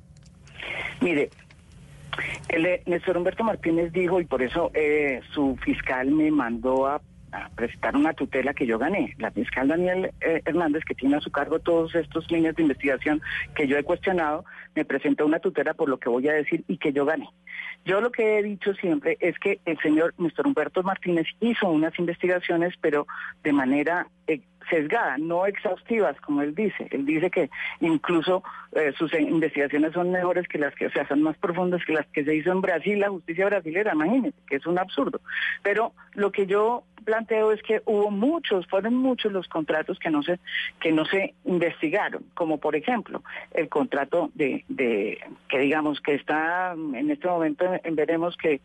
Mire, 1.01 1.31
el, 2.49 2.81
Néstor 2.87 3.17
Humberto 3.17 3.45
Martínez 3.45 3.93
dijo, 3.93 4.21
y 4.21 4.25
por 4.25 4.43
eso 4.43 4.71
eh, 4.75 5.21
su 5.33 5.57
fiscal 5.57 6.11
me 6.11 6.31
mandó 6.31 6.87
a 6.87 7.01
presentar 7.55 7.97
una 7.97 8.13
tutela 8.13 8.55
que 8.55 8.67
yo 8.67 8.79
gané. 8.79 9.15
La 9.19 9.31
fiscal 9.31 9.69
Daniel 9.69 10.11
eh, 10.21 10.43
Hernández, 10.45 10.85
que 10.85 10.95
tiene 10.95 11.17
a 11.17 11.21
su 11.21 11.31
cargo 11.31 11.59
todos 11.59 11.95
estos 11.95 12.31
líneas 12.31 12.57
de 12.57 12.63
investigación 12.63 13.21
que 13.55 13.67
yo 13.67 13.77
he 13.77 13.83
cuestionado, 13.83 14.45
me 14.75 14.85
presentó 14.85 15.27
una 15.27 15.39
tutela 15.39 15.75
por 15.75 15.89
lo 15.89 15.99
que 15.99 16.09
voy 16.09 16.29
a 16.29 16.33
decir 16.33 16.65
y 16.69 16.79
que 16.79 16.93
yo 16.93 17.05
gané. 17.05 17.29
Yo 17.85 18.01
lo 18.01 18.11
que 18.11 18.39
he 18.39 18.43
dicho 18.43 18.75
siempre 18.75 19.17
es 19.21 19.39
que 19.39 19.61
el 19.65 19.79
señor 19.79 20.15
Néstor 20.19 20.47
Humberto 20.47 20.83
Martínez 20.83 21.27
hizo 21.41 21.69
unas 21.69 21.99
investigaciones, 21.99 22.75
pero 22.81 23.07
de 23.43 23.53
manera 23.53 24.09
eh, 24.27 24.41
sesgada, 24.69 25.17
no 25.19 25.47
exhaustivas, 25.47 26.21
como 26.21 26.43
él 26.43 26.55
dice. 26.55 26.89
Él 26.91 27.07
dice 27.07 27.31
que 27.31 27.51
incluso 27.81 28.43
eh, 28.73 28.93
sus 28.97 29.13
investigaciones 29.15 29.93
son 29.93 30.11
mejores 30.11 30.47
que 30.49 30.59
las 30.59 30.75
que, 30.75 30.87
o 30.87 30.91
sea, 30.91 31.07
son 31.09 31.23
más 31.23 31.37
profundas 31.39 31.85
que 31.85 31.93
las 31.93 32.07
que 32.09 32.25
se 32.25 32.35
hizo 32.35 32.53
en 32.53 32.61
Brasil, 32.61 33.01
la 33.01 33.11
justicia 33.11 33.47
brasilera, 33.47 33.95
imagínense, 33.95 34.39
que 34.49 34.57
es 34.57 34.67
un 34.67 34.79
absurdo. 34.79 35.21
Pero 35.63 35.93
lo 36.15 36.33
que 36.33 36.47
yo 36.47 36.85
planteo 37.07 37.53
es 37.53 37.63
que 37.63 37.81
hubo 37.87 38.11
muchos, 38.11 38.67
fueron 38.67 38.95
muchos 38.95 39.33
los 39.33 39.49
contratos 39.49 39.99
que 39.99 40.11
no 40.11 40.23
se, 40.23 40.39
que 40.81 40.93
no 40.93 41.07
se 41.07 41.33
investigaron, 41.45 42.25
como 42.35 42.59
por 42.59 42.77
ejemplo 42.77 43.23
el 43.55 43.71
contrato 43.71 44.31
de, 44.35 44.65
de 44.69 45.19
que 45.49 45.61
digamos 45.61 46.01
que 46.01 46.15
está 46.15 46.75
en 46.75 47.11
este 47.11 47.29
momento 47.29 47.65
veremos 47.93 48.37
que 48.37 48.61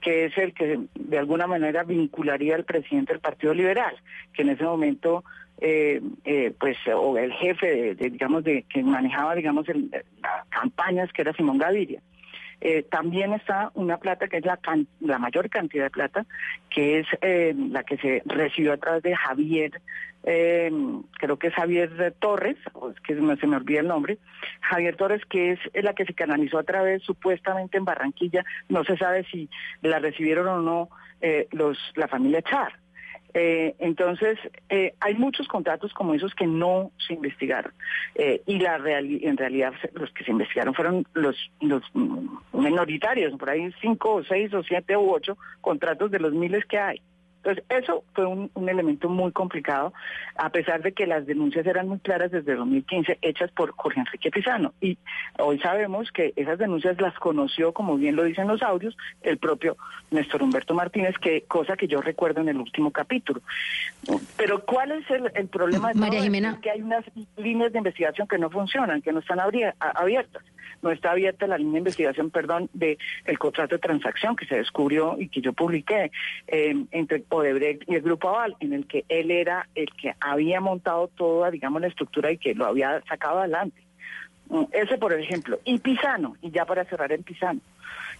que 0.00 0.24
es 0.24 0.36
el 0.36 0.52
que 0.52 0.80
de 0.96 1.18
alguna 1.18 1.46
manera 1.46 1.84
vincularía 1.84 2.56
al 2.56 2.64
presidente 2.64 3.12
del 3.12 3.20
Partido 3.20 3.54
Liberal, 3.54 3.94
que 4.32 4.42
en 4.42 4.48
ese 4.48 4.64
momento 4.64 5.22
eh, 5.60 6.00
eh, 6.24 6.52
pues 6.58 6.76
o 6.92 7.16
el 7.16 7.32
jefe 7.34 7.94
de, 7.94 8.10
digamos 8.10 8.42
de 8.42 8.64
que 8.64 8.82
manejaba 8.82 9.36
digamos 9.36 9.64
las 9.68 10.48
campañas 10.48 11.12
que 11.12 11.22
era 11.22 11.32
Simón 11.34 11.58
Gaviria 11.58 12.02
eh, 12.64 12.84
también 12.84 13.32
está 13.32 13.72
una 13.74 13.98
plata 13.98 14.28
que 14.28 14.38
es 14.38 14.44
la, 14.44 14.58
la 15.00 15.18
mayor 15.18 15.50
cantidad 15.50 15.84
de 15.84 15.90
plata 15.90 16.26
que 16.70 17.00
es 17.00 17.06
la 17.20 17.82
que 17.82 17.96
se 17.98 18.22
recibió 18.24 18.72
a 18.72 18.76
través 18.76 19.02
de 19.02 19.16
Javier 19.16 19.80
creo 20.22 21.36
que 21.38 21.48
es 21.48 21.54
Javier 21.54 22.14
Torres, 22.20 22.56
es 22.56 23.00
que 23.00 23.16
se 23.16 23.46
me 23.46 23.56
olvida 23.56 23.80
el 23.80 23.88
nombre, 23.88 24.18
Javier 24.60 24.94
Torres, 24.94 25.22
que 25.28 25.50
es 25.52 25.58
la 25.74 25.94
que 25.94 26.04
se 26.04 26.14
canalizó 26.14 26.58
a 26.58 26.62
través 26.62 27.02
supuestamente 27.02 27.76
en 27.76 27.84
Barranquilla, 27.84 28.44
no 28.68 28.84
se 28.84 28.96
sabe 28.96 29.24
si 29.32 29.50
la 29.80 29.98
recibieron 29.98 30.46
o 30.46 30.60
no 30.60 30.88
los 31.50 31.76
la 31.96 32.06
familia 32.06 32.40
Char. 32.42 32.81
Eh, 33.34 33.74
entonces, 33.78 34.38
eh, 34.68 34.94
hay 35.00 35.14
muchos 35.14 35.48
contratos 35.48 35.92
como 35.94 36.14
esos 36.14 36.34
que 36.34 36.46
no 36.46 36.90
se 37.06 37.14
investigaron. 37.14 37.72
Eh, 38.14 38.42
y 38.46 38.58
la 38.58 38.76
en 38.76 39.36
realidad 39.36 39.72
los 39.94 40.10
que 40.12 40.24
se 40.24 40.30
investigaron 40.30 40.74
fueron 40.74 41.06
los, 41.14 41.36
los 41.60 41.82
minoritarios, 42.52 43.38
por 43.38 43.50
ahí 43.50 43.72
cinco 43.80 44.14
o 44.16 44.24
seis 44.24 44.52
o 44.52 44.62
siete 44.62 44.96
u 44.96 45.10
ocho 45.10 45.38
contratos 45.60 46.10
de 46.10 46.18
los 46.18 46.32
miles 46.32 46.64
que 46.66 46.78
hay. 46.78 47.00
Entonces, 47.44 47.64
eso 47.68 48.04
fue 48.14 48.24
un, 48.26 48.50
elemento 48.68 49.08
muy 49.08 49.32
complicado, 49.32 49.92
a 50.36 50.50
pesar 50.50 50.80
de 50.82 50.92
que 50.92 51.06
las 51.06 51.26
denuncias 51.26 51.66
eran 51.66 51.88
muy 51.88 51.98
claras 51.98 52.30
desde 52.30 52.54
2015, 52.54 53.18
hechas 53.20 53.50
por 53.50 53.72
Jorge 53.72 54.00
Enrique 54.00 54.30
Pizano. 54.30 54.72
Y 54.80 54.96
hoy 55.38 55.58
sabemos 55.58 56.12
que 56.12 56.32
esas 56.36 56.58
denuncias 56.58 57.00
las 57.00 57.14
conoció, 57.18 57.72
como 57.72 57.96
bien 57.96 58.14
lo 58.14 58.22
dicen 58.22 58.46
los 58.46 58.62
audios, 58.62 58.96
el 59.22 59.38
propio 59.38 59.76
Néstor 60.12 60.42
Humberto 60.42 60.74
Martínez, 60.74 61.16
que 61.18 61.42
cosa 61.42 61.76
que 61.76 61.88
yo 61.88 62.00
recuerdo 62.00 62.40
en 62.40 62.48
el 62.48 62.58
último 62.58 62.92
capítulo. 62.92 63.42
Pero 64.36 64.64
¿cuál 64.64 64.92
es 64.92 65.04
el, 65.10 65.48
problema 65.48 65.88
de 65.88 65.94
María 65.94 66.22
Jimena. 66.22 66.52
Es 66.52 66.58
que 66.58 66.70
hay 66.70 66.80
unas 66.80 67.04
líneas 67.36 67.72
de 67.72 67.78
investigación 67.78 68.28
que 68.28 68.38
no 68.38 68.50
funcionan, 68.50 69.02
que 69.02 69.12
no 69.12 69.18
están 69.18 69.40
abiertas 69.40 70.42
no 70.82 70.90
está 70.90 71.12
abierta 71.12 71.46
la 71.46 71.56
línea 71.56 71.74
de 71.74 71.78
investigación, 71.78 72.30
perdón, 72.30 72.68
de 72.72 72.98
el 73.24 73.38
contrato 73.38 73.76
de 73.76 73.78
transacción 73.78 74.36
que 74.36 74.46
se 74.46 74.56
descubrió 74.56 75.16
y 75.18 75.28
que 75.28 75.40
yo 75.40 75.52
publiqué 75.52 76.10
eh, 76.48 76.74
entre 76.90 77.20
Odebrecht 77.32 77.90
y 77.90 77.94
el 77.94 78.02
Grupo 78.02 78.28
Aval, 78.28 78.56
en 78.60 78.74
el 78.74 78.86
que 78.86 79.04
él 79.08 79.30
era 79.30 79.68
el 79.74 79.90
que 79.94 80.14
había 80.20 80.60
montado 80.60 81.08
toda, 81.08 81.50
digamos, 81.50 81.80
la 81.80 81.88
estructura 81.88 82.30
y 82.30 82.38
que 82.38 82.54
lo 82.54 82.66
había 82.66 83.02
sacado 83.08 83.38
adelante. 83.38 83.82
Mm, 84.48 84.64
ese, 84.72 84.98
por 84.98 85.12
ejemplo. 85.14 85.58
Y 85.64 85.78
Pisano, 85.78 86.36
y 86.42 86.50
ya 86.50 86.66
para 86.66 86.84
cerrar 86.84 87.10
en 87.12 87.22
Pisano. 87.22 87.60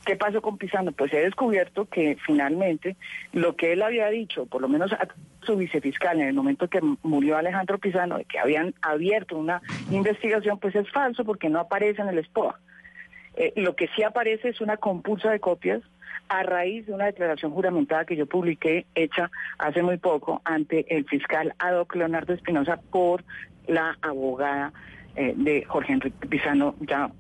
¿Qué 0.06 0.16
pasó 0.16 0.40
con 0.40 0.56
Pisano? 0.59 0.93
Pues 0.93 1.12
he 1.12 1.20
descubierto 1.20 1.84
que 1.84 2.16
finalmente 2.26 2.97
lo 3.32 3.55
que 3.55 3.72
él 3.72 3.82
había 3.82 4.09
dicho, 4.09 4.47
por 4.47 4.60
lo 4.60 4.68
menos 4.68 4.93
a 4.93 5.06
su 5.43 5.56
vicefiscal 5.56 6.20
en 6.20 6.28
el 6.28 6.34
momento 6.34 6.68
que 6.68 6.80
murió 7.02 7.36
Alejandro 7.36 7.78
Pisano, 7.78 8.18
de 8.18 8.24
que 8.24 8.39
habían 8.39 8.74
abierto 8.80 9.36
una 9.36 9.60
investigación, 9.90 10.59
pues 10.59 10.74
es 10.74 10.90
falso 10.90 11.24
porque 11.24 11.51
no 11.51 11.60
aparece 11.60 12.02
en 12.02 12.09
el 12.09 12.24
SPOA. 12.24 12.59
Eh, 13.36 13.52
lo 13.56 13.76
que 13.76 13.89
sí 13.94 14.02
aparece 14.02 14.48
es 14.48 14.60
una 14.60 14.76
compulsa 14.76 15.30
de 15.30 15.40
copias 15.40 15.82
a 16.28 16.43
raíz 16.43 16.86
de 16.86 16.94
una 16.94 17.06
declaración 17.06 17.52
juramentada 17.52 18.05
que 18.05 18.16
yo 18.16 18.26
publiqué, 18.26 18.86
hecha 18.94 19.30
hace 19.59 19.82
muy 19.82 19.98
poco, 19.98 20.40
ante 20.44 20.84
el 20.94 21.05
fiscal 21.05 21.55
Adoc 21.59 21.94
Leonardo 21.94 22.32
Espinosa 22.32 22.80
por 22.90 23.24
la 23.66 23.97
abogada 24.02 24.72
eh, 25.14 25.34
de 25.36 25.64
Jorge 25.64 25.93
Enrique 25.93 26.26
Pizano, 26.26 26.74
ya 26.80 27.10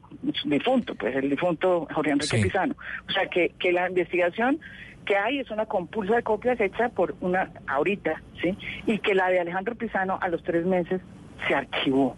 difunto, 0.44 0.94
pues 0.94 1.14
el 1.16 1.28
difunto 1.28 1.86
Jorge 1.92 2.12
Enrique 2.12 2.38
Pizano. 2.42 2.74
O 3.08 3.12
sea, 3.12 3.26
que, 3.26 3.50
que 3.58 3.72
la 3.72 3.88
investigación 3.88 4.60
que 5.04 5.16
hay 5.16 5.40
es 5.40 5.50
una 5.50 5.66
compulsa 5.66 6.16
de 6.16 6.22
copias 6.22 6.60
hecha 6.60 6.88
por 6.88 7.14
una 7.20 7.50
ahorita, 7.66 8.22
¿sí? 8.40 8.56
Y 8.86 8.98
que 8.98 9.14
la 9.14 9.28
de 9.28 9.40
Alejandro 9.40 9.74
Pizano 9.74 10.18
a 10.20 10.28
los 10.28 10.42
tres 10.42 10.64
meses 10.64 11.00
se 11.46 11.54
archivó 11.54 12.16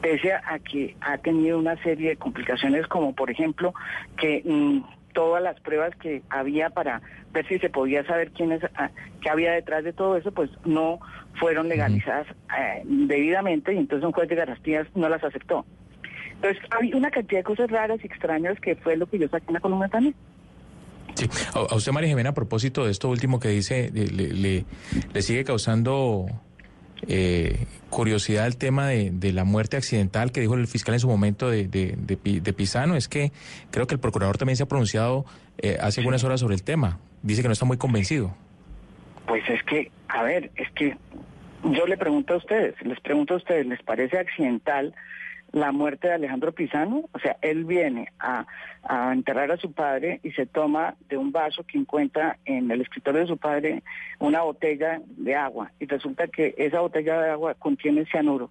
pese 0.00 0.32
a 0.32 0.58
que 0.58 0.96
ha 1.00 1.16
tenido 1.18 1.58
una 1.58 1.80
serie 1.82 2.10
de 2.10 2.16
complicaciones 2.16 2.88
como 2.88 3.14
por 3.14 3.30
ejemplo 3.30 3.72
que 4.18 4.42
mm, 4.44 4.80
todas 5.12 5.42
las 5.42 5.58
pruebas 5.60 5.94
que 5.96 6.22
había 6.28 6.70
para 6.70 7.00
ver 7.32 7.46
si 7.48 7.58
se 7.58 7.70
podía 7.70 8.04
saber 8.04 8.32
quién 8.32 8.52
es, 8.52 8.62
ah, 8.76 8.90
qué 9.20 9.30
había 9.30 9.52
detrás 9.52 9.84
de 9.84 9.92
todo 9.92 10.16
eso, 10.16 10.32
pues 10.32 10.50
no 10.64 11.00
fueron 11.38 11.68
legalizadas 11.68 12.26
eh, 12.58 12.82
debidamente 12.84 13.72
y 13.72 13.78
entonces 13.78 14.04
un 14.04 14.12
juez 14.12 14.28
de 14.28 14.36
garantías 14.36 14.86
no 14.94 15.08
las 15.08 15.22
aceptó. 15.24 15.64
Entonces 16.34 16.62
hay 16.70 16.92
una 16.94 17.10
cantidad 17.10 17.40
de 17.40 17.44
cosas 17.44 17.70
raras 17.70 18.00
y 18.02 18.06
extrañas 18.06 18.58
que 18.60 18.76
fue 18.76 18.96
lo 18.96 19.06
que 19.06 19.18
yo 19.18 19.28
saqué 19.28 19.46
en 19.48 19.54
la 19.54 19.60
columna 19.60 19.88
también. 19.88 20.14
Sí, 21.14 21.28
a, 21.54 21.74
usted 21.74 21.92
María 21.92 22.08
Jimena, 22.08 22.30
a 22.30 22.34
propósito 22.34 22.84
de 22.84 22.90
esto 22.90 23.08
último 23.08 23.38
que 23.38 23.48
dice, 23.48 23.90
le, 23.92 24.64
le 25.12 25.22
sigue 25.22 25.44
causando 25.44 26.26
eh, 27.08 27.66
curiosidad 27.90 28.46
el 28.46 28.56
tema 28.56 28.88
de, 28.88 29.32
la 29.32 29.44
muerte 29.44 29.76
accidental 29.76 30.32
que 30.32 30.40
dijo 30.40 30.54
el 30.54 30.66
fiscal 30.66 30.94
en 30.94 31.00
su 31.00 31.08
momento 31.08 31.50
de, 31.50 31.66
de, 31.66 32.52
Pisano 32.52 32.96
es 32.96 33.08
que 33.08 33.32
creo 33.70 33.86
que 33.86 33.94
el 33.94 34.00
procurador 34.00 34.38
también 34.38 34.56
se 34.56 34.62
ha 34.62 34.66
pronunciado 34.66 35.24
eh, 35.58 35.78
hace 35.80 36.00
algunas 36.00 36.22
horas 36.24 36.40
sobre 36.40 36.54
el 36.54 36.62
tema. 36.62 36.98
Dice 37.22 37.42
que 37.42 37.48
no 37.48 37.52
está 37.52 37.64
muy 37.64 37.76
convencido. 37.76 38.34
Pues 39.26 39.48
es 39.48 39.62
que, 39.64 39.90
a 40.08 40.22
ver, 40.22 40.50
es 40.56 40.70
que 40.72 40.96
yo 41.64 41.86
le 41.86 41.96
pregunto 41.96 42.34
a 42.34 42.36
ustedes, 42.38 42.74
les 42.82 43.00
pregunto 43.00 43.34
a 43.34 43.36
ustedes, 43.38 43.66
¿les 43.66 43.82
parece 43.82 44.18
accidental 44.18 44.94
la 45.52 45.70
muerte 45.70 46.08
de 46.08 46.14
Alejandro 46.14 46.52
Pisano, 46.52 47.08
o 47.12 47.18
sea, 47.18 47.36
él 47.42 47.64
viene 47.64 48.10
a, 48.18 48.46
enterrar 49.12 49.52
a 49.52 49.58
su 49.58 49.72
padre 49.72 50.18
y 50.24 50.32
se 50.32 50.46
toma 50.46 50.96
de 51.08 51.16
un 51.16 51.30
vaso 51.30 51.62
que 51.64 51.78
encuentra 51.78 52.38
en 52.44 52.70
el 52.70 52.80
escritorio 52.80 53.20
de 53.20 53.26
su 53.28 53.36
padre 53.36 53.82
una 54.18 54.42
botella 54.42 55.00
de 55.06 55.36
agua 55.36 55.70
y 55.78 55.86
resulta 55.86 56.26
que 56.26 56.54
esa 56.56 56.80
botella 56.80 57.20
de 57.20 57.30
agua 57.30 57.54
contiene 57.54 58.06
cianuro. 58.06 58.50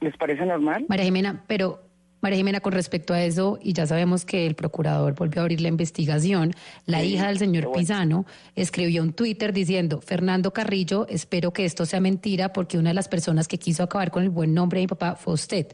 ¿Les 0.00 0.16
parece 0.16 0.46
normal? 0.46 0.86
María 0.88 1.04
Jimena, 1.04 1.44
pero 1.46 1.78
María 2.20 2.36
Jimena, 2.36 2.60
con 2.60 2.72
respecto 2.72 3.14
a 3.14 3.22
eso, 3.22 3.58
y 3.62 3.72
ya 3.72 3.86
sabemos 3.86 4.24
que 4.24 4.46
el 4.46 4.54
procurador 4.54 5.14
volvió 5.14 5.40
a 5.40 5.44
abrir 5.44 5.60
la 5.60 5.68
investigación, 5.68 6.52
la 6.86 7.02
hija 7.02 7.28
del 7.28 7.38
señor 7.38 7.72
Pisano 7.72 8.26
escribió 8.54 9.02
un 9.02 9.12
Twitter 9.12 9.52
diciendo, 9.52 10.00
Fernando 10.00 10.52
Carrillo, 10.52 11.06
espero 11.08 11.52
que 11.52 11.64
esto 11.64 11.86
sea 11.86 12.00
mentira 12.00 12.52
porque 12.52 12.78
una 12.78 12.90
de 12.90 12.94
las 12.94 13.08
personas 13.08 13.48
que 13.48 13.58
quiso 13.58 13.82
acabar 13.82 14.10
con 14.10 14.22
el 14.22 14.30
buen 14.30 14.52
nombre 14.52 14.80
de 14.80 14.84
mi 14.84 14.88
papá 14.88 15.16
fue 15.16 15.34
usted. 15.34 15.68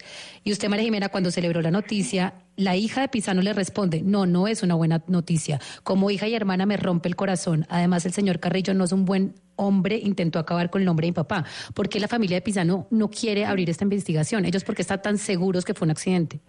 Y 0.45 0.53
usted, 0.53 0.69
María 0.69 0.85
Jimena, 0.85 1.09
cuando 1.09 1.31
celebró 1.31 1.61
la 1.61 1.71
noticia, 1.71 2.35
la 2.57 2.75
hija 2.75 3.03
de 3.03 3.09
Pisano 3.09 3.43
le 3.43 3.53
responde, 3.53 4.03
no, 4.03 4.27
no 4.27 4.49
es 4.49 4.63
una 4.63 4.75
buena 4.75 5.03
noticia. 5.07 5.61
Como 5.83 6.11
hija 6.11 6.27
y 6.27 6.35
hermana 6.35 6.67
me 6.67 6.77
rompe 6.77 7.09
el 7.09 7.17
corazón. 7.17 7.67
Además, 7.69 8.07
el 8.07 8.13
señor 8.13 8.41
Carrillo 8.41 8.75
no 8.75 8.85
es 8.85 8.93
un 8.93 9.05
buen 9.05 9.35
hombre, 9.57 9.97
intentó 9.97 10.39
acabar 10.39 10.71
con 10.71 10.83
el 10.83 10.87
nombre 10.87 11.07
de 11.07 11.13
mi 11.13 11.15
papá. 11.15 11.45
¿Por 11.75 11.89
qué 11.89 12.01
la 12.01 12.09
familia 12.09 12.37
de 12.37 12.43
Pisano 12.43 12.87
no 12.91 13.09
quiere 13.09 13.45
abrir 13.45 13.71
esta 13.71 13.85
investigación? 13.85 14.45
Ellos 14.45 14.65
porque 14.65 14.83
están 14.83 15.03
tan 15.03 15.19
seguros 15.19 15.65
que 15.65 15.75
fue 15.75 15.87
un 15.87 15.91
accidente. 15.91 16.41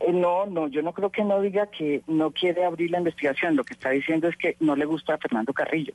Eh, 0.00 0.12
No, 0.12 0.46
no, 0.46 0.68
yo 0.68 0.82
no 0.82 0.92
creo 0.92 1.10
que 1.10 1.24
no 1.24 1.40
diga 1.40 1.66
que 1.66 2.02
no 2.06 2.30
quiere 2.30 2.64
abrir 2.64 2.90
la 2.90 2.98
investigación. 2.98 3.56
Lo 3.56 3.64
que 3.64 3.74
está 3.74 3.90
diciendo 3.90 4.28
es 4.28 4.36
que 4.36 4.56
no 4.60 4.76
le 4.76 4.84
gusta 4.84 5.14
a 5.14 5.18
Fernando 5.18 5.52
Carrillo. 5.52 5.92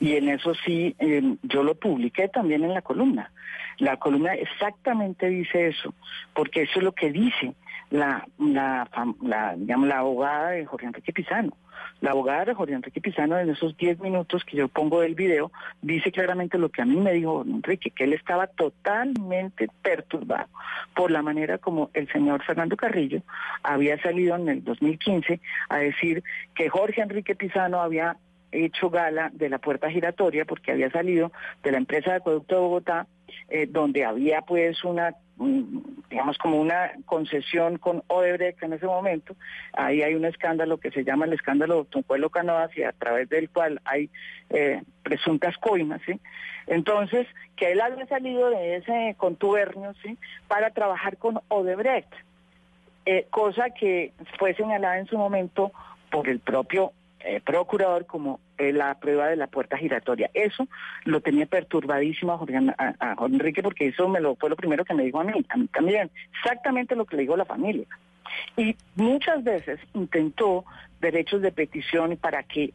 Y 0.00 0.16
en 0.16 0.28
eso 0.28 0.52
sí, 0.64 0.96
eh, 0.98 1.36
yo 1.42 1.62
lo 1.62 1.74
publiqué 1.74 2.28
también 2.28 2.64
en 2.64 2.72
la 2.72 2.82
columna. 2.82 3.30
La 3.78 3.98
columna 3.98 4.34
exactamente 4.34 5.28
dice 5.28 5.68
eso, 5.68 5.92
porque 6.34 6.62
eso 6.62 6.78
es 6.78 6.82
lo 6.82 6.92
que 6.92 7.12
dice 7.12 7.54
la, 7.90 8.26
la, 8.38 8.88
la, 9.22 9.54
digamos, 9.56 9.88
la 9.88 9.98
abogada 9.98 10.50
de 10.50 10.66
Jorge 10.66 10.86
Enrique 10.86 11.12
Pizano. 11.12 11.56
La 12.00 12.10
abogada 12.10 12.46
de 12.46 12.54
Jorge 12.54 12.74
Enrique 12.74 13.00
Pizano 13.00 13.38
en 13.38 13.50
esos 13.50 13.76
10 13.76 14.00
minutos 14.00 14.44
que 14.44 14.56
yo 14.56 14.68
pongo 14.68 15.00
del 15.00 15.14
video 15.14 15.50
dice 15.80 16.12
claramente 16.12 16.58
lo 16.58 16.68
que 16.68 16.82
a 16.82 16.84
mí 16.84 16.96
me 16.96 17.12
dijo 17.12 17.38
Jorge 17.38 17.50
Enrique, 17.50 17.90
que 17.90 18.04
él 18.04 18.12
estaba 18.12 18.46
totalmente 18.48 19.68
perturbado 19.82 20.48
por 20.94 21.10
la 21.10 21.22
manera 21.22 21.58
como 21.58 21.90
el 21.94 22.10
señor 22.12 22.42
Fernando 22.44 22.76
Carrillo 22.76 23.22
había 23.62 24.00
salido 24.02 24.36
en 24.36 24.48
el 24.48 24.64
2015 24.64 25.40
a 25.68 25.78
decir 25.78 26.22
que 26.54 26.68
Jorge 26.68 27.00
Enrique 27.00 27.34
Pizano 27.34 27.80
había 27.80 28.16
hecho 28.52 28.90
gala 28.90 29.30
de 29.32 29.48
la 29.48 29.58
puerta 29.58 29.90
giratoria 29.90 30.44
porque 30.44 30.72
había 30.72 30.90
salido 30.90 31.32
de 31.62 31.72
la 31.72 31.78
empresa 31.78 32.10
de 32.10 32.16
acueducto 32.18 32.54
de 32.54 32.60
Bogotá, 32.60 33.06
eh, 33.48 33.66
donde 33.68 34.04
había 34.04 34.42
pues 34.42 34.82
una, 34.84 35.14
digamos 36.10 36.38
como 36.38 36.60
una 36.60 36.92
concesión 37.04 37.78
con 37.78 38.02
Odebrecht 38.06 38.62
en 38.62 38.72
ese 38.72 38.86
momento. 38.86 39.36
Ahí 39.72 40.02
hay 40.02 40.14
un 40.14 40.24
escándalo 40.24 40.78
que 40.78 40.90
se 40.90 41.04
llama 41.04 41.26
el 41.26 41.32
escándalo 41.32 41.84
Tuncuelo 41.84 42.30
Canoas 42.30 42.76
y 42.76 42.82
a 42.82 42.92
través 42.92 43.28
del 43.28 43.50
cual 43.50 43.80
hay 43.84 44.10
eh, 44.50 44.82
presuntas 45.02 45.56
coimas, 45.58 46.00
¿sí? 46.06 46.20
Entonces, 46.66 47.26
que 47.56 47.72
él 47.72 47.80
había 47.80 48.06
salido 48.06 48.50
de 48.50 48.76
ese 48.76 49.14
contubernio, 49.16 49.94
¿sí? 50.02 50.18
Para 50.48 50.70
trabajar 50.70 51.16
con 51.16 51.40
Odebrecht. 51.48 52.12
Eh, 53.08 53.26
cosa 53.30 53.70
que 53.70 54.12
fue 54.36 54.54
señalada 54.54 54.98
en 54.98 55.06
su 55.06 55.16
momento 55.16 55.70
por 56.10 56.28
el 56.28 56.40
propio 56.40 56.92
eh, 57.26 57.40
procurador 57.44 58.06
como 58.06 58.40
eh, 58.56 58.72
la 58.72 58.94
prueba 58.98 59.26
de 59.28 59.36
la 59.36 59.48
puerta 59.48 59.76
giratoria. 59.76 60.30
Eso 60.32 60.66
lo 61.04 61.20
tenía 61.20 61.46
perturbadísimo 61.46 62.32
a 62.32 62.38
Jorge, 62.38 62.58
Enrique 63.30 63.62
porque 63.62 63.88
eso 63.88 64.08
me 64.08 64.20
lo 64.20 64.36
fue 64.36 64.48
lo 64.48 64.56
primero 64.56 64.84
que 64.84 64.94
me 64.94 65.04
dijo 65.04 65.20
a 65.20 65.24
mí, 65.24 65.32
a 65.48 65.56
mí 65.56 65.68
también, 65.68 66.10
exactamente 66.38 66.94
lo 66.96 67.04
que 67.04 67.16
le 67.16 67.22
dijo 67.22 67.36
la 67.36 67.44
familia. 67.44 67.86
Y 68.56 68.76
muchas 68.94 69.42
veces 69.44 69.80
intentó 69.94 70.64
derechos 71.00 71.42
de 71.42 71.52
petición 71.52 72.16
para 72.16 72.42
que 72.42 72.72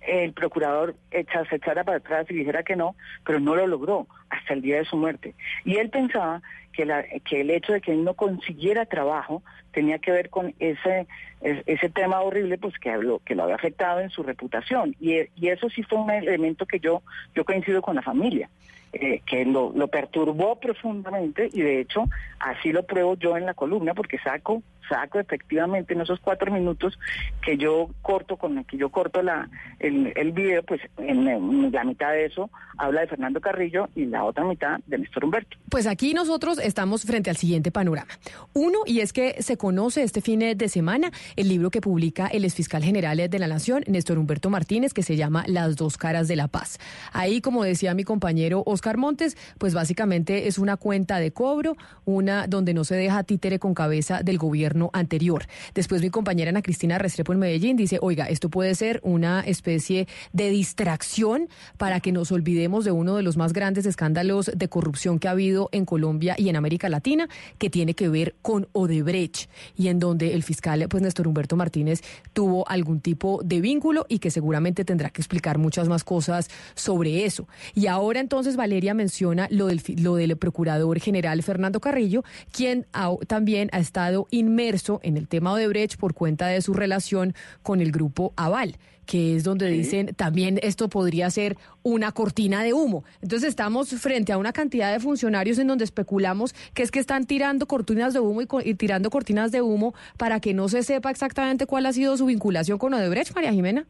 el 0.00 0.32
procurador 0.32 0.94
echa- 1.10 1.44
se 1.48 1.56
echara 1.56 1.82
para 1.82 1.98
atrás 1.98 2.26
y 2.30 2.34
dijera 2.34 2.62
que 2.62 2.76
no, 2.76 2.94
pero 3.24 3.40
no 3.40 3.56
lo 3.56 3.66
logró 3.66 4.06
hasta 4.30 4.54
el 4.54 4.62
día 4.62 4.76
de 4.76 4.84
su 4.84 4.96
muerte. 4.96 5.34
Y 5.64 5.76
él 5.76 5.90
pensaba 5.90 6.42
que, 6.76 6.84
la- 6.84 7.04
que 7.28 7.40
el 7.40 7.50
hecho 7.50 7.72
de 7.72 7.80
que 7.80 7.92
él 7.92 8.04
no 8.04 8.14
consiguiera 8.14 8.84
trabajo 8.86 9.42
tenía 9.72 9.98
que 9.98 10.10
ver 10.12 10.28
con 10.30 10.54
ese 10.58 11.06
es- 11.40 11.62
ese 11.66 11.88
tema 11.88 12.20
horrible 12.20 12.58
pues 12.58 12.74
que 12.78 12.94
lo, 12.96 13.20
que 13.20 13.34
lo 13.34 13.44
había 13.44 13.54
afectado 13.56 14.00
en 14.00 14.10
su 14.10 14.22
reputación. 14.22 14.94
Y, 15.00 15.14
y 15.36 15.48
eso 15.48 15.68
sí 15.70 15.82
fue 15.82 15.98
un 15.98 16.10
elemento 16.10 16.66
que 16.66 16.78
yo, 16.80 17.02
yo 17.34 17.44
coincido 17.44 17.80
con 17.82 17.96
la 17.96 18.02
familia. 18.02 18.48
eh, 18.92 19.20
que 19.26 19.44
lo, 19.44 19.72
lo 19.74 19.88
perturbó 19.88 20.56
profundamente 20.58 21.50
y 21.52 21.60
de 21.60 21.80
hecho 21.80 22.04
así 22.38 22.72
lo 22.72 22.84
pruebo 22.86 23.14
yo 23.16 23.36
en 23.36 23.44
la 23.44 23.52
columna 23.52 23.92
porque 23.92 24.16
saco 24.20 24.62
saco 24.88 25.18
efectivamente 25.18 25.92
en 25.92 26.00
esos 26.00 26.20
cuatro 26.20 26.50
minutos 26.52 26.96
que 27.44 27.58
yo 27.58 27.90
corto 28.00 28.36
con 28.36 28.56
el 28.56 28.64
que 28.64 28.76
yo 28.78 28.88
corto 28.90 29.20
la 29.20 29.50
el, 29.80 30.12
el 30.16 30.30
video 30.32 30.62
pues 30.62 30.80
en, 30.98 31.26
en 31.28 31.72
la 31.72 31.82
mitad 31.84 32.12
de 32.12 32.26
eso 32.26 32.48
habla 32.78 33.00
de 33.02 33.08
Fernando 33.08 33.40
Carrillo 33.40 33.88
y 33.96 34.06
la 34.06 34.24
otra 34.24 34.44
mitad 34.44 34.78
de 34.86 34.98
Néstor 34.98 35.24
Humberto 35.24 35.58
Pues 35.68 35.86
aquí 35.88 36.14
nosotros 36.14 36.58
estamos 36.66 37.02
frente 37.02 37.30
al 37.30 37.36
siguiente 37.36 37.70
panorama. 37.70 38.18
Uno, 38.52 38.80
y 38.86 39.00
es 39.00 39.12
que 39.12 39.42
se 39.42 39.56
conoce 39.56 40.02
este 40.02 40.20
fin 40.20 40.40
de 40.40 40.68
semana 40.68 41.10
el 41.36 41.48
libro 41.48 41.70
que 41.70 41.80
publica 41.80 42.26
el 42.26 42.44
exfiscal 42.44 42.84
general 42.84 43.16
de 43.16 43.38
la 43.38 43.46
Nación, 43.46 43.84
Néstor 43.86 44.18
Humberto 44.18 44.50
Martínez, 44.50 44.92
que 44.92 45.02
se 45.02 45.16
llama 45.16 45.44
Las 45.46 45.76
dos 45.76 45.96
caras 45.96 46.28
de 46.28 46.36
la 46.36 46.48
paz. 46.48 46.78
Ahí, 47.12 47.40
como 47.40 47.64
decía 47.64 47.94
mi 47.94 48.04
compañero 48.04 48.62
Oscar 48.66 48.96
Montes, 48.96 49.36
pues 49.58 49.74
básicamente 49.74 50.48
es 50.48 50.58
una 50.58 50.76
cuenta 50.76 51.18
de 51.18 51.32
cobro, 51.32 51.76
una 52.04 52.46
donde 52.46 52.74
no 52.74 52.84
se 52.84 52.96
deja 52.96 53.22
títere 53.22 53.58
con 53.58 53.74
cabeza 53.74 54.22
del 54.22 54.38
gobierno 54.38 54.90
anterior. 54.92 55.46
Después 55.74 56.02
mi 56.02 56.10
compañera 56.10 56.50
Ana 56.50 56.62
Cristina 56.62 56.98
Restrepo 56.98 57.32
en 57.32 57.38
Medellín 57.38 57.76
dice, 57.76 57.98
oiga, 58.02 58.26
esto 58.26 58.50
puede 58.50 58.74
ser 58.74 59.00
una 59.02 59.40
especie 59.40 60.08
de 60.32 60.50
distracción 60.50 61.48
para 61.78 62.00
que 62.00 62.12
nos 62.12 62.32
olvidemos 62.32 62.84
de 62.84 62.90
uno 62.90 63.16
de 63.16 63.22
los 63.22 63.36
más 63.36 63.52
grandes 63.52 63.86
escándalos 63.86 64.50
de 64.54 64.68
corrupción 64.68 65.18
que 65.18 65.28
ha 65.28 65.32
habido 65.32 65.68
en 65.72 65.84
Colombia 65.84 66.34
y 66.38 66.48
en 66.48 66.55
América 66.56 66.88
Latina, 66.88 67.28
que 67.58 67.70
tiene 67.70 67.94
que 67.94 68.08
ver 68.08 68.34
con 68.42 68.68
Odebrecht 68.72 69.48
y 69.76 69.88
en 69.88 69.98
donde 69.98 70.34
el 70.34 70.42
fiscal, 70.42 70.86
pues 70.88 71.02
Néstor 71.02 71.28
Humberto 71.28 71.56
Martínez, 71.56 72.02
tuvo 72.32 72.68
algún 72.68 73.00
tipo 73.00 73.40
de 73.44 73.60
vínculo 73.60 74.06
y 74.08 74.18
que 74.18 74.30
seguramente 74.30 74.84
tendrá 74.84 75.10
que 75.10 75.20
explicar 75.20 75.58
muchas 75.58 75.88
más 75.88 76.04
cosas 76.04 76.48
sobre 76.74 77.24
eso. 77.24 77.48
Y 77.74 77.86
ahora 77.86 78.20
entonces 78.20 78.56
Valeria 78.56 78.94
menciona 78.94 79.48
lo 79.50 79.66
del, 79.66 79.82
lo 79.98 80.16
del 80.16 80.36
procurador 80.36 81.00
general 81.00 81.42
Fernando 81.42 81.80
Carrillo, 81.80 82.24
quien 82.52 82.86
también 83.26 83.68
ha 83.72 83.78
estado 83.78 84.26
inmerso 84.30 85.00
en 85.02 85.16
el 85.16 85.28
tema 85.28 85.52
Odebrecht 85.52 85.98
por 85.98 86.14
cuenta 86.14 86.48
de 86.48 86.62
su 86.62 86.74
relación 86.74 87.34
con 87.62 87.80
el 87.80 87.92
grupo 87.92 88.32
Aval 88.36 88.76
que 89.06 89.36
es 89.36 89.44
donde 89.44 89.68
dicen 89.68 90.14
también 90.16 90.58
esto 90.62 90.88
podría 90.88 91.30
ser 91.30 91.56
una 91.82 92.12
cortina 92.12 92.62
de 92.62 92.72
humo. 92.74 93.04
Entonces 93.22 93.48
estamos 93.48 93.88
frente 94.00 94.32
a 94.32 94.38
una 94.38 94.52
cantidad 94.52 94.92
de 94.92 95.00
funcionarios 95.00 95.58
en 95.58 95.68
donde 95.68 95.84
especulamos 95.84 96.54
que 96.74 96.82
es 96.82 96.90
que 96.90 96.98
están 96.98 97.24
tirando 97.24 97.66
cortinas 97.66 98.12
de 98.12 98.20
humo 98.20 98.42
y, 98.42 98.46
co- 98.46 98.60
y 98.60 98.74
tirando 98.74 99.08
cortinas 99.08 99.52
de 99.52 99.62
humo 99.62 99.94
para 100.18 100.40
que 100.40 100.52
no 100.52 100.68
se 100.68 100.82
sepa 100.82 101.10
exactamente 101.10 101.66
cuál 101.66 101.86
ha 101.86 101.92
sido 101.92 102.16
su 102.16 102.26
vinculación 102.26 102.78
con 102.78 102.92
Odebrecht, 102.94 103.34
María 103.34 103.52
Jimena. 103.52 103.86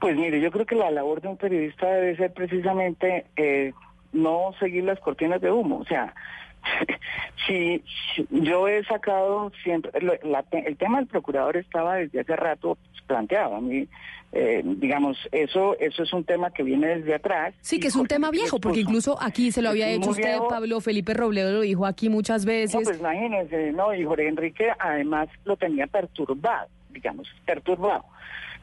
Pues 0.00 0.16
mire, 0.16 0.40
yo 0.40 0.50
creo 0.50 0.64
que 0.64 0.76
la 0.76 0.90
labor 0.90 1.20
de 1.20 1.28
un 1.28 1.36
periodista 1.36 1.86
debe 1.86 2.16
ser 2.16 2.32
precisamente 2.32 3.26
eh, 3.36 3.72
no 4.12 4.52
seguir 4.58 4.84
las 4.84 4.98
cortinas 5.00 5.40
de 5.42 5.50
humo. 5.50 5.78
O 5.78 5.84
sea, 5.84 6.14
si 7.46 7.82
yo 8.30 8.68
he 8.68 8.84
sacado 8.84 9.50
siempre, 9.62 9.92
la- 10.22 10.44
el 10.52 10.76
tema 10.76 10.98
del 10.98 11.06
procurador 11.06 11.56
estaba 11.56 11.96
desde 11.96 12.20
hace 12.20 12.36
rato 12.36 12.78
planteado. 13.06 13.56
A 13.56 13.60
mí, 13.60 13.88
eh, 14.32 14.62
digamos, 14.64 15.16
eso, 15.32 15.76
eso 15.80 16.02
es 16.04 16.12
un 16.12 16.24
tema 16.24 16.52
que 16.52 16.62
viene 16.62 16.86
desde 16.98 17.14
atrás. 17.14 17.54
Sí, 17.60 17.80
que 17.80 17.88
es 17.88 17.96
un 17.96 18.06
tema 18.06 18.30
viejo, 18.30 18.60
porque 18.60 18.80
incluso 18.80 19.20
aquí 19.20 19.50
se 19.50 19.62
lo 19.62 19.70
había 19.70 19.88
hecho 19.88 20.10
usted, 20.10 20.22
viejo. 20.28 20.48
Pablo 20.48 20.80
Felipe 20.80 21.14
Robledo 21.14 21.52
lo 21.52 21.60
dijo 21.62 21.86
aquí 21.86 22.08
muchas 22.08 22.44
No, 22.44 22.52
veces. 22.52 22.80
pues 22.84 23.00
imagínense, 23.00 23.72
¿no? 23.72 23.92
Y 23.94 24.04
Jorge 24.04 24.28
Enrique 24.28 24.70
además 24.78 25.28
lo 25.44 25.56
tenía 25.56 25.86
perturbado, 25.88 26.68
digamos, 26.90 27.26
perturbado. 27.44 28.04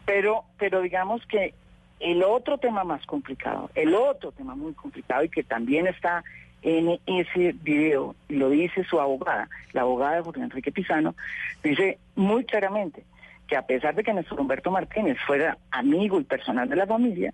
Pero, 0.06 0.44
pero 0.58 0.82
digamos 0.82 1.22
que 1.28 1.54
el 2.00 2.24
otro 2.24 2.58
tema 2.60 2.86
más 2.86 3.06
complicado, 3.06 3.70
el 3.76 3.94
otro 3.94 4.32
tema 4.32 4.56
muy 4.56 4.72
complicado 4.74 5.24
y 5.26 5.30
que 5.30 5.44
también 5.44 5.88
está 5.88 6.24
en 6.62 7.00
ese 7.06 7.54
video, 7.62 8.16
lo 8.30 8.50
dice 8.50 8.84
su 8.84 9.00
abogada, 9.00 9.50
la 9.74 9.82
abogada 9.82 10.16
de 10.16 10.22
Jorge 10.24 10.42
Enrique 10.42 10.72
Pizano, 10.72 11.16
dice 11.64 12.00
muy 12.16 12.46
claramente 12.46 13.04
que 13.48 13.56
a 13.56 13.66
pesar 13.66 13.96
de 13.96 14.04
que 14.04 14.14
Néstor 14.14 14.42
Humberto 14.42 14.72
Martínez 14.72 15.18
fuera 15.26 15.58
amigo 15.72 16.20
y 16.20 16.24
personal 16.24 16.68
de 16.68 16.76
la 16.76 16.88
familia, 16.88 17.34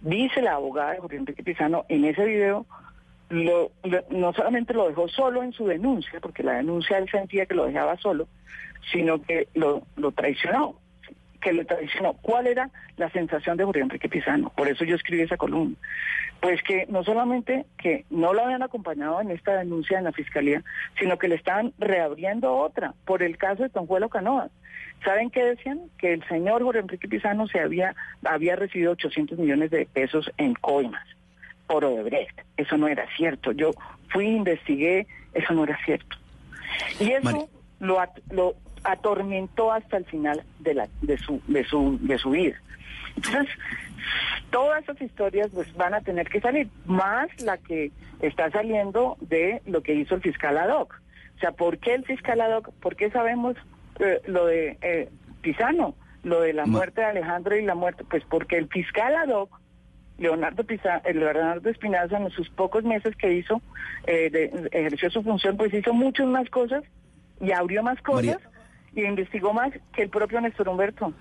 dice 0.00 0.40
la 0.40 0.54
abogada 0.54 0.92
de 0.92 1.00
Jorge 1.00 1.16
Enrique 1.16 1.42
Pizano 1.42 1.84
en 1.88 2.04
ese 2.04 2.24
video 2.24 2.66
no 3.30 4.32
solamente 4.32 4.74
lo 4.74 4.88
dejó 4.88 5.06
solo 5.08 5.42
en 5.44 5.52
su 5.52 5.66
denuncia, 5.66 6.18
porque 6.20 6.42
la 6.42 6.54
denuncia 6.54 6.98
él 6.98 7.08
sentía 7.08 7.46
que 7.46 7.54
lo 7.54 7.66
dejaba 7.66 7.96
solo, 7.96 8.26
sino 8.90 9.22
que 9.22 9.46
lo 9.54 10.12
traicionó, 10.12 10.74
que 11.40 11.52
lo 11.52 11.64
traicionó. 11.64 12.14
¿Cuál 12.14 12.46
era 12.46 12.70
la 12.96 13.10
sensación 13.10 13.56
de 13.56 13.64
Jorge 13.64 13.80
Enrique 13.80 14.08
Pizano? 14.08 14.50
Por 14.50 14.68
eso 14.68 14.84
yo 14.84 14.94
escribí 14.96 15.22
esa 15.22 15.36
columna. 15.36 15.76
Pues 16.40 16.62
que 16.62 16.86
no 16.88 17.04
solamente 17.04 17.66
que 17.78 18.04
no 18.10 18.32
lo 18.32 18.44
habían 18.44 18.62
acompañado 18.62 19.20
en 19.20 19.30
esta 19.30 19.56
denuncia 19.58 19.98
en 19.98 20.04
la 20.04 20.12
fiscalía, 20.12 20.62
sino 20.98 21.18
que 21.18 21.28
le 21.28 21.34
estaban 21.34 21.72
reabriendo 21.78 22.54
otra 22.54 22.94
por 23.04 23.22
el 23.22 23.36
caso 23.36 23.62
de 23.62 23.68
Tonjuelo 23.68 24.08
Canoas. 24.08 24.50
¿Saben 25.04 25.30
qué 25.30 25.44
decían? 25.44 25.80
Que 25.98 26.12
el 26.14 26.26
señor 26.28 26.62
Jorge 26.62 26.80
Enrique 26.80 27.08
Pizano 27.08 27.46
se 27.46 27.60
había, 27.60 27.94
había 28.24 28.56
recibido 28.56 28.92
800 28.92 29.38
millones 29.38 29.70
de 29.70 29.86
pesos 29.86 30.30
en 30.36 30.54
coimas 30.54 31.06
por 31.66 31.84
Odebrecht. 31.84 32.38
Eso 32.56 32.76
no 32.76 32.88
era 32.88 33.06
cierto. 33.16 33.52
Yo 33.52 33.70
fui, 34.10 34.26
investigué, 34.26 35.06
eso 35.34 35.54
no 35.54 35.64
era 35.64 35.78
cierto. 35.84 36.16
Y 36.98 37.12
eso 37.12 37.22
Mari- 37.24 37.46
lo, 37.80 37.98
lo 38.30 38.54
atormentó 38.84 39.72
hasta 39.72 39.96
el 39.96 40.04
final 40.06 40.42
de, 40.60 40.74
la, 40.74 40.88
de, 41.02 41.18
su, 41.18 41.40
de, 41.46 41.64
su, 41.64 41.98
de 42.00 42.18
su 42.18 42.30
vida. 42.30 42.56
Entonces, 43.16 43.48
todas 44.50 44.82
esas 44.82 45.00
historias 45.00 45.48
pues 45.52 45.72
van 45.76 45.94
a 45.94 46.00
tener 46.00 46.28
que 46.28 46.40
salir, 46.40 46.68
más 46.86 47.28
la 47.42 47.58
que 47.58 47.90
está 48.20 48.50
saliendo 48.50 49.16
de 49.20 49.62
lo 49.66 49.82
que 49.82 49.94
hizo 49.94 50.14
el 50.14 50.22
fiscal 50.22 50.56
ad 50.58 50.70
hoc. 50.70 51.00
O 51.36 51.40
sea, 51.40 51.52
¿por 51.52 51.78
qué 51.78 51.94
el 51.94 52.04
fiscal 52.04 52.40
ad 52.40 52.56
hoc? 52.58 52.70
¿Por 52.80 52.96
qué 52.96 53.10
sabemos 53.10 53.56
eh, 53.98 54.20
lo 54.26 54.46
de 54.46 54.76
eh, 54.82 55.08
Pisano, 55.42 55.94
lo 56.22 56.40
de 56.42 56.52
la 56.52 56.66
muerte 56.66 57.00
de 57.00 57.06
Alejandro 57.08 57.56
y 57.56 57.62
la 57.64 57.74
muerte? 57.74 58.04
Pues 58.08 58.22
porque 58.28 58.56
el 58.58 58.68
fiscal 58.68 59.14
ad 59.16 59.28
hoc, 59.28 59.58
Leonardo, 60.18 60.64
Pisa, 60.64 60.98
eh, 61.04 61.14
Leonardo 61.14 61.68
Espinaza, 61.70 62.18
en 62.18 62.30
sus 62.30 62.50
pocos 62.50 62.84
meses 62.84 63.16
que 63.16 63.32
hizo, 63.32 63.62
eh, 64.06 64.28
de- 64.30 64.68
ejerció 64.72 65.10
su 65.10 65.22
función, 65.22 65.56
pues 65.56 65.72
hizo 65.72 65.94
muchas 65.94 66.26
más 66.26 66.48
cosas 66.50 66.84
y 67.40 67.52
abrió 67.52 67.82
más 67.82 68.00
cosas 68.02 68.38
y 68.94 69.02
investigó 69.02 69.52
más 69.52 69.72
que 69.92 70.02
el 70.02 70.08
propio 70.08 70.40
Néstor 70.40 70.68
Humberto. 70.68 71.12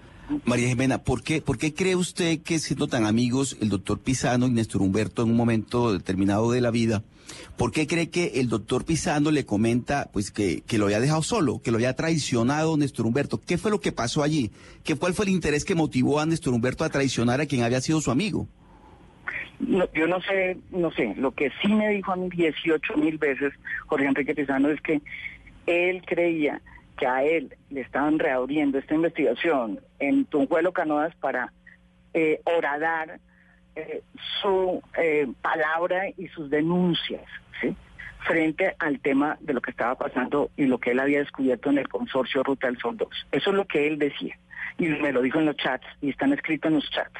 María 0.46 0.68
Jimena, 0.68 1.00
¿por 1.04 1.24
qué, 1.24 1.42
¿por 1.42 1.58
qué 1.58 1.74
cree 1.74 1.96
usted 1.96 2.42
que 2.42 2.60
siendo 2.60 2.88
tan 2.88 3.06
amigos 3.06 3.58
el 3.62 3.70
doctor 3.70 4.00
Pisano 4.00 4.46
y 4.46 4.52
Néstor 4.52 4.82
Humberto 4.82 5.24
en 5.24 5.32
un 5.32 5.38
momento 5.38 5.92
determinado 5.92 6.52
de 6.52 6.62
la 6.62 6.70
vida, 6.70 7.04
¿por 7.58 7.72
qué 7.72 7.88
cree 7.88 8.10
que 8.10 8.34
el 8.36 8.48
doctor 8.48 8.86
Pisano 8.86 9.32
le 9.32 9.46
comenta 9.46 10.10
pues 10.14 10.30
que, 10.30 10.62
que 10.62 10.78
lo 10.78 10.86
había 10.86 11.00
dejado 11.00 11.24
solo, 11.24 11.62
que 11.64 11.72
lo 11.72 11.78
había 11.78 11.96
traicionado 11.96 12.78
Néstor 12.78 13.08
Humberto? 13.08 13.42
¿Qué 13.42 13.58
fue 13.58 13.72
lo 13.72 13.80
que 13.80 13.92
pasó 13.92 14.22
allí? 14.22 14.52
¿Qué, 14.84 14.96
¿Cuál 14.96 15.14
fue 15.14 15.26
el 15.26 15.32
interés 15.32 15.66
que 15.66 15.74
motivó 15.74 16.20
a 16.20 16.26
Néstor 16.28 16.54
Humberto 16.54 16.84
a 16.84 16.90
traicionar 16.90 17.42
a 17.42 17.48
quien 17.48 17.64
había 17.64 17.82
sido 17.82 18.00
su 18.00 18.12
amigo? 18.12 18.48
No, 19.60 19.92
yo 19.94 20.08
no 20.08 20.22
sé, 20.22 20.58
no 20.72 20.92
sé, 20.92 21.16
lo 21.18 21.32
que 21.32 21.52
sí 21.62 21.68
me 21.68 21.90
dijo 21.90 22.12
a 22.12 22.16
mí 22.16 22.30
18 22.30 22.96
mil 22.98 23.18
veces 23.18 23.52
Jorge 23.88 24.06
Enrique 24.06 24.34
Pizano 24.34 24.70
es 24.70 24.80
que 24.80 25.02
él 25.66 26.02
creía 26.06 26.62
que 27.00 27.08
a 27.08 27.24
él 27.24 27.56
le 27.70 27.80
estaban 27.80 28.20
reabriendo 28.20 28.78
esta 28.78 28.94
investigación 28.94 29.80
en 30.00 30.26
Tunjuelo 30.26 30.74
Canoas 30.74 31.16
para 31.16 31.54
eh, 32.14 32.42
horadar 32.44 33.22
eh, 33.78 34.02
su 34.42 34.84
eh, 34.98 35.26
palabra 35.42 36.10
y 36.18 36.28
sus 36.28 36.50
denuncias, 36.50 37.24
frente 38.28 38.76
al 38.80 39.00
tema 39.00 39.38
de 39.40 39.54
lo 39.54 39.62
que 39.62 39.72
estaba 39.72 39.96
pasando 39.96 40.52
y 40.58 40.66
lo 40.66 40.78
que 40.78 40.92
él 40.92 41.00
había 41.00 41.20
descubierto 41.20 41.70
en 41.70 41.78
el 41.78 41.88
consorcio 41.88 42.44
Ruta 42.44 42.68
del 42.68 42.78
Sol 42.78 42.98
2. 42.98 43.08
Eso 43.32 43.50
es 43.52 43.56
lo 43.56 43.66
que 43.66 43.88
él 43.88 43.98
decía. 43.98 44.38
Y 44.78 44.90
me 44.90 45.14
lo 45.14 45.22
dijo 45.22 45.40
en 45.40 45.46
los 45.46 45.56
chats 45.56 45.88
y 46.02 46.10
están 46.10 46.34
escritos 46.34 46.68
en 46.68 46.76
los 46.76 46.92
chats. 46.92 47.18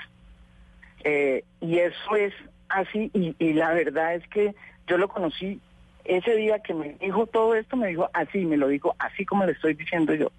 Eh, 1.06 1.46
y 1.62 1.78
eso 1.78 2.18
es 2.18 2.34
así, 2.68 3.10
y, 3.14 3.34
y 3.40 3.54
la 3.54 3.72
verdad 3.72 4.16
es 4.16 4.28
que 4.28 4.54
yo 4.88 4.98
lo 4.98 5.08
conocí 5.08 5.62
ese 6.10 6.36
día 6.36 6.60
que 6.60 6.74
me 6.74 6.96
dijo 7.00 7.28
todo 7.28 7.56
esto, 7.56 7.78
me 7.78 7.88
dijo 7.88 8.10
así, 8.14 8.46
me 8.46 8.58
lo 8.58 8.68
dijo 8.68 8.96
así 9.00 9.26
como 9.26 9.46
le 9.46 9.54
estoy 9.54 9.76
diciendo 9.76 10.14
yo. 10.14 10.32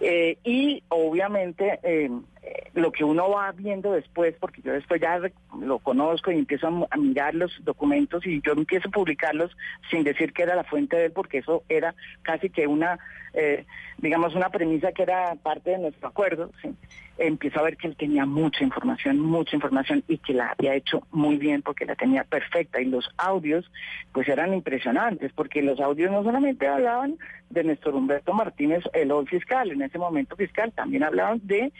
Eh, 0.00 0.36
y 0.44 0.82
obviamente 0.88 1.80
eh, 1.82 2.10
eh, 2.42 2.70
lo 2.74 2.92
que 2.92 3.04
uno 3.04 3.30
va 3.30 3.52
viendo 3.52 3.92
después, 3.92 4.34
porque 4.38 4.62
yo 4.62 4.72
después 4.72 5.00
ya 5.00 5.20
lo 5.60 5.78
conozco 5.78 6.30
y 6.30 6.38
empiezo 6.38 6.86
a 6.90 6.96
mirar 6.96 7.34
los 7.34 7.52
documentos 7.64 8.24
y 8.26 8.40
yo 8.42 8.52
empiezo 8.52 8.88
a 8.88 8.92
publicarlos 8.92 9.56
sin 9.90 10.04
decir 10.04 10.32
que 10.32 10.42
era 10.42 10.54
la 10.54 10.64
fuente 10.64 10.96
de 10.96 11.06
él, 11.06 11.12
porque 11.12 11.38
eso 11.38 11.64
era 11.68 11.94
casi 12.22 12.50
que 12.50 12.66
una, 12.66 12.98
eh, 13.34 13.64
digamos, 13.98 14.34
una 14.34 14.50
premisa 14.50 14.92
que 14.92 15.02
era 15.02 15.34
parte 15.36 15.70
de 15.70 15.78
nuestro 15.78 16.08
acuerdo. 16.08 16.50
¿sí? 16.62 16.74
Empiezo 17.18 17.58
a 17.58 17.64
ver 17.64 17.76
que 17.76 17.88
él 17.88 17.96
tenía 17.96 18.24
mucha 18.26 18.62
información, 18.62 19.18
mucha 19.18 19.56
información 19.56 20.04
y 20.06 20.18
que 20.18 20.34
la 20.34 20.54
había 20.56 20.74
hecho 20.74 21.02
muy 21.10 21.36
bien 21.36 21.62
porque 21.62 21.84
la 21.84 21.96
tenía 21.96 22.22
perfecta. 22.22 22.80
Y 22.80 22.84
los 22.84 23.10
audios, 23.16 23.70
pues 24.12 24.28
eran 24.28 24.54
impresionantes, 24.54 25.32
porque 25.32 25.62
los 25.62 25.80
audios 25.80 26.12
no 26.12 26.22
solamente 26.22 26.68
hablaban 26.68 27.18
de 27.50 27.64
Néstor 27.64 27.94
Humberto 27.94 28.32
Martínez, 28.32 28.84
el 28.92 29.10
hoy 29.10 29.26
fiscal, 29.26 29.70
en 29.70 29.82
ese 29.82 29.98
momento 29.98 30.36
fiscal, 30.36 30.72
también 30.72 31.02
hablaban 31.02 31.40
de 31.44 31.72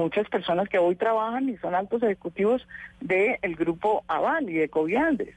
muchas 0.00 0.28
personas 0.28 0.68
que 0.68 0.78
hoy 0.78 0.96
trabajan 0.96 1.48
y 1.48 1.56
son 1.58 1.74
altos 1.74 2.02
ejecutivos 2.02 2.66
del 3.00 3.56
grupo 3.56 4.04
Aval 4.08 4.48
y 4.48 4.54
de 4.54 4.68
Coviandes. 4.68 5.34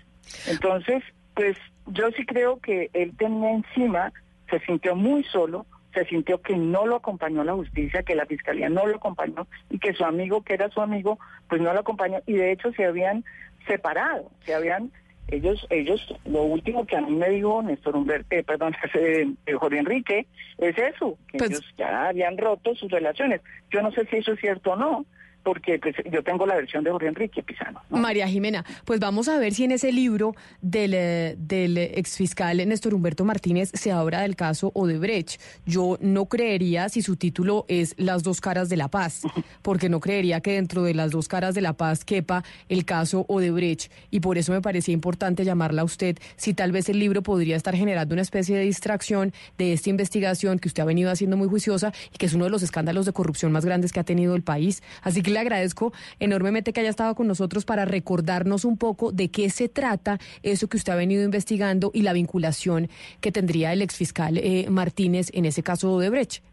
Entonces, 0.48 1.04
pues 1.36 1.58
yo 1.88 2.12
sí 2.12 2.26
creo 2.26 2.60
que 2.60 2.90
él 2.94 3.16
tenía 3.18 3.52
encima, 3.52 4.12
se 4.50 4.60
sintió 4.62 4.96
muy 4.96 5.24
solo, 5.26 5.66
se 5.94 6.06
sintió 6.06 6.42
que 6.42 6.56
no 6.56 6.88
lo 6.88 6.96
acompañó 6.96 7.44
la 7.44 7.54
justicia, 7.54 8.04
que 8.04 8.16
la 8.16 8.26
fiscalía 8.26 8.70
no 8.70 8.88
lo 8.88 8.98
acompañó 8.98 9.48
y 9.70 9.80
que 9.80 9.94
su 9.94 10.04
amigo, 10.04 10.42
que 10.42 10.54
era 10.54 10.70
su 10.70 10.82
amigo, 10.82 11.20
pues 11.48 11.62
no 11.62 11.74
lo 11.74 11.82
acompañó 11.82 12.20
y 12.26 12.34
de 12.34 12.52
hecho 12.52 12.72
se 12.74 12.86
habían 12.86 13.24
separado, 13.68 14.32
se 14.46 14.54
habían 14.54 14.92
ellos, 15.28 15.66
ellos, 15.70 16.14
lo 16.26 16.44
último 16.44 16.86
que 16.86 16.96
a 16.98 17.02
mí 17.02 17.16
me 17.16 17.30
dijo 17.30 17.62
Néstor 17.64 17.96
Humberto, 17.96 18.28
eh, 18.36 18.44
perdón, 18.44 18.76
eh, 18.94 19.26
Jorge 19.54 19.80
Enrique, 19.80 20.28
es 20.58 20.78
eso, 20.78 21.18
que 21.28 21.38
Pues- 21.38 21.52
ellos 21.52 21.74
ya 21.78 22.10
habían 22.10 22.38
roto 22.38 22.76
sus 22.76 22.92
relaciones. 22.92 23.42
Yo 23.72 23.82
no 23.82 23.92
sé 23.92 24.06
si 24.06 24.18
eso 24.18 24.34
es 24.34 24.40
cierto 24.40 24.72
o 24.74 24.76
no, 24.76 25.06
porque 25.44 25.80
pues, 25.80 25.96
yo 26.12 26.24
tengo 26.24 26.46
la 26.46 26.56
versión 26.56 26.84
de 26.84 26.92
Jorge 26.92 27.08
Enrique 27.08 27.44
Pizano. 27.44 27.82
María 27.90 28.28
Jimena, 28.28 28.66
pues 28.86 29.00
vamos 29.00 29.28
a 29.28 29.38
ver 29.38 29.54
si 29.54 29.66
en 29.66 29.72
ese 29.72 29.92
libro 29.92 30.36
del, 30.62 30.94
eh, 30.94 31.36
del 31.38 31.78
exfiscal 31.78 32.58
Néstor 32.68 32.94
Humberto 32.94 33.26
Martínez 33.26 33.72
se 33.74 33.92
habla 33.92 34.22
del 34.22 34.36
caso 34.36 34.72
Odebrecht. 34.74 35.40
Yo 35.66 35.98
no 36.02 36.26
creería 36.26 36.90
si 36.90 37.02
su 37.02 37.18
título 37.18 37.66
es 37.68 37.94
Las 37.98 38.24
dos 38.24 38.42
caras 38.42 38.70
de 38.70 38.78
la 38.78 38.88
paz, 38.88 39.24
porque 39.62 39.90
no 39.90 40.00
creería 40.00 40.42
que 40.42 40.54
dentro 40.54 40.84
de 40.84 40.94
las 40.94 41.12
dos 41.12 41.28
caras 41.28 41.56
de 41.56 41.62
la 41.62 41.74
paz 41.74 42.06
quepa 42.06 42.44
el 42.70 42.86
caso 42.86 43.26
Odebrecht. 43.28 43.92
Y 44.12 44.22
por 44.22 44.38
eso 44.38 44.52
me 44.52 44.62
parecía 44.62 44.94
importante 44.94 45.44
llamarla 45.44 45.82
a 45.82 45.86
usted 45.86 46.18
si 46.36 46.54
tal 46.54 46.72
vez 46.72 46.90
el 46.90 47.00
libro 47.00 47.22
podría 47.22 47.56
estar 47.56 47.76
generando 47.76 48.14
una 48.14 48.22
especie 48.22 48.58
de 48.58 48.64
distracción 48.64 49.34
de 49.58 49.74
esta 49.74 49.90
investigación 49.90 50.60
que 50.60 50.68
usted 50.68 50.84
ha 50.84 50.86
venido 50.86 51.12
haciendo 51.12 51.38
muy 51.38 51.48
juiciosa 51.48 51.92
y 52.14 52.18
que 52.18 52.28
es 52.28 52.34
uno 52.34 52.46
de 52.46 52.52
los 52.52 52.64
escándalos 52.64 53.06
de 53.06 53.14
corrupción 53.14 53.52
más 53.52 53.66
grandes 53.66 53.92
que 53.92 54.00
ha 54.00 54.04
tenido 54.04 54.36
el 54.36 54.44
país. 54.44 54.82
Así 55.02 55.22
que 55.22 55.33
le 55.34 55.40
agradezco 55.40 55.94
enormemente 56.20 56.74
que 56.74 56.82
haya 56.82 56.90
estado 56.90 57.16
con 57.16 57.28
nosotros 57.28 57.66
para 57.66 57.86
recordarnos 57.86 58.66
un 58.66 58.78
poco 58.78 59.12
de 59.12 59.30
qué 59.30 59.50
se 59.50 59.70
trata 59.70 60.20
eso 60.44 60.68
que 60.68 60.78
usted 60.78 60.94
ha 60.94 60.98
venido 60.98 61.24
investigando 61.24 61.92
y 61.94 62.04
la 62.04 62.14
vinculación 62.14 62.90
que 63.20 63.32
tendría 63.32 63.74
el 63.74 63.82
exfiscal 63.82 64.38
eh, 64.38 64.68
Martínez 64.70 65.30
en 65.34 65.46
ese 65.46 65.64
caso 65.64 66.00
de 66.00 66.10
Brecht. 66.10 66.44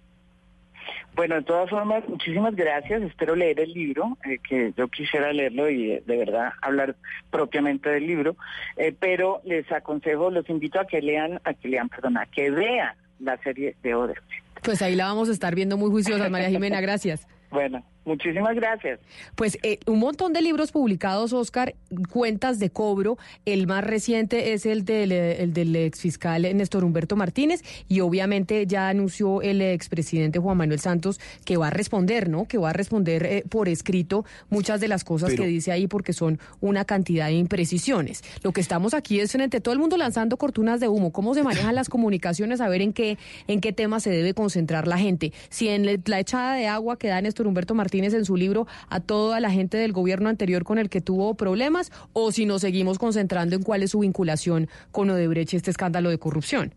Bueno, 1.15 1.35
de 1.35 1.43
todas 1.43 1.69
formas, 1.69 2.09
muchísimas 2.09 2.55
gracias. 2.55 3.03
Espero 3.03 3.35
leer 3.35 3.61
el 3.61 3.73
libro, 3.73 4.17
eh, 4.25 4.39
que 4.39 4.73
yo 4.77 4.89
quisiera 4.89 5.33
leerlo 5.33 5.69
y 5.69 5.93
eh, 5.93 6.03
de 6.07 6.17
verdad 6.17 6.53
hablar 6.63 6.97
propiamente 7.31 7.91
del 7.91 8.07
libro. 8.07 8.37
Eh, 8.77 8.95
pero 8.99 9.41
les 9.45 9.71
aconsejo, 9.73 10.31
los 10.31 10.49
invito 10.49 10.81
a 10.81 10.87
que 10.87 11.03
lean, 11.03 11.41
a 11.45 11.55
que 11.55 11.69
lean, 11.69 11.89
perdón, 11.89 12.17
a 12.17 12.27
que 12.27 12.51
vean 12.51 12.95
la 13.19 13.37
serie 13.39 13.77
de 13.83 13.95
Odebrecht. 13.95 14.25
Pues 14.63 14.83
ahí 14.83 14.95
la 14.95 15.07
vamos 15.07 15.29
a 15.29 15.33
estar 15.33 15.55
viendo 15.55 15.77
muy 15.77 15.91
juiciosa, 15.91 16.29
María 16.29 16.49
Jimena, 16.49 16.81
gracias. 16.81 17.27
Bueno, 17.51 17.85
muchísimas 18.11 18.55
gracias. 18.55 19.01
Pues 19.35 19.59
eh, 19.63 19.79
un 19.87 19.99
montón 19.99 20.33
de 20.33 20.43
libros 20.43 20.73
publicados, 20.73 21.33
Oscar, 21.33 21.75
cuentas 22.11 22.59
de 22.59 22.71
cobro. 22.71 23.19
El 23.45 23.67
más 23.67 23.85
reciente 23.85 24.53
es 24.53 24.67
el 24.67 24.85
del, 24.85 25.13
eh, 25.13 25.43
el 25.43 25.53
del 25.53 25.75
exfiscal 25.77 26.43
Néstor 26.57 26.85
Humberto 26.85 27.17
Martínez 27.17 27.63
y 27.89 28.01
obviamente 28.01 28.67
ya 28.67 28.89
anunció 28.89 29.43
el 29.43 29.61
expresidente 29.63 30.39
Juan 30.39 30.57
Manuel 30.57 30.81
Santos 30.81 31.21
que 31.45 31.57
va 31.57 31.69
a 31.69 31.71
responder, 31.71 32.29
¿no? 32.29 32.47
Que 32.47 32.59
va 32.59 32.71
a 32.71 32.73
responder 32.73 33.25
eh, 33.27 33.45
por 33.49 33.69
escrito 33.69 34.25
muchas 34.49 34.81
de 34.81 34.89
las 34.89 35.05
cosas 35.05 35.31
Pero- 35.31 35.45
que 35.45 35.49
dice 35.49 35.71
ahí 35.73 35.87
porque 35.87 36.13
son 36.13 36.39
una 36.61 36.85
cantidad 36.85 37.27
de 37.27 37.35
imprecisiones. 37.35 38.23
Lo 38.43 38.53
que 38.53 38.61
estamos 38.61 38.95
aquí 38.95 39.21
es 39.21 39.33
frente 39.33 39.61
todo 39.61 39.73
el 39.75 39.79
mundo 39.81 39.97
lanzando 39.97 40.37
cortunas 40.37 40.81
de 40.81 40.89
humo. 40.89 41.13
¿Cómo 41.13 41.35
se 41.35 41.43
manejan 41.43 41.75
las 41.75 41.89
comunicaciones? 41.89 42.61
A 42.61 42.69
ver 42.69 42.83
en 42.83 42.93
qué, 42.93 43.19
en 43.47 43.61
qué 43.61 43.73
tema 43.73 44.01
se 44.01 44.11
debe 44.11 44.35
concentrar 44.35 44.89
la 44.89 44.99
gente. 44.99 45.33
Si 45.51 45.69
en 45.69 46.01
la 46.07 46.19
echada 46.19 46.55
de 46.55 46.67
agua 46.67 46.99
que 46.99 47.09
da 47.09 47.21
Néstor 47.21 47.47
Humberto 47.47 47.75
Martínez 47.75 48.00
en 48.05 48.25
su 48.25 48.37
libro 48.37 48.67
a 48.89 49.01
toda 49.01 49.41
la 49.41 49.51
gente 49.51 49.77
del 49.77 49.93
gobierno 49.93 50.29
anterior 50.29 50.65
con 50.65 50.79
el 50.79 50.89
que 50.89 51.01
tuvo 51.01 51.35
problemas, 51.35 51.93
o 52.13 52.33
si 52.33 52.47
nos 52.47 52.63
seguimos 52.63 52.99
concentrando 52.99 53.57
en 53.57 53.63
cuál 53.63 53.83
es 53.83 53.93
su 53.93 54.01
vinculación 54.01 54.69
con 54.91 55.11
Odebrecht 55.11 55.53
y 55.53 55.57
este 55.57 55.71
escándalo 55.71 56.11
de 56.11 56.19
corrupción. 56.19 56.75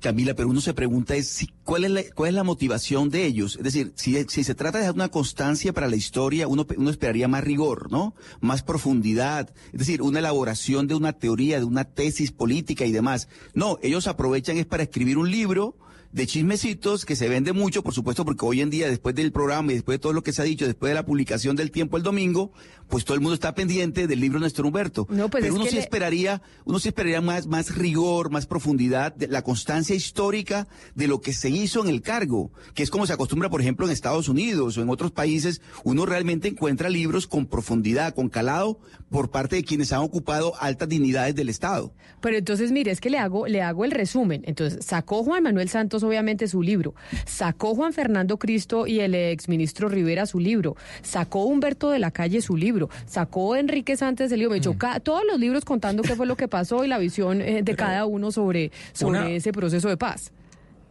Camila, 0.00 0.34
pero 0.34 0.48
uno 0.50 0.60
se 0.60 0.74
pregunta 0.74 1.16
es 1.16 1.26
si, 1.26 1.48
cuál 1.64 1.84
es 1.84 1.90
la, 1.90 2.02
cuál 2.14 2.28
es 2.28 2.34
la 2.34 2.44
motivación 2.44 3.08
de 3.08 3.24
ellos. 3.24 3.56
Es 3.56 3.64
decir, 3.64 3.92
si, 3.96 4.44
se 4.44 4.54
trata 4.54 4.78
de 4.78 4.90
una 4.90 5.08
constancia 5.08 5.72
para 5.72 5.88
la 5.88 5.96
historia, 5.96 6.48
uno, 6.48 6.66
uno 6.76 6.90
esperaría 6.90 7.28
más 7.28 7.42
rigor, 7.42 7.90
¿no? 7.90 8.14
Más 8.40 8.62
profundidad, 8.62 9.50
es 9.72 9.78
decir, 9.78 10.02
una 10.02 10.18
elaboración 10.18 10.86
de 10.86 10.94
una 10.94 11.14
teoría, 11.14 11.58
de 11.58 11.64
una 11.64 11.84
tesis 11.84 12.30
política 12.30 12.84
y 12.84 12.92
demás. 12.92 13.28
No, 13.54 13.78
ellos 13.82 14.06
aprovechan 14.06 14.58
es 14.58 14.66
para 14.66 14.82
escribir 14.82 15.16
un 15.16 15.30
libro 15.30 15.76
de 16.16 16.26
chismecitos 16.26 17.04
que 17.04 17.14
se 17.14 17.28
vende 17.28 17.52
mucho, 17.52 17.82
por 17.82 17.92
supuesto, 17.92 18.24
porque 18.24 18.46
hoy 18.46 18.62
en 18.62 18.70
día, 18.70 18.88
después 18.88 19.14
del 19.14 19.32
programa 19.32 19.72
y 19.72 19.74
después 19.74 19.96
de 19.96 19.98
todo 20.00 20.14
lo 20.14 20.22
que 20.22 20.32
se 20.32 20.40
ha 20.40 20.46
dicho, 20.46 20.64
después 20.64 20.88
de 20.90 20.94
la 20.94 21.04
publicación 21.04 21.56
del 21.56 21.70
tiempo 21.70 21.98
el 21.98 22.02
domingo, 22.02 22.52
pues 22.88 23.04
todo 23.04 23.16
el 23.16 23.20
mundo 23.20 23.34
está 23.34 23.54
pendiente 23.54 24.06
del 24.06 24.20
libro 24.20 24.38
de 24.38 24.46
Néstor 24.46 24.64
Humberto. 24.64 25.06
No, 25.10 25.28
pues 25.28 25.42
Pero 25.42 25.54
uno 25.56 25.66
sí 25.66 25.74
le- 25.74 25.80
esperaría, 25.82 26.40
uno 26.64 26.78
sí 26.78 26.88
esperaría 26.88 27.20
más, 27.20 27.46
más 27.46 27.76
rigor, 27.76 28.30
más 28.30 28.46
profundidad, 28.46 29.14
de 29.14 29.28
la 29.28 29.42
constancia 29.42 29.94
histórica 29.94 30.66
de 30.94 31.06
lo 31.06 31.20
que 31.20 31.34
se 31.34 31.50
hizo 31.50 31.82
en 31.84 31.90
el 31.90 32.00
cargo, 32.00 32.50
que 32.74 32.82
es 32.82 32.90
como 32.90 33.06
se 33.06 33.12
acostumbra, 33.12 33.50
por 33.50 33.60
ejemplo, 33.60 33.84
en 33.84 33.92
Estados 33.92 34.30
Unidos 34.30 34.78
o 34.78 34.82
en 34.82 34.88
otros 34.88 35.12
países, 35.12 35.60
uno 35.84 36.06
realmente 36.06 36.48
encuentra 36.48 36.88
libros 36.88 37.26
con 37.26 37.44
profundidad, 37.44 38.14
con 38.14 38.30
calado, 38.30 38.78
por 39.10 39.30
parte 39.30 39.56
de 39.56 39.64
quienes 39.64 39.92
han 39.92 40.00
ocupado 40.00 40.54
altas 40.60 40.88
dignidades 40.88 41.34
del 41.34 41.50
Estado. 41.50 41.92
Pero 42.22 42.38
entonces, 42.38 42.72
mire, 42.72 42.90
es 42.90 43.00
que 43.02 43.10
le 43.10 43.18
hago, 43.18 43.46
le 43.46 43.60
hago 43.60 43.84
el 43.84 43.90
resumen. 43.90 44.42
Entonces, 44.46 44.84
sacó 44.84 45.22
Juan 45.22 45.42
Manuel 45.42 45.68
Santos, 45.68 46.02
obviamente, 46.06 46.48
su 46.48 46.62
libro. 46.62 46.94
Sacó 47.26 47.74
Juan 47.74 47.92
Fernando 47.92 48.38
Cristo 48.38 48.86
y 48.86 49.00
el 49.00 49.14
exministro 49.14 49.88
Rivera 49.88 50.26
su 50.26 50.38
libro. 50.40 50.76
Sacó 51.02 51.44
Humberto 51.44 51.90
de 51.90 51.98
la 51.98 52.10
Calle 52.10 52.40
su 52.40 52.56
libro. 52.56 52.88
Sacó 53.06 53.56
Enrique 53.56 53.96
Sánchez 53.96 54.30
el 54.32 54.38
libro. 54.40 54.52
Me 54.52 54.58
echó 54.58 54.74
Mm. 54.74 55.00
todos 55.02 55.22
los 55.30 55.38
libros 55.38 55.64
contando 55.64 56.02
qué 56.02 56.14
fue 56.14 56.26
lo 56.26 56.36
que 56.36 56.48
pasó 56.48 56.84
y 56.84 56.88
la 56.88 56.98
visión 56.98 57.40
eh, 57.40 57.62
de 57.62 57.74
cada 57.76 58.06
uno 58.06 58.30
sobre, 58.32 58.70
sobre 58.92 59.20
Una- 59.20 59.30
ese 59.30 59.52
proceso 59.52 59.88
de 59.88 59.96
paz. 59.96 60.32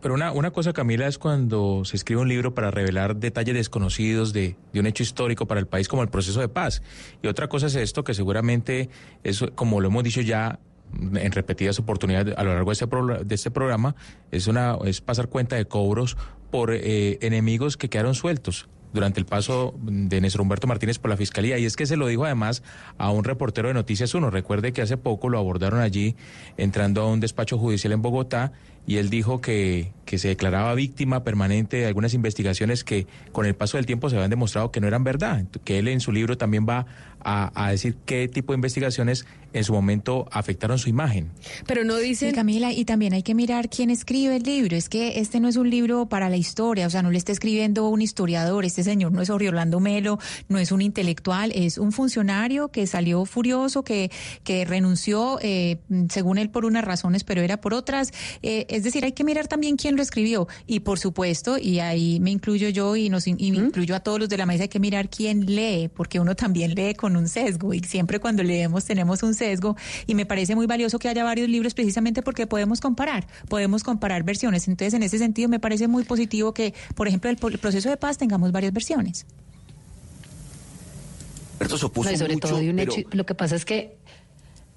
Pero 0.02 0.14
una, 0.14 0.32
una 0.34 0.52
cosa, 0.52 0.72
Camila, 0.72 1.08
es 1.08 1.18
cuando 1.18 1.84
se 1.84 1.96
escribe 1.96 2.22
un 2.22 2.30
libro 2.30 2.54
para 2.54 2.70
revelar 2.70 3.16
detalles 3.16 3.56
desconocidos 3.56 4.34
de, 4.34 4.56
de 4.72 4.80
un 4.80 4.86
hecho 4.86 5.02
histórico 5.02 5.48
para 5.48 5.60
el 5.60 5.66
país 5.66 5.88
como 5.88 6.04
el 6.04 6.10
proceso 6.10 6.42
de 6.42 6.48
paz. 6.48 6.84
Y 7.24 7.28
otra 7.28 7.48
cosa 7.48 7.66
es 7.68 7.76
esto, 7.76 8.04
que 8.04 8.14
seguramente, 8.14 8.90
es, 9.24 9.44
como 9.56 9.82
lo 9.82 9.88
hemos 9.88 10.04
dicho 10.04 10.22
ya 10.22 10.60
en 11.00 11.32
repetidas 11.32 11.80
oportunidades 11.80 12.36
a 12.38 12.44
lo 12.44 12.54
largo 12.54 12.70
de 12.70 12.74
este, 12.74 12.88
pro- 12.88 13.24
de 13.24 13.36
este 13.36 13.52
programa, 13.52 13.96
es, 14.32 14.48
una, 14.48 14.78
es 14.86 15.02
pasar 15.02 15.28
cuenta 15.30 15.56
de 15.56 15.66
cobros 15.66 16.18
por 16.52 16.72
eh, 16.74 17.18
enemigos 17.22 17.78
que 17.78 17.90
quedaron 17.90 18.16
sueltos 18.16 18.68
durante 18.94 19.20
el 19.20 19.26
paso 19.26 19.76
de 19.82 20.22
Néstor 20.22 20.40
Humberto 20.40 20.68
Martínez 20.68 21.00
por 21.00 21.10
la 21.10 21.18
Fiscalía. 21.18 21.58
Y 21.58 21.66
es 21.66 21.76
que 21.76 21.86
se 21.86 21.98
lo 21.98 22.08
dijo 22.08 22.24
además 22.24 22.64
a 22.98 23.12
un 23.12 23.26
reportero 23.26 23.68
de 23.68 23.74
Noticias 23.74 24.14
Uno. 24.16 24.30
Recuerde 24.30 24.72
que 24.72 24.82
hace 24.82 24.96
poco 24.96 25.28
lo 25.28 25.38
abordaron 25.38 25.82
allí 25.82 26.16
entrando 26.56 27.02
a 27.02 27.12
un 27.12 27.20
despacho 27.20 27.58
judicial 27.58 27.92
en 27.92 28.02
Bogotá 28.02 28.54
y 28.88 28.96
él 28.98 29.10
dijo 29.10 29.42
que, 29.42 29.92
que 30.06 30.18
se 30.18 30.30
declaraba 30.30 30.74
víctima 30.74 31.24
permanente 31.24 31.78
de 31.78 31.86
algunas 31.88 32.14
investigaciones 32.14 32.84
que 32.84 33.08
con 33.32 33.46
el 33.46 33.56
paso 33.56 33.78
del 33.78 33.86
tiempo 33.86 34.10
se 34.10 34.16
habían 34.16 34.30
demostrado 34.30 34.72
que 34.72 34.80
no 34.80 34.88
eran 34.88 35.04
verdad. 35.04 35.46
Que 35.64 35.80
él 35.80 35.88
en 35.88 36.00
su 36.00 36.12
libro 36.12 36.38
también 36.38 36.66
va 36.68 36.86
a, 37.20 37.52
a 37.56 37.72
decir 37.72 37.96
qué 38.06 38.28
tipo 38.28 38.54
de 38.54 38.58
investigaciones 38.58 39.26
en 39.56 39.64
su 39.64 39.74
momento 39.74 40.28
afectaron 40.32 40.78
su 40.78 40.90
imagen. 40.90 41.32
Pero 41.66 41.86
no 41.86 41.96
Sí, 41.98 42.10
dicen... 42.10 42.36
Camila, 42.36 42.74
y 42.74 42.84
también 42.84 43.14
hay 43.14 43.24
que 43.24 43.34
mirar 43.34 43.70
quién 43.70 43.90
escribe 43.90 44.36
el 44.36 44.44
libro. 44.44 44.76
Es 44.76 44.90
que 44.90 45.20
este 45.20 45.40
no 45.40 45.48
es 45.48 45.56
un 45.56 45.70
libro 45.70 46.08
para 46.08 46.30
la 46.30 46.36
historia, 46.36 46.86
o 46.88 46.90
sea, 46.90 47.02
no 47.02 47.10
le 47.10 47.18
está 47.18 47.32
escribiendo 47.32 47.88
un 47.88 48.02
historiador. 48.02 48.66
Este 48.66 48.84
señor 48.84 49.14
no 49.14 49.22
es 49.22 49.30
Orlando 49.30 49.80
Melo, 49.80 50.20
no 50.50 50.60
es 50.60 50.74
un 50.74 50.82
intelectual, 50.82 51.54
es 51.56 51.78
un 51.78 51.94
funcionario 51.94 52.68
que 52.68 52.86
salió 52.86 53.24
furioso, 53.26 53.84
que, 53.84 54.12
que 54.44 54.66
renunció, 54.66 55.40
eh, 55.42 55.78
según 56.10 56.38
él, 56.38 56.50
por 56.50 56.66
unas 56.66 56.84
razones, 56.84 57.24
pero 57.24 57.42
era 57.42 57.62
por 57.62 57.74
otras. 57.74 58.12
Eh, 58.44 58.66
es 58.70 58.84
decir, 58.84 59.06
hay 59.06 59.14
que 59.14 59.24
mirar 59.24 59.48
también 59.48 59.78
quién 59.78 59.95
lo 59.96 60.02
escribió. 60.02 60.48
Y 60.68 60.82
por 60.82 61.00
supuesto, 61.00 61.58
y 61.58 61.80
ahí 61.80 62.20
me 62.20 62.32
incluyo 62.32 62.70
yo 62.70 62.96
y, 62.96 63.10
nos, 63.10 63.28
y 63.28 63.34
me 63.52 63.58
incluyo 63.58 63.96
a 63.96 64.00
todos 64.00 64.20
los 64.20 64.30
de 64.30 64.38
la 64.38 64.46
mesa, 64.46 64.64
hay 64.64 64.70
que 64.70 64.80
mirar 64.80 65.10
quién 65.10 65.46
lee, 65.56 65.90
porque 65.94 66.20
uno 66.20 66.36
también 66.36 66.76
lee 66.76 66.94
con 66.96 67.16
un 67.16 67.28
sesgo. 67.28 67.74
Y 67.74 67.80
siempre 67.80 68.20
cuando 68.20 68.44
leemos 68.44 68.86
tenemos 68.86 69.24
un 69.24 69.34
sesgo. 69.34 69.76
Y 70.08 70.16
me 70.16 70.26
parece 70.26 70.56
muy 70.56 70.66
valioso 70.68 71.00
que 71.00 71.10
haya 71.10 71.24
varios 71.24 71.50
libros 71.50 71.74
precisamente 71.74 72.22
porque 72.22 72.48
podemos 72.48 72.82
comparar, 72.82 73.28
podemos 73.50 73.84
comparar 73.84 74.24
versiones. 74.24 74.68
Entonces, 74.68 74.94
en 74.94 75.04
ese 75.04 75.18
sentido, 75.18 75.50
me 75.50 75.60
parece 75.60 75.88
muy 75.88 76.04
positivo 76.04 76.54
que, 76.54 76.74
por 76.96 77.08
ejemplo, 77.08 77.30
el, 77.30 77.38
proceso 77.38 77.90
de 77.90 77.98
paz 77.98 78.18
tengamos 78.18 78.52
varias 78.52 78.74
versiones. 78.74 79.26
Alberto 81.56 81.78
se 81.78 81.86
opuso 81.86 82.10
No, 82.10 82.16
y 82.16 82.18
sobre 82.18 82.34
mucho, 82.34 82.48
todo 82.50 82.60
de 82.60 82.70
un 82.70 82.76
pero- 82.76 82.94
hecho, 82.94 83.08
lo 83.12 83.26
que 83.26 83.34
pasa 83.34 83.56
es 83.56 83.66
que 83.66 83.98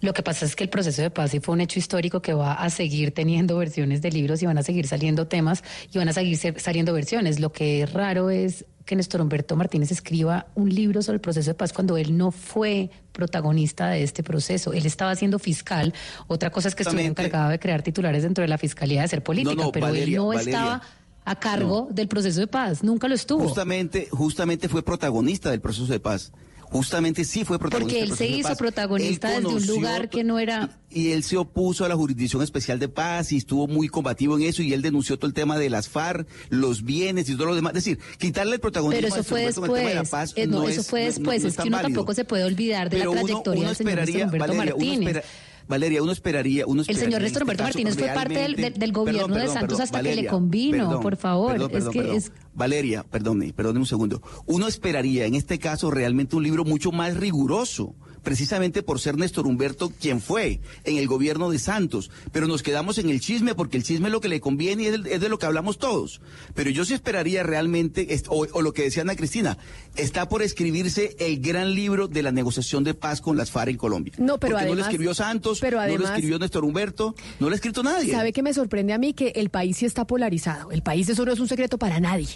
lo 0.00 0.12
que 0.12 0.22
pasa 0.22 0.44
es 0.46 0.54
que 0.54 0.64
el 0.64 0.70
proceso 0.70 1.02
de 1.02 1.10
paz 1.10 1.30
sí 1.32 1.40
fue 1.40 1.54
un 1.54 1.60
hecho 1.60 1.78
histórico 1.78 2.22
que 2.22 2.32
va 2.34 2.52
a 2.54 2.70
seguir 2.70 3.12
teniendo 3.12 3.56
versiones 3.56 4.00
de 4.02 4.10
libros 4.12 4.42
y 4.42 4.46
van 4.46 4.56
a 4.58 4.62
seguir 4.62 4.86
saliendo 4.86 5.26
temas 5.26 5.62
y 5.92 5.98
van 5.98 6.08
a 6.08 6.12
seguir 6.12 6.38
saliendo 6.60 6.92
versiones. 6.92 7.40
Lo 7.40 7.50
que 7.52 7.82
es 7.82 7.92
raro 7.92 8.30
es 8.30 8.64
que 8.84 8.96
Néstor 8.96 9.20
Humberto 9.20 9.54
Martínez 9.56 9.90
escriba 9.90 10.46
un 10.54 10.72
libro 10.74 11.02
sobre 11.02 11.16
el 11.16 11.20
proceso 11.20 11.50
de 11.50 11.54
paz 11.54 11.72
cuando 11.72 11.96
él 11.98 12.16
no 12.16 12.30
fue 12.30 12.90
protagonista 13.12 13.88
de 13.90 14.02
este 14.02 14.22
proceso. 14.22 14.72
Él 14.72 14.86
estaba 14.86 15.14
siendo 15.16 15.38
fiscal. 15.38 15.92
Otra 16.26 16.50
cosa 16.50 16.68
es 16.68 16.74
que 16.74 16.84
Justamente- 16.84 17.22
encargado 17.22 17.50
de 17.50 17.58
crear 17.58 17.82
titulares 17.82 18.22
dentro 18.22 18.42
de 18.42 18.48
la 18.48 18.56
fiscalía 18.56 19.00
de 19.00 19.04
hacer 19.06 19.22
política, 19.22 19.54
No, 19.56 19.64
no, 19.64 19.72
pero 19.72 19.88
él 19.88 20.14
no 20.14 20.28
Valeria. 20.28 20.50
estaba 20.52 20.82
a 21.24 21.34
cargo 21.38 21.88
del 21.90 22.08
proceso 22.08 22.40
de 22.40 22.46
paz. 22.46 22.82
Nunca 22.82 23.08
lo 23.08 23.14
estuvo. 23.14 23.42
Justamente, 23.44 24.08
justamente 24.10 24.68
fue 24.68 24.82
protagonista 24.82 25.50
del 25.50 25.60
proceso 25.60 25.86
de 25.86 26.00
paz. 26.00 26.32
Justamente 26.70 27.24
sí 27.24 27.44
fue 27.44 27.58
protagonista. 27.58 27.98
Porque 27.98 28.12
él 28.12 28.16
se 28.16 28.24
de 28.24 28.30
hizo 28.40 28.54
protagonista 28.56 29.34
Él 29.36 29.44
desde 29.44 29.56
un 29.56 29.66
lugar 29.66 30.10
que 30.10 30.22
no 30.22 30.38
era 30.38 30.78
y 30.90 31.12
él 31.12 31.22
se 31.22 31.36
opuso 31.36 31.84
a 31.84 31.88
la 31.88 31.96
Jurisdicción 31.96 32.42
Especial 32.42 32.78
de 32.78 32.88
Paz 32.88 33.32
y 33.32 33.36
estuvo 33.38 33.66
muy 33.66 33.88
combativo 33.88 34.36
en 34.36 34.42
eso 34.44 34.62
y 34.62 34.72
él 34.72 34.82
denunció 34.82 35.18
todo 35.18 35.26
el 35.28 35.34
tema 35.34 35.58
de 35.58 35.70
las 35.70 35.88
FARC, 35.88 36.26
los 36.50 36.82
bienes 36.84 37.28
y 37.30 37.34
todo 37.36 37.46
lo 37.46 37.54
demás. 37.54 37.70
Es 37.76 37.84
decir, 37.84 37.98
quitarle 38.18 38.54
el 38.54 38.60
protagonismo 38.60 39.00
Pero 39.02 39.14
a 39.14 39.18
eso 39.20 39.28
fue 39.28 39.40
con 39.40 39.48
el 39.48 39.54
tema 39.54 39.88
de 39.88 39.94
la 39.94 40.00
después. 40.02 40.10
paz 40.10 40.32
Eh, 40.36 40.46
no, 40.46 40.58
no 40.62 40.68
eso 40.68 40.80
es- 40.82 40.86
fue 40.88 41.00
no- 41.00 41.06
después. 41.06 41.42
no 41.42 41.48
es 41.48 41.56
que 41.56 41.62
uno 41.62 41.70
válido. 41.76 41.88
tampoco 41.88 42.14
se 42.14 42.24
puede 42.24 42.44
olvidar 42.44 42.90
de 42.90 42.98
Pero 42.98 43.04
la 43.14 43.20
uno- 43.20 43.26
trayectoria 43.26 43.60
uno 43.60 43.68
del 43.68 43.76
señor 43.76 43.90
esperaría, 43.92 44.24
Humberto 44.26 44.46
Valeria, 44.46 44.74
uno 44.74 44.84
Martínez. 44.86 45.16
espera- 45.16 45.24
Valeria, 45.68 46.02
uno 46.02 46.12
esperaría, 46.12 46.66
uno 46.66 46.82
El 46.82 46.88
esperaría 46.88 47.04
señor 47.04 47.20
en 47.20 47.24
Néstor 47.24 47.42
este 47.42 47.44
Humberto 47.44 47.62
Martínez 47.64 47.96
fue 47.96 48.08
parte 48.08 48.38
del, 48.38 48.54
Perdón, 48.72 48.92
gobierno 48.92 49.36
de 49.36 49.46
Santos 49.48 49.78
perdón, 49.78 49.82
hasta 49.82 50.02
que 50.02 50.16
le 50.16 50.26
convino, 50.26 51.00
por 51.00 51.16
favor. 51.16 51.70
es 51.70 51.88
que 51.88 52.16
es 52.16 52.32
Valeria, 52.54 53.04
perdone, 53.04 53.52
perdone 53.52 53.78
un 53.78 53.86
segundo. 53.86 54.22
Uno 54.46 54.66
esperaría 54.66 55.26
en 55.26 55.34
este 55.34 55.58
caso 55.58 55.90
realmente 55.90 56.36
un 56.36 56.42
libro 56.42 56.64
mucho 56.64 56.90
más 56.90 57.16
riguroso, 57.16 57.94
precisamente 58.22 58.82
por 58.82 59.00
ser 59.00 59.16
Néstor 59.16 59.46
Humberto 59.46 59.90
quien 60.00 60.20
fue 60.20 60.60
en 60.84 60.96
el 60.98 61.06
gobierno 61.06 61.50
de 61.50 61.58
Santos. 61.58 62.10
Pero 62.32 62.46
nos 62.46 62.62
quedamos 62.62 62.98
en 62.98 63.10
el 63.10 63.20
chisme 63.20 63.54
porque 63.54 63.76
el 63.76 63.82
chisme 63.82 64.08
es 64.08 64.12
lo 64.12 64.20
que 64.20 64.28
le 64.28 64.40
conviene 64.40 64.82
y 64.84 64.86
es 64.86 65.20
de, 65.20 65.28
lo 65.28 65.38
que 65.38 65.46
hablamos 65.46 65.78
todos. 65.78 66.20
Pero 66.54 66.70
yo 66.70 66.84
sí 66.84 66.94
esperaría 66.94 67.42
realmente, 67.42 68.06
o, 68.28 68.46
o 68.52 68.62
lo 68.62 68.72
que 68.72 68.82
decía 68.82 69.02
Ana 69.02 69.16
Cristina, 69.16 69.58
está 69.96 70.28
por 70.28 70.42
escribirse 70.42 71.16
el 71.18 71.40
gran 71.40 71.74
libro 71.74 72.08
de 72.08 72.22
la 72.22 72.32
negociación 72.32 72.84
de 72.84 72.94
paz 72.94 73.20
con 73.20 73.36
las 73.36 73.50
FARC 73.50 73.70
en 73.70 73.76
Colombia. 73.76 74.12
No, 74.18 74.38
pero 74.38 74.52
porque 74.56 74.64
no 74.64 74.68
lo 74.68 74.72
además- 74.74 74.86
escribió 74.88 75.14
Santos, 75.14 75.58
pero 75.60 75.78
no 75.78 75.84
lo 75.86 75.88
además- 75.94 76.10
escribió 76.12 76.38
Néstor 76.38 76.64
Humberto, 76.64 77.14
no 77.40 77.48
lo 77.48 77.52
ha 77.52 77.56
escrito 77.56 77.82
nadie. 77.82 78.12
¿Sabe 78.12 78.32
qué 78.32 78.42
me 78.42 78.52
sorprende 78.54 78.92
a 78.92 78.98
mí? 78.98 79.12
Que 79.14 79.32
el 79.36 79.50
país 79.50 79.76
sí 79.78 79.86
está 79.86 80.06
polarizado. 80.06 80.70
El 80.70 80.82
país 80.82 81.08
eso 81.08 81.24
no 81.24 81.32
es 81.32 81.40
un 81.40 81.48
secreto 81.48 81.78
para 81.78 82.00
nadie. 82.00 82.28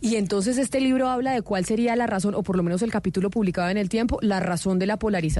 Y 0.00 0.16
entonces 0.16 0.58
este 0.58 0.80
libro 0.80 1.08
habla 1.08 1.32
de 1.32 1.42
cuál 1.42 1.64
sería 1.64 1.96
la 1.96 2.06
razón, 2.06 2.34
o 2.34 2.42
por 2.42 2.56
lo 2.56 2.62
menos 2.62 2.82
el 2.82 2.90
capítulo 2.90 3.30
publicado 3.30 3.68
en 3.70 3.76
el 3.78 3.88
tiempo, 3.88 4.18
la 4.22 4.40
razón 4.40 4.78
de 4.78 4.86
la 4.86 4.98
polarización. 4.98 5.37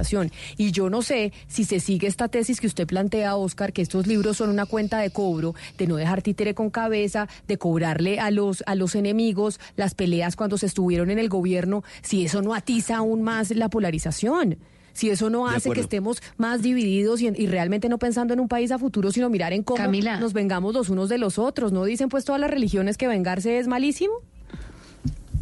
Y 0.57 0.71
yo 0.71 0.89
no 0.89 1.01
sé 1.01 1.33
si 1.47 1.63
se 1.63 1.79
sigue 1.79 2.07
esta 2.07 2.27
tesis 2.27 2.59
que 2.59 2.67
usted 2.67 2.87
plantea, 2.87 3.35
Oscar, 3.35 3.73
que 3.73 3.81
estos 3.81 4.07
libros 4.07 4.37
son 4.37 4.49
una 4.49 4.65
cuenta 4.65 4.99
de 4.99 5.09
cobro, 5.11 5.55
de 5.77 5.87
no 5.87 5.95
dejar 5.95 6.21
títere 6.21 6.53
con 6.53 6.69
cabeza, 6.69 7.27
de 7.47 7.57
cobrarle 7.57 8.19
a 8.19 8.31
los, 8.31 8.63
a 8.65 8.75
los 8.75 8.95
enemigos 8.95 9.59
las 9.75 9.95
peleas 9.95 10.35
cuando 10.35 10.57
se 10.57 10.65
estuvieron 10.65 11.09
en 11.11 11.19
el 11.19 11.29
gobierno, 11.29 11.83
si 12.01 12.25
eso 12.25 12.41
no 12.41 12.53
atiza 12.53 12.97
aún 12.97 13.21
más 13.21 13.51
la 13.51 13.69
polarización. 13.69 14.57
Si 14.93 15.09
eso 15.09 15.29
no 15.29 15.47
hace 15.47 15.69
que 15.69 15.79
estemos 15.79 16.21
más 16.35 16.61
divididos 16.61 17.21
y, 17.21 17.27
y 17.27 17.47
realmente 17.47 17.87
no 17.87 17.99
pensando 17.99 18.33
en 18.33 18.39
un 18.41 18.49
país 18.49 18.71
a 18.71 18.79
futuro, 18.79 19.11
sino 19.11 19.29
mirar 19.29 19.53
en 19.53 19.63
cómo 19.63 19.77
Camila. 19.77 20.19
nos 20.19 20.33
vengamos 20.33 20.73
los 20.73 20.89
unos 20.89 21.07
de 21.07 21.17
los 21.17 21.39
otros. 21.39 21.71
¿No 21.71 21.85
dicen 21.85 22.09
pues 22.09 22.25
todas 22.25 22.41
las 22.41 22.49
religiones 22.49 22.97
que 22.97 23.07
vengarse 23.07 23.59
es 23.59 23.67
malísimo? 23.67 24.15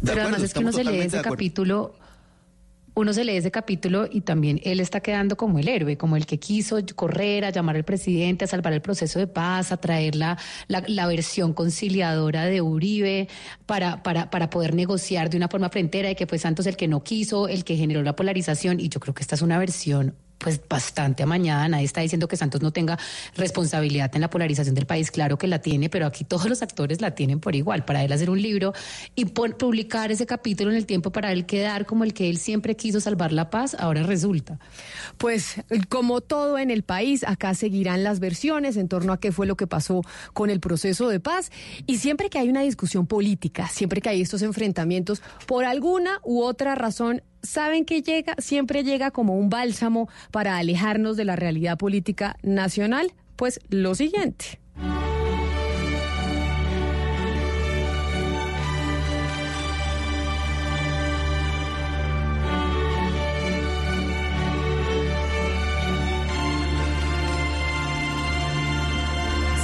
Pero 0.00 0.12
acuerdo, 0.12 0.28
además 0.28 0.42
es 0.42 0.54
que 0.54 0.60
uno 0.60 0.72
se 0.72 0.84
lee 0.84 0.98
ese 0.98 1.22
capítulo, 1.22 1.94
uno 2.98 3.12
se 3.12 3.24
lee 3.24 3.36
ese 3.36 3.52
capítulo 3.52 4.08
y 4.10 4.22
también 4.22 4.60
él 4.64 4.80
está 4.80 4.98
quedando 4.98 5.36
como 5.36 5.60
el 5.60 5.68
héroe, 5.68 5.96
como 5.96 6.16
el 6.16 6.26
que 6.26 6.40
quiso 6.40 6.78
correr 6.96 7.44
a 7.44 7.50
llamar 7.50 7.76
al 7.76 7.84
presidente, 7.84 8.44
a 8.44 8.48
salvar 8.48 8.72
el 8.72 8.82
proceso 8.82 9.20
de 9.20 9.28
paz, 9.28 9.70
a 9.70 9.76
traer 9.76 10.16
la, 10.16 10.36
la, 10.66 10.82
la 10.88 11.06
versión 11.06 11.52
conciliadora 11.54 12.46
de 12.46 12.60
Uribe 12.60 13.28
para, 13.66 14.02
para, 14.02 14.30
para 14.30 14.50
poder 14.50 14.74
negociar 14.74 15.30
de 15.30 15.36
una 15.36 15.46
forma 15.46 15.68
frentera 15.70 16.10
y 16.10 16.16
que 16.16 16.26
fue 16.26 16.38
Santos 16.38 16.66
el 16.66 16.76
que 16.76 16.88
no 16.88 17.04
quiso, 17.04 17.46
el 17.46 17.62
que 17.62 17.76
generó 17.76 18.02
la 18.02 18.16
polarización. 18.16 18.80
Y 18.80 18.88
yo 18.88 18.98
creo 18.98 19.14
que 19.14 19.22
esta 19.22 19.36
es 19.36 19.42
una 19.42 19.58
versión 19.58 20.16
pues 20.38 20.60
bastante 20.68 21.22
amañada. 21.22 21.68
Nadie 21.68 21.84
está 21.84 22.00
diciendo 22.00 22.28
que 22.28 22.36
Santos 22.36 22.62
no 22.62 22.72
tenga 22.72 22.98
responsabilidad 23.36 24.10
en 24.14 24.20
la 24.20 24.30
polarización 24.30 24.74
del 24.74 24.86
país. 24.86 25.10
Claro 25.10 25.36
que 25.36 25.46
la 25.46 25.60
tiene, 25.60 25.90
pero 25.90 26.06
aquí 26.06 26.24
todos 26.24 26.48
los 26.48 26.62
actores 26.62 27.00
la 27.00 27.14
tienen 27.14 27.40
por 27.40 27.54
igual. 27.54 27.84
Para 27.84 28.04
él 28.04 28.12
hacer 28.12 28.30
un 28.30 28.40
libro 28.40 28.72
y 29.14 29.26
publicar 29.26 30.12
ese 30.12 30.26
capítulo 30.26 30.70
en 30.70 30.76
el 30.76 30.86
tiempo 30.86 31.10
para 31.10 31.32
él 31.32 31.46
quedar 31.46 31.86
como 31.86 32.04
el 32.04 32.14
que 32.14 32.30
él 32.30 32.38
siempre 32.38 32.76
quiso 32.76 33.00
salvar 33.00 33.32
la 33.32 33.50
paz, 33.50 33.76
ahora 33.78 34.02
resulta. 34.02 34.58
Pues 35.16 35.56
como 35.88 36.20
todo 36.20 36.58
en 36.58 36.70
el 36.70 36.82
país, 36.82 37.24
acá 37.24 37.54
seguirán 37.54 38.04
las 38.04 38.20
versiones 38.20 38.76
en 38.76 38.88
torno 38.88 39.12
a 39.12 39.20
qué 39.20 39.32
fue 39.32 39.46
lo 39.46 39.56
que 39.56 39.66
pasó 39.66 40.02
con 40.32 40.50
el 40.50 40.60
proceso 40.60 41.08
de 41.08 41.20
paz. 41.20 41.50
Y 41.86 41.98
siempre 41.98 42.30
que 42.30 42.38
hay 42.38 42.48
una 42.48 42.62
discusión 42.62 43.06
política, 43.06 43.68
siempre 43.68 44.00
que 44.00 44.08
hay 44.08 44.22
estos 44.22 44.42
enfrentamientos, 44.42 45.22
por 45.46 45.64
alguna 45.64 46.20
u 46.24 46.42
otra 46.42 46.74
razón, 46.74 47.22
saben 47.42 47.84
que 47.84 48.02
llega, 48.02 48.34
siempre 48.38 48.84
llega 48.84 49.10
como 49.10 49.36
un 49.36 49.50
bálsamo 49.50 50.08
para 50.30 50.58
alejarnos 50.58 51.16
de 51.16 51.24
la 51.24 51.36
realidad 51.36 51.78
política 51.78 52.36
nacional. 52.42 53.12
Pues 53.36 53.60
lo 53.70 53.94
siguiente. 53.94 54.58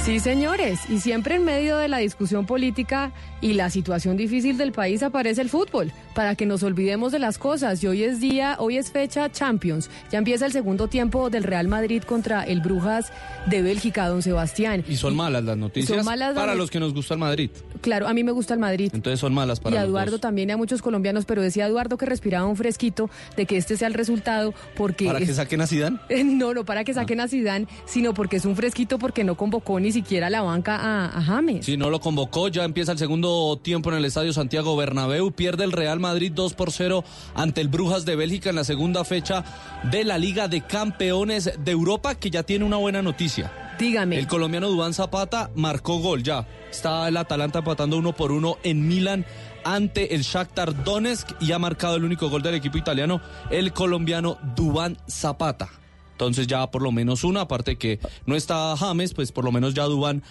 Sí, 0.05 0.19
señores, 0.19 0.81
y 0.87 0.99
siempre 0.99 1.33
en 1.33 1.45
medio 1.45 1.77
de 1.77 1.87
la 1.87 1.97
discusión 1.97 2.45
política 2.45 3.11
y 3.41 3.53
la 3.53 3.71
situación 3.71 4.17
difícil 4.17 4.55
del 4.55 4.71
país 4.71 5.01
aparece 5.01 5.41
el 5.41 5.49
fútbol, 5.49 5.91
para 6.13 6.35
que 6.35 6.45
nos 6.45 6.61
olvidemos 6.61 7.11
de 7.11 7.17
las 7.17 7.39
cosas. 7.39 7.83
Y 7.83 7.87
hoy 7.87 8.03
es 8.03 8.19
día, 8.19 8.55
hoy 8.59 8.77
es 8.77 8.91
fecha 8.91 9.31
Champions. 9.31 9.89
Ya 10.11 10.19
empieza 10.19 10.45
el 10.45 10.51
segundo 10.51 10.87
tiempo 10.87 11.31
del 11.31 11.43
Real 11.43 11.67
Madrid 11.67 12.03
contra 12.03 12.43
el 12.43 12.61
Brujas 12.61 13.11
de 13.47 13.63
Bélgica, 13.63 14.07
don 14.07 14.21
Sebastián. 14.21 14.85
Y 14.87 14.95
son 14.95 15.15
malas 15.15 15.43
las 15.43 15.57
noticias 15.57 15.97
Son 15.97 16.05
malas 16.05 16.35
las 16.35 16.43
para 16.43 16.53
los 16.53 16.69
que 16.69 16.79
nos 16.79 16.93
gusta 16.93 17.15
el 17.15 17.19
Madrid. 17.19 17.49
Claro, 17.81 18.07
a 18.07 18.13
mí 18.13 18.23
me 18.23 18.31
gusta 18.31 18.53
el 18.53 18.59
Madrid. 18.59 18.91
Entonces 18.93 19.19
son 19.19 19.33
malas 19.33 19.59
para 19.59 19.75
y 19.75 19.79
a 19.79 19.81
los 19.81 19.89
Eduardo 19.89 20.11
dos. 20.11 20.21
también 20.21 20.49
y 20.49 20.51
a 20.51 20.57
muchos 20.57 20.83
colombianos, 20.83 21.25
pero 21.25 21.41
decía 21.41 21.65
Eduardo 21.65 21.97
que 21.97 22.05
respiraba 22.05 22.45
un 22.45 22.55
fresquito 22.55 23.09
de 23.35 23.47
que 23.47 23.57
este 23.57 23.75
sea 23.75 23.87
el 23.87 23.95
resultado 23.95 24.53
porque 24.75 25.05
¿Para 25.07 25.17
que 25.17 25.33
saquen 25.33 25.61
a 25.61 25.67
Zidane? 25.67 25.97
no, 26.25 26.53
no 26.53 26.63
para 26.63 26.83
que 26.83 26.93
saquen 26.93 27.21
a 27.21 27.27
Zidane, 27.27 27.65
sino 27.85 28.13
porque 28.13 28.37
es 28.37 28.45
un 28.45 28.55
fresquito 28.55 28.99
porque 28.99 29.23
no 29.23 29.35
convocó 29.35 29.79
ni 29.79 29.94
siquiera 29.95 30.29
la 30.29 30.41
banca 30.41 30.75
a, 30.75 31.17
a 31.17 31.23
James. 31.23 31.65
Si 31.65 31.77
no 31.77 31.89
lo 31.89 32.01
convocó, 32.01 32.49
ya 32.49 32.65
empieza 32.65 32.91
el 32.91 32.97
segundo 32.97 33.57
tiempo 33.61 33.89
en 33.89 33.97
el 33.97 34.05
Estadio 34.05 34.33
Santiago 34.33 34.75
Bernabéu. 34.75 35.31
Pierde 35.31 35.63
el 35.63 35.71
Real 35.71 36.01
Madrid 36.01 36.33
2 36.35 36.53
por 36.53 36.71
0 36.71 37.05
ante 37.33 37.61
el 37.61 37.69
Brujas 37.69 38.03
de 38.03 38.17
Bélgica 38.17 38.49
en 38.49 38.57
la 38.57 38.65
segunda 38.65 39.05
fecha 39.05 39.45
de 39.89 40.03
la 40.03 40.17
Liga 40.17 40.49
de 40.49 40.61
Campeones 40.61 41.51
de 41.57 41.71
Europa, 41.71 42.15
que 42.15 42.29
ya 42.29 42.43
tiene 42.43 42.65
una 42.65 42.75
buena 42.75 43.01
noticia. 43.01 43.51
Dígame. 43.79 44.19
El 44.19 44.27
colombiano 44.27 44.67
Dubán 44.67 44.93
Zapata 44.93 45.49
marcó 45.55 45.99
gol 45.99 46.23
ya. 46.23 46.45
Está 46.69 47.07
el 47.07 47.15
Atalanta 47.15 47.59
empatando 47.59 47.97
uno 47.97 48.13
por 48.13 48.33
uno 48.33 48.57
en 48.63 48.85
Milán 48.87 49.25
ante 49.63 50.13
el 50.13 50.23
Shakhtar 50.23 50.83
Donetsk 50.83 51.41
y 51.41 51.53
ha 51.53 51.59
marcado 51.59 51.95
el 51.95 52.03
único 52.03 52.29
gol 52.29 52.41
del 52.41 52.55
equipo 52.55 52.77
italiano 52.77 53.21
el 53.49 53.71
colombiano 53.71 54.37
Dubán 54.55 54.97
Zapata. 55.07 55.69
Entonces 56.15 56.47
ya 56.47 56.71
por 56.71 56.81
lo 56.81 56.93
menos 56.93 57.25
una, 57.25 57.41
aparte 57.41 57.75
que 57.75 57.99
no 58.25 58.37
está 58.37 58.77
James, 58.77 59.13
pues 59.13 59.33
por 59.33 59.43
lo 59.43 59.51
menos 59.51 59.73
ya 59.73 59.83
Dubán 59.83 60.23